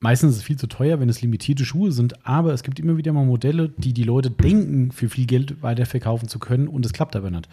meistens 0.00 0.32
ist 0.32 0.36
es 0.38 0.42
viel 0.42 0.56
zu 0.56 0.66
teuer, 0.68 1.00
wenn 1.00 1.08
es 1.08 1.20
limitierte 1.20 1.64
Schuhe 1.64 1.92
sind, 1.92 2.26
aber 2.26 2.52
es 2.52 2.62
gibt 2.62 2.78
immer 2.78 2.96
wieder 2.96 3.12
mal 3.12 3.24
Modelle, 3.24 3.70
die 3.76 3.92
die 3.92 4.04
Leute 4.04 4.30
denken, 4.30 4.92
für 4.92 5.08
viel 5.08 5.26
Geld 5.26 5.62
weiterverkaufen 5.62 6.28
zu 6.28 6.38
können 6.38 6.68
und 6.68 6.86
es 6.86 6.92
klappt 6.92 7.16
aber 7.16 7.30
nicht. 7.30 7.48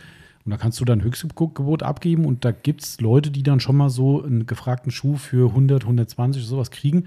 Und 0.45 0.51
da 0.51 0.57
kannst 0.57 0.79
du 0.79 0.85
dann 0.85 1.01
Höchstgebot 1.03 1.83
abgeben 1.83 2.25
und 2.25 2.43
da 2.43 2.51
gibt 2.51 2.83
es 2.83 2.99
Leute, 2.99 3.31
die 3.31 3.43
dann 3.43 3.59
schon 3.61 3.77
mal 3.77 3.89
so 3.89 4.23
einen 4.23 4.45
gefragten 4.45 4.91
Schuh 4.91 5.15
für 5.15 5.49
100, 5.49 5.83
120 5.83 6.43
sowas 6.45 6.69
kriegen. 6.69 7.05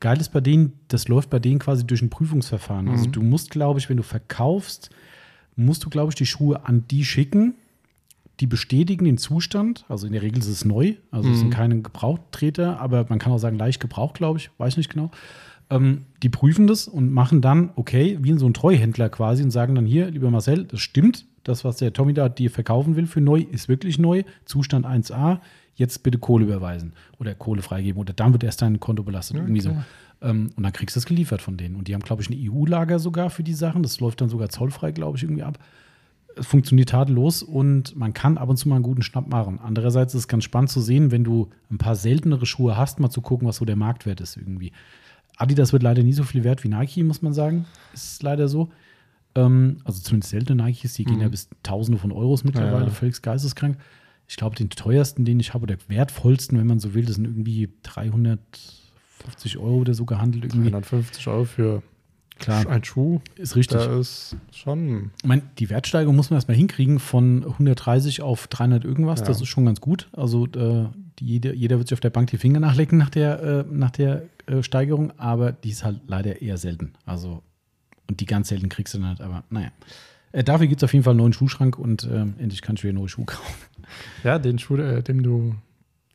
Geil 0.00 0.20
ist 0.20 0.32
bei 0.32 0.40
denen, 0.40 0.74
das 0.88 1.08
läuft 1.08 1.30
bei 1.30 1.38
denen 1.38 1.58
quasi 1.60 1.86
durch 1.86 2.02
ein 2.02 2.10
Prüfungsverfahren. 2.10 2.90
Also 2.90 3.06
Mhm. 3.06 3.12
du 3.12 3.22
musst, 3.22 3.50
glaube 3.50 3.78
ich, 3.78 3.88
wenn 3.88 3.96
du 3.96 4.02
verkaufst, 4.02 4.90
musst 5.56 5.84
du, 5.84 5.88
glaube 5.88 6.10
ich, 6.10 6.14
die 6.14 6.26
Schuhe 6.26 6.66
an 6.66 6.84
die 6.90 7.04
schicken, 7.06 7.54
die 8.40 8.46
bestätigen 8.46 9.04
den 9.06 9.16
Zustand. 9.16 9.86
Also 9.88 10.06
in 10.06 10.12
der 10.12 10.20
Regel 10.20 10.40
ist 10.40 10.48
es 10.48 10.64
neu, 10.66 10.94
also 11.10 11.30
es 11.30 11.36
Mhm. 11.36 11.40
sind 11.40 11.50
keine 11.54 11.80
Gebrauchtreter, 11.80 12.80
aber 12.80 13.06
man 13.08 13.18
kann 13.18 13.32
auch 13.32 13.38
sagen, 13.38 13.56
leicht 13.56 13.80
gebraucht, 13.80 14.14
glaube 14.16 14.38
ich, 14.40 14.50
weiß 14.58 14.76
nicht 14.76 14.90
genau. 14.90 15.10
Ähm, 15.70 16.02
die 16.22 16.28
prüfen 16.28 16.66
das 16.66 16.86
und 16.86 17.10
machen 17.12 17.40
dann, 17.40 17.70
okay, 17.76 18.18
wie 18.20 18.30
in 18.30 18.38
so 18.38 18.46
ein 18.46 18.52
Treuhändler 18.52 19.08
quasi 19.08 19.42
und 19.42 19.52
sagen 19.52 19.74
dann 19.74 19.86
hier, 19.86 20.10
lieber 20.10 20.30
Marcel, 20.30 20.64
das 20.64 20.80
stimmt, 20.80 21.24
das, 21.44 21.64
was 21.64 21.76
der 21.76 21.92
Tommy 21.92 22.14
da 22.14 22.28
dir 22.28 22.50
verkaufen 22.50 22.96
will 22.96 23.06
für 23.06 23.20
neu, 23.20 23.40
ist 23.40 23.68
wirklich 23.68 23.98
neu, 23.98 24.24
Zustand 24.44 24.86
1a, 24.86 25.40
jetzt 25.76 26.02
bitte 26.02 26.18
Kohle 26.18 26.44
überweisen 26.44 26.92
oder 27.18 27.34
Kohle 27.34 27.62
freigeben 27.62 28.00
oder 28.00 28.12
dann 28.12 28.32
wird 28.32 28.44
erst 28.44 28.62
dein 28.62 28.80
Konto 28.80 29.02
belastet, 29.02 29.36
irgendwie 29.36 29.60
so. 29.60 29.70
Okay. 29.70 29.82
Ähm, 30.22 30.50
und 30.56 30.62
dann 30.62 30.72
kriegst 30.72 30.96
du 30.96 31.00
es 31.00 31.06
geliefert 31.06 31.42
von 31.42 31.56
denen. 31.56 31.76
Und 31.76 31.88
die 31.88 31.94
haben, 31.94 32.02
glaube 32.02 32.22
ich, 32.22 32.30
ein 32.30 32.50
EU-Lager 32.50 32.98
sogar 32.98 33.30
für 33.30 33.42
die 33.42 33.54
Sachen. 33.54 33.82
Das 33.82 34.00
läuft 34.00 34.20
dann 34.20 34.28
sogar 34.28 34.48
zollfrei, 34.48 34.92
glaube 34.92 35.16
ich, 35.16 35.24
irgendwie 35.24 35.42
ab. 35.42 35.58
Es 36.36 36.46
funktioniert 36.46 36.88
tadellos 36.88 37.42
und 37.42 37.94
man 37.94 38.12
kann 38.12 38.38
ab 38.38 38.48
und 38.48 38.56
zu 38.56 38.68
mal 38.68 38.76
einen 38.76 38.84
guten 38.84 39.02
Schnapp 39.02 39.28
machen. 39.28 39.60
Andererseits 39.62 40.14
ist 40.14 40.20
es 40.20 40.28
ganz 40.28 40.42
spannend 40.42 40.70
zu 40.70 40.80
sehen, 40.80 41.12
wenn 41.12 41.22
du 41.22 41.50
ein 41.70 41.78
paar 41.78 41.94
seltenere 41.94 42.46
Schuhe 42.46 42.76
hast, 42.76 42.98
mal 42.98 43.10
zu 43.10 43.20
gucken, 43.20 43.46
was 43.46 43.56
so 43.56 43.64
der 43.64 43.76
Marktwert 43.76 44.20
ist 44.20 44.36
irgendwie. 44.36 44.72
Adidas 45.36 45.72
wird 45.72 45.82
leider 45.82 46.02
nie 46.02 46.12
so 46.12 46.24
viel 46.24 46.42
wert 46.42 46.64
wie 46.64 46.68
Nike, 46.68 47.02
muss 47.02 47.22
man 47.22 47.32
sagen. 47.32 47.66
Ist 47.92 48.22
leider 48.22 48.48
so. 48.48 48.70
Ähm, 49.36 49.78
also 49.84 50.00
zumindest 50.00 50.30
seltene 50.30 50.62
Nikes, 50.62 50.94
die 50.94 51.04
gehen 51.04 51.16
Mhm. 51.16 51.22
ja 51.22 51.28
bis 51.28 51.48
Tausende 51.62 51.98
von 51.98 52.12
Euros 52.12 52.44
mittlerweile, 52.44 52.84
Ja, 52.86 52.90
völlig 52.90 53.20
geisteskrank. 53.22 53.78
Ich 54.28 54.36
glaube, 54.36 54.56
den 54.56 54.70
teuersten, 54.70 55.24
den 55.24 55.38
ich 55.40 55.52
habe, 55.54 55.64
oder 55.64 55.76
wertvollsten, 55.88 56.58
wenn 56.58 56.66
man 56.66 56.78
so 56.80 56.94
will, 56.94 57.04
das 57.04 57.16
sind 57.16 57.26
irgendwie 57.26 57.68
350 57.82 59.58
Euro 59.58 59.76
oder 59.78 59.94
so 59.94 60.04
gehandelt. 60.04 60.44
Irgendwie. 60.44 60.68
150 60.68 61.26
Euro 61.28 61.44
für 61.44 61.82
Klar, 62.38 62.66
ein 62.68 62.82
Schuh, 62.82 63.20
ist 63.36 63.54
richtig. 63.54 63.78
der 63.80 63.96
ist 63.98 64.36
schon. 64.52 65.12
Ich 65.22 65.24
meine, 65.28 65.42
die 65.58 65.70
Wertsteigerung 65.70 66.16
muss 66.16 66.30
man 66.30 66.36
erstmal 66.38 66.56
hinkriegen 66.56 66.98
von 66.98 67.44
130 67.44 68.22
auf 68.22 68.48
300 68.48 68.84
irgendwas. 68.84 69.20
Ja. 69.20 69.26
Das 69.26 69.40
ist 69.40 69.46
schon 69.48 69.66
ganz 69.66 69.80
gut. 69.80 70.08
Also 70.12 70.46
äh, 70.46 70.86
die, 71.20 71.26
jeder, 71.26 71.54
jeder 71.54 71.78
wird 71.78 71.88
sich 71.88 71.94
auf 71.94 72.00
der 72.00 72.10
Bank 72.10 72.30
die 72.30 72.38
Finger 72.38 72.58
nachlecken 72.58 72.98
nach 72.98 73.10
der, 73.10 73.40
äh, 73.42 73.64
nach 73.70 73.92
der 73.92 74.24
äh, 74.46 74.62
Steigerung, 74.64 75.12
aber 75.16 75.52
die 75.52 75.70
ist 75.70 75.84
halt 75.84 76.00
leider 76.08 76.42
eher 76.42 76.58
selten. 76.58 76.94
Also, 77.06 77.42
und 78.08 78.20
die 78.20 78.26
ganz 78.26 78.48
selten 78.48 78.68
kriegst 78.68 78.94
du 78.94 78.98
dann 78.98 79.08
halt, 79.08 79.20
aber 79.20 79.44
naja. 79.50 79.70
Äh, 80.32 80.42
dafür 80.44 80.66
gibt 80.66 80.80
es 80.80 80.84
auf 80.84 80.92
jeden 80.92 81.04
Fall 81.04 81.12
einen 81.12 81.18
neuen 81.20 81.32
Schuhschrank 81.32 81.78
und 81.78 82.04
äh, 82.04 82.20
endlich 82.20 82.60
kannst 82.62 82.82
du 82.82 82.88
wieder 82.88 82.98
neue 82.98 83.08
Schuhe 83.08 83.24
kaufen. 83.26 83.54
Ja, 84.24 84.38
den 84.38 84.58
Schuh, 84.58 84.76
äh, 84.76 85.02
den 85.02 85.22
du, 85.22 85.54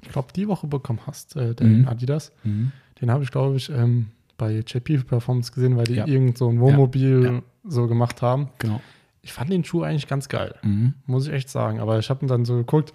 ich 0.02 0.10
glaube, 0.10 0.34
die 0.36 0.48
Woche 0.48 0.68
bekommen 0.68 1.00
hast, 1.08 1.36
äh, 1.36 1.56
den 1.56 1.82
Mhm. 1.82 1.88
Adidas, 1.88 2.32
den 2.44 3.12
habe 3.12 3.24
ich, 3.24 3.32
glaube 3.32 3.56
ich, 3.58 3.70
ähm, 3.70 4.08
bei 4.38 4.60
JP 4.66 5.00
Performance 5.04 5.52
gesehen, 5.52 5.78
weil 5.78 5.86
die 5.86 5.94
Ja. 5.96 6.06
irgend 6.08 6.38
so 6.38 6.50
ein 6.50 6.60
Wohnmobil 6.60 7.24
Ja. 7.24 7.42
so 7.64 7.88
gemacht 7.88 8.22
haben. 8.22 8.50
Genau. 8.60 8.82
Ich 9.22 9.34
fand 9.34 9.52
den 9.52 9.64
Schuh 9.66 9.84
eigentlich 9.84 10.08
ganz 10.08 10.30
geil, 10.30 10.56
Mhm. 10.64 10.94
muss 11.06 11.28
ich 11.28 11.34
echt 11.34 11.50
sagen. 11.50 11.80
Aber 11.80 12.00
ich 12.00 12.10
habe 12.10 12.26
dann 12.26 12.46
so 12.46 12.56
geguckt, 12.56 12.94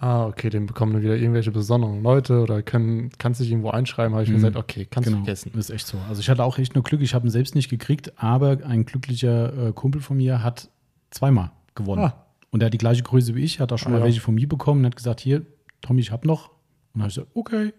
ah, 0.00 0.26
okay, 0.26 0.48
den 0.50 0.66
bekommen 0.66 0.94
dann 0.94 1.02
wieder 1.02 1.14
irgendwelche 1.16 1.50
besonderen 1.52 2.02
Leute 2.02 2.40
oder 2.40 2.62
können, 2.62 3.10
kannst 3.18 3.40
dich 3.40 3.50
irgendwo 3.50 3.70
einschreiben. 3.70 4.14
Habe 4.14 4.24
ich 4.24 4.30
mir 4.30 4.36
Mhm. 4.36 4.40
gesagt, 4.40 4.56
okay, 4.56 4.86
kannst 4.90 5.08
du 5.08 5.12
Genau, 5.12 5.24
vergessen. 5.24 5.52
ist 5.56 5.70
echt 5.70 5.86
so. 5.86 5.98
Also 6.08 6.20
ich 6.20 6.28
hatte 6.30 6.42
auch 6.42 6.58
echt 6.58 6.74
nur 6.74 6.82
Glück, 6.82 7.00
ich 7.02 7.14
habe 7.14 7.26
ihn 7.26 7.30
selbst 7.30 7.54
nicht 7.54 7.68
gekriegt, 7.68 8.12
aber 8.16 8.58
ein 8.66 8.84
glücklicher 8.86 9.68
äh, 9.68 9.72
Kumpel 9.72 10.00
von 10.00 10.16
mir 10.16 10.42
hat 10.42 10.68
zweimal 11.10 11.50
gewonnen. 11.74 12.02
Ah. 12.04 12.26
Und 12.50 12.62
er 12.62 12.66
hat 12.66 12.74
die 12.74 12.78
gleiche 12.78 13.02
Größe 13.02 13.34
wie 13.36 13.44
ich, 13.44 13.60
hat 13.60 13.72
auch 13.72 13.78
schon 13.78 13.92
Ah, 13.92 13.96
mal 13.96 13.98
ja. 14.00 14.04
welche 14.06 14.20
von 14.20 14.34
mir 14.34 14.48
bekommen 14.48 14.80
und 14.80 14.86
hat 14.86 14.96
gesagt, 14.96 15.20
hier, 15.20 15.42
Tommy, 15.82 16.00
ich 16.00 16.10
habe 16.10 16.26
noch. 16.26 16.48
Und 16.48 16.54
dann 16.94 17.02
habe 17.02 17.08
ich 17.10 17.14
gesagt, 17.16 17.30
okay. 17.34 17.72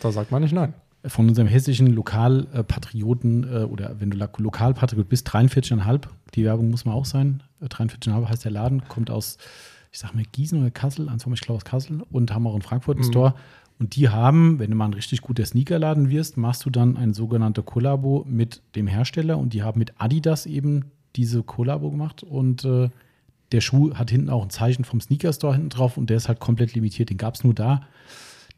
Da 0.00 0.10
sagt 0.10 0.30
man 0.32 0.42
nicht 0.42 0.52
nein. 0.52 0.74
Von 1.06 1.28
unserem 1.28 1.46
hessischen 1.46 1.86
Lokalpatrioten 1.88 3.44
äh, 3.44 3.64
oder 3.64 4.00
wenn 4.00 4.10
du 4.10 4.18
Lokalpatriot 4.38 5.08
bist, 5.08 5.28
43,5, 5.28 6.02
die 6.34 6.44
Werbung 6.44 6.70
muss 6.70 6.84
mal 6.84 6.92
auch 6.92 7.04
sein. 7.04 7.42
Äh, 7.60 7.66
43,5 7.66 8.28
heißt 8.28 8.44
der 8.44 8.52
Laden, 8.52 8.86
kommt 8.88 9.10
aus, 9.10 9.38
ich 9.92 9.98
sag 9.98 10.14
mal, 10.14 10.24
Gießen 10.32 10.60
oder 10.60 10.70
Kassel, 10.70 11.08
eins 11.08 11.22
von 11.24 11.32
ich 11.32 11.40
glaube 11.40 11.56
aus 11.56 11.64
Kassel 11.64 12.02
und 12.10 12.32
haben 12.32 12.46
auch 12.46 12.54
in 12.56 12.62
Frankfurt 12.62 12.96
einen 12.98 13.06
Mhm. 13.06 13.10
Store. 13.12 13.34
Und 13.78 13.94
die 13.94 14.08
haben, 14.08 14.58
wenn 14.58 14.70
du 14.70 14.76
mal 14.76 14.86
ein 14.86 14.94
richtig 14.94 15.20
guter 15.22 15.46
Sneakerladen 15.46 16.10
wirst, 16.10 16.36
machst 16.36 16.64
du 16.66 16.70
dann 16.70 16.96
ein 16.96 17.14
sogenannter 17.14 17.62
Kollabo 17.62 18.24
mit 18.28 18.60
dem 18.74 18.86
Hersteller 18.88 19.38
und 19.38 19.52
die 19.52 19.62
haben 19.62 19.78
mit 19.78 19.92
Adidas 19.98 20.46
eben 20.46 20.86
diese 21.16 21.42
Kollabo 21.44 21.90
gemacht 21.90 22.22
und 22.24 22.64
äh, 22.64 22.90
der 23.52 23.60
Schuh 23.62 23.94
hat 23.94 24.10
hinten 24.10 24.28
auch 24.30 24.42
ein 24.42 24.50
Zeichen 24.50 24.84
vom 24.84 25.00
Sneaker 25.00 25.32
Store 25.32 25.54
hinten 25.54 25.70
drauf 25.70 25.96
und 25.96 26.10
der 26.10 26.18
ist 26.18 26.28
halt 26.28 26.38
komplett 26.40 26.74
limitiert. 26.74 27.08
Den 27.08 27.16
gab 27.16 27.34
es 27.34 27.44
nur 27.44 27.54
da. 27.54 27.80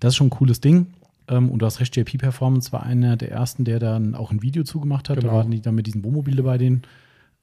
Das 0.00 0.14
ist 0.14 0.16
schon 0.16 0.26
ein 0.28 0.30
cooles 0.30 0.60
Ding. 0.60 0.88
Ähm, 1.28 1.48
und 1.48 1.60
du 1.60 1.66
hast 1.66 1.78
recht, 1.78 1.94
JP 1.96 2.18
Performance 2.18 2.72
war 2.72 2.82
einer 2.82 3.16
der 3.16 3.30
ersten, 3.30 3.64
der 3.64 3.78
dann 3.78 4.16
auch 4.16 4.32
ein 4.32 4.42
Video 4.42 4.64
zugemacht 4.64 5.08
hat. 5.08 5.18
Da 5.18 5.20
Genau. 5.20 5.34
waren 5.34 5.50
die 5.52 5.60
dann 5.60 5.76
mit 5.76 5.86
diesen 5.86 6.02
Wohnmobil 6.02 6.34
dabei, 6.34 6.58
den. 6.58 6.82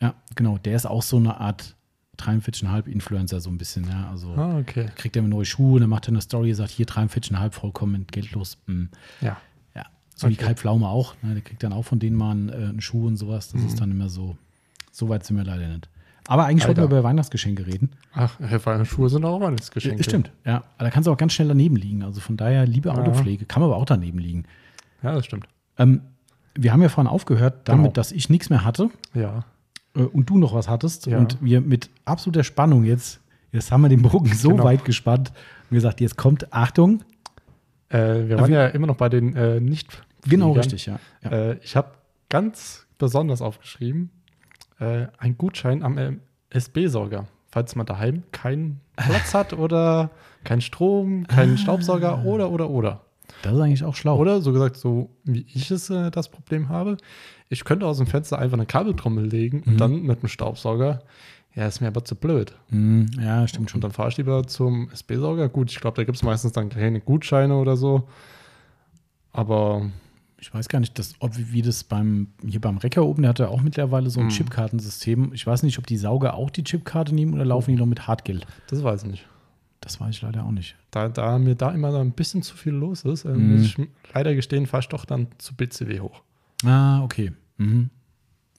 Ja, 0.01 0.14
genau. 0.35 0.57
Der 0.57 0.76
ist 0.76 0.85
auch 0.88 1.03
so 1.03 1.15
eine 1.18 1.39
Art 1.39 1.76
43,5 2.19 2.88
Influencer, 2.88 3.39
so 3.39 3.49
ein 3.49 3.57
bisschen. 3.57 3.88
Ja, 3.89 4.10
also 4.10 4.34
Ah, 4.35 4.57
okay. 4.60 4.89
kriegt 4.95 5.15
er 5.15 5.22
mir 5.22 5.30
neue 5.30 5.45
Schuhe 5.45 5.76
und 5.76 5.81
dann 5.81 5.89
macht 5.89 6.06
er 6.07 6.10
eine 6.10 6.22
Story, 6.22 6.53
sagt 6.53 6.72
hier 6.72 6.85
43,5, 6.88 7.52
vollkommen 7.52 7.95
entgeltlos. 7.95 8.57
Hm. 8.68 8.89
Ja. 9.22 9.38
Ja, 9.76 9.84
so 10.15 10.27
wie 10.30 10.34
Okay. 10.34 10.45
Kai 10.45 10.56
Pflaume 10.56 10.88
auch. 10.88 11.15
Ne? 11.22 11.34
Der 11.35 11.41
kriegt 11.44 11.61
dann 11.64 11.73
auch 11.73 11.84
von 11.84 11.99
denen 11.99 12.15
mal 12.18 12.31
einen, 12.31 12.49
äh, 12.49 12.53
einen 12.53 12.81
Schuh 12.81 13.07
und 13.07 13.18
sowas. 13.18 13.49
Das 13.52 13.61
Mhm. 13.61 13.68
ist 13.68 13.80
dann 13.81 13.91
immer 13.91 14.10
so. 14.10 14.38
So 14.91 15.10
weit 15.10 15.23
sind 15.26 15.38
wir 15.38 15.44
leider 15.44 15.68
nicht. 15.68 15.89
Aber 16.30 16.45
eigentlich 16.45 16.68
wollten 16.68 16.80
wir 16.80 16.84
Alter. 16.84 16.98
über 16.99 17.03
Weihnachtsgeschenke 17.07 17.65
reden. 17.68 17.91
Ach, 18.14 18.38
Herr 18.39 18.84
Schuhe 18.85 19.10
sind 19.10 19.23
auch 19.23 19.39
Weihnachtsgeschenke. 19.39 20.03
Stimmt, 20.03 20.31
ja. 20.44 20.64
Aber 20.77 20.85
da 20.85 20.89
kannst 20.89 21.07
du 21.07 21.11
auch 21.14 21.18
ganz 21.18 21.31
schnell 21.34 21.48
daneben 21.48 21.77
liegen. 21.77 22.03
Also 22.03 22.19
von 22.19 22.35
daher, 22.35 22.65
liebe 22.65 22.89
Ja. 22.89 22.95
Autopflege, 22.95 23.45
kann 23.45 23.61
man 23.61 23.69
aber 23.72 23.80
auch 23.80 23.85
daneben 23.85 24.19
liegen. 24.19 24.44
Ja, 25.03 25.14
das 25.14 25.26
stimmt. 25.26 25.48
Ähm, 25.77 26.02
wir 26.56 26.73
haben 26.73 26.81
ja 26.81 26.89
vorhin 26.89 27.07
aufgehört 27.10 27.69
damit, 27.69 27.84
Genau. 27.84 27.94
dass 27.94 28.11
ich 28.11 28.30
nichts 28.30 28.49
mehr 28.49 28.65
hatte 28.65 28.89
Ja. 29.14 29.45
Äh, 29.97 30.01
und 30.03 30.29
du 30.29 30.37
noch 30.37 30.53
was 30.53 30.67
hattest. 30.69 31.05
Ja. 31.07 31.17
Und 31.17 31.37
wir 31.41 31.61
mit 31.61 31.89
absoluter 32.05 32.43
Spannung 32.43 32.83
jetzt, 32.83 33.19
jetzt 33.51 33.71
haben 33.71 33.81
wir 33.81 33.89
den 33.89 34.01
Bogen 34.01 34.33
so 34.33 34.49
Genau. 34.49 34.63
weit 34.63 34.85
gespannt 34.85 35.31
und 35.69 35.75
gesagt, 35.75 36.01
jetzt 36.01 36.17
kommt, 36.17 36.51
Achtung. 36.53 37.03
Äh, 37.89 37.97
wir 38.27 38.33
Aber 38.35 38.43
waren 38.43 38.53
ja 38.53 38.67
immer 38.67 38.87
noch 38.87 38.97
bei 38.97 39.09
den 39.09 39.35
äh, 39.35 39.59
nicht 39.59 40.03
Genau, 40.27 40.51
richtig, 40.51 40.85
ja. 40.87 40.99
ja. 41.23 41.29
Äh, 41.31 41.57
ich 41.63 41.75
habe 41.75 41.89
ganz 42.29 42.85
besonders 42.97 43.41
aufgeschrieben, 43.41 44.09
äh, 44.79 45.07
ein 45.17 45.37
Gutschein 45.37 45.83
am 45.83 45.97
äh, 45.97 46.13
SB-Sauger. 46.49 47.27
Falls 47.49 47.75
man 47.75 47.85
daheim 47.85 48.23
keinen 48.33 48.81
Platz 48.97 49.33
hat 49.33 49.53
oder 49.53 50.09
keinen 50.43 50.59
Strom, 50.61 51.25
keinen 51.27 51.53
Ah. 51.53 51.57
Staubsauger 51.57 52.25
oder, 52.25 52.51
oder, 52.51 52.69
oder. 52.69 53.01
Das 53.41 53.53
ist 53.53 53.59
eigentlich 53.59 53.83
auch 53.85 53.95
schlau. 53.95 54.17
Oder 54.17 54.41
so 54.41 54.51
gesagt, 54.51 54.75
so 54.77 55.09
wie 55.23 55.45
ich 55.53 55.71
es 55.71 55.89
äh, 55.89 56.11
das 56.11 56.29
Problem 56.29 56.67
habe, 56.69 56.97
ich 57.49 57.63
könnte 57.63 57.85
aus 57.85 57.97
dem 57.97 58.07
Fenster 58.07 58.39
einfach 58.39 58.57
eine 58.57 58.65
Kabeltrommel 58.65 59.25
legen 59.25 59.63
und 59.65 59.73
Mhm. 59.73 59.77
dann 59.77 60.01
mit 60.03 60.21
dem 60.21 60.29
Staubsauger. 60.29 60.99
Ja, 61.55 61.65
ist 61.65 61.81
mir 61.81 61.87
aber 61.87 62.05
zu 62.05 62.15
blöd. 62.15 62.53
Hm, 62.69 63.07
ja, 63.19 63.47
stimmt 63.47 63.63
Und 63.63 63.69
schon. 63.71 63.81
dann 63.81 63.91
fahre 63.91 64.09
ich 64.09 64.17
lieber 64.17 64.45
zum 64.45 64.89
SB-Sauger. 64.91 65.49
Gut, 65.49 65.71
ich 65.71 65.79
glaube, 65.79 65.95
da 65.95 66.03
gibt 66.03 66.15
es 66.17 66.23
meistens 66.23 66.51
dann 66.51 66.69
keine 66.69 66.99
Gutscheine 67.01 67.55
oder 67.57 67.75
so. 67.77 68.07
Aber 69.33 69.89
Ich 70.39 70.53
weiß 70.53 70.69
gar 70.69 70.79
nicht, 70.79 70.99
dass, 70.99 71.15
ob, 71.19 71.31
wie 71.35 71.63
das 71.63 71.83
beim, 71.83 72.27
hier 72.45 72.61
beim 72.61 72.77
Recker 72.77 73.03
oben, 73.03 73.23
der 73.23 73.29
hat 73.29 73.39
ja 73.39 73.47
auch 73.47 73.61
mittlerweile 73.63 74.11
so 74.11 74.19
ein 74.19 74.27
Mhm. 74.27 74.31
Chipkartensystem. 74.31 75.33
Ich 75.33 75.47
weiß 75.47 75.63
nicht, 75.63 75.79
ob 75.79 75.87
die 75.87 75.97
Sauger 75.97 76.35
auch 76.35 76.51
die 76.51 76.63
Chipkarte 76.63 77.15
nehmen 77.15 77.33
oder 77.33 77.43
laufen 77.43 77.71
die 77.71 77.77
noch 77.77 77.87
mit 77.87 78.05
Hartgeld. 78.07 78.45
das 78.69 78.83
weiß 78.83 79.01
ich 79.03 79.09
nicht. 79.09 79.25
Das 79.81 79.99
weiß 79.99 80.09
ich 80.15 80.21
leider 80.21 80.43
auch 80.45 80.51
nicht. 80.51 80.75
Da, 80.91 81.09
da 81.09 81.39
mir 81.39 81.55
da 81.55 81.71
immer 81.71 81.91
ein 81.99 82.11
bisschen 82.11 82.43
zu 82.43 82.55
viel 82.55 82.73
los 82.73 83.03
ist, 83.03 83.25
äh, 83.25 83.29
Mhm. 83.29 83.51
muss 83.53 83.61
ich 83.65 83.77
leider 84.13 84.35
gestehen, 84.35 84.67
fahre 84.67 84.81
ich 84.81 84.89
doch 84.89 85.05
dann 85.05 85.25
zu 85.39 85.55
BCW 85.55 86.01
hoch. 86.01 86.21
Ah, 86.65 87.03
okay. 87.03 87.31
Mhm. 87.57 87.89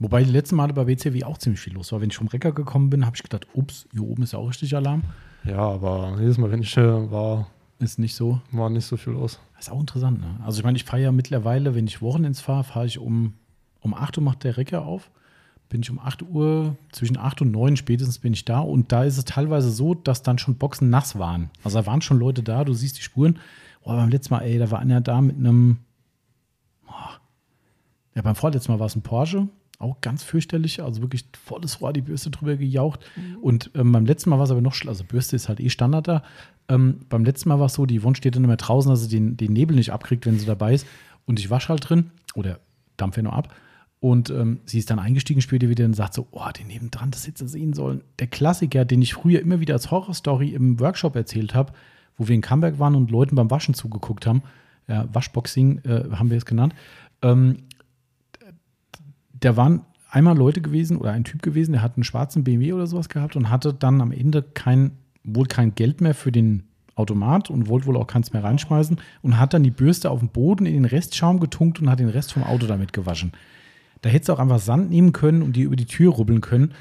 Wobei 0.01 0.23
die 0.23 0.31
letzten 0.31 0.57
Male 0.57 0.73
bei 0.73 0.87
WCW 0.87 1.25
auch 1.25 1.39
ziemlich 1.39 1.61
viel 1.61 1.75
los 1.75 1.91
war. 1.93 2.01
Wenn 2.01 2.11
ich 2.11 2.17
vom 2.17 2.29
Recker 2.29 2.53
gekommen 2.53 2.89
bin, 2.91 3.05
habe 3.05 3.17
ich 3.17 3.23
gedacht, 3.23 3.47
ups, 3.55 3.89
hier 3.93 4.05
oben 4.05 4.23
ist 4.23 4.33
ja 4.33 4.39
auch 4.39 4.49
richtig 4.49 4.75
Alarm. 4.77 5.03
Ja, 5.45 5.59
aber 5.59 6.17
jedes 6.21 6.39
Mal, 6.39 6.51
wenn 6.51 6.63
ich 6.63 6.77
äh, 6.77 7.11
war, 7.11 7.49
Ist 7.81 7.99
nicht 7.99 8.15
so. 8.15 8.41
war 8.53 8.71
nicht 8.71 8.85
so 8.87 8.97
viel 8.97 9.15
los. 9.15 9.41
Das 9.57 9.67
ist 9.67 9.73
auch 9.73 9.81
interessant, 9.81 10.21
ne? 10.21 10.37
Also 10.45 10.59
ich 10.61 10.65
meine, 10.65 10.77
ich 10.77 10.85
fahre 10.85 11.03
ja 11.03 11.11
mittlerweile, 11.13 11.75
wenn 11.75 11.87
ich 11.87 12.01
Wochenends 12.01 12.41
fahre, 12.41 12.63
fahre 12.65 12.87
ich 12.87 12.99
um, 12.99 13.35
um 13.81 13.93
8 13.95 14.19
Uhr 14.19 14.25
macht 14.25 14.45
der 14.45 14.57
Recker 14.57 14.85
auf. 14.85 15.11
Bin 15.69 15.83
ich 15.83 15.91
um 15.91 15.99
8 15.99 16.23
Uhr, 16.23 16.77
zwischen 16.93 17.17
8 17.19 17.43
und 17.43 17.51
9 17.51 17.77
spätestens 17.77 18.21
bin 18.21 18.33
ich 18.33 18.45
da. 18.45 18.61
Und 18.61 18.93
da 18.93 19.03
ist 19.05 19.19
es 19.19 19.25
teilweise 19.25 19.71
so, 19.71 19.95
dass 19.95 20.23
dann 20.23 20.39
schon 20.39 20.57
Boxen 20.57 20.91
nass 20.91 21.19
waren. 21.19 21.51
Also 21.65 21.79
da 21.81 21.87
waren 21.87 22.01
schon 22.03 22.19
Leute 22.19 22.43
da, 22.45 22.65
du 22.65 22.73
siehst 22.73 22.99
die 22.99 23.03
Spuren. 23.03 23.39
Oh, 23.83 23.91
beim 23.91 24.09
letzten 24.11 24.35
Mal, 24.35 24.43
ey, 24.43 24.59
da 24.59 24.71
war 24.71 24.79
einer 24.79 25.01
da 25.01 25.21
mit 25.21 25.37
einem, 25.37 25.79
oh, 26.89 26.93
ja, 28.19 28.23
beim 28.23 28.35
vorletzten 28.35 28.73
Mal 28.73 28.81
war 28.81 28.87
es 28.87 28.97
ein 28.97 29.03
Porsche. 29.03 29.47
Auch 29.79 30.01
ganz 30.01 30.25
fürchterlich, 30.25 30.83
also 30.83 31.03
wirklich 31.03 31.25
volles 31.41 31.81
Rohr, 31.81 31.93
die 31.93 32.01
Bürste 32.01 32.31
drüber 32.31 32.57
gejaucht. 32.57 32.99
Und 33.41 33.71
ähm, 33.77 33.93
beim 33.93 34.07
letzten 34.07 34.29
Mal 34.29 34.39
war 34.39 34.45
es 34.45 34.51
aber 34.51 34.61
noch 34.61 34.75
schlimmer. 34.75 34.91
Also 34.91 35.05
Bürste 35.05 35.37
ist 35.37 35.49
halt 35.49 35.61
eh 35.61 35.71
Standard 35.71 36.09
da. 36.09 36.25
Ähm, 36.69 37.03
beim 37.09 37.25
letzten 37.25 37.49
Mal 37.49 37.61
war 37.61 37.67
es 37.67 37.75
so, 37.75 37.87
die 37.87 38.01
Yvonne 38.01 38.17
steht 38.17 38.35
dann 38.35 38.43
immer 38.43 38.57
draußen, 38.57 38.91
dass 38.91 39.03
sie 39.03 39.09
den, 39.09 39.37
den 39.37 39.53
Nebel 39.53 39.77
nicht 39.77 39.93
abkriegt, 39.93 40.27
wenn 40.27 40.37
sie 40.37 40.47
dabei 40.47 40.75
ist. 40.75 40.85
Und 41.27 41.39
ich 41.39 41.49
wasche 41.49 41.69
halt 41.69 41.89
drin 41.89 42.11
oder 42.35 42.59
dampfe 42.97 43.21
ja 43.21 43.23
nur 43.23 43.35
ab. 43.35 43.55
Und 44.01 44.31
ähm, 44.31 44.59
sie 44.65 44.81
ist 44.81 44.91
dann 44.91 44.99
eingestiegen 44.99 45.41
später 45.41 45.69
wieder 45.69 45.85
und 45.85 45.95
sagt 45.95 46.15
so, 46.15 46.27
oh, 46.33 46.51
den 46.59 46.67
nebendran, 46.67 47.13
das 47.13 47.29
hätte 47.29 47.47
sie 47.47 47.53
sehen 47.53 47.73
sollen. 47.73 48.03
Der 48.19 48.27
Klassiker, 48.27 48.85
den 48.85 49.01
ich 49.01 49.15
früher 49.15 49.39
immer 49.39 49.61
wieder 49.61 49.75
als 49.75 49.93
Horrorstory 49.93 50.55
im 50.55 50.81
Workshop 50.81 51.15
erzählt 51.15 51.55
habe, 51.55 51.73
wo 52.17 52.27
wir 52.27 52.35
in 52.35 52.41
Camberg 52.41 52.81
waren 52.81 52.97
und 52.97 53.13
Leuten 53.13 53.37
beim 53.37 53.53
Waschen 53.53 53.75
zugeguckt 53.75 54.27
haben. 54.27 54.43
Ja, 54.89 55.09
Waschboxing 55.13 55.83
äh, 55.85 56.17
haben 56.17 56.31
wir 56.31 56.37
es 56.39 56.47
genannt. 56.47 56.75
Ähm, 57.23 57.59
da 59.41 59.57
waren 59.57 59.83
einmal 60.11 60.37
Leute 60.37 60.61
gewesen 60.61 60.97
oder 60.97 61.13
ein 61.13 61.25
Typ 61.25 61.43
gewesen, 61.43 61.73
der 61.73 61.83
hat 61.83 61.97
einen 61.97 62.05
schwarzen 62.05 62.45
BMW 62.45 62.73
oder 62.73 62.87
sowas 62.87 63.09
gehabt 63.09 63.37
und 63.37 63.51
hatte 63.51 63.75
dann 63.75 64.01
am 64.01 64.13
Ende 64.13 64.43
kein, 64.43 64.93
wohl 65.25 65.47
kein 65.47 65.75
Geld 65.75 66.01
mehr 66.01 66.15
für 66.15 66.33
den 66.33 66.65
Automat 66.95 67.51
und 67.51 67.69
wollte 67.69 67.87
wohl 67.87 67.97
auch 67.97 68.07
keins 68.07 68.33
mehr 68.33 68.43
reinschmeißen 68.43 68.99
und 69.23 69.39
hat 69.39 69.55
dann 69.55 69.63
die 69.63 69.71
Bürste 69.71 70.11
auf 70.11 70.21
den 70.21 70.29
Boden 70.31 70.67
in 70.67 70.75
den 70.75 70.85
Restschaum 70.85 71.39
getunkt 71.41 71.81
und 71.81 71.89
hat 71.89 72.01
den 72.01 72.09
Rest 72.09 72.33
vom 72.33 72.43
Auto 72.43 72.67
damit 72.67 72.93
gewaschen. 72.93 73.33
Da 74.03 74.11
hättest 74.11 74.29
du 74.29 74.33
auch 74.33 74.39
einfach 74.39 74.59
Sand 74.59 74.91
nehmen 74.91 75.13
können 75.13 75.43
und 75.43 75.55
die 75.55 75.63
über 75.63 75.77
die 75.77 75.87
Tür 75.87 76.13
rubbeln 76.13 76.41
können, 76.41 76.73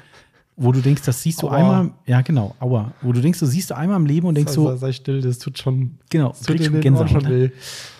wo 0.56 0.72
du 0.72 0.80
denkst, 0.80 1.02
das 1.04 1.22
siehst 1.22 1.42
du 1.42 1.48
Aua. 1.48 1.56
einmal, 1.56 1.90
ja 2.06 2.20
genau, 2.20 2.56
aua, 2.58 2.92
wo 3.00 3.12
du 3.12 3.20
denkst, 3.20 3.38
du 3.38 3.46
siehst 3.46 3.70
du 3.70 3.76
einmal 3.76 3.96
im 3.96 4.06
Leben 4.06 4.26
und 4.26 4.34
denkst 4.34 4.52
sei, 4.52 4.60
so, 4.60 4.76
sei 4.76 4.92
still, 4.92 5.20
das 5.20 5.38
tut 5.38 5.56
schon, 5.58 5.98
genau, 6.10 6.30
tut 6.30 6.46
kriegst 6.48 6.66
schon 6.66 6.80
Gänsehaut. 6.80 7.10
schon 7.10 7.22
Ne? 7.22 7.52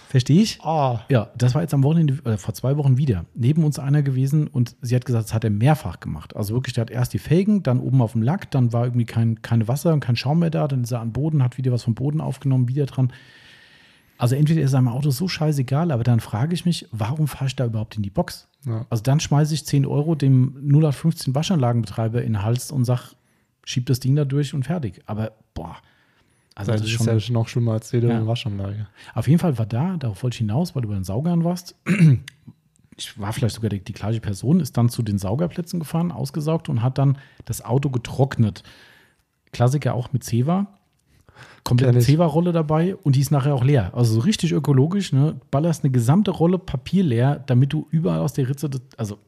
Verstehe 0.08 0.40
ich? 0.40 0.58
Ah, 0.62 1.02
Ja, 1.10 1.28
das 1.36 1.54
war 1.54 1.60
jetzt 1.60 1.74
am 1.74 1.82
Wochenende, 1.82 2.14
äh, 2.24 2.38
vor 2.38 2.54
zwei 2.54 2.78
Wochen 2.78 2.96
wieder. 2.96 3.26
Neben 3.34 3.62
uns 3.62 3.78
einer 3.78 4.02
gewesen 4.02 4.46
und 4.46 4.74
sie 4.80 4.96
hat 4.96 5.04
gesagt, 5.04 5.26
das 5.26 5.34
hat 5.34 5.44
er 5.44 5.50
mehrfach 5.50 6.00
gemacht. 6.00 6.34
Also 6.34 6.54
wirklich, 6.54 6.72
der 6.74 6.82
hat 6.82 6.90
erst 6.90 7.12
die 7.12 7.18
Felgen, 7.18 7.62
dann 7.62 7.78
oben 7.78 8.00
auf 8.00 8.12
dem 8.12 8.22
Lack, 8.22 8.50
dann 8.50 8.72
war 8.72 8.84
irgendwie 8.84 9.04
kein, 9.04 9.42
kein 9.42 9.68
Wasser 9.68 9.92
und 9.92 10.00
kein 10.00 10.16
Schaum 10.16 10.38
mehr 10.38 10.48
da, 10.48 10.66
dann 10.66 10.82
ist 10.82 10.92
er 10.92 11.00
an 11.00 11.12
Boden, 11.12 11.42
hat 11.42 11.58
wieder 11.58 11.72
was 11.72 11.82
vom 11.84 11.94
Boden 11.94 12.22
aufgenommen, 12.22 12.68
wieder 12.68 12.86
dran. 12.86 13.12
Also 14.16 14.34
entweder 14.34 14.62
ist 14.62 14.70
seinem 14.70 14.88
Auto 14.88 15.10
so 15.10 15.28
scheißegal, 15.28 15.92
aber 15.92 16.04
dann 16.04 16.20
frage 16.20 16.54
ich 16.54 16.64
mich, 16.64 16.88
warum 16.90 17.28
fahre 17.28 17.46
ich 17.46 17.54
da 17.56 17.66
überhaupt 17.66 17.96
in 17.96 18.02
die 18.02 18.10
Box? 18.10 18.48
ja. 18.64 18.86
Also 18.88 19.02
dann 19.02 19.20
schmeiße 19.20 19.52
ich 19.52 19.66
10 19.66 19.84
Euro 19.86 20.14
dem 20.14 20.54
0815 20.72 21.34
Waschanlagenbetreiber 21.34 22.22
in 22.22 22.32
den 22.32 22.42
Hals 22.42 22.72
und 22.72 22.84
sag, 22.84 23.12
schieb 23.62 23.84
das 23.86 24.00
Ding 24.00 24.16
da 24.16 24.24
durch 24.24 24.54
und 24.54 24.64
fertig. 24.64 25.02
Aber 25.06 25.32
boah, 25.52 25.76
also 26.58 26.72
das 26.72 26.80
das 26.82 26.88
ist 26.90 27.00
ist 27.00 27.04
schon, 27.04 27.18
ja 27.18 27.32
noch 27.40 27.48
schlimmer 27.48 27.72
als 27.72 27.90
jede 27.92 28.08
Ja. 28.08 28.26
Waschanlage. 28.26 28.86
auf 29.14 29.26
jeden 29.28 29.38
Fall 29.40 29.56
war 29.58 29.66
da, 29.66 29.96
darauf 29.96 30.22
wollte 30.22 30.34
ich 30.34 30.38
hinaus, 30.38 30.74
weil 30.74 30.82
du 30.82 30.88
bei 30.88 30.94
den 30.94 31.04
Saugern 31.04 31.44
warst. 31.44 31.74
Ich 33.00 33.16
war 33.16 33.32
vielleicht 33.32 33.54
sogar 33.54 33.68
die, 33.70 33.78
die 33.78 33.92
gleiche 33.92 34.20
Person, 34.20 34.58
ist 34.58 34.76
dann 34.76 34.88
zu 34.88 35.04
den 35.04 35.18
Saugerplätzen 35.18 35.78
gefahren, 35.78 36.10
ausgesaugt 36.10 36.68
und 36.68 36.82
hat 36.82 36.98
dann 36.98 37.16
das 37.44 37.64
Auto 37.64 37.90
getrocknet. 37.90 38.64
Klassiker 39.52 39.94
auch 39.94 40.12
mit 40.12 40.24
Zewa. 40.24 40.66
Komplette 41.62 41.92
Kenn 41.92 42.00
ich. 42.00 42.06
Zewa-Rolle 42.06 42.50
dabei 42.50 42.96
und 42.96 43.14
die 43.14 43.20
ist 43.20 43.30
nachher 43.30 43.54
auch 43.54 43.62
leer. 43.62 43.92
Also 43.94 44.14
so 44.14 44.20
richtig 44.20 44.50
ökologisch, 44.50 45.12
ne? 45.12 45.36
Ballerst 45.52 45.84
eine 45.84 45.92
gesamte 45.92 46.32
Rolle 46.32 46.58
Papier 46.58 47.04
leer, 47.04 47.36
damit 47.46 47.72
du 47.72 47.86
überall 47.92 48.18
aus 48.18 48.32
der 48.32 48.48
Ritze, 48.48 48.68
also 48.96 49.18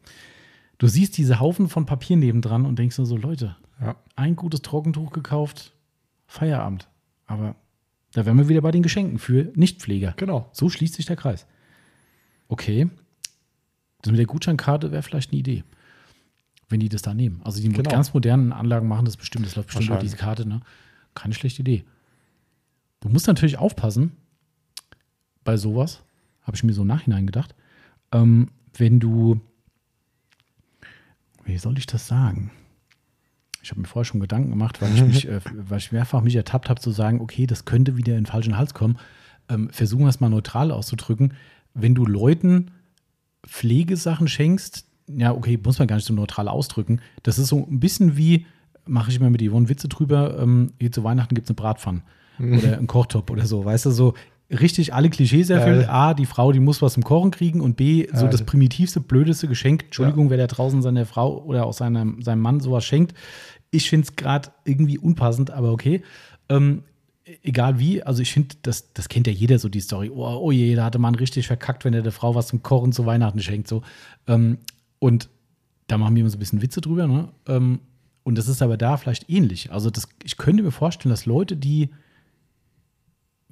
du 0.79 0.89
siehst 0.89 1.17
diese 1.17 1.39
Haufen 1.39 1.69
von 1.69 1.87
Papier 1.87 2.17
nebendran 2.17 2.67
und 2.67 2.77
denkst 2.77 2.99
nur 2.99 3.07
so, 3.07 3.17
Leute, 3.17 3.55
Ja. 3.81 3.95
ein 4.17 4.35
gutes 4.35 4.63
Trockentuch 4.63 5.13
gekauft, 5.13 5.75
Feierabend. 6.27 6.89
Aber 7.31 7.55
da 8.13 8.27
wären 8.27 8.37
wir 8.39 8.49
wieder 8.49 8.61
bei 8.61 8.73
den 8.73 8.83
Geschenken 8.83 9.19
für 9.21 9.53
Nichtpfleger. 9.55 10.15
Genau. 10.17 10.49
So 10.53 10.69
schließt 10.69 10.95
sich 10.95 11.07
der 11.07 11.15
Kreis. 11.15 11.47
Okay. 12.49 12.91
Das 14.03 14.11
mit 14.11 14.19
der 14.19 14.27
Gutscheinkarte 14.27 14.91
wäre 14.91 15.03
vielleicht 15.03 15.31
eine 15.31 15.39
Idee. 15.39 15.63
wenn 16.69 16.79
die 16.81 16.89
das 16.89 17.03
da 17.03 17.15
nehmen. 17.15 17.41
Also 17.45 17.61
die 17.61 17.67
mit 17.69 17.79
Genau. 17.79 17.91
ganz 17.91 18.15
modernen 18.15 18.53
Anlagen 18.53 18.87
machen 18.87 19.05
das 19.05 19.17
bestimmt, 19.17 19.45
das 19.45 19.57
läuft 19.57 19.69
bestimmt 19.69 19.89
über 19.91 19.99
diese 19.99 20.17
Karte, 20.17 20.47
ne? 20.47 20.61
Keine 21.15 21.35
schlechte 21.35 21.63
Idee. 21.63 21.85
Du 23.01 23.09
musst 23.09 23.27
natürlich 23.27 23.59
aufpassen 23.59 24.13
bei 25.43 25.57
sowas, 25.57 26.01
habe 26.43 26.57
ich 26.57 26.63
mir 26.63 26.73
so 26.73 26.83
im 26.83 26.87
Nachhinein 26.89 27.27
gedacht, 27.27 27.57
ähm, 28.13 28.51
wenn 28.79 29.01
du, 29.01 29.41
wie 31.45 31.59
soll 31.59 31.77
ich 31.77 31.87
das 31.87 32.07
sagen? 32.07 32.53
Ich 33.63 33.71
habe 33.71 33.81
mir 33.81 33.87
vorher 33.87 34.05
schon 34.05 34.21
Gedanken 34.21 34.51
gemacht, 34.51 34.81
weil 34.81 34.95
ich 34.95 35.03
mich, 35.03 35.29
äh, 35.29 35.41
weil 35.53 35.79
ich 35.79 35.93
mehrfach 35.93 36.23
mich 36.23 36.37
ertappt 36.37 36.69
habe 36.71 36.81
zu 36.81 36.91
sagen, 36.91 37.21
okay, 37.21 37.47
das 37.47 37.65
könnte 37.65 37.97
wieder 37.97 38.13
in 38.13 38.25
den 38.25 38.27
falschen 38.27 38.57
Hals 38.57 38.75
kommen. 38.75 38.99
Ähm, 39.49 39.71
versuchen 39.71 40.05
wir 40.05 40.09
es 40.09 40.21
mal 40.21 40.31
neutral 40.31 40.71
auszudrücken. 40.71 41.35
Wenn 41.75 41.95
du 41.95 42.05
Leuten 42.05 42.71
Pflegesachen 43.47 44.29
schenkst, 44.29 44.87
ja, 45.09 45.33
okay, 45.33 45.59
muss 45.63 45.79
man 45.79 45.89
gar 45.89 45.97
nicht 45.97 46.07
so 46.07 46.15
neutral 46.15 46.49
ausdrücken. 46.49 47.01
Das 47.23 47.39
ist 47.39 47.49
so 47.49 47.67
ein 47.67 47.81
bisschen 47.81 48.17
wie, 48.17 48.47
mache 48.87 49.11
ich 49.11 49.17
immer 49.17 49.31
mit 49.31 49.43
Yvonne 49.43 49.69
Witze 49.69 49.89
drüber, 49.89 50.39
ähm, 50.39 50.73
hier 50.79 50.93
zu 50.93 51.05
Weihnachten 51.05 51.35
gibt 51.35 51.47
es 51.47 51.51
eine 51.51 51.57
Bratpfanne 51.57 52.03
oder 52.39 52.79
einen 52.79 52.87
Kochtopf 52.87 53.31
oder 53.31 53.47
so, 53.47 53.65
weißt 53.65 53.87
du, 53.87 53.91
so 53.91 54.15
richtig 54.51 54.95
alle 54.95 55.11
Klischees 55.11 55.51
erfüllt. 55.51 55.83
Ja. 55.83 56.11
A, 56.11 56.15
die 56.15 56.27
Frau, 56.27 56.53
die 56.53 56.61
muss 56.61 56.83
was 56.83 56.95
zum 56.95 57.05
Kochen 57.05 57.31
kriegen 57.31 57.61
und 57.61 57.77
B, 57.77 58.09
so 58.13 58.25
Ja, 58.25 58.31
das 58.31 58.43
primitivste, 58.43 59.01
blödeste 59.01 59.49
Geschenk. 59.49 59.85
Entschuldigung, 59.85 60.31
wer 60.31 60.39
da 60.39 60.47
draußen 60.47 60.83
seiner 60.83 61.07
Frau 61.07 61.43
oder 61.45 61.67
auch 61.67 61.73
seinem, 61.73 62.23
seinem 62.23 62.41
Mann 62.41 62.61
sowas 62.61 62.85
schenkt. 62.85 63.15
Ich 63.71 63.89
finde 63.89 64.09
es 64.09 64.17
gerade 64.17 64.51
irgendwie 64.65 64.99
unpassend, 64.99 65.51
aber 65.51 65.71
okay. 65.73 66.03
Ähm, 66.49 66.83
egal 67.43 67.79
wie, 67.79 68.03
also 68.03 68.23
ich 68.23 68.33
finde, 68.33 68.57
das, 68.63 68.93
das 68.93 69.09
kennt 69.09 69.27
ja 69.27 69.33
jeder 69.33 69.59
so 69.59 69.69
die 69.69 69.81
Story. 69.81 70.11
Oh, 70.11 70.25
oh 70.25 70.51
je, 70.51 70.75
da 70.75 70.85
hatte 70.85 70.99
man 70.99 71.15
richtig 71.15 71.47
verkackt, 71.47 71.85
wenn 71.85 71.95
er 71.95 72.03
der 72.03 72.13
Frau 72.13 72.35
was 72.35 72.49
zum 72.49 72.63
Kochen 72.63 72.93
zu 72.93 73.07
Weihnachten 73.07 73.41
schenkt. 73.41 73.69
So. 73.69 73.83
Ähm, 74.27 74.59
und 74.99 75.29
da 75.87 75.99
machen 75.99 76.15
wir 76.15 76.21
immer 76.21 76.31
so 76.31 76.37
ein 76.37 76.41
bisschen 76.41 76.63
Witze 76.63 76.81
drüber. 76.81 77.07
Ne? 77.07 77.29
Ähm, 77.47 77.81
und 78.25 78.37
das 78.37 78.49
ist 78.49 78.63
aber 78.63 78.77
da 78.77 78.97
vielleicht 78.97 79.31
ähnlich. 79.31 79.73
Also 79.73 79.91
das, 79.91 80.09
ich 80.25 80.37
könnte 80.37 80.63
mir 80.63 80.73
vorstellen, 80.73 81.11
dass 81.11 81.27
Leute, 81.27 81.57
die 81.57 81.91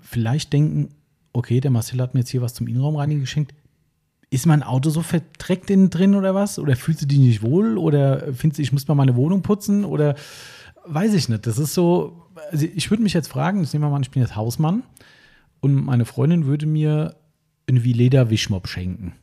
vielleicht 0.01 0.53
denken, 0.53 0.91
okay, 1.33 1.61
der 1.61 1.71
Marcel 1.71 2.01
hat 2.01 2.15
mir 2.15 2.21
jetzt 2.21 2.31
hier 2.31 2.43
was 2.43 2.55
zum 2.55 2.67
Innenraumreinigen 2.67 3.21
geschenkt. 3.21 3.55
Ist 4.31 4.47
mein 4.47 4.63
Auto 4.63 4.91
so 4.91 5.03
verdreckt 5.03 5.71
innen 5.71 5.91
drin 5.91 6.15
oder 6.15 6.35
was? 6.35 6.59
Oder 6.59 6.77
fühlst 6.77 7.03
du 7.03 7.07
dich 7.07 7.19
nicht 7.19 7.43
wohl? 7.43 7.79
Oder 7.79 8.33
findest 8.35 8.59
du, 8.59 8.63
ich 8.63 8.73
muss 8.73 8.87
mal 8.87 8.95
meine 8.95 9.17
Wohnung 9.17 9.43
putzen? 9.43 9.85
Oder 9.85 10.17
weiß 10.85 11.15
ich 11.15 11.29
nicht. 11.29 11.47
Das 11.47 11.59
ist 11.59 11.75
so, 11.75 12.27
also 12.51 12.67
ich 12.67 12.91
würde 12.91 13.03
mich 13.03 13.15
jetzt 13.15 13.29
fragen, 13.29 13.61
jetzt 13.61 13.73
nehmen 13.73 13.85
wir 13.85 13.91
mal, 13.91 13.97
an, 13.97 14.03
ich 14.03 14.11
bin 14.11 14.23
jetzt 14.23 14.37
Hausmann 14.37 14.83
und 15.61 15.75
meine 15.75 16.05
Freundin 16.05 16.47
würde 16.47 16.67
mir 16.67 17.17
irgendwie 17.67 17.93
Leder-Wischmopp 17.93 18.69
schenken. 18.69 19.15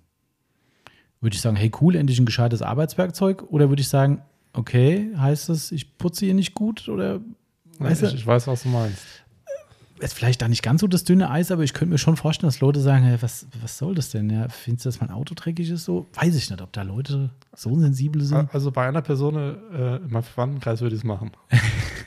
Würde 1.22 1.36
ich 1.36 1.42
sagen, 1.42 1.56
hey 1.56 1.72
cool, 1.82 1.96
endlich 1.96 2.20
ein 2.20 2.26
gescheites 2.26 2.62
Arbeitswerkzeug? 2.62 3.44
Oder 3.50 3.70
würde 3.70 3.82
ich 3.82 3.88
sagen, 3.88 4.22
okay, 4.54 5.12
heißt 5.18 5.50
das, 5.50 5.72
ich 5.72 5.98
putze 5.98 6.26
hier 6.26 6.34
nicht 6.34 6.54
gut? 6.54 6.88
Oder 6.88 7.22
weißt 7.80 8.04
du, 8.04 8.08
ich, 8.08 8.16
ich 8.16 8.28
weiß, 8.28 8.48
was 8.48 8.64
du 8.64 8.70
meinst. 8.70 9.04
Ist 10.00 10.14
vielleicht 10.14 10.42
da 10.42 10.48
nicht 10.48 10.62
ganz 10.64 10.82
so 10.82 10.88
das 10.88 11.04
dünne 11.06 11.30
Eis, 11.30 11.52
aber 11.52 11.64
ich 11.64 11.74
könnte 11.74 11.92
mir 11.94 11.98
schon 11.98 12.18
vorstellen, 12.18 12.48
dass 12.50 12.60
Leute 12.60 12.82
sagen, 12.82 13.04
hey, 13.04 13.18
was, 13.22 13.48
was 13.62 13.78
soll 13.78 13.96
das 13.96 14.10
denn? 14.10 14.30
Ja, 14.30 14.50
findest 14.50 14.86
du, 14.86 14.90
dass 14.90 15.00
mein 15.02 15.10
Auto 15.12 15.34
dreckig 15.36 15.70
ist? 15.70 15.86
So, 15.86 16.08
weiß 16.14 16.36
ich 16.36 16.50
nicht, 16.50 16.62
ob 16.62 16.74
da 16.74 16.82
Leute 16.82 17.30
so 17.54 17.78
sensibel 17.80 18.22
sind. 18.22 18.54
Also 18.54 18.72
bei 18.72 18.88
einer 18.88 19.02
Person 19.02 19.36
äh, 19.36 19.96
in 19.98 20.10
meinem 20.10 20.24
Verwandtenkreis 20.24 20.82
würde 20.82 20.96
ich 20.96 21.02
es 21.02 21.06
machen. 21.06 21.32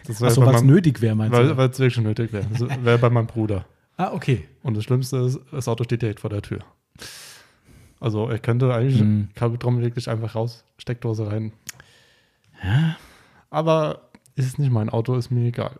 Das 0.06 0.22
Achso, 0.22 0.46
weil 0.46 0.54
es 0.54 0.62
nötig 0.62 1.02
wäre, 1.02 1.14
meinst 1.14 1.36
Weil 1.36 1.48
du? 1.48 1.56
weil 1.58 1.68
es 1.68 1.78
wirklich 1.78 2.02
nötig 2.02 2.32
wäre. 2.32 2.46
Das 2.50 2.60
wäre 2.82 2.96
bei 2.96 3.10
meinem 3.10 3.26
Bruder. 3.26 3.66
Ah, 3.98 4.10
okay. 4.14 4.48
Und 4.62 4.74
das 4.74 4.84
Schlimmste 4.84 5.18
ist, 5.18 5.38
das 5.52 5.68
Auto 5.68 5.84
steht 5.84 6.00
direkt 6.00 6.20
vor 6.20 6.30
der 6.30 6.40
Tür. 6.40 6.60
Also 8.00 8.26
er 8.28 8.38
könnte 8.38 8.72
eigentlich 8.72 9.02
Mhm. 9.02 9.28
Kabeltrommel 9.34 9.82
wirklich 9.82 10.08
einfach 10.08 10.34
raus, 10.34 10.64
Steckdose 10.78 11.30
rein. 11.30 11.52
Ja. 12.64 12.96
Aber 13.50 14.00
ist 14.34 14.46
es 14.46 14.56
nicht 14.58 14.70
mein 14.72 14.88
Auto, 14.88 15.14
ist 15.14 15.30
mir 15.30 15.46
egal. 15.48 15.78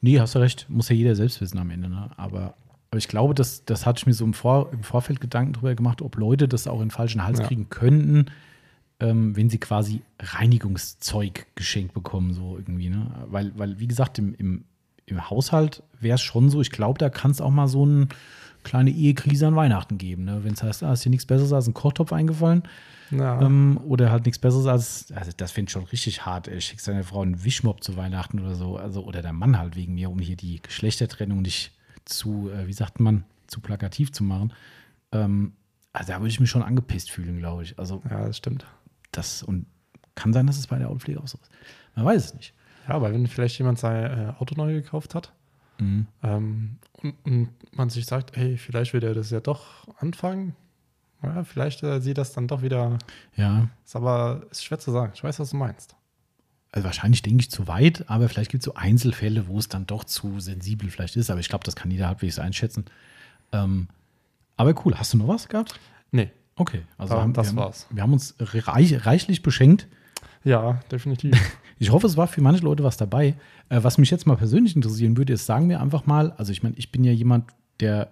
Nee, 0.00 0.18
hast 0.20 0.34
du 0.34 0.38
recht. 0.38 0.66
Muss 0.68 0.88
ja 0.88 0.94
jeder 0.96 1.14
selbst 1.16 1.40
wissen 1.40 1.58
am 1.58 1.70
Ende. 1.70 1.88
Ne? 1.88 2.10
Aber, 2.16 2.54
aber 2.90 2.98
ich 2.98 3.08
glaube, 3.08 3.34
das, 3.34 3.64
das 3.64 3.86
hatte 3.86 3.98
ich 4.00 4.06
mir 4.06 4.14
so 4.14 4.24
im, 4.24 4.34
Vor, 4.34 4.72
im 4.72 4.82
Vorfeld 4.82 5.20
Gedanken 5.20 5.52
drüber 5.52 5.74
gemacht, 5.74 6.02
ob 6.02 6.16
Leute 6.16 6.48
das 6.48 6.66
auch 6.66 6.80
in 6.80 6.86
den 6.86 6.90
falschen 6.90 7.24
Hals 7.24 7.38
Ja. 7.40 7.46
kriegen 7.46 7.68
könnten, 7.70 8.26
ähm, 9.00 9.36
wenn 9.36 9.48
sie 9.50 9.58
quasi 9.58 10.02
Reinigungszeug 10.20 11.46
geschenkt 11.54 11.94
bekommen, 11.94 12.32
so 12.34 12.56
irgendwie. 12.56 12.88
Ne? 12.88 13.06
Weil, 13.28 13.52
weil, 13.56 13.78
wie 13.78 13.86
gesagt, 13.86 14.18
im, 14.18 14.34
im, 14.34 14.64
im 15.06 15.30
Haushalt 15.30 15.82
wäre 16.00 16.16
es 16.16 16.22
schon 16.22 16.50
so, 16.50 16.60
ich 16.60 16.70
glaube, 16.70 16.98
da 16.98 17.08
kann 17.10 17.30
es 17.30 17.40
auch 17.40 17.50
mal 17.50 17.68
so 17.68 17.84
eine 17.84 18.08
kleine 18.64 18.90
Ehekrise 18.90 19.46
an 19.46 19.56
Weihnachten 19.56 19.98
geben. 19.98 20.24
Ne? 20.24 20.40
Wenn 20.42 20.54
es 20.54 20.62
heißt, 20.62 20.82
ah, 20.82 20.92
ist 20.92 21.04
dir 21.04 21.10
nichts 21.10 21.26
Besseres 21.26 21.52
als 21.52 21.68
ein 21.68 21.74
Kochtopf 21.74 22.12
eingefallen? 22.12 22.62
Ja, 23.10 23.40
Ähm, 23.40 23.80
oder 23.84 24.10
halt 24.10 24.24
nichts 24.26 24.38
Besseres 24.38 24.66
als, 24.66 25.12
also 25.12 25.30
das 25.36 25.52
finde 25.52 25.68
ich 25.68 25.72
schon 25.72 25.84
richtig 25.84 26.26
hart. 26.26 26.48
ey. 26.48 26.60
Schickst 26.60 26.86
deine 26.88 27.04
Frau 27.04 27.22
einen 27.22 27.44
Wischmopp 27.44 27.82
zu 27.82 27.96
Weihnachten 27.96 28.40
oder 28.40 28.54
so. 28.54 28.76
Also, 28.76 29.04
oder 29.04 29.22
der 29.22 29.32
Mann 29.32 29.58
halt 29.58 29.76
wegen 29.76 29.94
mir, 29.94 30.10
um 30.10 30.18
hier 30.18 30.36
die 30.36 30.60
Geschlechtertrennung 30.62 31.42
nicht 31.42 31.72
zu, 32.04 32.50
äh, 32.50 32.66
wie 32.66 32.72
sagt 32.72 33.00
man, 33.00 33.24
zu 33.46 33.60
plakativ 33.60 34.12
zu 34.12 34.24
machen. 34.24 34.52
Ähm, 35.12 35.52
also 35.92 36.12
da 36.12 36.18
würde 36.20 36.28
ich 36.28 36.40
mich 36.40 36.50
schon 36.50 36.62
angepisst 36.62 37.10
fühlen, 37.10 37.38
glaube 37.38 37.62
ich. 37.62 37.78
Also 37.78 38.02
ja, 38.10 38.26
das 38.26 38.36
stimmt. 38.36 38.66
das 39.12 39.42
und 39.42 39.66
kann 40.14 40.32
sein, 40.32 40.46
dass 40.46 40.58
es 40.58 40.66
bei 40.66 40.78
der 40.78 40.88
Autopflege 40.90 41.20
auch 41.20 41.28
so 41.28 41.38
ist. 41.40 41.50
Man 41.94 42.04
weiß 42.04 42.24
es 42.26 42.34
nicht. 42.34 42.54
Ja, 42.88 42.94
aber 42.94 43.12
wenn 43.12 43.26
vielleicht 43.26 43.58
jemand 43.58 43.78
sein 43.78 44.04
äh, 44.04 44.32
Auto 44.38 44.54
neu 44.56 44.72
gekauft 44.74 45.14
hat 45.14 45.32
Mhm. 45.80 46.06
ähm, 46.24 46.78
und, 47.02 47.14
und 47.24 47.48
man 47.76 47.88
sich 47.88 48.04
sagt, 48.06 48.36
hey, 48.36 48.56
vielleicht 48.56 48.92
will 48.94 49.04
er 49.04 49.14
das 49.14 49.30
ja 49.30 49.38
doch 49.38 49.86
anfangen, 49.98 50.56
ja, 51.22 51.44
vielleicht 51.44 51.82
äh, 51.82 52.00
sieht 52.00 52.18
das 52.18 52.32
dann 52.32 52.46
doch 52.48 52.62
wieder, 52.62 52.98
Ja, 53.36 53.68
ist 53.84 53.96
aber 53.96 54.42
ist 54.50 54.64
schwer 54.64 54.78
zu 54.78 54.90
sagen. 54.92 55.12
Ich 55.14 55.22
weiß, 55.24 55.38
was 55.40 55.50
du 55.50 55.56
meinst. 55.56 55.94
also 56.72 56.84
wahrscheinlich 56.84 57.22
denke 57.22 57.40
ich 57.42 57.50
zu 57.50 57.66
weit, 57.66 58.04
aber 58.08 58.28
vielleicht 58.28 58.50
gibt 58.50 58.62
es 58.62 58.66
so 58.66 58.74
Einzelfälle, 58.74 59.48
wo 59.48 59.58
es 59.58 59.68
dann 59.68 59.86
doch 59.86 60.04
zu 60.04 60.38
sensibel 60.40 60.90
vielleicht 60.90 61.16
ist. 61.16 61.30
Aber 61.30 61.40
ich 61.40 61.48
glaube, 61.48 61.64
das 61.64 61.74
kann 61.76 61.90
jeder 61.90 62.06
halbwegs 62.08 62.38
einschätzen. 62.38 62.84
Ähm, 63.52 63.88
aber 64.56 64.74
cool, 64.84 64.94
hast 64.98 65.12
du 65.12 65.18
noch 65.18 65.28
was 65.28 65.48
gehabt? 65.48 65.78
Nee, 66.12 66.30
Okay, 66.60 66.82
also 66.96 67.14
Da- 67.14 67.20
haben, 67.22 67.32
das 67.34 67.46
wir, 67.46 67.50
haben, 67.50 67.56
war's. 67.68 67.86
wir 67.90 68.02
haben 68.02 68.12
uns 68.12 68.34
reich, 68.40 69.06
reichlich 69.06 69.42
beschenkt. 69.42 69.86
ja, 70.44 70.80
definitiv. 70.90 71.34
Ich 71.80 71.92
hoffe, 71.92 72.08
es 72.08 72.16
war 72.16 72.26
für 72.26 72.40
manche 72.40 72.64
Leute 72.64 72.82
was 72.82 72.96
dabei. 72.96 73.36
Äh, 73.68 73.84
was 73.84 73.98
mich 73.98 74.10
jetzt 74.10 74.26
mal 74.26 74.36
persönlich 74.36 74.74
interessieren 74.74 75.16
würde, 75.16 75.32
ist, 75.34 75.46
sagen 75.46 75.68
wir 75.68 75.80
einfach 75.80 76.06
mal, 76.06 76.32
also 76.32 76.50
ich 76.50 76.64
meine, 76.64 76.74
ich 76.76 76.90
bin 76.90 77.04
ja 77.04 77.12
jemand, 77.12 77.52
der 77.78 78.10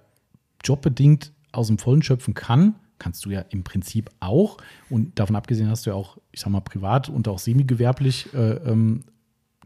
jobbedingt 0.62 1.32
aus 1.50 1.66
dem 1.66 1.76
Vollen 1.78 2.00
schöpfen 2.02 2.32
kann. 2.34 2.76
Kannst 2.98 3.24
du 3.24 3.30
ja 3.30 3.40
im 3.50 3.62
Prinzip 3.62 4.10
auch. 4.20 4.58
Und 4.88 5.18
davon 5.18 5.36
abgesehen 5.36 5.68
hast 5.68 5.86
du 5.86 5.90
ja 5.90 5.96
auch, 5.96 6.18
ich 6.32 6.40
sag 6.40 6.50
mal, 6.50 6.60
privat 6.60 7.08
und 7.08 7.28
auch 7.28 7.38
semi-gewerblich 7.38 8.32
äh, 8.34 8.54
ähm, 8.54 9.04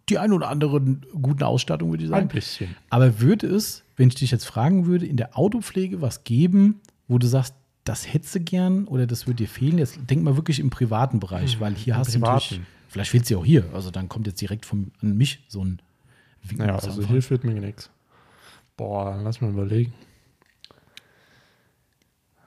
die 0.09 0.19
ein 0.19 0.33
oder 0.33 0.49
andere 0.49 0.81
guten 0.81 1.43
Ausstattung, 1.43 1.91
würde 1.91 2.03
ich 2.03 2.11
sagen. 2.11 2.23
Ein 2.23 2.29
bisschen. 2.29 2.75
Aber 2.91 3.21
würde 3.21 3.47
es, 3.47 3.85
wenn 3.97 4.09
ich 4.09 4.17
dich 4.17 4.31
jetzt 4.31 4.45
fragen 4.45 4.87
würde, 4.87 5.07
in 5.07 5.17
der 5.17 5.39
Autopflege 5.39 6.01
was 6.01 6.25
geben, 6.25 6.81
wo 7.07 7.19
du 7.19 7.27
sagst, 7.27 7.55
das 7.85 8.13
hättest 8.13 8.35
du 8.35 8.41
gern 8.41 8.87
oder 8.87 9.07
das 9.07 9.27
würde 9.27 9.39
dir 9.39 9.49
fehlen? 9.49 9.79
Jetzt 9.79 9.99
denk 10.09 10.23
mal 10.23 10.37
wirklich 10.37 10.59
im 10.59 10.71
privaten 10.71 11.21
Bereich, 11.21 11.61
weil 11.61 11.75
hier 11.75 11.97
hast 11.97 12.15
du 12.15 12.19
natürlich, 12.19 12.61
vielleicht 12.89 13.11
fehlt 13.11 13.23
es 13.23 13.29
dir 13.29 13.39
auch 13.39 13.45
hier. 13.45 13.65
Also 13.73 13.91
dann 13.91 14.09
kommt 14.09 14.27
jetzt 14.27 14.41
direkt 14.41 14.67
von, 14.67 14.93
an 15.01 15.17
mich 15.17 15.45
so 15.49 15.65
ein 15.65 15.81
Wink 16.43 16.61
Ja, 16.61 16.77
also 16.77 17.03
hier 17.03 17.23
führt 17.23 17.45
mir 17.45 17.55
nichts. 17.55 17.91
Boah, 18.77 19.19
lass 19.23 19.41
mal 19.41 19.51
überlegen. 19.51 19.93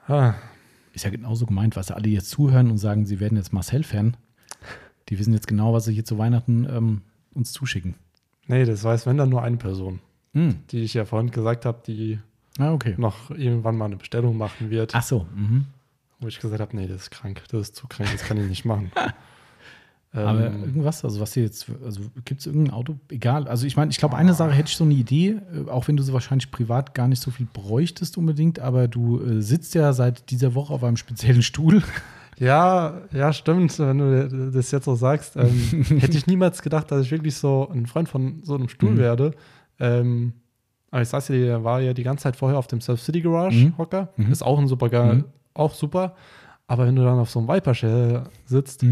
Ah, 0.06 0.34
Ist 0.94 1.04
ja 1.04 1.10
genauso 1.10 1.44
gemeint, 1.44 1.76
was 1.76 1.90
alle 1.90 2.08
jetzt 2.08 2.30
zuhören 2.30 2.70
und 2.70 2.78
sagen, 2.78 3.04
sie 3.04 3.18
werden 3.20 3.36
jetzt 3.36 3.52
Marcel-Fan. 3.52 4.16
Die 5.08 5.18
wissen 5.18 5.32
jetzt 5.34 5.48
genau, 5.48 5.72
was 5.74 5.84
sie 5.84 5.92
hier 5.92 6.04
zu 6.04 6.16
Weihnachten 6.18 6.66
ähm, 6.70 7.02
uns 7.34 7.52
zuschicken. 7.52 7.94
nee, 8.46 8.64
das 8.64 8.84
weiß, 8.84 9.04
wenn 9.06 9.16
dann 9.18 9.28
nur 9.28 9.42
eine 9.42 9.56
Person, 9.56 10.00
Hm. 10.34 10.56
die 10.70 10.78
ich 10.80 10.94
ja 10.94 11.04
vorhin 11.04 11.30
gesagt 11.30 11.66
habe, 11.66 11.82
die 11.86 12.18
Ah, 12.58 12.72
okay. 12.72 12.94
noch 12.96 13.30
irgendwann 13.30 13.76
mal 13.76 13.86
eine 13.86 13.96
Bestellung 13.96 14.36
machen 14.38 14.70
wird, 14.70 14.94
Ach 14.94 15.02
so. 15.02 15.26
Mhm. 15.34 15.66
wo 16.20 16.28
ich 16.28 16.38
gesagt 16.38 16.60
habe, 16.60 16.76
nee, 16.76 16.86
das 16.86 17.02
ist 17.02 17.10
krank, 17.10 17.42
das 17.50 17.60
ist 17.60 17.76
zu 17.76 17.86
krank, 17.88 18.08
das 18.12 18.22
kann 18.22 18.36
ich 18.38 18.48
nicht 18.48 18.64
machen. 18.64 18.90
Aber 20.14 20.46
ähm, 20.46 20.62
irgendwas, 20.64 21.04
also 21.04 21.20
was 21.20 21.32
dir 21.32 21.42
jetzt, 21.42 21.66
also 21.84 22.00
gibt 22.24 22.40
es 22.40 22.46
irgendein 22.46 22.72
Auto, 22.72 22.94
egal. 23.10 23.48
Also 23.48 23.66
ich 23.66 23.76
meine, 23.76 23.90
ich 23.90 23.98
glaube, 23.98 24.16
eine 24.16 24.32
Sache 24.32 24.52
hätte 24.52 24.68
ich 24.68 24.76
so 24.76 24.84
eine 24.84 24.94
Idee, 24.94 25.40
äh, 25.66 25.68
auch 25.68 25.88
wenn 25.88 25.96
du 25.96 26.02
sie 26.04 26.12
wahrscheinlich 26.12 26.50
privat 26.52 26.94
gar 26.94 27.08
nicht 27.08 27.20
so 27.20 27.30
viel 27.32 27.46
bräuchtest 27.52 28.16
unbedingt, 28.16 28.60
aber 28.60 28.86
du 28.86 29.20
äh, 29.20 29.42
sitzt 29.42 29.74
ja 29.74 29.92
seit 29.92 30.30
dieser 30.30 30.54
Woche 30.54 30.72
auf 30.72 30.84
einem 30.84 30.96
speziellen 30.96 31.42
Stuhl. 31.42 31.82
ja, 32.38 33.02
ja, 33.12 33.32
stimmt, 33.32 33.76
wenn 33.80 33.98
du 33.98 34.50
das 34.52 34.70
jetzt 34.70 34.84
so 34.84 34.94
sagst. 34.94 35.36
Ähm, 35.36 35.50
hätte 35.98 36.16
ich 36.16 36.26
niemals 36.28 36.62
gedacht, 36.62 36.90
dass 36.92 37.02
ich 37.02 37.10
wirklich 37.10 37.34
so 37.36 37.68
ein 37.72 37.86
Freund 37.86 38.08
von 38.08 38.40
so 38.44 38.54
einem 38.54 38.68
Stuhl 38.68 38.92
Mhm. 38.92 38.98
werde. 38.98 39.30
Ähm, 39.80 40.34
aber 40.92 41.02
ich 41.02 41.08
saß 41.08 41.26
ja, 41.28 41.34
der 41.34 41.64
war 41.64 41.80
ja 41.80 41.92
die 41.92 42.04
ganze 42.04 42.22
Zeit 42.22 42.36
vorher 42.36 42.56
auf 42.58 42.68
dem 42.68 42.80
Surf 42.80 43.00
City 43.02 43.20
Garage 43.20 43.66
Mhm. 43.66 43.78
Hocker. 43.78 44.10
Mhm. 44.16 44.30
Ist 44.30 44.44
auch 44.44 44.60
ein 44.60 44.68
super 44.68 45.14
Mhm. 45.14 45.24
auch 45.54 45.74
super. 45.74 46.14
Aber 46.68 46.86
wenn 46.86 46.94
du 46.94 47.02
dann 47.02 47.18
auf 47.18 47.30
so 47.30 47.40
einem 47.40 47.48
Viper 47.48 47.74
Shell 47.74 48.22
sitzt, 48.46 48.84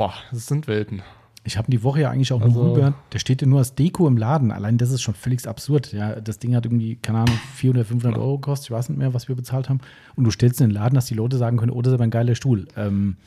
boah, 0.00 0.14
das 0.32 0.46
sind 0.46 0.66
Welten. 0.66 1.02
Ich 1.44 1.58
habe 1.58 1.70
die 1.70 1.82
Woche 1.82 2.00
ja 2.00 2.10
eigentlich 2.10 2.32
auch 2.32 2.40
Also- 2.40 2.62
nur 2.64 2.74
rüber. 2.74 2.94
Der 3.12 3.18
steht 3.18 3.42
ja 3.42 3.46
nur 3.48 3.58
als 3.58 3.74
Deko 3.74 4.08
im 4.08 4.16
Laden. 4.16 4.50
Allein 4.50 4.78
das 4.78 4.90
ist 4.92 5.02
schon 5.02 5.12
völlig 5.14 5.46
absurd. 5.46 5.92
Ja, 5.92 6.18
das 6.20 6.38
Ding 6.38 6.54
hat 6.54 6.64
irgendwie, 6.64 6.96
keine 6.96 7.18
Ahnung, 7.18 7.38
400, 7.54 7.86
500 7.86 8.18
Euro 8.18 8.36
gekostet. 8.38 8.68
Ich 8.68 8.70
weiß 8.70 8.88
nicht 8.88 8.96
mehr, 8.98 9.12
was 9.12 9.28
wir 9.28 9.36
bezahlt 9.36 9.68
haben. 9.68 9.80
Und 10.16 10.24
du 10.24 10.30
stellst 10.30 10.60
in 10.62 10.68
den 10.68 10.74
Laden, 10.74 10.94
dass 10.94 11.04
die 11.04 11.14
Leute 11.14 11.36
sagen 11.36 11.58
können, 11.58 11.70
oh, 11.70 11.82
das 11.82 11.90
ist 11.92 11.94
aber 11.96 12.04
ein 12.04 12.10
geiler 12.10 12.34
Stuhl. 12.34 12.66
Ähm, 12.76 13.18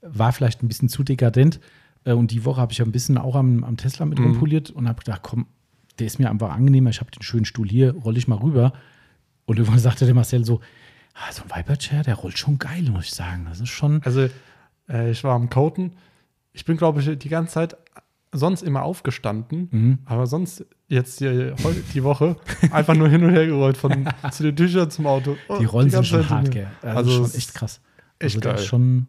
war 0.00 0.32
vielleicht 0.32 0.62
ein 0.62 0.68
bisschen 0.68 0.88
zu 0.88 1.02
dekadent. 1.04 1.60
Äh, 2.04 2.12
und 2.14 2.30
die 2.30 2.44
Woche 2.46 2.60
habe 2.60 2.72
ich 2.72 2.78
ja 2.78 2.86
ein 2.86 2.92
bisschen 2.92 3.18
auch 3.18 3.34
am, 3.36 3.64
am 3.64 3.76
Tesla 3.76 4.06
mit 4.06 4.18
Mhm. 4.18 4.26
rumpoliert 4.28 4.70
und 4.70 4.88
habe 4.88 4.98
gedacht, 5.00 5.20
komm, 5.22 5.46
der 5.98 6.06
ist 6.06 6.18
mir 6.18 6.30
einfach 6.30 6.50
angenehmer. 6.50 6.88
Ich 6.90 7.00
habe 7.00 7.10
den 7.10 7.22
schönen 7.22 7.44
Stuhl 7.44 7.68
hier, 7.68 7.94
rolle 7.94 8.16
ich 8.18 8.28
mal 8.28 8.36
rüber. 8.38 8.72
Und 9.44 9.58
irgendwann 9.58 9.78
sagte 9.78 10.06
der 10.06 10.14
Marcel 10.14 10.44
so, 10.44 10.60
ah, 11.14 11.32
so 11.32 11.42
ein 11.44 11.50
Viper-Chair, 11.50 12.02
der 12.02 12.14
rollt 12.14 12.38
schon 12.38 12.58
geil, 12.58 12.82
muss 12.90 13.04
ich 13.06 13.10
sagen. 13.14 13.46
Das 13.48 13.60
ist 13.60 13.68
schon. 13.70 14.02
Also, 14.04 14.28
äh, 14.88 15.10
ich 15.10 15.22
war 15.24 15.34
am 15.34 15.48
Coden. 15.50 15.92
Ich 16.52 16.64
bin, 16.64 16.76
glaube 16.76 17.00
ich, 17.00 17.18
die 17.18 17.28
ganze 17.28 17.52
Zeit 17.54 17.76
sonst 18.32 18.62
immer 18.62 18.82
aufgestanden, 18.82 19.68
Mhm. 19.70 19.98
aber 20.04 20.26
sonst 20.26 20.64
jetzt 20.88 21.20
die, 21.20 21.52
die 21.94 22.04
Woche 22.04 22.36
einfach 22.70 22.94
nur 22.94 23.08
hin 23.08 23.24
und 23.24 23.30
her 23.30 23.46
gerollt, 23.46 23.76
von 23.76 24.06
zu 24.32 24.42
den 24.42 24.54
Tüchern 24.56 24.90
zum 24.90 25.06
Auto. 25.06 25.36
Oh, 25.48 25.56
Die 25.58 25.64
Rollen 25.64 25.88
sind 25.88 25.98
ganze 25.98 26.08
schon 26.10 26.20
Zeit 26.22 26.30
hart, 26.30 26.50
gell? 26.50 26.66
Das 26.82 26.96
Also, 26.96 27.10
ist 27.10 27.16
schon 27.30 27.38
echt 27.38 27.54
krass. 27.54 27.80
echt 28.18 28.36
also, 28.36 28.40
das 28.40 28.52
geil. 28.52 28.62
ist 28.62 28.66
schon, 28.66 29.06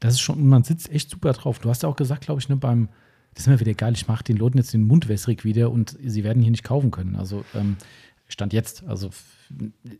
das 0.00 0.14
ist 0.14 0.20
schon, 0.20 0.46
man 0.48 0.64
sitzt 0.64 0.90
echt 0.90 1.10
super 1.10 1.32
drauf. 1.32 1.58
Du 1.58 1.68
hast 1.68 1.82
ja 1.82 1.88
auch 1.88 1.96
gesagt, 1.96 2.24
glaube 2.24 2.40
ich, 2.40 2.48
ne, 2.48 2.56
beim, 2.56 2.88
das 3.34 3.42
ist 3.42 3.46
immer 3.48 3.60
wieder 3.60 3.74
geil, 3.74 3.92
ich 3.94 4.08
mache 4.08 4.24
den 4.24 4.36
Leuten 4.38 4.56
jetzt 4.58 4.72
den 4.72 4.84
Mund 4.86 5.08
wässrig 5.08 5.44
wieder 5.44 5.70
und 5.70 5.96
sie 6.02 6.24
werden 6.24 6.42
hier 6.42 6.50
nicht 6.50 6.64
kaufen 6.64 6.90
können. 6.90 7.16
Also, 7.16 7.44
ähm, 7.54 7.76
Stand 8.28 8.54
jetzt. 8.54 8.84
Also, 8.86 9.10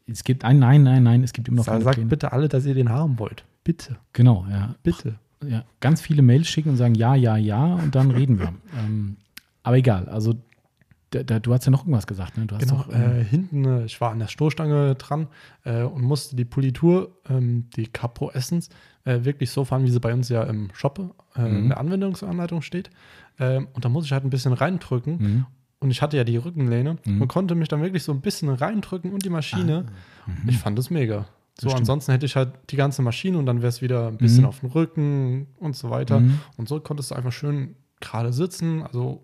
es 0.07 0.25
gibt 0.25 0.45
ein 0.45 0.59
Nein, 0.59 0.83
nein, 0.83 1.03
nein, 1.03 1.23
es 1.23 1.35
gibt 1.35 1.49
immer 1.49 1.59
noch 1.59 1.65
sagt 1.65 2.09
bitte 2.09 2.33
alle, 2.33 2.49
dass 2.49 2.65
ihr 2.65 2.75
den 2.75 2.89
haben 2.89 3.19
wollt. 3.19 3.45
Bitte, 3.65 3.99
Genau, 4.15 4.47
ja. 4.51 4.75
bitte. 4.83 5.19
Ja. 5.49 5.65
Ganz 5.81 6.01
viele 6.01 6.23
Mails 6.23 6.49
schicken 6.49 6.71
und 6.71 6.77
sagen 6.77 6.95
ja, 6.95 7.15
ja, 7.15 7.37
ja 7.37 7.75
und 7.75 7.95
dann 7.95 8.11
reden 8.11 8.39
wir. 8.39 8.53
ähm, 8.79 9.17
aber 9.63 9.77
egal, 9.77 10.09
also 10.09 10.35
da, 11.11 11.23
da, 11.23 11.39
du 11.41 11.53
hast 11.53 11.67
ja 11.67 11.71
noch 11.71 11.81
irgendwas 11.83 12.07
gesagt, 12.07 12.39
ne? 12.39 12.47
Du 12.47 12.55
hast 12.57 12.63
Genau, 12.63 12.77
doch, 12.85 12.89
ähm, 12.95 13.21
äh, 13.21 13.25
hinten, 13.25 13.65
äh, 13.65 13.85
ich 13.85 14.01
war 14.01 14.13
an 14.13 14.19
der 14.19 14.29
Stoßstange 14.29 14.95
dran 14.95 15.29
äh, 15.65 15.83
und 15.83 16.03
musste 16.03 16.37
die 16.37 16.47
Politur, 16.47 17.19
ähm, 17.29 17.69
die 17.77 17.87
Capo 17.87 18.31
Essence, 18.31 18.71
äh, 19.05 19.25
wirklich 19.25 19.51
so 19.51 19.65
fahren, 19.67 19.85
wie 19.85 19.91
sie 19.91 20.01
bei 20.01 20.15
uns 20.15 20.29
ja 20.31 20.43
im 20.45 20.71
Shop 20.73 20.99
äh, 21.37 21.41
Mhm. 21.43 21.57
in 21.59 21.69
der 21.69 21.79
Anwendungsanleitung 21.81 22.63
steht. 22.63 22.91
Ähm, 23.39 23.69
und 23.75 23.85
da 23.85 23.89
muss 23.91 24.07
ich 24.07 24.13
halt 24.13 24.25
ein 24.25 24.31
bisschen 24.31 24.53
reindrücken. 24.55 25.17
mhm. 25.19 25.47
Und 25.81 25.91
ich 25.91 26.01
hatte 26.01 26.17
ja 26.17 26.23
die 26.25 26.37
Rückenlehne 26.37 26.97
Mhm. 27.05 27.23
und 27.23 27.29
konnte 27.29 27.57
mich 27.57 27.67
dann 27.69 27.83
wirklich 27.83 28.05
so 28.05 28.13
ein 28.13 28.21
bisschen 28.21 28.49
reindrücken 28.49 29.13
und 29.13 29.25
die 29.25 29.31
Maschine. 29.31 29.87
Ich 30.47 30.57
fand 30.59 30.79
das 30.79 30.91
mega. 30.91 31.27
So, 31.61 31.71
ansonsten 31.71 32.13
hätte 32.13 32.27
ich 32.27 32.35
halt 32.37 32.53
die 32.71 32.77
ganze 32.77 33.03
Maschine 33.03 33.39
und 33.39 33.47
dann 33.47 33.59
wäre 33.59 33.69
es 33.69 33.83
wieder 33.83 34.09
ein 34.09 34.17
bisschen 34.17 34.41
Mhm. 34.43 34.47
auf 34.49 34.61
dem 34.61 34.71
Rücken 34.71 35.47
und 35.59 35.77
so 35.77 35.91
weiter. 35.91 36.21
Mhm. 36.21 36.39
Und 36.57 36.69
so 36.69 36.81
konntest 36.81 37.11
du 37.11 37.15
einfach 37.15 37.33
schön 37.33 37.77
gerade 38.01 38.33
sitzen. 38.33 38.83
Also 38.83 39.23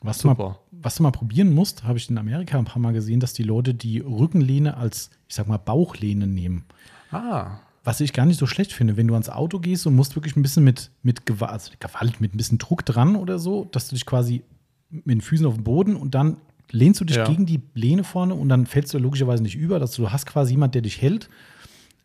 was, 0.00 0.18
du 0.18 0.26
mal, 0.28 0.34
super. 0.36 0.58
was 0.72 0.96
du 0.96 1.02
mal 1.04 1.12
probieren 1.12 1.54
musst, 1.54 1.84
habe 1.84 1.96
ich 1.98 2.10
in 2.10 2.18
Amerika 2.18 2.58
ein 2.58 2.64
paar 2.64 2.82
Mal 2.82 2.92
gesehen, 2.92 3.20
dass 3.20 3.32
die 3.32 3.44
Leute 3.44 3.74
die 3.74 4.00
Rückenlehne 4.00 4.76
als, 4.76 5.10
ich 5.28 5.34
sag 5.36 5.46
mal, 5.46 5.58
Bauchlehne 5.58 6.26
nehmen. 6.26 6.64
Ah, 7.12 7.58
Was 7.84 8.00
ich 8.00 8.12
gar 8.12 8.26
nicht 8.26 8.38
so 8.38 8.46
schlecht 8.46 8.72
finde, 8.72 8.96
wenn 8.96 9.06
du 9.08 9.14
ans 9.14 9.28
Auto 9.30 9.58
gehst 9.60 9.86
und 9.86 9.94
musst 9.96 10.14
wirklich 10.16 10.36
ein 10.36 10.42
bisschen 10.42 10.64
mit, 10.64 10.90
mit 11.02 11.26
Gewalt, 11.26 11.52
also 11.52 11.72
Gewalt, 11.78 12.20
mit 12.20 12.34
ein 12.34 12.36
bisschen 12.36 12.58
Druck 12.58 12.84
dran 12.84 13.16
oder 13.16 13.38
so, 13.38 13.66
dass 13.70 13.88
du 13.88 13.94
dich 13.94 14.04
quasi 14.06 14.42
mit 14.90 15.06
den 15.06 15.20
Füßen 15.20 15.46
auf 15.46 15.54
den 15.54 15.64
Boden 15.64 15.96
und 15.96 16.14
dann 16.14 16.36
lehnst 16.70 17.00
du 17.00 17.04
dich 17.04 17.16
Ja. 17.16 17.24
gegen 17.26 17.44
die 17.46 17.60
Lehne 17.74 18.02
vorne 18.04 18.34
und 18.34 18.48
dann 18.48 18.66
fällst 18.66 18.92
du 18.94 18.98
logischerweise 18.98 19.42
nicht 19.42 19.56
über, 19.56 19.78
dass 19.78 19.92
du 19.92 20.10
hast 20.10 20.26
quasi 20.26 20.52
jemand, 20.52 20.74
der 20.74 20.82
dich 20.82 21.00
hält. 21.02 21.28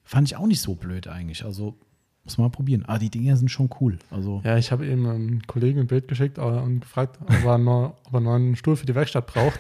Fand 0.08 0.28
ich 0.30 0.38
auch 0.38 0.48
nicht 0.48 0.62
so 0.62 0.76
blöd 0.76 1.08
eigentlich. 1.08 1.44
Also 1.44 1.76
muss 2.24 2.38
man 2.38 2.46
mal 2.48 2.52
probieren. 2.52 2.86
Aber 2.86 3.00
die 3.00 3.10
Dinger 3.10 3.36
sind 3.38 3.50
schon 3.50 3.70
cool. 3.82 4.00
Also 4.10 4.42
Ja, 4.46 4.58
ich 4.58 4.72
habe 4.72 4.86
eben 4.88 5.06
einem 5.06 5.42
Kollegen 5.48 5.80
ein 5.82 5.88
Bild 5.88 6.08
geschickt 6.08 6.38
äh, 6.38 6.42
und 6.42 6.80
gefragt, 6.82 7.20
ob 7.22 7.44
er, 7.44 7.58
neu, 7.58 7.86
ob 7.86 8.14
er 8.14 8.16
einen 8.18 8.26
neuen 8.26 8.56
Stuhl 8.56 8.76
für 8.78 8.86
die 8.86 8.96
Werkstatt 8.96 9.28
braucht. 9.28 9.60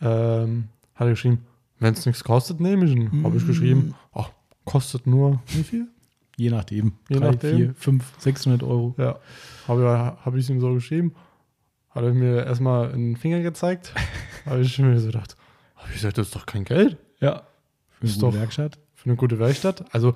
ähm, 0.00 0.68
hat 0.94 1.06
er 1.06 1.10
geschrieben, 1.10 1.38
wenn 1.78 1.94
es 1.94 2.06
nichts 2.06 2.22
kostet, 2.24 2.60
nehme 2.60 2.84
ich 2.86 2.92
ihn. 2.92 3.24
Habe 3.24 3.36
ich 3.36 3.46
geschrieben, 3.46 3.94
ach, 4.12 4.30
kostet 4.64 5.06
nur 5.06 5.40
wie 5.48 5.62
viel? 5.62 5.88
je 6.36 6.50
nachdem. 6.50 6.92
Je 7.08 7.16
Drei, 7.18 7.30
nachdem. 7.30 7.56
vier, 7.56 7.74
fünf, 7.74 8.12
600 8.18 8.62
Euro. 8.62 8.94
Ja, 8.98 9.18
habe 9.68 10.16
hab 10.24 10.34
ich 10.36 10.48
ihm 10.50 10.60
so 10.60 10.72
geschrieben. 10.74 11.14
Hat 11.90 12.02
er 12.04 12.12
mir 12.14 12.44
erstmal 12.44 12.92
einen 12.92 13.16
Finger 13.16 13.40
gezeigt. 13.40 13.92
habe 14.46 14.60
ich 14.60 14.78
mir 14.78 14.98
so 15.00 15.06
gedacht, 15.06 15.36
gesagt, 15.92 16.18
das 16.18 16.26
ist 16.28 16.34
doch 16.36 16.44
kein 16.46 16.64
Geld 16.64 16.96
Ja. 17.20 17.42
Für 17.90 18.00
eine 18.02 18.10
Ist 18.10 18.22
doch- 18.22 18.34
Werkstatt. 18.34 18.78
Für 19.04 19.10
eine 19.10 19.16
gute 19.16 19.38
Werkstatt. 19.38 19.84
Also, 19.94 20.14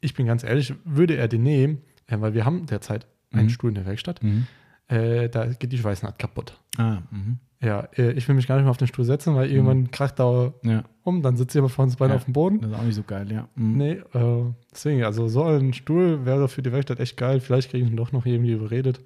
ich 0.00 0.14
bin 0.14 0.26
ganz 0.26 0.42
ehrlich, 0.44 0.72
würde 0.84 1.16
er 1.16 1.28
den 1.28 1.42
nehmen, 1.42 1.78
äh, 2.06 2.16
weil 2.20 2.32
wir 2.34 2.44
haben 2.44 2.66
derzeit 2.66 3.06
einen 3.32 3.44
Mhm. 3.46 3.50
Stuhl 3.50 3.68
in 3.70 3.74
der 3.74 3.86
Werkstatt, 3.86 4.22
Mhm. 4.22 4.46
äh, 4.88 5.28
da 5.28 5.46
geht 5.46 5.72
die 5.72 5.78
Schweißnaht 5.78 6.18
kaputt. 6.18 6.58
Ah, 6.78 6.98
mhm. 7.10 7.38
Ja, 7.60 7.88
äh, 7.96 8.10
ich 8.12 8.26
will 8.26 8.34
mich 8.34 8.48
gar 8.48 8.56
nicht 8.56 8.64
mehr 8.64 8.70
auf 8.72 8.76
den 8.78 8.88
Stuhl 8.88 9.04
setzen, 9.04 9.36
weil 9.36 9.48
irgendwann 9.50 9.90
kracht 9.92 10.18
da 10.18 10.52
Ja, 10.64 10.82
um, 11.04 11.22
dann 11.22 11.36
sitzt 11.36 11.54
jemand 11.54 11.72
vor 11.72 11.84
uns 11.84 11.94
beiden 11.96 12.10
Ja. 12.12 12.16
auf 12.16 12.24
dem 12.24 12.32
Boden. 12.32 12.60
das 12.60 12.70
ist 12.72 12.76
auch 12.76 12.82
nicht 12.82 12.94
so 12.96 13.02
geil, 13.04 13.30
ja. 13.30 13.48
Mhm. 13.54 13.76
Nee, 13.76 13.92
äh, 14.14 14.44
deswegen, 14.72 15.04
also 15.04 15.28
so 15.28 15.44
ein 15.44 15.72
Stuhl 15.72 16.24
wäre 16.26 16.48
für 16.48 16.62
die 16.62 16.72
Werkstatt 16.72 16.98
echt 16.98 17.16
geil. 17.16 17.38
Vielleicht 17.40 17.70
kriege 17.70 17.84
ich 17.84 17.90
ihn 17.90 17.96
doch 17.96 18.10
noch 18.12 18.26
irgendwie 18.26 18.52
überredet. 18.52 19.00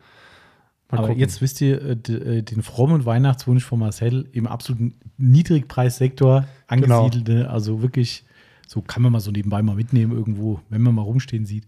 Mal 0.90 0.98
Aber 0.98 1.08
gucken. 1.08 1.20
jetzt 1.20 1.42
wisst 1.42 1.60
ihr 1.60 1.82
äh, 1.82 1.90
äh, 2.12 2.42
den 2.42 2.62
frommen 2.62 3.04
Weihnachtswunsch 3.04 3.64
von 3.64 3.78
Marcel 3.80 4.28
im 4.32 4.46
absoluten 4.46 4.94
Niedrigpreissektor 5.18 6.46
angesiedelt. 6.66 7.28
ne? 7.28 7.50
Also 7.50 7.82
wirklich, 7.82 8.24
so 8.66 8.82
kann 8.82 9.02
man 9.02 9.12
mal 9.12 9.20
so 9.20 9.30
nebenbei 9.30 9.62
mal 9.62 9.76
mitnehmen 9.76 10.12
irgendwo, 10.12 10.60
wenn 10.68 10.82
man 10.82 10.94
mal 10.94 11.02
rumstehen 11.02 11.46
sieht. 11.46 11.66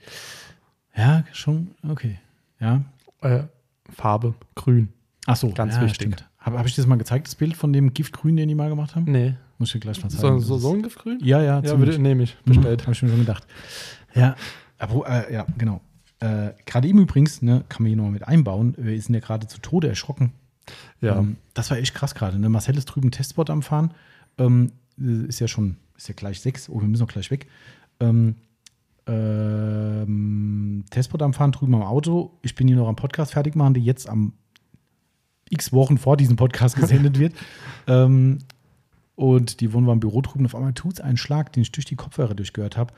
Ja, 0.97 1.25
schon, 1.33 1.69
okay. 1.89 2.19
Ja. 2.61 2.83
Äh, 3.20 3.45
Farbe, 3.91 4.35
grün. 4.55 4.89
Ach 5.27 5.37
so, 5.37 5.51
Ganz 5.51 5.77
ja, 5.77 5.83
wichtig. 5.83 6.16
Habe 6.39 6.59
hab 6.59 6.66
ich 6.66 6.75
das 6.75 6.87
mal 6.87 6.97
gezeigt, 6.97 7.27
das 7.27 7.35
Bild 7.35 7.57
von 7.57 7.73
dem 7.73 7.93
Giftgrün, 7.93 8.37
den 8.37 8.49
die 8.49 8.55
mal 8.55 8.69
gemacht 8.69 8.97
haben? 8.97 9.11
Nee. 9.11 9.35
Muss 9.59 9.69
ich 9.69 9.73
dir 9.75 9.81
gleich 9.81 10.03
mal 10.03 10.09
zeigen. 10.09 10.41
so, 10.41 10.57
so 10.59 10.73
ein 10.73 10.83
Giftgrün? 10.83 11.19
Ja, 11.23 11.43
ja, 11.43 11.61
Ja, 11.61 11.79
würde, 11.79 11.99
nehme 11.99 12.23
ich. 12.23 12.37
Bestellt. 12.37 12.57
Bestellt. 12.57 12.83
Habe 12.83 12.93
ich 12.93 13.03
mir 13.03 13.09
schon 13.11 13.19
gedacht. 13.19 13.47
Ja, 14.15 14.37
aber, 14.79 15.09
äh, 15.09 15.35
ja, 15.35 15.47
genau. 15.59 15.81
Äh, 16.20 16.53
gerade 16.65 16.89
eben 16.89 17.01
übrigens, 17.01 17.43
ne, 17.43 17.65
kann 17.69 17.83
man 17.83 17.89
hier 17.89 17.97
nochmal 17.97 18.12
mit 18.12 18.27
einbauen, 18.27 18.75
wir 18.77 19.01
sind 19.01 19.15
ja 19.15 19.20
gerade 19.20 19.47
zu 19.47 19.61
Tode 19.61 19.89
erschrocken. 19.89 20.33
Ja. 21.01 21.19
Ähm, 21.19 21.37
das 21.55 21.70
war 21.70 21.79
echt 21.79 21.95
krass 21.95 22.15
gerade. 22.15 22.39
Ne? 22.39 22.49
Marcel 22.49 22.77
ist 22.77 22.87
drüben 22.87 23.11
Testspot 23.11 23.51
am 23.51 23.62
Fahren. 23.62 23.93
Ähm, 24.39 24.73
äh, 25.01 25.27
ist 25.29 25.41
ja 25.41 25.49
schon, 25.49 25.77
ist 25.99 26.09
ja 26.09 26.15
gleich 26.15 26.41
sechs. 26.41 26.69
Oh, 26.69 26.81
wir 26.81 26.89
müssen 26.89 27.03
auch 27.03 27.09
gleich 27.09 27.31
weg. 27.31 27.47
Ähm, 28.01 28.37
ähm, 29.07 30.85
Testspot 30.91 31.23
am 31.23 31.35
Fahren 31.35 31.53
drüben 31.53 31.75
am 31.75 31.83
Auto. 31.83 32.39
Ich 32.43 32.55
bin 32.55 32.69
hier 32.69 32.77
noch 32.77 32.89
am 32.89 32.97
Podcast 32.97 33.33
fertig 33.33 33.55
machen, 33.57 33.75
der 33.75 33.83
jetzt 33.83 34.09
am 34.09 34.33
x 35.51 35.73
Wochen 35.73 35.99
vor 35.99 36.16
diesem 36.16 36.37
Podcast 36.37 36.77
gesendet 36.77 37.19
wird. 37.19 37.35
Ähm, 37.91 38.41
und 39.15 39.61
die 39.61 39.73
wohnen 39.73 39.87
wir 39.87 39.95
im 39.95 40.01
Büro 40.01 40.20
drüben. 40.20 40.45
Auf 40.45 40.55
einmal 40.55 40.75
tut 40.75 40.93
es 40.93 41.01
einen 41.01 41.16
Schlag, 41.16 41.55
den 41.55 41.62
ich 41.62 41.73
durch 41.73 41.87
die 41.87 41.97
Kopfhörer 41.97 42.35
durchgehört 42.35 42.77
habe. 42.77 42.93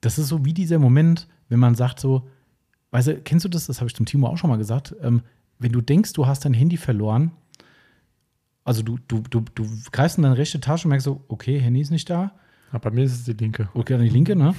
Das 0.00 0.18
ist 0.18 0.28
so 0.28 0.46
wie 0.46 0.54
dieser 0.54 0.78
Moment, 0.78 1.28
wenn 1.50 1.58
man 1.58 1.74
sagt 1.74 2.00
so, 2.00 2.26
weißt 2.92 3.08
du, 3.08 3.20
kennst 3.20 3.44
du 3.44 3.50
das? 3.50 3.66
Das 3.66 3.80
habe 3.80 3.88
ich 3.88 3.94
zum 3.94 4.06
Timo 4.06 4.26
auch 4.26 4.38
schon 4.38 4.48
mal 4.48 4.56
gesagt. 4.56 4.96
Ähm, 5.02 5.20
wenn 5.58 5.70
du 5.70 5.82
denkst, 5.82 6.14
du 6.14 6.26
hast 6.26 6.46
dein 6.46 6.54
Handy 6.54 6.78
verloren, 6.78 7.32
also 8.64 8.82
du, 8.82 8.98
du, 9.08 9.20
du, 9.30 9.40
du 9.54 9.66
greifst 9.92 10.16
in 10.18 10.22
deine 10.24 10.38
rechte 10.38 10.58
Tasche 10.60 10.86
und 10.86 10.90
merkst 10.90 11.04
so, 11.04 11.22
okay, 11.28 11.58
Handy 11.60 11.80
ist 11.80 11.90
nicht 11.90 12.08
da. 12.10 12.32
Aber 12.70 12.90
bei 12.90 12.96
mir 12.96 13.04
ist 13.04 13.12
es 13.12 13.24
die 13.24 13.32
linke. 13.32 13.68
Okay, 13.74 13.98
die 13.98 14.08
linke, 14.08 14.34
ne? 14.34 14.54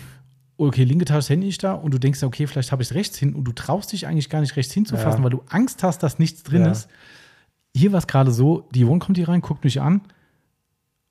Okay, 0.58 0.84
linke 0.86 1.06
Tasche 1.06 1.20
ist 1.20 1.30
Handy 1.30 1.48
nicht 1.48 1.64
da 1.64 1.74
und 1.74 1.94
du 1.94 1.98
denkst, 2.00 2.24
okay, 2.24 2.48
vielleicht 2.48 2.72
habe 2.72 2.82
ich 2.82 2.90
es 2.90 2.96
rechts 2.96 3.18
hin 3.18 3.34
und 3.36 3.44
du 3.44 3.52
traust 3.52 3.92
dich 3.92 4.08
eigentlich 4.08 4.30
gar 4.30 4.40
nicht 4.42 4.56
rechts 4.56 4.74
hinzufassen, 4.74 5.20
Ja. 5.20 5.24
weil 5.24 5.32
du 5.32 5.42
Angst 5.50 5.84
hast, 5.84 6.02
dass 6.04 6.18
nichts 6.20 6.44
drin 6.44 6.62
Ja. 6.64 6.72
ist. 6.72 6.88
Hier 7.76 7.92
war 7.92 8.00
es 8.00 8.08
gerade 8.08 8.32
so, 8.32 8.70
die 8.74 8.88
Wohn 8.88 9.00
kommt 9.00 9.18
hier 9.18 9.28
rein, 9.28 9.42
guckt 9.42 9.64
mich 9.66 9.82
an 9.82 10.02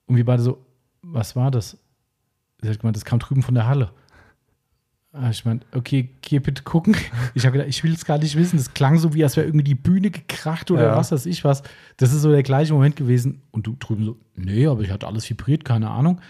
und 0.07 0.17
wir 0.17 0.25
beide 0.25 0.43
so, 0.43 0.65
was 1.03 1.37
war 1.37 1.51
das? 1.51 1.77
Sie 2.63 2.69
hat 2.71 2.81
gemeint, 2.81 2.97
das 2.97 3.05
kam 3.05 3.19
drüben 3.19 3.43
von 3.43 3.55
der 3.55 3.67
Halle. 3.67 3.91
Ah, 5.17 5.31
Ich 5.31 5.45
meine, 5.45 5.61
okay, 5.73 6.09
geh 6.23 6.41
bitte 6.41 6.65
gucken. 6.65 6.97
Ich 7.35 7.47
habe 7.47 7.53
gedacht, 7.53 7.69
ich 7.71 7.85
will 7.85 7.93
es 7.93 8.05
gar 8.05 8.19
nicht 8.19 8.35
wissen. 8.37 8.57
Das 8.57 8.75
klang 8.75 8.99
so, 8.99 9.15
wie 9.15 9.23
als 9.23 9.37
wäre 9.37 9.47
irgendwie 9.47 9.63
die 9.65 9.77
Bühne 9.77 10.11
gekracht 10.11 10.71
oder 10.73 10.87
Ja. 10.89 10.97
was 10.97 11.13
weiß 11.13 11.27
ich 11.27 11.45
was. 11.45 11.63
Das 11.99 12.13
ist 12.13 12.23
so 12.23 12.31
der 12.33 12.43
gleiche 12.43 12.73
Moment 12.73 12.97
gewesen. 12.97 13.41
Und 13.53 13.67
du 13.69 13.77
drüben 13.79 14.05
so, 14.05 14.17
nee, 14.35 14.67
aber 14.67 14.81
ich 14.83 14.91
hatte 14.91 15.07
alles 15.07 15.31
vibriert, 15.31 15.65
keine 15.65 15.91
Ahnung. 15.91 16.21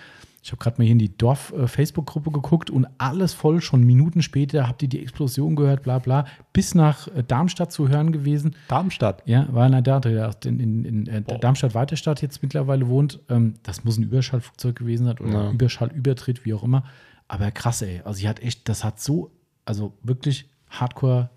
Ich 0.43 0.53
habe 0.53 0.63
gerade 0.63 0.77
mal 0.77 0.85
hier 0.85 0.93
in 0.93 0.99
die 0.99 1.17
Dorf-Facebook-Gruppe 1.17 2.31
geguckt 2.31 2.69
und 2.69 2.87
alles 2.99 3.33
voll, 3.33 3.63
schon 3.63 3.83
Minuten 3.85 4.21
später 4.21 4.69
habt 4.69 4.83
ihr 4.83 4.91
die 4.91 5.01
Explosion 5.01 5.57
gehört, 5.57 5.83
bla 5.85 5.99
bla, 5.99 6.27
bis 6.53 6.75
nach 6.75 7.09
äh, 7.09 7.23
Darmstadt 7.27 7.73
zu 7.73 7.89
hören 7.89 8.13
gewesen. 8.13 8.55
Darmstadt. 8.69 9.23
Ja, 9.25 9.47
war 9.51 9.65
einer 9.65 9.81
da, 9.81 10.01
der 10.01 10.33
in, 10.45 10.61
in, 10.61 10.85
in 10.85 11.07
äh. 11.07 11.23
Darmstadt-Weiterstadt 11.41 12.21
jetzt 12.21 12.43
mittlerweile 12.43 12.89
wohnt. 12.89 13.21
Ähm, 13.31 13.55
das 13.63 13.85
muss 13.85 13.97
ein 13.97 14.03
Überschallflugzeug 14.03 14.77
gewesen 14.77 15.07
sein 15.07 15.17
oder 15.19 15.33
Ja. 15.33 15.49
ein 15.49 15.55
Überschallübertritt, 15.55 16.45
wie 16.45 16.53
auch 16.53 16.63
immer. 16.63 16.85
Aber 17.29 17.51
krass, 17.51 17.83
ey. 17.83 18.01
Also, 18.05 18.19
sie 18.21 18.29
hat 18.29 18.41
echt, 18.41 18.69
das 18.69 18.85
hat 18.85 19.01
so, 19.01 19.31
also 19.65 19.93
wirklich 20.03 20.49
hardcore 20.69 21.31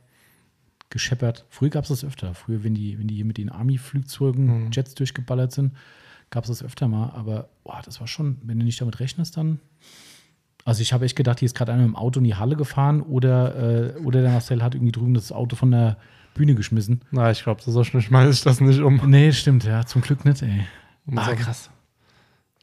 gescheppert. 0.90 1.46
Früher 1.50 1.70
gab 1.70 1.84
es 1.84 1.90
das 1.90 2.04
öfter. 2.06 2.34
Früher, 2.34 2.64
wenn 2.64 2.74
die, 2.74 2.98
wenn 3.00 3.08
die 3.08 3.16
hier 3.16 3.26
mit 3.26 3.38
den 3.38 3.50
Army-Flugzeugen, 3.50 4.66
Mhm. 4.66 4.72
Jets 4.72 4.96
durchgeballert 4.96 5.52
sind, 5.52 5.74
gab 6.30 6.44
es 6.46 6.50
das 6.50 6.64
öfter 6.64 6.88
mal. 6.88 7.10
Aber 7.12 7.50
boah, 7.64 7.82
das 7.84 8.00
war 8.00 8.08
schon, 8.08 8.38
wenn 8.44 8.60
du 8.60 8.66
nicht 8.66 8.80
damit 8.80 9.00
rechnest, 9.00 9.38
dann. 9.38 9.60
Also 10.66 10.82
ich 10.82 10.92
habe 10.92 11.06
echt 11.06 11.16
gedacht, 11.16 11.40
hier 11.40 11.46
ist 11.46 11.56
gerade 11.56 11.72
einer 11.72 11.86
im 11.86 11.96
Auto 11.96 12.20
in 12.20 12.26
die 12.26 12.36
Halle 12.36 12.56
gefahren 12.58 13.02
oder, 13.02 13.96
äh, 13.96 14.00
oder 14.00 14.22
der 14.22 14.32
Marcel 14.32 14.62
hat 14.62 14.76
irgendwie 14.76 14.92
drüben 14.92 15.14
das 15.14 15.32
Auto 15.32 15.56
von 15.56 15.72
der 15.72 15.98
Bühne 16.34 16.56
geschmissen. 16.56 17.02
Na, 17.12 17.32
ich 17.32 17.42
glaube, 17.44 17.62
so 17.62 17.84
schnell 17.86 18.02
schmeiße 18.02 18.32
ich 18.32 18.42
das 18.42 18.60
nicht 18.60 18.82
um. 18.82 19.02
Nee, 19.10 19.32
stimmt, 19.32 19.64
ja, 19.64 19.86
zum 19.86 20.02
Glück 20.02 20.26
nicht, 20.26 20.42
ey. 20.42 20.66
Muss 21.06 21.26
Ah, 21.26 21.36
krass. 21.36 21.70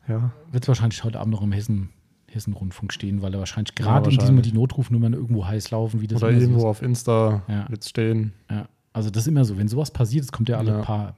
Ja. 0.07 0.33
Wird 0.53 0.69
wahrscheinlich 0.69 1.03
heute 1.03 1.19
Abend 1.19 1.33
noch 1.33 1.41
im 1.43 1.53
Hessen, 1.53 1.89
Hessenrundfunk 2.35 2.93
stehen, 2.93 3.23
weil 3.23 3.33
da 3.33 3.39
wahrscheinlich 3.39 3.75
gerade 3.75 4.11
in 4.11 4.19
diesem 4.19 4.41
die 4.43 4.53
Notrufnummern 4.53 5.13
irgendwo 5.13 5.47
heiß 5.47 5.71
laufen, 5.71 6.01
wie 6.01 6.07
das 6.07 6.23
Oder 6.23 6.33
so 6.33 6.39
irgendwo 6.41 6.59
ist. 6.59 6.65
auf 6.65 6.83
Insta 6.83 7.43
Ja. 7.49 7.69
wird's 7.69 7.89
stehen. 7.91 8.33
Ja, 8.51 8.69
also 8.93 9.11
das 9.11 9.23
ist 9.25 9.29
immer 9.29 9.45
so, 9.45 9.57
wenn 9.59 9.69
sowas 9.69 9.91
passiert, 9.91 10.25
es 10.25 10.33
kommt 10.33 10.49
ja 10.49 10.59
alle 10.59 10.73
Ja. 10.73 10.83
paar, 10.83 11.17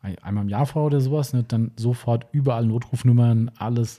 ein- 0.00 0.18
einmal 0.18 0.44
im 0.44 0.48
Jahr 0.50 0.66
vor 0.66 0.86
oder 0.86 1.00
sowas, 1.00 1.32
ne, 1.32 1.42
dann 1.44 1.70
sofort 1.76 2.26
überall 2.32 2.66
Notrufnummern, 2.66 3.50
alles. 3.58 3.98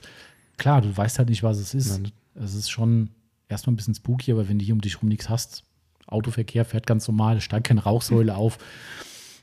Klar, 0.56 0.80
du 0.82 0.96
weißt 0.96 1.18
halt 1.18 1.28
nicht, 1.30 1.42
was 1.42 1.58
es 1.58 1.74
ist. 1.74 2.00
Nein. 2.02 2.12
Es 2.34 2.54
ist 2.54 2.70
schon 2.70 3.10
erstmal 3.48 3.72
ein 3.72 3.76
bisschen 3.76 3.94
spooky, 3.94 4.32
aber 4.32 4.48
wenn 4.48 4.58
du 4.58 4.64
hier 4.64 4.74
um 4.74 4.80
dich 4.80 5.00
rum 5.00 5.08
nichts 5.08 5.28
hast, 5.28 5.64
Autoverkehr 6.06 6.64
fährt 6.64 6.86
ganz 6.86 7.08
normal, 7.08 7.38
es 7.38 7.44
steigt 7.44 7.66
keine 7.66 7.82
Rauchsäule 7.82 8.34
auf. 8.36 8.58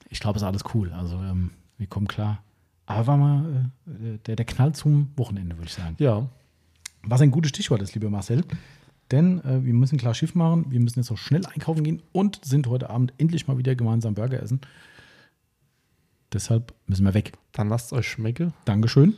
Ich 0.10 0.20
glaube, 0.20 0.38
es 0.38 0.44
ist 0.44 0.48
alles 0.48 0.64
cool. 0.74 0.92
Also 0.94 1.16
ähm, 1.18 1.52
wir 1.78 1.88
kommen 1.88 2.08
klar. 2.08 2.44
Aber 2.86 3.08
war 3.08 3.18
mal 3.18 3.72
äh, 3.88 4.18
der, 4.26 4.36
der 4.36 4.46
Knall 4.46 4.74
zum 4.76 5.10
Wochenende, 5.16 5.58
würde 5.58 5.68
ich 5.68 5.74
sagen. 5.74 5.96
Ja. 6.00 6.28
Was 7.04 7.22
ein 7.22 7.32
gutes 7.32 7.50
Stichwort 7.50 7.82
ist, 7.82 7.94
lieber 7.94 8.10
Marcel. 8.10 8.44
Denn 9.12 9.44
äh, 9.44 9.64
wir 9.66 9.74
müssen 9.74 9.98
klar 9.98 10.14
Schiff 10.14 10.36
machen, 10.36 10.66
wir 10.70 10.80
müssen 10.80 11.00
jetzt 11.00 11.12
auch 11.12 11.18
schnell 11.18 11.46
einkaufen 11.46 11.84
gehen 11.84 12.02
und 12.14 12.44
sind 12.46 12.68
heute 12.68 12.90
Abend 12.90 13.14
endlich 13.18 13.48
mal 13.48 13.58
wieder 13.58 13.76
gemeinsam 13.76 14.14
Burger 14.14 14.42
essen. 14.42 14.62
Deshalb 16.32 16.74
müssen 16.88 17.04
wir 17.04 17.14
weg. 17.14 17.34
Dann 17.52 17.68
lasst 17.68 17.92
euch 17.92 18.08
schmecken. 18.08 18.54
Dankeschön. 18.64 19.16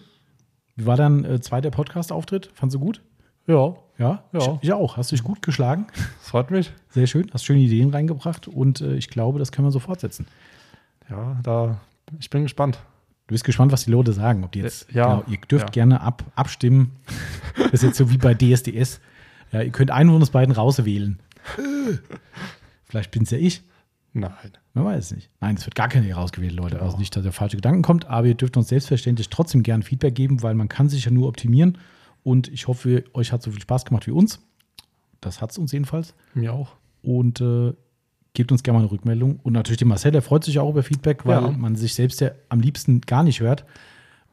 Wie 0.75 0.87
war 0.87 0.97
dein 0.97 1.23
äh, 1.25 1.39
zweiter 1.41 1.69
Podcast-Auftritt? 1.69 2.49
Fandst 2.55 2.73
du 2.73 2.79
gut? 2.79 3.03
Ja, 3.45 3.75
Ja? 3.99 4.23
Ja. 4.31 4.39
Ich, 4.39 4.49
ich 4.69 4.73
auch. 4.73 4.97
Hast 4.97 5.11
dich 5.11 5.23
gut 5.23 5.43
geschlagen. 5.43 5.85
das 5.93 6.05
freut 6.29 6.49
mich. 6.49 6.71
Sehr 6.89 7.05
schön. 7.05 7.29
Hast 7.31 7.45
schöne 7.45 7.59
Ideen 7.59 7.91
reingebracht 7.91 8.47
und 8.47 8.81
äh, 8.81 8.95
ich 8.95 9.09
glaube, 9.09 9.37
das 9.37 9.51
können 9.51 9.67
wir 9.67 9.71
so 9.71 9.79
fortsetzen. 9.79 10.25
Ja, 11.09 11.39
da, 11.43 11.81
ich 12.19 12.31
bin 12.31 12.43
gespannt. 12.43 12.79
Du 13.27 13.33
bist 13.33 13.43
gespannt, 13.43 13.71
was 13.71 13.85
die 13.85 13.91
Leute 13.91 14.13
sagen. 14.13 14.43
Ob 14.43 14.51
die 14.51 14.59
jetzt, 14.59 14.89
Äh, 14.89 14.97
ja, 14.97 15.15
genau, 15.15 15.31
ihr 15.31 15.37
dürft 15.49 15.67
ja. 15.69 15.71
gerne 15.71 16.01
ab, 16.01 16.23
abstimmen. 16.35 16.91
Das 17.55 17.73
ist 17.73 17.83
jetzt 17.83 17.97
so 17.97 18.09
wie 18.11 18.17
bei 18.17 18.33
DSDS. 18.33 18.99
Ja, 19.51 19.61
ihr 19.61 19.71
könnt 19.71 19.91
einen 19.91 20.09
von 20.09 20.19
uns 20.19 20.31
beiden 20.31 20.53
rauswählen. 20.53 21.19
Vielleicht 22.85 23.11
bin 23.11 23.23
es 23.23 23.31
ja 23.31 23.37
ich. 23.37 23.63
Nein. 24.13 24.31
Man 24.73 24.85
weiß 24.85 25.05
es 25.05 25.15
nicht. 25.15 25.29
Nein, 25.39 25.55
es 25.55 25.65
wird 25.65 25.75
gar 25.75 25.87
keine 25.87 26.11
rausgewählt, 26.13 26.53
Leute. 26.53 26.81
Also 26.81 26.97
nicht, 26.97 27.15
dass 27.15 27.23
der 27.23 27.31
falsche 27.31 27.57
Gedanken 27.57 27.83
kommt, 27.83 28.05
aber 28.05 28.27
ihr 28.27 28.33
dürft 28.33 28.57
uns 28.57 28.69
selbstverständlich 28.69 29.29
trotzdem 29.29 29.61
gerne 29.61 29.83
Feedback 29.83 30.15
geben, 30.15 30.41
weil 30.41 30.55
man 30.55 30.67
kann 30.67 30.89
sich 30.89 31.05
ja 31.05 31.11
nur 31.11 31.27
optimieren. 31.27 31.77
Und 32.23 32.47
ich 32.47 32.67
hoffe, 32.67 33.03
euch 33.13 33.31
hat 33.31 33.43
so 33.43 33.51
viel 33.51 33.61
Spaß 33.61 33.85
gemacht 33.85 34.07
wie 34.07 34.11
uns. 34.11 34.39
Das 35.21 35.41
hat 35.41 35.51
es 35.51 35.57
uns 35.57 35.71
jedenfalls. 35.71 36.15
Mir 36.33 36.53
auch. 36.53 36.75
Und 37.03 37.39
äh, 37.41 37.73
gebt 38.33 38.51
uns 38.51 38.63
gerne 38.63 38.79
mal 38.79 38.83
eine 38.83 38.91
Rückmeldung. 38.91 39.39
Und 39.43 39.53
natürlich 39.53 39.77
der 39.77 39.87
Marcel, 39.87 40.11
der 40.11 40.21
freut 40.21 40.43
sich 40.43 40.59
auch 40.59 40.69
über 40.69 40.83
Feedback, 40.83 41.25
weil 41.25 41.41
Ja. 41.41 41.51
man 41.51 41.75
sich 41.75 41.93
selbst 41.93 42.19
ja 42.21 42.31
am 42.49 42.59
liebsten 42.59 43.01
gar 43.01 43.23
nicht 43.23 43.39
hört. 43.41 43.65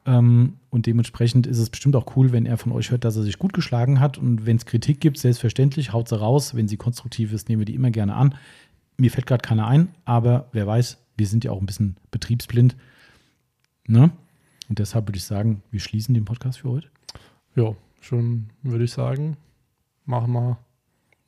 Ähm, 0.05 0.53
und 0.71 0.87
dementsprechend 0.87 1.45
ist 1.45 1.59
es 1.59 1.69
bestimmt 1.69 1.95
auch 1.95 2.15
cool, 2.15 2.31
wenn 2.31 2.47
er 2.47 2.57
von 2.57 2.71
euch 2.71 2.89
hört, 2.89 3.03
dass 3.05 3.15
er 3.15 3.21
sich 3.23 3.37
gut 3.37 3.53
geschlagen 3.53 3.99
hat. 3.99 4.17
Und 4.17 4.45
wenn 4.47 4.57
es 4.57 4.65
Kritik 4.65 4.99
gibt, 4.99 5.19
selbstverständlich, 5.19 5.93
haut 5.93 6.09
sie 6.09 6.17
raus. 6.19 6.55
Wenn 6.55 6.67
sie 6.67 6.77
konstruktiv 6.77 7.31
ist, 7.33 7.49
nehmen 7.49 7.59
wir 7.61 7.65
die 7.65 7.75
immer 7.75 7.91
gerne 7.91 8.15
an. 8.15 8.33
Mir 8.97 9.11
fällt 9.11 9.27
gerade 9.27 9.41
keiner 9.43 9.67
ein, 9.67 9.89
aber 10.05 10.47
wer 10.51 10.65
weiß, 10.65 10.97
wir 11.17 11.27
sind 11.27 11.43
ja 11.43 11.51
auch 11.51 11.59
ein 11.59 11.65
bisschen 11.67 11.97
betriebsblind. 12.09 12.75
Ne? 13.87 14.11
Und 14.69 14.79
deshalb 14.79 15.07
würde 15.07 15.17
ich 15.17 15.23
sagen, 15.23 15.61
wir 15.69 15.79
schließen 15.79 16.13
den 16.15 16.25
Podcast 16.25 16.59
für 16.59 16.69
heute. 16.69 16.87
Ja, 17.55 17.75
schon 17.99 18.47
würde 18.63 18.85
ich 18.85 18.91
sagen, 18.91 19.37
machen 20.05 20.33
wir, 20.33 20.57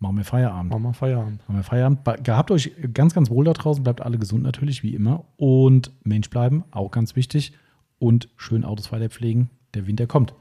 Machen 0.04 0.18
wir 0.18 0.26
Feierabend. 0.26 0.70
machen 0.70 0.84
wir 0.84 0.94
Feierabend. 0.94 1.48
Haben 1.48 1.56
wir 1.56 1.64
Feierabend. 1.64 2.26
Gehabt 2.26 2.52
euch 2.52 2.74
ganz, 2.94 3.14
ganz 3.14 3.30
wohl 3.30 3.46
da 3.46 3.54
draußen. 3.54 3.86
Bleibt 3.86 4.02
alle 4.02 4.18
gesund 4.20 4.44
natürlich, 4.44 4.84
wie 4.84 4.94
immer. 4.94 5.24
Und 5.38 5.92
Mensch 6.04 6.30
bleiben, 6.30 6.66
auch 6.72 6.92
ganz 6.92 7.16
wichtig. 7.16 7.54
Und 8.00 8.28
schön 8.36 8.66
Autos 8.66 8.92
weiter 8.92 9.10
pflegen. 9.10 9.50
Der 9.76 9.88
Winter 9.88 10.06
kommt. 10.06 10.34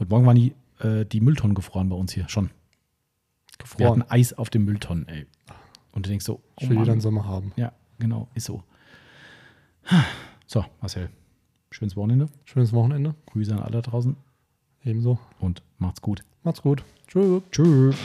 Heute 0.00 0.10
Morgen 0.10 0.26
waren 0.26 0.34
die, 0.34 0.52
äh, 0.80 1.04
die 1.06 1.20
Mülltonnen 1.20 1.54
gefroren 1.54 1.88
bei 1.88 1.94
uns 1.94 2.12
hier 2.12 2.28
schon. 2.28 2.46
Wir 2.46 3.58
Gefroren. 3.58 4.00
hatten 4.00 4.10
Eis 4.10 4.32
auf 4.32 4.50
den 4.50 4.64
Mülltonnen, 4.64 5.06
ey. 5.06 5.26
Und 5.92 6.04
du 6.06 6.10
denkst 6.10 6.24
so, 6.26 6.34
oh 6.34 6.40
Ich 6.58 6.68
will 6.68 6.70
wieder 6.70 6.80
Mann. 6.86 6.90
einen 6.90 7.00
Sommer 7.02 7.24
haben. 7.24 7.52
Ja, 7.54 7.70
genau, 8.00 8.26
ist 8.34 8.46
so. 8.46 8.64
So, 10.48 10.64
Marcel. 10.80 11.08
Schönes 11.70 11.94
Wochenende. 11.94 12.26
Schönes 12.44 12.72
Wochenende. 12.72 13.14
Grüße 13.26 13.52
an 13.54 13.60
alle 13.60 13.80
da 13.80 13.82
draußen 13.82 14.16
Ebenso. 14.82 15.20
und 15.38 15.62
macht's 15.78 16.02
gut. 16.02 16.24
Macht's 16.42 16.62
gut. 16.62 16.84
Tschüss. 17.06 17.42
Tschüss. 17.52 17.96